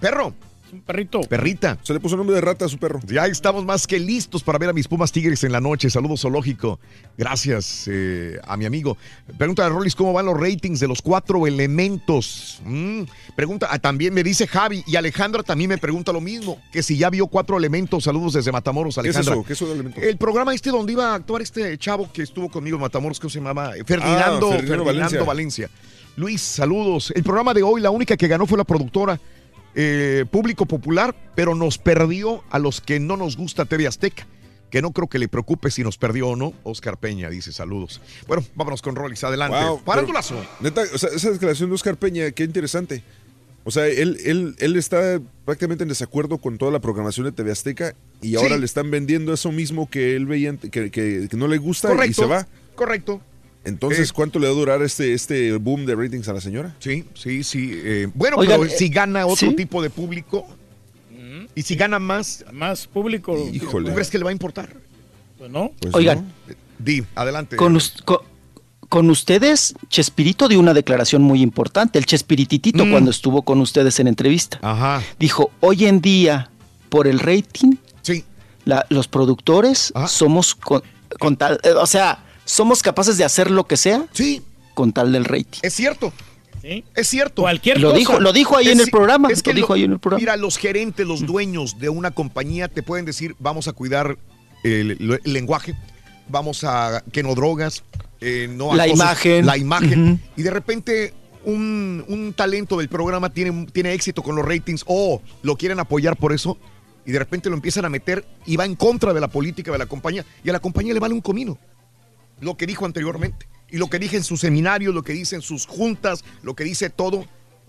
perro. 0.01 0.35
Es 0.69 0.75
un 0.75 0.83
perrito. 0.83 1.23
Perrita. 1.23 1.79
Se 1.83 1.95
le 1.95 2.01
puso 2.01 2.15
nombre 2.15 2.35
de 2.35 2.43
rata 2.43 2.67
a 2.67 2.69
su 2.69 2.77
perro. 2.77 3.01
Ya 3.07 3.25
estamos 3.27 3.65
más 3.65 3.87
que 3.87 3.99
listos 3.99 4.43
para 4.43 4.59
ver 4.59 4.69
a 4.69 4.75
mis 4.75 4.87
Pumas 4.87 5.11
Tigres 5.11 5.43
en 5.45 5.53
la 5.53 5.63
noche. 5.63 5.89
Saludos 5.89 6.21
zoológico. 6.21 6.79
Gracias 7.17 7.89
eh, 7.91 8.39
a 8.47 8.55
mi 8.59 8.67
amigo. 8.67 8.99
Pregunta 9.39 9.65
a 9.65 9.71
Rollis 9.71 9.95
cómo 9.95 10.13
van 10.13 10.27
los 10.27 10.39
ratings 10.39 10.79
de 10.79 10.87
los 10.87 11.01
cuatro 11.01 11.47
elementos. 11.47 12.61
Mm, 12.67 13.05
Pregunta, 13.35 13.69
ah, 13.71 13.79
también 13.79 14.13
me 14.13 14.23
dice 14.23 14.47
Javi 14.47 14.85
y 14.87 14.97
Alejandra 14.97 15.43
también 15.43 15.71
me 15.71 15.79
pregunta 15.79 16.13
lo 16.13 16.21
mismo, 16.21 16.61
que 16.71 16.83
si 16.83 16.99
ya 16.99 17.09
vio 17.09 17.29
cuatro 17.29 17.57
elementos. 17.57 18.05
Saludos 18.05 18.35
desde 18.35 18.53
Matamoros, 18.53 18.97
¿Qué 18.97 19.09
es 19.09 19.17
Alejandra. 19.17 19.35
eso? 19.37 19.45
¿Qué 19.45 19.53
es 19.55 19.59
eso 19.59 19.67
de 19.69 19.73
elementos? 19.73 20.03
El 20.03 20.19
programa 20.19 20.53
este 20.55 20.69
donde 20.69 20.93
iba 20.93 21.13
a 21.13 21.15
actuar 21.15 21.41
este 21.41 21.79
chavo 21.79 22.13
que 22.13 22.21
estuvo 22.23 22.51
conmigo 22.51 22.77
en 22.77 22.83
Matamoros, 22.83 23.19
que 23.19 23.31
se 23.31 23.39
llamaba 23.39 23.73
Ferdinando, 23.87 24.49
Ah, 24.49 24.57
Ferdinando 24.57 24.85
Ferdinando 24.85 24.85
Valencia. 24.85 25.25
Valencia. 25.25 25.71
Luis, 26.17 26.43
saludos. 26.43 27.11
El 27.15 27.23
programa 27.23 27.55
de 27.55 27.63
hoy, 27.63 27.81
la 27.81 27.91
única 27.91 28.17
que 28.19 28.29
ganó 28.29 28.45
fue 28.45 28.59
la 28.59 28.65
productora 28.65 29.19
eh, 29.75 30.25
Público 30.31 30.67
Popular, 30.67 31.15
pero 31.35 31.55
nos 31.55 31.79
perdió 31.79 32.43
a 32.51 32.59
los 32.59 32.81
que 32.81 33.01
no 33.01 33.17
nos 33.17 33.37
gusta 33.37 33.65
TV 33.65 33.87
Azteca. 33.87 34.27
Que 34.71 34.83
no 34.83 34.91
creo 34.93 35.07
que 35.09 35.19
le 35.19 35.29
preocupe 35.29 35.71
si 35.71 35.83
nos 35.83 35.97
perdió 35.97 36.29
o 36.29 36.37
no. 36.37 36.53
Oscar 36.63 36.99
Peña 36.99 37.31
dice 37.31 37.53
saludos. 37.53 38.03
Bueno, 38.27 38.45
vámonos 38.55 38.83
con 38.83 38.97
Rolis, 38.97 39.25
adelante. 39.25 39.57
Wow, 39.59 39.81
Farándulazo. 39.85 40.35
pero, 40.35 40.51
Neta, 40.61 40.83
o 40.95 40.99
sea, 40.99 41.09
esa 41.09 41.31
declaración 41.31 41.71
de 41.71 41.75
Oscar 41.75 41.97
Peña, 41.97 42.31
qué 42.33 42.45
interesante. 42.45 43.03
O 43.65 43.71
sea, 43.71 43.87
él, 43.87 44.19
él, 44.27 44.57
él 44.59 44.77
está 44.77 45.21
prácticamente 45.47 45.85
en 45.85 45.89
desacuerdo 45.89 46.37
con 46.37 46.59
toda 46.59 46.71
la 46.71 46.81
programación 46.81 47.25
de 47.25 47.33
TV 47.33 47.51
Azteca 47.51 47.95
y 48.21 48.37
ahora 48.37 48.55
Sí. 48.57 48.61
le 48.61 48.67
están 48.67 48.91
vendiendo 48.91 49.33
eso 49.33 49.53
mismo 49.53 49.89
que 49.89 50.15
él 50.17 50.27
veía, 50.27 50.55
que, 50.59 50.91
que- 50.91 51.29
que 51.31 51.37
no 51.39 51.49
le 51.49 51.57
gusta 51.59 51.89
y 51.89 51.97
Correcto. 51.97 52.23
se 52.23 52.29
va. 52.29 52.47
Correcto. 52.75 53.21
Entonces, 53.65 54.11
Eh, 54.11 54.13
¿cuánto 54.15 54.39
le 54.39 54.47
va 54.47 54.53
a 54.53 54.57
durar 54.57 54.83
este, 54.83 55.13
este 55.13 55.53
boom 55.57 55.85
de 55.85 55.95
ratings 55.95 56.29
a 56.29 56.33
la 56.33 56.41
señora? 56.41 56.75
Sí, 56.79 57.05
sí, 57.15 57.45
sí. 57.45 57.71
eh, 57.75 58.09
bueno, 58.15 58.37
Oigan, 58.39 58.61
pero 58.61 58.73
eh, 58.73 58.77
si 58.77 58.89
gana 58.89 59.27
otro 59.27 59.51
¿sí? 59.51 59.55
tipo 59.57 59.83
de 59.83 59.91
público 59.91 60.47
y 61.55 61.63
si 61.63 61.75
gana 61.75 61.99
más, 61.99 62.45
más 62.53 62.87
público, 62.87 63.37
¿tú 63.61 63.93
crees 63.93 64.11
que 64.11 64.19
le 64.19 64.25
va 64.25 64.31
a 64.31 64.33
importar? 64.33 64.73
Pues 65.37 65.51
no. 65.51 65.73
Oigan. 65.93 66.33
Di, 66.79 67.03
adelante. 67.17 67.57
Con, 67.57 67.75
us- 67.77 67.95
co- 68.05 68.25
con 68.89 69.11
ustedes, 69.11 69.75
Chespirito 69.89 70.47
dio 70.49 70.61
una 70.61 70.73
declaración 70.73 71.23
muy 71.23 71.43
importante. 71.43 71.99
El 71.99 72.07
Chespirititito, 72.07 72.87
Mm. 72.87 72.91
cuando 72.91 73.11
estuvo 73.11 73.43
con 73.43 73.61
ustedes 73.61 73.99
en 74.01 74.07
entrevista, 74.09 74.59
Ajá. 74.63 75.03
dijo: 75.19 75.51
Hoy 75.61 75.87
en 75.87 76.01
día, 76.01 76.51
por 76.89 77.07
el 77.09 77.19
rating, 77.19 77.75
Sí. 78.03 78.25
la- 78.65 78.87
los 78.89 79.09
productores 79.09 79.93
somos 80.07 80.55
con, 80.55 80.83
con 81.19 81.37
tal. 81.37 81.59
eh, 81.65 81.71
o 81.73 81.87
sea, 81.87 82.25
somos 82.49 82.83
capaces 82.83 83.19
de 83.19 83.25
hacer 83.25 83.51
lo 83.51 83.67
que 83.67 83.77
sea 83.77 84.07
sí. 84.13 84.43
con 84.75 84.93
tal 84.93 85.13
del 85.13 85.25
rating. 85.27 85.61
Es 85.63 85.75
cierto. 85.75 86.13
Es 86.95 87.09
cierto. 87.09 87.43
Cualquier 87.43 87.81
Lo 87.81 87.89
cosa. 87.91 87.99
dijo- 87.99 88.21
lo 88.21 88.33
dijo 88.33 88.57
ahí 88.57 88.69
en 88.69 88.81
el 88.81 88.91
programa, 88.91 89.29
lo 89.31 89.53
dijo 89.55 89.73
ahí 89.75 89.85
en 89.85 89.93
el 89.93 89.99
programa. 89.99 90.21
Mira, 90.21 90.37
los 90.37 90.57
gerentes, 90.59 91.07
los 91.07 91.25
dueños 91.25 91.79
de 91.79 91.89
una 91.89 92.11
compañía 92.11 92.69
te 92.69 92.83
pueden 92.83 93.05
decir, 93.07 93.37
vamos 93.39 93.69
a 93.69 93.73
cuidar 93.73 94.19
el, 94.65 95.21
el 95.25 95.33
lenguaje, 95.33 95.75
vamos 96.29 96.65
a 96.65 97.03
que 97.13 97.23
no 97.23 97.35
drogas, 97.35 97.85
eh, 98.21 98.49
no 98.51 98.75
La 98.75 98.83
acoses, 98.85 98.99
imagen. 99.01 99.47
La 99.47 99.57
imagen. 99.57 100.21
Y 100.37 100.43
de 100.43 100.51
repente 100.51 101.15
un, 101.45 102.05
un 102.09 102.33
talento 102.35 102.77
del 102.77 102.89
programa 102.89 103.31
tiene, 103.33 103.67
tiene 103.73 103.93
éxito 103.95 104.23
con 104.23 104.35
los 104.37 104.45
ratings 104.45 104.83
o 104.87 105.23
lo 105.43 105.57
quieren 105.57 105.79
apoyar 105.81 106.17
por 106.17 106.33
eso 106.33 106.59
y 107.07 107.13
de 107.13 107.19
repente 107.19 107.49
lo 107.49 107.55
empiezan 107.55 107.85
a 107.87 107.89
meter 107.89 108.27
y 108.45 108.57
va 108.57 108.67
en 108.67 108.75
contra 108.75 109.15
de 109.15 109.21
la 109.21 109.29
política 109.29 109.71
de 109.73 109.79
la 109.79 109.87
compañía 109.87 110.25
y 110.45 110.51
a 110.51 110.53
la 110.53 110.61
compañía 110.61 110.93
le 110.93 111.01
vale 111.01 111.15
un 111.15 111.21
comino 111.23 111.57
lo 112.41 112.57
que 112.57 112.67
dijo 112.67 112.85
anteriormente. 112.87 113.49
Y 113.71 113.77
lo 113.77 113.89
que 113.89 113.99
dije 113.99 114.17
en 114.17 114.25
sus 114.25 114.41
seminarios, 114.41 114.95
lo 114.95 115.03
que 115.03 115.13
dice 115.13 115.37
en 115.37 115.43
sus 115.43 115.67
juntas, 115.67 116.25
lo 116.43 116.55
que 116.55 116.65
dice 116.65 116.89
todo, 116.91 117.27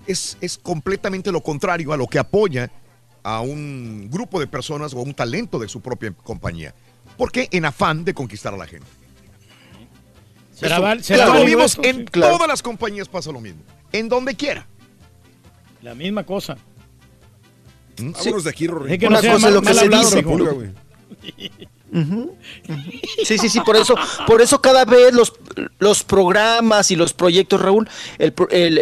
es, 0.07 0.37
es 0.41 0.57
completamente 0.57 1.31
lo 1.31 1.41
contrario 1.43 1.91
a 1.93 1.97
lo 1.97 2.07
que 2.07 2.19
apoya 2.19 2.71
a 3.23 3.41
un 3.41 4.09
grupo 4.09 4.39
de 4.39 4.47
personas 4.47 4.93
o 4.93 4.99
a 4.99 5.03
un 5.03 5.13
talento 5.13 5.59
de 5.59 5.67
su 5.67 5.81
propia 5.81 6.11
compañía. 6.13 6.73
¿Por 7.17 7.31
qué? 7.33 7.49
En 7.51 7.65
afán 7.65 8.05
de 8.05 8.13
conquistar 8.13 8.53
a 8.53 8.57
la 8.57 8.65
gente. 8.65 8.87
¿Será 10.53 10.75
Eso- 10.75 10.81
val- 10.83 11.03
será 11.03 11.19
esto 11.23 11.33
lo 11.33 11.39
válido 11.39 11.57
vimos 11.57 11.71
eso? 11.73 11.83
en 11.83 11.97
Sí. 11.97 12.05
Claro. 12.05 12.33
todas 12.35 12.47
las 12.47 12.61
compañías 12.61 13.09
pasa 13.09 13.31
lo 13.31 13.41
mismo. 13.41 13.61
En 13.91 14.07
donde 14.07 14.35
quiera. 14.35 14.67
La 15.81 15.95
misma 15.95 16.25
cosa. 16.25 16.57
Vámonos 17.97 18.45
de 18.45 18.49
aquí, 18.49 18.67
Rory. 18.67 18.93
Es 18.93 18.99
que 18.99 19.07
Una 19.07 19.21
no 19.21 19.33
cosa 19.33 19.39
mal- 19.39 19.49
es 19.49 19.55
lo 19.55 19.61
que 19.61 19.73
se 19.73 19.89
dice, 19.89 20.15
Rico. 20.21 21.67
Sí, 23.23 23.37
sí, 23.37 23.49
sí, 23.49 23.59
por 23.61 23.75
eso, 23.75 23.95
por 24.27 24.41
eso 24.41 24.61
cada 24.61 24.85
vez 24.85 25.13
los, 25.13 25.33
los 25.79 26.03
programas 26.03 26.91
y 26.91 26.95
los 26.95 27.13
proyectos, 27.13 27.61
Raúl, 27.61 27.87
el, 28.17 28.33
el- 28.51 28.77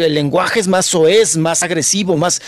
el- 0.00 0.14
lenguaje 0.14 0.60
es 0.60 0.68
más 0.68 0.86
soez, 0.86 1.36
más 1.36 1.62
agresivo, 1.62 2.16
más 2.16 2.40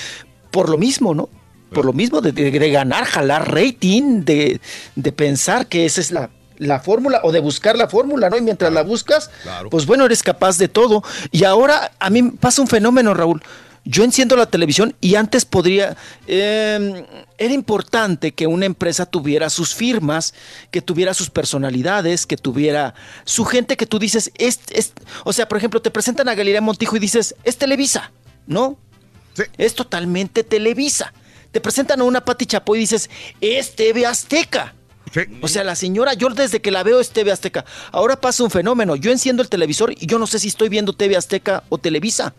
por 0.50 0.68
lo 0.68 0.78
mismo, 0.78 1.14
¿no? 1.14 1.28
Por 1.72 1.84
lo 1.84 1.92
mismo 1.92 2.20
de, 2.20 2.32
de- 2.32 2.50
de 2.50 2.70
ganar, 2.70 3.04
jalar 3.04 3.52
rating, 3.54 4.24
de, 4.24 4.60
de 4.96 5.12
pensar 5.12 5.66
que 5.68 5.86
esa 5.86 6.00
es 6.00 6.10
la, 6.10 6.30
la 6.58 6.80
fórmula 6.80 7.20
o 7.22 7.30
de 7.30 7.38
buscar 7.40 7.76
la 7.78 7.88
fórmula, 7.88 8.28
¿no? 8.28 8.36
Y 8.36 8.42
mientras 8.42 8.72
la 8.72 8.82
buscas, 8.82 9.30
Claro. 9.44 9.70
pues 9.70 9.86
bueno, 9.86 10.04
eres 10.04 10.22
capaz 10.22 10.58
de 10.58 10.66
todo. 10.68 11.02
Y 11.30 11.44
ahora 11.44 11.92
a 12.00 12.10
mí 12.10 12.22
pasa 12.22 12.60
un 12.62 12.68
fenómeno, 12.68 13.14
Raúl. 13.14 13.40
Yo 13.84 14.04
enciendo 14.04 14.36
la 14.36 14.46
televisión 14.46 14.94
y 15.00 15.14
antes 15.14 15.44
podría... 15.44 15.96
eh, 16.26 17.04
era 17.38 17.54
importante 17.54 18.32
que 18.32 18.46
una 18.46 18.66
empresa 18.66 19.06
tuviera 19.06 19.48
sus 19.48 19.74
firmas, 19.74 20.34
que 20.70 20.82
tuviera 20.82 21.14
sus 21.14 21.30
personalidades, 21.30 22.26
que 22.26 22.36
tuviera 22.36 22.94
su 23.24 23.44
gente 23.46 23.76
que 23.78 23.86
tú 23.86 23.98
dices, 23.98 24.30
es, 24.36 24.60
es- 24.72 24.92
o 25.24 25.32
sea, 25.32 25.48
por 25.48 25.56
ejemplo, 25.58 25.80
te 25.80 25.90
presentan 25.90 26.28
a 26.28 26.34
Galilea 26.34 26.60
Montijo 26.60 26.96
y 26.96 27.00
dices, 27.00 27.34
es 27.44 27.56
Televisa, 27.56 28.12
¿no? 28.46 28.78
Es 29.56 29.74
totalmente 29.74 30.44
Televisa. 30.44 31.14
Te 31.50 31.60
presentan 31.60 32.00
a 32.00 32.04
una 32.04 32.24
Pati 32.24 32.46
Chapoy 32.46 32.78
y 32.78 32.80
dices, 32.82 33.08
es 33.40 33.74
TV 33.74 34.04
Azteca. 34.06 34.74
O 35.42 35.48
sea, 35.48 35.64
la 35.64 35.74
señora, 35.74 36.14
yo 36.14 36.28
desde 36.28 36.60
que 36.60 36.70
la 36.70 36.82
veo 36.82 37.00
es 37.00 37.10
TV 37.10 37.32
Azteca. 37.32 37.64
Ahora 37.90 38.20
pasa 38.20 38.44
un 38.44 38.50
fenómeno. 38.50 38.94
Yo 38.94 39.10
enciendo 39.10 39.42
el 39.42 39.48
televisor 39.48 39.92
y 39.98 40.06
yo 40.06 40.18
no 40.18 40.26
sé 40.26 40.38
si 40.38 40.48
estoy 40.48 40.68
viendo 40.68 40.92
TV 40.92 41.16
Azteca 41.16 41.64
o 41.70 41.78
Televisa. 41.78 42.34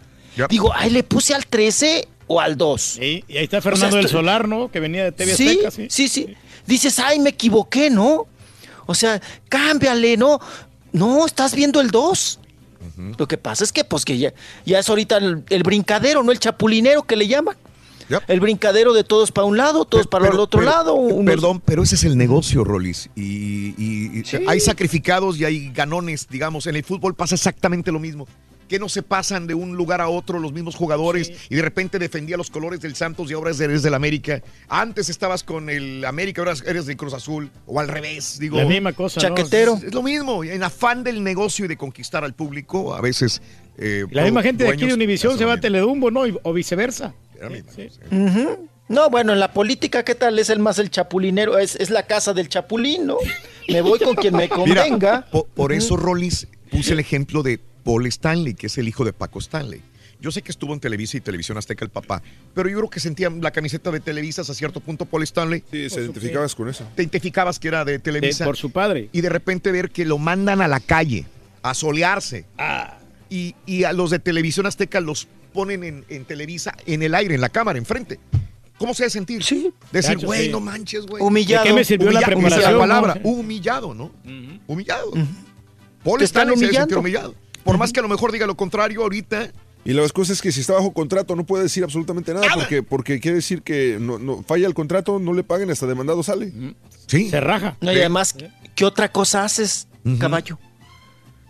Digo, 0.49 0.71
ay, 0.73 0.89
le 0.89 1.03
puse 1.03 1.33
al 1.33 1.45
13 1.45 2.07
o 2.27 2.39
al 2.39 2.57
2. 2.57 2.81
Sí, 2.81 3.23
y 3.27 3.37
ahí 3.37 3.43
está 3.43 3.61
Fernando 3.61 3.87
O 3.87 3.89
sea, 3.89 3.97
del 3.97 4.05
estoy- 4.05 4.19
Solar, 4.19 4.47
¿no? 4.47 4.71
Que 4.71 4.79
venía 4.79 5.03
de 5.03 5.11
TV 5.11 5.35
sí, 5.35 5.49
Azteca, 5.49 5.71
sí, 5.71 5.87
sí. 5.89 6.07
sí, 6.07 6.35
Dices, 6.65 6.99
ay, 6.99 7.19
me 7.19 7.31
equivoqué, 7.31 7.89
¿no? 7.89 8.27
O 8.85 8.93
sea, 8.95 9.21
cámbiale, 9.49 10.15
¿no? 10.17 10.39
No, 10.93 11.25
estás 11.25 11.53
viendo 11.55 11.81
el 11.81 11.91
2. 11.91 12.39
Lo 13.17 13.27
que 13.27 13.37
pasa 13.37 13.63
es 13.63 13.71
que, 13.71 13.83
pues, 13.83 14.05
que 14.05 14.17
ya, 14.17 14.33
ya 14.65 14.79
es 14.79 14.89
ahorita 14.89 15.17
el, 15.17 15.43
el 15.49 15.63
brincadero, 15.63 16.23
¿no? 16.23 16.31
El 16.31 16.39
chapulinero 16.39 17.03
que 17.03 17.15
le 17.15 17.27
llaman. 17.27 17.55
El 18.27 18.41
brincadero 18.41 18.91
de 18.93 19.03
todos 19.05 19.31
para 19.31 19.45
un 19.45 19.55
lado, 19.57 19.85
todos 19.85 20.05
para 20.07 20.27
el 20.27 20.37
otro 20.37 20.59
Pero- 20.59 20.71
lado. 20.71 20.93
unos- 20.95 21.25
Perdón, 21.33 21.61
pero 21.63 21.83
ese 21.83 21.95
es 21.95 22.03
el 22.03 22.17
negocio, 22.17 22.63
Rolis. 22.65 23.09
Y, 23.15 23.69
y- 23.77 24.19
y 24.21 24.23
hay 24.47 24.59
sacrificados 24.59 25.39
y 25.39 25.45
hay 25.45 25.69
ganones, 25.71 26.27
digamos. 26.29 26.67
En 26.67 26.75
el 26.75 26.83
fútbol 26.83 27.15
pasa 27.15 27.35
exactamente 27.35 27.91
lo 27.91 27.99
mismo. 27.99 28.27
Que 28.71 28.79
no 28.79 28.87
se 28.87 29.03
pasan 29.03 29.47
de 29.47 29.53
un 29.53 29.75
lugar 29.75 29.99
a 29.99 30.07
otro 30.07 30.39
los 30.39 30.53
mismos 30.53 30.75
jugadores 30.77 31.29
y 31.49 31.55
de 31.55 31.61
repente 31.61 31.99
defendía 31.99 32.37
los 32.37 32.49
colores 32.49 32.79
del 32.79 32.95
Santos 32.95 33.29
y 33.29 33.33
ahora 33.33 33.51
eres 33.51 33.83
del 33.83 33.93
América. 33.93 34.41
Antes 34.69 35.09
estabas 35.09 35.43
con 35.43 35.69
el 35.69 36.05
América, 36.05 36.41
ahora 36.41 36.53
eres 36.65 36.85
del 36.85 36.95
Cruz 36.95 37.13
Azul 37.13 37.51
o 37.65 37.81
al 37.81 37.89
revés, 37.89 38.39
digo. 38.39 38.55
La 38.55 38.63
misma 38.63 38.93
cosa, 38.93 39.19
¿no? 39.19 39.27
Chaquetero. 39.35 39.75
Es, 39.75 39.83
es 39.83 39.93
lo 39.93 40.01
mismo, 40.01 40.41
en 40.45 40.63
afán 40.63 41.03
del 41.03 41.21
negocio 41.21 41.65
y 41.65 41.67
de 41.67 41.75
conquistar 41.75 42.23
al 42.23 42.33
público, 42.33 42.95
a 42.95 43.01
veces 43.01 43.41
eh, 43.77 44.05
La 44.09 44.23
misma 44.23 44.41
gente 44.41 44.63
de 44.63 44.69
aquí 44.69 44.85
de 44.87 44.93
Univisión 44.93 45.37
se 45.37 45.43
va 45.43 45.53
a 45.55 45.59
Teledumbo, 45.59 46.09
¿no? 46.09 46.21
O 46.43 46.53
viceversa. 46.53 47.13
Sí. 47.75 47.89
No, 48.87 49.09
bueno, 49.09 49.33
en 49.33 49.39
la 49.41 49.51
política, 49.51 50.03
¿qué 50.05 50.15
tal? 50.15 50.39
Es 50.39 50.49
el 50.49 50.59
más 50.59 50.79
el 50.79 50.89
chapulinero, 50.89 51.57
es, 51.57 51.75
es 51.75 51.89
la 51.89 52.03
casa 52.07 52.33
del 52.33 52.47
chapulín, 52.47 53.05
¿no? 53.07 53.17
Me 53.67 53.81
voy 53.81 53.99
con 53.99 54.15
quien 54.15 54.33
me 54.35 54.47
convenga. 54.47 55.25
po- 55.29 55.45
por, 55.53 55.73
eso, 55.73 55.95
Ujú. 55.95 56.03
Rollins, 56.03 56.47
puse 56.69 56.93
el 56.93 56.99
ejemplo 57.01 57.43
de 57.43 57.59
Paul 57.83 58.05
Stanley, 58.07 58.53
que 58.53 58.67
es 58.67 58.77
el 58.77 58.87
hijo 58.87 59.05
de 59.05 59.13
Paco 59.13 59.39
Stanley. 59.39 59.81
Yo 60.19 60.29
sé 60.31 60.43
que 60.43 60.51
estuvo 60.51 60.73
en 60.73 60.79
Televisa 60.79 61.17
y 61.17 61.21
Televisión 61.21 61.57
Azteca 61.57 61.83
el 61.83 61.89
papá, 61.89 62.21
pero 62.53 62.69
yo 62.69 62.77
creo 62.77 62.89
que 62.91 62.99
sentía 62.99 63.29
la 63.31 63.49
camiseta 63.51 63.89
de 63.89 63.99
Televisa 63.99 64.41
hasta 64.41 64.53
cierto 64.53 64.79
punto 64.79 65.05
Paul 65.05 65.23
Stanley. 65.23 65.63
Sí, 65.71 65.89
se 65.89 66.01
identificabas 66.01 66.53
con 66.53 66.69
eso. 66.69 66.87
Te 66.95 67.01
identificabas 67.01 67.57
que 67.57 67.67
era 67.69 67.83
de 67.85 67.97
Televisa. 67.97 68.43
De- 68.43 68.47
por 68.47 68.55
su 68.57 68.69
padre. 68.71 69.09
Y 69.13 69.21
de 69.21 69.29
repente 69.29 69.71
ver 69.71 69.89
que 69.89 70.05
lo 70.05 70.19
mandan 70.19 70.61
a 70.61 70.67
la 70.67 70.79
calle 70.79 71.25
a 71.63 71.73
solearse. 71.73 72.45
Ah. 72.59 72.99
Y, 73.31 73.55
y 73.65 73.83
a 73.85 73.93
los 73.93 74.11
de 74.11 74.19
Televisión 74.19 74.67
Azteca 74.67 74.99
los 75.01 75.27
ponen 75.53 75.83
en, 75.83 76.05
en 76.09 76.25
Televisa, 76.25 76.75
en 76.85 77.01
el 77.01 77.15
aire, 77.15 77.33
en 77.35 77.41
la 77.41 77.49
cámara, 77.49 77.79
enfrente. 77.79 78.19
¿Cómo 78.77 78.93
se 78.93 79.03
debe 79.03 79.09
sentir? 79.11 79.43
Sí. 79.43 79.71
Decir, 79.91 80.17
güey, 80.25 80.45
sí. 80.45 80.51
no 80.51 80.59
manches, 80.59 81.05
güey. 81.07 81.23
Humillado. 81.23 81.63
¿De 81.63 81.69
qué 81.69 81.75
me 81.75 81.83
sirvió 81.83 82.11
la 82.11 82.21
preparación, 82.21 82.63
la 82.63 82.71
no? 82.71 82.77
palabra, 82.79 83.13
Sí. 83.15 83.19
humillado, 83.23 83.93
¿no? 83.95 84.11
Humillado. 84.67 85.11
Paul 86.03 86.19
Te 86.19 86.25
están 86.25 86.49
Stanley 86.49 86.73
se 86.73 86.85
debe 86.87 87.33
Por 87.63 87.77
más 87.77 87.91
que 87.93 87.99
a 87.99 88.03
lo 88.03 88.09
mejor 88.09 88.31
diga 88.31 88.45
lo 88.47 88.55
contrario 88.57 89.01
ahorita. 89.03 89.51
Y 89.83 89.93
la 89.93 90.07
cosa 90.09 90.31
es 90.33 90.41
que 90.41 90.51
si 90.51 90.61
está 90.61 90.73
bajo 90.73 90.93
contrato 90.93 91.35
no 91.35 91.43
puede 91.43 91.63
decir 91.63 91.83
absolutamente 91.83 92.33
nada, 92.33 92.47
porque 92.53 92.83
porque 92.83 93.19
quiere 93.19 93.35
decir 93.37 93.63
que 93.63 93.97
no, 93.99 94.19
no- 94.19 94.43
falla 94.43 94.67
el 94.67 94.73
contrato, 94.75 95.17
no 95.19 95.33
le 95.33 95.43
paguen, 95.43 95.71
hasta 95.71 95.87
demandado 95.87 96.21
sale. 96.21 96.53
Sí. 97.07 97.29
Se 97.29 97.39
raja. 97.39 97.77
No, 97.81 97.91
y 97.91 97.95
además, 97.97 98.35
¿qué 98.75 98.85
otra 98.85 99.11
cosa 99.11 99.43
haces, 99.43 99.87
caballo? 100.19 100.59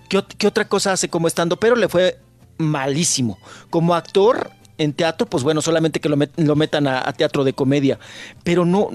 ¿Qué, 0.09 0.23
qué 0.37 0.47
otra 0.47 0.67
cosa 0.67 0.93
hace 0.93 1.09
como 1.09 1.27
estando? 1.27 1.57
Pero 1.57 1.75
le 1.75 1.89
fue 1.89 2.19
malísimo. 2.57 3.37
Como 3.69 3.95
actor 3.95 4.51
en 4.81 4.93
teatro, 4.93 5.27
pues 5.27 5.43
bueno, 5.43 5.61
solamente 5.61 5.99
que 5.99 6.09
lo, 6.09 6.17
met- 6.17 6.31
lo 6.37 6.55
metan 6.55 6.87
a, 6.87 7.07
a 7.07 7.13
teatro 7.13 7.43
de 7.43 7.53
comedia. 7.53 7.99
Pero 8.43 8.65
no, 8.65 8.89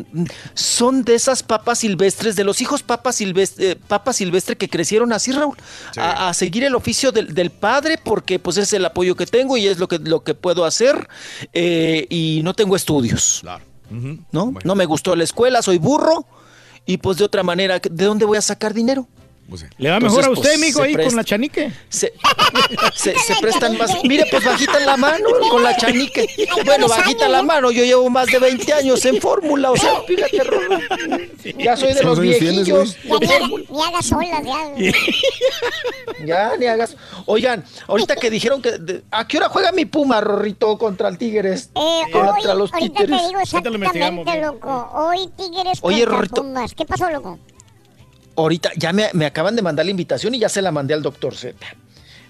son 0.55 1.03
de 1.05 1.15
esas 1.15 1.43
papas 1.43 1.79
silvestres, 1.81 2.37
de 2.37 2.45
los 2.45 2.61
hijos 2.61 2.83
papas 2.83 3.17
silvestre, 3.17 3.77
papa 3.77 4.13
silvestre 4.13 4.57
que 4.57 4.69
crecieron 4.69 5.13
así, 5.13 5.33
Raúl, 5.33 5.57
a, 5.97 6.29
a 6.29 6.35
seguir 6.35 6.65
el 6.65 6.75
oficio 6.75 7.13
del, 7.13 7.35
del 7.35 7.51
padre, 7.51 7.99
porque 8.03 8.39
pues 8.39 8.57
es 8.57 8.73
el 8.73 8.85
apoyo 8.85 9.15
que 9.17 9.27
tengo 9.27 9.57
y 9.57 9.67
es 9.67 9.79
lo 9.79 9.89
que, 9.89 9.99
lo 9.99 10.23
que 10.25 10.35
puedo 10.35 10.65
hacer, 10.65 11.09
eh, 11.53 12.07
y 12.11 12.41
no 12.45 12.55
tengo 12.55 12.77
estudios. 12.77 13.43
¿no? 14.33 14.53
No 14.65 14.75
me 14.75 14.85
gustó 14.85 15.15
la 15.15 15.25
escuela, 15.25 15.63
soy 15.63 15.79
burro 15.79 16.27
y 16.85 16.97
pues 16.99 17.19
de 17.19 17.25
otra 17.25 17.43
manera, 17.43 17.79
¿de 17.79 18.05
dónde 18.05 18.25
voy 18.25 18.37
a 18.39 18.43
sacar 18.43 18.75
dinero? 18.75 19.09
Le 19.79 19.91
va 19.91 20.01
mejor 20.01 20.25
a 20.25 20.31
usted, 20.31 20.51
pues, 20.51 20.59
mijo, 20.61 20.83
ahí 20.83 20.95
con 20.97 21.15
la 21.15 21.23
chanique. 21.23 21.71
Se, 21.89 22.13
se- 22.95 23.17
se 23.17 23.35
prestan 23.41 23.79
más. 23.79 23.93
Mire, 24.03 24.25
pues 24.31 24.45
bajita 24.45 24.81
la 24.81 24.97
mano 24.97 25.29
con 25.51 25.63
la 25.63 25.77
chanique. 25.77 26.27
Bueno, 26.65 26.89
bajita 26.89 27.29
la 27.29 27.43
mano, 27.43 27.71
yo 27.71 27.85
llevo 27.85 28.11
más 28.11 28.27
de 28.27 28.39
20 28.41 28.73
años 28.73 29.05
en 29.05 29.21
fórmula, 29.21 29.71
o 29.71 29.77
sea, 29.77 30.01
fíjate, 30.07 30.43
Rolo. 30.43 30.79
Ya 31.59 31.77
soy 31.77 31.95
de 31.95 32.03
los 32.03 32.19
¿Cuántos 32.19 32.19
años 32.19 32.39
tienes, 32.39 32.67
viejillos. 32.67 32.97
Ya 33.05 33.19
ni, 33.19 33.27
haga- 33.27 33.49
ni 33.71 33.83
hagas 33.83 34.13
olas, 34.13 34.43
ya. 34.45 36.25
Ya, 36.25 36.57
ni 36.57 36.67
hagas. 36.67 36.97
Oigan, 37.27 37.65
ahorita 37.87 38.17
que 38.17 38.31
dijeron 38.31 38.61
que. 38.63 38.73
de- 38.79 39.03
¿A 39.11 39.29
qué 39.29 39.37
hora 39.39 39.49
juega 39.49 39.71
mi 39.73 39.85
Puma, 39.85 40.21
Rorrito, 40.21 40.77
contra 40.79 41.09
el 41.09 41.19
Tigres? 41.19 41.71
Eh, 41.75 42.03
hoy, 42.07 42.11
contra 42.13 42.55
los 42.55 42.73
ahorita 42.73 42.95
te 43.01 43.05
Títeres. 43.07 43.29
digo 43.29 43.41
exactamente, 43.41 44.41
loco. 44.43 44.91
Hoy 44.95 45.29
Tigres 45.37 45.79
Oye, 45.83 45.99
contra 46.01 46.17
Rorrito. 46.17 46.43
Pumas. 46.43 46.75
¿Qué 46.75 46.85
pasó, 46.85 47.09
loco? 47.11 47.39
Ahorita 48.37 48.71
ya 48.77 48.93
me, 48.93 49.09
me 49.15 49.27
acaban 49.27 49.57
de 49.57 49.63
mandar 49.63 49.87
la 49.87 49.91
invitación 49.91 50.35
y 50.35 50.39
ya 50.39 50.49
se 50.49 50.63
la 50.63 50.71
mandé 50.71 50.95
al 50.95 51.03
doctor 51.03 51.35
Z. 51.35 51.57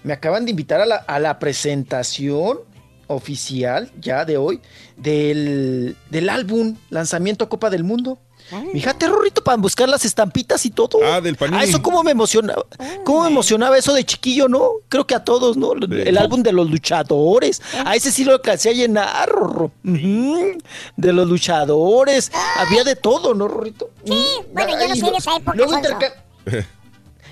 Me 0.03 0.13
acaban 0.13 0.45
de 0.45 0.51
invitar 0.51 0.79
a 0.81 0.85
la, 0.85 0.95
a 0.95 1.19
la 1.19 1.37
presentación 1.39 2.59
oficial 3.07 3.91
ya 3.99 4.25
de 4.25 4.37
hoy 4.37 4.61
del, 4.95 5.95
del 6.09 6.29
álbum 6.29 6.75
Lanzamiento 6.89 7.49
Copa 7.49 7.69
del 7.69 7.83
Mundo. 7.83 8.19
Fíjate, 8.71 9.07
Rorrito, 9.07 9.43
para 9.43 9.57
buscar 9.57 9.89
las 9.89 10.05
estampitas 10.05 10.65
y 10.65 10.69
todo. 10.69 10.99
Ah, 11.03 11.19
del 11.19 11.35
Panini. 11.35 11.59
Ah, 11.59 11.63
eso 11.63 11.81
cómo 11.81 12.03
me 12.03 12.11
emocionaba. 12.11 12.65
¿Cómo 13.03 13.23
me 13.23 13.29
emocionaba 13.29 13.77
eso 13.77 13.93
de 13.93 14.05
chiquillo, 14.05 14.47
no? 14.47 14.71
Creo 14.89 15.05
que 15.05 15.15
a 15.15 15.23
todos, 15.23 15.57
¿no? 15.57 15.73
El 15.73 16.17
álbum 16.17 16.43
de 16.43 16.53
los 16.53 16.69
luchadores. 16.69 17.61
A 17.85 17.95
ese 17.95 18.11
sí 18.11 18.23
lo 18.23 18.33
alcancé 18.33 18.69
a 18.69 18.73
llenar, 18.73 19.29
Rorro. 19.29 19.71
De 19.83 21.13
los 21.13 21.27
luchadores. 21.27 22.31
Había 22.57 22.83
de 22.83 22.95
todo, 22.95 23.33
¿no, 23.33 23.47
Rorrito? 23.47 23.89
Sí, 24.05 24.25
bueno, 24.53 24.79
yo 24.79 24.87
no 24.87 24.95
soy 24.95 25.11
de 25.11 25.17
esa 25.17 25.35
época, 25.35 25.55
Luego 25.55 25.79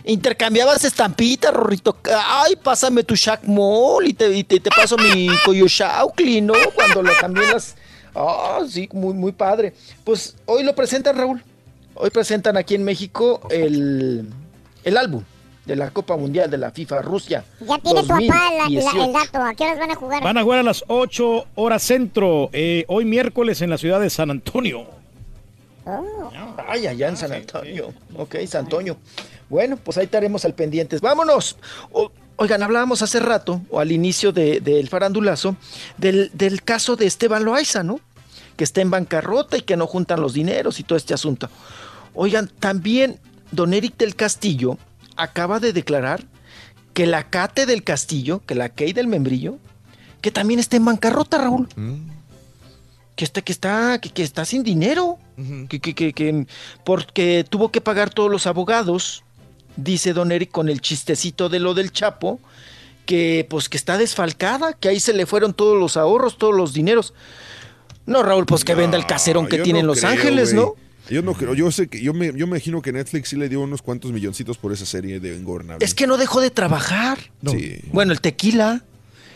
Intercambiabas 0.05 0.83
estampitas, 0.83 1.51
Rorrito. 1.51 1.97
Ay, 2.27 2.55
pásame 2.57 3.03
tu 3.03 3.15
Shaq 3.15 3.43
Mall 3.45 4.07
y 4.07 4.13
te, 4.13 4.31
y 4.35 4.43
te, 4.43 4.59
te 4.59 4.69
paso 4.69 4.97
mi 4.97 5.27
Coyoshaukli, 5.45 6.41
¿no? 6.41 6.53
Cuando 6.75 7.01
lo 7.01 7.11
cambié 7.19 7.51
las. 7.51 7.75
Ah, 8.15 8.61
sí, 8.69 8.87
muy, 8.93 9.13
muy 9.13 9.31
padre. 9.31 9.73
Pues 10.03 10.35
hoy 10.45 10.63
lo 10.63 10.73
presentan, 10.75 11.17
Raúl. 11.17 11.43
Hoy 11.95 12.09
presentan 12.09 12.57
aquí 12.57 12.75
en 12.75 12.83
México 12.83 13.41
el, 13.49 14.27
el 14.83 14.97
álbum 14.97 15.23
de 15.65 15.75
la 15.75 15.89
Copa 15.91 16.15
Mundial 16.15 16.49
de 16.49 16.57
la 16.57 16.71
FIFA 16.71 17.01
Rusia. 17.01 17.43
Ya 17.61 17.77
tiene 17.79 18.01
tu 18.01 18.07
papá 18.07 18.21
la- 18.23 18.51
la- 18.51 18.63
2018. 18.69 19.03
el 19.05 19.13
dato. 19.13 19.41
¿A 19.41 19.53
qué 19.55 19.63
horas 19.63 19.79
van 19.79 19.91
a 19.91 19.95
jugar? 19.95 20.23
Van 20.23 20.37
a 20.37 20.43
jugar 20.43 20.59
a 20.59 20.63
las 20.63 20.83
8 20.87 21.45
horas 21.55 21.83
centro, 21.83 22.49
eh, 22.53 22.85
hoy 22.87 23.05
miércoles 23.05 23.61
en 23.61 23.69
la 23.69 23.77
ciudad 23.77 23.99
de 23.99 24.09
San 24.09 24.29
Antonio. 24.29 24.85
Oh. 25.85 26.31
Ay, 26.67 26.87
allá 26.87 27.07
en 27.09 27.17
San 27.17 27.31
Antonio. 27.31 27.93
Ok, 28.17 28.35
San 28.47 28.65
Antonio. 28.65 28.97
Bueno, 29.49 29.77
pues 29.77 29.97
ahí 29.97 30.05
estaremos 30.05 30.43
al 30.45 30.53
pendientes. 30.53 30.99
¡Vámonos! 31.01 31.57
O- 31.91 32.11
oigan, 32.37 32.63
hablábamos 32.63 33.01
hace 33.03 33.19
rato, 33.19 33.61
o 33.69 33.79
al 33.79 33.91
inicio 33.91 34.31
de- 34.31 34.59
del 34.61 34.89
farandulazo, 34.89 35.55
del, 35.97 36.31
del 36.33 36.63
caso 36.63 36.95
de 36.95 37.05
Esteban 37.05 37.43
Loaiza, 37.45 37.83
¿no? 37.83 37.99
Que 38.55 38.63
está 38.63 38.81
en 38.81 38.89
bancarrota 38.91 39.57
y 39.57 39.61
que 39.61 39.75
no 39.77 39.87
juntan 39.87 40.21
los 40.21 40.33
dineros 40.33 40.79
y 40.79 40.83
todo 40.83 40.97
este 40.97 41.13
asunto. 41.13 41.49
Oigan, 42.13 42.47
también 42.59 43.19
don 43.51 43.73
Eric 43.73 43.97
del 43.97 44.15
Castillo 44.15 44.77
acaba 45.17 45.59
de 45.59 45.73
declarar 45.73 46.23
que 46.93 47.05
la 47.05 47.29
Cate 47.29 47.65
del 47.65 47.83
Castillo, 47.83 48.41
que 48.45 48.55
la 48.55 48.69
Key 48.69 48.93
del 48.93 49.07
Membrillo, 49.07 49.57
que 50.21 50.31
también 50.31 50.59
está 50.59 50.77
en 50.77 50.85
bancarrota, 50.85 51.37
Raúl. 51.37 51.67
Que 53.15 53.23
está, 53.25 53.41
que 53.41 53.51
está, 53.51 53.99
que, 53.99 54.09
que 54.09 54.23
está 54.23 54.43
sin 54.45 54.63
dinero. 54.63 55.17
que, 55.69 55.79
que, 55.81 55.93
que, 55.93 56.13
que- 56.13 56.47
porque 56.85 57.45
tuvo 57.49 57.69
que 57.69 57.81
pagar 57.81 58.09
todos 58.09 58.31
los 58.31 58.47
abogados, 58.47 59.23
dice 59.75 60.13
Don 60.13 60.31
Eric 60.31 60.51
con 60.51 60.69
el 60.69 60.79
chistecito 60.79 61.49
de 61.49 61.59
lo 61.59 61.73
del 61.73 61.91
Chapo, 61.91 62.39
que 63.05 63.45
pues 63.49 63.67
que 63.69 63.75
está 63.77 63.97
desfalcada, 63.97 64.71
que 64.73 64.87
ahí 64.89 64.99
se 65.01 65.13
le 65.13 65.25
fueron 65.25 65.53
todos 65.53 65.77
los 65.77 65.97
ahorros, 65.97 66.37
todos 66.37 66.55
los 66.55 66.73
dineros. 66.73 67.13
No, 68.05 68.23
Raúl, 68.23 68.45
pues 68.45 68.63
que 68.63 68.75
venda 68.75 68.97
el 68.97 69.05
caserón 69.05 69.47
que 69.47 69.59
tiene 69.59 69.79
en 69.79 69.87
Los 69.87 69.99
creo, 69.99 70.11
Ángeles. 70.11 70.53
¿no? 70.53 70.75
Yo 71.09 71.21
no 71.21 71.33
creo, 71.33 71.53
yo 71.53 71.71
sé 71.71 71.87
que, 71.87 72.01
yo 72.01 72.13
me, 72.13 72.27
yo 72.35 72.45
imagino 72.47 72.81
que 72.81 72.91
Netflix 72.91 73.29
sí 73.29 73.35
le 73.35 73.47
dio 73.49 73.61
unos 73.61 73.81
cuantos 73.81 74.11
milloncitos 74.11 74.57
por 74.57 74.71
esa 74.71 74.85
serie 74.85 75.19
de 75.19 75.35
Ingobernable. 75.35 75.85
Es 75.85 75.93
que 75.93 76.07
no 76.07 76.17
dejó 76.17 76.41
de 76.41 76.49
trabajar. 76.49 77.19
Sí. 77.47 77.79
Bueno, 77.91 78.11
el 78.11 78.21
tequila. 78.21 78.83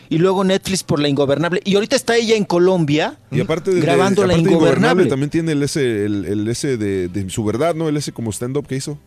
Y 0.08 0.18
luego 0.18 0.42
Netflix 0.42 0.82
por 0.82 0.98
la 0.98 1.06
ingobernable. 1.08 1.60
Y 1.64 1.76
ahorita 1.76 1.94
está 1.94 2.16
ella 2.16 2.34
en 2.34 2.42
Colombia 2.44 3.20
Y 3.30 3.38
aparte 3.40 3.70
de, 3.70 3.80
grabando 3.80 4.22
de- 4.22 4.26
la 4.26 4.34
aparte 4.34 4.50
ingobernable. 4.50 5.06
también 5.06 5.30
tiene 5.30 5.52
el 5.52 5.62
ese, 5.62 6.04
el, 6.04 6.24
el 6.24 6.48
ese 6.48 6.76
de, 6.76 7.06
de 7.06 7.30
su 7.30 7.44
verdad, 7.44 7.76
¿no? 7.76 7.88
El 7.88 7.96
ese 7.96 8.10
como 8.10 8.32
stand-up 8.32 8.66
que 8.66 8.74
hizo. 8.74 8.98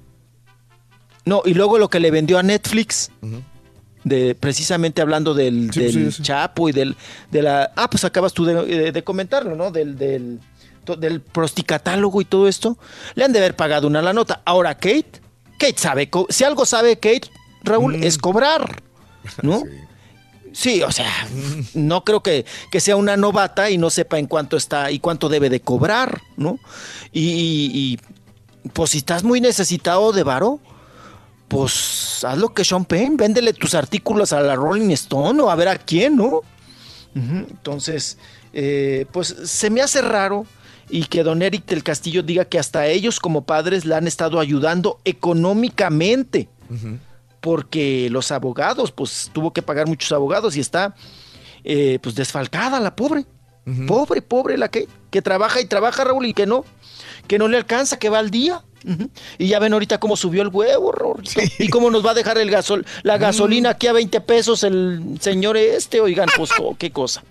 No, 1.25 1.42
y 1.45 1.56
luego 1.56 1.77
lo 1.77 1.90
que 1.90 2.00
le 2.00 2.09
vendió 2.09 2.38
a 2.40 2.43
Netflix, 2.43 3.11
de 4.03 4.35
precisamente 4.35 5.01
hablando 5.01 5.33
del, 5.33 5.72
Sí, 5.73 5.80
pues, 5.80 5.93
del 5.95 6.11
sí, 6.11 6.17
sí. 6.17 6.23
Chapo 6.23 6.67
y 6.69 6.72
del 6.72 6.95
de 7.32 7.41
la 7.41 7.72
ah 7.75 7.90
pues 7.90 8.03
acabas 8.03 8.33
tú 8.33 8.45
de, 8.45 8.53
de- 8.65 8.91
de 8.91 9.03
comentarlo, 9.03 9.56
¿no? 9.56 9.72
Del 9.72 9.98
del 9.98 10.40
del 10.99 11.22
prosticatálogo 11.22 12.19
y 12.19 12.25
todo 12.25 12.48
esto, 12.49 12.77
le 13.15 13.23
han 13.23 13.32
de 13.32 13.40
haber 13.40 13.56
pagado 13.56 13.88
una 13.88 14.01
la 14.01 14.11
nota. 14.11 14.41
Ahora 14.43 14.75
Kate, 14.75 15.22
Kate 15.57 15.77
sabe, 15.77 16.09
si 16.27 16.43
algo 16.43 16.65
sabe 16.65 16.95
Kate, 16.98 17.30
Raúl, 17.64 17.98
Mm. 17.99 18.03
es 18.03 18.17
cobrar, 18.17 18.82
¿no? 19.41 19.64
Sí, 20.56 20.83
o 20.83 20.91
sea, 20.91 21.09
no 21.73 22.03
creo 22.03 22.22
que, 22.22 22.45
que 22.72 22.80
sea 22.80 22.95
una 22.95 23.17
novata 23.17 23.72
y 23.72 23.77
no 23.80 23.90
sepa 23.90 24.19
en 24.19 24.27
cuánto 24.27 24.56
está 24.56 24.91
y 24.91 24.99
cuánto 24.99 25.27
debe 25.27 25.49
de 25.49 25.61
cobrar, 25.61 26.22
¿no? 26.38 26.59
Y, 27.11 27.22
y- 27.30 27.72
y, 28.64 28.69
pues 28.72 28.91
si 28.91 28.99
estás 28.99 29.23
muy 29.23 29.41
necesitado 29.41 30.11
de 30.11 30.22
varo, 30.22 30.59
pues 31.53 32.23
haz 32.23 32.38
lo 32.38 32.53
que 32.53 32.64
Sean 32.64 32.83
Penn, 32.83 33.15
véndele 33.15 33.53
tus 33.53 33.75
artículos 33.75 34.33
a 34.33 34.41
la 34.41 34.56
Rolling 34.56 34.90
Stone 34.91 35.40
o 35.41 35.49
a 35.49 35.56
ver 35.56 35.67
a 35.67 35.77
quién, 35.77 36.15
¿no? 36.15 36.41
Entonces, 37.15 38.17
eh, 38.53 39.06
pues 39.11 39.27
se 39.27 39.69
me 39.69 39.82
hace 39.82 40.01
raro 40.01 40.48
y 40.90 41.06
que 41.06 41.23
don 41.23 41.43
Eric 41.43 41.65
del 41.65 41.83
Castillo 41.83 42.23
diga 42.23 42.45
que 42.45 42.57
hasta 42.57 42.88
ellos 42.88 43.19
como 43.19 43.45
padres 43.45 43.85
le 43.85 43.93
han 43.93 44.07
estado 44.07 44.40
ayudando 44.40 44.99
económicamente. 45.06 46.49
porque 47.40 48.07
los 48.09 48.32
abogados, 48.32 48.91
pues 48.91 49.30
tuvo 49.33 49.51
que 49.51 49.61
pagar 49.61 49.85
muchos 49.85 50.11
abogados 50.14 50.56
y 50.56 50.61
está 50.61 50.95
eh, 51.65 51.99
pues 52.01 52.15
desfalcada 52.15 52.80
la 52.80 52.95
pobre. 52.95 53.25
Pobre, 53.88 54.22
pobre 54.22 54.57
la 54.57 54.69
que, 54.69 54.88
que 55.09 55.22
trabaja 55.22 55.61
y 55.61 55.65
trabaja, 55.65 56.03
Raúl, 56.03 56.25
y 56.25 56.33
que 56.33 56.45
no, 56.45 56.65
que 57.27 57.38
no 57.38 57.48
le 57.48 57.57
alcanza, 57.57 57.98
que 57.98 58.09
va 58.09 58.19
al 58.19 58.30
día. 58.32 58.64
Y 59.38 59.48
ya 59.48 59.60
ven 59.60 59.74
ahorita 59.74 60.00
cómo 60.00 60.16
subió 60.18 60.42
el 60.42 60.50
huevo. 60.50 60.94
Y 61.60 61.70
cómo 61.70 61.90
nos 61.90 62.06
va 62.06 62.12
a 62.12 62.14
dejar 62.14 62.38
el 62.38 62.50
gasol, 62.52 62.86
la 63.03 63.18
gasolina 63.18 63.70
aquí 63.72 63.88
a 63.88 63.94
20 63.94 64.22
pesos 64.22 64.64
el 64.64 65.18
señor 65.20 65.58
este, 65.58 66.00
oigan, 66.02 66.28
pues 66.36 66.50
oh, 66.60 66.76
qué 66.78 66.92
cosa. 66.92 67.24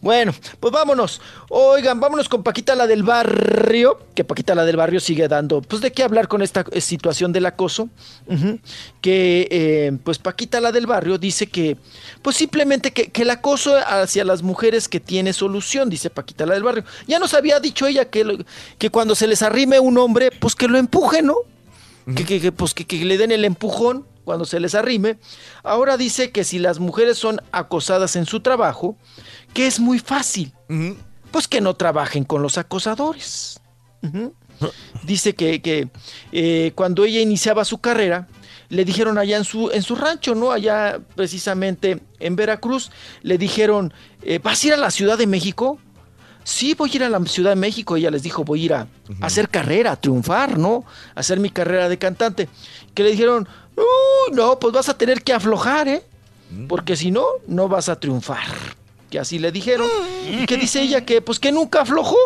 Bueno, 0.00 0.34
pues 0.60 0.72
vámonos. 0.72 1.20
Oigan, 1.48 2.00
vámonos 2.00 2.28
con 2.28 2.42
Paquita 2.42 2.74
la 2.74 2.86
del 2.86 3.02
barrio, 3.02 3.98
que 4.14 4.24
Paquita 4.24 4.54
la 4.54 4.64
del 4.64 4.76
barrio 4.76 5.00
sigue 5.00 5.28
dando, 5.28 5.62
pues 5.62 5.80
de 5.82 5.92
qué 5.92 6.02
hablar 6.02 6.28
con 6.28 6.42
esta 6.42 6.64
eh, 6.72 6.80
situación 6.80 7.32
del 7.32 7.46
acoso. 7.46 7.88
Que 9.00 9.46
eh, 9.50 9.96
pues 10.02 10.18
Paquita 10.18 10.60
la 10.60 10.72
del 10.72 10.86
barrio 10.86 11.18
dice 11.18 11.46
que, 11.46 11.76
pues 12.22 12.36
simplemente 12.36 12.90
que, 12.92 13.08
que 13.10 13.22
el 13.22 13.30
acoso 13.30 13.76
hacia 13.76 14.24
las 14.24 14.42
mujeres 14.42 14.88
que 14.88 15.00
tiene 15.00 15.32
solución, 15.32 15.88
dice 15.88 16.10
Paquita 16.10 16.46
la 16.46 16.54
del 16.54 16.62
barrio. 16.62 16.84
Ya 17.06 17.18
nos 17.18 17.34
había 17.34 17.60
dicho 17.60 17.86
ella 17.86 18.06
que, 18.10 18.24
lo- 18.24 18.38
que 18.78 18.90
cuando 18.90 19.14
se 19.14 19.26
les 19.26 19.42
arrime 19.42 19.78
un 19.78 19.98
hombre, 19.98 20.30
pues 20.40 20.54
que 20.54 20.66
lo 20.68 20.78
empuje, 20.96 21.22
¿no? 21.22 21.36
que, 22.14 22.24
que- 22.24 22.40
que, 22.40 22.52
pues 22.52 22.72
que, 22.74 22.84
que 22.86 23.04
le 23.04 23.18
den 23.18 23.32
el 23.32 23.44
empujón 23.44 24.06
cuando 24.24 24.44
se 24.44 24.60
les 24.60 24.74
arrime. 24.74 25.18
Ahora 25.62 25.96
dice 25.96 26.30
que 26.30 26.44
si 26.44 26.58
las 26.58 26.78
mujeres 26.78 27.18
son 27.18 27.40
acosadas 27.52 28.16
en 28.16 28.26
su 28.26 28.40
trabajo, 28.40 28.96
que 29.54 29.66
es 29.66 29.78
muy 29.80 29.98
fácil, 29.98 30.52
pues 31.30 31.48
que 31.48 31.60
no 31.60 31.74
trabajen 31.74 32.24
con 32.24 32.42
los 32.42 32.58
acosadores. 32.58 33.60
Dice 35.02 35.34
que, 35.34 35.60
que, 35.60 35.88
eh, 36.32 36.72
cuando 36.74 37.04
ella 37.04 37.20
iniciaba 37.20 37.64
su 37.64 37.78
carrera, 37.78 38.26
le 38.68 38.84
dijeron 38.84 39.18
allá 39.18 39.36
en 39.36 39.44
su, 39.44 39.70
en 39.70 39.82
su 39.82 39.94
rancho, 39.96 40.34
¿no? 40.34 40.50
Allá 40.50 40.98
precisamente 41.14 42.00
en 42.18 42.36
Veracruz, 42.36 42.90
le 43.22 43.38
dijeron, 43.38 43.92
eh, 44.22 44.40
¿vas 44.42 44.62
a 44.62 44.66
ir 44.66 44.72
a 44.74 44.76
la 44.76 44.90
Ciudad 44.90 45.18
de 45.18 45.26
México? 45.26 45.78
Sí, 46.48 46.74
voy 46.74 46.88
a 46.92 46.96
ir 46.96 47.02
a 47.02 47.08
la 47.08 47.20
Ciudad 47.26 47.50
de 47.50 47.56
México. 47.56 47.96
Ella 47.96 48.08
les 48.12 48.22
dijo, 48.22 48.44
voy 48.44 48.62
a 48.62 48.64
ir 48.66 48.74
a, 48.74 48.80
a 49.20 49.26
hacer 49.26 49.48
carrera, 49.48 49.90
a 49.90 50.00
triunfar, 50.00 50.56
¿no? 50.56 50.84
A 51.16 51.20
hacer 51.20 51.40
mi 51.40 51.50
carrera 51.50 51.88
de 51.88 51.98
cantante. 51.98 52.48
Que 52.94 53.02
le 53.02 53.10
dijeron, 53.10 53.48
"Uy, 53.76 54.32
no, 54.32 54.56
pues 54.60 54.72
vas 54.72 54.88
a 54.88 54.96
tener 54.96 55.22
que 55.24 55.32
aflojar, 55.32 55.88
¿eh? 55.88 56.04
Porque 56.68 56.94
si 56.94 57.10
no, 57.10 57.24
no 57.48 57.68
vas 57.68 57.88
a 57.88 57.98
triunfar. 57.98 58.44
Que 59.10 59.18
así 59.18 59.40
le 59.40 59.50
dijeron. 59.50 59.88
Y 60.30 60.46
que 60.46 60.56
dice 60.56 60.80
ella 60.82 61.04
que, 61.04 61.20
pues 61.20 61.40
que 61.40 61.50
nunca 61.50 61.80
aflojó. 61.80 62.16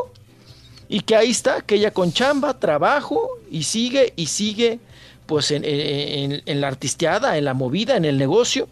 Y 0.86 1.00
que 1.00 1.16
ahí 1.16 1.30
está, 1.30 1.62
que 1.62 1.76
ella 1.76 1.90
con 1.92 2.12
chamba, 2.12 2.58
trabajo, 2.58 3.26
y 3.50 3.62
sigue, 3.62 4.12
y 4.16 4.26
sigue, 4.26 4.80
pues 5.24 5.50
en, 5.50 5.64
en- 5.64 6.32
en- 6.32 6.42
en 6.44 6.60
la 6.60 6.68
artisteada, 6.68 7.38
en 7.38 7.46
la 7.46 7.54
movida, 7.54 7.96
en 7.96 8.04
el 8.04 8.18
negocio. 8.18 8.68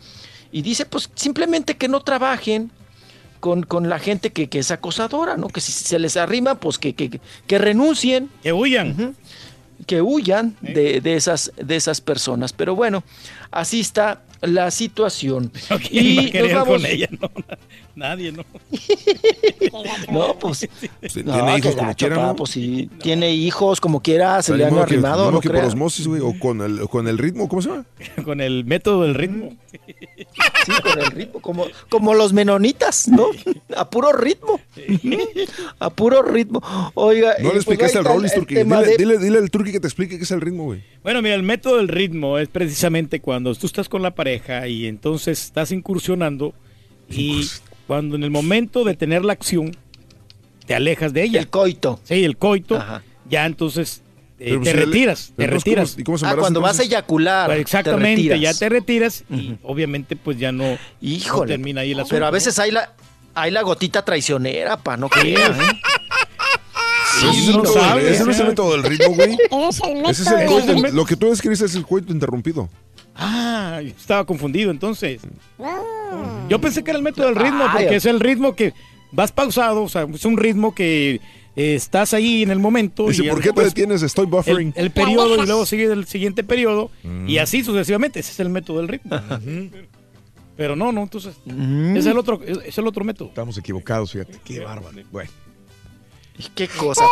Y 0.53 0.61
dice, 0.61 0.85
pues 0.85 1.09
simplemente 1.15 1.79
que 1.79 1.89
no 1.89 2.01
trabajen 2.03 2.71
con, 3.41 3.63
con 3.63 3.89
la 3.89 3.99
gente 3.99 4.31
que, 4.31 4.49
que 4.49 4.59
es 4.59 4.71
acosadora, 4.71 5.37
¿no? 5.37 5.49
Que 5.49 5.61
si 5.61 5.73
se 5.73 5.99
les 5.99 6.17
arrima, 6.17 6.57
pues 6.57 6.79
que, 6.79 6.95
que, 6.95 7.21
que 7.47 7.59
renuncien. 7.59 8.31
Que 8.43 8.53
huyan. 8.53 9.17
Que 9.87 10.03
huyan 10.03 10.57
de, 10.61 11.01
de 11.01 11.17
esas, 11.17 11.53
de 11.57 11.77
esas 11.77 12.01
personas. 12.01 12.53
Pero 12.53 12.75
bueno, 12.75 13.05
así 13.51 13.81
está 13.81 14.23
la 14.41 14.71
situación. 14.71 15.51
¿Quién 15.89 16.31
va 16.35 16.39
a 16.39 16.43
nos 16.43 16.53
vamos- 16.53 16.69
con 16.69 16.87
ella? 16.87 17.09
No, 17.21 17.31
na- 17.49 17.59
nadie, 17.95 18.33
¿no? 18.33 18.45
No, 20.13 20.39
pues. 20.39 20.59
Sí, 21.09 21.23
no, 21.25 21.33
tiene 21.35 21.59
hijos 21.59 21.75
como 21.77 21.95
quiera, 21.95 22.17
¿no? 22.17 22.37
Pues 22.37 22.51
sí, 22.51 22.91
tiene 23.03 23.33
hijos 23.35 23.81
como 23.81 24.01
quiera, 24.03 24.43
se 24.43 24.57
le 24.57 24.65
han 24.65 24.77
arrimado, 24.79 25.31
no 25.31 25.41
que 25.41 25.51
por 25.51 25.65
osmosis, 25.65 26.07
güey, 26.07 26.21
o 26.23 26.39
con 26.39 26.61
el, 26.63 26.89
con 26.89 27.09
el 27.09 27.19
ritmo, 27.19 27.49
¿cómo 27.49 27.63
se 27.63 27.69
llama? 27.71 27.85
Con 28.25 28.41
el 28.41 28.65
método 28.65 29.03
del 29.03 29.15
ritmo. 29.15 29.57
Sí, 30.65 30.73
con 30.83 30.99
el 31.01 31.11
ritmo, 31.11 31.41
como, 31.41 31.67
como 31.89 32.15
los 32.15 32.33
menonitas, 32.33 33.09
¿no? 33.09 33.27
A 33.77 33.89
puro 33.91 34.13
ritmo. 34.13 34.61
A 35.79 35.91
puro 35.91 36.23
ritmo. 36.23 36.63
Oiga, 36.95 37.31
No 37.31 37.35
eh, 37.39 37.43
le 37.43 37.49
pues 37.51 37.57
explicaste 37.57 37.99
ahí 37.99 38.05
al 38.07 38.13
Rollis 38.13 38.33
el 38.33 38.39
Turki. 38.41 38.55
Dile, 38.57 38.77
de- 38.85 38.97
dile, 38.97 39.19
dile 39.19 39.39
al 39.39 39.51
Turki 39.51 39.73
que 39.73 39.81
te 39.81 39.87
explique 39.87 40.17
qué 40.19 40.25
es 40.25 40.31
el 40.31 40.41
ritmo, 40.41 40.65
güey. 40.65 40.83
Bueno, 41.03 41.23
mira, 41.23 41.35
el 41.35 41.43
método 41.43 41.77
del 41.77 41.89
ritmo 41.89 42.39
es 42.39 42.49
precisamente 42.49 43.21
cuando 43.21 43.55
tú 43.55 43.67
estás 43.67 43.89
con 43.89 44.03
la 44.03 44.15
pareja 44.15 44.28
y 44.69 44.87
entonces 44.87 45.43
estás 45.45 45.73
incursionando 45.73 46.55
y 47.09 47.47
cuando 47.87 48.17
en 48.17 48.25
el 48.25 48.31
momento 48.31 48.85
de 48.85 48.95
tener 48.95 49.25
la 49.25 49.33
acción 49.33 49.77
te 50.67 50.75
alejas 50.75 51.13
de 51.13 51.23
ella. 51.25 51.41
El 51.41 51.49
coito. 51.49 51.99
Sí, 52.05 52.25
el 52.25 52.37
coito. 52.37 52.83
Ya 53.31 53.47
entonces 53.47 54.03
eh, 54.41 54.51
Pero 54.51 54.61
te 54.63 54.71
si 54.71 54.77
le- 54.77 54.85
retiras, 54.85 55.27
te 55.29 55.33
pero 55.37 55.57
entonces, 55.57 55.65
¿cómo- 55.65 55.75
retiras. 55.83 55.99
y 55.99 56.05
cómo 56.05 56.19
se 56.19 56.27
Ah, 56.27 56.37
cuando 56.37 56.61
vas 56.61 56.79
a 56.79 56.83
eyacular. 56.85 57.47
Pues 57.47 57.57
te 57.57 57.61
exactamente, 57.63 58.39
ya 58.39 58.55
te 58.55 58.69
retiras 58.69 59.25
y 59.31 59.57
obviamente 59.65 60.15
pues 60.17 60.39
ya 60.39 60.53
no, 60.53 60.77
termina 61.47 61.81
ahí 61.81 61.91
el 61.93 62.01
asunto. 62.01 62.15
Pero 62.15 62.27
a 62.27 62.31
veces 62.31 62.59
hay 62.59 62.71
la, 62.71 62.95
hay 63.35 63.51
la 63.51 63.63
gotita 63.63 64.05
traicionera, 64.05 64.77
pa, 64.77 64.97
no 64.97 65.09
creas. 65.09 65.59
¿eh? 65.59 65.63
Pero 67.21 67.33
ese, 67.33 67.51
no 67.53 67.59
método 67.59 67.75
del- 67.75 67.83
sabes, 67.83 68.05
ese 68.13 68.25
no 68.25 68.31
es 68.31 68.37
el 68.39 68.45
¿eh? 68.45 68.49
método 68.51 68.73
del 68.73 68.83
ritmo, 68.85 69.15
güey. 69.15 69.33
Es 69.69 69.81
el 69.81 70.07
Ese 70.07 70.23
es 70.23 70.29
el 70.29 70.47
coito. 70.47 70.73
Lo 70.93 71.05
que 71.05 71.17
tú 71.17 71.31
describes 71.31 71.61
es 71.63 71.75
el 71.75 71.85
coito 71.85 72.13
interrumpido. 72.13 72.69
Ah, 73.21 73.81
yo 73.83 73.89
estaba 73.91 74.25
confundido 74.25 74.71
entonces. 74.71 75.21
Yo 76.49 76.61
pensé 76.61 76.83
que 76.85 76.91
era 76.93 76.99
el 76.99 77.05
método 77.05 77.27
del 77.27 77.37
ritmo, 77.37 77.65
porque 77.73 77.97
es 77.97 78.07
el 78.07 78.21
ritmo 78.21 78.55
que 78.55 78.73
vas 79.13 79.33
pausado, 79.33 79.83
o 79.83 79.89
sea, 79.89 80.07
es 80.15 80.25
un 80.25 80.37
ritmo 80.37 80.75
que 80.75 81.21
eh, 81.57 81.75
estás 81.75 82.15
ahí 82.15 82.43
en 82.45 82.51
el 82.53 82.61
momento. 82.61 83.09
Dice, 83.09 83.25
y 83.25 83.29
¿por 83.29 83.41
qué 83.41 83.53
te 83.53 83.65
detienes? 83.65 84.03
Estoy 84.03 84.27
buffering. 84.27 84.73
El, 84.77 84.85
el 84.87 84.91
periodo 84.93 85.43
y 85.43 85.47
luego 85.47 85.67
sigue 85.67 85.85
el 85.87 86.07
siguiente 86.07 86.45
periodo 86.45 86.91
Mm. 87.03 87.29
y 87.29 87.39
así 87.39 87.65
sucesivamente. 87.65 88.21
Ese 88.21 88.31
es 88.33 88.41
el 88.41 88.51
método 88.51 88.79
del 88.79 88.89
ritmo. 88.89 89.21
Pero 90.57 90.75
no, 90.77 90.91
no, 90.93 91.03
entonces 91.03 91.35
Mm. 91.45 91.97
es 91.97 92.07
el 92.07 92.17
otro, 92.19 92.41
es, 92.45 92.59
es 92.65 92.79
el 92.79 92.87
otro 92.87 93.05
método. 93.05 93.29
Estamos 93.29 93.59
equivocados, 93.59 94.13
fíjate. 94.13 94.39
Qué 94.45 94.61
bárbaro. 94.61 94.97
Bueno. 95.11 95.31
Qué 96.55 96.69
cosa, 96.69 97.03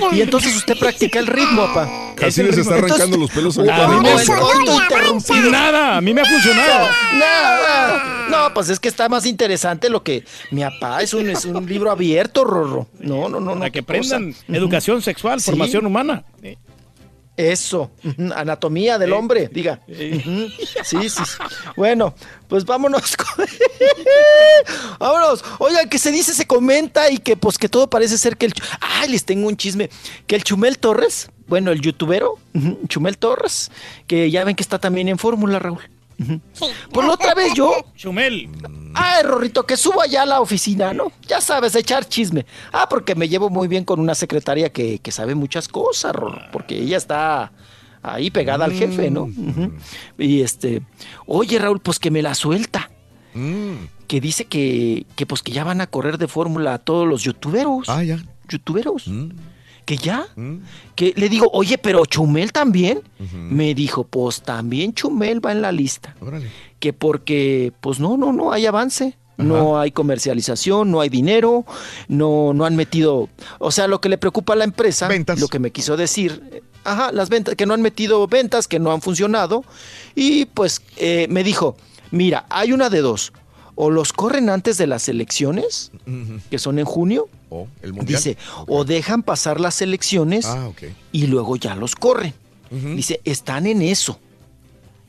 pa. 0.00 0.14
Y 0.14 0.22
entonces 0.22 0.56
usted 0.56 0.76
practica 0.78 1.18
el 1.20 1.26
ritmo, 1.28 1.72
pa. 1.72 1.88
Casi 2.16 2.42
les 2.42 2.58
está 2.58 2.74
arrancando 2.74 3.16
los 3.16 3.30
pelos 3.30 3.56
A 3.58 3.62
mí 3.62 4.00
me- 4.00 4.12
el 4.12 4.26
coito 4.26 4.82
interrumpido. 4.82 5.50
Nada, 5.50 5.96
a 5.96 6.00
mí 6.00 6.12
me 6.12 6.20
ha 6.20 6.24
funcionado. 6.24 6.88
Nada. 7.14 8.26
No, 8.28 8.54
pues 8.54 8.68
es 8.70 8.80
que 8.80 8.88
está 8.88 9.08
más 9.08 9.26
interesante 9.26 9.88
lo 9.88 10.02
que 10.02 10.24
mi 10.50 10.62
papá 10.62 11.02
es 11.02 11.14
un, 11.14 11.28
es 11.30 11.44
un 11.44 11.64
libro 11.66 11.90
abierto, 11.90 12.44
Rorro. 12.44 12.86
No, 12.98 13.28
no, 13.28 13.38
no, 13.40 13.54
no. 13.54 13.58
Para 13.60 13.70
que 13.70 13.82
qué 13.82 13.98
cosa. 13.98 14.16
aprendan 14.16 14.34
educación 14.48 15.02
sexual, 15.02 15.40
Sí. 15.40 15.50
formación 15.50 15.86
humana. 15.86 16.24
Eso, 17.36 17.90
anatomía 18.36 18.98
del 18.98 19.12
hombre, 19.14 19.48
diga. 19.52 19.80
Ujú, 19.88 20.48
Sí, 20.84 21.08
sí, 21.08 21.24
sí. 21.24 21.38
Bueno, 21.76 22.14
pues 22.48 22.64
vámonos. 22.64 23.16
con- 23.16 23.46
vámonos. 24.98 25.44
Oigan, 25.58 25.88
que 25.88 25.98
se 25.98 26.10
dice, 26.12 26.34
se 26.34 26.46
comenta 26.46 27.10
y 27.10 27.18
que 27.18 27.36
pues 27.36 27.58
que 27.58 27.68
todo 27.68 27.88
parece 27.88 28.18
ser 28.18 28.36
que 28.36 28.46
el... 28.46 28.54
Ay, 28.80 29.08
les 29.10 29.24
tengo 29.24 29.48
un 29.48 29.56
chisme. 29.56 29.88
Que 30.26 30.36
el 30.36 30.44
Chumel 30.44 30.78
Torres, 30.78 31.30
bueno, 31.46 31.70
el 31.72 31.80
youtubero, 31.80 32.38
Chumel 32.88 33.18
Torres, 33.18 33.70
que 34.06 34.30
ya 34.30 34.44
ven 34.44 34.54
que 34.56 34.62
está 34.62 34.78
también 34.78 35.08
en 35.08 35.18
Fórmula, 35.18 35.58
Raúl. 35.58 35.80
Por 36.92 37.04
la 37.04 37.12
otra 37.12 37.34
vez 37.34 37.54
yo... 37.54 37.72
Chumel. 37.96 38.48
Ay, 38.94 39.22
Rorrito, 39.22 39.64
que 39.64 39.76
subo 39.76 40.00
allá 40.02 40.22
a 40.22 40.26
la 40.26 40.40
oficina, 40.40 40.92
¿no? 40.92 41.12
Ya 41.26 41.40
sabes, 41.40 41.74
echar 41.74 42.06
chisme. 42.06 42.44
Ah, 42.72 42.88
porque 42.88 43.14
me 43.14 43.28
llevo 43.28 43.48
muy 43.50 43.68
bien 43.68 43.84
con 43.84 44.00
una 44.00 44.14
secretaria 44.14 44.70
que, 44.70 44.98
que 44.98 45.12
sabe 45.12 45.34
muchas 45.34 45.68
cosas, 45.68 46.14
Rorro, 46.14 46.40
porque 46.52 46.76
ella 46.78 46.96
está 46.96 47.52
ahí 48.02 48.30
pegada 48.30 48.64
al 48.64 48.72
jefe, 48.72 49.10
¿no? 49.10 49.22
Ujú. 49.22 49.72
Y 50.18 50.42
este, 50.42 50.82
oye, 51.26 51.58
Raúl, 51.58 51.80
pues 51.80 51.98
que 51.98 52.10
me 52.10 52.22
la 52.22 52.34
suelta. 52.34 52.90
Que 54.08 54.20
dice 54.20 54.44
que, 54.44 55.06
que 55.16 55.24
pues 55.24 55.42
que 55.42 55.52
ya 55.52 55.64
van 55.64 55.80
a 55.80 55.86
correr 55.86 56.18
de 56.18 56.28
fórmula 56.28 56.74
a 56.74 56.78
todos 56.78 57.08
los 57.08 57.22
youtuberos. 57.22 57.88
Ah, 57.88 58.02
ya. 58.02 58.22
Youtuberos. 58.48 59.08
Que 59.84 59.96
ya. 59.96 60.26
Que 60.94 61.12
le 61.16 61.28
digo, 61.28 61.50
oye, 61.52 61.76
pero 61.78 62.04
Chumel 62.06 62.52
también. 62.52 63.02
Me 63.34 63.74
dijo, 63.74 64.04
pues 64.04 64.42
también 64.42 64.94
Chumel 64.94 65.44
va 65.44 65.52
en 65.52 65.62
la 65.62 65.72
lista 65.72 66.14
Órale. 66.20 66.48
que 66.80 66.92
porque 66.92 67.72
pues 67.80 67.98
no, 68.00 68.16
no, 68.16 68.32
no 68.32 68.52
hay 68.52 68.66
avance. 68.66 69.16
No 69.38 69.80
hay 69.80 69.90
comercialización, 69.90 70.92
no 70.92 71.00
hay 71.00 71.08
dinero, 71.08 71.64
no, 72.06 72.52
no 72.54 72.64
han 72.64 72.76
metido, 72.76 73.28
o 73.58 73.72
sea, 73.72 73.88
lo 73.88 74.00
que 74.00 74.08
le 74.08 74.16
preocupa 74.16 74.52
a 74.52 74.56
la 74.56 74.62
empresa, 74.62 75.08
lo 75.36 75.48
que 75.48 75.58
me 75.58 75.72
quiso 75.72 75.96
decir, 75.96 76.62
ajá, 76.84 77.10
las 77.10 77.28
ventas, 77.28 77.56
que 77.56 77.66
no 77.66 77.74
han 77.74 77.82
metido 77.82 78.24
ventas, 78.28 78.68
que 78.68 78.78
no 78.78 78.92
han 78.92 79.00
funcionado, 79.00 79.64
y 80.14 80.44
pues 80.44 80.82
eh, 80.96 81.26
me 81.28 81.42
dijo, 81.42 81.76
mira, 82.12 82.46
hay 82.50 82.72
una 82.72 82.88
de 82.88 83.00
dos, 83.00 83.32
o 83.84 83.90
los 83.90 84.12
corren 84.12 84.48
antes 84.48 84.78
de 84.78 84.86
las 84.86 85.08
elecciones, 85.08 85.90
que 86.50 86.58
son 86.60 86.78
en 86.78 86.84
junio, 86.84 87.28
O 87.50 87.66
el 87.82 87.92
mundial. 87.92 88.16
dice, 88.16 88.36
o 88.68 88.84
dejan 88.84 89.24
pasar 89.24 89.58
las 89.60 89.82
elecciones 89.82 90.46
Ah, 90.46 90.70
y 91.10 91.26
luego 91.26 91.56
ya 91.56 91.74
los 91.74 91.96
corren. 91.96 92.32
Dice, 92.70 93.20
están 93.24 93.66
en 93.66 93.82
eso, 93.82 94.20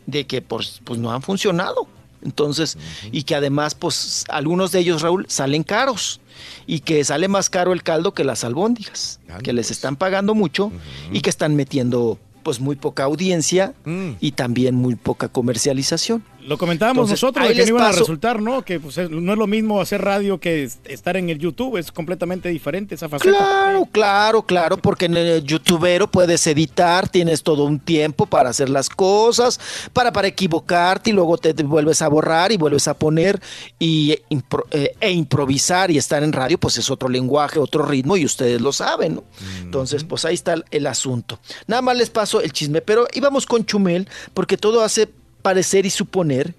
de 0.07 0.25
que 0.25 0.41
pues, 0.41 0.81
pues 0.83 0.99
no 0.99 1.11
han 1.11 1.21
funcionado. 1.21 1.87
Entonces, 2.23 2.77
y 3.11 3.23
que 3.23 3.35
además, 3.35 3.75
pues 3.75 4.25
algunos 4.27 4.71
de 4.71 4.79
ellos, 4.79 5.03
Raúl, 5.03 5.25
salen 5.29 5.61
caros. 5.63 6.19
Y 6.65 6.79
que 6.79 7.03
sale 7.03 7.27
más 7.27 7.51
caro 7.51 7.73
el 7.73 7.83
caldo 7.83 8.13
que 8.15 8.23
las 8.23 8.43
albóndigas, 8.43 9.19
que 9.43 9.53
les 9.53 9.69
están 9.69 9.97
pagando 9.97 10.33
mucho 10.33 10.71
y 11.11 11.21
que 11.21 11.29
están 11.29 11.55
metiendo 11.55 12.17
pues 12.41 12.59
muy 12.59 12.75
poca 12.75 13.03
audiencia 13.03 13.73
y 14.19 14.31
también 14.31 14.73
muy 14.75 14.95
poca 14.95 15.27
comercialización. 15.29 16.23
Lo 16.45 16.57
comentábamos 16.57 17.03
Entonces, 17.09 17.21
nosotros 17.23 17.47
de 17.47 17.53
que 17.53 17.61
no 17.61 17.67
iban 17.69 17.83
a 17.83 17.91
resultar, 17.91 18.41
¿no? 18.41 18.63
Que 18.63 18.79
pues, 18.79 18.97
es- 18.97 19.09
no 19.09 19.31
es 19.31 19.37
lo 19.37 19.47
mismo 19.47 19.79
hacer 19.79 20.01
radio 20.01 20.39
que 20.39 20.63
es- 20.63 20.79
estar 20.85 21.15
en 21.17 21.29
el 21.29 21.37
YouTube, 21.39 21.77
es 21.77 21.91
completamente 21.91 22.49
diferente 22.49 22.95
esa 22.95 23.07
faceta. 23.09 23.37
Claro, 23.37 23.85
claro, 23.91 24.41
claro, 24.43 24.77
porque 24.77 25.05
en 25.05 25.15
el 25.17 25.43
youtubero 25.43 26.09
puedes 26.11 26.45
editar, 26.47 27.07
tienes 27.07 27.43
todo 27.43 27.63
un 27.63 27.79
tiempo 27.79 28.25
para 28.25 28.49
hacer 28.49 28.69
las 28.69 28.89
cosas, 28.89 29.59
para, 29.93 30.11
para 30.11 30.27
equivocarte 30.27 31.11
y 31.11 31.13
luego 31.13 31.37
te, 31.37 31.53
te 31.53 31.63
vuelves 31.63 32.01
a 32.01 32.07
borrar 32.09 32.51
y 32.51 32.57
vuelves 32.57 32.87
a 32.87 32.93
poner 32.93 33.41
y 33.79 34.17
impro- 34.29 34.65
eh, 34.71 34.95
e 34.99 35.11
improvisar 35.11 35.91
y 35.91 35.97
estar 35.97 36.23
en 36.23 36.33
radio, 36.33 36.57
pues 36.57 36.77
es 36.77 36.89
otro 36.91 37.07
lenguaje, 37.09 37.59
otro 37.59 37.85
ritmo 37.85 38.17
y 38.17 38.25
ustedes 38.25 38.59
lo 38.61 38.71
saben, 38.73 39.15
¿no? 39.15 39.23
Entonces, 39.61 40.03
pues 40.03 40.25
ahí 40.25 40.35
está 40.35 40.53
el, 40.53 40.65
el 40.71 40.87
asunto. 40.87 41.39
Nada 41.67 41.81
más 41.81 41.95
les 41.97 42.09
paso 42.09 42.41
el 42.41 42.51
chisme, 42.51 42.81
pero 42.81 43.07
íbamos 43.13 43.45
con 43.45 43.65
Chumel 43.65 44.07
porque 44.33 44.57
todo 44.57 44.81
hace 44.81 45.09
parecer 45.43 45.85
y 45.85 45.91
suponer 45.91 46.55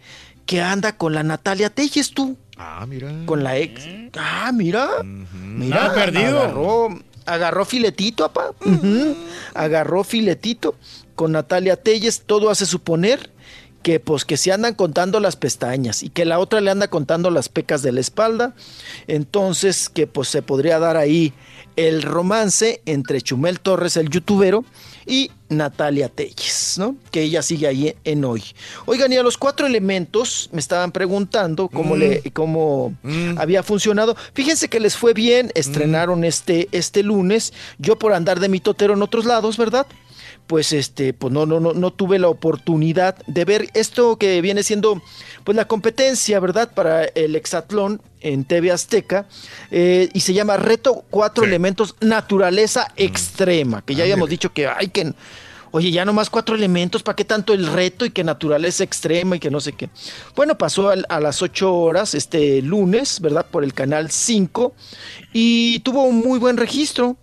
que 0.46 0.60
anda 0.60 0.96
con 0.96 1.14
la 1.14 1.24
Natalia 1.24 1.70
Telles 1.70 2.12
tú. 2.12 2.36
Ah, 2.56 2.86
mira. 2.86 3.12
Con 3.26 3.42
la 3.42 3.58
ex. 3.58 3.82
Ah, 4.16 4.52
mira. 4.54 4.88
Mira, 5.02 5.76
Nada 5.76 5.94
perdido. 5.94 6.40
Agarró, 6.40 6.88
agarró 7.26 7.64
filetito, 7.64 8.24
apá. 8.24 8.52
Ujú. 8.64 9.16
Agarró 9.54 10.04
filetito 10.04 10.76
con 11.16 11.32
Natalia 11.32 11.76
Telles. 11.76 12.22
Todo 12.24 12.50
hace 12.50 12.66
suponer 12.66 13.32
que 13.82 14.00
pues 14.00 14.24
que 14.24 14.38
se 14.38 14.50
andan 14.50 14.74
contando 14.74 15.20
las 15.20 15.36
pestañas 15.36 16.02
y 16.02 16.08
que 16.08 16.24
la 16.24 16.38
otra 16.38 16.60
le 16.62 16.70
anda 16.70 16.88
contando 16.88 17.30
las 17.30 17.48
pecas 17.48 17.82
de 17.82 17.92
la 17.92 18.00
espalda. 18.00 18.54
Entonces 19.08 19.88
que 19.88 20.06
pues 20.06 20.28
se 20.28 20.42
podría 20.42 20.78
dar 20.78 20.96
ahí 20.96 21.32
el 21.76 22.02
romance 22.02 22.80
entre 22.86 23.20
Chumel 23.20 23.60
Torres, 23.60 23.96
el 23.96 24.08
youtubero, 24.08 24.64
y 25.06 25.30
Natalia 25.48 26.08
Telles, 26.08 26.76
¿no? 26.78 26.96
Que 27.10 27.22
ella 27.22 27.42
sigue 27.42 27.66
ahí 27.66 27.94
en 28.04 28.24
hoy. 28.24 28.42
Oigan, 28.86 29.12
y 29.12 29.16
a 29.16 29.22
los 29.22 29.36
cuatro 29.38 29.66
elementos 29.66 30.48
me 30.52 30.60
estaban 30.60 30.90
preguntando 30.92 31.68
cómo, 31.68 31.94
Mm. 31.94 31.98
le, 31.98 32.22
cómo 32.32 32.94
había 33.36 33.62
funcionado. 33.62 34.16
Fíjense 34.32 34.68
que 34.68 34.80
les 34.80 34.96
fue 34.96 35.12
bien, 35.14 35.52
estrenaron 35.54 36.24
este, 36.24 36.68
este 36.72 37.02
lunes. 37.02 37.52
Yo 37.78 37.98
por 37.98 38.12
andar 38.14 38.40
de 38.40 38.48
mitotero 38.48 38.94
en 38.94 39.02
otros 39.02 39.24
lados, 39.26 39.56
¿verdad? 39.56 39.86
Pues 40.46 40.72
este, 40.72 41.12
pues 41.12 41.32
no, 41.32 41.46
no, 41.46 41.60
no, 41.60 41.72
no 41.72 41.92
tuve 41.92 42.18
la 42.18 42.28
oportunidad 42.28 43.16
de 43.26 43.44
ver 43.44 43.68
esto 43.74 44.18
que 44.18 44.40
viene 44.40 44.62
siendo 44.62 45.02
pues 45.44 45.56
la 45.56 45.66
competencia, 45.66 46.40
¿verdad? 46.40 46.72
Para 46.74 47.04
el 47.04 47.36
hexatlón 47.36 48.00
en 48.20 48.44
TV 48.44 48.72
Azteca, 48.72 49.26
eh, 49.70 50.08
y 50.12 50.20
se 50.20 50.32
llama 50.32 50.56
Reto 50.56 51.04
Cuatro 51.10 51.44
Elementos 51.44 51.94
Naturaleza 52.00 52.90
Extrema, 52.96 53.82
que 53.82 53.94
ya 53.94 54.04
habíamos 54.04 54.30
dicho 54.30 54.52
que 54.52 54.66
hay 54.66 54.88
que, 54.88 55.12
oye, 55.70 55.90
ya 55.90 56.06
nomás 56.06 56.30
cuatro 56.30 56.54
elementos, 56.54 57.02
¿para 57.02 57.16
qué 57.16 57.24
tanto 57.26 57.52
el 57.52 57.66
reto 57.66 58.06
y 58.06 58.10
que 58.10 58.24
naturaleza 58.24 58.82
extrema 58.82 59.36
y 59.36 59.40
que 59.40 59.50
no 59.50 59.60
sé 59.60 59.72
qué? 59.74 59.90
Bueno, 60.34 60.56
pasó 60.56 60.88
a, 60.90 61.20
las 61.20 61.42
8 61.42 61.74
horas 61.74 62.14
este 62.14 62.62
lunes, 62.62 63.20
¿verdad? 63.20 63.44
Por 63.50 63.62
el 63.62 63.74
canal 63.74 64.10
5, 64.10 64.72
y 65.34 65.80
tuvo 65.80 66.04
un 66.04 66.16
muy 66.16 66.38
buen 66.38 66.56
registro. 66.56 67.18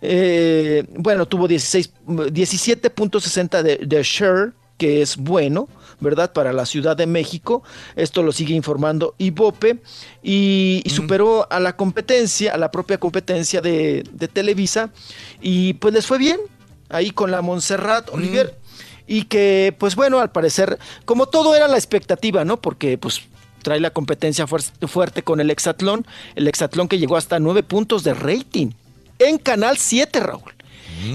Eh, 0.00 0.84
bueno, 0.96 1.26
tuvo 1.26 1.48
16, 1.48 1.90
17.60 2.06 3.62
de, 3.62 3.76
de 3.78 4.02
share, 4.02 4.52
que 4.76 5.02
es 5.02 5.16
bueno, 5.16 5.68
¿verdad? 6.00 6.32
Para 6.32 6.52
la 6.52 6.64
Ciudad 6.66 6.96
de 6.96 7.06
México. 7.06 7.62
Esto 7.96 8.22
lo 8.22 8.30
sigue 8.32 8.54
informando 8.54 9.14
Ibope. 9.18 9.80
Y, 10.22 10.82
y 10.84 10.90
superó 10.90 11.50
a 11.50 11.58
la 11.60 11.74
competencia, 11.76 12.54
a 12.54 12.58
la 12.58 12.70
propia 12.70 12.98
competencia 12.98 13.60
de, 13.60 14.04
de 14.12 14.28
Televisa. 14.28 14.90
Y 15.40 15.74
pues 15.74 15.92
les 15.94 16.06
fue 16.06 16.18
bien. 16.18 16.38
Ahí 16.90 17.10
con 17.10 17.30
la 17.30 17.42
Montserrat 17.42 18.08
Oliver. 18.12 18.56
Y 19.06 19.24
que, 19.24 19.74
pues 19.78 19.96
bueno, 19.96 20.20
al 20.20 20.30
parecer, 20.30 20.78
como 21.06 21.26
todo 21.26 21.56
era 21.56 21.66
la 21.66 21.76
expectativa, 21.76 22.44
¿no? 22.44 22.60
Porque 22.60 22.98
pues 22.98 23.22
trae 23.62 23.80
la 23.80 23.90
competencia 23.90 24.46
fuer- 24.46 24.86
fuerte 24.86 25.22
con 25.24 25.40
el 25.40 25.50
Hexatlón. 25.50 26.06
El 26.36 26.46
Hexatlón 26.46 26.86
que 26.88 26.98
llegó 26.98 27.16
hasta 27.16 27.40
9 27.40 27.62
puntos 27.64 28.04
de 28.04 28.14
rating 28.14 28.70
en 29.18 29.38
Canal 29.38 29.76
7, 29.78 30.20
Raúl. 30.20 30.54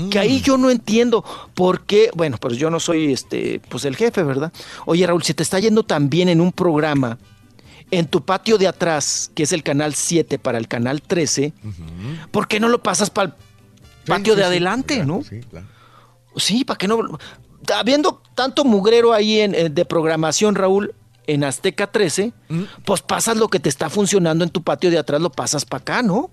Que 0.10 0.18
ahí 0.18 0.40
yo 0.40 0.58
no 0.58 0.70
entiendo 0.70 1.26
por 1.54 1.82
qué, 1.86 2.10
bueno, 2.16 2.38
pues 2.38 2.56
yo 2.58 2.70
no 2.70 2.80
soy 2.80 3.12
este, 3.12 3.60
pues 3.68 3.84
el 3.84 3.98
jefe, 3.98 4.24
¿verdad? 4.24 4.54
Oye, 4.86 5.06
Raúl, 5.06 5.24
si 5.24 5.34
te 5.34 5.44
está 5.44 5.60
yendo 5.60 5.84
tan 5.84 6.10
bien 6.10 6.30
en 6.30 6.40
un 6.40 6.54
programa, 6.54 7.18
en 7.92 8.08
tu 8.08 8.24
patio 8.24 8.58
de 8.58 8.68
atrás, 8.68 9.30
que 9.36 9.44
es 9.44 9.52
el 9.52 9.62
canal 9.62 9.94
7 9.94 10.40
para 10.40 10.58
el 10.58 10.70
canal 10.70 11.02
13, 11.02 11.52
¿por 12.32 12.48
qué 12.48 12.60
no 12.62 12.70
lo 12.70 12.82
pasas 12.82 13.10
para 13.10 13.30
el 13.30 13.34
patio 14.08 14.34
sí, 14.34 14.38
de 14.38 14.44
sí, 14.44 14.48
adelante, 14.48 14.96
claro, 14.96 15.08
no? 15.18 15.24
Sí, 15.24 15.42
claro. 15.50 15.68
Sí, 16.38 16.64
¿para 16.64 16.78
qué 16.78 16.88
no? 16.88 17.20
Habiendo 17.76 18.22
tanto 18.36 18.64
mugrero 18.64 19.12
ahí 19.12 19.42
en- 19.42 19.74
de 19.74 19.86
programación, 19.86 20.56
Raúl, 20.56 20.96
en 21.28 21.44
Azteca 21.44 21.88
13, 21.88 22.34
pues 22.86 23.02
pasas 23.02 23.38
lo 23.38 23.48
que 23.48 23.60
te 23.60 23.70
está 23.70 23.90
funcionando 23.90 24.44
en 24.44 24.50
tu 24.50 24.62
patio 24.64 24.90
de 24.92 24.98
atrás, 24.98 25.22
lo 25.22 25.32
pasas 25.32 25.66
para 25.66 25.82
acá, 25.82 26.02
¿no? 26.04 26.32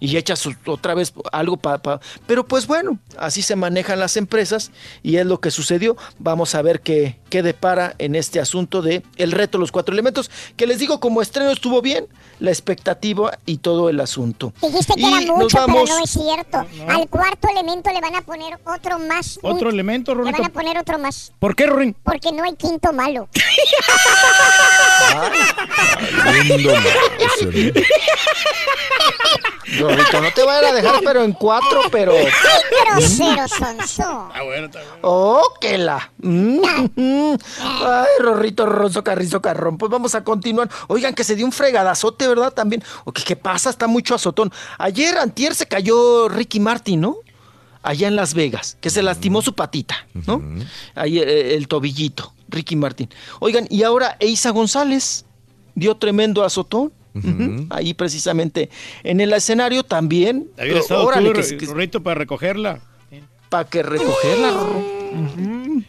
Y 0.00 0.16
echas 0.16 0.46
otra 0.66 0.94
vez 0.94 1.12
algo 1.32 1.56
para... 1.56 2.00
Pero 2.26 2.46
pues 2.46 2.66
bueno, 2.66 2.98
así 3.18 3.42
se 3.42 3.56
manejan 3.56 3.98
las 3.98 4.16
empresas 4.16 4.70
y 5.02 5.16
es 5.16 5.26
lo 5.26 5.40
que 5.40 5.50
sucedió. 5.50 5.96
Vamos 6.18 6.54
a 6.54 6.62
ver 6.62 6.80
qué, 6.80 7.18
qué 7.30 7.42
depara 7.42 7.94
en 7.98 8.14
este 8.14 8.40
asunto 8.40 8.82
de 8.82 9.02
el 9.16 9.32
reto 9.32 9.58
Los 9.58 9.72
Cuatro 9.72 9.92
Elementos, 9.92 10.30
que 10.56 10.66
les 10.66 10.78
digo, 10.78 11.00
como 11.00 11.20
estreno 11.20 11.50
estuvo 11.50 11.82
bien, 11.82 12.06
la 12.40 12.50
expectativa 12.50 13.38
y 13.46 13.58
todo 13.58 13.88
el 13.88 14.00
asunto. 14.00 14.52
Dijiste 14.62 14.94
que 14.94 15.00
Y 15.02 15.12
era 15.24 15.32
mucho, 15.34 15.56
vamos- 15.58 15.82
pero 15.84 15.98
no 15.98 16.04
es 16.04 16.10
cierto. 16.10 16.66
Al 16.88 17.08
cuarto 17.08 17.48
elemento 17.48 17.90
le 17.92 18.00
van 18.00 18.14
a 18.14 18.22
poner 18.22 18.58
otro 18.64 18.98
más. 18.98 19.38
Otro 19.42 19.68
elemento, 19.70 20.14
Le 20.14 20.22
van 20.30 20.44
a 20.44 20.48
poner 20.48 20.78
otro 20.78 20.98
más. 20.98 21.32
¿Por 21.38 21.54
qué, 21.56 21.66
Rorín? 21.66 21.94
Porque 22.02 22.32
no 22.32 22.44
hay 22.44 22.54
quinto 22.54 22.92
malo. 22.92 23.28
Rorrito, 29.78 30.20
no 30.20 30.30
te 30.32 30.44
vayan 30.44 30.72
a 30.72 30.72
dejar, 30.72 31.00
pero 31.04 31.22
en 31.22 31.32
cuatro, 31.32 31.82
pero... 31.90 32.12
¡Qué 32.12 32.30
grosero 32.90 33.48
sonso! 33.48 34.30
Ah, 34.32 34.42
bueno, 34.44 34.66
está 34.66 34.78
bueno. 34.80 34.98
¡Oh, 35.02 35.42
que 35.60 35.78
la! 35.78 36.12
Mm, 36.18 36.60
mm. 36.94 37.36
Ay, 37.60 38.06
Rorrito, 38.20 38.66
Rosso, 38.66 39.02
Carrizo, 39.02 39.40
Carrón. 39.40 39.78
Pues 39.78 39.90
vamos 39.90 40.14
a 40.14 40.22
continuar. 40.22 40.68
Oigan, 40.88 41.14
que 41.14 41.24
se 41.24 41.34
dio 41.34 41.44
un 41.46 41.52
fregadazote, 41.52 42.28
¿verdad? 42.28 42.52
También. 42.52 42.82
O 43.04 43.12
que, 43.12 43.22
¿Qué 43.22 43.36
pasa? 43.36 43.70
Está 43.70 43.86
mucho 43.86 44.14
azotón. 44.14 44.52
Ayer, 44.78 45.18
antier, 45.18 45.54
se 45.54 45.66
cayó 45.66 46.28
Ricky 46.28 46.60
Martin, 46.60 47.00
¿no? 47.00 47.16
Allá 47.84 48.08
en 48.08 48.16
Las 48.16 48.32
Vegas, 48.34 48.76
que 48.80 48.88
se 48.90 49.02
lastimó 49.02 49.42
su 49.42 49.54
patita, 49.54 50.06
¿no? 50.26 50.42
Ahí 50.94 51.18
eh, 51.18 51.54
el 51.54 51.68
tobillito, 51.68 52.32
Ricky 52.48 52.76
Martin. 52.76 53.08
Oigan, 53.40 53.66
y 53.70 53.82
ahora 53.82 54.16
Eisa 54.20 54.50
González 54.50 55.24
dio 55.74 55.94
tremendo 55.96 56.42
azotón. 56.42 56.92
Ahí 57.70 57.94
precisamente 57.94 58.70
en 59.04 59.20
el 59.20 59.32
escenario 59.34 59.84
también. 59.84 60.48
Había 60.58 60.78
estado 60.80 61.04
Órale, 61.06 61.30
tú, 61.32 61.40
que- 61.40 61.56
que- 61.58 61.66
Rorrito, 61.66 62.02
para 62.02 62.14
recogerla. 62.16 62.80
para 63.50 63.68
que 63.68 63.82
recogerla, 63.84 64.52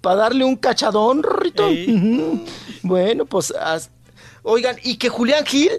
para 0.00 0.16
darle 0.16 0.44
un 0.44 0.56
cachadón. 0.56 1.18
Ujú. 1.24 2.44
Bueno, 2.82 3.26
pues, 3.26 3.50
as- 3.60 3.90
oigan, 4.42 4.76
y 4.82 4.96
que 4.96 5.08
Julián 5.08 5.44
Gil, 5.44 5.70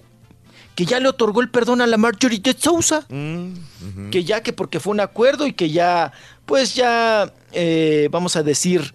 que 0.77 0.85
ya 0.85 0.99
le 0.99 1.09
otorgó 1.09 1.41
el 1.41 1.49
perdón 1.49 1.81
a 1.81 1.87
la 1.87 1.97
Marjorie 1.97 2.37
de 2.37 2.53
Sousa, 2.53 3.03
que 4.11 4.23
ya 4.23 4.43
que 4.43 4.53
porque 4.53 4.79
fue 4.79 4.93
un 4.93 4.99
acuerdo 4.99 5.47
y 5.47 5.53
que 5.53 5.71
ya, 5.71 6.11
pues 6.45 6.75
ya, 6.75 7.33
eh, 7.51 8.09
vamos 8.11 8.35
a 8.35 8.43
decir, 8.43 8.93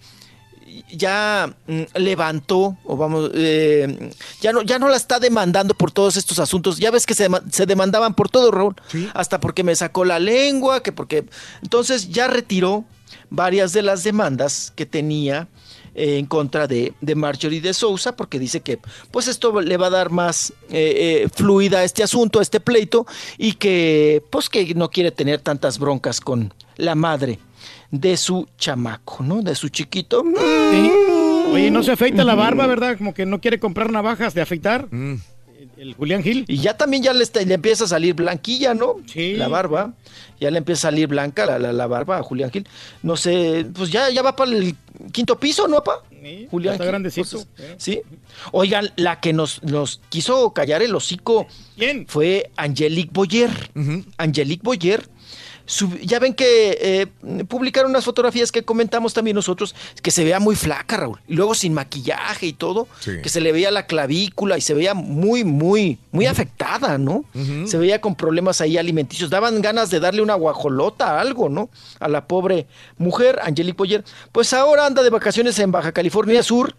ya 0.93 1.53
mm, 1.67 1.83
levantó 1.97 2.79
o 2.85 2.97
vamos 2.97 3.33
eh, 3.35 4.13
ya 4.41 4.53
no 4.53 4.63
ya 4.63 4.79
no 4.79 4.89
la 4.89 4.97
está 4.97 5.19
demandando 5.19 5.75
por 5.75 5.91
todos 5.91 6.17
estos 6.17 6.39
asuntos. 6.39 6.79
Ya 6.79 6.93
ves 6.93 7.05
que 7.05 7.15
se, 7.15 7.29
se 7.51 7.67
demandaban 7.67 8.15
por 8.15 8.29
todo 8.29 8.53
Raúl. 8.53 8.77
Hasta 9.13 9.41
porque 9.41 9.65
me 9.65 9.75
sacó 9.75 10.05
la 10.05 10.21
lengua 10.21 10.85
que 10.85 10.93
porque 10.93 11.27
entonces 11.63 12.11
ya 12.11 12.29
retiró 12.29 12.85
varias 13.29 13.73
de 13.73 13.83
las 13.83 14.05
demandas 14.05 14.73
que 14.77 14.87
tenía 14.87 15.49
eh, 15.95 16.19
en 16.19 16.27
contra 16.27 16.67
de, 16.67 16.95
de 17.01 17.15
Marjorie 17.15 17.61
de 17.61 17.75
Sousa 17.75 18.17
porque 18.17 18.39
dice 18.39 18.61
que 18.61 18.79
pues 19.11 19.29
esto 19.29 19.61
le 19.61 19.77
va 19.77 19.89
a 19.89 19.91
dar 19.91 20.11
más 20.11 20.53
eh, 20.71 21.25
eh, 21.25 21.29
fluida 21.35 21.81
a 21.81 21.85
este 21.85 22.03
asunto, 22.03 22.39
a 22.39 22.43
este 22.43 22.61
pleito 22.61 23.07
y 23.37 23.55
que 23.55 24.23
pues 24.31 24.49
que 24.49 24.75
no 24.75 24.91
quiere 24.91 25.11
tener 25.11 25.41
tantas 25.41 25.79
broncas 25.79 26.21
con 26.21 26.55
la 26.77 26.95
madre 26.95 27.39
de 27.91 28.17
su 28.17 28.49
chamaco, 28.57 29.23
¿no? 29.23 29.43
De 29.43 29.55
su 29.55 29.69
chiquito. 29.69 30.25
Oye, 31.53 31.71
no 31.71 31.83
se 31.83 31.93
afeita 31.93 32.25
la 32.25 32.35
barba, 32.35 32.67
¿verdad? 32.67 32.97
Como 32.97 33.13
que 33.13 33.27
no 33.27 33.41
quiere 33.41 33.61
comprar 33.61 33.93
navajas 33.93 34.33
de 34.33 34.41
afeitar. 34.41 34.89
El, 34.91 35.21
el 35.83 35.95
Julián 35.95 36.23
Gil. 36.23 36.45
Y 36.49 36.59
ya 36.59 36.77
también 36.77 37.03
ya 37.03 37.13
le, 37.13 37.25
está- 37.25 37.43
le 37.43 37.55
empieza 37.55 37.85
a 37.85 37.89
salir 37.89 38.15
blanquilla, 38.15 38.73
¿no? 38.75 38.97
Sí. 39.07 39.35
La 39.35 39.49
barba. 39.49 39.95
Ya 40.41 40.51
le 40.51 40.59
empieza 40.59 40.89
a 40.89 40.91
salir 40.91 41.09
blanca 41.09 41.45
la, 41.47 41.59
la- 41.59 41.73
la 41.73 41.87
barba 41.87 42.19
a 42.19 42.23
Julián 42.23 42.51
Gil. 42.51 42.67
No 43.03 43.17
sé, 43.17 43.67
pues 43.75 43.91
ya, 43.91 44.09
ya 44.11 44.23
va 44.23 44.35
para 44.37 44.51
el 44.53 44.77
quinto 45.13 45.39
piso, 45.39 45.67
¿no, 45.69 45.83
pa? 45.83 46.03
Julián 46.51 46.75
está 46.75 46.85
Gil, 46.85 46.91
grandecito. 46.93 47.45
sí. 47.79 48.01
Oigan, 48.53 48.91
la 48.97 49.19
que 49.21 49.33
nos, 49.33 49.63
nos 49.65 50.01
quiso 50.09 50.53
callar 50.53 50.83
el 50.83 50.95
hocico 50.95 51.47
¿Quién? 51.77 52.07
fue 52.07 52.51
Angelique 52.57 53.11
Boyer. 53.13 53.51
Angelique 54.19 54.63
Boyer 54.63 55.09
sub- 55.67 55.99
ya 56.01 56.19
ven 56.19 56.35
que 56.35 56.79
eh, 56.81 57.45
publicaron 57.47 57.91
unas 57.91 58.05
fotografías 58.05 58.51
que 58.53 58.63
comentamos 58.63 59.15
también 59.15 59.35
nosotros, 59.35 59.75
que 60.03 60.11
se 60.11 60.25
veía 60.25 60.41
muy 60.41 60.57
flaca, 60.57 60.97
Raúl. 60.97 61.21
Y 61.29 61.35
luego 61.35 61.55
sin 61.55 61.75
maquillaje 61.75 62.47
y 62.47 62.53
todo, 62.53 62.89
Sí. 63.01 63.13
que 63.23 63.29
se 63.29 63.41
le 63.41 63.53
veía 63.53 63.71
la 63.71 63.87
clavícula 63.87 64.59
y 64.59 64.61
se 64.61 64.75
veía 64.75 64.95
muy, 64.95 65.45
muy, 65.45 65.99
muy 66.11 66.27
afectada, 66.27 66.99
¿no? 66.99 67.25
Se 67.67 67.79
veía 67.79 68.01
con 68.01 68.15
problemas 68.15 68.61
ahí 68.61 68.77
alimenticios. 68.79 69.31
Daban 69.31 69.63
ganas 69.63 69.91
de 69.91 70.01
darle 70.01 70.23
una 70.23 70.35
guajolota, 70.35 71.21
algo, 71.21 71.49
¿no? 71.49 71.71
A 72.01 72.09
la 72.09 72.27
pobre 72.27 72.67
mujer, 72.99 73.41
Angelique 73.43 73.77
Boyer. 73.77 74.05
Pues 74.33 74.53
ahora 74.53 74.87
anda 74.87 75.03
de 75.03 75.11
vacaciones 75.11 75.59
en 75.59 75.73
Baja 75.73 75.93
California 75.93 76.43
Sur 76.43 76.75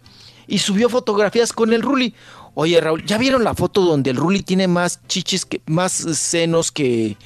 y 0.46 0.58
subió 0.58 0.88
fotografías 0.88 1.52
con 1.52 1.72
el 1.72 1.82
Ruli. 1.82 2.14
Oye, 2.56 2.80
Raúl, 2.80 3.04
¿ya 3.04 3.18
vieron 3.18 3.42
la 3.42 3.54
foto 3.54 3.80
donde 3.80 4.10
el 4.10 4.16
Ruli 4.16 4.42
tiene 4.42 4.68
más 4.68 5.00
chichis, 5.08 5.44
que, 5.44 5.60
más 5.66 5.90
senos 5.92 6.70
que, 6.70 7.16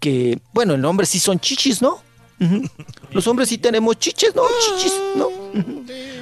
que... 0.00 0.38
Bueno, 0.52 0.74
el 0.74 0.84
hombre 0.84 1.06
sí 1.06 1.18
son 1.18 1.38
chichis, 1.40 1.82
¿no? 1.82 2.02
Los 3.12 3.26
hombres 3.26 3.48
sí 3.48 3.58
tenemos 3.58 3.98
chiches, 3.98 4.34
¿no? 4.34 4.42
Chichis, 4.66 4.92
¿no? 5.16 5.28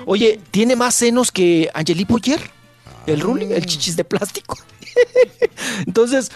Oye, 0.06 0.40
¿tiene 0.50 0.76
más 0.76 0.94
senos 0.94 1.32
que 1.32 1.68
Angelique 1.74 2.12
Boyer? 2.12 2.40
El 3.06 3.20
Ruli, 3.20 3.52
el 3.52 3.66
chichis 3.66 3.96
de 3.96 4.04
plástico. 4.04 4.56
Entonces, 5.86 6.30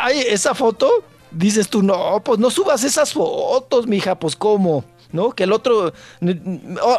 ay, 0.00 0.20
esa 0.26 0.54
foto, 0.54 0.90
dices 1.30 1.68
tú, 1.68 1.82
no, 1.82 2.22
pues 2.24 2.38
no 2.38 2.50
subas 2.50 2.82
esas 2.82 3.12
fotos, 3.12 3.86
mija, 3.86 4.18
pues 4.18 4.34
cómo, 4.34 4.84
¿no? 5.12 5.30
Que 5.32 5.44
el 5.44 5.52
otro, 5.52 5.92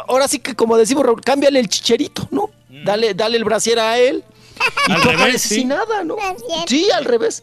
ahora 0.08 0.28
sí 0.28 0.38
que 0.38 0.54
como 0.54 0.76
decimos, 0.76 1.04
Raúl, 1.04 1.20
cámbiale 1.20 1.58
el 1.60 1.68
chicherito, 1.68 2.28
¿no? 2.30 2.50
Dale, 2.84 3.14
dale 3.14 3.36
el 3.36 3.44
brasier 3.44 3.78
a 3.80 3.98
él. 3.98 4.24
Y 4.86 4.92
Al 4.92 5.00
tú 5.00 5.08
revés, 5.08 5.20
apareces 5.20 5.48
sí. 5.48 5.54
sin 5.56 5.68
nada, 5.68 6.04
¿no? 6.04 6.16
Sí, 6.66 6.90
al 6.90 7.04
revés. 7.04 7.42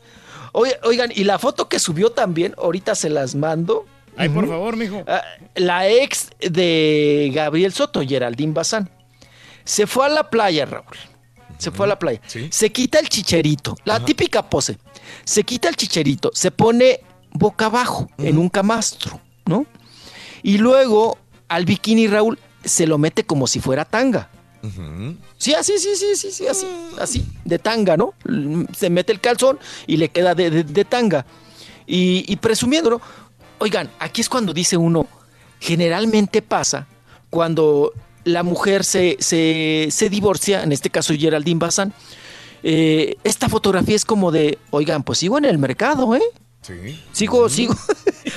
Oigan, 0.53 1.11
y 1.13 1.23
la 1.23 1.39
foto 1.39 1.69
que 1.69 1.79
subió 1.79 2.11
también, 2.11 2.53
ahorita 2.57 2.95
se 2.95 3.09
las 3.09 3.35
mando. 3.35 3.85
Ay, 4.15 4.29
por 4.29 4.47
favor, 4.47 4.75
mijo. 4.75 5.03
Ah, 5.07 5.21
la 5.55 5.87
ex 5.87 6.29
de 6.39 7.31
Gabriel 7.33 7.71
Soto, 7.71 8.01
Geraldine 8.01 8.53
Bazán, 8.53 8.89
se 9.63 9.85
fue 9.85 10.05
a 10.05 10.09
la 10.09 10.29
playa, 10.29 10.65
Raúl. 10.65 10.97
Se 11.57 11.71
fue 11.71 11.85
a 11.85 11.89
la 11.89 11.99
playa. 11.99 12.21
Se 12.49 12.71
quita 12.71 12.99
el 12.99 13.09
chicherito, 13.09 13.75
la 13.83 14.03
típica 14.03 14.47
pose. 14.47 14.77
Se 15.23 15.43
quita 15.43 15.69
el 15.69 15.75
chicherito, 15.75 16.31
se 16.33 16.51
pone 16.51 17.01
boca 17.31 17.65
abajo 17.65 18.09
en 18.17 18.37
un 18.37 18.49
camastro, 18.49 19.19
¿no? 19.45 19.65
Y 20.43 20.57
luego 20.57 21.17
al 21.47 21.65
bikini, 21.65 22.07
Raúl, 22.07 22.39
se 22.63 22.87
lo 22.87 22.97
mete 22.97 23.25
como 23.25 23.47
si 23.47 23.59
fuera 23.59 23.85
tanga. 23.85 24.29
Sí, 25.37 25.53
así, 25.53 25.73
sí, 25.77 25.95
sí, 25.95 26.15
sí, 26.15 26.31
sí, 26.31 26.47
así, 26.47 26.65
así, 26.99 27.25
de 27.45 27.59
tanga, 27.59 27.95
¿no? 27.97 28.13
Se 28.75 28.89
mete 28.89 29.11
el 29.13 29.19
calzón 29.21 29.59
y 29.85 29.97
le 29.97 30.09
queda 30.09 30.33
de, 30.35 30.49
de- 30.49 30.63
de 30.63 30.85
tanga. 30.85 31.25
Y, 31.85 32.25
y 32.31 32.35
presumiendo, 32.37 32.89
¿no? 32.89 33.01
Oigan, 33.59 33.89
aquí 33.99 34.21
es 34.21 34.29
cuando 34.29 34.53
dice 34.53 34.75
uno, 34.77 35.07
generalmente 35.59 36.41
pasa 36.41 36.87
cuando 37.29 37.93
la 38.23 38.43
mujer 38.43 38.83
se, 38.83 39.17
se, 39.19 39.87
se 39.89 40.09
divorcia, 40.09 40.63
en 40.63 40.71
este 40.71 40.89
caso 40.89 41.13
Geraldine 41.17 41.59
Bazán, 41.59 41.93
eh, 42.63 43.15
esta 43.23 43.47
fotografía 43.49 43.95
es 43.95 44.05
como 44.05 44.31
de, 44.31 44.57
oigan, 44.71 45.03
pues 45.03 45.19
sigo 45.19 45.37
en 45.37 45.45
el 45.45 45.57
mercado, 45.57 46.15
¿eh? 46.15 46.21
Sí. 46.61 47.01
Sigo, 47.11 47.47
sigo. 47.49 47.75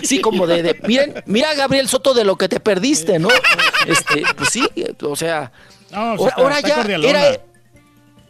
Sí, 0.02 0.20
como 0.22 0.46
de, 0.46 0.62
de- 0.62 0.80
miren, 0.86 1.22
mira 1.26 1.52
Gabriel 1.54 1.86
Soto 1.88 2.14
de 2.14 2.24
lo 2.24 2.36
que 2.38 2.48
te 2.48 2.58
perdiste, 2.60 3.18
¿no? 3.18 3.28
Este, 3.86 4.22
pues 4.36 4.48
sí, 4.50 4.62
o 5.02 5.14
sea, 5.16 5.52
No, 5.92 5.98
ahora, 5.98 6.14
está- 6.28 6.34
ahora 6.42 6.56
está 6.56 6.68
ya 6.68 6.74
cordialona. 6.76 7.08
era 7.26 7.40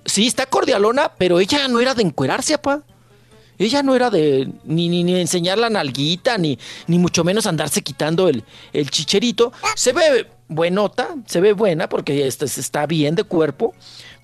Sí, 0.07 0.27
está 0.27 0.47
cordialona, 0.47 1.13
pero 1.19 1.41
ella 1.41 1.69
no 1.69 1.79
era 1.79 1.95
de 1.95 2.03
encuerarse, 2.03 2.55
apa. 2.55 2.83
Ella 3.59 3.83
no 3.83 3.95
era 3.95 4.09
de 4.09 4.49
ni, 4.65 4.89
ni, 4.89 5.05
ni 5.05 5.21
enseñar 5.21 5.59
la 5.59 5.69
nalguita, 5.69 6.39
ni, 6.39 6.59
ni 6.87 6.99
mucho 6.99 7.23
menos 7.23 7.47
andarse 7.47 7.83
quitando 7.83 8.27
el, 8.29 8.43
el 8.73 8.91
chicherito. 8.91 9.53
Se 9.77 9.93
ve 9.93 10.27
buenota, 10.49 11.15
se 11.27 11.43
ve 11.43 11.53
buena 11.53 11.89
porque 11.89 12.27
está, 12.27 12.47
está 12.47 12.87
bien 12.87 13.15
de 13.15 13.25
cuerpo, 13.25 13.75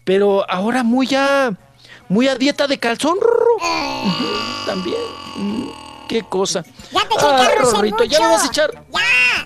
pero 0.04 0.50
ahora 0.50 0.82
muy 0.82 1.06
ya, 1.06 1.52
muy 2.08 2.26
a 2.28 2.34
dieta 2.36 2.66
de 2.66 2.78
calzón, 2.78 3.18
también. 4.64 4.96
Qué 6.08 6.22
cosa. 6.22 6.62
Ya 6.92 7.00
te 7.08 7.14
eché 7.14 7.26
el 7.26 7.34
Ay, 7.34 7.46
carro, 7.48 7.70
Rorrito, 7.72 8.04
¿ya 8.04 8.18
serrucho. 8.18 8.30
vas 8.32 8.42
a 8.44 8.46
echar? 8.46 8.70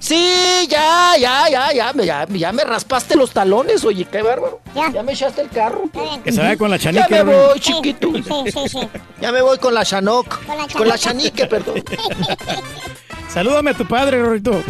Sí, 0.01 0.67
ya, 0.69 1.17
ya, 1.19 1.49
ya, 1.49 1.73
ya, 1.73 1.93
ya, 1.95 2.27
ya 2.29 2.53
me 2.53 2.65
raspaste 2.65 3.17
los 3.17 3.31
talones, 3.33 3.85
oye, 3.85 4.05
qué 4.05 4.23
bárbaro. 4.23 4.61
Ya, 4.75 5.03
me 5.03 5.13
echaste 5.13 5.43
el 5.43 5.49
carro. 5.51 5.85
Que 6.25 6.33
se 6.33 6.41
vaya 6.41 6.57
con 6.57 6.71
la 6.71 6.77
Ya 6.77 6.93
chanica. 6.93 7.25
me 7.25 7.35
voy, 7.35 7.61
chiquito. 7.61 8.09
Ya 9.21 9.33
me 9.33 9.43
voy 9.43 9.59
con 9.59 9.75
la 9.75 9.85
Chanok. 9.85 10.45
Con 10.47 10.57
la 10.59 10.67
Con 10.69 10.89
la 10.89 10.99
chanique, 10.99 11.47
perdón. 11.47 11.83
Salúdame 13.29 13.71
a 13.71 13.75
tu 13.75 13.87
padre, 13.87 14.21
Rorrito. 14.23 14.51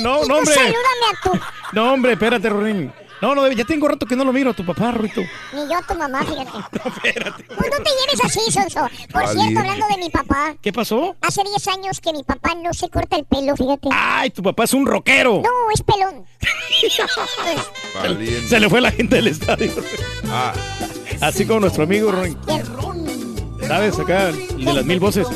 no, 0.00 0.24
no, 0.24 0.36
hombre. 0.38 0.54
Salúdame 0.54 1.06
a 1.12 1.22
tu... 1.22 1.40
No, 1.72 1.92
hombre, 1.92 2.12
espérate, 2.12 2.48
Rorín. 2.48 2.92
No, 3.22 3.36
no, 3.36 3.46
ya 3.52 3.64
tengo 3.64 3.86
rato 3.86 4.04
que 4.04 4.16
no 4.16 4.24
lo 4.24 4.32
miro 4.32 4.50
a 4.50 4.52
tu 4.52 4.66
papá, 4.66 4.90
Rorrito. 4.90 5.20
Ni 5.52 5.60
yo 5.70 5.78
a 5.78 5.82
tu 5.82 5.94
mamá, 5.94 6.24
fíjate. 6.24 6.50
No, 7.52 7.56
no 7.56 7.84
te 7.84 7.90
lleves 7.90 8.24
así, 8.24 8.40
Sonso. 8.50 8.80
Por 9.12 9.28
cierto, 9.28 9.60
hablando 9.60 9.86
de 9.86 9.98
mi 9.98 10.10
papá. 10.10 10.56
¿Qué 10.60 10.72
pasó? 10.72 11.14
Hace 11.20 11.44
10 11.44 11.68
años 11.68 12.00
que 12.00 12.12
mi 12.12 12.24
papá 12.24 12.56
no 12.56 12.74
se 12.74 12.88
corta 12.88 13.14
el 13.16 13.24
pelo, 13.24 13.54
fíjate. 13.56 13.88
Ay, 13.92 14.30
tu 14.30 14.42
papá 14.42 14.64
es 14.64 14.74
un 14.74 14.84
rockero. 14.84 15.40
No, 15.40 15.70
es 15.72 15.80
pelón. 15.82 16.24
Se 18.48 18.58
le 18.58 18.68
fue 18.68 18.80
la 18.80 18.90
gente 18.90 19.14
del 19.16 19.28
estadio. 19.28 19.70
Ah. 20.28 20.52
Así 21.20 21.46
como 21.46 21.60
nuestro 21.60 21.84
amigo 21.84 22.10
Rorín. 22.10 22.36
¿Sabes? 23.68 24.00
Acá, 24.00 24.30
el 24.30 24.64
de 24.64 24.72
las 24.72 24.84
mil 24.84 24.98
voces. 24.98 25.28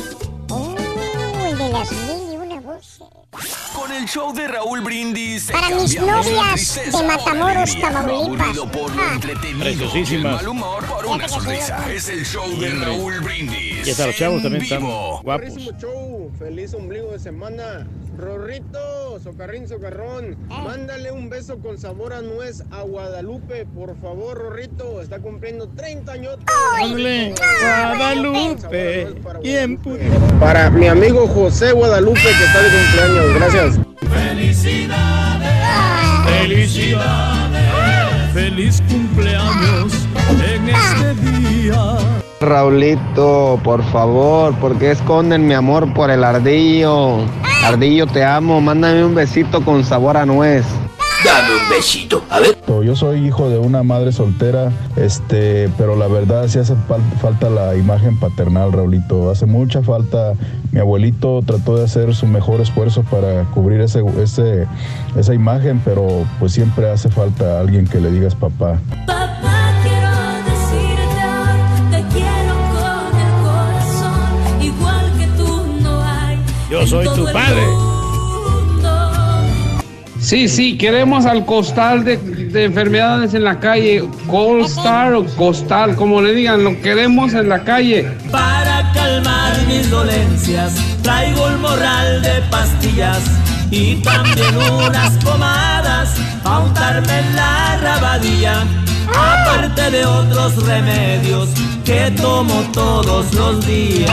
El 4.07 4.13
show 4.13 4.33
de 4.33 4.47
Raúl 4.47 4.79
Brindis. 4.79 5.51
Para 5.51 5.69
mis 5.75 5.99
novias 5.99 6.79
de 6.93 7.03
Matamoros, 7.03 7.77
Tamaulipas. 7.77 8.57
por 8.57 8.95
lo 8.95 9.01
Ah. 9.03 9.11
entretenido. 9.15 9.59
Preciosísimas. 9.59 10.11
y 10.11 10.15
el 10.15 10.23
mal 10.23 10.47
humor 10.47 10.85
por 10.85 11.05
una 11.07 11.27
sonrisa. 11.27 11.91
Es 11.91 12.07
el 12.07 12.25
show 12.25 12.57
de 12.57 12.69
Raúl 12.69 13.19
Brindis. 13.19 13.85
Y 13.85 13.91
hasta 13.91 14.07
los 14.07 14.15
chavos 14.15 14.41
también 14.41 14.63
están 14.63 14.81
guapos. 14.81 15.53
Show, 16.27 16.31
feliz 16.37 16.73
ombligo 16.73 17.11
de 17.11 17.19
semana. 17.19 17.87
Rorrito, 18.17 19.19
socarrín, 19.23 19.67
socarrón, 19.67 20.35
mándale 20.49 21.11
un 21.11 21.29
beso 21.29 21.59
con 21.59 21.77
sabor 21.77 22.13
a 22.13 22.21
nuez 22.21 22.63
a 22.71 22.81
Guadalupe, 22.81 23.67
por 23.75 23.95
favor, 24.01 24.39
Rorrito, 24.39 25.01
está 25.01 25.19
cumpliendo 25.19 25.67
30 25.69 26.11
años. 26.11 26.37
Ándale, 26.81 27.35
Guadalupe. 27.97 29.07
¿Quién 29.43 29.77
pudo? 29.77 29.99
Para 30.39 30.71
mi 30.71 30.87
amigo 30.87 31.27
José 31.27 31.73
Guadalupe, 31.73 32.19
que 32.21 32.29
está 32.29 32.63
de 32.63 32.69
cumpleaños, 32.71 33.35
gracias. 33.35 33.79
Felicidades, 36.25 38.33
feliz 38.33 38.81
cumpleaños 38.89 39.93
en 40.43 40.69
este 40.69 41.13
día. 41.39 41.97
Raulito, 42.39 43.59
por 43.63 43.83
favor, 43.85 44.53
¿por 44.59 44.77
qué 44.77 44.91
esconden 44.91 45.47
mi 45.47 45.55
amor 45.55 45.91
por 45.95 46.11
el 46.11 46.16
ardillo? 46.23 47.19
Ardillo, 47.65 48.07
te 48.07 48.23
amo, 48.23 48.61
mándame 48.61 49.03
un 49.05 49.15
besito 49.15 49.63
con 49.63 49.83
sabor 49.83 50.17
a 50.17 50.25
nuez. 50.25 50.65
Dame 51.25 51.47
un 51.63 51.69
besito, 51.69 52.23
a 52.29 52.39
ver. 52.39 52.57
Yo 52.85 52.95
soy 52.95 53.25
hijo 53.25 53.49
de 53.49 53.57
una 53.57 53.81
madre 53.81 54.11
soltera, 54.11 54.71
este, 54.95 55.67
pero 55.77 55.95
la 55.95 56.07
verdad 56.07 56.47
sí 56.47 56.59
hace 56.59 56.75
fal- 56.87 57.01
falta 57.19 57.49
la 57.49 57.75
imagen 57.75 58.17
paternal, 58.19 58.71
Raulito. 58.71 59.31
Hace 59.31 59.45
mucha 59.47 59.81
falta. 59.81 60.33
Mi 60.71 60.79
abuelito 60.79 61.41
trató 61.45 61.75
de 61.77 61.85
hacer 61.85 62.13
su 62.13 62.27
mejor 62.27 62.61
esfuerzo 62.61 63.01
para 63.03 63.43
cubrir 63.45 63.81
ese, 63.81 64.03
ese, 64.21 64.67
esa 65.17 65.33
imagen, 65.33 65.81
pero 65.83 66.07
pues 66.39 66.51
siempre 66.53 66.89
hace 66.89 67.09
falta 67.09 67.59
alguien 67.59 67.87
que 67.87 67.99
le 67.99 68.11
digas 68.11 68.35
papá. 68.35 68.77
Papá, 69.07 69.16
Yo 76.69 76.85
soy 76.85 77.05
tu 77.15 77.25
padre. 77.31 77.63
Sí, 80.19 80.49
sí, 80.49 80.77
queremos 80.77 81.25
al 81.25 81.45
costal 81.45 82.03
de, 82.03 82.17
de 82.17 82.65
enfermedades 82.65 83.33
en 83.33 83.45
la 83.45 83.59
calle. 83.59 84.03
Costar 84.27 85.13
o 85.13 85.25
costal, 85.25 85.95
como 85.95 86.21
le 86.21 86.33
digan, 86.33 86.63
lo 86.65 86.81
queremos 86.81 87.33
en 87.33 87.47
la 87.47 87.63
calle. 87.63 88.11
Para 88.31 88.91
calmar 88.93 89.53
mis 89.67 89.89
dolencias, 89.89 90.75
traigo 91.03 91.47
el 91.47 91.57
morral 91.59 92.21
de 92.21 92.41
pastillas 92.51 93.21
y 93.71 93.95
también 94.01 94.57
unas 94.57 95.13
pomadas 95.23 96.15
a 96.43 96.59
untarme 96.59 97.19
en 97.19 97.35
la 97.35 97.77
rabadilla. 97.81 98.63
Aparte 99.09 99.91
de 99.91 100.05
otros 100.05 100.65
remedios 100.65 101.49
que 101.85 102.11
tomo 102.17 102.61
todos 102.73 103.33
los 103.33 103.65
días. 103.65 104.11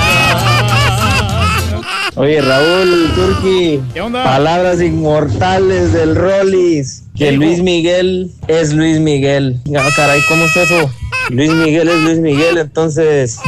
Oye, 2.16 2.40
Raúl, 2.40 3.10
Turki, 3.14 3.80
palabras 4.12 4.80
inmortales 4.80 5.92
del 5.92 6.14
Rollis. 6.14 7.02
Que 7.16 7.32
Luis 7.32 7.60
Miguel 7.62 8.30
es 8.46 8.72
Luis 8.72 9.00
Miguel. 9.00 9.60
Ah, 9.76 9.88
caray, 9.96 10.20
¿cómo 10.28 10.44
es 10.44 10.56
eso? 10.56 10.90
Luis 11.30 11.50
Miguel 11.50 11.88
es 11.88 12.00
Luis 12.02 12.18
Miguel, 12.18 12.58
entonces 12.58 13.38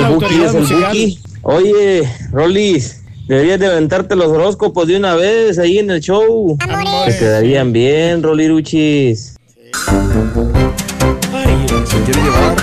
la 0.00 0.08
el 0.08 0.14
Buki 0.14 0.42
es 0.42 0.54
el 0.54 0.60
musical. 0.60 0.92
Buki. 0.92 1.20
Oye, 1.42 2.08
Rollis, 2.30 2.98
Deberías 3.28 3.60
de 3.60 3.66
aventarte 3.66 4.16
los 4.16 4.28
horóscopos 4.28 4.86
de 4.86 4.96
una 4.96 5.14
vez 5.14 5.58
ahí 5.58 5.78
en 5.78 5.90
el 5.90 6.00
show. 6.00 6.56
Te 7.04 7.18
quedarían 7.18 7.74
bien, 7.74 8.22
Roliruchis. 8.22 9.34
Se 11.84 12.02
quiere 12.04 12.22
llevar. 12.22 12.56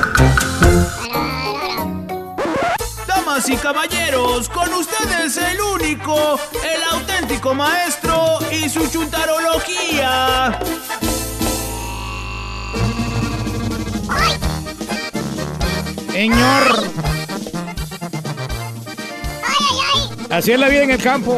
Con 4.43 4.73
ustedes 4.73 5.37
el 5.37 5.61
único, 5.61 6.37
el 6.51 6.83
auténtico 6.91 7.53
maestro 7.53 8.39
y 8.51 8.67
su 8.67 8.85
chuntarología. 8.87 10.59
Señor. 16.11 16.83
Así 20.29 20.51
es 20.51 20.59
la 20.59 20.67
vida 20.67 20.83
en 20.83 20.91
el 20.91 21.01
campo. 21.01 21.37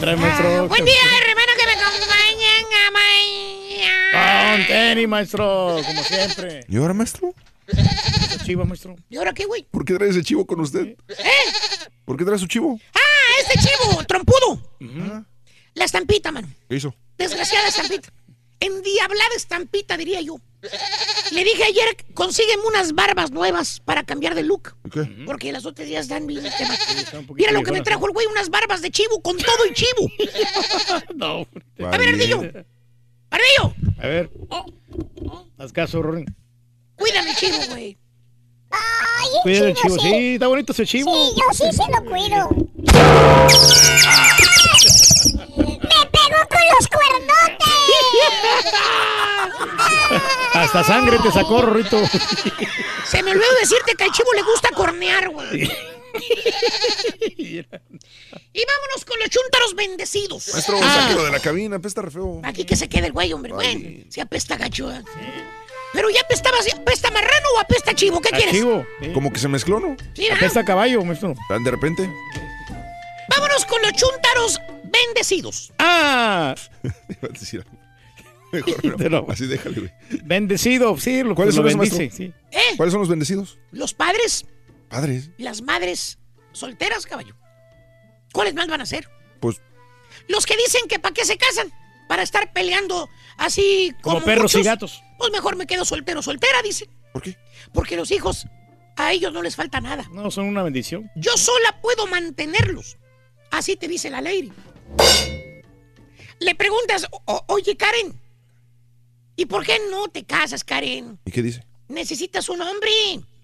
Trae, 0.00 0.16
maestro? 0.16 0.68
Buen 0.68 0.84
día, 0.84 0.94
hermano, 1.22 1.52
que 1.58 1.66
me 1.66 1.72
acompañan 1.72 2.64
a 2.74 2.90
mañana. 2.90 4.56
Con 4.56 4.66
tenis, 4.66 5.08
maestro, 5.08 5.80
como 5.84 6.02
siempre. 6.02 6.60
¿Y 6.68 6.76
ahora, 6.76 6.94
maestro? 6.94 7.34
Chivo, 8.44 8.64
maestro. 8.64 8.96
¿Y 9.10 9.16
ahora 9.16 9.32
qué, 9.32 9.44
güey? 9.44 9.66
¿Por 9.70 9.84
qué 9.84 9.94
trae 9.94 10.08
ese 10.10 10.22
chivo 10.22 10.46
con 10.46 10.60
usted? 10.60 10.96
¿Por 12.04 12.16
qué 12.16 12.24
trae 12.24 12.38
su 12.38 12.46
chivo? 12.46 12.80
Ah, 12.94 13.00
este 13.40 13.58
chivo, 13.60 14.02
trompudo. 14.04 14.62
La 15.74 15.84
estampita, 15.84 16.32
mano. 16.32 16.48
¿Qué 16.68 16.76
hizo? 16.76 16.94
Desgraciada 17.16 17.68
estampita. 17.68 18.10
Endiablada 18.60 19.34
estampita, 19.36 19.96
diría 19.96 20.20
yo. 20.20 20.40
Le 21.30 21.44
dije 21.44 21.62
ayer, 21.64 21.96
consígueme 22.14 22.64
unas 22.66 22.92
barbas 22.92 23.30
nuevas 23.30 23.78
para 23.80 24.02
cambiar 24.02 24.34
de 24.34 24.42
look. 24.42 24.74
¿Qué? 24.92 25.02
Porque 25.24 25.52
las 25.52 25.64
otras 25.64 25.88
ya 25.88 26.00
están 26.00 26.26
bien. 26.26 26.42
Mira 27.34 27.52
lo 27.52 27.62
que 27.62 27.70
me 27.70 27.80
trajo 27.82 28.06
el 28.06 28.12
güey, 28.12 28.26
unas 28.26 28.50
barbas 28.50 28.82
de 28.82 28.90
chivo 28.90 29.22
con 29.22 29.36
todo 29.36 29.66
y 29.70 29.74
chivo. 29.74 30.10
No. 31.14 31.46
A 31.86 31.96
ver, 31.96 32.08
Ardillo. 32.08 32.42
Ardillo, 33.30 33.74
A 34.02 34.06
ver. 34.08 34.30
Haz 35.58 35.72
caso, 35.72 36.02
Rory. 36.02 36.24
cuídame, 36.96 37.34
chivo, 37.36 37.58
güey. 37.70 37.96
Ay, 38.70 39.28
Cuida 39.42 39.68
el 39.68 39.74
chivo. 39.74 39.94
sí. 39.98 40.08
Sí, 40.10 40.34
está 40.34 40.46
bonito 40.48 40.72
ese 40.72 40.84
chivo. 40.86 41.12
Sí, 41.14 41.34
yo 41.36 41.52
sí 41.52 41.64
se 41.76 41.84
lo 41.92 42.04
cuido. 42.04 42.48
¡Me 45.56 45.78
pegó 46.10 46.40
con 46.48 46.64
los 46.74 46.88
cuernotes! 46.88 47.67
Hasta 50.54 50.84
sangre 50.84 51.18
te 51.22 51.30
sacó, 51.30 51.62
Rorrito. 51.62 52.00
Se 53.06 53.22
me 53.22 53.30
olvidó 53.32 53.52
decirte 53.60 53.94
que 53.96 54.04
al 54.04 54.12
chivo 54.12 54.32
le 54.34 54.42
gusta 54.42 54.70
cornear, 54.70 55.28
güey. 55.30 55.70
y 57.32 57.62
vámonos 57.62 59.04
con 59.06 59.18
los 59.20 59.28
chúntaros 59.30 59.74
bendecidos. 59.74 60.48
Maestro, 60.52 60.78
Ah, 60.82 61.00
sáquelo 61.02 61.24
de 61.24 61.30
la 61.32 61.40
cabina, 61.40 61.76
apesta 61.76 62.02
re 62.02 62.10
feo. 62.10 62.40
Aquí 62.44 62.64
que 62.64 62.76
se 62.76 62.88
quede 62.88 63.06
el 63.06 63.12
güey, 63.12 63.32
hombre. 63.32 63.52
Bueno, 63.52 64.04
si 64.08 64.20
apesta 64.20 64.56
gacho. 64.56 64.92
¿eh? 64.92 65.02
Pero 65.92 66.10
ya 66.10 66.20
apestaba, 66.22 66.56
apesta 66.76 67.10
marrano 67.10 67.48
o 67.56 67.60
apesta 67.60 67.94
chivo. 67.94 68.20
¿Qué 68.20 68.30
quieres? 68.30 68.64
Como 69.14 69.32
que 69.32 69.38
se 69.38 69.48
mezcló, 69.48 69.80
¿no? 69.80 69.96
Sí. 70.14 70.28
Apesta 70.30 70.64
caballo, 70.64 71.02
maestro. 71.04 71.34
Tan 71.48 71.64
de 71.64 71.70
repente. 71.70 72.10
Vámonos 73.28 73.64
con 73.66 73.80
los 73.82 73.92
chúntaros 73.92 74.60
bendecidos. 74.84 75.72
Ah, 75.78 76.54
Mejor 78.52 79.10
no. 79.10 79.26
Así 79.28 79.46
déjale, 79.46 79.80
güey. 79.80 79.92
bendecido, 80.24 80.96
sí, 80.98 81.22
lo, 81.22 81.34
¿Cuáles 81.34 81.54
lo 81.54 81.62
son 81.68 81.78
los 81.78 81.88
bendice, 81.90 82.16
sí. 82.16 82.32
¿Eh? 82.50 82.60
¿Cuáles 82.76 82.92
son 82.92 83.00
los 83.00 83.08
bendecidos? 83.08 83.58
Los 83.72 83.94
padres 83.94 84.46
Padres. 84.88 85.30
y 85.36 85.42
las 85.42 85.60
madres 85.62 86.18
solteras, 86.52 87.04
caballo. 87.06 87.36
¿Cuáles 88.32 88.54
más 88.54 88.68
van 88.68 88.80
a 88.80 88.86
ser? 88.86 89.08
Pues 89.40 89.60
Los 90.28 90.46
que 90.46 90.56
dicen 90.56 90.82
que 90.88 90.98
para 90.98 91.14
qué 91.14 91.24
se 91.24 91.36
casan. 91.36 91.72
Para 92.08 92.22
estar 92.22 92.52
peleando 92.54 93.08
así 93.36 93.94
como, 94.00 94.14
Como 94.16 94.24
perros 94.26 94.54
y 94.54 94.62
gatos. 94.62 95.02
Pues 95.18 95.30
mejor 95.30 95.56
me 95.56 95.66
quedo 95.66 95.84
soltero, 95.84 96.22
soltera, 96.22 96.62
dice. 96.62 96.88
¿Por 97.12 97.20
qué? 97.22 97.36
Porque 97.74 97.96
los 97.96 98.10
hijos, 98.10 98.46
a 98.96 99.12
ellos 99.12 99.30
no 99.32 99.42
les 99.42 99.56
falta 99.56 99.80
nada. 99.82 100.08
No, 100.12 100.30
son 100.30 100.46
una 100.46 100.62
bendición. 100.62 101.10
Yo 101.16 101.36
sola 101.36 101.78
puedo 101.82 102.06
mantenerlos. 102.06 102.96
Así 103.50 103.76
te 103.76 103.88
dice 103.88 104.08
la 104.08 104.22
lady. 104.22 104.50
Le 106.40 106.54
preguntas, 106.54 107.06
"O- 107.26 107.44
oye 107.48 107.76
Karen, 107.76 108.18
¿y 109.38 109.46
por 109.46 109.64
qué 109.64 109.78
no 109.90 110.08
te 110.08 110.24
casas, 110.24 110.64
Karen? 110.64 111.18
¿Y 111.24 111.30
qué 111.30 111.42
dice? 111.42 111.64
Necesitas 111.86 112.48
un 112.48 112.60
hombre, 112.60 112.90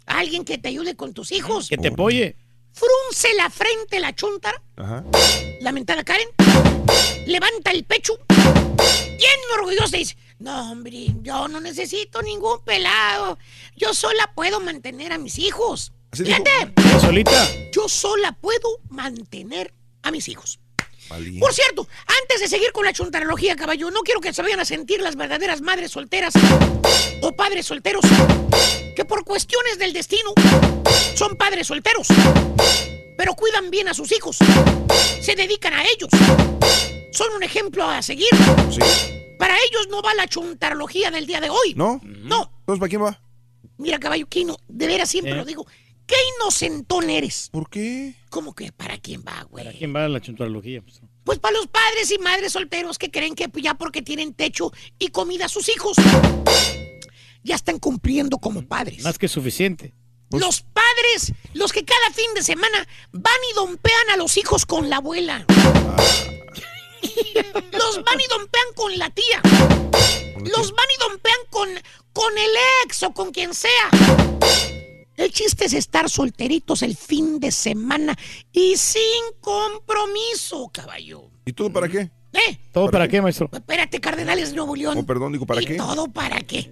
alguien 0.07 0.45
que 0.45 0.59
te 0.59 0.69
ayude 0.69 0.97
con 0.97 1.15
tus 1.15 1.31
hijos. 1.33 1.69
Que 1.69 1.79
te 1.79 1.89
apoye. 1.89 2.37
Frunce 2.73 3.33
la 3.37 3.49
frente 3.49 4.01
la 4.01 4.13
chuntara, 4.15 4.61
Ajá. 4.75 5.05
lamentada 5.61 6.03
Karen, 6.03 6.27
levanta 7.27 7.71
el 7.71 7.85
pecho, 7.85 8.19
bien 8.29 9.41
orgullosa 9.57 9.97
y 9.97 10.01
dice, 10.01 10.17
no 10.41 10.73
hombre, 10.73 11.07
yo 11.23 11.47
no 11.47 11.61
necesito 11.61 12.21
ningún 12.23 12.65
pelado, 12.65 13.39
yo 13.77 13.95
sola 13.95 14.33
puedo 14.35 14.59
mantener 14.59 15.13
a 15.13 15.19
mis 15.19 15.39
hijos. 15.39 15.93
Así 16.11 16.25
dijo. 16.25 16.43
Solita. 17.01 17.49
yo 17.73 17.89
sola 17.89 18.33
puedo 18.33 18.81
mantener 18.89 19.73
a 20.03 20.11
mis 20.11 20.29
hijos. 20.29 20.59
Valiente. 21.09 21.41
Por 21.41 21.53
cierto, 21.53 21.87
antes 22.23 22.41
de 22.41 22.49
seguir 22.49 22.73
con 22.73 22.85
la 22.85 22.93
chuntarología, 22.93 23.57
caballo, 23.57 23.91
no 23.91 24.01
quiero 24.01 24.21
que 24.21 24.33
se 24.33 24.43
vayan 24.43 24.61
a 24.61 24.65
sentir 24.65 25.01
las 25.01 25.17
verdaderas 25.17 25.61
madres 25.61 25.93
solteras 25.93 26.35
o 27.21 27.33
padres 27.33 27.67
solteros 27.67 28.05
que 28.97 29.05
por 29.05 29.25
cuestiones 29.25 29.79
del 29.79 29.93
destino 29.93 30.33
son 31.15 31.37
padres 31.37 31.67
solteros, 31.67 32.09
pero 33.17 33.35
cuidan 33.35 33.71
bien 33.71 33.89
a 33.89 33.95
sus 33.95 34.13
hijos, 34.13 34.39
se 35.21 35.35
dedican 35.35 35.75
a 35.75 35.85
ellos, 35.85 36.11
son 37.13 37.33
un 37.35 37.43
ejemplo 37.43 37.85
a 37.85 38.03
seguir. 38.03 38.31
Sí. 38.71 38.81
Para 39.39 39.57
ellos 39.57 39.89
no 39.91 40.01
va 40.01 40.15
la 40.15 40.27
chuntarología 40.27 41.11
del 41.11 41.27
día 41.27 41.41
de 41.41 41.51
hoy. 41.51 41.75
¿No? 41.75 42.01
No. 42.05 42.51
Entonces, 42.61 42.81
¿para 42.81 42.89
quién 42.89 43.03
va? 43.03 43.21
Mira, 43.77 43.99
caballo, 43.99 44.27
Quino, 44.29 44.57
de 44.69 44.87
veras 44.87 45.11
siempre 45.11 45.33
¿Eh? 45.33 45.37
lo 45.37 45.45
digo. 45.45 45.67
¿Qué 46.07 46.17
inocentón 46.37 47.09
eres? 47.09 47.49
¿Por 47.51 47.71
qué? 47.71 48.15
¿Cómo 48.29 48.55
que 48.55 48.73
para 48.73 48.99
quién 48.99 49.25
va, 49.27 49.43
güey? 49.45 49.65
¿Para 49.65 49.77
quién 49.77 49.95
va 49.95 50.09
la 50.09 50.21
chuntarología? 50.21 50.83
maestro? 50.83 51.09
Pues 51.25 51.39
para 51.39 51.57
los 51.57 51.67
padres 51.69 52.11
y 52.11 52.19
madres 52.19 52.53
solteros 52.53 52.99
que 52.99 53.11
creen 53.11 53.35
que 53.35 53.51
ya 53.63 53.75
porque 53.75 54.03
tienen 54.03 54.35
techo 54.35 54.73
y 54.99 55.09
comida 55.09 55.47
a 55.47 55.49
sus 55.49 55.69
hijos, 55.71 55.97
ya 57.43 57.55
están 57.55 57.79
cumpliendo 57.79 58.39
como 58.39 58.67
padres. 58.67 59.03
Más 59.03 59.19
que 59.19 59.29
suficiente. 59.29 59.95
Los 60.31 60.63
padres, 60.63 61.33
los 61.55 61.73
que 61.73 61.85
cada 61.85 62.11
fin 62.13 62.27
de 62.35 62.43
semana 62.43 62.87
van 63.13 63.33
y 63.51 63.55
dompean 63.55 64.11
a 64.13 64.17
los 64.17 64.37
hijos 64.37 64.67
con 64.67 64.91
la 64.91 64.97
abuela. 64.97 65.47
Los 67.73 68.03
van 68.03 68.21
y 68.21 68.27
dompean 68.29 68.67
con 68.75 68.99
la 68.99 69.11
tía. 69.11 69.41
Los 69.45 70.73
van 70.73 70.87
y 70.97 71.09
dompean 71.09 71.39
con, 71.51 71.69
con 72.13 72.37
el 72.37 72.51
ex 72.85 73.03
o 73.05 73.13
con 73.13 73.31
quien 73.31 73.55
sea. 73.55 74.74
El 75.17 75.31
chiste 75.33 75.67
es 75.67 75.73
estar 75.75 76.11
solteritos 76.11 76.83
el 76.83 76.97
fin 76.97 77.39
de 77.39 77.53
semana 77.53 78.17
y 78.53 78.77
sin 78.77 79.01
compromiso, 79.41 80.69
caballo. 80.73 81.31
¿Y 81.47 81.53
todo 81.53 81.73
para 81.73 81.89
qué? 81.89 82.11
¿Eh? 82.33 82.59
¿Todo 82.73 82.91
para 82.91 83.07
qué, 83.07 83.23
maestro? 83.23 83.49
Espérate, 83.53 84.01
Cardenales 84.01 84.53
Nuevo 84.55 84.75
León. 84.75 84.99
Oh, 84.99 85.07
perdón, 85.07 85.33
digo, 85.33 85.47
¿para 85.47 85.63
¿Y 85.63 85.67
qué? 85.67 85.75
todo 85.77 86.09
para 86.09 86.41
qué? 86.41 86.69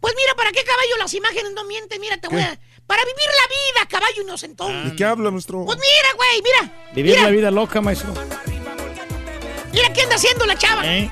Pues 0.00 0.14
mira, 0.14 0.34
¿para 0.36 0.52
qué, 0.52 0.62
caballo? 0.64 0.96
Las 0.98 1.14
imágenes 1.14 1.52
no 1.54 1.64
mienten. 1.64 2.00
Mira, 2.00 2.18
te 2.18 2.28
voy 2.28 2.40
a... 2.42 2.58
Para 2.86 3.02
vivir 3.04 3.16
la 3.26 3.82
vida, 3.82 3.88
caballo 3.88 4.22
inocentón. 4.22 4.90
¿De 4.90 4.96
qué 4.96 5.04
habla, 5.04 5.30
maestro? 5.30 5.64
Pues 5.64 5.78
mira, 5.78 6.08
güey, 6.16 6.42
mira. 6.42 6.92
Vivir 6.94 7.12
mira, 7.12 7.22
la 7.24 7.30
vida 7.30 7.50
loca, 7.50 7.80
maestro. 7.80 8.14
Mira 9.72 9.92
qué 9.92 10.02
anda 10.02 10.16
haciendo 10.16 10.46
la 10.46 10.56
chava. 10.56 10.86
¿Eh? 10.86 11.10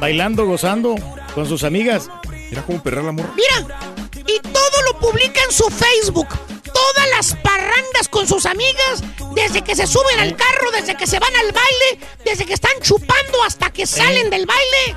Bailando, 0.00 0.46
gozando 0.46 0.94
con 1.34 1.46
sus 1.46 1.64
amigas. 1.64 2.08
Mira 2.50 2.62
cómo 2.64 2.82
perrar 2.82 3.04
la 3.04 3.12
morra. 3.12 3.34
Mira, 3.34 3.95
y 4.26 4.40
todo 4.40 4.82
lo 4.92 4.98
publica 4.98 5.40
en 5.44 5.52
su 5.52 5.68
Facebook. 5.70 6.28
Todas 6.72 7.08
las 7.10 7.34
parrandas 7.42 8.08
con 8.10 8.26
sus 8.28 8.44
amigas, 8.46 9.02
desde 9.34 9.62
que 9.62 9.74
se 9.74 9.86
suben 9.86 10.20
al 10.20 10.36
carro, 10.36 10.70
desde 10.72 10.94
que 10.96 11.06
se 11.06 11.18
van 11.18 11.34
al 11.36 11.52
baile, 11.52 12.06
desde 12.24 12.44
que 12.44 12.52
están 12.54 12.72
chupando 12.82 13.42
hasta 13.44 13.70
que 13.70 13.86
salen 13.86 14.28
del 14.30 14.44
baile. 14.46 14.96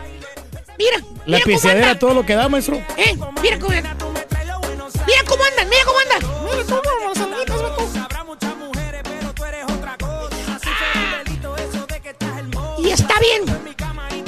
Mira, 0.78 0.98
La 1.26 1.38
mira 1.38 1.40
cómo 1.44 1.46
pisteadera, 1.46 1.88
anda. 1.88 2.00
todo 2.00 2.14
lo 2.14 2.26
que 2.26 2.36
da, 2.36 2.50
maestro. 2.50 2.78
Eh, 2.98 3.16
mira 3.42 3.60
cómo 3.60 3.72
andan. 3.72 3.98
Mira 5.08 5.24
cómo 5.28 5.44
andan, 5.44 5.70
mira 5.70 5.84
cómo 5.86 6.00
andan. 6.00 6.22
Vato. 6.68 7.90
Y 12.78 12.90
está 12.92 13.14
bien. 13.20 13.44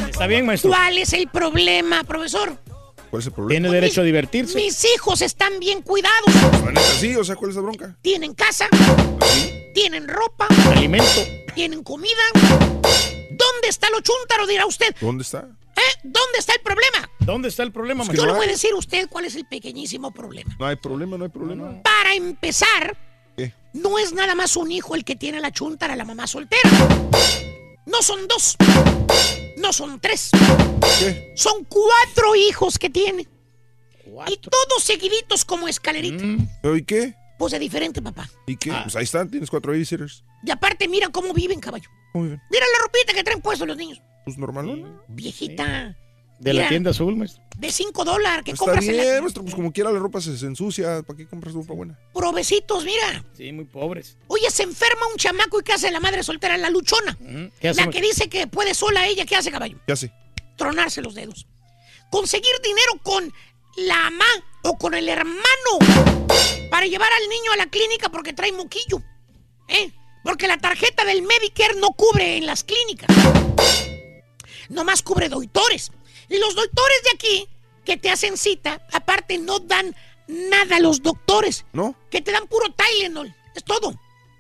Está 0.10 0.28
bien, 0.28 0.46
maestro. 0.46 0.70
¿Cuál 0.70 0.98
es 0.98 1.14
el 1.14 1.28
problema, 1.28 2.04
profesor? 2.04 2.58
¿Cuál 3.12 3.20
es 3.20 3.28
el 3.28 3.34
problema? 3.34 3.62
Tiene 3.68 3.76
derecho 3.76 4.00
a 4.00 4.04
divertirse. 4.06 4.56
Mis 4.56 4.86
hijos 4.96 5.22
están 5.22 5.60
bien 5.60 5.82
cuidados. 5.82 6.34
La 6.64 6.72
neta, 6.72 6.82
sí, 6.82 7.14
o 7.18 7.26
sea, 7.26 7.36
¿cuál 7.36 7.50
es 7.52 7.56
la 7.58 7.62
bronca? 7.62 7.98
Tienen 8.02 8.34
casa, 8.34 8.70
tienen 9.74 10.08
ropa, 10.08 10.48
Alimento. 10.74 11.22
tienen 11.54 11.84
comida. 11.84 12.10
¿Dónde 12.34 13.68
está 13.68 13.90
lo 13.90 14.00
chúntaro, 14.00 14.48
dirá 14.48 14.66
usted? 14.66 14.96
¿Dónde 15.02 15.24
está? 15.24 15.40
¿Eh? 15.76 15.82
¿Dónde 16.04 16.40
está 16.40 16.54
el 16.54 16.62
problema? 16.62 17.10
¿Dónde 17.20 17.50
está 17.50 17.64
el 17.64 17.74
problema, 17.74 18.06
Yo 18.14 18.26
le 18.26 18.32
voy 18.32 18.46
a 18.46 18.50
decir 18.50 18.72
a 18.74 18.78
usted 18.78 19.10
cuál 19.10 19.26
es 19.26 19.36
el 19.36 19.46
pequeñísimo 19.46 20.12
problema. 20.12 20.56
No 20.58 20.66
hay 20.66 20.78
problema, 20.78 21.18
no 21.18 21.26
hay 21.26 21.30
problema. 21.32 21.82
Para 21.84 22.14
empezar, 22.16 22.98
¿Qué? 23.36 23.54
no 23.74 24.00
es 24.00 24.14
nada 24.14 24.36
más 24.36 24.56
un 24.56 24.72
hijo 24.72 24.96
el 24.96 25.04
que 25.04 25.18
tiene 25.18 25.42
la 25.42 25.52
chuntara, 25.52 25.98
la 25.98 26.06
mamá 26.06 26.28
soltera. 26.28 26.70
No 27.86 28.02
son 28.02 28.26
dos, 28.30 28.56
no 29.62 29.72
son 29.74 30.00
tres, 30.00 30.32
¿Qué? 31.00 31.34
son 31.36 31.66
cuatro 31.66 32.36
hijos 32.36 32.78
que 32.78 32.90
tiene. 32.90 33.28
Y 34.28 34.38
todos 34.38 34.84
seguiditos 34.84 35.46
como 35.46 35.68
escalerita. 35.68 36.24
¿Pero 36.62 36.76
y 36.76 36.84
qué? 36.84 37.16
Pues 37.40 37.54
de 37.54 37.60
diferente, 37.60 38.02
papá. 38.02 38.30
¿Y 38.46 38.58
qué? 38.58 38.72
Pues 38.84 38.96
ahí 38.96 39.04
están, 39.04 39.30
tienes 39.30 39.50
cuatro 39.50 39.72
babysitters. 39.72 40.24
Y 40.44 40.52
aparte, 40.52 40.88
mira 40.88 41.10
cómo 41.10 41.34
viven, 41.34 41.60
caballo. 41.60 41.90
¿Cómo 42.12 42.26
viven? 42.26 42.42
Mira 42.52 42.66
la 42.74 42.84
ropita 42.84 43.14
que 43.14 43.24
traen 43.24 43.42
puestos 43.42 43.68
los 43.68 43.78
niños. 43.78 44.02
Pues 44.26 44.38
normal, 44.38 44.82
¿no? 44.82 45.02
Viejita. 45.08 45.96
De 46.42 46.54
la 46.54 46.68
tienda 46.68 46.90
azul, 46.90 47.16
maestro. 47.16 47.44
De 47.58 47.72
5 47.72 48.04
dólares 48.04 48.44
que 48.44 48.52
Está 48.52 48.66
compras 48.66 48.84
en 48.86 48.92
bien, 48.94 49.16
la... 49.16 49.22
maestro, 49.22 49.44
pues 49.44 49.54
como 49.54 49.72
quiera 49.72 49.92
la 49.92 50.00
ropa 50.00 50.20
se, 50.20 50.36
se 50.36 50.48
ensucia. 50.48 51.04
¿Para 51.04 51.18
qué 51.18 51.28
compras 51.28 51.54
ropa 51.54 51.74
buena? 51.76 52.00
Provecitos, 52.14 52.84
mira. 52.84 53.24
Sí, 53.38 53.52
muy 53.52 53.66
pobres. 53.66 54.18
Oye, 54.28 54.50
se 54.50 54.64
enferma 54.64 55.06
un 55.12 55.18
chamaco 55.18 55.60
y 55.60 55.64
¿qué 55.64 55.74
hace 55.74 55.92
la 55.92 56.00
madre 56.00 56.24
soltera? 56.24 56.58
La 56.58 56.72
luchona. 56.72 57.16
¿Qué 57.60 57.70
hace, 57.70 57.86
La 57.86 57.92
que 57.92 58.02
dice 58.02 58.28
que 58.28 58.48
puede 58.48 58.74
sola 58.74 59.06
ella, 59.06 59.26
¿qué 59.26 59.36
hace, 59.36 59.52
caballo? 59.52 59.78
¿Qué 59.86 59.94
hace? 59.94 60.12
Tronarse 60.58 61.02
los 61.04 61.14
dedos. 61.14 61.46
Conseguir 62.10 62.52
dinero 62.64 62.94
con 63.04 63.32
la 63.78 63.96
mamá 64.10 64.26
o 64.64 64.78
con 64.80 64.96
el 64.96 65.08
hermano 65.08 65.38
para 66.72 66.88
llevar 66.88 67.10
al 67.14 67.30
niño 67.30 67.52
a 67.54 67.58
la 67.58 67.68
clínica 67.68 68.10
porque 68.10 68.34
trae 68.34 68.52
moquillo. 68.52 69.04
¿Eh? 69.68 69.92
Porque 70.24 70.48
la 70.48 70.58
tarjeta 70.58 71.06
del 71.06 71.22
Medicare 71.22 71.76
no 71.80 71.90
cubre 71.92 72.38
en 72.38 72.48
las 72.48 72.64
clínicas. 72.64 73.16
Nomás 74.70 75.02
cubre 75.04 75.30
doctores. 75.30 75.92
Y 76.32 76.40
los 76.40 76.56
doctores 76.56 77.04
de 77.04 77.10
aquí 77.14 77.48
que 77.84 77.98
te 77.98 78.10
hacen 78.10 78.38
cita, 78.38 78.82
aparte 78.92 79.38
no 79.38 79.60
dan 79.60 79.94
nada 80.28 80.78
a 80.78 80.80
los 80.80 81.02
doctores. 81.02 81.66
¿No? 81.74 81.94
Que 82.10 82.22
te 82.22 82.32
dan 82.32 82.48
puro 82.48 82.68
Tylenol. 82.74 83.36
Es 83.54 83.64
todo. 83.66 83.94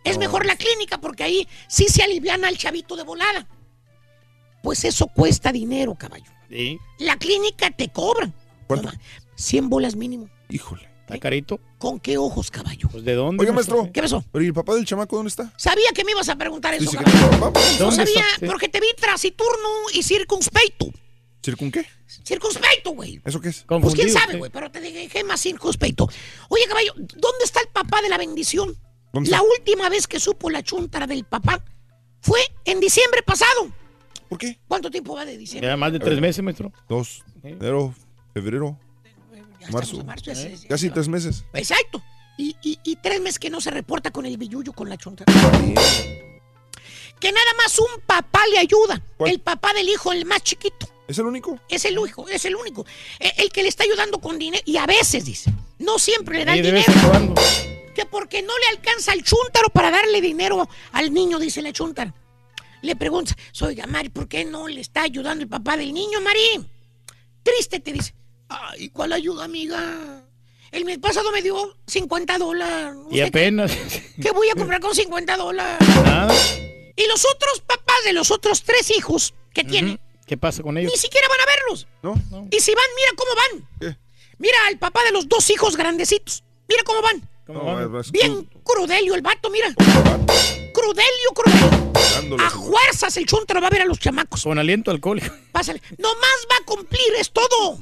Es 0.03 0.17
mejor 0.17 0.45
la 0.45 0.55
clínica 0.55 0.99
porque 0.99 1.23
ahí 1.23 1.47
sí 1.67 1.85
se 1.89 2.01
aliviana 2.01 2.47
al 2.47 2.57
chavito 2.57 2.95
de 2.95 3.03
volada. 3.03 3.45
Pues 4.63 4.85
eso 4.85 5.07
cuesta 5.07 5.51
dinero, 5.51 5.93
caballo. 5.95 6.31
Sí. 6.49 6.79
La 6.99 7.17
clínica 7.17 7.69
te 7.71 7.89
cobran. 7.89 8.33
¿Cuánto? 8.67 8.91
100 9.35 9.69
bolas 9.69 9.95
mínimo. 9.95 10.29
Híjole. 10.49 10.89
¿Está 11.01 11.19
carito? 11.19 11.59
¿Con 11.77 11.99
qué 11.99 12.17
ojos, 12.17 12.49
caballo? 12.49 12.87
Pues 12.89 13.03
de 13.03 13.15
dónde. 13.15 13.41
Oiga, 13.41 13.51
maestro. 13.51 13.89
¿Qué 13.91 14.01
pasó? 14.01 14.23
¿Pero 14.31 14.45
y 14.45 14.47
el 14.47 14.53
papá 14.53 14.75
del 14.75 14.85
chamaco 14.85 15.17
dónde 15.17 15.27
está? 15.29 15.51
Sabía 15.57 15.89
que 15.93 16.05
me 16.05 16.11
ibas 16.11 16.29
a 16.29 16.37
preguntar 16.37 16.73
eso, 16.73 16.89
Dice 16.89 16.97
que 16.97 17.03
papá. 17.37 17.59
No 17.79 17.85
¿Dónde 17.85 17.95
sabía, 17.97 18.21
está? 18.21 18.39
Sí. 18.39 18.45
porque 18.45 18.69
te 18.69 18.79
vi 18.79 18.87
trasiturno 18.95 19.69
y 19.93 20.03
circunspecto. 20.03 20.87
¿Circun 21.43 21.71
qué? 21.71 21.85
Circunspecto, 22.23 22.91
güey. 22.91 23.19
¿Eso 23.25 23.39
qué 23.41 23.49
es? 23.49 23.63
Pues 23.63 23.67
quién 23.67 23.81
Confundido 23.81 24.19
sabe, 24.19 24.37
güey, 24.37 24.51
pero 24.51 24.69
te 24.71 24.79
dejé 24.79 25.23
más 25.23 25.41
circunspecto. 25.41 26.07
Oye, 26.49 26.63
caballo, 26.67 26.93
¿dónde 26.95 27.43
está 27.45 27.61
el 27.61 27.67
papá 27.69 28.01
de 28.01 28.09
la 28.09 28.17
bendición? 28.17 28.77
¿Dónde 29.13 29.29
La 29.31 29.37
está? 29.37 29.49
última 29.49 29.89
vez 29.89 30.07
que 30.07 30.19
supo 30.19 30.49
la 30.49 30.61
chuntara 30.61 31.07
del 31.07 31.23
papá 31.23 31.63
fue 32.21 32.39
en 32.65 32.79
diciembre 32.79 33.23
pasado. 33.23 33.71
¿Por 34.29 34.37
qué? 34.37 34.59
¿Cuánto 34.67 34.91
tiempo 34.91 35.15
va 35.15 35.25
de 35.25 35.37
diciembre? 35.37 35.67
Ya 35.69 35.75
más 35.77 35.91
de 35.91 35.99
tres 35.99 36.19
meses, 36.21 36.43
maestro. 36.43 36.71
Dos, 36.87 37.23
enero, 37.43 37.93
febrero, 38.33 38.77
Ya 39.59 39.67
marzo. 39.71 40.03
marzo, 40.03 40.25
ya 40.25 40.35
se- 40.35 40.67
Casi 40.67 40.89
tres 40.91 41.07
meses. 41.07 41.43
Exacto. 41.53 42.01
Y, 42.37 42.55
y- 42.61 42.79
y 42.83 42.95
tres 42.97 43.19
meses 43.19 43.39
que 43.39 43.49
no 43.49 43.59
se 43.61 43.71
reporta 43.71 44.11
con 44.11 44.25
el 44.25 44.37
billuyo 44.37 44.71
con 44.73 44.87
la 44.89 44.97
chunta. 44.97 45.25
Que 47.19 47.31
nada 47.31 47.53
más 47.57 47.77
un 47.77 48.01
papá 48.05 48.41
le 48.51 48.57
ayuda. 48.59 49.01
¿Cuál? 49.17 49.31
El 49.31 49.39
papá 49.41 49.73
del 49.73 49.89
hijo, 49.89 50.11
el 50.11 50.25
más 50.25 50.41
chiquito. 50.43 50.87
¿Es 51.11 51.19
el 51.19 51.25
único? 51.25 51.59
Es 51.67 51.85
el 51.85 51.99
único, 51.99 52.27
es 52.29 52.45
el 52.45 52.55
único. 52.55 52.85
Eh, 53.19 53.33
El 53.37 53.49
que 53.51 53.63
le 53.63 53.69
está 53.69 53.83
ayudando 53.83 54.19
con 54.19 54.39
dinero. 54.39 54.63
Y 54.65 54.77
a 54.77 54.85
veces, 54.85 55.25
dice, 55.25 55.51
no 55.79 55.99
siempre 55.99 56.39
le 56.39 56.45
da 56.45 56.55
Y 56.55 56.59
el 56.59 56.65
de 56.65 56.71
vez 56.71 56.85
dinero. 56.87 57.35
Que 57.93 58.05
porque 58.05 58.41
no 58.41 58.57
le 58.57 58.77
alcanza 58.77 59.11
el 59.13 59.23
chúntaro 59.23 59.69
para 59.69 59.91
darle 59.91 60.21
dinero 60.21 60.67
al 60.93 61.13
niño, 61.13 61.37
dice 61.37 61.61
la 61.61 61.73
chúntara. 61.73 62.13
Le 62.81 62.95
pregunta, 62.95 63.35
oiga, 63.61 63.85
Mari, 63.85 64.09
¿por 64.09 64.27
qué 64.27 64.45
no 64.45 64.67
le 64.67 64.79
está 64.81 65.03
ayudando 65.03 65.43
el 65.43 65.49
papá 65.49 65.75
del 65.77 65.93
niño, 65.93 66.21
Mari? 66.21 66.65
Triste, 67.43 67.79
te 67.79 67.91
dice. 67.91 68.13
Ay, 68.47 68.89
¿cuál 68.89 69.13
ayuda, 69.13 69.43
amiga? 69.43 70.23
El 70.71 70.85
mes 70.85 70.97
pasado 70.99 71.31
me 71.31 71.41
dio 71.41 71.77
50 71.87 72.37
dólares. 72.37 72.95
Y 73.11 73.19
apenas. 73.19 73.71
¿Qué 74.21 74.31
voy 74.31 74.49
a 74.49 74.55
comprar 74.55 74.79
con 74.79 74.95
50 74.95 75.35
dólares? 75.35 75.87
Nada. 76.05 76.33
Y 76.95 77.07
los 77.07 77.25
otros 77.25 77.59
papás 77.67 77.97
de 78.05 78.13
los 78.13 78.31
otros 78.31 78.63
tres 78.63 78.89
hijos 78.97 79.33
que 79.53 79.65
tiene, 79.65 79.99
¿Qué 80.31 80.37
pasa 80.37 80.63
con 80.63 80.77
ellos? 80.77 80.89
ni 80.93 80.97
siquiera 80.97 81.27
van 81.27 81.41
a 81.41 81.45
verlos. 81.45 81.87
¿No? 82.03 82.13
Y 82.49 82.61
si 82.61 82.71
van, 82.73 82.85
mira 82.95 83.11
cómo 83.17 83.31
van. 83.35 83.67
¿Qué? 83.81 83.97
Mira 84.37 84.55
al 84.67 84.77
papá 84.77 85.03
de 85.03 85.11
los 85.11 85.27
dos 85.27 85.49
hijos 85.49 85.75
grandecitos. 85.75 86.45
Mira 86.69 86.83
cómo 86.85 87.01
van. 87.01 87.29
¿Cómo 87.45 87.59
No, 87.77 88.01
Bien 88.13 88.49
cru- 88.49 88.63
crudelio 88.63 89.13
el 89.15 89.21
vato, 89.21 89.49
mira. 89.49 89.73
Crudelio, 89.75 91.33
crudelio. 91.35 91.91
dándole 92.15 92.45
A 92.45 92.49
fuerzas 92.49 93.17
el 93.17 93.25
chuntaro 93.25 93.59
va 93.59 93.67
a 93.67 93.71
ver 93.71 93.81
a 93.81 93.85
los 93.85 93.99
chamacos. 93.99 94.43
Con 94.43 94.57
aliento 94.57 94.89
alcohólico. 94.89 95.35
Pásale. 95.51 95.81
Nomás 95.97 96.47
va 96.49 96.55
a 96.61 96.65
cumplir, 96.65 97.13
es 97.19 97.29
todo. 97.29 97.79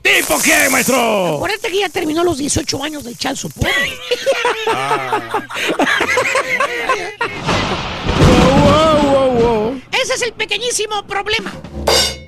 ¿Tipo 0.00 0.40
qué, 0.42 0.70
maestro? 0.70 1.36
Acuérdate 1.36 1.70
que 1.70 1.80
ya 1.80 1.90
terminó 1.90 2.24
los 2.24 2.38
18 2.38 2.82
años 2.82 3.04
del 3.04 3.18
chal 3.18 3.36
support. 3.36 3.70
Ese 10.02 10.14
es 10.14 10.22
el 10.22 10.32
pequeñísimo 10.32 11.06
problema. 11.06 11.52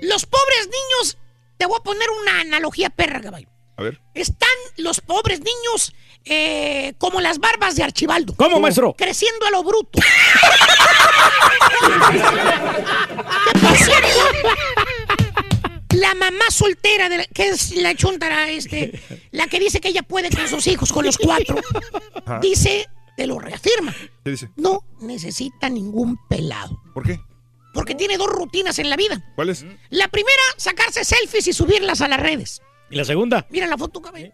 Los 0.03 0.27
pobres 0.27 0.67
niños, 0.69 1.19
te 1.59 1.67
voy 1.67 1.77
a 1.81 1.83
poner 1.83 2.09
una 2.23 2.41
analogía 2.41 2.91
perra, 2.91 3.21
caballo. 3.21 3.49
A 3.77 3.83
ver. 3.83 4.01
Están 4.15 4.49
los 4.77 5.01
pobres 5.01 5.41
niños 5.41 5.95
eh, 6.25 6.93
como 6.99 7.21
las 7.21 7.39
barbas 7.39 7.75
de 7.77 7.83
Archibaldo. 7.83 8.35
¿Cómo, 8.37 8.61
maestro? 8.61 8.95
Creciendo 8.97 9.47
a 9.47 9.51
lo 9.51 9.63
bruto. 9.65 9.99
Que, 13.45 13.59
por 13.59 13.77
cierto, 13.77 14.09
la 15.95 16.15
mamá 16.15 16.51
soltera, 16.51 17.09
de 17.09 17.19
la- 17.19 17.25
que 17.27 17.49
es 17.49 17.75
la 17.77 17.95
chuntara, 17.95 18.51
este, 18.51 19.01
la 19.31 19.47
que 19.47 19.59
dice 19.59 19.81
que 19.81 19.89
ella 19.89 20.03
puede 20.03 20.31
con 20.31 20.47
sus 20.49 20.67
hijos, 20.67 20.93
con 20.93 21.05
los 21.05 21.17
cuatro, 21.19 21.57
Ajá. 22.27 22.39
dice, 22.41 22.87
te 23.17 23.27
lo 23.27 23.39
reafirma, 23.39 23.95
¿Qué 24.25 24.31
dice? 24.31 24.51
no 24.57 24.81
necesita 25.01 25.69
ningún 25.69 26.19
pelado. 26.29 26.81
¿Por 26.95 27.05
qué? 27.05 27.21
Porque 27.73 27.95
tiene 27.95 28.19
dos 28.19 28.29
rutinas 28.29 28.79
en 28.79 28.91
la 28.91 28.97
vida. 28.97 29.23
¿Cuál 29.35 29.49
es? 29.49 29.65
La 29.91 30.09
primera, 30.09 30.43
sacarse 30.57 31.05
selfies 31.05 31.47
y 31.47 31.53
subirlas 31.53 32.01
a 32.03 32.09
las 32.09 32.21
redes. 32.21 32.61
¿Y 32.91 32.97
la 32.97 33.05
segunda? 33.05 33.47
Mira 33.51 33.67
la 33.67 33.79
foto, 33.79 34.01
cabrón. 34.03 34.33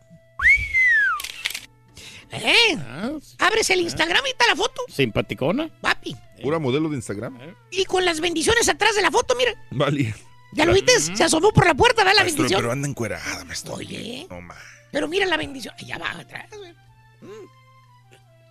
Eh, 2.30 2.76
Ah, 2.86 3.10
abres 3.38 3.70
el 3.70 3.80
Instagram 3.80 4.22
y 4.26 4.30
está 4.30 4.46
la 4.48 4.56
foto, 4.56 4.82
simpaticona. 4.88 5.70
papi. 5.80 6.14
¿Pura 6.42 6.58
modelo 6.58 6.88
de 6.90 6.96
Instagram? 6.96 7.38
Y 7.70 7.84
con 7.86 8.04
las 8.04 8.20
bendiciones 8.20 8.68
atrás 8.68 8.94
de 8.94 9.02
la 9.02 9.10
foto, 9.10 9.34
mira. 9.34 9.52
Vale. 9.70 10.14
¿Ya 10.52 10.64
lo 10.66 10.72
viste? 10.74 10.98
Se 11.00 11.24
asomó 11.24 11.52
por 11.52 11.66
la 11.66 11.74
puerta, 11.74 12.04
da 12.04 12.12
la 12.14 12.20
Maestro, 12.22 12.42
bendición. 12.42 12.60
pero 12.60 12.72
anda 12.72 12.88
encuerada, 12.88 13.44
maestro. 13.44 13.74
Oye, 13.74 14.26
No, 14.30 14.40
ma. 14.40 14.54
pero 14.92 15.08
mira 15.08 15.24
la 15.26 15.36
bendición. 15.36 15.74
Allá 15.78 15.98
va 15.98 16.10
atrás, 16.10 16.46
güey. 16.56 16.74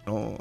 No. 0.05 0.37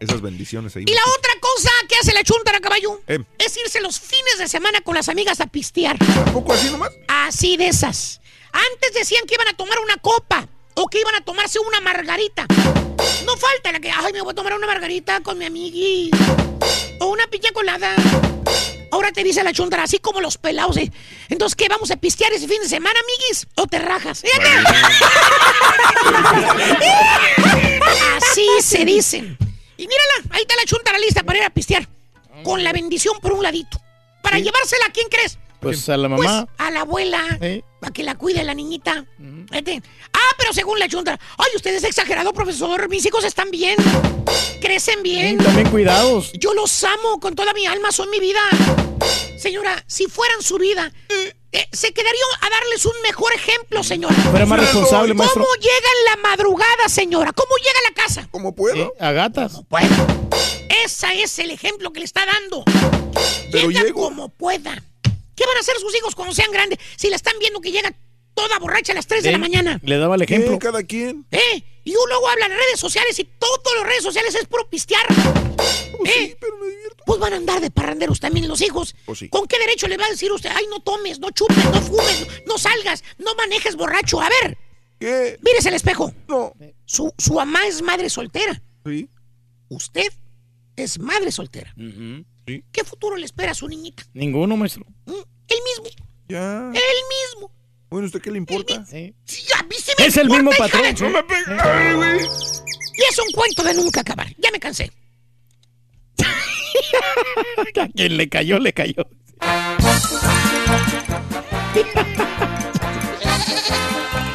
Esas 0.00 0.20
bendiciones 0.20 0.76
ahí. 0.76 0.84
Y 0.86 0.92
la 0.92 1.00
otra 1.18 1.32
cosa 1.40 1.70
que 1.88 1.96
hace 1.96 2.12
la 2.14 2.22
chuntara, 2.22 2.60
caballo, 2.60 3.00
Eh. 3.08 3.18
es 3.38 3.56
irse 3.56 3.80
los 3.80 3.98
fines 3.98 4.38
de 4.38 4.46
semana 4.48 4.80
con 4.80 4.94
las 4.94 5.08
amigas 5.08 5.40
a 5.40 5.46
pistear. 5.46 5.98
¿Tampoco 5.98 6.52
así 6.52 6.70
nomás? 6.70 6.92
Así 7.08 7.56
de 7.56 7.68
esas. 7.68 8.20
Antes 8.52 8.94
decían 8.94 9.24
que 9.26 9.34
iban 9.34 9.48
a 9.48 9.54
tomar 9.56 9.78
una 9.80 9.96
copa 9.96 10.46
o 10.74 10.86
que 10.86 11.00
iban 11.00 11.14
a 11.16 11.20
tomarse 11.24 11.58
una 11.58 11.80
margarita. 11.80 12.46
No 13.24 13.36
falta 13.36 13.72
la 13.72 13.80
que, 13.80 13.90
ay, 13.90 14.12
me 14.12 14.20
voy 14.22 14.32
a 14.32 14.34
tomar 14.34 14.54
una 14.54 14.66
margarita 14.66 15.20
con 15.20 15.36
mi 15.38 15.46
amigui. 15.46 16.10
O 17.00 17.06
una 17.06 17.26
piña 17.26 17.50
colada. 17.52 17.94
Ahora 18.90 19.12
te 19.12 19.22
dice 19.22 19.42
la 19.44 19.52
chuntara, 19.52 19.82
así 19.82 19.98
como 19.98 20.20
los 20.20 20.38
pelados. 20.38 20.76
¿eh? 20.78 20.90
Entonces, 21.28 21.54
¿qué? 21.56 21.68
¿Vamos 21.68 21.90
a 21.90 21.96
pistear 21.96 22.32
ese 22.32 22.48
fin 22.48 22.60
de 22.62 22.68
semana, 22.68 22.98
amiguis? 23.00 23.46
¿O 23.56 23.66
te 23.66 23.78
rajas? 23.80 24.22
Así 28.16 28.46
se 28.62 28.84
dicen. 28.84 29.36
Y 29.78 29.86
mírala, 29.86 30.28
ahí 30.30 30.42
está 30.42 30.56
la 30.56 30.64
chuntara 30.64 30.98
lista 30.98 31.22
para 31.22 31.38
ir 31.38 31.44
a 31.44 31.50
pistear. 31.50 31.88
Con 32.44 32.62
la 32.62 32.72
bendición 32.72 33.18
por 33.20 33.32
un 33.32 33.42
ladito. 33.42 33.80
Para 34.22 34.38
llevársela, 34.38 34.86
¿a 34.86 34.92
quién 34.92 35.08
crees? 35.08 35.38
Pues 35.60 35.88
a 35.88 35.96
la 35.96 36.08
Pues 36.14 36.28
mamá. 36.28 36.48
a 36.58 36.70
la 36.70 36.80
abuela, 36.82 37.38
Eh. 37.40 37.62
para 37.80 37.92
que 37.92 38.02
la 38.04 38.14
cuide 38.16 38.44
la 38.44 38.54
niñita. 38.54 39.04
Vete. 39.18 39.82
Ah, 40.12 40.34
pero 40.36 40.52
según 40.52 40.78
la 40.78 40.88
chunta, 40.88 41.18
ay, 41.36 41.50
usted 41.56 41.74
es 41.74 41.82
exagerado, 41.84 42.32
profesor. 42.32 42.88
Mis 42.88 43.04
hijos 43.06 43.24
están 43.24 43.50
bien, 43.50 43.76
crecen 44.60 45.02
bien. 45.02 45.38
También 45.38 45.68
cuidados. 45.70 46.30
Yo 46.34 46.54
los 46.54 46.84
amo 46.84 47.18
con 47.20 47.34
toda 47.34 47.52
mi 47.54 47.66
alma, 47.66 47.90
son 47.90 48.08
mi 48.10 48.20
vida. 48.20 48.40
Señora, 49.36 49.82
si 49.86 50.06
fueran 50.06 50.42
su 50.42 50.58
vida, 50.58 50.92
eh, 51.52 51.66
se 51.72 51.92
quedaría 51.92 52.20
a 52.40 52.50
darles 52.50 52.84
un 52.86 52.92
mejor 53.02 53.32
ejemplo, 53.34 53.82
señora. 53.82 54.14
Fuera 54.14 54.46
más 54.46 54.60
responsable, 54.60 55.08
¿Cómo 55.14 55.18
maestro. 55.24 55.44
llega 55.60 55.76
en 55.76 56.04
la 56.22 56.28
madrugada, 56.28 56.88
señora? 56.88 57.32
¿Cómo 57.32 57.56
llega 57.56 57.78
a 57.86 57.90
la 57.90 57.94
casa? 58.02 58.28
¿Cómo 58.30 58.54
puedo? 58.54 58.76
Eh, 58.76 58.92
a 59.00 59.12
gatas. 59.12 59.60
Bueno, 59.68 60.06
ese 60.84 61.22
es 61.22 61.38
el 61.38 61.50
ejemplo 61.50 61.92
que 61.92 62.00
le 62.00 62.04
está 62.06 62.24
dando. 62.26 62.64
Pero 63.50 63.70
llega 63.70 63.84
llego. 63.84 64.02
como 64.02 64.28
pueda. 64.28 64.82
¿Qué 65.34 65.46
van 65.46 65.56
a 65.56 65.60
hacer 65.60 65.76
sus 65.78 65.94
hijos 65.96 66.14
cuando 66.14 66.34
sean 66.34 66.50
grandes 66.50 66.78
si 66.96 67.08
la 67.10 67.16
están 67.16 67.34
viendo 67.38 67.60
que 67.60 67.70
llega 67.70 67.92
toda 68.34 68.58
borracha 68.58 68.92
a 68.92 68.96
las 68.96 69.06
3 69.06 69.22
de 69.22 69.30
la 69.30 69.36
Eh, 69.36 69.40
mañana? 69.40 69.80
Le 69.82 69.98
daba 69.98 70.16
el 70.16 70.22
ejemplo. 70.22 70.52
¿Qué? 70.52 70.58
Cada 70.58 70.82
quien. 70.82 71.26
¿Eh? 71.30 71.62
Y 71.84 71.92
uno 71.92 72.06
luego 72.08 72.28
habla 72.28 72.46
en 72.46 72.52
redes 72.52 72.78
sociales 72.78 73.18
y 73.18 73.24
todo 73.24 73.74
las 73.76 73.84
redes 73.86 74.02
sociales 74.02 74.34
es 74.34 74.46
puro 74.46 74.68
pistear. 74.68 75.06
¿Eh? 76.04 76.36
Pues 77.06 77.20
van 77.20 77.32
a 77.32 77.36
andar 77.36 77.60
de 77.60 77.70
parranderos 77.70 78.20
también 78.20 78.46
los 78.48 78.60
hijos. 78.60 78.94
Pues 79.06 79.18
sí. 79.20 79.28
¿Con 79.28 79.46
qué 79.46 79.58
derecho 79.58 79.88
le 79.88 79.96
va 79.96 80.06
a 80.06 80.10
decir 80.10 80.30
usted, 80.32 80.50
ay, 80.54 80.64
no 80.70 80.80
tomes, 80.80 81.18
no 81.18 81.30
chupes, 81.30 81.64
no 81.64 81.80
fumes, 81.80 82.26
no, 82.46 82.58
salgas, 82.58 83.02
no 83.18 83.34
manejes 83.34 83.76
borracho? 83.76 84.20
A 84.20 84.28
ver, 84.28 84.58
¿Qué? 84.98 85.38
mírese 85.42 85.68
el 85.70 85.74
espejo. 85.74 86.12
No. 86.28 86.52
Su, 86.84 87.12
su 87.18 87.34
mamá 87.34 87.66
es 87.66 87.82
madre 87.82 88.10
soltera. 88.10 88.60
Sí. 88.84 89.08
Usted 89.68 90.08
es 90.76 90.98
madre 90.98 91.32
soltera. 91.32 91.74
Ujú. 91.76 92.24
¿Qué 92.72 92.84
futuro 92.84 93.16
le 93.16 93.26
espera 93.26 93.52
a 93.52 93.54
su 93.54 93.68
niñita? 93.68 94.04
Ninguno, 94.14 94.56
maestro. 94.56 94.84
¿Mm? 95.06 95.12
El 95.48 95.58
mismo. 95.64 96.04
Ya. 96.28 96.66
El 96.68 96.72
mismo. 96.72 97.52
Bueno, 97.90 98.06
¿usted 98.06 98.20
qué 98.20 98.30
le 98.30 98.38
importa? 98.38 98.84
Sí. 98.86 99.14
Sí, 99.24 99.44
a 99.58 99.62
mí 99.64 99.76
sí 99.82 99.92
me 99.98 100.06
Es 100.06 100.16
el 100.18 100.28
mismo 100.28 100.50
hija 100.50 100.58
patrón. 100.58 100.82
de- 100.82 100.96
sí. 100.96 101.04
No 101.04 101.10
me 101.10 101.94
güey. 101.94 102.18
Y 102.20 103.02
es 103.02 103.18
un 103.18 103.30
cuento 103.32 103.62
de 103.62 103.74
nunca 103.74 104.00
acabar. 104.00 104.28
Ya 104.38 104.50
me 104.50 104.58
cansé. 104.60 104.90
A 107.80 107.88
quien 107.88 108.16
le 108.16 108.28
cayó, 108.28 108.58
le 108.58 108.72
cayó. 108.72 109.06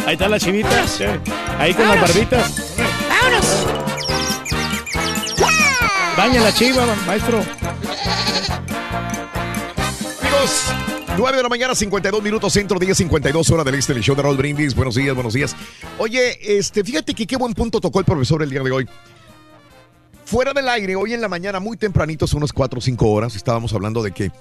Ahí 0.05 0.13
están 0.13 0.31
las 0.31 0.43
chivitas. 0.43 1.01
Ahí 1.57 1.73
con 1.73 1.87
las 1.87 2.01
barbitas. 2.01 2.77
¡Vámonos! 3.09 3.67
Baña 6.17 6.41
la 6.41 6.53
chiva, 6.53 6.85
maestro. 7.07 7.43
Amigos, 10.21 10.73
9 11.17 11.37
de 11.37 11.43
la 11.43 11.49
mañana, 11.49 11.73
52 11.73 12.21
minutos, 12.21 12.53
centro, 12.53 12.79
10, 12.79 12.97
52 12.97 13.49
horas 13.51 13.65
del 13.65 13.75
este, 13.75 13.93
el 13.93 14.01
show 14.01 14.15
de 14.15 14.21
Raúl 14.21 14.37
Brindis. 14.37 14.75
Buenos 14.75 14.95
días, 14.95 15.15
buenos 15.15 15.33
días. 15.33 15.55
Oye, 15.97 16.37
este, 16.57 16.83
fíjate 16.83 17.13
que 17.13 17.25
qué 17.25 17.37
buen 17.37 17.53
punto 17.53 17.79
tocó 17.79 17.99
el 17.99 18.05
profesor 18.05 18.43
el 18.43 18.49
día 18.49 18.61
de 18.61 18.71
hoy. 18.71 18.89
Fuera 20.33 20.51
del 20.51 20.67
aire, 20.67 20.95
hoy 20.95 21.13
en 21.13 21.21
la 21.21 21.29
mañana, 21.29 21.59
muy 21.59 21.77
tempranito, 21.77 22.25
son 22.25 22.39
unas 22.39 22.51
4 22.51 22.79
o 22.79 22.81
5 22.81 23.07
horas, 23.07 23.35
estábamos 23.35 23.71
hablando 23.71 24.01
de 24.01 24.11
que 24.13 24.31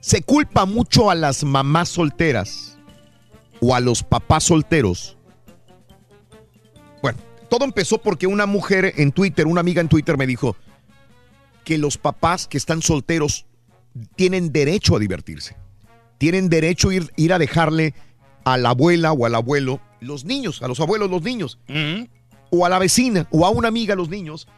se 0.00 0.22
culpa 0.22 0.66
mucho 0.66 1.08
a 1.08 1.14
las 1.14 1.44
mamás 1.44 1.88
solteras 1.88 2.76
o 3.60 3.72
a 3.72 3.78
los 3.78 4.02
papás 4.02 4.42
solteros. 4.42 5.16
Bueno, 7.00 7.16
todo 7.48 7.64
empezó 7.64 7.98
porque 7.98 8.26
una 8.26 8.46
mujer 8.46 8.92
en 8.96 9.12
Twitter, 9.12 9.46
una 9.46 9.60
amiga 9.60 9.80
en 9.80 9.88
Twitter 9.88 10.18
me 10.18 10.26
dijo 10.26 10.56
que 11.62 11.78
los 11.78 11.96
papás 11.96 12.48
que 12.48 12.58
están 12.58 12.82
solteros 12.82 13.46
tienen 14.16 14.50
derecho 14.50 14.96
a 14.96 14.98
divertirse. 14.98 15.56
Tienen 16.18 16.48
derecho 16.48 16.88
a 16.88 16.94
ir, 16.94 17.12
ir 17.14 17.32
a 17.32 17.38
dejarle 17.38 17.94
a 18.42 18.56
la 18.56 18.70
abuela 18.70 19.12
o 19.12 19.26
al 19.26 19.36
abuelo 19.36 19.80
los 20.00 20.24
niños, 20.24 20.60
a 20.60 20.66
los 20.66 20.80
abuelos 20.80 21.08
los 21.08 21.22
niños, 21.22 21.60
Ujú. 21.68 22.08
o 22.50 22.66
a 22.66 22.68
la 22.68 22.80
vecina 22.80 23.28
o 23.30 23.46
a 23.46 23.50
una 23.50 23.68
amiga 23.68 23.94
los 23.94 24.08
niños, 24.08 24.48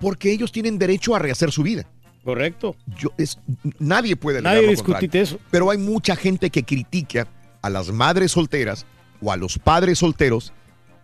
porque 0.00 0.32
ellos 0.32 0.50
tienen 0.50 0.78
derecho 0.78 1.14
a 1.14 1.18
rehacer 1.18 1.52
su 1.52 1.62
vida. 1.62 1.86
Correcto. 2.24 2.76
Yo, 2.98 3.10
es, 3.16 3.38
nadie 3.78 4.16
puede 4.16 4.42
Nadie 4.42 4.68
discute 4.68 5.08
eso. 5.20 5.38
Pero 5.50 5.70
hay 5.70 5.78
mucha 5.78 6.16
gente 6.16 6.50
que 6.50 6.64
critica 6.64 7.28
a 7.62 7.70
las 7.70 7.90
madres 7.90 8.32
solteras 8.32 8.86
o 9.22 9.32
a 9.32 9.36
los 9.36 9.58
padres 9.58 9.98
solteros 9.98 10.52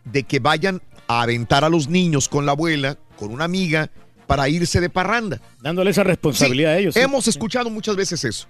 de 0.05 0.23
que 0.23 0.39
vayan 0.39 0.83
a 1.09 1.23
aventar 1.23 1.65
a 1.65 1.69
los 1.69 1.89
niños 1.89 2.29
con 2.29 2.47
la 2.47 2.53
abuela, 2.53 2.99
con 3.17 3.31
una 3.31 3.45
amiga, 3.45 3.91
para 4.27 4.49
irse 4.49 4.81
de 4.81 4.91
parranda. 4.91 5.41
Dándole 5.61 5.91
esa 5.91 6.05
responsabilidad 6.05 6.71
Sí, 6.71 6.75
a 6.75 6.79
ellos. 6.79 6.95
sí. 6.95 7.01
Hemos 7.01 7.29
escuchado 7.29 7.71
muchas 7.71 7.97
veces 7.97 8.25
eso. 8.25 8.47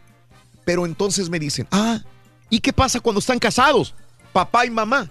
Pero 0.64 0.86
entonces 0.86 1.28
me 1.28 1.38
dicen, 1.38 1.66
ah, 1.70 2.00
¿y 2.50 2.60
qué 2.60 2.72
pasa 2.72 3.00
cuando 3.00 3.20
están 3.20 3.38
casados? 3.38 3.94
Papá 4.32 4.66
y 4.66 4.70
mamá. 4.70 5.10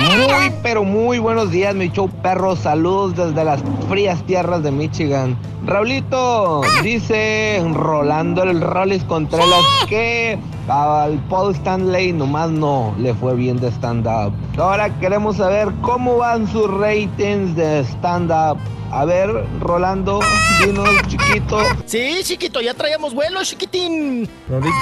Muy, 0.00 0.50
pero 0.62 0.82
muy 0.82 1.18
buenos 1.18 1.50
días, 1.50 1.74
mi 1.74 1.90
show 1.90 2.08
perro. 2.22 2.56
Saludos 2.56 3.16
desde 3.16 3.44
las 3.44 3.60
frías 3.88 4.22
tierras 4.22 4.62
de 4.62 4.70
Michigan. 4.70 5.36
Raulito, 5.66 6.62
dice 6.82 7.62
Rolando 7.74 8.42
el 8.44 8.62
Rollis 8.62 9.04
Contreras 9.04 9.60
que 9.88 10.38
al 10.68 11.18
Paul 11.28 11.54
Stanley 11.54 12.14
nomás 12.14 12.50
no 12.50 12.94
le 12.98 13.12
fue 13.12 13.34
bien 13.34 13.60
de 13.60 13.68
stand-up. 13.68 14.32
Ahora 14.58 14.88
queremos 15.00 15.36
saber 15.36 15.68
cómo 15.82 16.16
van 16.16 16.46
sus 16.48 16.70
ratings 16.70 17.54
de 17.56 17.80
stand-up. 17.84 18.58
A 18.92 19.04
ver, 19.04 19.30
Rolando, 19.60 20.18
dinos, 20.64 20.88
chiquito. 21.06 21.58
Sí, 21.86 22.18
chiquito, 22.24 22.60
ya 22.60 22.74
traíamos 22.74 23.14
vuelo, 23.14 23.40
chiquitín. 23.44 24.28
Raulito, 24.48 24.72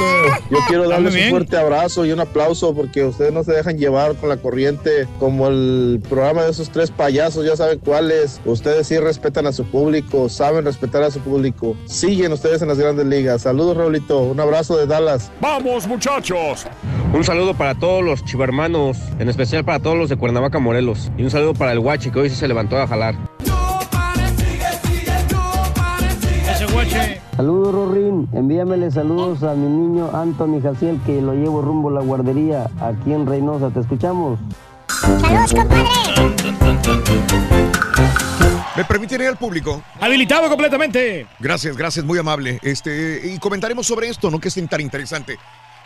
yo 0.50 0.58
quiero 0.66 0.88
darles 0.88 1.14
un 1.14 1.30
fuerte 1.30 1.58
abrazo 1.58 2.06
y 2.06 2.12
un 2.12 2.20
aplauso 2.20 2.74
porque 2.74 3.04
ustedes 3.04 3.34
no 3.34 3.44
se 3.44 3.52
dejan 3.52 3.76
llevar 3.76 4.14
con 4.16 4.30
la 4.30 4.38
corriente 4.38 5.06
como 5.18 5.48
el 5.48 6.00
programa 6.08 6.42
de 6.42 6.52
esos 6.52 6.70
tres 6.70 6.90
payasos, 6.90 7.44
ya 7.44 7.54
saben 7.54 7.80
cuáles. 7.80 8.40
Ustedes 8.46 8.86
sí 8.86 8.98
respetan 8.98 9.46
a 9.46 9.52
su 9.52 9.64
público, 9.66 10.30
saben 10.30 10.64
respetar 10.64 11.02
a 11.02 11.10
su 11.10 11.20
público. 11.20 11.76
Siguen 11.84 12.32
ustedes 12.32 12.62
en 12.62 12.68
las 12.68 12.78
grandes 12.78 13.04
ligas. 13.04 13.42
Saludos, 13.42 13.76
Raulito. 13.76 14.20
Un 14.20 14.40
abrazo 14.40 14.78
de 14.78 14.86
Dallas. 14.86 15.30
¡Vamos, 15.40 15.86
muchachos! 15.86 16.66
Un 17.12 17.24
saludo 17.24 17.52
para 17.54 17.74
todos 17.74 18.02
los 18.02 18.24
chivermanos, 18.24 18.96
en 19.18 19.28
especial 19.28 19.64
para 19.66 19.80
todos 19.80 19.98
los 19.98 20.08
de 20.08 20.16
Cuernavaca, 20.16 20.58
Morelos. 20.58 21.10
Y 21.18 21.24
un 21.24 21.30
saludo 21.30 21.52
para 21.52 21.72
el 21.72 21.80
guachi 21.80 22.10
que 22.10 22.20
hoy 22.20 22.30
sí 22.30 22.36
se 22.36 22.48
levantó 22.48 22.78
a 22.78 22.86
jalar. 22.86 23.27
Saludos, 27.38 27.72
Rorín. 27.72 28.28
Envíamele 28.32 28.90
saludos 28.90 29.44
a 29.44 29.54
mi 29.54 29.68
niño 29.68 30.10
Anthony 30.12 30.60
Jaciel, 30.60 30.98
que 31.06 31.22
lo 31.22 31.34
llevo 31.34 31.62
rumbo 31.62 31.88
a 31.88 31.92
la 31.92 32.00
guardería 32.00 32.68
aquí 32.80 33.12
en 33.12 33.26
Reynosa. 33.26 33.70
¿Te 33.70 33.78
escuchamos? 33.78 34.40
Saludos, 34.88 35.54
compadre. 35.54 35.84
¿Me 38.76 38.84
permiten 38.84 39.20
ir 39.20 39.28
al 39.28 39.36
público? 39.36 39.80
Habilitado 40.00 40.48
completamente. 40.48 41.28
Gracias, 41.38 41.76
gracias, 41.76 42.04
muy 42.04 42.18
amable. 42.18 42.58
Este, 42.60 43.20
y 43.32 43.38
comentaremos 43.38 43.86
sobre 43.86 44.08
esto, 44.08 44.32
¿no? 44.32 44.40
Que 44.40 44.48
es 44.48 44.60
tan 44.68 44.80
interesante. 44.80 45.38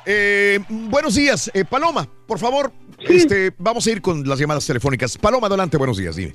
Eh, 0.07 0.59
buenos 0.71 1.17
días, 1.17 1.51
eh, 1.53 1.67
Paloma, 1.67 2.09
por 2.27 2.39
favor, 2.39 2.73
este, 2.99 3.53
vamos 3.59 3.87
a 3.87 3.91
ir 3.91 4.01
con 4.01 4.27
las 4.27 4.39
llamadas 4.39 4.67
telefónicas. 4.67 5.19
Paloma, 5.19 5.49
adelante, 5.49 5.77
buenos 5.77 5.99
días, 5.99 6.17
dime. 6.17 6.33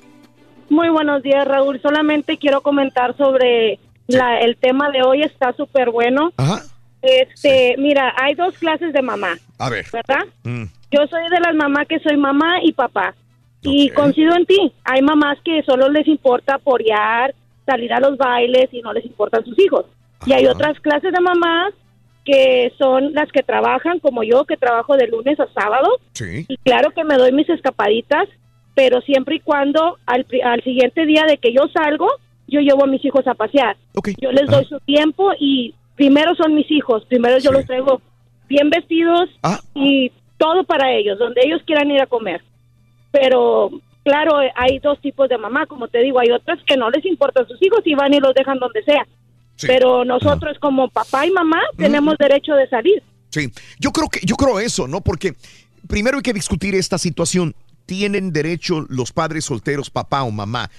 Muy 0.70 0.90
buenos 0.90 1.24
días, 1.24 1.44
Raúl. 1.44 1.80
Solamente 1.82 2.38
quiero 2.38 2.60
comentar 2.60 3.16
sobre 3.16 3.80
la, 4.08 4.40
el 4.40 4.56
tema 4.56 4.90
de 4.90 5.02
hoy. 5.02 5.22
Está 5.22 5.52
súper 5.52 5.90
bueno. 5.90 6.32
Ajá. 6.36 6.62
Este, 7.00 7.76
mira, 7.78 8.12
hay 8.20 8.34
dos 8.34 8.58
clases 8.58 8.92
de 8.92 9.02
mamá, 9.02 9.34
A 9.58 9.70
ver. 9.70 9.86
¿verdad? 9.92 10.24
Mm, 10.42 10.64
Yo 10.90 11.06
soy 11.08 11.22
de 11.30 11.40
las 11.40 11.54
mamás 11.54 11.86
que 11.86 12.00
soy 12.00 12.16
mamá 12.16 12.56
y 12.62 12.72
papá. 12.72 13.14
Y 13.62 13.90
coincido 13.90 14.34
en 14.36 14.46
ti, 14.46 14.72
hay 14.84 15.02
mamás 15.02 15.38
que 15.44 15.62
solo 15.64 15.88
les 15.88 16.06
importa 16.08 16.54
apoyar, 16.54 17.34
salir 17.66 17.92
a 17.92 18.00
los 18.00 18.16
bailes 18.16 18.68
y 18.72 18.80
no 18.82 18.92
les 18.92 19.04
importan 19.04 19.44
sus 19.44 19.58
hijos. 19.58 19.84
Y 20.26 20.32
hay 20.32 20.46
otras 20.46 20.78
clases 20.80 21.12
de 21.12 21.20
mamás 21.20 21.72
que 22.24 22.72
son 22.78 23.12
las 23.14 23.30
que 23.32 23.42
trabajan, 23.42 24.00
como 24.00 24.22
yo, 24.22 24.44
que 24.44 24.56
trabajo 24.56 24.96
de 24.96 25.06
lunes 25.08 25.38
a 25.40 25.46
sábado. 25.52 25.88
Sí. 26.12 26.44
Y 26.48 26.56
claro 26.58 26.90
que 26.92 27.04
me 27.04 27.16
doy 27.16 27.32
mis 27.32 27.48
escapaditas, 27.48 28.28
pero 28.74 29.00
siempre 29.00 29.36
y 29.36 29.40
cuando 29.40 29.98
al, 30.06 30.26
al 30.44 30.62
siguiente 30.62 31.06
día 31.06 31.24
de 31.26 31.38
que 31.38 31.52
yo 31.52 31.62
salgo, 31.72 32.08
yo 32.48 32.60
llevo 32.60 32.84
a 32.84 32.88
mis 32.88 33.04
hijos 33.04 33.26
a 33.26 33.34
pasear. 33.34 33.76
Yo 34.20 34.32
les 34.32 34.46
doy 34.46 34.64
su 34.64 34.80
tiempo 34.80 35.30
y 35.38 35.74
primero 35.94 36.34
son 36.34 36.54
mis 36.54 36.70
hijos, 36.70 37.04
primero 37.06 37.38
yo 37.38 37.52
los 37.52 37.66
traigo 37.66 38.00
bien 38.48 38.70
vestidos 38.70 39.28
y 39.74 40.10
todo 40.38 40.64
para 40.64 40.92
ellos, 40.92 41.18
donde 41.18 41.42
ellos 41.44 41.60
quieran 41.66 41.90
ir 41.90 42.00
a 42.00 42.06
comer. 42.06 42.42
Pero 43.10 43.70
claro, 44.04 44.38
hay 44.54 44.78
dos 44.78 45.00
tipos 45.00 45.28
de 45.28 45.38
mamá, 45.38 45.66
como 45.66 45.88
te 45.88 45.98
digo, 45.98 46.18
hay 46.18 46.30
otras 46.30 46.58
que 46.66 46.76
no 46.76 46.90
les 46.90 47.04
importan 47.04 47.46
sus 47.46 47.60
hijos 47.62 47.80
y 47.84 47.94
van 47.94 48.14
y 48.14 48.20
los 48.20 48.34
dejan 48.34 48.58
donde 48.58 48.82
sea. 48.82 49.06
Pero 49.60 50.04
nosotros 50.04 50.56
como 50.60 50.88
papá 50.88 51.26
y 51.26 51.30
mamá 51.30 51.60
tenemos 51.76 52.16
derecho 52.16 52.54
de 52.54 52.68
salir. 52.68 53.02
Sí, 53.30 53.52
yo 53.78 53.90
creo 53.90 54.08
que 54.08 54.20
yo 54.24 54.36
creo 54.36 54.60
eso, 54.60 54.86
¿no? 54.86 55.00
Porque 55.00 55.34
primero 55.86 56.18
hay 56.18 56.22
que 56.22 56.32
discutir 56.32 56.74
esta 56.74 56.96
situación. 56.96 57.54
¿Tienen 57.84 58.32
derecho 58.32 58.84
los 58.90 59.12
padres 59.12 59.46
solteros, 59.46 59.88
papá 59.88 60.22
o 60.22 60.30
mamá, 60.30 60.70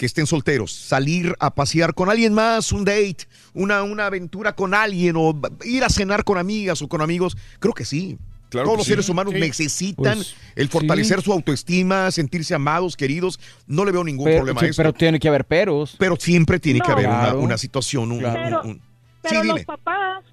que 0.00 0.06
estén 0.06 0.26
solteros, 0.26 0.72
salir 0.72 1.36
a 1.40 1.54
pasear 1.54 1.92
con 1.92 2.08
alguien 2.08 2.32
más, 2.32 2.72
un 2.72 2.86
date, 2.86 3.18
una, 3.52 3.82
una 3.82 4.06
aventura 4.06 4.54
con 4.54 4.72
alguien 4.72 5.14
o 5.18 5.38
ir 5.62 5.84
a 5.84 5.90
cenar 5.90 6.24
con 6.24 6.38
amigas 6.38 6.80
o 6.80 6.88
con 6.88 7.02
amigos? 7.02 7.36
Creo 7.58 7.74
que 7.74 7.84
sí. 7.84 8.16
Claro 8.48 8.64
Todos 8.64 8.78
los 8.78 8.86
sí. 8.86 8.92
seres 8.92 9.08
humanos 9.10 9.34
Sí. 9.34 9.40
necesitan 9.40 10.16
Pues, 10.16 10.34
el 10.56 10.68
fortalecer 10.70 11.18
sí. 11.18 11.24
su 11.26 11.32
autoestima, 11.34 12.10
sentirse 12.12 12.54
amados, 12.54 12.96
queridos. 12.96 13.38
No 13.66 13.84
le 13.84 13.92
veo 13.92 14.02
ningún 14.02 14.24
Pero, 14.24 14.38
problema 14.38 14.60
sí, 14.60 14.66
a 14.66 14.68
esto. 14.70 14.80
pero 14.82 14.92
tiene 14.94 15.20
que 15.20 15.28
haber 15.28 15.44
peros. 15.44 15.96
Pero 15.98 16.16
siempre 16.16 16.58
tiene 16.58 16.80
que 16.80 16.90
haber 16.90 17.06
una, 17.06 17.20
Claro. 17.20 17.40
una 17.40 17.58
situación, 17.58 18.10
un, 18.10 18.24
un- 18.24 18.24
Pero 18.24 18.80
Sí, 19.28 19.34
los 19.34 19.42
dime. 19.44 19.64
papás 19.66 20.24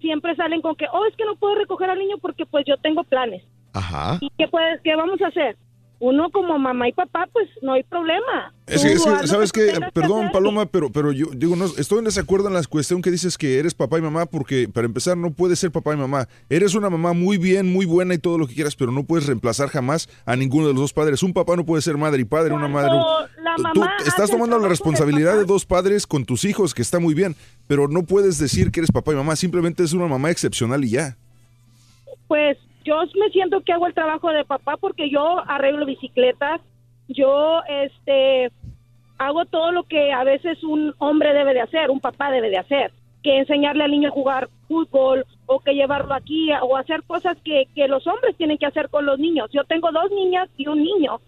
siempre 0.00 0.36
salen 0.36 0.62
con 0.62 0.76
que, 0.76 0.84
oh, 0.92 1.04
es 1.06 1.16
que 1.16 1.24
no 1.24 1.34
puedo 1.34 1.56
recoger 1.56 1.90
al 1.90 1.98
niño 1.98 2.18
porque 2.22 2.46
pues 2.46 2.64
yo 2.68 2.76
tengo 2.80 3.02
planes. 3.02 3.42
Ajá. 3.72 4.18
¿Y 4.20 4.30
qué, 4.38 4.46
puedes, 4.46 4.80
qué 4.84 4.94
vamos 4.94 5.20
a 5.20 5.26
hacer? 5.26 5.58
Uno 6.00 6.30
como 6.30 6.56
mamá 6.60 6.88
y 6.88 6.92
papá, 6.92 7.28
pues 7.32 7.48
no 7.60 7.72
hay 7.72 7.82
problema. 7.82 8.52
Es 8.68 8.82
que, 8.82 8.92
es 8.92 9.04
que, 9.04 9.26
¿sabes 9.26 9.50
que 9.50 9.72
Perdón. 9.92 10.30
Paloma, 10.32 10.66
pero, 10.66 10.90
pero 10.92 11.10
yo 11.10 11.26
digo, 11.34 11.56
no, 11.56 11.64
estoy 11.64 11.98
en 11.98 12.04
desacuerdo 12.04 12.46
en 12.46 12.54
la 12.54 12.62
cuestión 12.62 13.02
que 13.02 13.10
dices 13.10 13.36
que 13.36 13.58
eres 13.58 13.74
papá 13.74 13.98
y 13.98 14.02
mamá, 14.02 14.26
porque 14.26 14.68
para 14.72 14.86
empezar 14.86 15.16
no 15.16 15.32
puedes 15.32 15.58
ser 15.58 15.72
papá 15.72 15.94
y 15.94 15.96
mamá. 15.96 16.28
Eres 16.48 16.76
una 16.76 16.88
mamá 16.88 17.14
muy 17.14 17.36
bien, 17.36 17.72
muy 17.72 17.84
buena 17.84 18.14
y 18.14 18.18
todo 18.18 18.38
lo 18.38 18.46
que 18.46 18.54
quieras, 18.54 18.76
pero 18.76 18.92
no 18.92 19.02
puedes 19.02 19.26
reemplazar 19.26 19.70
jamás 19.70 20.08
a 20.24 20.36
ninguno 20.36 20.68
de 20.68 20.72
los 20.74 20.82
dos 20.82 20.92
padres. 20.92 21.22
Un 21.24 21.32
papá 21.32 21.56
no 21.56 21.64
puede 21.66 21.82
ser 21.82 21.96
madre 21.96 22.20
y 22.22 22.24
padre, 22.24 22.54
una 22.54 22.68
madre. 22.68 22.92
la 23.42 23.56
Tú- 23.56 23.62
mamá 23.62 23.92
Tú 23.98 24.04
estás 24.08 24.30
tomando 24.30 24.56
la 24.60 24.68
responsabilidad 24.68 25.36
de 25.36 25.46
dos 25.46 25.64
padres 25.66 26.06
con 26.06 26.24
tus 26.24 26.44
hijos, 26.44 26.74
que 26.74 26.82
está 26.82 27.00
muy 27.00 27.14
bien, 27.14 27.34
pero 27.66 27.88
no 27.88 28.04
puedes 28.04 28.38
decir 28.38 28.70
que 28.70 28.78
eres 28.80 28.92
papá 28.92 29.12
y 29.12 29.16
mamá, 29.16 29.34
simplemente 29.34 29.82
es 29.82 29.92
una 29.94 30.06
mamá 30.06 30.30
excepcional 30.30 30.84
y 30.84 30.90
ya. 30.90 31.16
Pues 32.28 32.56
yo 32.88 33.02
me 33.20 33.28
siento 33.30 33.60
que 33.60 33.72
hago 33.72 33.86
el 33.86 33.94
trabajo 33.94 34.30
de 34.30 34.44
papá 34.44 34.78
porque 34.78 35.10
yo 35.10 35.42
arreglo 35.46 35.84
bicicletas, 35.84 36.62
yo 37.06 37.60
este 37.68 38.50
hago 39.18 39.44
todo 39.44 39.72
lo 39.72 39.82
que 39.82 40.12
a 40.12 40.24
veces 40.24 40.62
un 40.64 40.94
hombre 40.98 41.34
debe 41.34 41.52
de 41.52 41.60
hacer, 41.60 41.90
un 41.90 42.00
papá 42.00 42.30
debe 42.30 42.48
de 42.48 42.56
hacer, 42.56 42.92
que 43.22 43.38
enseñarle 43.38 43.84
al 43.84 43.90
niño 43.90 44.08
a 44.08 44.12
jugar 44.12 44.48
fútbol 44.68 45.26
o 45.46 45.60
que 45.60 45.74
llevarlo 45.74 46.14
aquí 46.14 46.48
o 46.62 46.76
hacer 46.76 47.02
cosas 47.02 47.36
que, 47.44 47.66
que 47.74 47.88
los 47.88 48.06
hombres 48.06 48.36
tienen 48.36 48.56
que 48.56 48.66
hacer 48.66 48.88
con 48.88 49.04
los 49.04 49.18
niños. 49.18 49.50
Yo 49.52 49.64
tengo 49.64 49.90
dos 49.92 50.10
niñas 50.10 50.48
y 50.56 50.66
un 50.66 50.82
niño, 50.82 51.20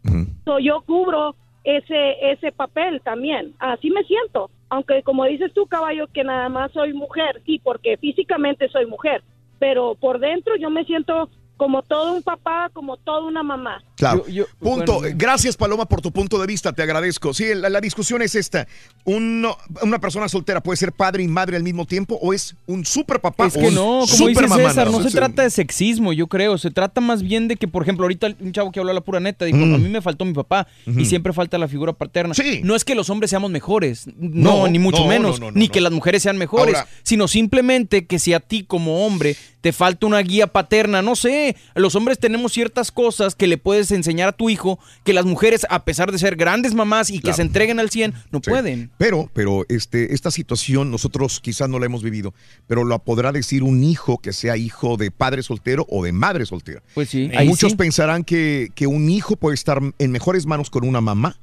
so, 0.44 0.58
yo 0.60 0.80
cubro 0.86 1.34
ese 1.64 2.32
ese 2.32 2.52
papel 2.52 3.02
también. 3.02 3.52
Así 3.58 3.90
me 3.90 4.04
siento, 4.04 4.50
aunque 4.70 5.02
como 5.02 5.24
dices 5.26 5.52
tú, 5.52 5.66
caballo, 5.66 6.06
que 6.06 6.24
nada 6.24 6.48
más 6.48 6.72
soy 6.72 6.94
mujer, 6.94 7.42
sí, 7.44 7.60
porque 7.62 7.98
físicamente 7.98 8.68
soy 8.68 8.86
mujer, 8.86 9.22
pero 9.58 9.94
por 9.94 10.20
dentro 10.20 10.56
yo 10.56 10.70
me 10.70 10.84
siento 10.84 11.28
como 11.60 11.82
todo 11.82 12.14
un 12.14 12.22
papá, 12.22 12.70
como 12.72 12.96
toda 12.96 13.20
una 13.20 13.42
mamá. 13.42 13.82
Claro. 13.98 14.24
Yo- 14.26 14.32
yo- 14.32 14.44
punto. 14.58 15.00
bueno, 15.00 15.14
Gracias, 15.18 15.58
Paloma, 15.58 15.84
por 15.84 16.00
tu 16.00 16.10
punto 16.10 16.38
de 16.40 16.46
vista. 16.46 16.72
Te 16.72 16.82
agradezco. 16.82 17.34
Sí, 17.34 17.44
la, 17.54 17.68
la 17.68 17.82
discusión 17.82 18.22
es 18.22 18.34
esta. 18.34 18.66
Uno- 19.04 19.58
una 19.82 19.98
persona 19.98 20.26
soltera 20.30 20.62
puede 20.62 20.78
ser 20.78 20.92
padre 20.92 21.22
y 21.22 21.28
madre 21.28 21.56
al 21.58 21.62
mismo 21.62 21.84
tiempo 21.84 22.18
o 22.22 22.32
es 22.32 22.56
un 22.66 22.86
super 22.86 23.20
papá 23.20 23.46
Es 23.48 23.52
que 23.58 23.70
no, 23.70 23.82
como 24.00 24.06
super 24.06 24.28
dice 24.44 24.46
mamá, 24.48 24.68
César, 24.70 24.90
no 24.90 25.02
se 25.02 25.10
Sí. 25.10 25.16
trata 25.16 25.42
de 25.42 25.50
sexismo, 25.50 26.14
yo 26.14 26.28
creo. 26.28 26.56
Se 26.56 26.70
trata 26.70 27.02
más 27.02 27.22
bien 27.22 27.46
de 27.46 27.56
que, 27.56 27.68
por 27.68 27.82
ejemplo, 27.82 28.04
ahorita 28.04 28.28
un 28.40 28.52
chavo 28.52 28.72
que 28.72 28.80
habló 28.80 28.94
la 28.94 29.02
pura 29.02 29.20
neta 29.20 29.44
dijo, 29.44 29.58
Mm. 29.58 29.74
a 29.74 29.78
mí 29.78 29.88
me 29.90 30.00
faltó 30.00 30.24
mi 30.24 30.32
papá 30.32 30.66
y 30.86 31.04
siempre 31.04 31.34
falta 31.34 31.58
la 31.58 31.68
figura 31.68 31.92
paterna. 31.92 32.32
Sí. 32.32 32.62
No 32.64 32.74
es 32.74 32.84
que 32.86 32.94
los 32.94 33.10
hombres 33.10 33.28
seamos 33.28 33.50
mejores, 33.50 34.06
no, 34.16 34.60
No, 34.60 34.68
ni 34.68 34.78
mucho 34.78 35.02
no, 35.02 35.08
menos, 35.08 35.38
no, 35.40 35.46
no, 35.48 35.52
no, 35.52 35.58
ni 35.58 35.66
no. 35.66 35.72
que 35.72 35.82
las 35.82 35.92
mujeres 35.92 36.22
sean 36.22 36.38
mejores, 36.38 36.74
Ahora- 36.74 36.88
sino 37.02 37.28
simplemente 37.28 38.06
que 38.06 38.18
si 38.18 38.32
a 38.32 38.40
ti 38.40 38.64
como 38.64 39.04
hombre 39.06 39.36
te 39.60 39.72
falta 39.72 40.06
una 40.06 40.20
guía 40.20 40.46
paterna, 40.46 41.02
no 41.02 41.16
sé, 41.16 41.54
los 41.74 41.94
hombres 41.94 42.18
tenemos 42.18 42.52
ciertas 42.52 42.90
cosas 42.90 43.34
que 43.34 43.46
le 43.46 43.58
puedes 43.58 43.90
enseñar 43.90 44.28
a 44.28 44.32
tu 44.32 44.48
hijo 44.50 44.78
que 45.04 45.12
las 45.12 45.24
mujeres, 45.26 45.66
a 45.68 45.84
pesar 45.84 46.12
de 46.12 46.18
ser 46.18 46.36
grandes 46.36 46.74
mamás 46.74 47.10
y 47.10 47.14
que 47.16 47.22
Claro. 47.22 47.36
se 47.36 47.42
entreguen 47.42 47.78
al 47.80 47.90
100, 47.90 48.14
no 48.30 48.40
Sí. 48.42 48.50
pueden. 48.50 48.90
Pero, 48.98 49.30
pero 49.34 49.66
este, 49.68 50.14
esta 50.14 50.30
situación 50.30 50.90
nosotros 50.90 51.40
quizás 51.40 51.68
no 51.68 51.78
la 51.78 51.86
hemos 51.86 52.02
vivido, 52.02 52.32
pero 52.66 52.84
lo 52.84 52.98
podrá 53.00 53.32
decir 53.32 53.62
un 53.62 53.84
hijo 53.84 54.18
que 54.18 54.32
sea 54.32 54.56
hijo 54.56 54.96
de 54.96 55.10
padre 55.10 55.42
soltero 55.42 55.86
o 55.90 56.02
de 56.04 56.12
madre 56.12 56.46
soltera. 56.46 56.82
Pues 56.94 57.10
sí. 57.10 57.30
Muchos 57.44 57.72
sí. 57.72 57.76
pensarán 57.76 58.24
que, 58.24 58.70
que 58.74 58.86
un 58.86 59.10
hijo 59.10 59.36
puede 59.36 59.54
estar 59.54 59.80
en 59.98 60.10
mejores 60.10 60.46
manos 60.46 60.70
con 60.70 60.86
una 60.86 61.00
mamá 61.00 61.36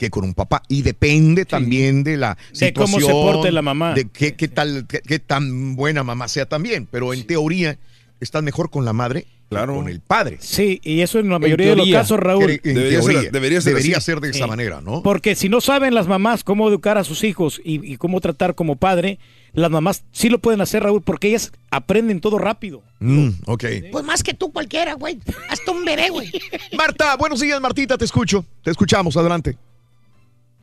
que 0.00 0.08
con 0.10 0.24
un 0.24 0.32
papá. 0.34 0.62
Y 0.66 0.80
depende 0.80 1.44
también 1.44 2.02
de 2.02 2.16
la 2.16 2.38
De 2.58 2.72
cómo 2.72 2.86
se 2.86 2.94
situación, 3.02 3.12
porte 3.34 3.52
la 3.52 3.60
mamá. 3.60 3.92
De 3.92 4.08
qué, 4.08 4.34
qué 4.34 4.48
tal, 4.48 4.86
qué, 4.88 5.00
qué 5.06 5.18
tan 5.18 5.76
buena 5.76 6.02
mamá 6.02 6.26
sea 6.26 6.46
también. 6.46 6.88
Pero 6.90 7.12
en 7.12 7.26
teoría, 7.26 7.78
estás 8.18 8.42
mejor 8.42 8.70
con 8.70 8.86
la 8.86 8.94
madre 8.94 9.26
Claro. 9.50 9.72
que 9.74 9.78
con 9.80 9.88
el 9.88 10.00
padre. 10.00 10.38
Sí, 10.40 10.80
y 10.84 11.00
eso 11.00 11.18
en 11.18 11.28
la 11.28 11.38
mayoría 11.40 11.70
de 11.70 11.76
los 11.76 11.90
casos, 11.90 12.18
Raúl. 12.20 12.50
En 12.52 12.60
Debería 12.74 13.02
ser- 13.02 13.32
debería 13.32 14.00
ser 14.00 14.20
de 14.20 14.30
esa 14.30 14.44
Sí. 14.44 14.48
manera, 14.48 14.80
¿no? 14.80 15.02
Porque 15.02 15.34
si 15.34 15.48
no 15.48 15.60
saben 15.60 15.92
las 15.92 16.06
mamás 16.06 16.44
cómo 16.44 16.68
educar 16.68 16.96
a 16.98 17.04
sus 17.04 17.24
hijos 17.24 17.60
y, 17.64 17.84
y 17.92 17.96
cómo 17.96 18.20
tratar 18.20 18.54
como 18.54 18.76
padre, 18.76 19.18
las 19.52 19.68
mamás 19.70 20.04
sí 20.12 20.28
lo 20.28 20.38
pueden 20.38 20.60
hacer, 20.60 20.84
Raúl, 20.84 21.02
porque 21.02 21.26
ellas 21.28 21.50
aprenden 21.72 22.20
todo 22.20 22.38
rápido. 22.38 22.84
Mm, 23.00 23.30
ok. 23.46 23.64
Pues 23.90 24.04
más 24.04 24.22
que 24.22 24.34
tú 24.34 24.52
cualquiera, 24.52 24.94
güey. 24.94 25.18
Hasta 25.48 25.72
un 25.72 25.84
bebé, 25.84 26.10
güey. 26.10 26.30
Marta, 26.78 27.16
buenos 27.16 27.40
días, 27.40 27.60
Martita, 27.60 27.98
te 27.98 28.04
escucho. 28.04 28.46
Te 28.62 28.70
escuchamos, 28.70 29.16
adelante. 29.16 29.58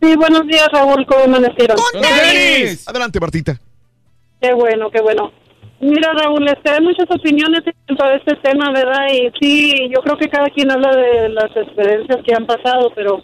Sí, 0.01 0.15
buenos 0.15 0.45
días, 0.45 0.67
Raúl, 0.71 1.05
¿cómo 1.05 1.23
amanecieron? 1.23 1.77
Adelante, 2.85 3.19
Martita. 3.19 3.59
Qué 4.39 4.53
bueno, 4.53 4.91
qué 4.91 5.01
bueno. 5.01 5.31
Mira, 5.79 6.11
Raúl, 6.13 6.47
este, 6.47 6.69
hay 6.69 6.81
muchas 6.81 7.09
opiniones 7.09 7.61
a 7.99 8.13
este 8.13 8.35
tema, 8.37 8.71
¿verdad? 8.71 9.07
Y 9.11 9.31
sí, 9.39 9.89
yo 9.93 10.01
creo 10.01 10.17
que 10.17 10.29
cada 10.29 10.49
quien 10.49 10.71
habla 10.71 10.95
de 10.95 11.29
las 11.29 11.55
experiencias 11.55 12.19
que 12.23 12.33
han 12.33 12.45
pasado, 12.45 12.91
pero 12.95 13.23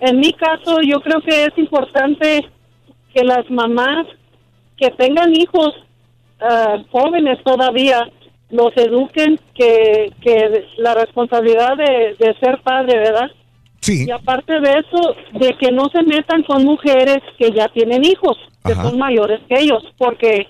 en 0.00 0.20
mi 0.20 0.32
caso 0.32 0.80
yo 0.82 1.00
creo 1.00 1.20
que 1.20 1.44
es 1.44 1.58
importante 1.58 2.46
que 3.14 3.24
las 3.24 3.48
mamás 3.50 4.06
que 4.76 4.90
tengan 4.90 5.34
hijos 5.34 5.74
ah, 6.40 6.82
jóvenes 6.90 7.38
todavía 7.44 8.10
los 8.50 8.76
eduquen 8.76 9.38
que, 9.54 10.12
que 10.22 10.66
la 10.78 10.94
responsabilidad 10.94 11.76
de, 11.76 12.16
de 12.18 12.34
ser 12.40 12.60
padre, 12.62 12.98
¿verdad? 12.98 13.30
Sí. 13.80 14.06
Y 14.06 14.10
aparte 14.10 14.60
de 14.60 14.70
eso, 14.70 15.14
de 15.32 15.54
que 15.54 15.72
no 15.72 15.88
se 15.88 16.02
metan 16.02 16.42
con 16.42 16.64
mujeres 16.64 17.18
que 17.38 17.50
ya 17.50 17.68
tienen 17.68 18.04
hijos, 18.04 18.36
que 18.64 18.72
Ajá. 18.72 18.84
son 18.84 18.98
mayores 18.98 19.40
que 19.48 19.58
ellos, 19.58 19.82
porque 19.96 20.46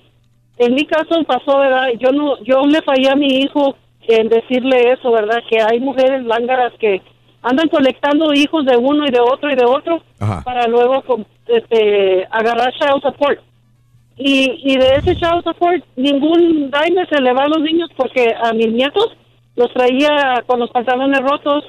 en 0.57 0.75
mi 0.75 0.85
caso 0.85 1.23
pasó, 1.25 1.59
¿verdad? 1.59 1.87
Yo 1.99 2.11
no, 2.11 2.41
yo 2.43 2.61
le 2.67 2.81
fallé 2.81 3.09
a 3.09 3.15
mi 3.15 3.39
hijo 3.39 3.75
en 4.07 4.29
decirle 4.29 4.91
eso, 4.91 5.11
¿verdad? 5.11 5.41
Que 5.49 5.61
hay 5.61 5.79
mujeres 5.79 6.23
lángaras 6.25 6.73
que 6.79 7.01
andan 7.41 7.69
colectando 7.69 8.33
hijos 8.33 8.65
de 8.65 8.77
uno 8.77 9.05
y 9.07 9.11
de 9.11 9.19
otro 9.19 9.51
y 9.51 9.55
de 9.55 9.65
otro 9.65 10.03
Ajá. 10.19 10.41
para 10.43 10.67
luego 10.67 11.03
este, 11.47 12.27
agarrar 12.29 12.73
child 12.73 13.01
support. 13.01 13.39
Y, 14.17 14.61
y 14.63 14.77
de 14.77 14.95
ese 14.95 15.15
child 15.15 15.43
support 15.43 15.83
ningún 15.95 16.69
daño 16.69 17.03
se 17.09 17.21
le 17.21 17.33
va 17.33 17.45
a 17.45 17.47
los 17.47 17.61
niños 17.61 17.89
porque 17.95 18.33
a 18.43 18.53
mis 18.53 18.71
nietos 18.71 19.17
los 19.55 19.73
traía 19.73 20.43
con 20.47 20.59
los 20.59 20.69
pantalones 20.71 21.19
rotos, 21.21 21.65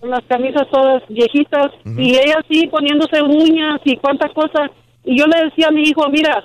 con 0.00 0.10
las 0.10 0.22
camisas 0.28 0.68
todas 0.70 1.02
viejitas 1.08 1.72
y 1.96 2.10
ella 2.10 2.40
sí 2.48 2.66
poniéndose 2.66 3.22
uñas 3.22 3.80
y 3.84 3.96
cuánta 3.96 4.28
cosa. 4.28 4.70
Y 5.04 5.18
yo 5.18 5.26
le 5.26 5.44
decía 5.44 5.68
a 5.68 5.72
mi 5.72 5.82
hijo, 5.82 6.08
mira, 6.10 6.44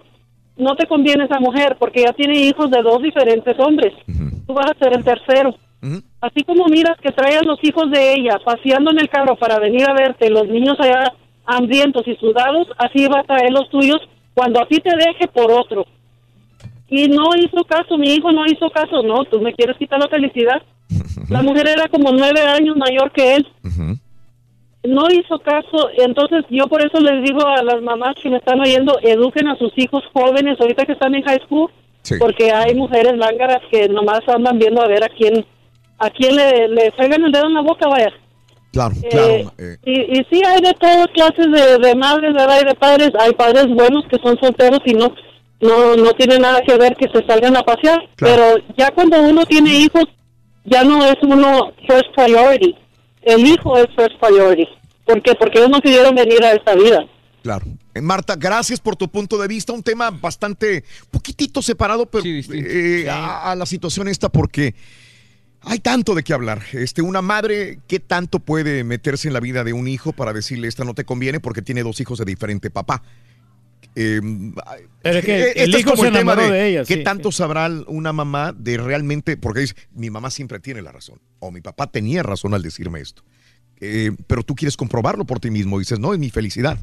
no 0.57 0.75
te 0.75 0.87
conviene 0.87 1.25
esa 1.25 1.39
mujer 1.39 1.75
porque 1.79 2.03
ya 2.03 2.13
tiene 2.13 2.39
hijos 2.39 2.71
de 2.71 2.81
dos 2.81 3.01
diferentes 3.01 3.55
hombres. 3.59 3.93
Tú 4.47 4.53
vas 4.53 4.71
a 4.71 4.79
ser 4.79 4.93
el 4.95 5.03
tercero. 5.03 5.55
Así 6.21 6.43
como 6.43 6.65
miras 6.65 6.97
que 7.01 7.11
traes 7.11 7.45
los 7.45 7.59
hijos 7.63 7.91
de 7.91 8.13
ella 8.13 8.39
paseando 8.43 8.91
en 8.91 8.99
el 8.99 9.09
carro 9.09 9.35
para 9.35 9.59
venir 9.59 9.87
a 9.87 9.93
verte, 9.93 10.29
los 10.29 10.47
niños 10.47 10.77
allá 10.79 11.13
hambrientos 11.45 12.07
y 12.07 12.15
sudados, 12.15 12.67
así 12.77 13.07
va 13.07 13.21
a 13.21 13.23
traer 13.23 13.51
los 13.51 13.69
tuyos 13.69 13.99
cuando 14.33 14.61
a 14.61 14.67
ti 14.67 14.79
te 14.79 14.95
deje 14.95 15.27
por 15.27 15.51
otro. 15.51 15.85
Y 16.89 17.07
no 17.09 17.35
hizo 17.35 17.63
caso, 17.65 17.97
mi 17.97 18.13
hijo 18.13 18.31
no 18.31 18.45
hizo 18.45 18.69
caso, 18.69 19.03
no, 19.03 19.25
tú 19.25 19.41
me 19.41 19.53
quieres 19.53 19.77
quitar 19.77 19.99
la 19.99 20.07
felicidad. 20.07 20.61
La 21.29 21.41
mujer 21.41 21.67
era 21.67 21.87
como 21.89 22.11
nueve 22.11 22.39
años 22.41 22.77
mayor 22.77 23.11
que 23.11 23.35
él. 23.35 23.47
no 24.83 25.03
hizo 25.11 25.39
caso, 25.39 25.89
entonces 25.97 26.45
yo 26.49 26.67
por 26.67 26.81
eso 26.81 26.99
les 27.01 27.21
digo 27.23 27.45
a 27.45 27.61
las 27.61 27.81
mamás 27.81 28.15
que 28.23 28.29
me 28.29 28.37
están 28.37 28.59
oyendo, 28.61 28.97
eduquen 29.01 29.49
a 29.49 29.57
sus 29.57 29.71
hijos 29.77 30.01
jóvenes 30.13 30.57
ahorita 30.61 30.85
que 30.85 30.93
están 30.93 31.13
en 31.13 31.23
high 31.23 31.41
school, 31.45 31.69
porque 32.19 32.51
hay 32.53 32.73
mujeres 32.73 33.17
lángaras 33.17 33.61
que 33.69 33.89
nomás 33.89 34.21
andan 34.27 34.57
viendo 34.57 34.81
a 34.81 34.87
ver 34.87 35.03
a 35.03 35.09
quién 35.09 35.45
a 35.99 36.09
quién 36.11 36.35
le, 36.35 36.67
le 36.69 36.93
el 36.97 37.31
dedo 37.31 37.47
en 37.47 37.53
la 37.55 37.61
boca, 37.61 37.87
vaya. 37.89 38.13
Claro, 38.71 38.93
Eh, 39.03 39.09
claro. 39.09 39.51
eh, 39.57 39.77
Y, 39.83 40.19
y 40.19 40.25
sí, 40.29 40.41
hay 40.45 40.61
de 40.61 40.73
todas 40.73 41.07
clases 41.07 41.47
de, 41.51 41.79
de 41.87 41.95
madres, 41.95 42.33
¿verdad? 42.33 42.59
Y 42.61 42.65
de 42.65 42.75
padres. 42.75 43.11
Hay 43.19 43.31
padres 43.33 43.67
buenos 43.67 44.05
que 44.07 44.17
son 44.21 44.37
solteros 44.39 44.79
y 44.85 44.93
no 44.93 45.11
no 45.61 45.95
no 45.95 46.13
tiene 46.13 46.39
nada 46.39 46.61
que 46.65 46.77
ver 46.77 46.95
que 46.95 47.07
se 47.09 47.25
salgan 47.25 47.55
a 47.55 47.63
pasear. 47.63 47.99
Pero 48.15 48.57
ya 48.77 48.91
cuando 48.91 49.21
uno 49.21 49.45
tiene 49.45 49.79
hijos, 49.79 50.05
ya 50.65 50.83
no 50.83 51.05
es 51.05 51.15
uno 51.21 51.73
first 51.87 52.07
priority. 52.15 52.75
El 53.21 53.45
hijo 53.45 53.77
es 53.77 53.87
first 53.95 54.19
priority. 54.19 54.67
¿Por 55.05 55.21
qué? 55.21 55.33
Porque 55.35 55.59
ellos 55.59 55.71
no 55.71 55.81
quisieron 55.81 56.15
venir 56.15 56.43
a 56.43 56.53
esta 56.53 56.75
vida. 56.75 57.05
Claro. 57.43 57.65
Eh, 57.93 58.01
Marta, 58.01 58.35
gracias 58.35 58.79
por 58.79 58.95
tu 58.95 59.09
punto 59.09 59.37
de 59.37 59.47
vista. 59.47 59.73
Un 59.73 59.83
tema 59.83 60.11
bastante, 60.11 60.83
poquitito 61.11 61.61
separado, 61.61 62.05
pero 62.05 62.25
eh, 62.25 63.09
a, 63.09 63.51
a 63.51 63.55
la 63.55 63.65
situación 63.65 64.07
esta 64.07 64.29
porque 64.29 64.75
hay 65.61 65.79
tanto 65.79 66.15
de 66.15 66.23
qué 66.23 66.33
hablar. 66.33 66.61
Este, 66.73 67.01
una 67.01 67.21
madre, 67.21 67.79
¿qué 67.87 67.99
tanto 67.99 68.39
puede 68.39 68.83
meterse 68.83 69.27
en 69.27 69.33
la 69.33 69.39
vida 69.39 69.63
de 69.63 69.73
un 69.73 69.87
hijo 69.87 70.13
para 70.13 70.33
decirle 70.33 70.67
esta 70.67 70.83
no 70.83 70.93
te 70.93 71.05
conviene 71.05 71.39
porque 71.39 71.61
tiene 71.61 71.83
dos 71.83 71.99
hijos 71.99 72.19
de 72.19 72.25
diferente 72.25 72.69
papá? 72.69 73.03
Eh, 73.95 74.21
Pero 75.01 75.19
es 75.19 75.25
que 75.25 75.35
eh, 75.35 75.51
el 75.55 75.63
este 75.63 75.77
es 75.77 75.79
hijo 75.81 75.91
como 75.91 76.03
se 76.03 76.07
el 76.09 76.13
tema 76.13 76.35
de, 76.35 76.51
de 76.51 76.67
ella, 76.69 76.83
¿Qué 76.85 76.95
sí, 76.97 77.03
tanto 77.03 77.31
sabrá 77.31 77.69
una 77.87 78.13
mamá 78.13 78.53
de 78.57 78.77
realmente? 78.77 79.37
Porque 79.37 79.61
dice, 79.61 79.75
mi 79.93 80.09
mamá 80.09 80.29
siempre 80.29 80.59
tiene 80.59 80.81
la 80.81 80.91
razón. 80.91 81.19
O 81.39 81.51
mi 81.51 81.61
papá 81.61 81.87
tenía 81.87 82.21
razón 82.23 82.53
al 82.53 82.61
decirme 82.61 82.99
esto. 83.01 83.23
Eh, 83.79 84.11
pero 84.27 84.43
tú 84.43 84.55
quieres 84.55 84.77
comprobarlo 84.77 85.25
por 85.25 85.39
ti 85.39 85.49
mismo. 85.51 85.79
Dices, 85.79 85.99
no, 85.99 86.13
es 86.13 86.19
mi 86.19 86.29
felicidad. 86.29 86.77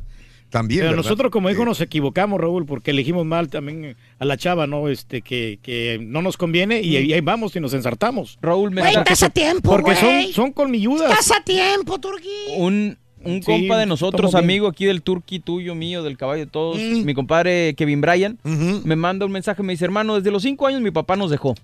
También. 0.50 0.80
Pero 0.80 0.90
¿verdad? 0.90 1.02
nosotros 1.02 1.30
como 1.32 1.48
Eh, 1.48 1.52
hijos 1.52 1.64
nos 1.64 1.80
equivocamos, 1.80 2.40
Raúl, 2.40 2.66
porque 2.66 2.92
elegimos 2.92 3.24
mal 3.26 3.48
también 3.48 3.96
a 4.18 4.24
la 4.24 4.36
chava, 4.36 4.66
¿no? 4.68 4.88
Este, 4.88 5.20
que, 5.22 5.58
que 5.62 5.98
no 6.00 6.22
nos 6.22 6.36
conviene 6.36 6.80
y, 6.80 6.96
ahí- 6.96 7.12
ahí 7.12 7.20
vamos 7.20 7.56
y 7.56 7.60
nos 7.60 7.74
ensartamos. 7.74 8.38
Raúl, 8.40 8.72
Güey, 8.72 8.94
estás 8.94 9.22
a 9.24 9.30
tiempo, 9.30 9.70
Porque 9.70 9.96
son, 9.96 10.04
güey. 10.04 10.32
son 10.32 10.52
colmilludas. 10.52 11.10
Estás 11.10 11.38
a 11.40 11.42
tiempo, 11.42 11.98
Turquí. 11.98 12.28
Un, 12.56 12.96
un 13.24 13.42
Sí, 13.42 13.46
compa 13.46 13.76
de 13.76 13.82
estamos 13.84 13.88
nosotros, 13.88 14.32
bien. 14.32 14.44
amigo 14.44 14.68
aquí 14.68 14.84
del 14.84 15.02
Turqui, 15.02 15.38
tuyo, 15.40 15.74
mío, 15.74 16.02
del 16.02 16.16
caballo 16.16 16.44
de 16.44 16.50
todos, 16.50 16.78
mi 16.78 17.14
compadre 17.14 17.74
Kevin 17.76 18.00
Bryan, 18.00 18.38
me 18.44 18.96
manda 18.96 19.26
un 19.26 19.32
mensaje, 19.32 19.62
me 19.62 19.72
dice, 19.72 19.84
hermano, 19.84 20.16
desde 20.16 20.30
los 20.30 20.42
cinco 20.42 20.66
años 20.66 20.80
mi 20.80 20.90
papá 20.90 21.16
nos 21.16 21.30
dejó. 21.30 21.54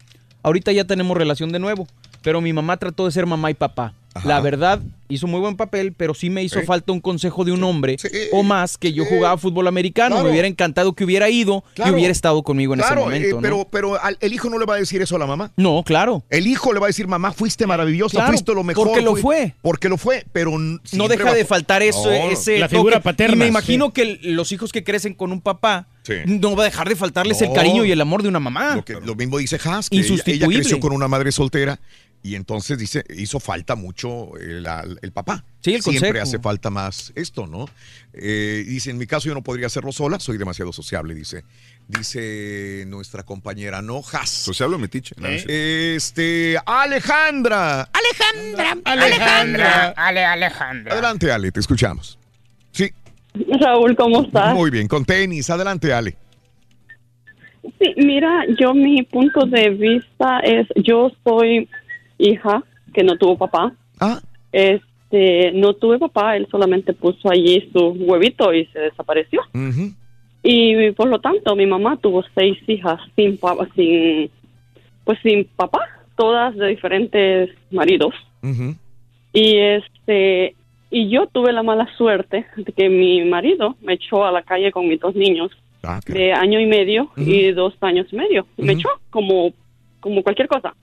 Ahorita 0.43 0.73
ya 0.73 0.85
tenemos 0.85 1.17
relación 1.17 1.53
de 1.53 1.59
nuevo, 1.59 1.87
pero 2.23 2.41
mi 2.41 2.53
mamá 2.53 2.77
trató 2.79 3.05
de 3.05 3.13
ser 3.13 3.27
mamá 3.27 3.51
y 3.51 3.55
papá. 3.55 3.93
La 4.25 4.41
verdad, 4.41 4.81
hizo 5.09 5.27
muy 5.29 5.39
buen 5.41 5.57
papel, 5.57 5.93
pero 5.97 6.15
sí 6.15 6.31
me 6.31 6.43
hizo 6.43 6.61
falta 6.63 6.93
un 6.93 7.01
consejo 7.01 7.45
de 7.45 7.53
un 7.53 7.63
hombre 7.63 7.97
o 8.33 8.43
más 8.43 8.77
que 8.77 8.93
yo 8.93 9.05
jugaba 9.05 9.39
fútbol 9.39 9.69
americano. 9.69 10.17
Claro. 10.17 10.25
Me 10.25 10.33
hubiera 10.33 10.49
encantado 10.49 10.93
que 10.95 11.05
hubiera 11.05 11.29
ido 11.31 11.63
Claro. 11.75 11.93
y 11.93 11.95
hubiera 11.95 12.11
estado 12.11 12.43
conmigo 12.43 12.75
en 12.75 12.81
Claro, 12.81 13.03
ese 13.03 13.05
momento. 13.31 13.39
eh, 13.47 13.51
¿no? 13.51 13.69
pero, 13.71 14.03
al- 14.03 14.19
el 14.21 14.33
hijo 14.35 14.51
no 14.51 14.59
le 14.59 14.67
va 14.67 14.75
a 14.75 14.79
decir 14.79 15.01
eso 15.01 15.15
a 15.15 15.19
la 15.21 15.27
mamá. 15.27 15.53
No, 15.57 15.83
claro. 15.87 16.25
El 16.29 16.49
hijo 16.49 16.73
le 16.73 16.81
va 16.81 16.87
a 16.87 16.89
decir, 16.89 17.07
mamá, 17.07 17.33
fuiste 17.33 17.67
maravillosa, 17.69 18.17
Claro, 18.17 18.33
fuiste 18.33 18.53
lo 18.53 18.65
mejor. 18.65 18.89
porque 18.89 19.01
lo 19.03 19.15
fue. 19.15 19.55
Porque 19.63 19.89
lo 19.89 19.97
fue, 19.97 20.25
pero 20.33 20.59
no 20.59 21.09
deja 21.09 21.25
va- 21.25 21.35
de 21.35 21.45
faltar 21.45 21.83
eso, 21.83 22.07
No, 22.07 22.31
ese 22.31 22.59
la 22.59 22.67
toque. 22.67 22.77
figura 22.79 23.01
paterna, 23.01 23.35
Y 23.37 23.39
me 23.39 23.45
sí. 23.45 23.49
imagino 23.51 23.93
que 23.93 24.19
los 24.23 24.51
hijos 24.53 24.73
que 24.73 24.83
crecen 24.83 25.15
con 25.15 25.31
un 25.33 25.41
papá 25.41 25.87
Sí. 26.03 26.15
no 26.27 26.57
va 26.57 26.65
a 26.65 26.67
dejar 26.67 26.89
de 26.89 26.97
faltarles 26.97 27.41
el 27.43 27.53
cariño 27.53 27.85
y 27.85 27.93
el 27.93 28.01
amor 28.01 28.23
de 28.23 28.29
una 28.29 28.41
mamá. 28.41 28.75
Lo, 28.77 28.85
que- 28.85 28.95
lo 29.01 29.15
mismo 29.15 29.39
dice 29.39 29.59
Haas, 29.63 29.89
que 29.89 29.99
ella, 29.99 30.15
ella 30.27 30.47
creció 30.49 30.81
con 30.81 30.93
una 30.93 31.07
madre 31.07 31.31
soltera 31.31 31.79
y 32.23 32.35
entonces 32.35 32.79
dice, 32.79 33.03
hizo 33.17 33.41
falta 33.41 33.75
mucho 33.77 34.37
el, 34.39 34.67
al- 34.67 34.99
el 35.03 35.13
papá. 35.13 35.43
Sí, 35.63 35.75
el 35.75 35.83
Siempre 35.83 36.09
consejo. 36.09 36.23
hace 36.23 36.39
falta 36.39 36.69
más 36.71 37.13
esto, 37.17 37.47
¿no? 37.47 37.67
Eh, 38.13 38.65
dice, 38.67 38.91
en 38.91 38.99
mi 38.99 39.07
caso 39.07 39.29
yo 39.29 39.35
no 39.35 39.43
podría 39.43 39.67
hacerlo 39.67 39.91
sola, 39.93 40.19
soy 40.21 40.37
demasiado 40.39 40.73
sociable, 40.73 41.15
dice. 41.15 41.45
Dice 41.89 42.85
nuestra 42.87 43.25
compañera, 43.25 43.83
¿no? 43.83 44.01
Haas. 44.13 44.31
Sociable 44.31 44.77
o 44.77 44.79
metiche. 44.79 45.15
No, 45.19 45.27
cierto. 45.29 45.47
Este, 45.53 46.57
Alejandra. 46.65 47.89
Alejandra. 47.93 48.77
Alejandra. 48.85 49.89
Ale, 49.97 50.25
Alejandra. 50.25 50.93
Adelante, 50.93 51.33
Ale, 51.33 51.51
te 51.51 51.61
escuchamos. 51.61 52.17
Sí, 52.71 52.91
Raúl, 53.61 53.97
¿cómo 53.97 54.23
estás? 54.23 54.55
muy 54.55 54.71
bien, 54.71 54.87
con 54.87 55.05
tenis. 55.05 55.51
Adelante, 55.51 55.93
Ale. 55.93 56.17
Sí, 57.79 57.93
mira, 57.97 58.45
yo 58.59 58.73
mi 58.73 59.03
punto 59.03 59.45
de 59.47 59.71
vista 59.71 60.41
es, 60.41 60.67
yo 60.85 61.11
soy 61.25 61.69
hija 62.21 62.63
que 62.93 63.03
no 63.03 63.17
tuvo 63.17 63.37
papá. 63.37 63.73
Ah. 63.99 64.21
Este, 64.53 65.53
no 65.53 65.75
tuve 65.75 65.99
papá, 65.99 66.37
él 66.37 66.47
solamente 66.51 66.93
puso 66.93 67.31
allí 67.31 67.69
su 67.73 67.91
huevito 67.91 68.53
y 68.53 68.67
se 68.67 68.79
desapareció. 68.79 69.43
Ujú. 69.55 69.93
Y 70.43 70.91
por 70.93 71.09
lo 71.09 71.21
tanto, 71.21 71.55
mi 71.55 71.67
mamá 71.67 71.97
tuvo 71.97 72.25
seis 72.35 72.59
hijas 72.67 73.01
sin 73.15 73.37
papá, 73.37 73.69
sin, 73.75 74.31
pues 75.05 75.19
sin 75.23 75.45
papá, 75.45 75.81
todas 76.17 76.57
de 76.57 76.69
diferentes 76.69 77.51
maridos. 77.71 78.15
Ujú. 78.43 78.75
Y 79.33 79.57
este, 79.59 80.55
y 80.91 81.09
yo 81.09 81.27
tuve 81.27 81.53
la 81.53 81.63
mala 81.63 81.87
suerte 81.97 82.47
de 82.57 82.73
que 82.73 82.89
mi 82.89 83.25
marido 83.25 83.77
me 83.83 83.95
echó 83.95 84.25
a 84.25 84.33
la 84.33 84.43
calle 84.43 84.73
con 84.73 84.89
mis 84.89 84.99
dos 84.99 85.15
niños 85.15 85.53
Ah, 85.83 86.01
de 86.07 86.33
año 86.33 86.61
y 86.61 86.67
medio 86.67 87.11
y 87.17 87.53
dos 87.53 87.75
años 87.81 88.07
y 88.13 88.17
medio. 88.17 88.47
Me 88.59 88.75
echó 88.75 88.89
como, 89.09 89.53
como 90.01 90.23
cualquier 90.23 90.47
cosa. 90.47 90.75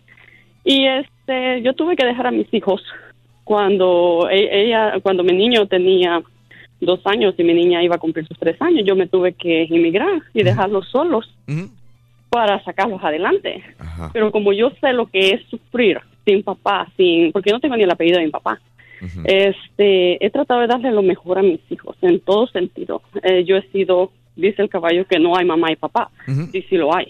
Y 0.67 0.85
este, 0.85 1.61
yo 1.61 1.73
tuve 1.73 1.95
que 1.95 2.05
dejar 2.05 2.27
a 2.27 2.31
mis 2.31 2.53
hijos 2.53 2.83
cuando 3.45 4.27
e- 4.29 4.65
ella, 4.65 4.99
cuando 5.01 5.23
mi 5.23 5.31
niño 5.31 5.65
tenía 5.65 6.21
dos 6.81 6.99
años 7.05 7.35
y 7.37 7.43
mi 7.45 7.53
niña 7.53 7.81
iba 7.81 7.95
a 7.95 7.99
cumplir 7.99 8.27
sus 8.27 8.37
tres 8.37 8.61
años, 8.61 8.83
yo 8.85 8.93
me 8.93 9.07
tuve 9.07 9.31
que 9.31 9.63
emigrar 9.63 10.21
y 10.33 10.43
dejarlos 10.43 10.89
solos 10.89 11.33
para 12.29 12.61
sacarlos 12.65 13.01
adelante. 13.01 13.63
Ajá. 13.79 14.09
Pero 14.11 14.29
como 14.29 14.51
yo 14.51 14.71
sé 14.81 14.91
lo 14.91 15.05
que 15.05 15.29
es 15.29 15.41
sufrir 15.49 16.01
sin 16.25 16.43
papá, 16.43 16.85
sin, 16.97 17.31
porque 17.31 17.51
no 17.51 17.61
tengo 17.61 17.77
ni 17.77 17.83
el 17.83 17.91
apellido 17.91 18.19
de 18.19 18.25
mi 18.25 18.31
papá. 18.31 18.59
Este, 19.23 20.25
he 20.25 20.29
tratado 20.31 20.59
de 20.59 20.67
darle 20.67 20.91
lo 20.91 21.01
mejor 21.01 21.39
a 21.39 21.43
mis 21.43 21.61
hijos 21.69 21.95
en 22.01 22.19
todo 22.19 22.45
sentido. 22.47 23.01
Eh, 23.23 23.45
yo 23.45 23.55
he 23.55 23.61
sido, 23.69 24.11
dice 24.35 24.63
el 24.63 24.69
caballo 24.69 25.05
que 25.05 25.17
no 25.17 25.37
hay 25.37 25.45
mamá 25.45 25.71
y 25.71 25.77
papá, 25.77 26.09
sí 26.51 26.61
sí 26.67 26.75
lo 26.75 26.93
hay, 26.93 27.07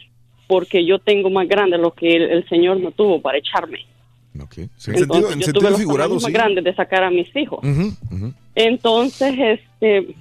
porque 0.47 0.85
yo 0.85 0.99
tengo 0.99 1.29
más 1.29 1.47
grande 1.47 1.77
lo 1.77 1.91
que 1.91 2.15
el, 2.15 2.23
el 2.23 2.49
Señor 2.49 2.79
no 2.79 2.91
tuvo 2.91 3.21
para 3.21 3.37
echarme. 3.37 3.79
Sí, 4.77 4.91
en 4.91 4.97
sentido, 4.99 5.17
en 5.17 5.23
yo 5.23 5.29
tuve 5.31 5.43
sentido 5.45 5.69
los 5.71 5.79
figurado, 5.79 6.09
tamaños 6.09 6.23
sí. 6.23 6.31
más 6.31 6.33
grandes 6.33 6.63
de 6.63 6.75
sacar 6.75 7.03
a 7.03 7.09
mis 7.09 7.35
hijos. 7.35 7.59
Ujú, 7.63 7.93
ujú. 8.15 8.33
Entonces, 8.55 9.33
este, 9.37 10.15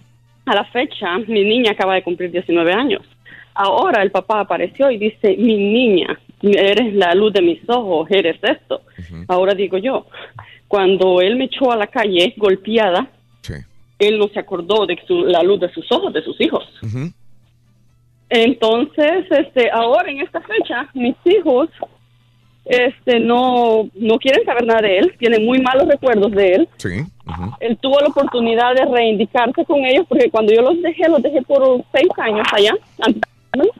a 0.46 0.54
la 0.54 0.64
fecha, 0.64 1.18
mi 1.26 1.44
niña 1.44 1.72
acaba 1.72 1.94
de 1.94 2.02
cumplir 2.02 2.30
19 2.30 2.72
años. 2.72 3.02
Ahora 3.54 4.02
el 4.02 4.10
papá 4.10 4.40
apareció 4.40 4.90
y 4.90 4.98
dice, 4.98 5.36
mi 5.36 5.56
niña, 5.56 6.18
eres 6.42 6.94
la 6.94 7.14
luz 7.14 7.32
de 7.32 7.42
mis 7.42 7.60
ojos, 7.68 8.06
eres 8.10 8.36
esto. 8.42 8.82
Ahora 9.28 9.54
digo 9.54 9.78
yo, 9.78 10.06
cuando 10.68 11.20
él 11.20 11.36
me 11.36 11.44
echó 11.44 11.70
a 11.72 11.76
la 11.76 11.86
calle 11.86 12.34
golpeada, 12.36 13.08
él 13.98 14.18
no 14.18 14.28
se 14.28 14.38
acordó 14.40 14.84
de 14.86 14.98
su- 15.06 15.24
la 15.24 15.42
luz 15.42 15.58
de 15.60 15.72
sus 15.72 15.90
ojos, 15.90 16.12
de 16.12 16.22
sus 16.22 16.38
hijos. 16.40 16.64
Entonces, 18.28 19.24
este, 19.30 19.70
ahora 19.70 20.10
en 20.10 20.20
esta 20.20 20.40
fecha, 20.40 20.88
mis 20.94 21.14
hijos, 21.24 21.68
este, 22.64 23.20
no, 23.20 23.88
no 23.94 24.18
quieren 24.18 24.44
saber 24.44 24.66
nada 24.66 24.82
de 24.82 24.98
él, 24.98 25.14
tienen 25.18 25.44
muy 25.44 25.60
malos 25.60 25.86
recuerdos 25.86 26.32
de 26.32 26.52
él. 26.52 26.68
Sí. 26.78 26.88
Él 27.60 27.76
tuvo 27.80 28.00
la 28.00 28.08
oportunidad 28.08 28.74
de 28.74 28.84
reivindicarse 28.84 29.64
con 29.64 29.84
ellos 29.84 30.04
porque 30.08 30.30
cuando 30.30 30.52
yo 30.52 30.62
los 30.62 30.80
dejé, 30.82 31.08
los 31.08 31.22
dejé 31.22 31.42
por 31.42 31.82
seis 31.92 32.08
años 32.18 32.46
allá. 32.52 32.72
antes 33.00 33.22
de 33.22 33.28
casarme. 33.52 33.70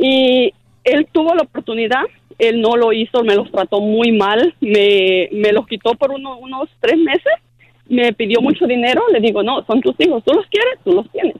Y 0.00 0.52
él 0.84 1.08
tuvo 1.10 1.34
la 1.34 1.42
oportunidad, 1.42 2.02
él 2.38 2.60
no 2.60 2.76
lo 2.76 2.92
hizo, 2.92 3.24
me 3.24 3.34
los 3.34 3.50
trató 3.50 3.80
muy 3.80 4.12
mal, 4.12 4.54
me, 4.60 5.28
me 5.32 5.52
los 5.52 5.66
quitó 5.66 5.94
por 5.94 6.12
uno- 6.12 6.36
unos 6.38 6.68
tres 6.80 6.96
meses, 6.98 7.32
me 7.88 8.12
pidió 8.12 8.40
mucho 8.40 8.66
dinero, 8.66 9.02
le 9.12 9.18
digo, 9.20 9.42
no, 9.42 9.64
son 9.66 9.80
tus 9.80 9.94
hijos, 9.98 10.22
tú 10.24 10.32
los 10.34 10.46
quieres, 10.46 10.78
tú 10.84 10.92
los 10.92 11.10
tienes. 11.10 11.34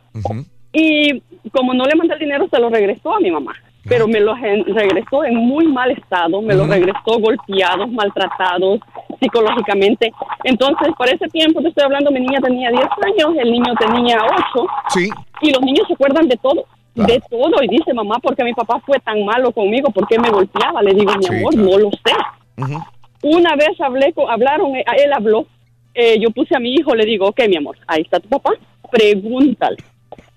Y 0.74 1.22
como 1.52 1.72
no 1.72 1.84
le 1.84 1.94
mandé 1.94 2.14
el 2.14 2.20
dinero, 2.20 2.46
se 2.50 2.58
lo 2.60 2.68
regresó 2.68 3.14
a 3.14 3.20
mi 3.20 3.30
mamá. 3.30 3.52
Pero 3.86 4.08
me 4.08 4.18
en- 4.18 4.64
regresó 4.74 5.24
en 5.24 5.36
muy 5.36 5.66
mal 5.68 5.90
estado, 5.90 6.40
me 6.42 6.54
los 6.54 6.66
regresó 6.68 7.18
golpeados, 7.20 7.90
maltratados 7.92 8.80
psicológicamente. 9.20 10.10
Entonces, 10.42 10.88
para 10.98 11.12
ese 11.12 11.28
tiempo, 11.28 11.60
te 11.62 11.68
estoy 11.68 11.84
hablando, 11.84 12.10
mi 12.10 12.20
niña 12.20 12.40
tenía 12.40 12.70
10 12.70 12.84
años, 13.04 13.36
el 13.38 13.52
niño 13.52 13.72
tenía 13.78 14.18
8. 14.24 14.66
Sí. 14.88 15.10
Y 15.42 15.50
los 15.52 15.60
niños 15.62 15.86
se 15.86 15.94
acuerdan 15.94 16.28
de 16.28 16.36
todo, 16.38 16.64
de 16.94 17.20
todo. 17.30 17.62
Y 17.62 17.68
dice, 17.68 17.92
mamá, 17.94 18.18
¿por 18.20 18.34
qué 18.34 18.42
mi 18.44 18.54
papá 18.54 18.80
fue 18.86 18.98
tan 19.00 19.24
malo 19.24 19.52
conmigo? 19.52 19.90
¿Por 19.90 20.06
qué 20.08 20.18
me 20.18 20.30
golpeaba? 20.30 20.82
Le 20.82 20.94
digo, 20.94 21.12
mi 21.16 21.24
Sí, 21.24 21.34
amor, 21.36 21.52
claro. 21.54 21.70
no 21.70 21.78
lo 21.78 21.90
sé. 21.90 22.76
Una 23.22 23.54
vez 23.56 23.78
hablé 23.80 24.12
con, 24.12 24.30
hablaron, 24.30 24.76
eh, 24.76 24.84
él 25.04 25.12
habló, 25.12 25.46
eh, 25.94 26.18
yo 26.20 26.30
puse 26.30 26.56
a 26.56 26.60
mi 26.60 26.74
hijo, 26.74 26.94
le 26.94 27.04
digo, 27.06 27.26
ok, 27.26 27.40
mi 27.48 27.56
amor, 27.56 27.76
ahí 27.86 28.02
está 28.02 28.18
tu 28.20 28.28
papá, 28.28 28.50
pregúntale. 28.90 29.76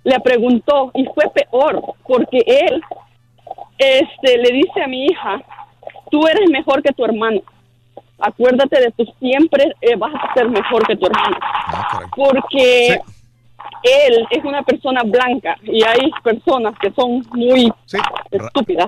Le 0.08 0.19
preguntó 0.22 0.92
y 0.94 1.06
fue 1.14 1.26
peor, 1.34 1.82
porque 2.08 2.40
él 2.45 2.82
este, 3.77 4.38
le 4.38 4.52
dice 4.52 4.82
a 4.84 4.88
mi 4.88 5.06
hija, 5.06 5.42
tú 6.10 6.26
eres 6.27 6.50
mejor 6.50 6.82
que 6.82 6.94
tu 6.94 7.03
hermano. 7.06 7.42
acuérdate 8.19 8.80
de 8.80 8.92
tú 8.92 9.06
siempre 9.19 9.64
eh, 9.82 9.95
vas 9.95 10.14
a 10.16 10.34
ser 10.34 10.50
mejor 10.50 10.88
que 10.88 10.95
tu 10.95 11.06
hermano. 11.08 11.38
Ah, 11.42 12.00
Porque 12.16 13.00
él 13.84 14.27
es 14.32 14.44
una 14.44 14.64
persona 14.64 15.02
blanca 15.03 15.56
y 15.64 15.84
hay 15.84 16.10
personas 16.24 16.74
que 16.80 16.92
son 16.94 17.22
muy 17.34 17.72
estúpidas 18.32 18.88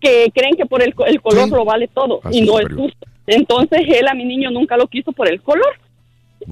que 0.00 0.30
creen 0.34 0.56
que 0.56 0.66
por 0.66 0.82
el, 0.82 0.94
co- 0.94 1.04
el 1.06 1.20
color 1.20 1.48
lo 1.56 1.64
vale 1.64 1.88
todo 1.88 2.20
Así 2.24 2.38
y 2.38 2.42
no 2.46 2.58
es 2.58 2.66
justo. 2.74 3.06
Entonces 3.26 3.82
él 3.86 4.08
a 4.08 4.14
mi 4.14 4.24
niño 4.24 4.50
nunca 4.50 4.76
lo 4.76 4.86
quiso 4.88 5.12
por 5.12 5.28
el 5.30 5.40
color. 5.42 5.78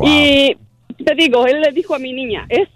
Y 0.06 0.56
te 1.04 1.14
digo, 1.16 1.46
él 1.46 1.60
le 1.62 1.72
dijo 1.72 1.94
a 1.94 1.98
mi 1.98 2.12
niña, 2.12 2.46
es, 2.48 2.68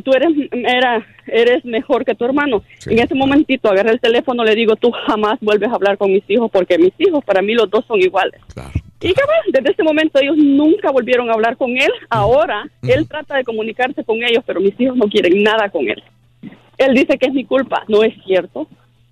tú 0.00 0.12
eres, 0.12 0.30
era, 0.52 1.06
eres 1.26 1.64
mejor 1.64 2.04
que 2.04 2.14
tu 2.14 2.24
hermano. 2.24 2.62
En 2.86 2.98
ese 2.98 3.14
momentito 3.14 3.68
agarré 3.70 3.92
el 3.92 4.00
teléfono, 4.00 4.44
le 4.44 4.54
digo, 4.54 4.76
tú 4.76 4.90
jamás 5.06 5.38
vuelves 5.40 5.70
a 5.70 5.74
hablar 5.74 5.98
con 5.98 6.12
mis 6.12 6.24
hijos 6.28 6.50
porque 6.50 6.78
mis 6.78 6.92
hijos 6.98 7.24
para 7.24 7.42
mí 7.42 7.54
los 7.54 7.70
dos 7.70 7.84
son 7.86 8.00
iguales. 8.00 8.40
Y 9.00 9.12
cabal, 9.12 9.40
desde 9.48 9.72
ese 9.72 9.82
momento 9.82 10.18
ellos 10.18 10.36
nunca 10.36 10.90
volvieron 10.90 11.28
a 11.28 11.34
hablar 11.34 11.56
con 11.56 11.70
él. 11.70 11.90
Ahora 12.08 12.68
él 12.82 13.06
trata 13.08 13.36
de 13.36 13.44
comunicarse 13.44 14.02
con 14.04 14.22
ellos, 14.22 14.42
pero 14.46 14.60
mis 14.60 14.78
hijos 14.80 14.96
no 14.96 15.06
quieren 15.08 15.42
nada 15.42 15.68
con 15.68 15.88
él. 15.88 16.02
Él 16.78 16.94
dice 16.94 17.18
que 17.18 17.26
es 17.26 17.32
mi 17.32 17.44
culpa. 17.44 17.84
No 17.88 18.02
es 18.02 18.14
cierto, 18.24 18.66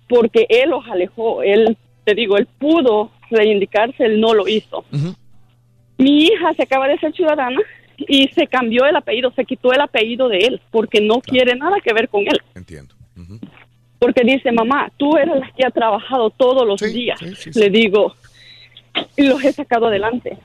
porque 0.07 0.45
él 0.49 0.71
los 0.71 0.85
alejó. 0.87 1.43
Él, 1.43 1.77
te 2.03 2.15
digo, 2.15 2.37
él 2.37 2.47
pudo 2.57 3.11
reivindicarse, 3.29 4.05
él 4.05 4.19
no 4.19 4.33
lo 4.33 4.47
hizo. 4.47 4.83
Mi 5.97 6.25
hija 6.25 6.53
se 6.55 6.63
acaba 6.63 6.87
de 6.87 6.97
ser 6.97 7.13
ciudadana 7.13 7.61
y 7.97 8.27
se 8.29 8.47
cambió 8.47 8.85
el 8.85 8.95
apellido, 8.95 9.31
se 9.35 9.45
quitó 9.45 9.71
el 9.73 9.81
apellido 9.81 10.27
de 10.29 10.39
él 10.39 10.61
porque 10.71 11.01
no 11.01 11.19
quiere 11.21 11.55
nada 11.55 11.77
que 11.83 11.93
ver 11.93 12.09
con 12.09 12.21
él. 12.21 12.41
Entiendo. 12.55 12.95
Porque 13.99 14.23
dice, 14.23 14.51
mamá, 14.51 14.91
tú 14.97 15.15
eres 15.17 15.35
la 15.39 15.51
que 15.55 15.65
ha 15.65 15.71
trabajado 15.71 16.29
todos 16.31 16.67
los 16.67 16.81
días. 16.81 17.19
Le 17.55 17.69
digo, 17.69 18.13
y 19.15 19.23
los 19.23 19.43
he 19.43 19.51
sacado 19.53 19.87
adelante. 19.87 20.37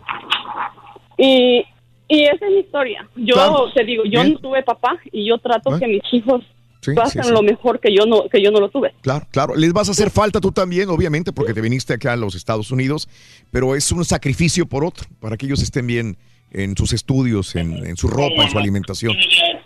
Y, 1.17 1.65
y 2.07 2.25
esa 2.25 2.47
es 2.47 2.53
mi 2.53 2.59
historia. 2.61 3.09
Yo 3.17 3.35
Claro. 3.35 3.73
te 3.75 3.85
digo, 3.85 4.05
yo 4.05 4.23
Bien. 4.23 4.35
no 4.35 4.39
tuve 4.39 4.63
papá 4.63 4.99
y 5.11 5.27
yo 5.29 5.39
trato 5.39 5.75
¿Eh? 5.77 5.81
que 5.81 5.87
mis 5.89 6.03
hijos 6.13 6.45
Sí, 6.81 6.93
pasen 6.95 7.25
sí, 7.25 7.29
sí. 7.31 7.35
lo 7.35 7.43
mejor 7.43 7.81
que 7.81 7.93
yo 7.93 8.07
no 8.07 8.29
que 8.29 8.41
yo 8.41 8.53
no 8.53 8.61
lo 8.61 8.69
tuve. 8.69 8.95
Claro, 9.01 9.27
claro. 9.33 9.57
Les 9.57 9.73
vas 9.73 9.89
a 9.89 9.91
hacer 9.91 10.11
falta 10.11 10.41
tú 10.41 10.53
también, 10.53 10.89
obviamente, 10.91 11.33
porque 11.33 11.53
te 11.53 11.61
viniste 11.61 11.95
acá 11.95 12.13
a 12.13 12.17
los 12.17 12.37
Estados 12.37 12.71
Unidos, 12.71 13.09
pero 13.51 13.75
es 13.75 13.91
un 13.91 14.05
sacrificio 14.05 14.65
por 14.65 14.85
otro, 14.85 15.05
para 15.19 15.37
que 15.37 15.47
ellos 15.47 15.61
estén 15.61 15.89
bien 15.89 16.17
en 16.53 16.77
sus 16.77 16.93
estudios, 16.93 17.55
en, 17.57 17.73
en 17.87 17.97
su 17.97 18.09
ropa, 18.09 18.45
en 18.45 18.51
su 18.51 18.59
alimentación. 18.59 19.15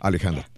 Alejandra. 0.00 0.48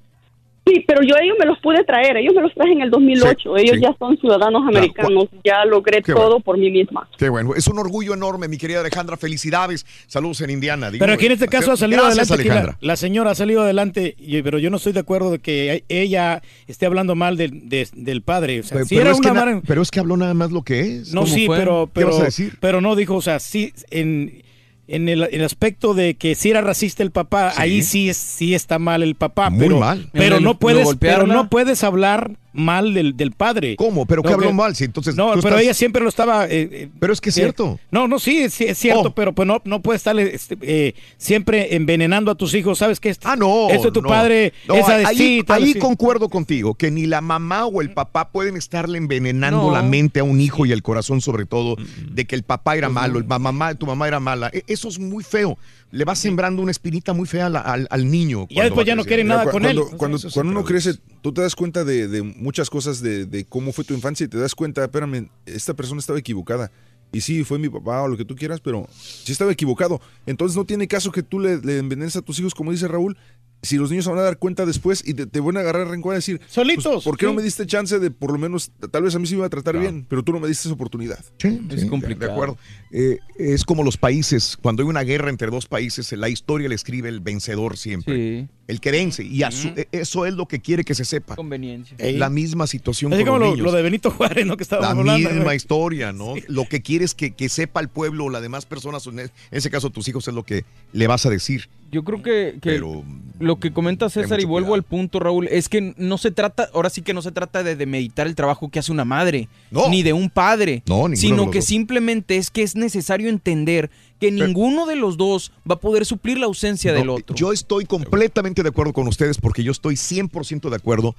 Sí, 0.66 0.82
pero 0.88 1.02
yo 1.02 1.14
ellos 1.22 1.36
me 1.38 1.44
los 1.44 1.58
pude 1.58 1.84
traer, 1.84 2.16
ellos 2.16 2.32
me 2.34 2.40
los 2.40 2.54
traje 2.54 2.72
en 2.72 2.80
el 2.80 2.90
2008, 2.90 3.58
ellos 3.58 3.76
sí. 3.76 3.82
ya 3.82 3.94
son 3.98 4.16
ciudadanos 4.16 4.62
americanos, 4.66 5.26
ya 5.44 5.62
logré 5.66 6.00
Qué 6.00 6.14
todo 6.14 6.24
bueno. 6.24 6.40
por 6.40 6.56
mí 6.56 6.70
misma. 6.70 7.06
Qué 7.18 7.28
bueno. 7.28 7.54
Es 7.54 7.66
un 7.68 7.78
orgullo 7.78 8.14
enorme, 8.14 8.48
mi 8.48 8.56
querida 8.56 8.80
Alejandra. 8.80 9.18
Felicidades. 9.18 9.84
Saludos 10.06 10.40
en 10.40 10.48
Indiana. 10.48 10.90
Digo, 10.90 11.02
Pero 11.04 11.12
aquí 11.12 11.26
en 11.26 11.32
este 11.32 11.48
caso 11.48 11.72
ha 11.72 11.76
salido 11.76 12.02
Gracias, 12.04 12.30
adelante. 12.30 12.76
la- 12.80 12.96
señora 12.96 13.32
ha 13.32 13.34
salido 13.34 13.60
adelante, 13.60 14.16
pero 14.42 14.58
yo 14.58 14.70
no 14.70 14.78
estoy 14.78 14.94
de 14.94 15.00
acuerdo 15.00 15.32
de 15.32 15.40
que 15.40 15.84
ella 15.90 16.40
esté 16.66 16.86
hablando 16.86 17.14
mal 17.14 17.36
del, 17.36 17.68
de- 17.68 17.86
del 17.92 18.22
padre. 18.22 18.60
O 18.60 18.62
sea, 18.62 18.76
Pero, 18.76 18.86
si 18.86 18.94
pero 18.94 19.02
era 19.02 19.10
es 19.16 19.20
que 19.20 19.26
una 19.28 19.34
na- 19.40 19.44
madre- 19.44 19.62
pero 19.66 19.82
es 19.82 19.90
que 19.90 20.00
habló 20.00 20.16
nada 20.16 20.32
más 20.32 20.50
lo 20.50 20.62
que 20.62 20.80
es. 20.80 21.12
No, 21.12 21.24
¿Cómo 21.24 21.34
sí, 21.34 21.44
fue? 21.44 21.58
pero, 21.58 21.90
¿Qué 21.94 22.04
vas 22.04 22.14
pero, 22.14 22.22
a 22.22 22.24
decir? 22.24 22.56
pero 22.60 22.80
no 22.80 22.96
dijo, 22.96 23.16
o 23.16 23.22
sea, 23.22 23.38
sí, 23.38 23.74
en, 23.90 24.42
en 24.88 25.08
el, 25.08 25.22
el 25.30 25.44
aspecto 25.44 25.94
de 25.94 26.14
que 26.14 26.34
si 26.34 26.50
era 26.50 26.60
racista 26.60 27.02
el 27.02 27.10
papá, 27.10 27.52
ahí 27.56 27.82
sí 27.82 28.08
es, 28.08 28.16
sí 28.16 28.54
está 28.54 28.78
mal 28.78 29.02
el 29.02 29.14
papá. 29.14 29.50
Muy 29.50 29.60
pero, 29.60 29.78
mal. 29.80 30.08
Pero 30.12 30.36
¿Lo- 30.36 30.42
no 30.42 30.58
puedes, 30.58 30.88
pero 30.98 31.26
no 31.26 31.48
puedes 31.48 31.82
hablar 31.84 32.32
mal 32.54 32.94
del, 32.94 33.16
del 33.16 33.32
padre. 33.32 33.76
¿Cómo? 33.76 34.06
¿Pero 34.06 34.22
qué 34.22 34.32
habló 34.32 34.46
que- 34.48 34.52
mal? 34.54 34.74
Si 34.74 34.84
entonces 34.84 35.14
no, 35.16 35.26
pero 35.34 35.40
estás- 35.48 35.60
ella 35.60 35.74
siempre 35.74 36.02
lo 36.02 36.08
estaba. 36.08 36.46
eh, 36.46 36.68
eh, 36.72 36.88
Pero 36.98 37.12
es 37.12 37.20
que 37.20 37.28
es 37.30 37.36
eh, 37.36 37.40
cierto. 37.42 37.78
No, 37.90 38.08
no, 38.08 38.18
sí, 38.18 38.38
es 38.42 38.54
cierto, 38.78 39.08
Oh. 39.08 39.14
pero 39.14 39.32
pues 39.34 39.46
no, 39.46 39.60
no 39.64 39.82
puedes 39.82 40.00
estarle 40.00 40.34
este, 40.34 40.56
eh, 40.62 40.94
siempre 41.18 41.74
envenenando 41.76 42.30
a 42.30 42.34
tus 42.34 42.54
hijos. 42.54 42.78
¿Sabes 42.78 43.00
qué? 43.00 43.14
Ah, 43.24 43.36
no. 43.36 43.68
Esto 43.70 43.88
es 43.88 43.92
tu 43.92 44.02
no. 44.02 44.08
padre. 44.08 44.52
No, 44.68 44.74
esa 44.76 44.94
ahí, 45.08 45.16
sí, 45.16 45.44
ahí 45.48 45.72
sí. 45.74 45.78
concuerdo 45.78 46.28
contigo, 46.28 46.74
que 46.74 46.90
ni 46.90 47.06
la 47.06 47.20
mamá 47.20 47.66
o 47.66 47.82
el 47.82 47.92
papá 47.92 48.30
pueden 48.30 48.56
estarle 48.56 48.98
envenenando 48.98 49.70
la 49.72 49.82
mente 49.82 50.20
a 50.20 50.24
un 50.24 50.40
hijo 50.40 50.64
y 50.66 50.72
el 50.72 50.82
corazón 50.82 51.20
sobre 51.20 51.44
todo, 51.46 51.76
de 52.10 52.24
que 52.24 52.34
el 52.36 52.42
papá 52.44 52.76
era 52.76 52.88
malo, 52.88 53.18
el 53.18 53.24
mamá, 53.24 53.74
tu 53.74 53.86
mamá 53.86 54.06
era 54.08 54.20
mala. 54.20 54.50
E- 54.52 54.62
Eso 54.66 54.88
es 54.88 54.98
muy 54.98 55.24
feo. 55.24 55.58
Le 55.94 56.04
vas 56.04 56.18
sembrando 56.18 56.60
una 56.60 56.70
espinita 56.72 57.12
muy 57.12 57.26
fea 57.28 57.46
al, 57.46 57.56
al- 57.56 57.86
al 57.88 58.10
niño. 58.10 58.46
Ya 58.50 58.64
después 58.64 58.84
ya 58.86 58.96
no 58.96 59.04
quieren 59.04 59.26
Mira, 59.26 59.36
nada 59.36 59.44
cu- 59.46 59.52
con 59.52 59.62
cuando, 59.62 59.82
él. 59.82 59.96
Cuando, 59.96 60.18
cuando 60.32 60.50
uno 60.52 60.64
crece, 60.64 60.94
tú 61.22 61.32
te 61.32 61.40
das 61.40 61.54
cuenta 61.54 61.84
de, 61.84 62.08
de 62.08 62.22
muchas 62.22 62.68
cosas 62.68 63.00
de, 63.00 63.26
de 63.26 63.44
cómo 63.44 63.72
fue 63.72 63.84
tu 63.84 63.94
infancia 63.94 64.24
y 64.24 64.28
te 64.28 64.36
das 64.38 64.54
cuenta, 64.54 64.82
espérame, 64.84 65.28
esta 65.46 65.74
persona 65.74 66.00
estaba 66.00 66.18
equivocada. 66.18 66.70
Y 67.12 67.20
sí, 67.20 67.44
fue 67.44 67.60
mi 67.60 67.68
papá 67.68 68.02
o 68.02 68.08
lo 68.08 68.16
que 68.16 68.24
tú 68.24 68.34
quieras, 68.34 68.60
pero 68.60 68.88
sí 68.90 69.30
estaba 69.30 69.52
equivocado. 69.52 70.00
Entonces 70.26 70.56
no 70.56 70.64
tiene 70.64 70.88
caso 70.88 71.12
que 71.12 71.22
tú 71.22 71.38
le, 71.38 71.58
le 71.58 71.78
envenenes 71.78 72.16
a 72.16 72.22
tus 72.22 72.40
hijos, 72.40 72.54
como 72.56 72.72
dice 72.72 72.88
Raúl, 72.88 73.16
si 73.64 73.76
los 73.76 73.90
niños 73.90 74.04
se 74.04 74.10
van 74.10 74.20
a 74.20 74.22
dar 74.22 74.38
cuenta 74.38 74.64
después 74.66 75.02
y 75.06 75.14
te, 75.14 75.26
te 75.26 75.40
van 75.40 75.56
a 75.56 75.60
agarrar 75.60 75.88
rencor 75.88 76.14
y 76.14 76.16
decir, 76.16 76.40
Solitos. 76.48 76.92
pues, 76.94 77.04
¿por 77.04 77.16
qué 77.16 77.26
no 77.26 77.34
me 77.34 77.42
diste 77.42 77.66
chance 77.66 77.98
de 77.98 78.10
por 78.10 78.32
lo 78.32 78.38
menos, 78.38 78.70
tal 78.90 79.02
vez 79.02 79.14
a 79.14 79.18
mí 79.18 79.26
sí 79.26 79.34
me 79.34 79.38
iba 79.38 79.46
a 79.46 79.50
tratar 79.50 79.78
bien, 79.78 80.06
pero 80.08 80.22
tú 80.22 80.32
no 80.32 80.40
me 80.40 80.48
diste 80.48 80.68
esa 80.68 80.74
oportunidad? 80.74 81.18
Sí, 81.38 81.60
sí, 81.76 81.88
De 82.18 82.26
acuerdo. 82.30 82.56
Eh, 82.92 83.18
es 83.38 83.64
como 83.64 83.82
los 83.82 83.96
países, 83.96 84.56
cuando 84.60 84.82
hay 84.82 84.88
una 84.88 85.02
guerra 85.02 85.30
entre 85.30 85.48
dos 85.50 85.66
países, 85.66 86.12
la 86.12 86.28
historia 86.28 86.68
le 86.68 86.74
escribe 86.74 87.08
el 87.08 87.20
vencedor 87.20 87.76
siempre. 87.76 88.48
El 88.66 88.80
que 88.80 88.90
vence. 88.92 89.22
Y 89.24 89.42
a 89.42 89.50
su- 89.50 89.68
e- 89.76 89.88
eso 89.92 90.24
es 90.24 90.32
lo 90.34 90.46
que 90.46 90.60
quiere 90.60 90.84
que 90.84 90.94
se 90.94 91.04
sepa. 91.04 91.36
Conveniencia. 91.36 91.96
La 92.12 92.30
misma 92.30 92.66
situación 92.66 93.12
Así 93.12 93.22
con 93.22 93.34
como 93.34 93.38
los 93.40 93.48
lo, 93.48 93.54
niños. 93.56 93.64
lo 93.66 93.76
de 93.76 93.82
Benito 93.82 94.10
Juárez, 94.10 94.46
¿no? 94.46 94.56
Que 94.56 94.62
estábamos 94.62 95.04
La 95.04 95.12
hablando. 95.12 95.28
misma 95.30 95.44
güey. 95.44 95.56
historia, 95.56 96.12
¿no? 96.12 96.34
Lo 96.48 96.66
que 96.66 96.80
quieres 96.80 97.14
que, 97.14 97.32
que 97.32 97.48
sepa 97.50 97.80
el 97.80 97.88
pueblo 97.88 98.24
o 98.26 98.30
las 98.30 98.40
demás 98.40 98.64
personas, 98.64 99.06
en 99.06 99.30
ese 99.50 99.70
caso 99.70 99.90
tus 99.90 100.08
hijos, 100.08 100.28
es 100.28 100.34
lo 100.34 100.44
que 100.44 100.64
le 100.92 101.06
vas 101.06 101.26
a 101.26 101.30
decir. 101.30 101.68
Yo 101.94 102.02
creo 102.02 102.22
que, 102.24 102.58
que 102.60 102.70
Pero, 102.70 103.04
lo 103.38 103.60
que 103.60 103.72
comenta 103.72 104.10
César, 104.10 104.40
y 104.40 104.44
vuelvo 104.44 104.74
al 104.74 104.82
punto, 104.82 105.20
Raúl, 105.20 105.46
es 105.46 105.68
que 105.68 105.94
no 105.96 106.18
se 106.18 106.32
trata, 106.32 106.68
ahora 106.74 106.90
sí 106.90 107.02
que 107.02 107.14
no 107.14 107.22
se 107.22 107.30
trata 107.30 107.62
de 107.62 107.76
demeditar 107.76 108.26
el 108.26 108.34
trabajo 108.34 108.68
que 108.68 108.80
hace 108.80 108.90
una 108.90 109.04
madre, 109.04 109.48
ni 109.90 110.02
de 110.02 110.12
un 110.12 110.28
padre, 110.28 110.82
No, 110.88 111.08
de 111.08 111.16
sino 111.16 111.52
que 111.52 111.58
dos. 111.58 111.66
simplemente 111.66 112.36
es 112.36 112.50
que 112.50 112.62
es 112.62 112.74
necesario 112.74 113.28
entender 113.28 113.90
que 114.18 114.32
ninguno 114.32 114.86
de 114.86 114.96
los 114.96 115.16
dos 115.16 115.52
va 115.70 115.76
a 115.76 115.80
poder 115.80 116.04
suplir 116.04 116.38
la 116.38 116.46
ausencia 116.46 116.92
del 116.92 117.10
otro. 117.10 117.36
Yo 117.36 117.52
estoy 117.52 117.84
completamente 117.84 118.64
de 118.64 118.70
acuerdo 118.70 118.92
con 118.92 119.06
ustedes 119.06 119.38
porque 119.38 119.62
yo 119.62 119.70
estoy 119.70 119.94
100% 119.94 120.68
de 120.68 120.76
acuerdo, 120.76 121.14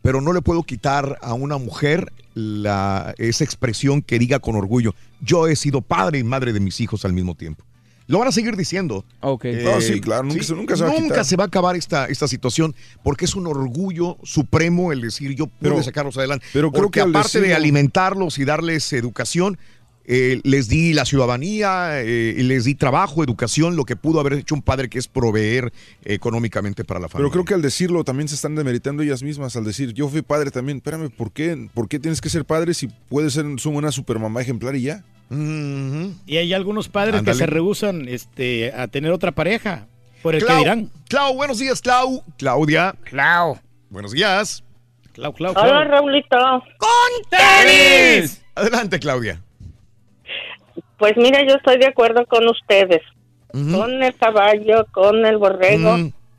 pero 0.00 0.22
no 0.22 0.32
le 0.32 0.40
puedo 0.40 0.62
quitar 0.62 1.18
a 1.20 1.34
una 1.34 1.58
mujer 1.58 2.10
la, 2.32 3.14
esa 3.18 3.44
expresión 3.44 4.00
que 4.00 4.18
diga 4.18 4.38
con 4.38 4.56
orgullo, 4.56 4.94
yo 5.20 5.48
he 5.48 5.56
sido 5.56 5.82
padre 5.82 6.18
y 6.18 6.24
madre 6.24 6.54
de 6.54 6.60
mis 6.60 6.80
hijos 6.80 7.04
al 7.04 7.12
mismo 7.12 7.34
tiempo. 7.34 7.62
Lo 8.06 8.18
van 8.18 8.28
a 8.28 8.32
seguir 8.32 8.54
diciendo. 8.56 9.04
Eh, 9.42 9.62
No, 9.64 9.80
sí, 9.80 10.00
claro, 10.00 10.24
nunca 10.24 10.42
se- 10.42 10.54
nunca 10.54 10.76
se 10.76 10.84
va 10.84 10.90
a 10.90 10.94
quitar. 10.96 11.24
se 11.24 11.36
va 11.36 11.44
a 11.44 11.46
acabar 11.46 11.74
esta, 11.76 12.06
esta 12.06 12.28
situación 12.28 12.74
porque 13.02 13.24
es 13.24 13.34
un 13.34 13.46
orgullo 13.46 14.18
supremo 14.22 14.92
el 14.92 15.00
decir 15.00 15.34
yo 15.34 15.46
pude 15.46 15.56
Pero- 15.70 15.82
sacarlos 15.82 16.16
adelante. 16.18 16.44
pero 16.52 16.70
creo 16.70 16.82
porque 16.84 17.00
que 17.00 17.08
aparte 17.08 17.40
de 17.40 17.54
alimentarlos 17.54 18.38
y 18.38 18.44
darles 18.44 18.92
educación, 18.92 19.56
eh, 20.06 20.38
les 20.44 20.68
di 20.68 20.92
la 20.92 21.06
ciudadanía, 21.06 22.02
eh, 22.02 22.34
les 22.42 22.64
di 22.64 22.74
trabajo, 22.74 23.24
educación, 23.24 23.74
lo 23.74 23.86
que 23.86 23.96
pudo 23.96 24.20
haber 24.20 24.34
hecho 24.34 24.54
un 24.54 24.60
padre 24.60 24.90
que 24.90 24.98
es 24.98 25.08
proveer 25.08 25.72
económicamente 26.04 26.84
para 26.84 27.00
la 27.00 27.08
familia. 27.08 27.30
Pero 27.30 27.32
creo 27.32 27.44
que 27.46 27.54
al 27.54 27.62
decirlo 27.62 28.04
también 28.04 28.28
se 28.28 28.34
están 28.34 28.54
demeritando 28.54 29.02
ellas 29.02 29.22
mismas 29.22 29.56
al 29.56 29.64
decir, 29.64 29.94
yo 29.94 30.08
fui 30.10 30.20
padre 30.20 30.50
también. 30.50 30.76
Espérame, 30.78 31.08
¿por 31.08 31.32
qué, 31.32 31.68
¿por 31.72 31.88
qué 31.88 31.98
tienes 31.98 32.20
que 32.20 32.28
ser 32.28 32.44
padre 32.44 32.74
si 32.74 32.88
puedes 33.08 33.32
ser 33.32 33.46
una 33.46 33.90
supermamá 33.92 34.42
ejemplar 34.42 34.76
y 34.76 34.82
ya? 34.82 35.04
Y 35.30 36.36
hay 36.36 36.52
algunos 36.54 36.88
padres 36.88 37.22
que 37.22 37.34
se 37.34 37.46
rehusan 37.46 38.08
este, 38.08 38.72
a 38.72 38.88
tener 38.88 39.10
otra 39.12 39.32
pareja. 39.32 39.86
Por 40.22 40.34
el 40.34 40.42
Clau, 40.44 40.56
que 40.56 40.62
dirán. 40.64 40.90
Clau, 41.08 41.34
buenos 41.34 41.58
días, 41.58 41.80
Clau. 41.82 42.22
Claudia. 42.38 42.94
Clau. 43.04 43.58
Buenos 43.90 44.12
días. 44.12 44.62
Clau, 45.12 45.32
Clau, 45.32 45.52
Hola, 45.56 45.84
Raulito. 45.84 46.36
¡Con 46.78 47.30
tenis! 47.30 48.42
Adelante, 48.54 48.98
Claudia. 48.98 49.40
Pues 50.98 51.12
mira, 51.16 51.40
yo 51.46 51.56
estoy 51.56 51.78
de 51.78 51.86
acuerdo 51.86 52.24
con 52.26 52.46
ustedes, 52.48 53.02
con 53.52 54.02
el 54.02 54.14
caballo, 54.16 54.86
con 54.92 55.26
el 55.26 55.36
borrego, 55.38 55.96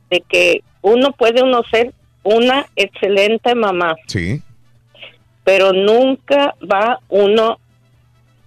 de 0.10 0.22
que 0.28 0.64
uno 0.82 1.12
puede 1.12 1.44
uno 1.44 1.62
ser 1.70 1.94
una 2.24 2.66
excelente 2.76 3.54
mamá, 3.54 3.96
Sí. 4.08 4.42
pero 5.44 5.74
nunca 5.74 6.56
va 6.72 7.00
uno 7.10 7.60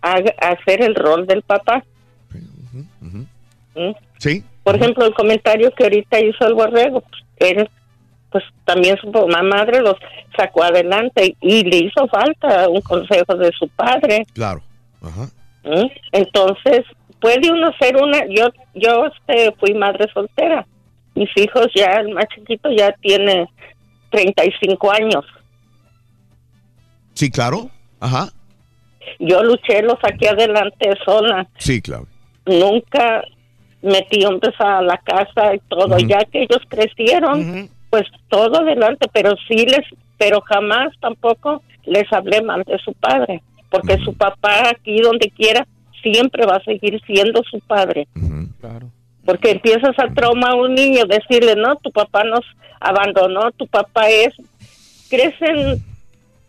a, 0.02 0.16
a 0.40 0.48
hacer 0.52 0.82
el 0.82 0.94
rol 0.94 1.26
del 1.26 1.42
papá. 1.42 1.84
¿Mm? 3.74 3.92
Sí. 4.18 4.44
Por 4.64 4.76
ejemplo, 4.76 5.06
el 5.06 5.14
comentario 5.14 5.70
que 5.72 5.84
ahorita 5.84 6.20
hizo 6.20 6.46
el 6.46 6.54
borrego, 6.54 7.00
pues, 7.00 7.22
él, 7.38 7.70
pues 8.30 8.44
también 8.64 8.96
su 8.98 9.10
mamá 9.10 9.42
madre 9.42 9.80
los 9.80 9.96
sacó 10.36 10.64
adelante 10.64 11.36
y, 11.40 11.58
y 11.58 11.62
le 11.64 11.76
hizo 11.78 12.06
falta 12.08 12.68
un 12.68 12.80
consejo 12.82 13.34
de 13.36 13.50
su 13.52 13.68
padre. 13.68 14.26
Claro. 14.34 14.62
Ajá. 15.00 15.30
¿Mm? 15.64 15.86
Entonces, 16.12 16.84
puede 17.20 17.50
uno 17.50 17.72
ser 17.78 17.96
una, 17.96 18.24
yo, 18.26 18.48
yo 18.74 19.06
este, 19.06 19.52
fui 19.58 19.74
madre 19.74 20.06
soltera. 20.12 20.66
Mis 21.14 21.30
hijos 21.36 21.68
ya, 21.74 21.96
el 21.96 22.14
más 22.14 22.26
chiquito 22.34 22.70
ya 22.70 22.92
tiene 23.00 23.48
35 24.10 24.92
años. 24.92 25.24
Sí, 27.14 27.30
claro. 27.30 27.70
Ajá. 28.00 28.28
Yo 29.18 29.42
luché, 29.42 29.82
lo 29.82 29.98
saqué 30.00 30.28
adelante 30.28 30.90
sola. 31.04 31.46
Sí, 31.58 31.80
Claudia. 31.80 32.08
nunca 32.46 33.22
metí 33.82 34.24
hombres 34.24 34.54
a 34.58 34.82
la 34.82 34.98
casa 34.98 35.54
y 35.54 35.60
todo. 35.68 35.98
Ya 35.98 36.24
que 36.24 36.42
ellos 36.42 36.62
crecieron, 36.68 37.68
pues 37.90 38.04
todo 38.28 38.60
adelante, 38.60 39.08
pero 39.12 39.34
sí 39.46 39.66
les, 39.66 39.84
pero 40.16 40.40
jamás 40.42 40.92
tampoco 41.00 41.62
les 41.84 42.10
hablé 42.12 42.42
mal 42.42 42.64
de 42.64 42.78
su 42.78 42.92
padre, 42.94 43.42
porque 43.70 43.98
su 43.98 44.14
papá 44.14 44.70
aquí 44.70 44.98
donde 45.00 45.30
quiera 45.30 45.66
siempre 46.02 46.46
va 46.46 46.56
a 46.56 46.64
seguir 46.64 47.00
siendo 47.06 47.42
su 47.44 47.60
padre. 47.60 48.06
Claro. 48.60 48.90
Porque 49.24 49.50
empiezas 49.52 49.98
a 49.98 50.12
traumar 50.14 50.52
a 50.52 50.56
un 50.56 50.74
niño, 50.74 51.04
decirle, 51.04 51.54
no, 51.54 51.76
tu 51.76 51.90
papá 51.90 52.24
nos 52.24 52.44
abandonó, 52.80 53.50
tu 53.52 53.66
papá 53.66 54.08
es, 54.08 54.34
crecen 55.10 55.82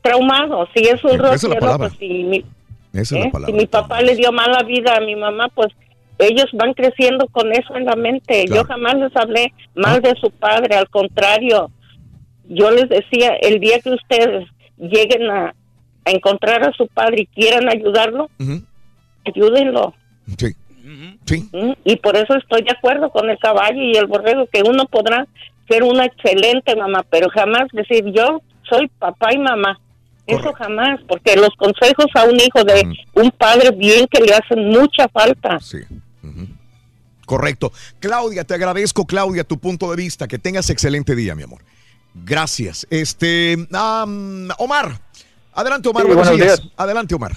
traumados, 0.01 0.69
si 0.75 0.83
es 0.87 1.03
un 1.03 1.11
Esa 1.11 1.33
es 1.35 1.43
la 1.43 1.55
palabra. 1.59 1.87
pues 1.89 1.99
si 1.99 2.23
mi, 2.23 2.45
Esa 2.93 3.01
es 3.01 3.11
¿eh? 3.11 3.17
la 3.17 3.23
si 3.25 3.29
palabra. 3.31 3.55
mi 3.55 3.65
papá 3.67 4.01
le 4.01 4.15
dio 4.15 4.31
mala 4.31 4.63
vida 4.63 4.95
a 4.95 5.01
mi 5.01 5.15
mamá, 5.15 5.49
pues 5.49 5.67
ellos 6.19 6.47
van 6.53 6.73
creciendo 6.73 7.27
con 7.27 7.51
eso 7.53 7.75
en 7.75 7.85
la 7.85 7.95
mente. 7.95 8.45
Claro. 8.45 8.61
Yo 8.63 8.67
jamás 8.67 8.95
les 8.95 9.15
hablé 9.15 9.53
mal 9.75 10.01
de 10.01 10.15
su 10.19 10.29
padre, 10.31 10.75
al 10.75 10.89
contrario, 10.89 11.71
yo 12.49 12.71
les 12.71 12.89
decía, 12.89 13.35
el 13.41 13.59
día 13.59 13.79
que 13.79 13.91
ustedes 13.91 14.47
lleguen 14.77 15.29
a, 15.29 15.53
a 16.05 16.11
encontrar 16.11 16.63
a 16.63 16.73
su 16.73 16.87
padre 16.87 17.21
y 17.21 17.25
quieran 17.27 17.69
ayudarlo, 17.69 18.29
ayúdenlo. 19.25 19.93
Sí. 20.37 20.53
Sí. 21.25 21.47
Y 21.85 21.95
por 21.97 22.15
eso 22.15 22.35
estoy 22.35 22.63
de 22.63 22.71
acuerdo 22.71 23.11
con 23.11 23.29
el 23.29 23.37
caballo 23.37 23.81
y 23.81 23.91
el 23.95 24.07
borrego, 24.07 24.47
que 24.51 24.63
uno 24.63 24.85
podrá 24.85 25.27
ser 25.67 25.83
una 25.83 26.05
excelente 26.05 26.75
mamá, 26.75 27.05
pero 27.11 27.29
jamás 27.29 27.67
decir 27.71 28.05
yo 28.11 28.41
soy 28.67 28.87
papá 28.99 29.33
y 29.33 29.37
mamá. 29.37 29.79
Eso 30.37 30.53
jamás, 30.53 30.99
porque 31.07 31.35
los 31.35 31.49
consejos 31.57 32.05
a 32.15 32.23
un 32.25 32.35
hijo 32.35 32.63
de 32.63 32.87
un 33.13 33.31
padre 33.31 33.71
bien 33.71 34.07
que 34.07 34.21
le 34.21 34.33
hacen 34.33 34.69
mucha 34.69 35.07
falta. 35.09 35.59
Sí. 35.59 35.79
Correcto. 37.25 37.71
Claudia, 37.99 38.43
te 38.43 38.55
agradezco, 38.55 39.05
Claudia, 39.05 39.43
tu 39.43 39.59
punto 39.59 39.89
de 39.91 39.97
vista. 39.97 40.27
Que 40.27 40.39
tengas 40.39 40.69
excelente 40.69 41.15
día, 41.15 41.35
mi 41.35 41.43
amor. 41.43 41.61
Gracias. 42.15 42.87
Este, 42.89 43.55
am, 43.71 44.49
Omar. 44.57 44.99
Adelante, 45.53 45.89
Omar. 45.89 46.03
Sí, 46.03 46.07
buenos, 46.07 46.27
buenos 46.27 46.45
días. 46.45 46.61
días. 46.61 46.73
Adelante, 46.75 47.13
Omar. 47.15 47.33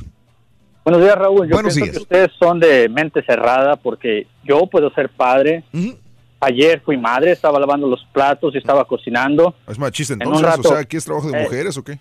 Buenos 0.85 1.03
días, 1.03 1.15
Raúl. 1.15 1.47
Yo 1.47 1.55
Buenos 1.55 1.75
pienso 1.75 1.85
días. 1.85 1.97
que 1.97 2.03
ustedes 2.03 2.31
son 2.39 2.59
de 2.59 2.89
mente 2.89 3.23
cerrada 3.25 3.77
porque 3.77 4.27
yo 4.45 4.67
puedo 4.67 4.91
ser 4.95 5.11
padre. 5.11 5.65
Ayer 6.41 6.81
fui 6.85 6.97
madre, 6.97 7.31
estaba 7.33 7.61
lavando 7.61 7.87
los 7.87 8.05
platos 8.12 8.55
y 8.55 8.59
estaba 8.59 8.85
cocinando. 8.85 9.55
Es 9.69 9.79
machista 9.79 10.15
En 10.15 10.21
un 10.27 10.35
entonces, 10.37 10.51
rato, 10.57 10.69
o 10.69 10.73
sea, 10.73 10.81
¿aquí 10.81 10.97
es 10.97 11.05
trabajo 11.05 11.31
de 11.31 11.39
eh, 11.39 11.43
mujeres 11.45 11.77
o 11.77 11.85
qué? 11.85 12.01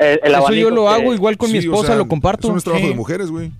El, 0.00 0.18
el 0.24 0.34
Eso 0.34 0.52
yo 0.54 0.70
lo 0.70 0.82
que- 0.84 0.88
hago 0.88 1.14
igual 1.14 1.36
con 1.36 1.52
mi 1.52 1.60
Sí, 1.60 1.68
o 1.68 1.72
esposa, 1.72 1.88
sea, 1.88 1.96
lo 1.96 2.08
comparto. 2.08 2.46
Eso 2.48 2.52
no 2.52 2.58
es 2.58 2.64
trabajo 2.64 2.84
Sí. 2.84 2.90
de 2.90 2.96
mujeres, 2.96 3.30
güey. 3.30 3.50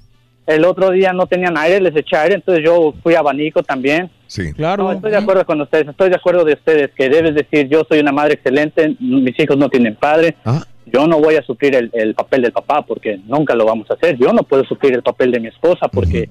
El 0.47 0.65
otro 0.65 0.91
día 0.91 1.13
no 1.13 1.27
tenían 1.27 1.57
aire, 1.59 1.81
les 1.81 1.95
eché 1.95 2.17
aire, 2.17 2.35
entonces 2.37 2.65
yo 2.65 2.93
fui 3.03 3.15
abanico 3.15 3.63
también. 3.63 4.11
Sí. 4.27 4.53
Claro. 4.55 4.85
No, 4.85 4.93
estoy 4.93 5.11
de 5.13 5.19
acuerdo 5.19 5.45
con 5.47 5.61
ustedes, 5.61 5.87
estoy 5.87 6.09
de 6.09 6.17
acuerdo 6.17 6.45
de 6.45 6.55
ustedes 6.55 6.91
que 6.97 7.09
debes 7.09 7.35
decir, 7.35 7.69
yo 7.69 7.83
soy 7.89 8.01
una 8.01 8.11
madre 8.11 8.35
excelente, 8.35 8.97
mis 8.99 9.39
hijos 9.39 9.57
no 9.59 9.69
tienen 9.69 9.95
padre, 9.95 10.35
yo 10.87 11.07
no 11.07 11.21
voy 11.21 11.37
a 11.37 11.43
suplir 11.43 11.77
el, 11.77 11.91
el 11.93 12.15
papel 12.15 12.43
del 12.43 12.53
papá 12.53 12.83
porque 12.83 13.21
nunca 13.27 13.55
lo 13.55 13.65
vamos 13.67 13.89
a 13.91 13.95
hacer, 13.95 14.17
yo 14.17 14.33
no 14.33 14.43
puedo 14.43 14.65
suplir 14.65 14.95
el 14.95 15.03
papel 15.03 15.31
de 15.31 15.39
mi 15.41 15.49
esposa 15.49 15.87
porque 15.89 16.29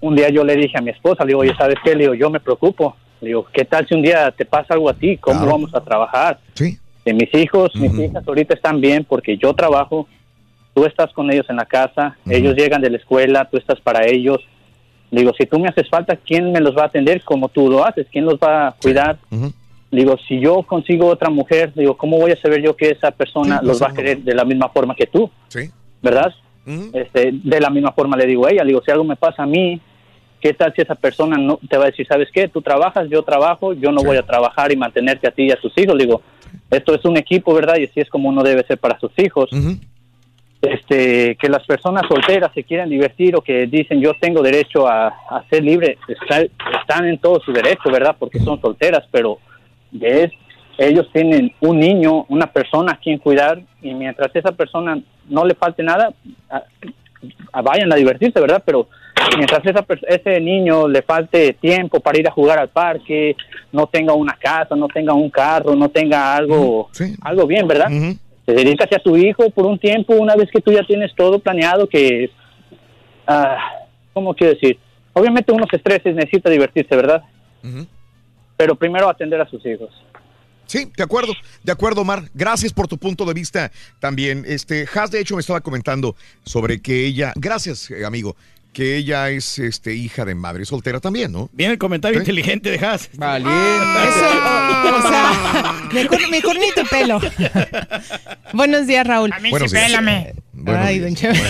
un 0.00 0.14
día 0.14 0.30
yo 0.30 0.42
le 0.44 0.56
dije 0.56 0.78
a 0.78 0.80
mi 0.80 0.90
esposa, 0.90 1.24
le 1.24 1.28
digo, 1.28 1.40
oye, 1.40 1.52
¿sabes 1.58 1.76
qué? 1.84 1.90
Le 1.94 2.04
digo, 2.04 2.14
yo 2.14 2.30
me 2.30 2.40
preocupo, 2.40 2.96
le 3.20 3.28
digo, 3.28 3.46
¿qué 3.52 3.64
tal 3.66 3.86
si 3.86 3.94
un 3.94 4.02
día 4.02 4.30
te 4.30 4.46
pasa 4.46 4.72
algo 4.72 4.88
a 4.88 4.94
ti? 4.94 5.18
¿Cómo 5.18 5.44
vamos 5.44 5.74
a 5.74 5.80
trabajar? 5.82 6.38
Sí. 6.54 6.78
Que 7.06 7.14
mis 7.14 7.32
hijos, 7.34 7.70
mis 7.76 7.96
hijas 8.00 8.26
ahorita 8.26 8.54
están 8.54 8.80
bien 8.80 9.04
porque 9.04 9.36
yo 9.36 9.54
trabajo, 9.54 10.08
tú 10.74 10.84
estás 10.84 11.12
con 11.12 11.30
ellos 11.30 11.46
en 11.48 11.54
la 11.54 11.64
casa, 11.64 12.18
ellos 12.28 12.56
llegan 12.56 12.82
de 12.82 12.90
la 12.90 12.96
escuela, 12.96 13.48
tú 13.48 13.58
estás 13.58 13.80
para 13.80 14.04
ellos. 14.08 14.40
Digo, 15.12 15.32
si 15.38 15.46
tú 15.46 15.60
me 15.60 15.68
haces 15.68 15.88
falta, 15.88 16.16
¿quién 16.16 16.50
me 16.50 16.60
los 16.60 16.76
va 16.76 16.82
a 16.82 16.86
atender 16.86 17.22
como 17.22 17.48
tú 17.48 17.70
lo 17.70 17.86
haces? 17.86 18.08
¿Quién 18.10 18.24
los 18.24 18.34
va 18.34 18.66
a 18.66 18.72
cuidar? 18.72 19.18
Digo, 19.92 20.16
si 20.26 20.40
yo 20.40 20.64
consigo 20.64 21.06
otra 21.06 21.30
mujer, 21.30 21.72
digo, 21.76 21.96
¿cómo 21.96 22.18
voy 22.18 22.32
a 22.32 22.40
saber 22.40 22.60
yo 22.60 22.74
que 22.74 22.90
esa 22.90 23.12
persona 23.12 23.60
Sí, 23.60 23.66
los 23.66 23.80
va 23.80 23.90
a 23.90 23.94
querer 23.94 24.18
de 24.18 24.34
la 24.34 24.44
misma 24.44 24.68
forma 24.70 24.96
que 24.96 25.06
tú? 25.06 25.30
Sí. 25.46 25.70
¿Verdad? 26.02 26.34
este, 26.92 27.30
de 27.32 27.60
la 27.60 27.70
misma 27.70 27.92
forma 27.92 28.16
le 28.16 28.26
digo 28.26 28.46
a 28.46 28.50
ella, 28.50 28.64
le 28.64 28.70
digo, 28.70 28.82
si 28.84 28.90
algo 28.90 29.04
me 29.04 29.14
pasa 29.14 29.44
a 29.44 29.46
mí, 29.46 29.80
¿qué 30.40 30.52
tal 30.54 30.72
si 30.74 30.82
esa 30.82 30.96
persona 30.96 31.38
no 31.38 31.60
te 31.68 31.76
va 31.76 31.84
a 31.84 31.90
decir, 31.90 32.04
¿sabes 32.06 32.28
qué? 32.32 32.48
Tú 32.48 32.60
trabajas, 32.62 33.08
yo 33.08 33.22
trabajo, 33.22 33.72
yo 33.74 33.92
no 33.92 34.02
voy 34.02 34.16
a 34.16 34.26
trabajar 34.26 34.72
y 34.72 34.76
mantenerte 34.76 35.28
a 35.28 35.30
ti 35.30 35.44
y 35.44 35.52
a 35.52 35.60
tus 35.60 35.72
hijos. 35.78 35.94
Le 35.94 36.04
digo, 36.04 36.22
esto 36.70 36.94
es 36.94 37.04
un 37.04 37.16
equipo, 37.16 37.54
¿verdad? 37.54 37.76
Y 37.78 37.84
así 37.84 38.00
es 38.00 38.08
como 38.10 38.28
uno 38.28 38.42
debe 38.42 38.64
ser 38.66 38.78
para 38.78 38.98
sus 38.98 39.12
hijos. 39.18 39.50
Este, 40.62 41.36
que 41.36 41.48
las 41.48 41.64
personas 41.64 42.02
solteras 42.08 42.50
se 42.54 42.64
quieran 42.64 42.88
divertir 42.88 43.36
o 43.36 43.40
que 43.42 43.66
dicen 43.66 44.00
yo 44.00 44.12
tengo 44.20 44.42
derecho 44.42 44.88
a, 44.88 45.08
a 45.08 45.44
ser 45.50 45.62
libre, 45.62 45.98
está- 46.08 46.40
están 46.80 47.06
en 47.06 47.18
todo 47.18 47.38
su 47.40 47.52
derecho, 47.52 47.90
¿verdad? 47.92 48.16
Porque 48.18 48.40
son 48.40 48.60
solteras, 48.60 49.04
pero 49.12 49.38
es, 50.00 50.32
ellos 50.78 51.08
tienen 51.12 51.52
un 51.60 51.78
niño, 51.78 52.24
una 52.30 52.46
persona 52.46 52.92
a 52.92 52.96
quien 52.98 53.18
cuidar 53.18 53.60
y 53.82 53.94
mientras 53.94 54.34
esa 54.34 54.50
persona 54.52 54.98
no 55.28 55.44
le 55.44 55.54
falte 55.54 55.82
nada, 55.82 56.12
a- 56.50 56.62
a- 57.52 57.62
vayan 57.62 57.92
a 57.92 57.96
divertirse, 57.96 58.40
¿verdad? 58.40 58.62
Pero 58.64 58.88
mientras 59.36 59.64
esa, 59.64 59.84
ese 60.08 60.40
niño 60.40 60.88
le 60.88 61.02
falte 61.02 61.54
tiempo 61.54 62.00
para 62.00 62.18
ir 62.18 62.28
a 62.28 62.32
jugar 62.32 62.58
al 62.58 62.68
parque, 62.68 63.36
no 63.72 63.86
tenga 63.86 64.12
una 64.12 64.34
casa, 64.34 64.74
no 64.76 64.88
tenga 64.88 65.14
un 65.14 65.30
carro, 65.30 65.74
no 65.74 65.88
tenga 65.88 66.36
algo, 66.36 66.90
algo 67.22 67.46
bien, 67.46 67.66
¿verdad? 67.66 67.88
Te 68.44 68.52
dedicas 68.52 68.88
a 68.92 68.98
tu 68.98 69.16
hijo 69.16 69.50
por 69.50 69.66
un 69.66 69.78
tiempo, 69.78 70.14
una 70.14 70.36
vez 70.36 70.48
que 70.50 70.60
tú 70.60 70.72
ya 70.72 70.84
tienes 70.84 71.14
todo 71.14 71.38
planeado, 71.38 71.88
que, 71.88 72.30
ah, 73.26 73.58
¿cómo 74.12 74.34
quiero 74.34 74.54
decir? 74.54 74.78
Obviamente 75.12 75.52
uno 75.52 75.66
se 75.70 75.76
estresa 75.76 76.08
y 76.08 76.14
necesita 76.14 76.50
divertirse, 76.50 76.94
¿verdad? 76.94 77.22
Pero 78.56 78.76
primero 78.76 79.08
atender 79.08 79.40
a 79.40 79.48
sus 79.48 79.64
hijos. 79.66 79.90
Sí, 80.66 80.90
de 80.96 81.02
acuerdo, 81.02 81.32
de 81.62 81.72
acuerdo, 81.72 82.00
Omar. 82.00 82.24
Gracias 82.34 82.72
por 82.72 82.88
tu 82.88 82.98
punto 82.98 83.24
de 83.24 83.34
vista 83.34 83.70
también. 84.00 84.44
Este, 84.46 84.86
Has, 84.94 85.10
de 85.12 85.20
hecho, 85.20 85.36
me 85.36 85.40
estaba 85.40 85.60
comentando 85.60 86.16
sobre 86.44 86.82
que 86.82 87.06
ella, 87.06 87.32
gracias, 87.36 87.90
eh, 87.90 88.04
amigo, 88.04 88.36
que 88.76 88.94
ella 88.98 89.30
es 89.30 89.58
este, 89.58 89.94
hija 89.94 90.26
de 90.26 90.34
madre 90.34 90.66
soltera 90.66 91.00
también, 91.00 91.32
¿no? 91.32 91.48
Viene 91.54 91.72
el 91.72 91.78
comentario 91.78 92.18
inteligente 92.18 92.70
de 92.70 92.84
Haas. 92.84 93.08
Vale. 93.14 93.48
Eso, 93.48 94.26
o 94.98 95.08
sea, 95.08 95.88
mejor, 95.94 96.28
mejor 96.28 96.56
ni 96.58 96.66
pelo. 96.90 97.18
Buenos 98.52 98.86
días, 98.86 99.06
Raúl. 99.06 99.32
A 99.32 99.38
mí 99.38 99.48
Buenos 99.48 99.70
sí 99.70 99.78
días. 99.78 100.34
Ay, 100.66 100.98
don 101.00 101.14
Chepe. 101.14 101.38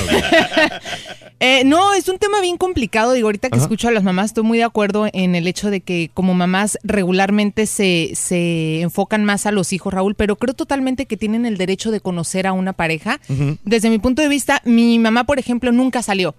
Eh, 1.38 1.64
no, 1.66 1.92
es 1.92 2.08
un 2.08 2.16
tema 2.18 2.40
bien 2.40 2.56
complicado. 2.56 3.12
Digo, 3.12 3.28
ahorita 3.28 3.50
que 3.50 3.56
Ajá. 3.56 3.64
escucho 3.64 3.88
a 3.88 3.90
las 3.90 4.02
mamás, 4.02 4.26
estoy 4.30 4.42
muy 4.42 4.56
de 4.56 4.64
acuerdo 4.64 5.06
en 5.12 5.34
el 5.34 5.46
hecho 5.46 5.70
de 5.70 5.82
que 5.82 6.10
como 6.14 6.32
mamás 6.32 6.78
regularmente 6.82 7.66
se, 7.66 8.12
se 8.14 8.80
enfocan 8.80 9.22
más 9.22 9.44
a 9.44 9.52
los 9.52 9.74
hijos, 9.74 9.92
Raúl, 9.92 10.14
pero 10.14 10.36
creo 10.36 10.54
totalmente 10.54 11.04
que 11.04 11.18
tienen 11.18 11.44
el 11.44 11.58
derecho 11.58 11.90
de 11.90 12.00
conocer 12.00 12.46
a 12.46 12.54
una 12.54 12.72
pareja. 12.72 13.20
Desde 13.64 13.90
mi 13.90 13.98
punto 13.98 14.22
de 14.22 14.28
vista, 14.28 14.62
mi 14.64 14.98
mamá, 14.98 15.24
por 15.24 15.38
ejemplo, 15.38 15.72
nunca 15.72 16.00
salió. 16.02 16.34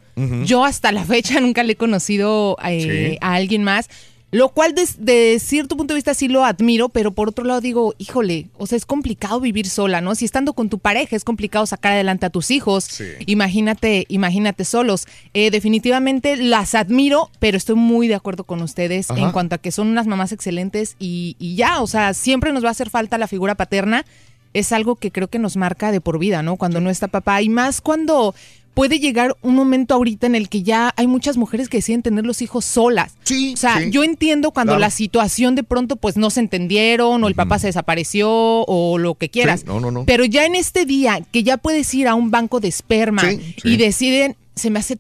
Yo 0.46 0.66
hasta 0.66 0.92
la 0.92 1.06
fecha 1.06 1.40
nunca 1.42 1.62
le 1.62 1.74
he 1.74 1.78
conocido 1.78 2.58
eh, 2.66 3.12
Sí. 3.12 3.18
a 3.22 3.36
alguien 3.36 3.64
más. 3.64 3.90
Lo 4.38 4.50
cual 4.50 4.76
de, 4.76 4.88
de 5.00 5.40
cierto 5.40 5.76
punto 5.76 5.96
de 5.96 5.98
vista 5.98 6.14
sí 6.14 6.28
lo 6.28 6.46
admiro, 6.46 6.90
pero 6.90 7.10
por 7.10 7.30
otro 7.30 7.44
lado 7.44 7.60
digo, 7.60 7.96
híjole, 7.98 8.50
o 8.60 8.68
sea, 8.68 8.76
es 8.76 8.86
complicado 8.86 9.40
vivir 9.40 9.68
sola, 9.68 10.00
¿no? 10.00 10.14
Si 10.14 10.26
estando 10.26 10.54
con 10.54 10.70
tu 10.70 10.78
pareja 10.78 11.16
es 11.16 11.24
complicado 11.24 11.66
sacar 11.66 11.94
adelante 11.94 12.28
a 12.28 12.30
tus 12.30 12.52
hijos, 12.52 13.02
imagínate, 13.26 14.06
imagínate 14.10 14.64
solos. 14.64 15.08
Eh, 15.34 15.50
definitivamente 15.50 16.38
las 16.38 16.76
admiro, 16.76 17.32
pero 17.40 17.58
estoy 17.58 17.78
muy 17.78 18.08
de 18.08 18.14
acuerdo 18.14 18.44
con 18.44 18.62
ustedes 18.62 19.10
Ajá. 19.10 19.20
en 19.20 19.32
cuanto 19.32 19.56
a 19.56 19.58
que 19.58 19.72
son 19.72 19.88
unas 19.88 20.06
mamás 20.06 20.32
excelentes 20.32 20.98
y, 21.00 21.36
y 21.40 21.56
ya, 21.56 21.82
o 21.82 21.88
sea, 21.88 22.14
siempre 22.14 22.54
nos 22.54 22.64
va 22.64 22.68
a 22.68 22.74
hacer 22.74 22.92
falta 22.92 23.18
la 23.18 23.28
figura 23.28 23.56
paterna. 23.56 24.06
Es 24.54 24.72
algo 24.72 24.98
que 24.98 25.12
creo 25.12 25.30
que 25.30 25.40
nos 25.40 25.58
marca 25.58 25.92
de 25.92 26.00
por 26.00 26.20
vida, 26.20 26.44
¿no? 26.44 26.58
Cuando 26.58 26.80
no 26.80 26.92
está 26.92 27.08
papá 27.08 27.42
y 27.42 27.50
más 27.50 27.82
cuando 27.82 28.36
puede 28.78 29.00
llegar 29.00 29.36
un 29.42 29.56
momento 29.56 29.96
ahorita 29.96 30.28
en 30.28 30.36
el 30.36 30.50
que 30.50 30.62
ya 30.62 30.94
hay 30.98 31.08
muchas 31.08 31.36
mujeres 31.36 31.68
que 31.68 31.78
deciden 31.78 32.04
tener 32.04 32.28
los 32.28 32.44
hijos 32.44 32.64
solas. 32.64 33.16
Sí. 33.24 33.56
O 33.56 33.58
sea, 33.58 33.80
sí. 33.80 33.90
yo 33.90 34.04
entiendo 34.04 34.52
cuando 34.52 34.74
Claro. 34.74 34.82
la 34.82 34.92
situación 34.92 35.56
de 35.56 35.64
pronto 35.64 35.96
pues 35.96 36.16
no 36.16 36.30
se 36.30 36.42
entendieron 36.42 37.24
o 37.24 37.28
el 37.28 37.34
papá 37.34 37.58
se 37.58 37.66
desapareció 37.66 38.30
o 38.30 39.00
lo 39.00 39.16
que 39.16 39.30
quieras. 39.30 39.62
Sí, 39.62 39.66
no, 39.66 39.80
no, 39.80 39.90
no. 39.90 40.06
Pero 40.06 40.26
ya 40.26 40.46
en 40.46 40.54
este 40.54 40.86
día 40.86 41.22
que 41.32 41.42
ya 41.42 41.58
puedes 41.58 41.92
ir 41.96 42.08
a 42.08 42.14
un 42.14 42.30
banco 42.30 42.60
de 42.60 42.68
esperma 42.68 43.24
Sí, 43.28 43.56
y 43.64 43.78
deciden, 43.78 44.36
se 44.54 44.70
me 44.70 44.78
hace 44.78 45.00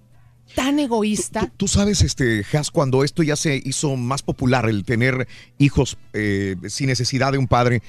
tan 0.55 0.79
egoísta. 0.79 1.51
Tú 1.57 1.67
sabes, 1.67 2.01
este, 2.01 2.43
Has, 2.53 2.71
cuando 2.71 3.03
esto 3.03 3.21
ya 3.21 3.35
se 3.35 3.61
hizo 3.63 3.95
más 3.95 4.23
popular, 4.23 4.67
el 4.67 4.85
tener 4.85 5.27
hijos 5.59 5.99
eh, 6.13 6.55
sin 6.67 6.87
necesidad 6.87 7.31
de 7.31 7.37
un 7.37 7.45
padre, 7.45 7.83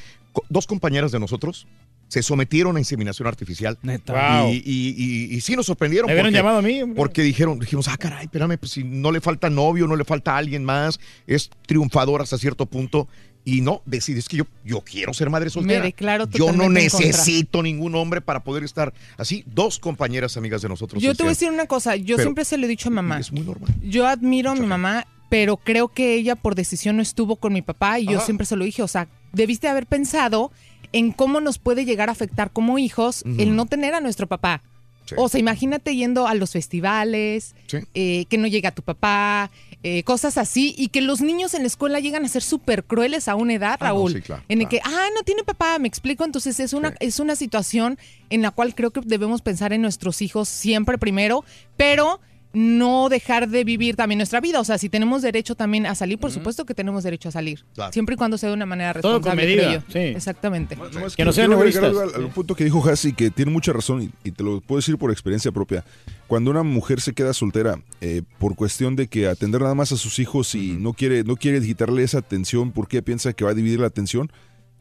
dos 0.50 0.67
compañeras 0.67 1.12
de 1.12 1.18
nosotros 1.18 1.67
se 2.09 2.23
sometieron 2.23 2.77
a 2.77 2.78
inseminación 2.81 3.28
artificial. 3.28 3.78
Neta. 3.83 4.41
Wow. 4.43 4.51
Y, 4.53 4.57
y, 4.65 4.95
y- 4.97 5.35
y 5.37 5.41
sí 5.41 5.55
nos 5.57 5.67
sorprendieron. 5.67 6.07
Me 6.09 6.15
hubieran 6.15 6.31
porque- 6.33 6.39
llamado 6.39 6.59
a 6.59 6.62
mí, 6.62 6.83
hombre. 6.83 6.97
Porque 6.97 7.23
dijeron, 7.23 7.59
dijimos, 7.59 7.87
ah, 7.89 7.97
caray, 7.99 8.25
espérame, 8.25 8.59
pues 8.59 8.73
si 8.73 8.83
no 8.85 9.12
le 9.12 9.20
falta 9.20 9.51
novio, 9.51 9.87
no 9.87 9.95
le 9.97 10.05
falta 10.05 10.37
alguien 10.37 10.65
más, 10.65 10.99
es 11.27 11.51
triunfador 11.67 12.23
hasta 12.23 12.39
cierto 12.39 12.67
punto. 12.67 13.07
y 13.45 13.62
no, 13.62 13.81
decides 13.87 14.28
que 14.28 14.37
yo, 14.39 14.45
yo 14.62 14.83
quiero 14.83 15.15
ser 15.15 15.31
madre 15.31 15.49
soltera. 15.49 15.83
declaro 15.83 16.28
yo 16.28 16.53
no 16.53 16.69
necesito 16.69 17.62
ningún 17.62 17.95
hombre 17.95 18.20
para 18.20 18.41
poder 18.45 18.62
estar 18.65 18.93
así. 19.17 19.43
Dos 19.47 19.78
compañeras 19.78 20.37
amigas 20.37 20.61
de 20.61 20.69
nosotros. 20.69 21.03
Yo 21.03 21.15
te 21.15 21.23
voy 21.23 21.28
a 21.28 21.31
decir 21.31 21.51
una 21.51 21.65
cosa, 21.67 21.97
yo 21.97 22.17
Pero- 22.17 22.27
siempre 22.27 22.45
se 22.45 22.59
lo 22.59 22.67
he 22.67 22.69
dicho 22.69 22.89
a 22.91 22.93
mamá. 22.93 23.19
Es 23.19 23.33
muy 23.33 23.43
normal. 23.43 23.73
Yo 23.83 24.07
admiro 24.07 24.51
a 24.51 24.55
mi 24.55 24.67
mamá, 24.67 25.07
pero 25.31 25.57
creo 25.57 25.89
que 25.89 26.15
ella 26.15 26.37
por 26.37 26.55
decisión 26.57 26.97
no 26.97 27.03
estuvo 27.03 27.37
con 27.37 27.53
mi 27.55 27.62
papá 27.62 27.99
y 27.99 28.07
yo 28.07 28.20
siempre 28.20 28.45
se 28.45 28.55
lo 28.57 28.65
dije, 28.67 28.83
o 28.83 28.89
sea, 28.89 29.09
debiste 29.33 29.67
haber 29.69 29.87
pensado 29.87 30.53
en 30.92 31.12
cómo 31.12 31.41
nos 31.41 31.58
puede 31.58 31.84
llegar 31.84 32.08
a 32.08 32.12
afectar 32.12 32.50
como 32.50 32.78
hijos 32.78 33.23
el 33.39 33.55
no 33.57 33.67
tener 33.67 33.94
a 33.94 34.00
nuestro 34.00 34.26
papá. 34.26 34.62
Sí. 35.05 35.15
O 35.17 35.28
sea, 35.31 35.41
imagínate 35.41 35.97
yendo 35.97 36.26
a 36.26 36.34
los 36.34 36.50
festivales, 36.52 37.55
Sí. 37.67 37.78
eh, 37.94 38.26
que 38.28 38.36
no 38.36 38.47
llega 38.47 38.73
tu 38.73 38.83
papá, 38.83 39.50
eh, 39.83 40.02
cosas 40.02 40.36
así, 40.36 40.75
y 40.76 40.89
que 40.89 41.00
los 41.00 41.23
niños 41.23 41.55
en 41.55 41.62
la 41.62 41.67
escuela 41.68 41.99
llegan 41.99 42.25
a 42.26 42.28
ser 42.28 42.42
súper 42.42 42.84
crueles 42.84 43.26
a 43.26 43.34
una 43.34 43.55
edad, 43.55 43.78
Ah, 43.81 43.84
no, 43.84 43.86
Raúl. 43.86 44.12
sí, 44.12 44.20
claro, 44.20 44.42
en 44.49 44.60
el 44.60 44.68
que, 44.68 44.81
ah, 44.84 45.07
no 45.15 45.23
tiene 45.23 45.44
papá, 45.44 45.78
me 45.78 45.89
explico. 45.89 46.25
Entonces 46.26 46.60
es 46.60 46.75
una, 46.75 46.94
es 47.00 47.20
una 47.20 47.36
situación 47.36 47.99
en 48.28 48.42
la 48.42 48.50
cual 48.50 48.75
creo 48.75 48.91
que 48.91 49.00
debemos 49.02 49.41
pensar 49.41 49.73
en 49.73 49.81
nuestros 49.81 50.20
hijos 50.20 50.47
siempre 50.49 50.99
primero, 50.99 51.42
pero 51.78 52.20
no 52.52 53.09
dejar 53.09 53.49
de 53.49 53.62
vivir 53.65 53.94
también 53.97 54.18
nuestra 54.18 54.41
vida. 54.41 54.60
O 54.60 54.65
sea, 54.65 54.78
si 54.78 54.89
tenemos 54.89 55.23
derecho 55.23 55.55
también 55.55 55.86
a 55.86 55.94
salir, 55.94 56.18
por 56.18 56.31
supuesto 56.31 56.65
que 56.65 56.75
tenemos 56.75 57.05
derecho 57.05 57.28
a 57.28 57.33
salir. 57.33 57.65
Claro. 57.75 57.93
Siempre 57.93 58.15
y 58.15 58.18
cuando 58.18 58.39
sea 58.39 58.49
de 58.49 58.55
una 58.55 58.67
manera 58.67 58.94
Todo 59.01 59.20
con 59.20 59.36
responsable. 59.36 59.57
medida. 59.57 60.10
Exactamente. 60.17 60.77
Nomás 60.77 61.15
Que 61.17 61.25
no 61.25 61.33
sean 61.33 61.52
egoístas. 61.52 61.94
al, 61.97 62.15
al 62.15 62.28
punto 62.31 62.55
que 62.55 62.65
dijo 62.65 62.83
Hassi, 62.89 63.12
que 63.12 63.31
tiene 63.31 63.51
mucha 63.51 63.73
razón 63.73 64.02
y, 64.02 64.10
y 64.28 64.33
te 64.33 64.43
lo 64.43 64.60
puedo 64.60 64.78
decir 64.78 64.97
por 64.99 65.10
experiencia 65.10 65.52
propia. 65.52 65.85
Cuando 66.27 66.51
una 66.51 66.62
mujer 66.62 67.01
se 67.01 67.12
queda 67.15 67.33
soltera 67.33 67.81
eh, 68.01 68.23
por 68.39 68.55
cuestión 68.55 68.97
de 68.97 69.09
que 69.09 69.28
atender 69.28 69.62
nada 69.62 69.75
más 69.75 69.93
a 69.93 69.97
sus 69.97 70.18
hijos 70.18 70.55
y 70.55 70.73
no 70.73 70.93
quiere 70.93 71.25
no 71.25 71.36
quiere 71.36 71.60
quitarle 71.60 72.02
esa 72.02 72.18
atención 72.18 72.70
porque 72.73 73.01
piensa 73.02 73.33
que 73.33 73.44
va 73.44 73.51
a 73.52 73.55
dividir 73.55 73.81
la 73.81 73.86
atención, 73.86 74.31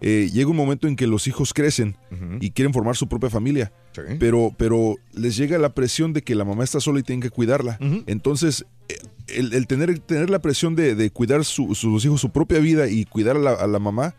eh, 0.01 0.29
llega 0.31 0.49
un 0.49 0.55
momento 0.57 0.87
en 0.87 0.95
que 0.95 1.07
los 1.07 1.27
hijos 1.27 1.53
crecen 1.53 1.95
y 2.39 2.51
quieren 2.51 2.73
formar 2.73 2.95
su 2.95 3.07
propia 3.07 3.29
familia. 3.29 3.71
Pero, 4.19 4.53
pero 4.57 4.95
les 5.13 5.35
llega 5.37 5.57
la 5.57 5.73
presión 5.73 6.13
de 6.13 6.21
que 6.21 6.35
la 6.35 6.45
mamá 6.45 6.63
está 6.63 6.79
sola 6.79 6.99
y 6.99 7.03
tienen 7.03 7.21
que 7.21 7.31
cuidarla. 7.31 7.77
Entonces, 8.05 8.65
eh, 8.89 8.95
el, 9.27 9.53
el 9.53 9.65
tener, 9.67 9.97
tener 9.99 10.29
la 10.29 10.39
presión 10.39 10.75
de, 10.75 10.93
de 10.95 11.09
cuidar 11.09 11.43
su- 11.45 11.73
sus 11.75 12.05
hijos, 12.05 12.21
su 12.21 12.29
propia 12.29 12.59
vida 12.59 12.87
y 12.89 13.05
cuidar 13.05 13.37
a 13.37 13.39
la, 13.39 13.51
a 13.53 13.65
la 13.67 13.79
mamá, 13.79 14.13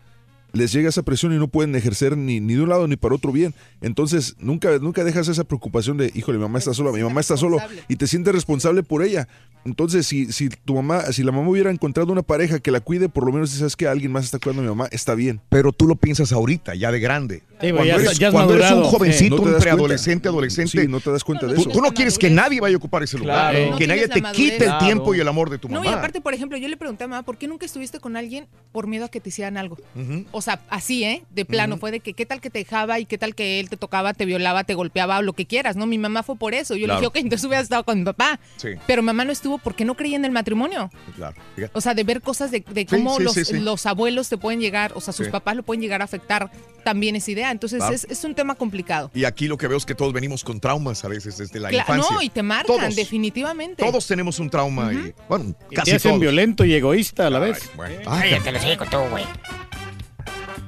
les 0.53 0.71
llega 0.71 0.89
esa 0.89 1.03
presión 1.03 1.33
y 1.33 1.37
no 1.37 1.47
pueden 1.47 1.75
ejercer 1.75 2.17
ni, 2.17 2.39
ni 2.39 2.55
de 2.55 2.61
un 2.61 2.69
lado 2.69 2.87
ni 2.87 2.95
para 2.95 3.15
otro 3.15 3.31
bien. 3.31 3.53
Entonces, 3.81 4.35
nunca, 4.39 4.77
nunca 4.79 5.03
dejas 5.03 5.27
esa 5.27 5.43
preocupación 5.43 5.97
de, 5.97 6.11
híjole, 6.15 6.37
mi 6.37 6.43
mamá 6.43 6.59
está 6.59 6.73
sola, 6.73 6.91
mi 6.91 7.01
mamá 7.03 7.21
está 7.21 7.37
solo, 7.37 7.57
y 7.87 7.95
te 7.95 8.07
sientes 8.07 8.33
responsable 8.33 8.83
por 8.83 9.03
ella. 9.03 9.27
Entonces, 9.65 10.07
si, 10.07 10.31
si 10.31 10.47
tu 10.49 10.73
mamá, 10.73 11.01
si 11.11 11.21
la 11.21 11.31
mamá 11.33 11.49
hubiera 11.49 11.69
encontrado 11.69 12.11
una 12.13 12.21
pareja 12.23 12.59
que 12.59 12.71
la 12.71 12.79
cuide, 12.79 13.09
por 13.09 13.25
lo 13.25 13.33
menos 13.33 13.49
si 13.49 13.57
sabes 13.57 13.75
que 13.75 13.87
alguien 13.87 14.11
más 14.11 14.23
está 14.25 14.39
cuidando 14.39 14.61
a 14.61 14.63
mi 14.63 14.69
mamá, 14.69 14.87
está 14.91 15.15
bien. 15.15 15.41
Pero 15.49 15.73
tú 15.73 15.85
lo 15.85 15.95
piensas 15.97 16.31
ahorita, 16.31 16.75
ya 16.75 16.91
de 16.91 16.99
grande. 17.01 17.43
Sí, 17.59 17.71
cuando 17.71 17.83
ya 17.85 17.95
eres, 17.95 18.17
ya 18.19 18.31
cuando 18.31 18.55
eres 18.55 18.71
un 18.71 18.83
jovencito, 18.85 19.35
Sí. 19.37 19.43
No 19.43 19.51
un 19.51 19.59
preadolescente, 19.59 20.29
adolescente. 20.29 20.81
Sí, 20.81 20.87
no 20.87 21.01
te 21.01 21.11
das 21.11 21.25
cuenta 21.25 21.45
de 21.45 21.55
tú, 21.55 21.61
eso. 21.61 21.69
tú 21.71 21.81
no 21.81 21.91
quieres 21.91 22.17
que 22.17 22.29
nadie 22.29 22.61
vaya 22.61 22.75
a 22.75 22.77
ocupar 22.77 23.03
ese 23.03 23.17
lugar. 23.17 23.51
Claro. 23.53 23.71
No 23.71 23.77
Que 23.77 23.85
nadie 23.87 24.07
te 24.07 24.21
quite 24.33 24.65
el 24.65 24.77
tiempo 24.77 25.13
y 25.13 25.19
el 25.19 25.27
amor 25.27 25.49
de 25.49 25.57
tu 25.57 25.67
No, 25.67 25.75
mamá. 25.75 25.85
y 25.87 25.93
aparte, 25.93 26.21
por 26.21 26.33
ejemplo, 26.33 26.57
yo 26.57 26.67
le 26.69 26.77
pregunté 26.77 27.03
a 27.03 27.07
mamá, 27.07 27.23
¿por 27.23 27.37
qué 27.37 27.47
nunca 27.49 27.65
estuviste 27.65 27.99
con 27.99 28.15
alguien 28.15 28.47
por 28.71 28.87
miedo 28.87 29.05
a 29.05 29.09
que 29.09 29.19
te 29.19 29.27
hicieran 29.29 29.57
algo? 29.57 29.77
Ujú. 29.95 30.23
O 30.39 30.41
sea, 30.41 30.61
así, 30.69 31.03
¿eh? 31.03 31.23
De 31.31 31.43
plano, 31.43 31.75
fue 31.77 31.91
de 31.91 31.99
que 31.99 32.13
qué 32.13 32.25
tal 32.25 32.39
que 32.39 32.49
te 32.49 32.59
dejaba 32.59 32.97
y 32.97 33.05
qué 33.05 33.17
tal 33.17 33.35
que 33.35 33.59
él 33.59 33.69
te 33.69 33.75
tocaba, 33.75 34.13
te 34.13 34.23
violaba, 34.25 34.63
te 34.63 34.73
golpeaba 34.73 35.17
o 35.17 35.21
lo 35.21 35.33
que 35.33 35.45
quieras, 35.45 35.75
¿no? 35.75 35.85
Mi 35.85 35.97
mamá 35.97 36.23
fue 36.23 36.37
por 36.37 36.53
eso. 36.53 36.75
Yo 36.77 36.85
Claro. 36.85 37.01
le 37.01 37.01
dije, 37.01 37.07
ok, 37.09 37.15
entonces 37.25 37.45
hubieras 37.45 37.63
estado 37.63 37.83
con 37.83 37.99
mi 37.99 38.05
papá. 38.05 38.39
Sí. 38.55 38.69
Pero 38.87 39.03
mamá 39.03 39.25
no 39.25 39.33
estuvo 39.33 39.57
porque 39.57 39.83
no 39.83 39.95
creía 39.95 40.15
en 40.15 40.23
el 40.23 40.31
matrimonio. 40.31 40.89
Claro. 41.17 41.35
O 41.73 41.81
sea, 41.81 41.93
de 41.93 42.03
ver 42.05 42.21
cosas 42.21 42.51
de, 42.51 42.63
cómo 42.89 43.17
sí, 43.17 43.23
los, 43.23 43.33
sí, 43.33 43.43
sí. 43.43 43.59
los 43.59 43.85
abuelos 43.85 44.29
te 44.29 44.37
pueden 44.37 44.61
llegar, 44.61 44.93
o 44.95 45.01
sea, 45.01 45.13
sus 45.13 45.25
Sí. 45.25 45.31
papás 45.31 45.57
lo 45.57 45.63
pueden 45.63 45.81
llegar 45.81 46.01
a 46.01 46.05
afectar 46.05 46.49
también 46.85 47.17
esa 47.17 47.31
idea. 47.31 47.51
Entonces 47.51 47.79
Claro. 47.79 47.93
es, 47.93 48.05
es 48.09 48.23
un 48.23 48.33
tema 48.33 48.55
complicado. 48.55 49.11
Y 49.13 49.25
aquí 49.25 49.47
lo 49.49 49.57
que 49.57 49.67
veo 49.67 49.77
es 49.77 49.85
que 49.85 49.93
todos 49.95 50.13
venimos 50.13 50.45
con 50.45 50.61
traumas 50.61 51.03
a 51.03 51.09
veces 51.09 51.37
desde 51.37 51.59
la 51.59 51.69
Cla- 51.69 51.79
infancia. 51.79 52.15
no, 52.15 52.21
y 52.21 52.29
te 52.29 52.43
marcan, 52.43 52.77
Todos. 52.77 52.95
definitivamente. 52.95 53.83
Todos 53.83 54.07
tenemos 54.07 54.39
un 54.39 54.49
trauma 54.49 54.93
y, 54.93 55.13
bueno, 55.27 55.53
Y 55.69 55.75
casi 55.75 55.91
te 55.91 55.97
hacen 55.97 56.11
todos. 56.11 56.21
violento 56.21 56.63
y 56.63 56.73
egoísta 56.73 57.27
a 57.27 57.29
la 57.29 57.39
vez. 57.39 57.69
Cállate, 58.05 58.51
lo 58.53 58.59
sigo 58.59 58.85
tú, 58.85 58.97
güey. 59.11 59.25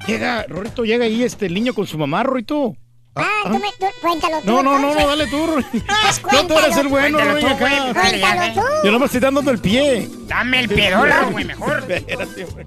Llega, 0.07 0.45
Rorito, 0.47 0.83
llega 0.83 1.05
ahí 1.05 1.23
este 1.23 1.45
el 1.45 1.53
niño 1.53 1.73
con 1.73 1.87
su 1.87 1.97
mamá, 1.97 2.23
Rorito. 2.23 2.75
Ah, 3.15 3.27
tú 3.43 3.59
me, 3.59 3.67
tú, 3.77 3.85
cuéntalo 4.01 4.39
tú. 4.39 4.47
No, 4.47 4.63
no, 4.63 4.79
no, 4.79 4.93
no, 4.93 5.07
dale 5.07 5.27
tú, 5.27 5.45
Rorito. 5.47 5.69
Pues 5.71 6.21
No, 6.33 6.47
tú 6.47 6.57
eres 6.57 6.77
el 6.77 6.87
bueno, 6.87 7.17
Cuéntalo 7.17 7.39
no 7.39 7.47
ven 7.47 7.57
tú, 7.57 7.59
güey, 7.59 7.73
acá. 7.73 8.01
Cuéntalo 8.01 8.53
tú. 8.53 8.61
Yo 8.83 8.91
nomás 8.91 9.07
estoy 9.07 9.19
dando 9.19 9.51
el 9.51 9.59
pie. 9.59 10.09
Dame 10.27 10.59
el 10.61 10.69
piedolo, 10.69 11.31
güey, 11.31 11.45
mejor. 11.45 11.83
Espérate, 11.89 12.45
güey. 12.45 12.65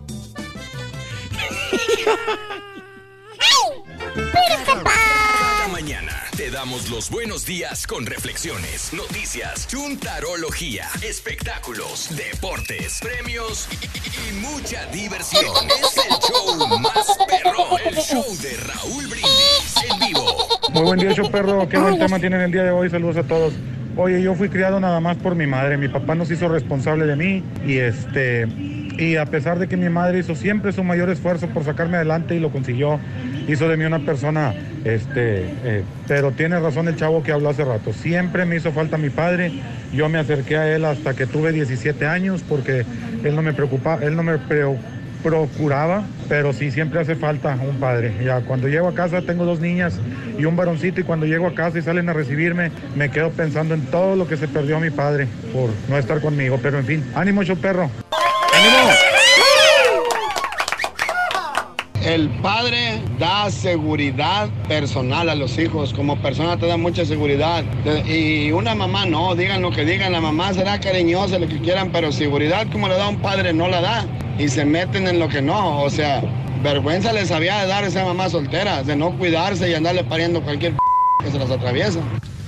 Cada 4.65 5.15
mañana 5.85 6.13
te 6.35 6.51
damos 6.51 6.89
los 6.89 7.11
buenos 7.11 7.45
días 7.45 7.87
con 7.87 8.07
reflexiones, 8.07 8.93
noticias, 8.95 9.67
chuntarología, 9.69 10.87
espectáculos, 11.07 12.09
deportes, 12.17 13.01
premios 13.03 13.69
y, 13.71 13.85
y- 13.85 14.31
y 14.31 14.41
mucha 14.41 14.87
diversión. 14.87 15.45
Es 15.69 15.97
el 15.99 16.15
show 16.27 16.79
más 16.79 17.19
perro, 17.29 17.77
el 17.87 17.97
show 17.97 18.25
de 18.41 18.57
Raúl 18.67 19.07
Brindis 19.09 19.75
en 19.91 19.99
vivo. 20.09 20.49
Muy 20.73 20.83
buen 20.85 21.01
día, 21.01 21.13
show 21.13 21.31
perro. 21.31 21.69
Qué 21.69 21.77
buen 21.77 21.99
tema 21.99 22.19
tienen 22.19 22.41
el 22.41 22.51
día 22.51 22.63
de 22.65 22.71
hoy. 22.71 22.89
Saludos 22.89 23.19
a 23.19 23.23
todos. 23.25 23.53
Oye, 23.97 24.23
yo 24.23 24.35
fui 24.35 24.49
criado 24.49 24.81
nada 24.81 25.01
más 25.01 25.19
por 25.19 25.35
mi 25.35 25.47
madre. 25.47 25.77
Mi 25.77 25.89
papá 25.89 26.15
nos 26.15 26.31
hizo 26.31 26.49
responsable 26.49 27.05
de 27.05 27.17
mí 27.17 27.43
y 27.67 27.77
este 27.79 28.49
y 28.97 29.17
a 29.17 29.27
pesar 29.27 29.59
de 29.59 29.69
que 29.69 29.77
mi 29.77 29.89
madre 29.91 30.21
hizo 30.21 30.35
siempre 30.37 30.73
su 30.73 30.83
mayor 30.85 31.11
esfuerzo 31.11 31.49
por 31.49 31.65
sacarme 31.65 31.97
adelante 31.97 32.37
y 32.37 32.41
lo 32.41 32.51
consiguió, 32.53 33.01
hizo 33.49 33.69
de 33.69 33.77
mí 33.77 33.85
una 33.85 34.01
persona, 34.01 34.55
este, 34.85 35.45
eh, 35.65 35.85
pero 36.07 36.33
tiene 36.33 36.59
razón 36.59 36.89
el 36.89 36.97
chavo 36.97 37.23
que 37.23 37.33
habló 37.33 37.51
hace 37.51 37.65
rato. 37.65 37.93
Siempre 37.93 38.45
me 38.45 38.57
hizo 38.57 38.73
falta 38.73 38.99
mi 38.99 39.11
padre. 39.11 39.53
Yo 39.93 40.09
me 40.09 40.19
acerqué 40.19 40.57
a 40.57 40.75
él 40.75 40.85
hasta 40.85 41.15
que 41.15 41.27
tuve 41.27 41.53
17 41.53 42.07
años 42.07 42.43
porque 42.49 42.85
él 43.23 43.37
no 43.37 43.43
me 43.43 43.53
preocupaba, 43.53 44.03
él 44.05 44.17
no 44.17 44.23
me 44.23 44.39
procuraba, 45.23 46.05
pero 46.29 46.53
sí 46.53 46.71
siempre 46.71 47.01
hace 47.01 47.15
falta 47.15 47.57
un 47.61 47.81
padre. 47.81 48.15
Ya 48.25 48.41
cuando 48.43 48.69
llego 48.69 48.89
a 48.89 48.95
casa 48.95 49.23
tengo 49.23 49.45
dos 49.45 49.61
niñas 49.61 49.99
y 50.39 50.45
un 50.45 50.57
varoncito 50.57 51.01
y 51.01 51.05
cuando 51.05 51.27
llego 51.27 51.47
a 51.47 51.55
casa 51.55 51.79
y 51.79 51.83
salen 51.83 52.09
a 52.09 52.13
recibirme 52.13 52.71
me 52.95 53.11
quedo 53.11 53.31
pensando 53.31 53.75
en 53.75 53.83
todo 53.87 54.17
lo 54.17 54.27
que 54.27 54.37
se 54.37 54.49
perdió 54.49 54.81
mi 54.81 54.91
padre 54.91 55.27
por 55.53 55.71
no 55.89 55.99
estar 55.99 56.21
conmigo. 56.21 56.59
Pero 56.63 56.79
en 56.79 56.85
fin, 56.85 57.05
ánimo, 57.15 57.43
show 57.43 57.57
perro. 57.57 57.91
El 62.05 62.29
padre 62.43 63.01
da 63.19 63.51
seguridad 63.51 64.51
personal 64.69 65.31
a 65.31 65.35
los 65.35 65.57
hijos, 65.57 65.95
como 65.95 66.21
persona 66.21 66.59
te 66.59 66.67
da 66.67 66.77
mucha 66.77 67.07
seguridad. 67.07 67.65
Y 68.07 68.53
una 68.53 68.75
mamá 68.75 69.07
no, 69.07 69.35
digan 69.35 69.63
lo 69.63 69.71
que 69.71 69.87
digan, 69.87 70.13
la 70.13 70.21
mamá 70.21 70.53
será 70.53 70.79
cariñosa, 70.79 71.39
lo 71.39 71.49
que 71.49 71.59
quieran, 71.61 71.91
pero 71.93 72.13
seguridad 72.13 72.67
como 72.71 72.89
le 72.89 72.97
da 72.97 73.09
un 73.09 73.17
padre 73.23 73.55
no 73.55 73.69
la 73.69 73.81
da. 73.81 74.05
Y 74.39 74.49
se 74.49 74.67
meten 74.67 75.09
en 75.09 75.19
lo 75.19 75.31
que 75.31 75.41
no, 75.41 75.81
o 75.81 75.89
sea, 75.89 76.23
vergüenza 76.63 77.11
les 77.15 77.31
había 77.31 77.63
de 77.63 77.69
dar 77.69 77.85
a 77.85 77.87
esa 77.87 78.05
mamá 78.05 78.29
soltera, 78.29 78.83
de 78.83 78.97
no 78.97 79.17
cuidarse 79.17 79.71
y 79.71 79.73
andarle 79.73 80.05
pariendo 80.05 80.43
cualquier 80.43 80.75
que 81.25 81.31
se 81.31 81.39
las 81.39 81.51
atraviesa. 81.51 82.01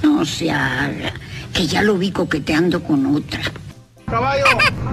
No 0.02 0.22
se 0.26 0.50
haga, 0.50 1.14
que 1.54 1.66
ya 1.66 1.80
lo 1.80 1.96
vi 1.96 2.10
coqueteando 2.10 2.82
con 2.82 3.06
otra. 3.06 3.40
Caballo, 4.04 4.44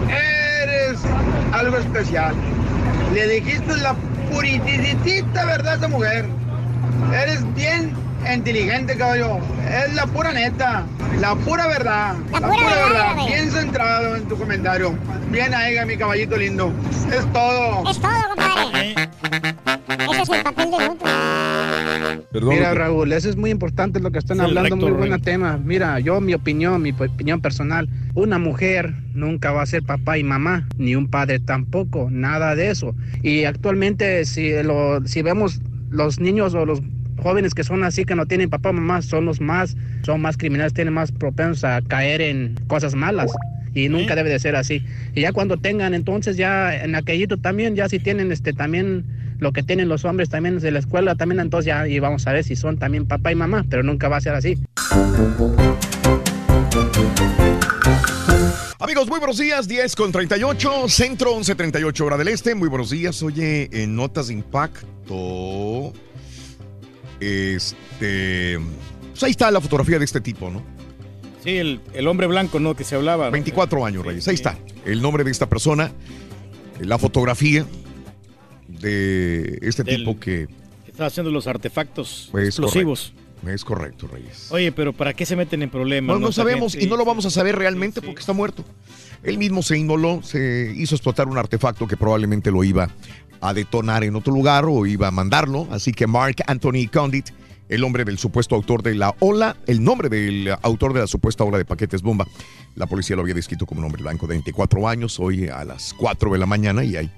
eres 0.07 1.01
algo 1.51 1.77
especial. 1.79 2.33
Le 3.13 3.27
dijiste 3.27 3.75
la 3.77 3.95
purititita 4.33 5.45
verdad 5.45 5.73
a 5.73 5.75
esa 5.75 5.87
mujer. 5.87 6.25
Eres 7.13 7.53
bien 7.53 7.93
inteligente, 8.31 8.97
caballo. 8.97 9.39
Es 9.69 9.93
la 9.93 10.05
pura 10.07 10.31
neta, 10.31 10.83
la 11.19 11.35
pura 11.35 11.67
verdad. 11.67 12.15
La, 12.31 12.39
pura 12.39 12.53
pura, 12.53 12.75
verdad. 12.87 13.15
Bien 13.27 13.51
centrado 13.51 14.15
en 14.15 14.27
tu 14.27 14.37
comentario. 14.37 14.97
Bien 15.29 15.53
ahí, 15.53 15.83
mi 15.85 15.97
caballito 15.97 16.37
lindo. 16.37 16.71
Es 17.11 17.31
todo. 17.31 17.89
Es 17.89 17.99
todo, 17.99 18.11
compadre. 18.29 18.95
Ese 20.11 20.21
es 20.21 20.29
el 20.29 20.43
papel 20.43 20.71
del 20.71 20.92
Mira, 22.41 22.73
Raúl, 22.73 23.11
eso 23.13 23.29
es 23.29 23.35
muy 23.35 23.51
importante 23.51 23.99
lo 23.99 24.11
que 24.11 24.17
están 24.17 24.37
Es 24.37 24.43
hablando, 24.45 24.75
muy 24.75 24.91
buen 24.91 25.21
tema. 25.21 25.59
Mira, 25.63 25.99
yo 25.99 26.19
mi 26.19 26.33
opinión, 26.33 26.81
mi 26.81 26.91
opinión 26.91 27.41
personal, 27.41 27.87
una 28.15 28.39
mujer 28.39 28.93
nunca 29.13 29.51
va 29.51 29.61
a 29.61 29.65
ser 29.65 29.83
papá 29.83 30.17
y 30.17 30.23
mamá, 30.23 30.67
ni 30.77 30.95
un 30.95 31.07
padre 31.07 31.39
tampoco, 31.39 32.09
nada 32.09 32.55
de 32.55 32.69
eso. 32.71 32.95
Y 33.21 33.43
actualmente 33.43 34.25
si 34.25 34.51
lo, 34.63 35.05
si 35.05 35.21
vemos 35.21 35.61
los 35.91 36.19
niños 36.19 36.55
o 36.55 36.65
los 36.65 36.81
jóvenes 37.21 37.53
que 37.53 37.63
son 37.63 37.83
así 37.83 38.03
que 38.03 38.15
no 38.15 38.25
tienen 38.25 38.49
papá 38.49 38.71
o 38.71 38.73
mamá 38.73 39.01
son 39.01 39.25
los 39.25 39.39
más 39.39 39.77
son 40.03 40.21
más 40.21 40.35
criminales, 40.35 40.73
tienen 40.73 40.93
más 40.93 41.11
propensos 41.11 41.63
a 41.63 41.81
caer 41.81 42.21
en 42.21 42.55
cosas 42.67 42.95
malas. 42.95 43.31
Y 43.75 43.89
nunca 43.89 44.15
debe 44.15 44.29
de 44.29 44.37
ser 44.37 44.55
así. 44.55 44.85
Y 45.15 45.21
ya 45.21 45.31
cuando 45.31 45.57
tengan, 45.57 45.95
entonces 45.95 46.37
ya 46.37 46.75
en 46.83 46.93
aquellito 46.93 47.37
también, 47.37 47.75
ya 47.75 47.89
si 47.89 47.97
tienen 47.97 48.31
este 48.31 48.53
también 48.53 49.03
lo 49.43 49.51
que 49.51 49.61
tienen 49.61 49.89
los 49.89 50.05
hombres 50.05 50.29
también 50.29 50.57
de 50.57 50.71
la 50.71 50.79
escuela, 50.79 51.15
también 51.15 51.39
entonces 51.41 51.67
ya 51.67 51.87
y 51.87 51.99
vamos 51.99 52.25
a 52.25 52.31
ver 52.31 52.43
si 52.43 52.55
son 52.55 52.79
también 52.79 53.05
papá 53.05 53.31
y 53.31 53.35
mamá, 53.35 53.65
pero 53.69 53.83
nunca 53.83 54.07
va 54.07 54.17
a 54.17 54.21
ser 54.21 54.33
así. 54.33 54.57
Amigos, 58.79 59.07
muy 59.07 59.19
buenos 59.19 59.37
días, 59.37 59.67
10 59.67 59.95
con 59.95 60.11
38, 60.11 60.89
centro 60.89 61.35
11.38 61.37 62.01
hora 62.01 62.17
del 62.17 62.29
este. 62.29 62.55
Muy 62.55 62.69
buenos 62.69 62.89
días. 62.89 63.21
Oye, 63.21 63.69
en 63.71 63.95
notas 63.95 64.27
de 64.27 64.33
impacto, 64.33 65.93
este, 67.19 68.59
pues 69.11 69.23
ahí 69.23 69.31
está 69.31 69.51
la 69.51 69.61
fotografía 69.61 69.99
de 69.99 70.05
este 70.05 70.21
tipo, 70.21 70.49
¿no? 70.49 70.63
Sí, 71.43 71.57
el, 71.57 71.81
el 71.93 72.07
hombre 72.07 72.27
blanco, 72.27 72.59
¿no? 72.59 72.75
Que 72.75 72.83
se 72.83 72.95
hablaba. 72.95 73.25
¿no? 73.25 73.31
24 73.31 73.85
años, 73.85 74.05
Reyes. 74.05 74.27
Ahí 74.27 74.35
está 74.35 74.57
el 74.85 75.01
nombre 75.01 75.23
de 75.23 75.31
esta 75.31 75.49
persona, 75.49 75.91
la 76.79 76.97
fotografía 76.97 77.65
de 78.67 79.59
este 79.61 79.83
Del- 79.83 79.97
tipo 79.97 80.19
que 80.19 80.47
Estaba 80.87 81.07
haciendo 81.07 81.31
los 81.31 81.47
artefactos 81.47 82.29
es 82.35 82.45
explosivos. 82.49 83.13
correcto. 83.15 83.23
Es 83.51 83.65
correcto, 83.65 84.07
Reyes. 84.07 84.47
Oye, 84.51 84.71
pero 84.71 84.93
¿para 84.93 85.13
qué 85.13 85.25
se 85.25 85.35
meten 85.35 85.61
en 85.63 85.69
problemas? 85.69 86.13
No, 86.15 86.27
no 86.27 86.31
sabemos 86.31 86.75
y 86.75 86.85
no 86.87 86.95
lo 86.95 87.03
vamos 87.03 87.25
a 87.25 87.29
saber 87.29 87.57
realmente 87.57 88.01
porque 88.01 88.21
está 88.21 88.31
muerto. 88.31 88.63
Él 89.21 89.37
mismo 89.37 89.61
se 89.63 89.77
inmoló, 89.77 90.21
se 90.23 90.71
hizo 90.77 90.95
explotar 90.95 91.27
un 91.27 91.37
artefacto 91.37 91.85
que 91.87 91.97
probablemente 91.97 92.51
lo 92.51 92.63
iba 92.63 92.89
a 93.41 93.53
detonar 93.53 94.05
en 94.05 94.15
otro 94.15 94.33
lugar 94.33 94.63
o 94.65 94.85
iba 94.85 95.07
a 95.07 95.11
mandarlo. 95.11 95.67
Así 95.71 95.91
que 95.91 96.07
Mark 96.07 96.37
Anthony 96.47 96.87
Condit, 96.91 97.31
el 97.73 97.83
hombre 97.83 98.05
del 98.05 98.19
supuesto 98.19 98.53
autor 98.53 98.83
de 98.83 98.93
la 98.93 99.15
ola, 99.19 99.57
el 99.65 99.83
nombre 99.83 100.07
del 100.07 100.55
autor 100.61 100.93
de 100.93 100.99
la 100.99 101.07
supuesta 101.07 101.43
ola 101.43 101.57
de 101.57 101.65
paquetes 101.65 102.03
bomba, 102.03 102.27
la 102.75 102.85
policía 102.85 103.15
lo 103.15 103.23
había 103.23 103.33
descrito 103.33 103.65
como 103.65 103.79
un 103.79 103.85
hombre 103.85 104.03
blanco 104.03 104.27
de 104.27 104.35
24 104.35 104.87
años, 104.87 105.19
hoy 105.19 105.47
a 105.47 105.65
las 105.65 105.95
4 105.95 106.31
de 106.31 106.37
la 106.37 106.45
mañana 106.45 106.83
y 106.83 106.95
ahí, 106.97 107.09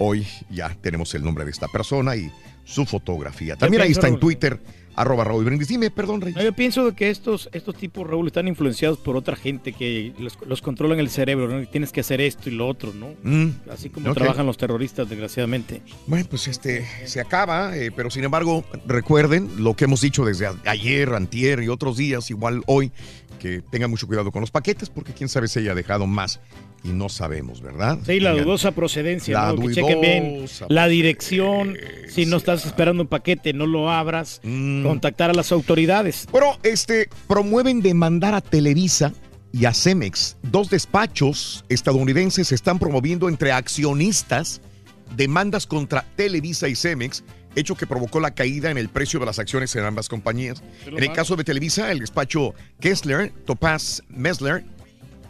hoy 0.00 0.26
ya 0.50 0.76
tenemos 0.80 1.14
el 1.14 1.22
nombre 1.22 1.44
de 1.44 1.52
esta 1.52 1.68
persona 1.68 2.16
y 2.16 2.28
su 2.64 2.86
fotografía. 2.86 3.54
También 3.54 3.82
ahí 3.82 3.92
está 3.92 4.08
en. 4.08 4.18
Twitter, 4.18 4.60
arroba 4.96 5.24
Raúl 5.24 5.44
Brindis. 5.44 5.68
Dime, 5.68 5.90
perdón, 5.90 6.20
Rey. 6.20 6.34
No, 6.34 6.42
yo 6.42 6.52
pienso 6.52 6.94
que 6.94 7.10
estos, 7.10 7.48
estos 7.52 7.74
tipos, 7.76 8.06
Raúl, 8.06 8.26
están 8.26 8.48
influenciados 8.48 8.98
por 8.98 9.16
otra 9.16 9.36
gente 9.36 9.72
que 9.72 10.12
los, 10.18 10.38
los 10.46 10.62
controlan 10.62 10.98
el 10.98 11.10
cerebro, 11.10 11.48
¿no? 11.48 11.62
Y 11.62 11.66
Tienes 11.66 11.92
que 11.92 12.00
hacer 12.00 12.20
esto 12.20 12.50
y 12.50 12.52
lo 12.52 12.66
otro, 12.66 12.92
¿no? 12.92 13.14
Mm, 13.22 13.70
Así 13.70 13.90
como 13.90 14.12
trabajan 14.14 14.46
los 14.46 14.56
terroristas, 14.58 15.08
desgraciadamente. 15.08 15.82
Bueno, 16.06 16.26
pues 16.28 16.48
este 16.48 16.86
se 17.04 17.20
acaba, 17.20 17.76
eh, 17.76 17.90
pero 17.94 18.10
sin 18.10 18.24
embargo, 18.24 18.64
recuerden 18.86 19.50
lo 19.58 19.74
que 19.74 19.84
hemos 19.84 20.00
dicho 20.00 20.24
desde 20.24 20.48
ayer, 20.64 21.14
antier 21.14 21.62
y 21.62 21.68
otros 21.68 21.96
días, 21.96 22.30
igual 22.30 22.62
hoy, 22.66 22.92
que 23.38 23.62
tengan 23.70 23.90
mucho 23.90 24.06
cuidado 24.06 24.30
con 24.30 24.40
los 24.40 24.50
paquetes, 24.50 24.90
porque 24.90 25.12
quién 25.12 25.28
sabe 25.28 25.48
si 25.48 25.60
haya 25.60 25.74
dejado 25.74 26.06
más 26.06 26.40
y 26.82 26.88
no 26.88 27.08
sabemos, 27.08 27.60
¿verdad? 27.60 27.98
Sí, 28.04 28.20
la 28.20 28.32
dudosa 28.32 28.72
procedencia, 28.72 29.34
La 29.34 29.52
¿no? 29.52 29.66
Que 29.66 29.74
chequen 29.74 30.00
bien 30.00 30.36
dudosa 30.36 30.66
la 30.68 30.88
dirección, 30.88 31.76
si 32.08 32.26
no 32.26 32.36
estás 32.36 32.64
esperando 32.64 33.02
un 33.02 33.08
paquete, 33.08 33.52
no 33.52 33.66
lo 33.66 33.90
abras, 33.90 34.40
contactar 34.42 35.30
a 35.30 35.34
las 35.34 35.52
autoridades. 35.52 36.26
Mm. 36.28 36.32
Bueno, 36.32 36.58
este, 36.62 37.08
promueven 37.26 37.80
demandar 37.80 38.34
a 38.34 38.40
Televisa 38.40 39.12
y 39.52 39.64
a 39.64 39.74
Cemex. 39.74 40.36
Dos 40.42 40.70
despachos 40.70 41.64
estadounidenses 41.68 42.52
están 42.52 42.78
promoviendo 42.78 43.28
entre 43.28 43.52
accionistas 43.52 44.60
demandas 45.16 45.66
contra 45.66 46.04
Televisa 46.16 46.68
y 46.68 46.76
Cemex, 46.76 47.24
hecho 47.56 47.74
que 47.74 47.86
provocó 47.86 48.20
la 48.20 48.32
caída 48.32 48.70
en 48.70 48.78
el 48.78 48.88
precio 48.88 49.18
de 49.18 49.26
las 49.26 49.38
acciones 49.38 49.74
en 49.74 49.84
ambas 49.84 50.08
compañías. 50.08 50.62
En 50.86 51.02
el 51.02 51.12
caso 51.12 51.36
de 51.36 51.44
Televisa, 51.44 51.90
el 51.90 51.98
despacho 51.98 52.54
Kessler, 52.80 53.32
Topaz 53.44 54.02
Messler, 54.08 54.64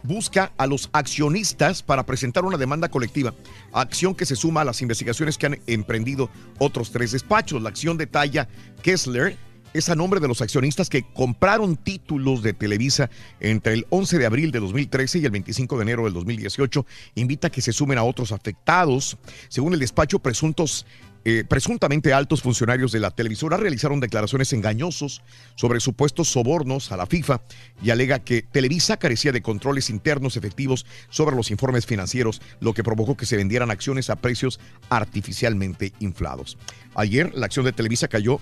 busca 0.03 0.51
a 0.57 0.67
los 0.67 0.89
accionistas 0.93 1.83
para 1.83 2.05
presentar 2.05 2.45
una 2.45 2.57
demanda 2.57 2.89
colectiva, 2.89 3.33
acción 3.73 4.15
que 4.15 4.25
se 4.25 4.35
suma 4.35 4.61
a 4.61 4.65
las 4.65 4.81
investigaciones 4.81 5.37
que 5.37 5.45
han 5.45 5.59
emprendido 5.67 6.29
otros 6.59 6.91
tres 6.91 7.11
despachos. 7.11 7.61
La 7.61 7.69
acción 7.69 7.97
detalla 7.97 8.47
Kessler 8.81 9.37
es 9.73 9.89
a 9.89 9.95
nombre 9.95 10.19
de 10.19 10.27
los 10.27 10.41
accionistas 10.41 10.89
que 10.89 11.03
compraron 11.13 11.77
títulos 11.77 12.43
de 12.43 12.53
Televisa 12.53 13.09
entre 13.39 13.73
el 13.73 13.87
11 13.89 14.17
de 14.17 14.25
abril 14.25 14.51
de 14.51 14.59
2013 14.59 15.19
y 15.19 15.25
el 15.25 15.31
25 15.31 15.77
de 15.77 15.83
enero 15.83 16.03
del 16.03 16.13
2018. 16.13 16.85
Invita 17.15 17.47
a 17.47 17.49
que 17.49 17.61
se 17.61 17.71
sumen 17.71 17.97
a 17.97 18.03
otros 18.03 18.31
afectados. 18.31 19.17
Según 19.47 19.73
el 19.73 19.79
despacho, 19.79 20.19
presuntos 20.19 20.85
eh, 21.23 21.43
presuntamente 21.47 22.13
altos 22.13 22.41
funcionarios 22.41 22.91
de 22.91 22.99
la 22.99 23.11
televisora 23.11 23.57
realizaron 23.57 23.99
declaraciones 23.99 24.53
engañosos 24.53 25.21
sobre 25.55 25.79
supuestos 25.79 26.29
sobornos 26.29 26.91
a 26.91 26.97
la 26.97 27.05
FIFA 27.05 27.41
y 27.83 27.91
alega 27.91 28.19
que 28.19 28.41
Televisa 28.41 28.97
carecía 28.97 29.31
de 29.31 29.41
controles 29.41 29.89
internos 29.89 30.37
efectivos 30.37 30.85
sobre 31.09 31.35
los 31.35 31.51
informes 31.51 31.85
financieros, 31.85 32.41
lo 32.59 32.73
que 32.73 32.83
provocó 32.83 33.15
que 33.15 33.25
se 33.25 33.37
vendieran 33.37 33.71
acciones 33.71 34.09
a 34.09 34.15
precios 34.15 34.59
artificialmente 34.89 35.93
inflados. 35.99 36.57
Ayer 36.95 37.33
la 37.35 37.45
acción 37.45 37.65
de 37.65 37.73
Televisa 37.73 38.07
cayó 38.07 38.39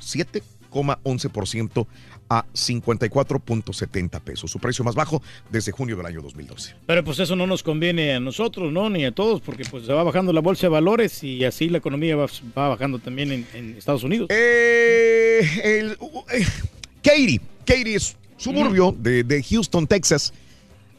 7,11% 0.72 1.88
a 2.30 2.46
54.70 2.54 4.22
pesos, 4.22 4.52
su 4.52 4.60
precio 4.60 4.86
más 4.86 4.96
bajo 4.96 5.22
desde 5.50 5.72
junio 5.72 5.98
del 5.98 6.06
año 6.06 6.22
2012. 6.22 6.76
Pero 6.86 7.04
pues 7.04 7.20
eso 7.20 7.36
no 7.36 7.48
nos 7.48 7.64
conviene 7.64 8.14
a 8.14 8.20
nosotros, 8.20 8.72
¿no? 8.72 8.90
Ni 8.90 9.04
a 9.06 9.12
todos, 9.12 9.42
porque 9.42 9.64
pues 9.66 9.86
se 9.86 9.94
va 9.94 10.04
bajando 10.04 10.32
la 10.32 10.42
bolsa 10.42 10.68
de 10.68 10.70
valores 10.70 11.24
y 11.24 11.44
así 11.44 11.70
la 11.70 11.80
economía 11.80 12.16
va, 12.16 12.28
va 12.58 12.70
bajando 12.70 13.00
también 13.00 13.32
en, 13.32 13.48
en 13.54 13.76
Estados 13.76 14.04
Unidos. 14.04 14.28
Eh, 14.30 15.42
el, 15.64 15.98
uh, 16.00 16.24
eh, 16.32 16.46
Katy, 17.02 17.42
Katy 17.66 17.96
es 17.96 18.16
suburbio 18.38 18.96
de, 18.98 19.24
de 19.24 19.44
Houston, 19.44 19.88
Texas. 19.88 20.34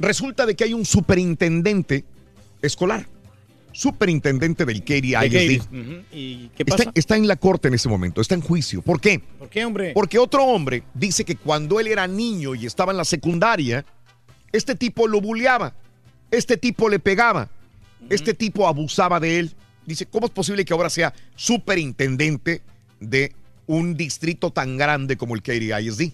Resulta 0.00 0.46
de 0.46 0.56
que 0.56 0.64
hay 0.64 0.74
un 0.74 0.84
superintendente 0.84 2.04
escolar, 2.62 3.06
superintendente 3.72 4.64
del 4.64 4.80
Katy 4.80 5.14
ISD. 5.16 5.62
¿Y 6.12 6.48
qué 6.56 6.62
Está, 6.64 6.76
pasa? 6.76 6.92
está 6.94 7.16
en 7.16 7.26
la 7.28 7.36
corte 7.36 7.68
en 7.68 7.74
ese 7.74 7.88
momento, 7.88 8.20
está 8.20 8.34
en 8.34 8.40
juicio. 8.40 8.82
¿Por 8.82 9.00
qué? 9.00 9.20
¿Por 9.38 9.48
qué, 9.48 9.64
hombre? 9.64 9.92
Porque 9.94 10.18
otro 10.18 10.44
hombre 10.44 10.82
dice 10.94 11.24
que 11.24 11.36
cuando 11.36 11.80
él 11.80 11.86
era 11.86 12.06
niño 12.06 12.54
y 12.54 12.66
estaba 12.66 12.92
en 12.92 12.98
la 12.98 13.04
secundaria, 13.04 13.84
este 14.52 14.74
tipo 14.74 15.06
lo 15.06 15.20
bulleaba, 15.20 15.74
este 16.30 16.56
tipo 16.56 16.88
le 16.88 16.98
pegaba, 16.98 17.48
este 18.08 18.34
tipo 18.34 18.66
abusaba 18.66 19.20
de 19.20 19.38
él. 19.38 19.54
Dice, 19.86 20.06
¿cómo 20.06 20.26
es 20.26 20.32
posible 20.32 20.64
que 20.64 20.72
ahora 20.72 20.90
sea 20.90 21.12
superintendente 21.36 22.62
de 23.00 23.32
un 23.66 23.96
distrito 23.96 24.50
tan 24.50 24.76
grande 24.76 25.16
como 25.16 25.34
el 25.34 25.42
Katy 25.42 25.72
ISD? 25.72 26.12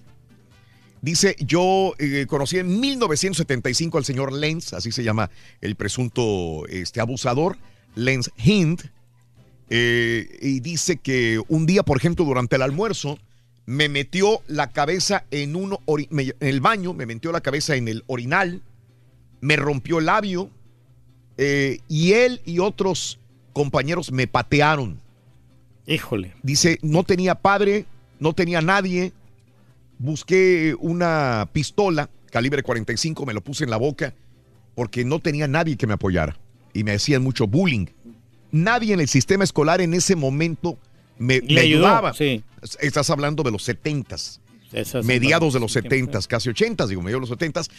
Dice, 1.07 1.37
yo 1.39 1.95
eh, 2.01 2.27
conocí 2.29 2.59
en 2.59 2.81
1975 2.81 3.97
al 3.97 4.05
señor 4.05 4.33
Lenz, 4.33 4.73
así 4.73 4.91
se 4.91 5.05
llama 5.05 5.31
el 5.61 5.77
presunto 5.77 6.67
este, 6.67 7.01
abusador, 7.01 7.57
Lenz 7.95 8.29
Hind, 8.37 8.91
eh, 9.71 10.29
y 10.43 10.59
dice 10.59 10.97
que 10.97 11.41
un 11.47 11.65
día, 11.65 11.85
por 11.85 11.97
ejemplo, 11.97 12.25
durante 12.25 12.57
el 12.57 12.63
almuerzo, 12.63 13.21
me 13.67 13.89
metió 13.89 14.41
la 14.49 14.73
cabeza 14.73 15.25
en, 15.31 15.55
un 15.55 15.79
me- 16.11 16.23
en 16.25 16.35
el 16.41 16.61
baño, 16.61 16.93
me 16.93 17.07
metió 17.07 17.31
la 17.31 17.41
cabeza 17.41 17.77
en 17.77 17.87
el 17.87 18.03
orinal, 18.09 18.63
me 19.41 19.55
rompió 19.55 20.01
el 20.01 20.07
labio, 20.07 20.51
eh, 21.39 21.79
y 21.87 22.15
él 22.15 22.41
y 22.45 22.59
otros 22.59 23.21
compañeros 23.53 24.11
me 24.11 24.27
patearon. 24.27 25.01
Híjole. 25.87 26.35
Dice, 26.43 26.81
no 26.83 27.05
tenía 27.05 27.37
padre, 27.37 27.85
no 28.19 28.33
tenía 28.33 28.61
nadie, 28.61 29.13
busqué 29.99 30.75
una 30.79 31.49
pistola 31.53 32.11
calibre 32.31 32.63
45, 32.63 33.25
me 33.27 33.33
lo 33.35 33.43
puse 33.43 33.65
en 33.65 33.71
la 33.71 33.77
boca 33.77 34.15
porque 34.75 35.05
no 35.05 35.21
tenía 35.21 35.49
nadie 35.49 35.77
que 35.77 35.87
me 35.87 35.95
apoyara 35.95 36.39
y 36.75 36.85
me 36.85 36.93
hacían 36.93 37.23
mucho 37.23 37.47
bullying. 37.47 37.87
Nadie 38.53 38.93
en 38.95 39.01
el 39.01 39.09
sistema 39.09 39.45
escolar 39.45 39.81
en 39.81 39.95
ese 39.95 40.17
momento 40.17 40.79
me, 41.19 41.41
Le 41.41 41.55
me 41.55 41.61
ayudó, 41.63 41.87
ayudaba. 41.87 42.13
sí. 42.15 42.43
Estás 42.81 43.09
hablando 43.11 43.43
de 43.43 43.51
los 43.53 43.67
70s, 43.69 44.41
Esas- 44.73 45.05
mediados 45.05 45.55
de 45.55 45.61
los 45.61 45.73
sí, 45.73 45.79
70s, 45.81 46.27
casi 46.27 46.51
80s, 46.51 46.89
digo, 46.89 47.01
mediados 47.03 47.29
de 47.29 47.37
los 47.37 47.39
70s. 47.39 47.71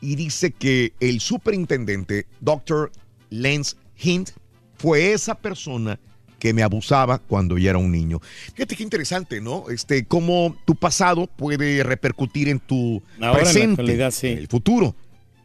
Y 0.00 0.14
dice 0.16 0.52
que 0.52 0.94
el 1.00 1.20
superintendente, 1.20 2.26
Dr. 2.40 2.90
Lance 3.28 3.76
Hint, 4.02 4.30
fue 4.78 5.12
esa 5.12 5.34
persona 5.34 6.00
que 6.40 6.52
me 6.52 6.64
abusaba 6.64 7.18
cuando 7.18 7.56
ya 7.58 7.70
era 7.70 7.78
un 7.78 7.92
niño. 7.92 8.20
Fíjate 8.54 8.74
qué 8.74 8.82
interesante, 8.82 9.40
¿no? 9.40 9.70
Este, 9.70 10.04
cómo 10.06 10.56
tu 10.64 10.74
pasado 10.74 11.28
puede 11.28 11.84
repercutir 11.84 12.48
en 12.48 12.58
tu 12.58 13.00
Ahora 13.20 13.20
en 13.20 13.20
la 13.20 13.32
presente, 13.34 13.82
actualidad, 13.82 14.10
sí. 14.10 14.26
en 14.28 14.38
el 14.38 14.48
futuro. 14.48 14.96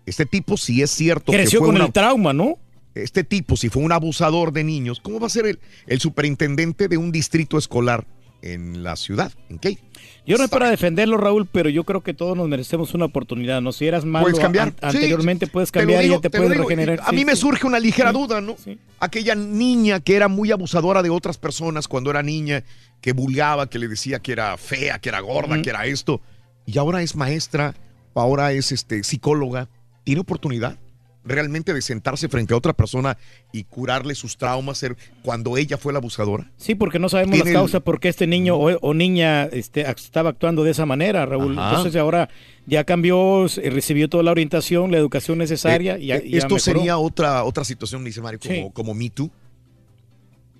Este 0.07 0.25
tipo, 0.25 0.57
si 0.57 0.81
es 0.81 0.89
cierto 0.89 1.31
Creció 1.31 1.59
que 1.59 1.65
fue 1.65 1.67
con 1.67 1.75
una- 1.75 1.85
el 1.85 1.93
trauma, 1.93 2.33
¿no? 2.33 2.57
este 2.95 3.25
tipo, 3.25 3.57
si 3.57 3.67
fue 3.67 3.83
un 3.83 3.91
abusador 3.91 4.53
de 4.53 4.63
niños, 4.63 5.01
¿cómo 5.01 5.19
va 5.19 5.27
a 5.27 5.29
ser 5.29 5.45
el, 5.47 5.59
el 5.85 5.99
superintendente 5.99 6.87
de 6.87 6.95
un 6.95 7.11
distrito 7.11 7.57
escolar 7.57 8.05
en 8.53 8.83
la 8.83 8.95
ciudad? 8.95 9.31
¿En 9.49 9.59
qué? 9.59 9.77
Yo 10.25 10.37
no 10.37 10.43
es 10.43 10.49
para 10.49 10.69
defenderlo, 10.69 11.17
Raúl, 11.17 11.47
pero 11.51 11.69
yo 11.69 11.83
creo 11.83 12.01
que 12.01 12.13
todos 12.13 12.35
nos 12.35 12.47
merecemos 12.49 12.93
una 12.93 13.05
oportunidad, 13.05 13.61
¿no? 13.61 13.71
Si 13.71 13.85
eras 13.85 14.05
malo 14.05 14.23
Puedes 14.25 14.39
cambiar. 14.39 14.69
an- 14.69 14.73
Sí, 14.91 14.97
anteriormente, 14.97 15.45
puedes 15.47 15.71
cambiar 15.71 16.03
y 16.03 16.09
ya 16.09 16.19
te, 16.19 16.29
puedes 16.31 16.57
regenerar. 16.57 16.99
A 17.03 17.09
Sí, 17.11 17.15
mí 17.15 17.25
me 17.25 17.35
sí. 17.35 17.41
surge 17.41 17.67
una 17.67 17.79
ligera 17.79 18.11
duda, 18.11 18.41
¿no? 18.41 18.55
Aquella 18.99 19.35
niña 19.35 19.99
que 19.99 20.15
era 20.15 20.27
muy 20.27 20.51
abusadora 20.51 21.03
de 21.03 21.09
otras 21.11 21.37
personas 21.37 21.87
cuando 21.87 22.09
era 22.09 22.23
niña, 22.23 22.63
que 23.01 23.11
bulgaba, 23.13 23.69
que 23.69 23.77
le 23.77 23.87
decía 23.87 24.19
que 24.19 24.31
era 24.31 24.57
fea, 24.57 24.97
que 24.99 25.09
era 25.09 25.19
gorda, 25.19 25.61
que 25.61 25.69
era 25.69 25.85
esto, 25.85 26.21
y 26.65 26.77
ahora 26.79 27.03
es 27.03 27.15
maestra, 27.15 27.75
ahora 28.15 28.51
es 28.51 28.71
este 28.71 29.03
psicóloga, 29.03 29.69
tiene 30.03 30.21
oportunidad 30.21 30.79
realmente 31.25 31.73
de 31.73 31.81
sentarse 31.81 32.29
frente 32.29 32.53
a 32.53 32.57
otra 32.57 32.73
persona 32.73 33.17
y 33.51 33.63
curarle 33.63 34.13
sus 34.15 34.37
traumas 34.37 34.77
ser- 34.77 34.95
cuando 35.23 35.57
ella 35.57 35.77
fue 35.77 35.91
la 35.91 35.97
abusadora? 35.99 36.51
Sí, 36.57 36.75
porque 36.75 36.99
no 36.99 37.09
sabemos 37.09 37.31
Tiene 37.33 37.45
las 37.45 37.47
el- 37.49 37.53
causas 37.55 37.81
por 37.81 37.99
qué 37.99 38.09
este 38.09 38.27
niño 38.27 38.55
o, 38.55 38.77
o 38.79 38.93
niña 38.93 39.45
este, 39.45 39.81
estaba 39.89 40.29
actuando 40.29 40.63
de 40.63 40.71
esa 40.71 40.85
manera, 40.85 41.25
Raúl. 41.25 41.57
Ajá. 41.57 41.69
Entonces 41.69 41.95
ahora 41.99 42.29
ya 42.67 42.83
cambió, 42.83 43.45
eh, 43.47 43.69
recibió 43.71 44.07
toda 44.07 44.23
la 44.23 44.31
orientación, 44.31 44.91
la 44.91 44.97
educación 44.97 45.37
necesaria. 45.39 45.95
Eh, 45.97 46.01
y 46.03 46.05
ya- 46.07 46.15
eh, 46.17 46.23
y 46.25 46.37
esto 46.37 46.59
sería 46.59 46.97
otra, 46.97 47.43
otra 47.43 47.63
situación, 47.63 48.03
dice 48.03 48.21
Mario, 48.21 48.39
como, 48.39 48.53
Sí. 48.53 48.69
como 48.73 48.93
Me 48.93 49.09
Too. 49.09 49.31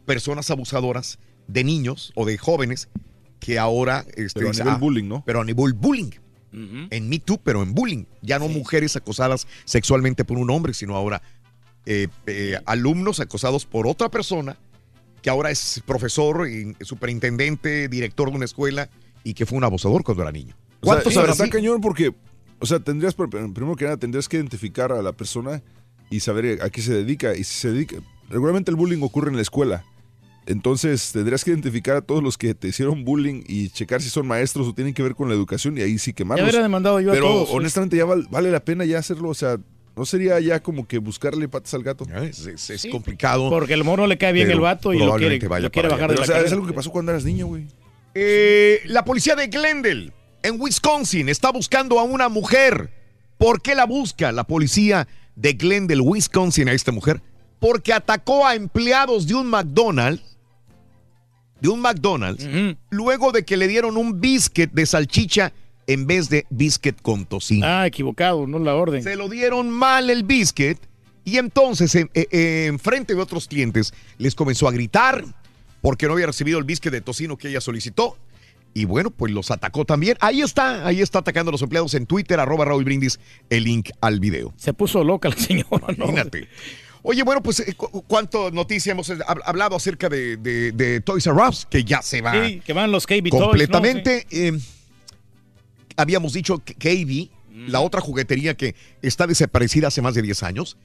Personas 0.06 0.52
abusadoras 0.52 1.18
de 1.48 1.64
niños 1.64 2.12
o 2.16 2.26
de 2.26 2.38
jóvenes 2.38 2.90
que 3.40 3.60
ahora... 3.60 4.06
Este, 4.16 4.40
Pero 4.40 4.50
a 4.50 4.54
nivel 4.54 4.68
ah, 4.70 4.78
bullying, 4.78 5.08
¿no? 5.08 5.24
Pero 5.26 5.42
a 5.42 5.46
nivel 5.46 5.74
bullying. 5.74 6.10
En 6.90 7.10
Me 7.10 7.20
Too, 7.20 7.40
pero 7.44 7.62
en 7.64 7.74
bullying. 7.74 8.06
Ya 8.22 8.40
no 8.40 8.48
mujeres 8.48 8.96
acosadas 8.96 9.48
sexualmente 9.66 10.24
por 10.24 10.38
un 10.38 10.50
hombre, 10.50 10.74
sino 10.74 10.96
ahora 10.96 11.22
eh, 11.86 12.08
eh, 12.28 12.58
alumnos 12.66 13.20
acosados 13.20 13.66
por 13.66 13.88
otra 13.88 14.10
persona 14.10 14.58
que 15.22 15.30
ahora 15.30 15.50
es 15.52 15.82
profesor, 15.86 16.48
y 16.48 16.76
superintendente, 16.82 17.88
director 17.90 18.30
de 18.30 18.36
una 18.36 18.46
escuela 18.46 18.90
y 19.24 19.34
que 19.34 19.46
fue 19.46 19.58
un 19.58 19.64
abusador 19.64 20.04
cuando 20.04 20.22
era 20.24 20.32
niño. 20.32 20.56
O 20.82 20.86
sea, 20.86 21.02
¿Cuántos 21.02 21.14
está, 21.32 21.50
cañón 21.50 21.82
porque, 21.82 22.14
o 22.60 22.66
sea, 22.66 22.80
tendrías, 22.80 23.18
pr- 23.18 23.30
primero 23.54 23.76
que 23.76 23.86
nada, 23.86 23.98
tendrías 23.98 24.30
que 24.30 24.38
identificar 24.38 24.92
a 24.92 25.02
la 25.02 25.14
persona 25.14 25.64
y 26.12 26.20
saber 26.20 26.62
a 26.62 26.70
qué 26.70 26.82
se 26.84 26.94
dedica. 26.94 27.36
Y 27.36 27.44
si 27.44 27.56
se 27.56 27.72
dedica, 27.72 27.98
regularmente 28.30 28.70
el 28.70 28.78
bullying 28.78 29.02
ocurre 29.02 29.30
en 29.32 29.36
la 29.36 29.42
escuela. 29.42 29.84
Entonces 30.48 31.12
tendrías 31.12 31.44
que 31.44 31.52
identificar 31.52 31.96
a 31.96 32.02
todos 32.02 32.22
los 32.22 32.38
que 32.38 32.54
te 32.54 32.68
hicieron 32.68 33.04
bullying 33.04 33.44
y 33.48 33.70
checar 33.70 34.02
si 34.02 34.10
son 34.10 34.28
maestros 34.28 34.68
o 34.68 34.74
tienen 34.74 34.94
que 34.94 35.02
ver 35.02 35.16
con 35.16 35.28
la 35.28 35.34
educación 35.36 35.78
y 35.78 35.82
ahí 35.82 35.98
sí 35.98 36.14
quemarlos. 36.14 36.46
Ya 36.46 36.50
hubiera 36.52 36.64
demandado 36.64 37.00
yo 37.02 37.10
a 37.12 37.14
Pero 37.14 37.26
todos, 37.28 37.48
pues. 37.50 37.58
honestamente 37.58 37.98
ya 37.98 38.06
val- 38.06 38.28
vale 38.30 38.52
la 38.52 38.60
pena 38.64 38.86
ya 38.86 39.00
hacerlo, 39.00 39.30
o 39.30 39.34
sea, 39.34 39.58
no 39.96 40.06
sería 40.06 40.40
ya 40.40 40.62
como 40.62 40.88
que 40.88 40.98
buscarle 41.00 41.48
patas 41.48 41.74
al 41.74 41.82
gato. 41.84 42.06
Es, 42.22 42.46
es- 42.46 42.70
es 42.70 42.86
complicado. 42.92 43.50
Porque 43.50 43.74
el 43.74 43.84
morro 43.84 44.06
le 44.08 44.18
cae 44.18 44.34
bien 44.34 44.52
el 44.52 44.60
vato 44.60 44.94
y 44.94 44.98
lo 45.00 45.16
quiere, 45.16 45.40
probablemente 45.40 45.48
vaya 45.48 45.64
lo 45.64 45.72
quiere 45.72 45.88
para 45.90 45.96
bajar 46.02 46.10
de 46.12 46.16
la 46.18 46.22
Pero, 46.26 46.34
o 46.34 46.38
sea, 46.40 46.46
es 46.46 46.52
algo 46.54 46.68
que 46.68 46.74
pasó 46.74 46.92
cuando 46.92 47.12
eras 47.12 47.24
niño, 47.26 47.48
güey. 47.48 47.66
Eh, 48.14 48.82
la 48.86 49.04
policía 49.04 49.36
de 49.36 49.48
Glendale, 49.48 50.12
en 50.44 50.62
Wisconsin, 50.62 51.28
está 51.30 51.52
buscando 51.52 52.00
a 52.00 52.04
una 52.04 52.30
mujer. 52.30 52.92
¿Por 53.38 53.62
qué 53.62 53.74
la 53.76 53.86
busca 53.86 54.32
la 54.32 54.46
policía 54.46 55.08
de 55.36 55.54
Glendale, 55.54 56.02
Wisconsin, 56.02 56.70
a 56.70 56.74
esta 56.74 56.92
mujer? 56.92 57.22
Porque 57.60 57.92
atacó 57.94 58.46
a 58.46 58.56
empleados 58.56 59.28
de 59.28 59.34
un 59.36 59.48
McDonald's, 59.48 60.35
de 61.62 61.70
un 61.70 61.80
McDonald's, 61.82 62.48
luego 62.90 63.32
de 63.32 63.44
que 63.44 63.58
le 63.58 63.68
dieron 63.68 63.98
un 63.98 64.20
biscuit 64.20 64.72
de 64.72 64.86
salchicha 64.86 65.54
en 65.88 66.08
vez 66.08 66.30
de 66.30 66.46
biscuit 66.50 67.00
con 67.02 67.26
tocino. 67.26 67.66
Ah, 67.68 67.88
equivocado, 67.88 68.48
no 68.48 68.60
la 68.60 68.76
orden. 68.76 69.04
Se 69.04 69.16
lo 69.16 69.30
dieron 69.30 69.70
mal 69.70 70.10
el 70.10 70.24
biscuit 70.24 70.78
y 71.24 71.38
entonces 71.38 71.94
en, 71.96 72.10
eh, 72.14 72.28
eh, 72.32 72.66
en 72.68 72.80
frente 72.80 73.16
de 73.16 73.22
otros 73.22 73.48
clientes 73.48 73.94
les 74.18 74.36
comenzó 74.36 74.68
a 74.68 74.72
gritar 74.72 75.24
porque 75.82 76.08
no 76.08 76.14
había 76.14 76.26
recibido 76.28 76.58
el 76.58 76.64
biscuit 76.66 76.92
de 76.92 77.02
tocino 77.02 77.38
que 77.38 77.50
ella 77.50 77.62
solicitó. 77.62 78.18
Y 78.74 78.84
bueno, 78.84 79.10
pues 79.10 79.32
los 79.32 79.52
atacó 79.52 79.86
también. 79.86 80.18
Ahí 80.20 80.42
está, 80.42 80.86
ahí 80.86 81.00
está 81.02 81.20
atacando 81.20 81.50
a 81.50 81.54
los 81.54 81.62
empleados 81.62 81.94
en 81.94 82.06
Twitter, 82.06 82.40
arroba 82.42 82.66
Raúl 82.66 82.84
Brindis, 82.84 83.22
el 83.50 83.64
link 83.64 83.90
al 84.02 84.20
video. 84.20 84.54
Se 84.58 84.74
puso 84.74 85.02
loca 85.04 85.30
la 85.30 85.36
señora, 85.38 85.88
¿no? 85.98 86.06
Imagínate. 86.06 86.50
Oye, 87.08 87.22
bueno, 87.24 87.44
pues 87.44 87.60
eh, 87.60 87.74
cu- 87.76 88.04
cuánto 88.08 88.50
noticia 88.52 88.92
hemos 88.94 89.10
eh, 89.12 89.18
hab- 89.28 89.42
hablado 89.46 89.76
acerca 89.76 90.10
de, 90.10 90.38
de- 90.38 90.72
de 90.72 91.02
Toys 91.02 91.28
R 91.28 91.36
Us, 91.48 91.68
que 91.70 91.84
ya 91.84 92.02
se 92.02 92.22
va 92.22 92.34
Sí, 92.48 92.62
que 92.66 92.74
van 92.74 92.92
los 92.92 93.06
KB 93.06 93.30
Toys, 93.30 93.34
¿no? 93.34 93.40
completamente. 93.48 94.26
eh, 94.32 94.54
habíamos 95.98 96.34
dicho 96.34 96.60
que 96.60 96.74
KB, 96.76 97.30
la 97.70 97.80
otra 97.80 98.02
juguetería 98.02 98.56
que 98.56 98.76
está 99.02 99.28
desaparecida 99.28 99.88
hace 99.88 100.02
más 100.02 100.14
de 100.16 100.22
10 100.22 100.44
años, 100.44 100.78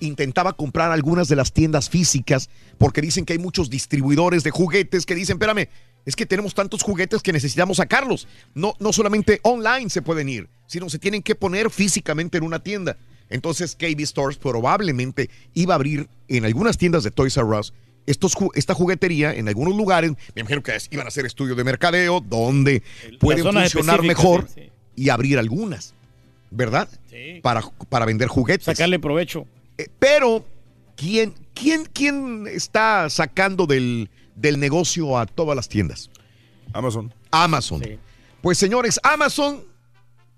intentaba 0.00 0.52
comprar 0.52 0.92
algunas 0.92 1.28
de 1.28 1.36
las 1.36 1.52
tiendas 1.52 1.88
físicas 1.88 2.48
porque 2.78 3.00
dicen 3.00 3.24
que 3.24 3.32
hay 3.34 3.38
muchos 3.38 3.70
distribuidores 3.70 4.44
de 4.44 4.50
juguetes 4.50 5.06
que 5.06 5.14
dicen, 5.14 5.34
espérame, 5.36 5.68
es 6.04 6.16
que 6.16 6.26
tenemos 6.26 6.54
tantos 6.54 6.82
juguetes 6.82 7.22
que 7.22 7.32
necesitamos 7.32 7.76
sacarlos. 7.78 8.26
No, 8.54 8.74
no 8.78 8.92
solamente 8.92 9.40
online 9.42 9.88
se 9.90 10.02
pueden 10.02 10.28
ir, 10.28 10.48
sino 10.66 10.88
se 10.90 10.98
tienen 10.98 11.22
que 11.22 11.34
poner 11.34 11.70
físicamente 11.70 12.38
en 12.38 12.44
una 12.44 12.62
tienda. 12.62 12.96
Entonces 13.32 13.76
KB 13.76 14.00
Stores 14.04 14.36
probablemente 14.36 15.30
iba 15.54 15.74
a 15.74 15.76
abrir 15.76 16.08
en 16.28 16.44
algunas 16.44 16.78
tiendas 16.78 17.02
de 17.02 17.10
Toys 17.10 17.36
R 17.36 17.46
Us 17.46 17.72
estos, 18.06 18.34
esta 18.54 18.74
juguetería 18.74 19.32
en 19.34 19.48
algunos 19.48 19.76
lugares. 19.76 20.12
Me 20.34 20.40
imagino 20.40 20.62
que 20.62 20.76
iban 20.90 21.06
a 21.06 21.08
hacer 21.08 21.26
estudios 21.26 21.56
de 21.56 21.64
mercadeo 21.64 22.20
donde 22.20 22.82
pueden 23.20 23.44
zonas 23.44 23.72
funcionar 23.72 24.02
mejor 24.02 24.48
sí, 24.48 24.62
sí. 24.62 24.70
y 24.96 25.08
abrir 25.08 25.38
algunas, 25.38 25.94
¿verdad? 26.50 26.88
Sí. 27.10 27.40
Para, 27.42 27.62
para 27.88 28.04
vender 28.04 28.28
juguetes. 28.28 28.64
Sacarle 28.64 28.98
provecho. 28.98 29.46
Eh, 29.78 29.88
Pero, 29.98 30.44
¿quién, 30.96 31.34
quién, 31.54 31.88
quién 31.92 32.46
está 32.46 33.08
sacando 33.08 33.66
del, 33.66 34.10
del 34.34 34.58
negocio 34.58 35.18
a 35.18 35.26
todas 35.26 35.56
las 35.56 35.68
tiendas? 35.68 36.10
Amazon. 36.72 37.12
Amazon. 37.30 37.82
Pues 38.40 38.58
señores, 38.58 38.98
Amazon, 39.04 39.62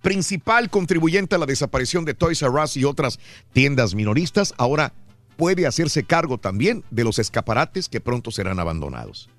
principal 0.05 0.69
contribuyente 0.69 1.35
a 1.35 1.39
la 1.39 1.47
desaparición 1.47 2.05
de 2.05 2.13
Toys 2.13 2.43
R 2.43 2.63
Us 2.63 2.77
y 2.77 2.85
otras 2.85 3.19
tiendas 3.55 3.95
minoristas, 3.95 4.55
ahora 4.59 4.93
puede 5.37 5.67
hacerse 5.67 6.05
cargo 6.05 6.37
también 6.39 6.85
de 6.91 7.05
los 7.05 7.19
escaparates 7.19 7.89
que 7.89 8.01
pronto 8.01 8.31
serán 8.31 8.61
abandonados. 8.61 9.31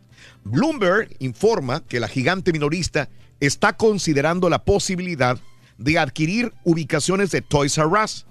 Bloomberg 0.43 1.15
informa 1.19 1.85
que 1.85 1.99
la 1.99 2.07
gigante 2.07 2.51
minorista 2.51 3.09
está 3.39 3.77
considerando 3.77 4.49
la 4.49 4.65
posibilidad 4.65 5.39
de 5.77 5.99
adquirir 5.99 6.51
ubicaciones 6.63 7.29
de 7.29 7.41
Toys 7.41 7.77
R 7.77 7.87
Us, 8.03 8.25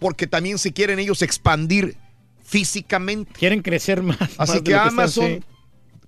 porque 0.00 0.26
también 0.26 0.58
se 0.58 0.72
quieren 0.72 0.98
ellos 0.98 1.20
expandir 1.20 1.96
físicamente. 2.42 3.30
Quieren 3.38 3.60
crecer 3.60 4.02
más. 4.02 4.18
más 4.18 4.30
Así 4.38 4.62
que 4.62 4.72
están, 4.72 4.88
Amazon 4.88 5.26
sí. 5.26 5.40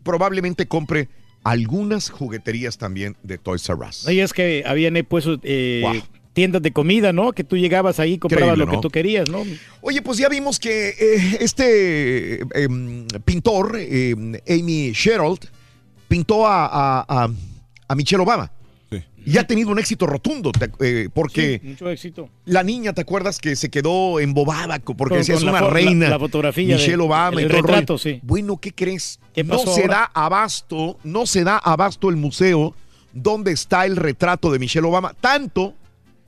probablemente 0.02 0.66
compre 0.66 1.10
algunas 1.44 2.10
jugueterías 2.10 2.78
también 2.78 3.16
de 3.22 3.38
Toys 3.38 3.68
R 3.68 3.78
Us. 3.88 4.06
Ahí 4.06 4.20
es 4.20 4.32
que 4.32 4.62
habían 4.66 4.96
eh, 4.96 5.04
puesto 5.04 5.38
eh, 5.42 5.80
Wow. 5.82 6.02
tiendas 6.32 6.62
de 6.62 6.72
comida, 6.72 7.12
¿no? 7.12 7.32
Que 7.32 7.44
tú 7.44 7.56
llegabas 7.56 7.98
ahí 7.98 8.12
y 8.14 8.18
comprabas 8.18 8.48
Increíble, 8.54 8.66
lo 8.66 8.72
¿no? 8.72 8.78
que 8.78 8.82
tú 8.88 8.90
querías, 8.90 9.28
¿no? 9.28 9.42
Oye, 9.80 10.02
pues 10.02 10.18
ya 10.18 10.28
vimos 10.28 10.60
que 10.60 10.90
eh, 10.90 11.38
este 11.40 12.34
eh, 12.42 12.44
em, 12.54 13.06
pintor, 13.24 13.76
em, 13.78 14.34
Amy 14.48 14.92
Sherald, 14.92 15.40
pintó 16.08 16.46
a, 16.46 16.66
a- 16.66 17.04
a- 17.08 17.30
a 17.88 17.94
Michelle 17.94 18.22
Obama. 18.22 18.50
Y 19.26 19.36
ha 19.38 19.46
tenido 19.46 19.70
un 19.70 19.78
éxito 19.78 20.06
rotundo, 20.06 20.50
eh, 20.80 21.08
porque 21.12 21.60
Sí, 21.62 21.68
mucho 21.68 21.90
éxito. 21.90 22.28
la 22.46 22.62
niña, 22.62 22.92
¿te 22.94 23.02
acuerdas 23.02 23.38
que 23.38 23.54
se 23.56 23.68
quedó 23.70 24.18
embobada 24.20 24.78
porque 24.78 25.18
decía 25.18 25.34
es 25.34 25.42
una 25.42 25.52
fo- 25.52 25.60
la- 25.64 25.70
reina? 25.70 26.08
la 26.08 26.18
fotografía 26.18 26.76
Michelle 26.76 26.96
de- 26.96 27.02
Obama 27.02 27.38
el 27.40 27.46
el 27.46 27.50
retrato, 27.50 27.98
sí. 27.98 28.20
Bueno, 28.22 28.56
¿qué 28.58 28.72
crees? 28.72 29.20
¿Qué 29.34 29.44
no 29.44 29.58
se 29.58 29.82
ahora? 29.82 29.94
da 29.94 30.10
abasto, 30.14 30.98
no 31.04 31.26
se 31.26 31.44
da 31.44 31.58
abasto 31.58 32.08
el 32.08 32.16
museo 32.16 32.74
donde 33.12 33.52
está 33.52 33.84
el 33.86 33.96
retrato 33.96 34.50
de 34.52 34.58
Michelle 34.58 34.86
Obama, 34.86 35.14
tanto 35.20 35.74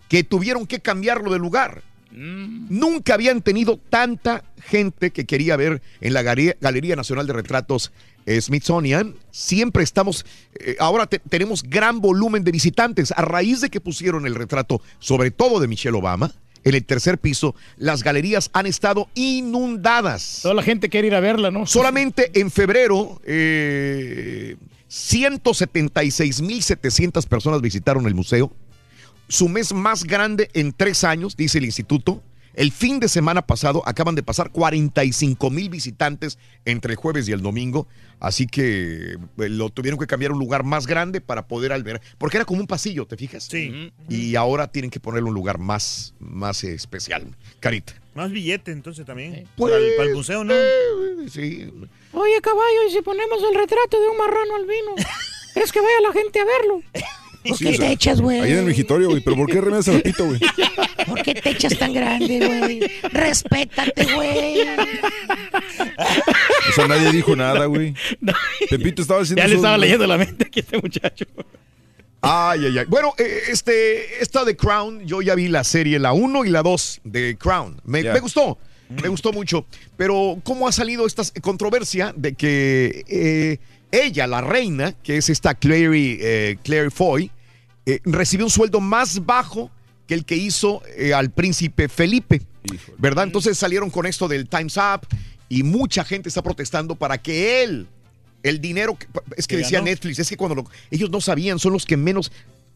que 0.09 0.23
tuvieron 0.25 0.67
que 0.67 0.81
cambiarlo 0.81 1.33
de 1.33 1.39
lugar. 1.39 1.83
Mm. 2.11 2.67
Nunca 2.69 3.15
habían 3.15 3.41
tenido 3.41 3.79
tanta 3.89 4.45
gente 4.59 5.13
que 5.13 5.25
quería 5.25 5.57
ver 5.57 5.81
en 6.03 6.13
la 6.13 6.23
Galería, 6.23 6.95
Nacional 6.95 7.27
de 7.27 7.33
Retratos 7.33 7.91
Smithsonian. 8.27 9.15
Siempre 9.31 9.83
estamos, 9.83 10.25
eh, 10.55 10.77
ahora 10.79 11.07
te- 11.07 11.19
tenemos 11.21 11.63
gran 11.63 12.01
volumen 12.01 12.45
de 12.45 12.53
visitantes 12.53 13.13
a 13.17 13.23
raíz 13.23 13.61
de 13.61 13.71
que 13.71 13.81
pusieron 13.81 14.27
el 14.27 14.35
retrato, 14.35 14.81
sobre 14.99 15.31
todo 15.31 15.61
de 15.61 15.69
Michelle 15.69 15.97
Obama. 15.97 16.33
En 16.65 16.75
el 16.77 16.85
tercer 16.85 17.19
piso, 17.19 17.57
las 17.77 18.05
galerías 18.05 18.49
han 18.53 18.67
estado 18.67 19.09
inundadas. 19.15 20.41
Toda 20.43 20.55
la 20.55 20.63
gente 20.63 20.89
quiere 20.89 21.09
ir 21.09 21.15
a 21.17 21.21
verla, 21.21 21.51
¿no? 21.51 21.67
Solamente 21.67 22.31
en 22.39 22.53
febrero, 22.53 23.21
eh, 23.25 24.57
176.700 24.89 27.27
personas 27.27 27.61
visitaron 27.61 28.07
el 28.07 28.15
museo. 28.15 28.53
Su 29.29 29.49
mes 29.49 29.73
más 29.73 30.05
grande 30.05 30.51
en 30.55 30.73
tres 30.73 31.05
años, 31.05 31.37
dice 31.37 31.59
el 31.59 31.65
instituto. 31.65 32.23
El 32.55 32.71
fin 32.71 33.01
de 33.01 33.09
semana 33.09 33.43
pasado 33.43 33.83
acaban 33.87 34.15
de 34.15 34.23
pasar 34.23 34.51
45 34.51 35.51
mil 35.51 35.71
visitantes 35.71 36.39
entre 36.65 36.93
el 36.93 36.97
jueves 36.97 37.29
y 37.29 37.33
el 37.33 37.41
domingo. 37.41 37.89
Así 38.21 38.47
que 38.47 39.15
eh, 39.39 39.49
lo 39.49 39.71
tuvieron 39.71 39.99
que 39.99 40.07
cambiar 40.07 40.33
a 40.33 40.35
un 40.35 40.41
lugar 40.41 40.63
más 40.63 40.87
grande 40.87 41.21
para 41.21 41.49
poder 41.49 41.73
albergar. 41.73 42.03
Porque 42.19 42.37
era 42.37 42.45
como 42.45 42.61
un 42.61 42.67
pasillo, 42.67 43.07
¿te 43.07 43.17
fijas? 43.17 43.45
Sí. 43.45 43.93
Y 44.09 44.37
ahora 44.37 44.69
tienen 44.69 44.91
que 44.91 45.01
ponerle 45.01 45.29
un 45.29 45.35
lugar 45.35 45.59
más, 45.59 46.15
más 46.21 46.63
eh, 46.65 46.75
especial. 46.75 47.37
Carita. 47.61 47.95
Más 48.15 48.31
billete 48.31 48.71
entonces 48.71 49.07
también. 49.07 49.49
Pues, 49.57 49.73
para, 49.73 49.85
el, 49.85 49.97
para 49.97 50.09
el 50.11 50.15
museo, 50.15 50.45
¿no? 50.45 50.55
sí. 51.31 51.73
Oye, 52.13 52.41
caballo, 52.43 52.89
¿y 52.89 52.93
si 52.93 53.01
ponemos 53.01 53.43
el 53.51 53.55
retrato 53.59 53.99
de 53.99 54.09
un 54.09 54.19
marrano 54.19 54.57
albino? 54.57 54.95
¿Crees 55.55 55.73
que 55.73 55.81
vaya 55.81 56.01
la 56.03 56.13
gente 56.13 56.41
a 56.41 56.45
verlo? 56.45 56.83
¿Por 57.47 57.59
Sí, 57.59 57.65
qué 57.65 57.71
o 57.71 57.75
sea, 57.75 57.87
te 57.87 57.93
echas, 57.93 58.21
güey? 58.21 58.41
Ahí 58.41 58.53
en 58.53 58.59
el 58.59 58.65
vigitorio, 58.67 59.09
güey. 59.11 59.23
Pero 59.23 59.37
¿por 59.37 59.51
qué 59.51 59.61
remedas 59.61 59.89
el 59.89 59.95
repito, 59.95 60.27
güey? 60.27 60.41
¿Por 61.07 61.23
qué 61.23 61.35
te 61.35 61.51
echas 61.51 61.77
tan 61.79 61.93
grande, 61.93 62.39
güey? 62.47 62.81
Respétate, 63.13 64.05
güey. 64.15 64.61
O 66.69 66.73
sea, 66.75 66.87
nadie 66.89 67.13
dijo 67.13 67.35
nada, 67.37 67.67
güey. 67.67 67.95
Pepito 68.71 69.03
estaba 69.03 69.23
haciendo 69.23 69.43
Ya 69.43 69.49
le 69.49 69.57
estaba 69.57 69.79
leyendo 69.79 70.07
la 70.07 70.19
mente 70.19 70.47
aquí 70.47 70.61
a 70.61 70.63
este 70.63 70.79
muchacho. 70.79 71.25
Ay, 72.21 72.67
ay, 72.67 72.79
ay. 72.79 72.85
Bueno, 72.89 73.15
eh, 73.19 73.41
este, 73.49 74.23
esta 74.23 74.45
de 74.45 74.57
Crown, 74.57 75.05
yo 75.05 75.23
ya 75.23 75.35
vi 75.35 75.49
la 75.49 75.65
serie, 75.65 75.99
la 75.99 76.13
1 76.13 76.45
y 76.45 76.51
la 76.51 76.63
2 76.63 77.01
de 77.05 77.37
Crown. 77.37 77.81
Me 77.85 78.21
gustó, 78.21 78.59
me 78.89 79.09
gustó 79.09 79.33
mucho. 79.33 79.67
Pero, 79.97 80.39
¿cómo 80.45 80.69
ha 80.69 80.73
salido 80.73 81.07
esta 81.07 81.25
controversia 81.41 82.15
de 82.17 82.35
que 82.35 83.05
eh, 83.09 83.59
ella, 83.93 84.27
la 84.27 84.41
reina, 84.41 84.93
que 84.93 85.17
es 85.19 85.29
esta 85.31 85.55
Clary, 85.55 86.19
eh, 86.21 86.57
Clary 86.65 86.91
Foy, 86.91 87.31
eh, 87.87 88.01
recibió 88.05 88.47
un 88.47 88.51
sueldo 88.51 88.81
más 88.81 89.25
bajo 89.25 89.71
que 90.07 90.15
el 90.15 90.25
que 90.25 90.35
hizo 90.37 90.83
eh, 90.97 91.15
al 91.15 91.31
príncipe 91.31 91.89
Felipe? 91.89 92.43
¿Verdad? 92.99 93.25
Entonces 93.25 93.57
salieron 93.59 93.91
con 93.91 94.07
esto 94.07 94.29
del 94.29 94.49
Time's 94.49 94.77
Up 94.77 95.07
y 95.49 95.63
mucha 95.63 96.05
gente 96.05 96.29
está 96.29 96.43
protestando 96.43 96.95
para 96.95 97.19
que 97.19 97.63
él, 97.63 97.87
el 98.43 98.61
dinero, 98.61 98.97
que, 98.97 99.07
es 99.37 99.47
que 99.47 99.57
¿Que 99.57 99.63
decía 99.63 99.79
ganó? 99.79 99.91
Netflix, 99.91 100.19
es 100.21 100.29
que 100.29 100.37
cuando 100.37 100.55
lo- 100.55 100.71
ellos 100.91 101.11
no 101.11 101.21
sabían, 101.21 101.59
son 101.59 101.73
los 101.73 101.85
que 101.85 101.97
menos 101.97 102.33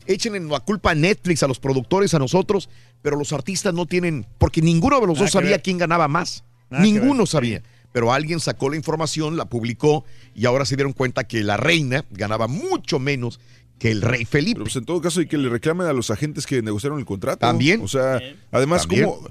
echen 0.07 0.35
en 0.37 0.49
la 0.49 0.61
culpa 0.61 0.91
a 0.91 0.95
Netflix, 0.95 1.43
a 1.43 1.49
los 1.49 1.59
productores, 1.59 2.15
a 2.15 2.19
nosotros, 2.19 2.69
pero 3.03 3.17
los 3.17 3.33
artistas 3.33 3.73
no 3.75 3.87
tienen, 3.87 4.27
porque 4.39 4.61
ninguno 4.63 5.01
de 5.01 5.07
los 5.07 5.15
Nada 5.17 5.25
dos 5.25 5.33
sabía 5.33 5.51
ver. 5.53 5.63
quién 5.63 5.79
ganaba 5.79 6.07
más. 6.09 6.45
Nada 6.71 6.83
ninguno 6.85 7.27
sabía. 7.27 7.63
Pero 7.97 8.13
alguien 8.13 8.41
sacó 8.41 8.69
la 8.69 8.77
información, 8.77 9.39
la 9.39 9.47
publicó 9.47 10.05
y 10.35 10.45
ahora 10.45 10.67
se 10.67 10.77
dieron 10.77 10.93
cuenta 10.93 11.25
que 11.25 11.43
la 11.43 11.57
reina 11.57 12.05
ganaba 12.11 12.47
mucho 12.47 12.99
menos 12.99 13.41
que 13.79 13.91
el 13.91 14.03
rey 14.03 14.27
Felipe. 14.27 14.57
Pero 14.57 14.65
pues 14.67 14.77
en 14.77 14.85
todo 14.85 15.01
caso, 15.01 15.23
y 15.23 15.27
que 15.27 15.39
le 15.39 15.49
reclamen 15.49 15.87
a 15.87 15.95
los 15.95 16.11
agentes 16.11 16.45
que 16.45 16.61
negociaron 16.61 16.99
el 16.99 17.07
contrato. 17.07 17.39
También. 17.39 17.81
O 17.81 17.89
sea, 17.89 18.21
además. 18.53 18.87
¿cómo? 18.87 19.27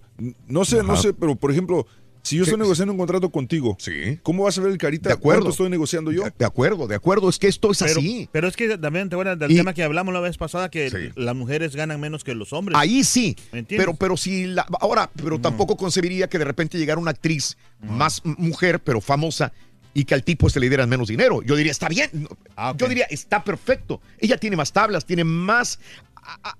No 0.47 0.65
sé, 0.65 0.81
no 0.81 0.97
sé, 0.97 1.13
pero 1.13 1.35
por 1.35 1.51
ejemplo, 1.51 1.85
si 2.25 2.37
yo 2.37 2.43
estoy 2.43 2.57
negociando 2.57 2.91
un 2.91 2.97
contrato 2.97 3.29
contigo, 3.29 3.77
¿cómo 4.23 4.43
vas 4.43 4.57
a 4.57 4.61
ver 4.61 4.71
el 4.71 4.77
carita? 4.77 5.09
De 5.09 5.13
acuerdo. 5.13 5.41
¿Cuánto 5.41 5.51
estoy 5.51 5.69
negociando 5.69 6.11
yo? 6.11 6.23
De 6.37 6.45
acuerdo, 6.45 6.87
de 6.87 6.95
acuerdo, 6.95 7.29
es 7.29 7.37
que 7.37 7.47
esto 7.47 7.71
es 7.71 7.79
Pero, 7.79 7.99
así. 7.99 8.27
pero 8.31 8.47
es 8.47 8.55
que 8.55 8.77
también 8.77 9.09
te 9.09 9.15
acuerdas 9.15 9.37
del 9.37 9.51
Y- 9.51 9.55
tema 9.57 9.73
que 9.73 9.83
hablamos 9.83 10.13
la 10.13 10.19
vez 10.19 10.37
pasada, 10.37 10.69
que 10.69 11.11
las 11.15 11.35
mujeres 11.35 11.75
ganan 11.75 11.99
menos 12.01 12.23
que 12.23 12.33
los 12.33 12.51
hombres. 12.51 12.77
Ahí 12.77 13.03
sí, 13.03 13.35
¿Me 13.51 13.59
entiendes? 13.59 13.85
pero, 13.85 13.97
pero 13.97 14.17
si 14.17 14.45
la, 14.47 14.65
ahora, 14.81 15.09
pero 15.15 15.39
tampoco 15.39 15.77
concebiría 15.77 16.27
que 16.27 16.39
de 16.39 16.45
repente 16.45 16.77
llegara 16.77 16.99
una 16.99 17.11
actriz 17.11 17.57
más 17.81 18.21
mujer, 18.25 18.79
pero 18.79 19.01
famosa, 19.01 19.53
y 19.93 20.03
que 20.03 20.13
al 20.13 20.23
tipo 20.23 20.49
se 20.49 20.59
le 20.59 20.67
dieran 20.67 20.89
menos 20.89 21.07
dinero. 21.07 21.41
Yo 21.43 21.55
diría, 21.55 21.71
está 21.71 21.87
bien. 21.87 22.09
Ah, 22.57 22.73
Yo 22.77 22.87
diría, 22.89 23.05
está 23.09 23.43
perfecto. 23.43 24.01
Ella 24.19 24.37
tiene 24.37 24.57
más 24.57 24.73
tablas, 24.73 25.05
tiene 25.05 25.23
más. 25.23 25.79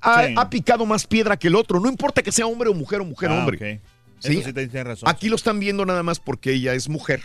Ha, 0.02 0.28
Sí. 0.28 0.36
picado 0.52 0.86
más 0.86 1.08
piedra 1.08 1.36
que 1.38 1.48
el 1.48 1.56
otro. 1.56 1.80
No 1.80 1.90
importa 1.90 2.22
que 2.22 2.32
sea 2.32 2.46
hombre 2.46 2.70
o 2.70 2.74
mujer 2.74 3.02
o 3.02 3.06
mujer 3.06 3.32
o 3.32 3.34
Ah, 3.34 3.40
hombre. 3.40 3.58
ok. 3.76 3.82
¿Sí? 4.26 4.38
Eso 4.38 4.48
sí 4.48 4.54
te 4.54 4.68
tienes 4.68 4.88
razón. 4.88 5.10
Aquí 5.10 5.30
lo 5.30 5.36
están 5.36 5.60
viendo 5.60 5.86
nada 5.86 6.04
más 6.04 6.20
porque 6.20 6.52
ella 6.54 6.74
es 6.74 6.90
mujer 6.90 7.22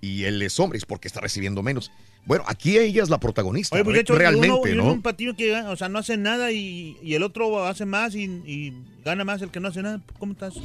y 0.00 0.24
él 0.24 0.42
es 0.42 0.58
hombre, 0.60 0.78
es 0.78 0.84
porque 0.84 1.08
está 1.08 1.20
recibiendo 1.20 1.62
menos. 1.62 1.90
Bueno, 2.26 2.44
aquí 2.46 2.78
ella 2.78 3.02
es 3.02 3.10
la 3.10 3.20
protagonista, 3.20 3.74
Oye, 3.76 3.84
pues 3.84 3.94
de 3.94 4.00
hecho, 4.00 4.14
realmente, 4.14 4.72
uno, 4.72 4.84
¿no? 4.84 4.92
un 4.92 5.02
patillo 5.02 5.36
que 5.36 5.54
o 5.54 5.76
sea, 5.76 5.90
no 5.90 5.98
hace 5.98 6.16
nada 6.16 6.52
y, 6.52 6.96
y 7.02 7.14
el 7.14 7.22
otro 7.22 7.66
hace 7.66 7.84
más 7.84 8.14
y, 8.14 8.22
y 8.46 8.72
gana 9.04 9.24
más 9.24 9.42
el 9.42 9.50
que 9.50 9.60
no 9.60 9.68
hace 9.68 9.82
nada. 9.82 10.00
¿Cómo 10.18 10.32
estás? 10.32 10.54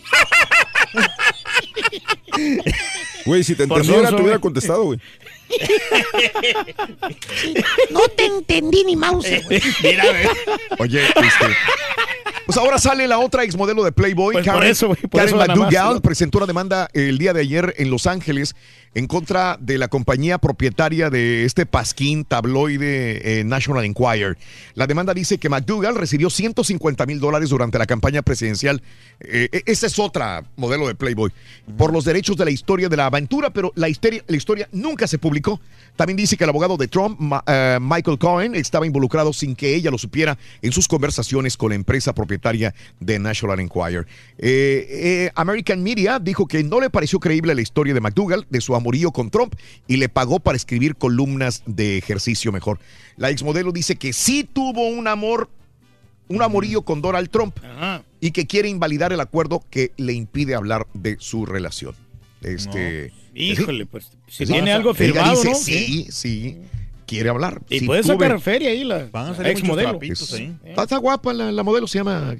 Güey, 3.25 3.43
si 3.43 3.55
te 3.55 3.63
entendiera, 3.63 4.09
te 4.09 4.21
hubiera 4.21 4.39
contestado, 4.39 4.85
güey. 4.85 4.99
No 7.91 8.07
te 8.15 8.25
entendí 8.25 8.83
ni 8.85 8.95
mouse, 8.95 9.43
güey. 9.45 9.61
Oye, 10.79 11.03
este. 11.03 11.55
Pues 12.49 12.57
ahora 12.57 12.79
sale 12.79 13.07
la 13.07 13.19
otra 13.19 13.43
exmodelo 13.43 13.83
de 13.83 13.91
Playboy, 13.91 14.33
Pues 14.33 14.43
por 14.43 14.55
Karen, 14.55 14.71
eso, 14.71 14.87
güey, 14.87 14.99
por 15.01 15.21
Karen 15.21 15.27
eso 15.27 15.37
¿no? 15.93 16.01
presentó 16.01 16.39
una 16.39 16.47
demanda 16.47 16.87
el 16.93 17.19
día 17.19 17.31
de 17.31 17.41
ayer 17.41 17.75
en 17.77 17.91
Los 17.91 18.07
Ángeles 18.07 18.55
en 18.93 19.07
contra 19.07 19.57
de 19.59 19.77
la 19.77 19.87
compañía 19.87 20.37
propietaria 20.37 21.09
de 21.09 21.45
este 21.45 21.65
pasquín 21.65 22.25
tabloide 22.25 23.39
eh, 23.39 23.43
National 23.43 23.85
Enquirer. 23.85 24.37
La 24.75 24.87
demanda 24.87 25.13
dice 25.13 25.37
que 25.37 25.49
McDougall 25.49 25.95
recibió 25.95 26.29
150 26.29 27.05
mil 27.05 27.19
dólares 27.19 27.49
durante 27.49 27.77
la 27.77 27.85
campaña 27.85 28.21
presidencial. 28.21 28.81
Eh, 29.19 29.49
eh, 29.51 29.63
esa 29.65 29.87
es 29.87 29.99
otra 29.99 30.43
modelo 30.55 30.87
de 30.87 30.95
Playboy. 30.95 31.31
Por 31.77 31.93
los 31.93 32.05
derechos 32.05 32.37
de 32.37 32.45
la 32.45 32.51
historia 32.51 32.89
de 32.89 32.97
la 32.97 33.05
aventura, 33.05 33.51
pero 33.51 33.71
la 33.75 33.89
historia, 33.89 34.23
la 34.27 34.37
historia 34.37 34.69
nunca 34.71 35.07
se 35.07 35.17
publicó. 35.17 35.59
También 35.95 36.17
dice 36.17 36.37
que 36.37 36.45
el 36.45 36.49
abogado 36.49 36.77
de 36.77 36.87
Trump, 36.87 37.19
eh, 37.45 37.77
Michael 37.81 38.17
Cohen, 38.17 38.55
estaba 38.55 38.85
involucrado 38.85 39.33
sin 39.33 39.55
que 39.55 39.75
ella 39.75 39.91
lo 39.91 39.97
supiera 39.97 40.37
en 40.61 40.71
sus 40.71 40.87
conversaciones 40.87 41.57
con 41.57 41.69
la 41.69 41.75
empresa 41.75 42.13
propietaria 42.13 42.73
de 42.99 43.19
National 43.19 43.59
Enquirer. 43.59 44.07
Eh, 44.37 45.29
American 45.35 45.83
Media 45.83 46.19
dijo 46.19 46.47
que 46.47 46.63
no 46.63 46.79
le 46.79 46.89
pareció 46.89 47.19
creíble 47.19 47.53
la 47.53 47.61
historia 47.61 47.93
de 47.93 47.99
McDougall, 47.99 48.47
de 48.49 48.61
su 48.61 48.75
amorío 48.79 49.11
con 49.11 49.29
Trump, 49.29 49.53
y 49.87 49.97
le 49.97 50.09
pagó 50.09 50.39
para 50.39 50.55
escribir 50.57 50.95
columnas 50.95 51.61
de 51.65 51.97
ejercicio 51.97 52.51
mejor. 52.51 52.79
La 53.17 53.29
exmodelo 53.29 53.71
dice 53.71 53.95
que 53.95 54.11
sí 54.13 54.43
tuvo 54.51 54.87
un 54.87 55.07
amor, 55.07 55.49
un 56.27 56.41
amorío 56.41 56.81
con 56.83 57.01
Donald 57.01 57.29
Trump 57.29 57.57
y 58.21 58.31
que 58.31 58.45
quiere 58.47 58.69
invalidar 58.69 59.13
el 59.13 59.19
acuerdo 59.19 59.63
que 59.69 59.91
le 59.97 60.13
impide 60.13 60.55
hablar 60.55 60.87
de 60.93 61.17
su 61.19 61.45
relación. 61.45 61.95
Este, 62.41 63.11
Híjole, 63.35 63.85
pues 63.85 64.11
si 64.27 64.45
Sí. 64.45 64.51
tiene 64.53 64.71
algo 64.71 64.91
Ella 64.91 64.97
firmado, 64.97 65.31
dice, 65.35 65.49
¿no? 65.49 65.55
Sí, 65.55 66.07
sí, 66.11 66.57
quiere 67.05 67.29
hablar. 67.29 67.61
Y 67.69 67.79
Sí, 67.79 67.85
puede 67.85 68.03
sacar 68.03 68.39
feria 68.41 68.69
ahí 68.69 68.83
la 68.83 69.07
Van 69.11 69.31
a 69.31 69.35
salir 69.35 69.51
ex 69.51 69.61
muchos 69.61 69.75
modelo. 69.75 69.89
trapitos 69.91 70.33
ahí. 70.33 70.55
Está, 70.65 70.83
está 70.83 70.97
guapa 70.97 71.33
la, 71.33 71.51
la 71.51 71.63
modelo, 71.63 71.87
se 71.87 71.99
llama. 71.99 72.35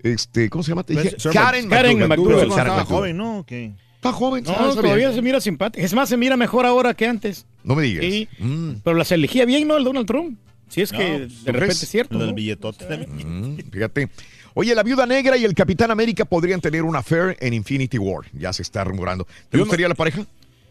Este, 0.00 0.50
¿Cómo 0.50 0.62
se 0.62 0.70
llama? 0.70 0.82
Te 0.82 0.94
Pues, 0.94 1.16
dije. 1.16 1.30
Karen 1.32 1.68
Karen 1.68 1.98
McDougal. 2.08 2.34
Karen 2.36 2.50
Estaba 2.50 2.64
McDougal. 2.68 2.86
joven, 2.86 3.16
¿no? 3.16 3.44
¿Qué? 3.46 3.72
Está 4.08 4.12
joven, 4.12 4.44
No, 4.44 4.50
está- 4.52 4.68
está 4.68 4.82
todavía 4.82 5.06
bien. 5.08 5.14
se 5.16 5.22
mira 5.22 5.40
simpática. 5.40 5.84
Es 5.84 5.94
más, 5.94 6.08
se 6.08 6.16
mira 6.16 6.36
mejor 6.36 6.66
ahora 6.66 6.92
que 6.94 7.06
antes. 7.06 7.46
No 7.62 7.74
me 7.74 7.82
digas. 7.84 8.04
Sí. 8.04 8.28
Mm, 8.38 8.70
Pero 8.84 8.96
las 8.96 9.10
elegía 9.12 9.44
bien, 9.46 9.66
¿no? 9.66 9.76
El 9.76 9.84
Donald 9.84 10.06
Trump. 10.06 10.38
Si 10.68 10.82
es 10.82 10.92
No, 10.92 10.98
que 10.98 11.04
pues, 11.06 11.20
de 11.20 11.26
¿tú 11.28 11.34
repente 11.46 11.60
crees? 11.66 11.82
es 11.82 11.88
cierto. 11.88 12.18
¿no? 12.18 12.34
billetote 12.34 12.84
también. 12.84 13.10
mm, 13.54 13.70
fíjate. 13.70 14.08
Oye, 14.54 14.74
la 14.74 14.82
viuda 14.82 15.04
negra 15.06 15.36
y 15.36 15.44
el 15.44 15.54
Capitán 15.54 15.90
América 15.90 16.24
podrían 16.24 16.60
tener 16.60 16.82
una 16.82 17.00
affair 17.00 17.36
en 17.40 17.54
Infinity 17.54 17.98
War. 17.98 18.24
Ya 18.32 18.52
se 18.52 18.62
está 18.62 18.84
rumorando. 18.84 19.24
¿Te 19.24 19.32
Yo 19.52 19.58
no- 19.58 19.64
gustaría 19.64 19.88
la 19.88 19.94
pareja? 19.94 20.24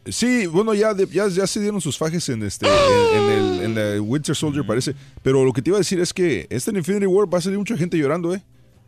Sí, 0.06 0.46
bueno, 0.48 0.74
ya, 0.74 0.94
ya, 1.12 1.28
ya 1.30 1.48
se 1.48 1.62
dieron 1.62 1.80
sus 1.80 1.98
fajes 1.98 2.28
en 2.30 2.44
este 2.44 2.66
en, 2.68 3.24
en 3.24 3.30
el 3.32 3.62
en 3.64 3.76
la 3.96 4.02
Winter 4.02 4.36
Soldier, 4.36 4.66
parece. 4.66 4.94
Pero 5.22 5.46
lo 5.46 5.54
que 5.54 5.62
te 5.62 5.70
iba 5.70 5.78
a 5.78 5.80
decir 5.80 6.00
es 6.02 6.14
que 6.14 6.46
este 6.50 6.72
en 6.72 6.78
Infinity 6.78 7.06
War 7.06 7.34
va 7.34 7.38
a 7.38 7.42
salir 7.42 7.58
mucha 7.58 7.78
gente 7.78 7.98
llorando, 7.98 8.36
¿eh? 8.36 8.42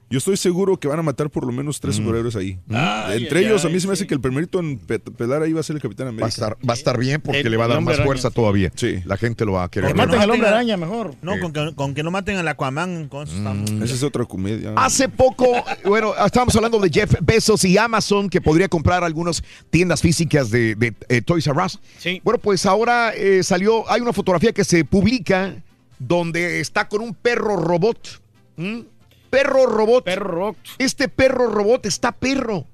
Yo 0.08 0.20
estoy 0.20 0.38
seguro 0.38 0.78
que 0.80 0.88
van 0.88 1.00
a 1.00 1.02
matar 1.02 1.32
por 1.32 1.46
lo 1.48 1.52
menos 1.52 1.80
tres 1.80 1.96
superhéroes 1.96 2.36
ahí. 2.36 2.60
Ay, 2.70 3.24
Entre 3.24 3.40
ay, 3.40 3.46
ellos, 3.46 3.66
a 3.66 3.70
mí 3.70 3.80
se 3.80 3.88
me 3.88 3.94
hace 3.94 4.06
que 4.06 4.14
el 4.14 4.22
primerito 4.22 4.60
en 4.60 4.78
pe- 4.78 5.00
pelar 5.00 5.42
ahí 5.42 5.52
va 5.52 5.62
a 5.62 5.64
ser 5.64 5.76
el 5.76 5.82
Capitán 5.82 6.08
América. 6.10 6.22
Va 6.24 6.28
a 6.28 6.30
estar, 6.30 6.58
va 6.70 6.74
a 6.74 6.78
estar 6.78 7.00
bien 7.00 7.22
porque 7.22 7.40
El- 7.40 7.50
le 7.50 7.58
va 7.58 7.66
a 7.66 7.68
dar 7.70 7.82
más 7.82 7.96
araña, 7.96 8.06
fuerza 8.06 8.30
sí. 8.30 8.36
todavía. 8.36 8.72
Sí. 8.76 9.00
La 9.06 9.18
gente 9.18 9.46
lo 9.46 9.54
va 9.54 9.64
a 9.64 9.70
querer. 9.72 9.90
Que 9.90 9.94
maten 9.96 10.20
al 10.22 10.30
hombre 10.30 10.48
araña 10.48 10.78
mejor. 10.78 11.16
No, 11.24 11.40
con 11.40 11.52
que, 11.52 11.74
con 11.74 11.96
que 11.96 12.04
no 12.04 12.12
maten 12.12 12.38
al 12.38 12.48
Aquaman, 12.48 13.08
con 13.10 13.28
eso 13.28 13.36
estamos. 13.36 13.70
Esa 13.72 13.96
es 13.96 14.04
otra 14.04 14.26
comedia. 14.26 14.74
Hace 14.76 15.10
poco, 15.10 15.48
bueno, 15.86 16.14
estábamos 16.24 16.56
hablando 16.56 16.78
de 16.80 16.90
Jeff 16.92 17.16
Bezos 17.22 17.66
y 17.66 17.76
Amazon 17.80 18.30
que 18.30 18.42
podría 18.42 18.68
comprar 18.68 19.04
algunas 19.04 19.44
tiendas 19.72 20.02
físicas 20.04 20.52
de, 20.52 20.76
de, 20.76 20.94
eh, 21.10 21.22
Toys 21.24 21.48
R 21.48 21.58
Us. 21.66 21.80
Sí. 21.98 22.22
Bueno, 22.24 22.38
pues 22.40 22.68
ahora 22.68 23.12
eh, 23.16 23.42
salió, 23.42 23.90
hay 23.92 24.02
una 24.02 24.14
fotografía 24.14 24.54
que 24.54 24.64
se 24.64 24.86
publica 24.86 25.56
donde 25.98 26.60
está 26.60 26.88
con 26.88 27.02
un 27.02 27.16
perro 27.16 27.56
robot. 27.56 28.22
¿Mm? 28.58 28.80
Perro 29.30 29.66
robot. 29.66 30.04
Perro 30.06 30.28
rock. 30.32 30.58
Este 30.78 31.08
perro 31.10 31.48
robot 31.50 31.86
está 31.86 32.12
perro. 32.12 32.66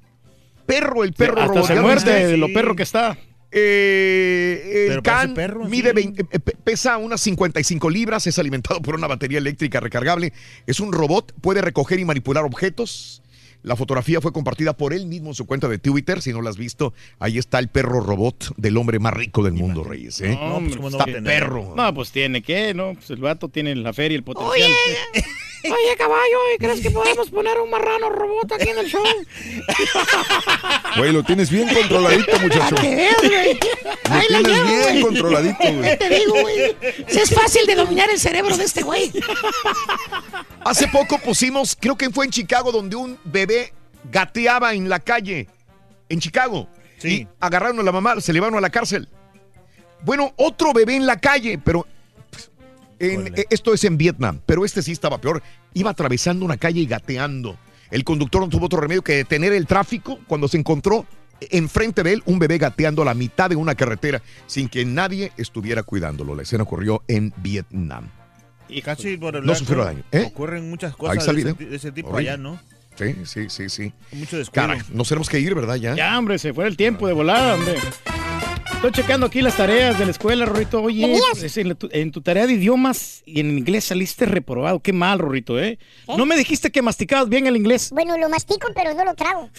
Perro, 0.66 1.04
el 1.04 1.14
perro 1.14 1.40
Hasta 1.42 1.48
robot. 1.54 1.68
se 1.68 1.74
¿Ya 1.76 1.82
lo 1.82 1.88
muerde 1.88 2.28
de 2.28 2.38
lo 2.38 2.52
perro 2.54 2.76
que 2.76 2.84
está. 2.84 3.18
Eh, 3.54 4.88
el 4.92 5.02
can 5.02 5.34
perro, 5.34 5.66
mide 5.66 5.90
sí. 5.90 5.96
20 5.96 6.22
eh, 6.32 6.40
pe- 6.40 6.56
pesa 6.64 6.96
unas 6.98 7.20
55 7.20 7.90
libras, 7.90 8.26
es 8.28 8.40
alimentado 8.40 8.82
por 8.82 8.96
una 8.96 9.08
batería 9.08 9.40
eléctrica 9.40 9.80
recargable. 9.82 10.32
Es 10.68 10.80
un 10.80 10.94
robot, 10.94 11.34
puede 11.42 11.62
recoger 11.62 12.00
y 12.00 12.06
manipular 12.06 12.46
objetos. 12.46 13.22
La 13.64 13.76
fotografía 13.76 14.22
fue 14.22 14.32
compartida 14.34 14.76
por 14.76 14.92
él 14.94 15.06
mismo 15.06 15.30
en 15.30 15.36
su 15.36 15.46
cuenta 15.46 15.68
de 15.68 15.78
Twitter. 15.78 16.22
Si 16.22 16.32
no 16.34 16.42
la 16.42 16.50
has 16.50 16.58
visto, 16.58 16.94
ahí 17.20 17.38
está 17.38 17.60
el 17.60 17.68
perro 17.68 18.00
robot 18.00 18.56
del 18.58 18.76
hombre 18.78 18.98
más 19.00 19.14
rico 19.14 19.44
del 19.44 19.54
mundo, 19.54 19.84
Reyes. 19.84 20.20
¿eh? 20.22 20.30
No, 20.30 20.60
pues, 20.60 20.78
¿cómo 20.78 20.90
no 20.90 20.98
está 20.98 21.06
perro. 21.22 21.74
No, 21.76 21.94
pues 21.94 22.12
tiene 22.12 22.42
que, 22.42 22.74
¿no? 22.74 22.94
Pues 22.96 23.10
el 23.12 23.18
vato 23.18 23.50
tiene 23.50 23.76
la 23.76 23.94
feria 23.94 24.16
y 24.16 24.18
el 24.18 24.24
potencial. 24.24 24.72
Oye, 24.72 25.26
oye, 25.64 25.96
caballo, 25.98 26.38
¿y 26.56 26.58
¿crees 26.58 26.82
que 26.82 26.92
podemos 26.92 27.30
poner 27.30 27.60
un 27.60 27.70
marrano 27.70 28.10
robot 28.10 28.52
aquí 28.54 28.70
en 28.70 28.78
el 28.80 28.86
show? 28.88 29.04
Güey, 30.98 31.12
lo 31.12 31.24
tienes 31.24 31.50
bien 31.50 31.74
controladito, 31.74 32.40
muchacho. 32.40 32.76
¿Qué 32.76 32.96
veas, 32.96 33.18
güey? 33.22 33.60
Lo 34.10 34.14
Ahí 34.16 34.26
la 34.30 34.38
tienes 34.40 34.58
llevo, 34.58 34.68
bien 34.68 34.82
güey. 34.90 35.02
controladito, 35.02 35.58
¿Qué 35.62 35.72
güey. 35.78 35.98
te 35.98 36.10
digo, 36.10 36.34
güey? 36.42 36.76
Si 37.08 37.20
es 37.20 37.34
fácil 37.34 37.66
de 37.66 37.76
dominar 37.76 38.10
el 38.10 38.20
cerebro 38.20 38.58
de 38.58 38.64
este 38.64 38.82
güey. 38.84 39.12
Hace 40.66 40.88
poco 40.88 41.18
pusimos, 41.20 41.78
creo 41.80 41.96
que 41.98 42.10
fue 42.10 42.26
en 42.26 42.32
Chicago, 42.32 42.72
donde 42.72 42.96
un 42.96 43.18
bebé 43.24 43.74
gateaba 44.12 44.74
en 44.74 44.90
la 44.90 45.00
calle. 45.00 45.48
En 46.10 46.20
Chicago. 46.20 46.68
Sí. 46.98 47.22
Y 47.22 47.28
agarraron 47.40 47.80
a 47.80 47.84
la 47.84 47.92
mamá, 47.92 48.20
se 48.22 48.34
llevaron 48.34 48.58
a 48.58 48.62
la 48.62 48.70
cárcel. 48.70 49.08
Bueno, 50.04 50.34
otro 50.36 50.74
bebé 50.74 50.96
en 50.96 51.06
la 51.06 51.20
calle, 51.20 51.60
pero 51.64 51.86
en- 53.02 53.28
eh, 53.38 53.46
esto 53.50 53.74
es 53.74 53.84
en 53.84 53.98
Vietnam, 53.98 54.40
pero 54.46 54.64
este 54.66 54.82
sí 54.82 54.92
estaba 54.92 55.20
peor. 55.20 55.42
Iba 55.74 55.92
atravesando 55.92 56.46
una 56.46 56.58
calle 56.58 56.82
y 56.82 56.86
gateando. 56.86 57.58
El 57.90 58.04
conductor 58.04 58.42
no 58.42 58.50
tuvo 58.50 58.66
otro 58.68 58.80
remedio 58.80 59.02
que 59.04 59.14
detener 59.16 59.52
el 59.54 59.68
tráfico 59.68 60.20
cuando 60.28 60.48
se 60.48 60.58
encontró 60.58 61.06
enfrente 61.50 62.04
de 62.04 62.14
él 62.14 62.24
un 62.26 62.38
bebé 62.40 62.58
gateando 62.60 63.02
a 63.02 63.06
la 63.06 63.14
mitad 63.14 63.50
de 63.50 63.56
una 63.56 63.74
carretera 63.76 64.22
sin 64.46 64.70
que 64.70 64.86
nadie 64.86 65.32
estuviera 65.38 65.84
cuidándolo. 65.84 66.36
La 66.36 66.44
escena 66.44 66.64
ocurrió 66.64 67.04
en 67.08 67.34
Vietnam. 67.38 68.10
Y 68.70 68.82
casi 68.82 69.18
por 69.18 69.36
el 69.36 69.46
No 69.46 69.54
sufrió 69.56 69.84
daño. 69.84 70.04
¿eh? 70.12 70.26
Ocurren 70.28 70.70
muchas 70.70 70.96
cosas 70.96 71.16
de, 71.18 71.22
ese, 71.24 71.34
video. 71.54 71.70
de 71.70 71.76
ese 71.76 71.92
tipo 71.92 72.10
Horrible. 72.10 72.30
allá, 72.30 72.38
¿no? 72.42 72.62
Sí, 72.96 73.16
sí, 73.26 73.50
sí, 73.50 73.70
sí. 73.70 73.94
Mucho 74.14 74.38
descuido. 74.38 74.68
Caray, 74.68 74.82
nos 74.94 75.08
tenemos 75.10 75.28
que 75.30 75.40
ir, 75.40 75.54
¿verdad? 75.56 75.76
Ya. 75.76 75.96
Ya, 75.96 76.18
hombre, 76.18 76.38
se 76.40 76.54
fue 76.54 76.68
el 76.68 76.78
tiempo 76.78 77.08
de 77.08 77.14
volada, 77.14 77.56
hombre. 77.56 77.76
Estoy 78.84 78.92
checando 79.04 79.28
aquí 79.28 79.44
las 79.44 79.56
tareas 79.58 80.00
de 80.00 80.06
la 80.06 80.12
escuela, 80.12 80.44
Rorrito. 80.44 80.82
Oye, 80.82 81.16
es 81.40 81.56
en, 81.58 81.70
la 81.70 81.76
tu- 81.76 81.88
en 81.92 82.12
tu 82.12 82.22
tarea 82.22 82.48
de 82.48 82.54
idiomas 82.54 83.22
y 83.28 83.40
en 83.40 83.56
inglés 83.56 83.84
saliste 83.86 84.26
reprobado. 84.26 84.80
Qué 84.80 84.92
mal, 84.92 85.20
Rorrito, 85.20 85.60
¿eh? 85.60 85.78
No 86.18 86.26
me 86.26 86.36
dijiste 86.36 86.72
que 86.72 86.82
masticabas 86.82 87.30
bien 87.30 87.46
el 87.46 87.56
inglés. 87.56 87.92
Bueno, 87.92 88.18
lo 88.18 88.28
mastico, 88.28 88.70
pero 88.74 88.96
no 88.96 89.06
lo 89.06 89.14
trago. 89.14 89.50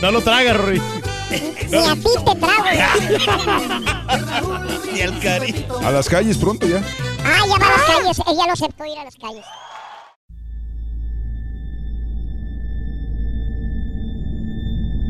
No 0.00 0.12
lo 0.12 0.20
tragas, 0.20 0.56
Rorrito. 0.56 0.84
Ni 1.70 1.78
a 1.78 1.94
ti 1.94 2.02
te 2.24 2.34
trago. 2.36 2.64
Ni 4.92 5.00
al 5.00 5.18
cari. 5.20 5.66
A 5.82 5.90
las 5.90 6.08
calles 6.08 6.38
pronto 6.38 6.68
ya. 6.68 6.82
Ah, 7.24 7.40
ya 7.48 7.58
va 7.58 7.66
a 7.66 7.70
las 7.70 7.82
calles. 7.82 8.18
Ella 8.28 8.46
lo 8.46 8.52
aceptó 8.52 8.84
ir 8.84 8.96
a 8.98 9.04
las 9.04 9.16
calles. 9.16 9.44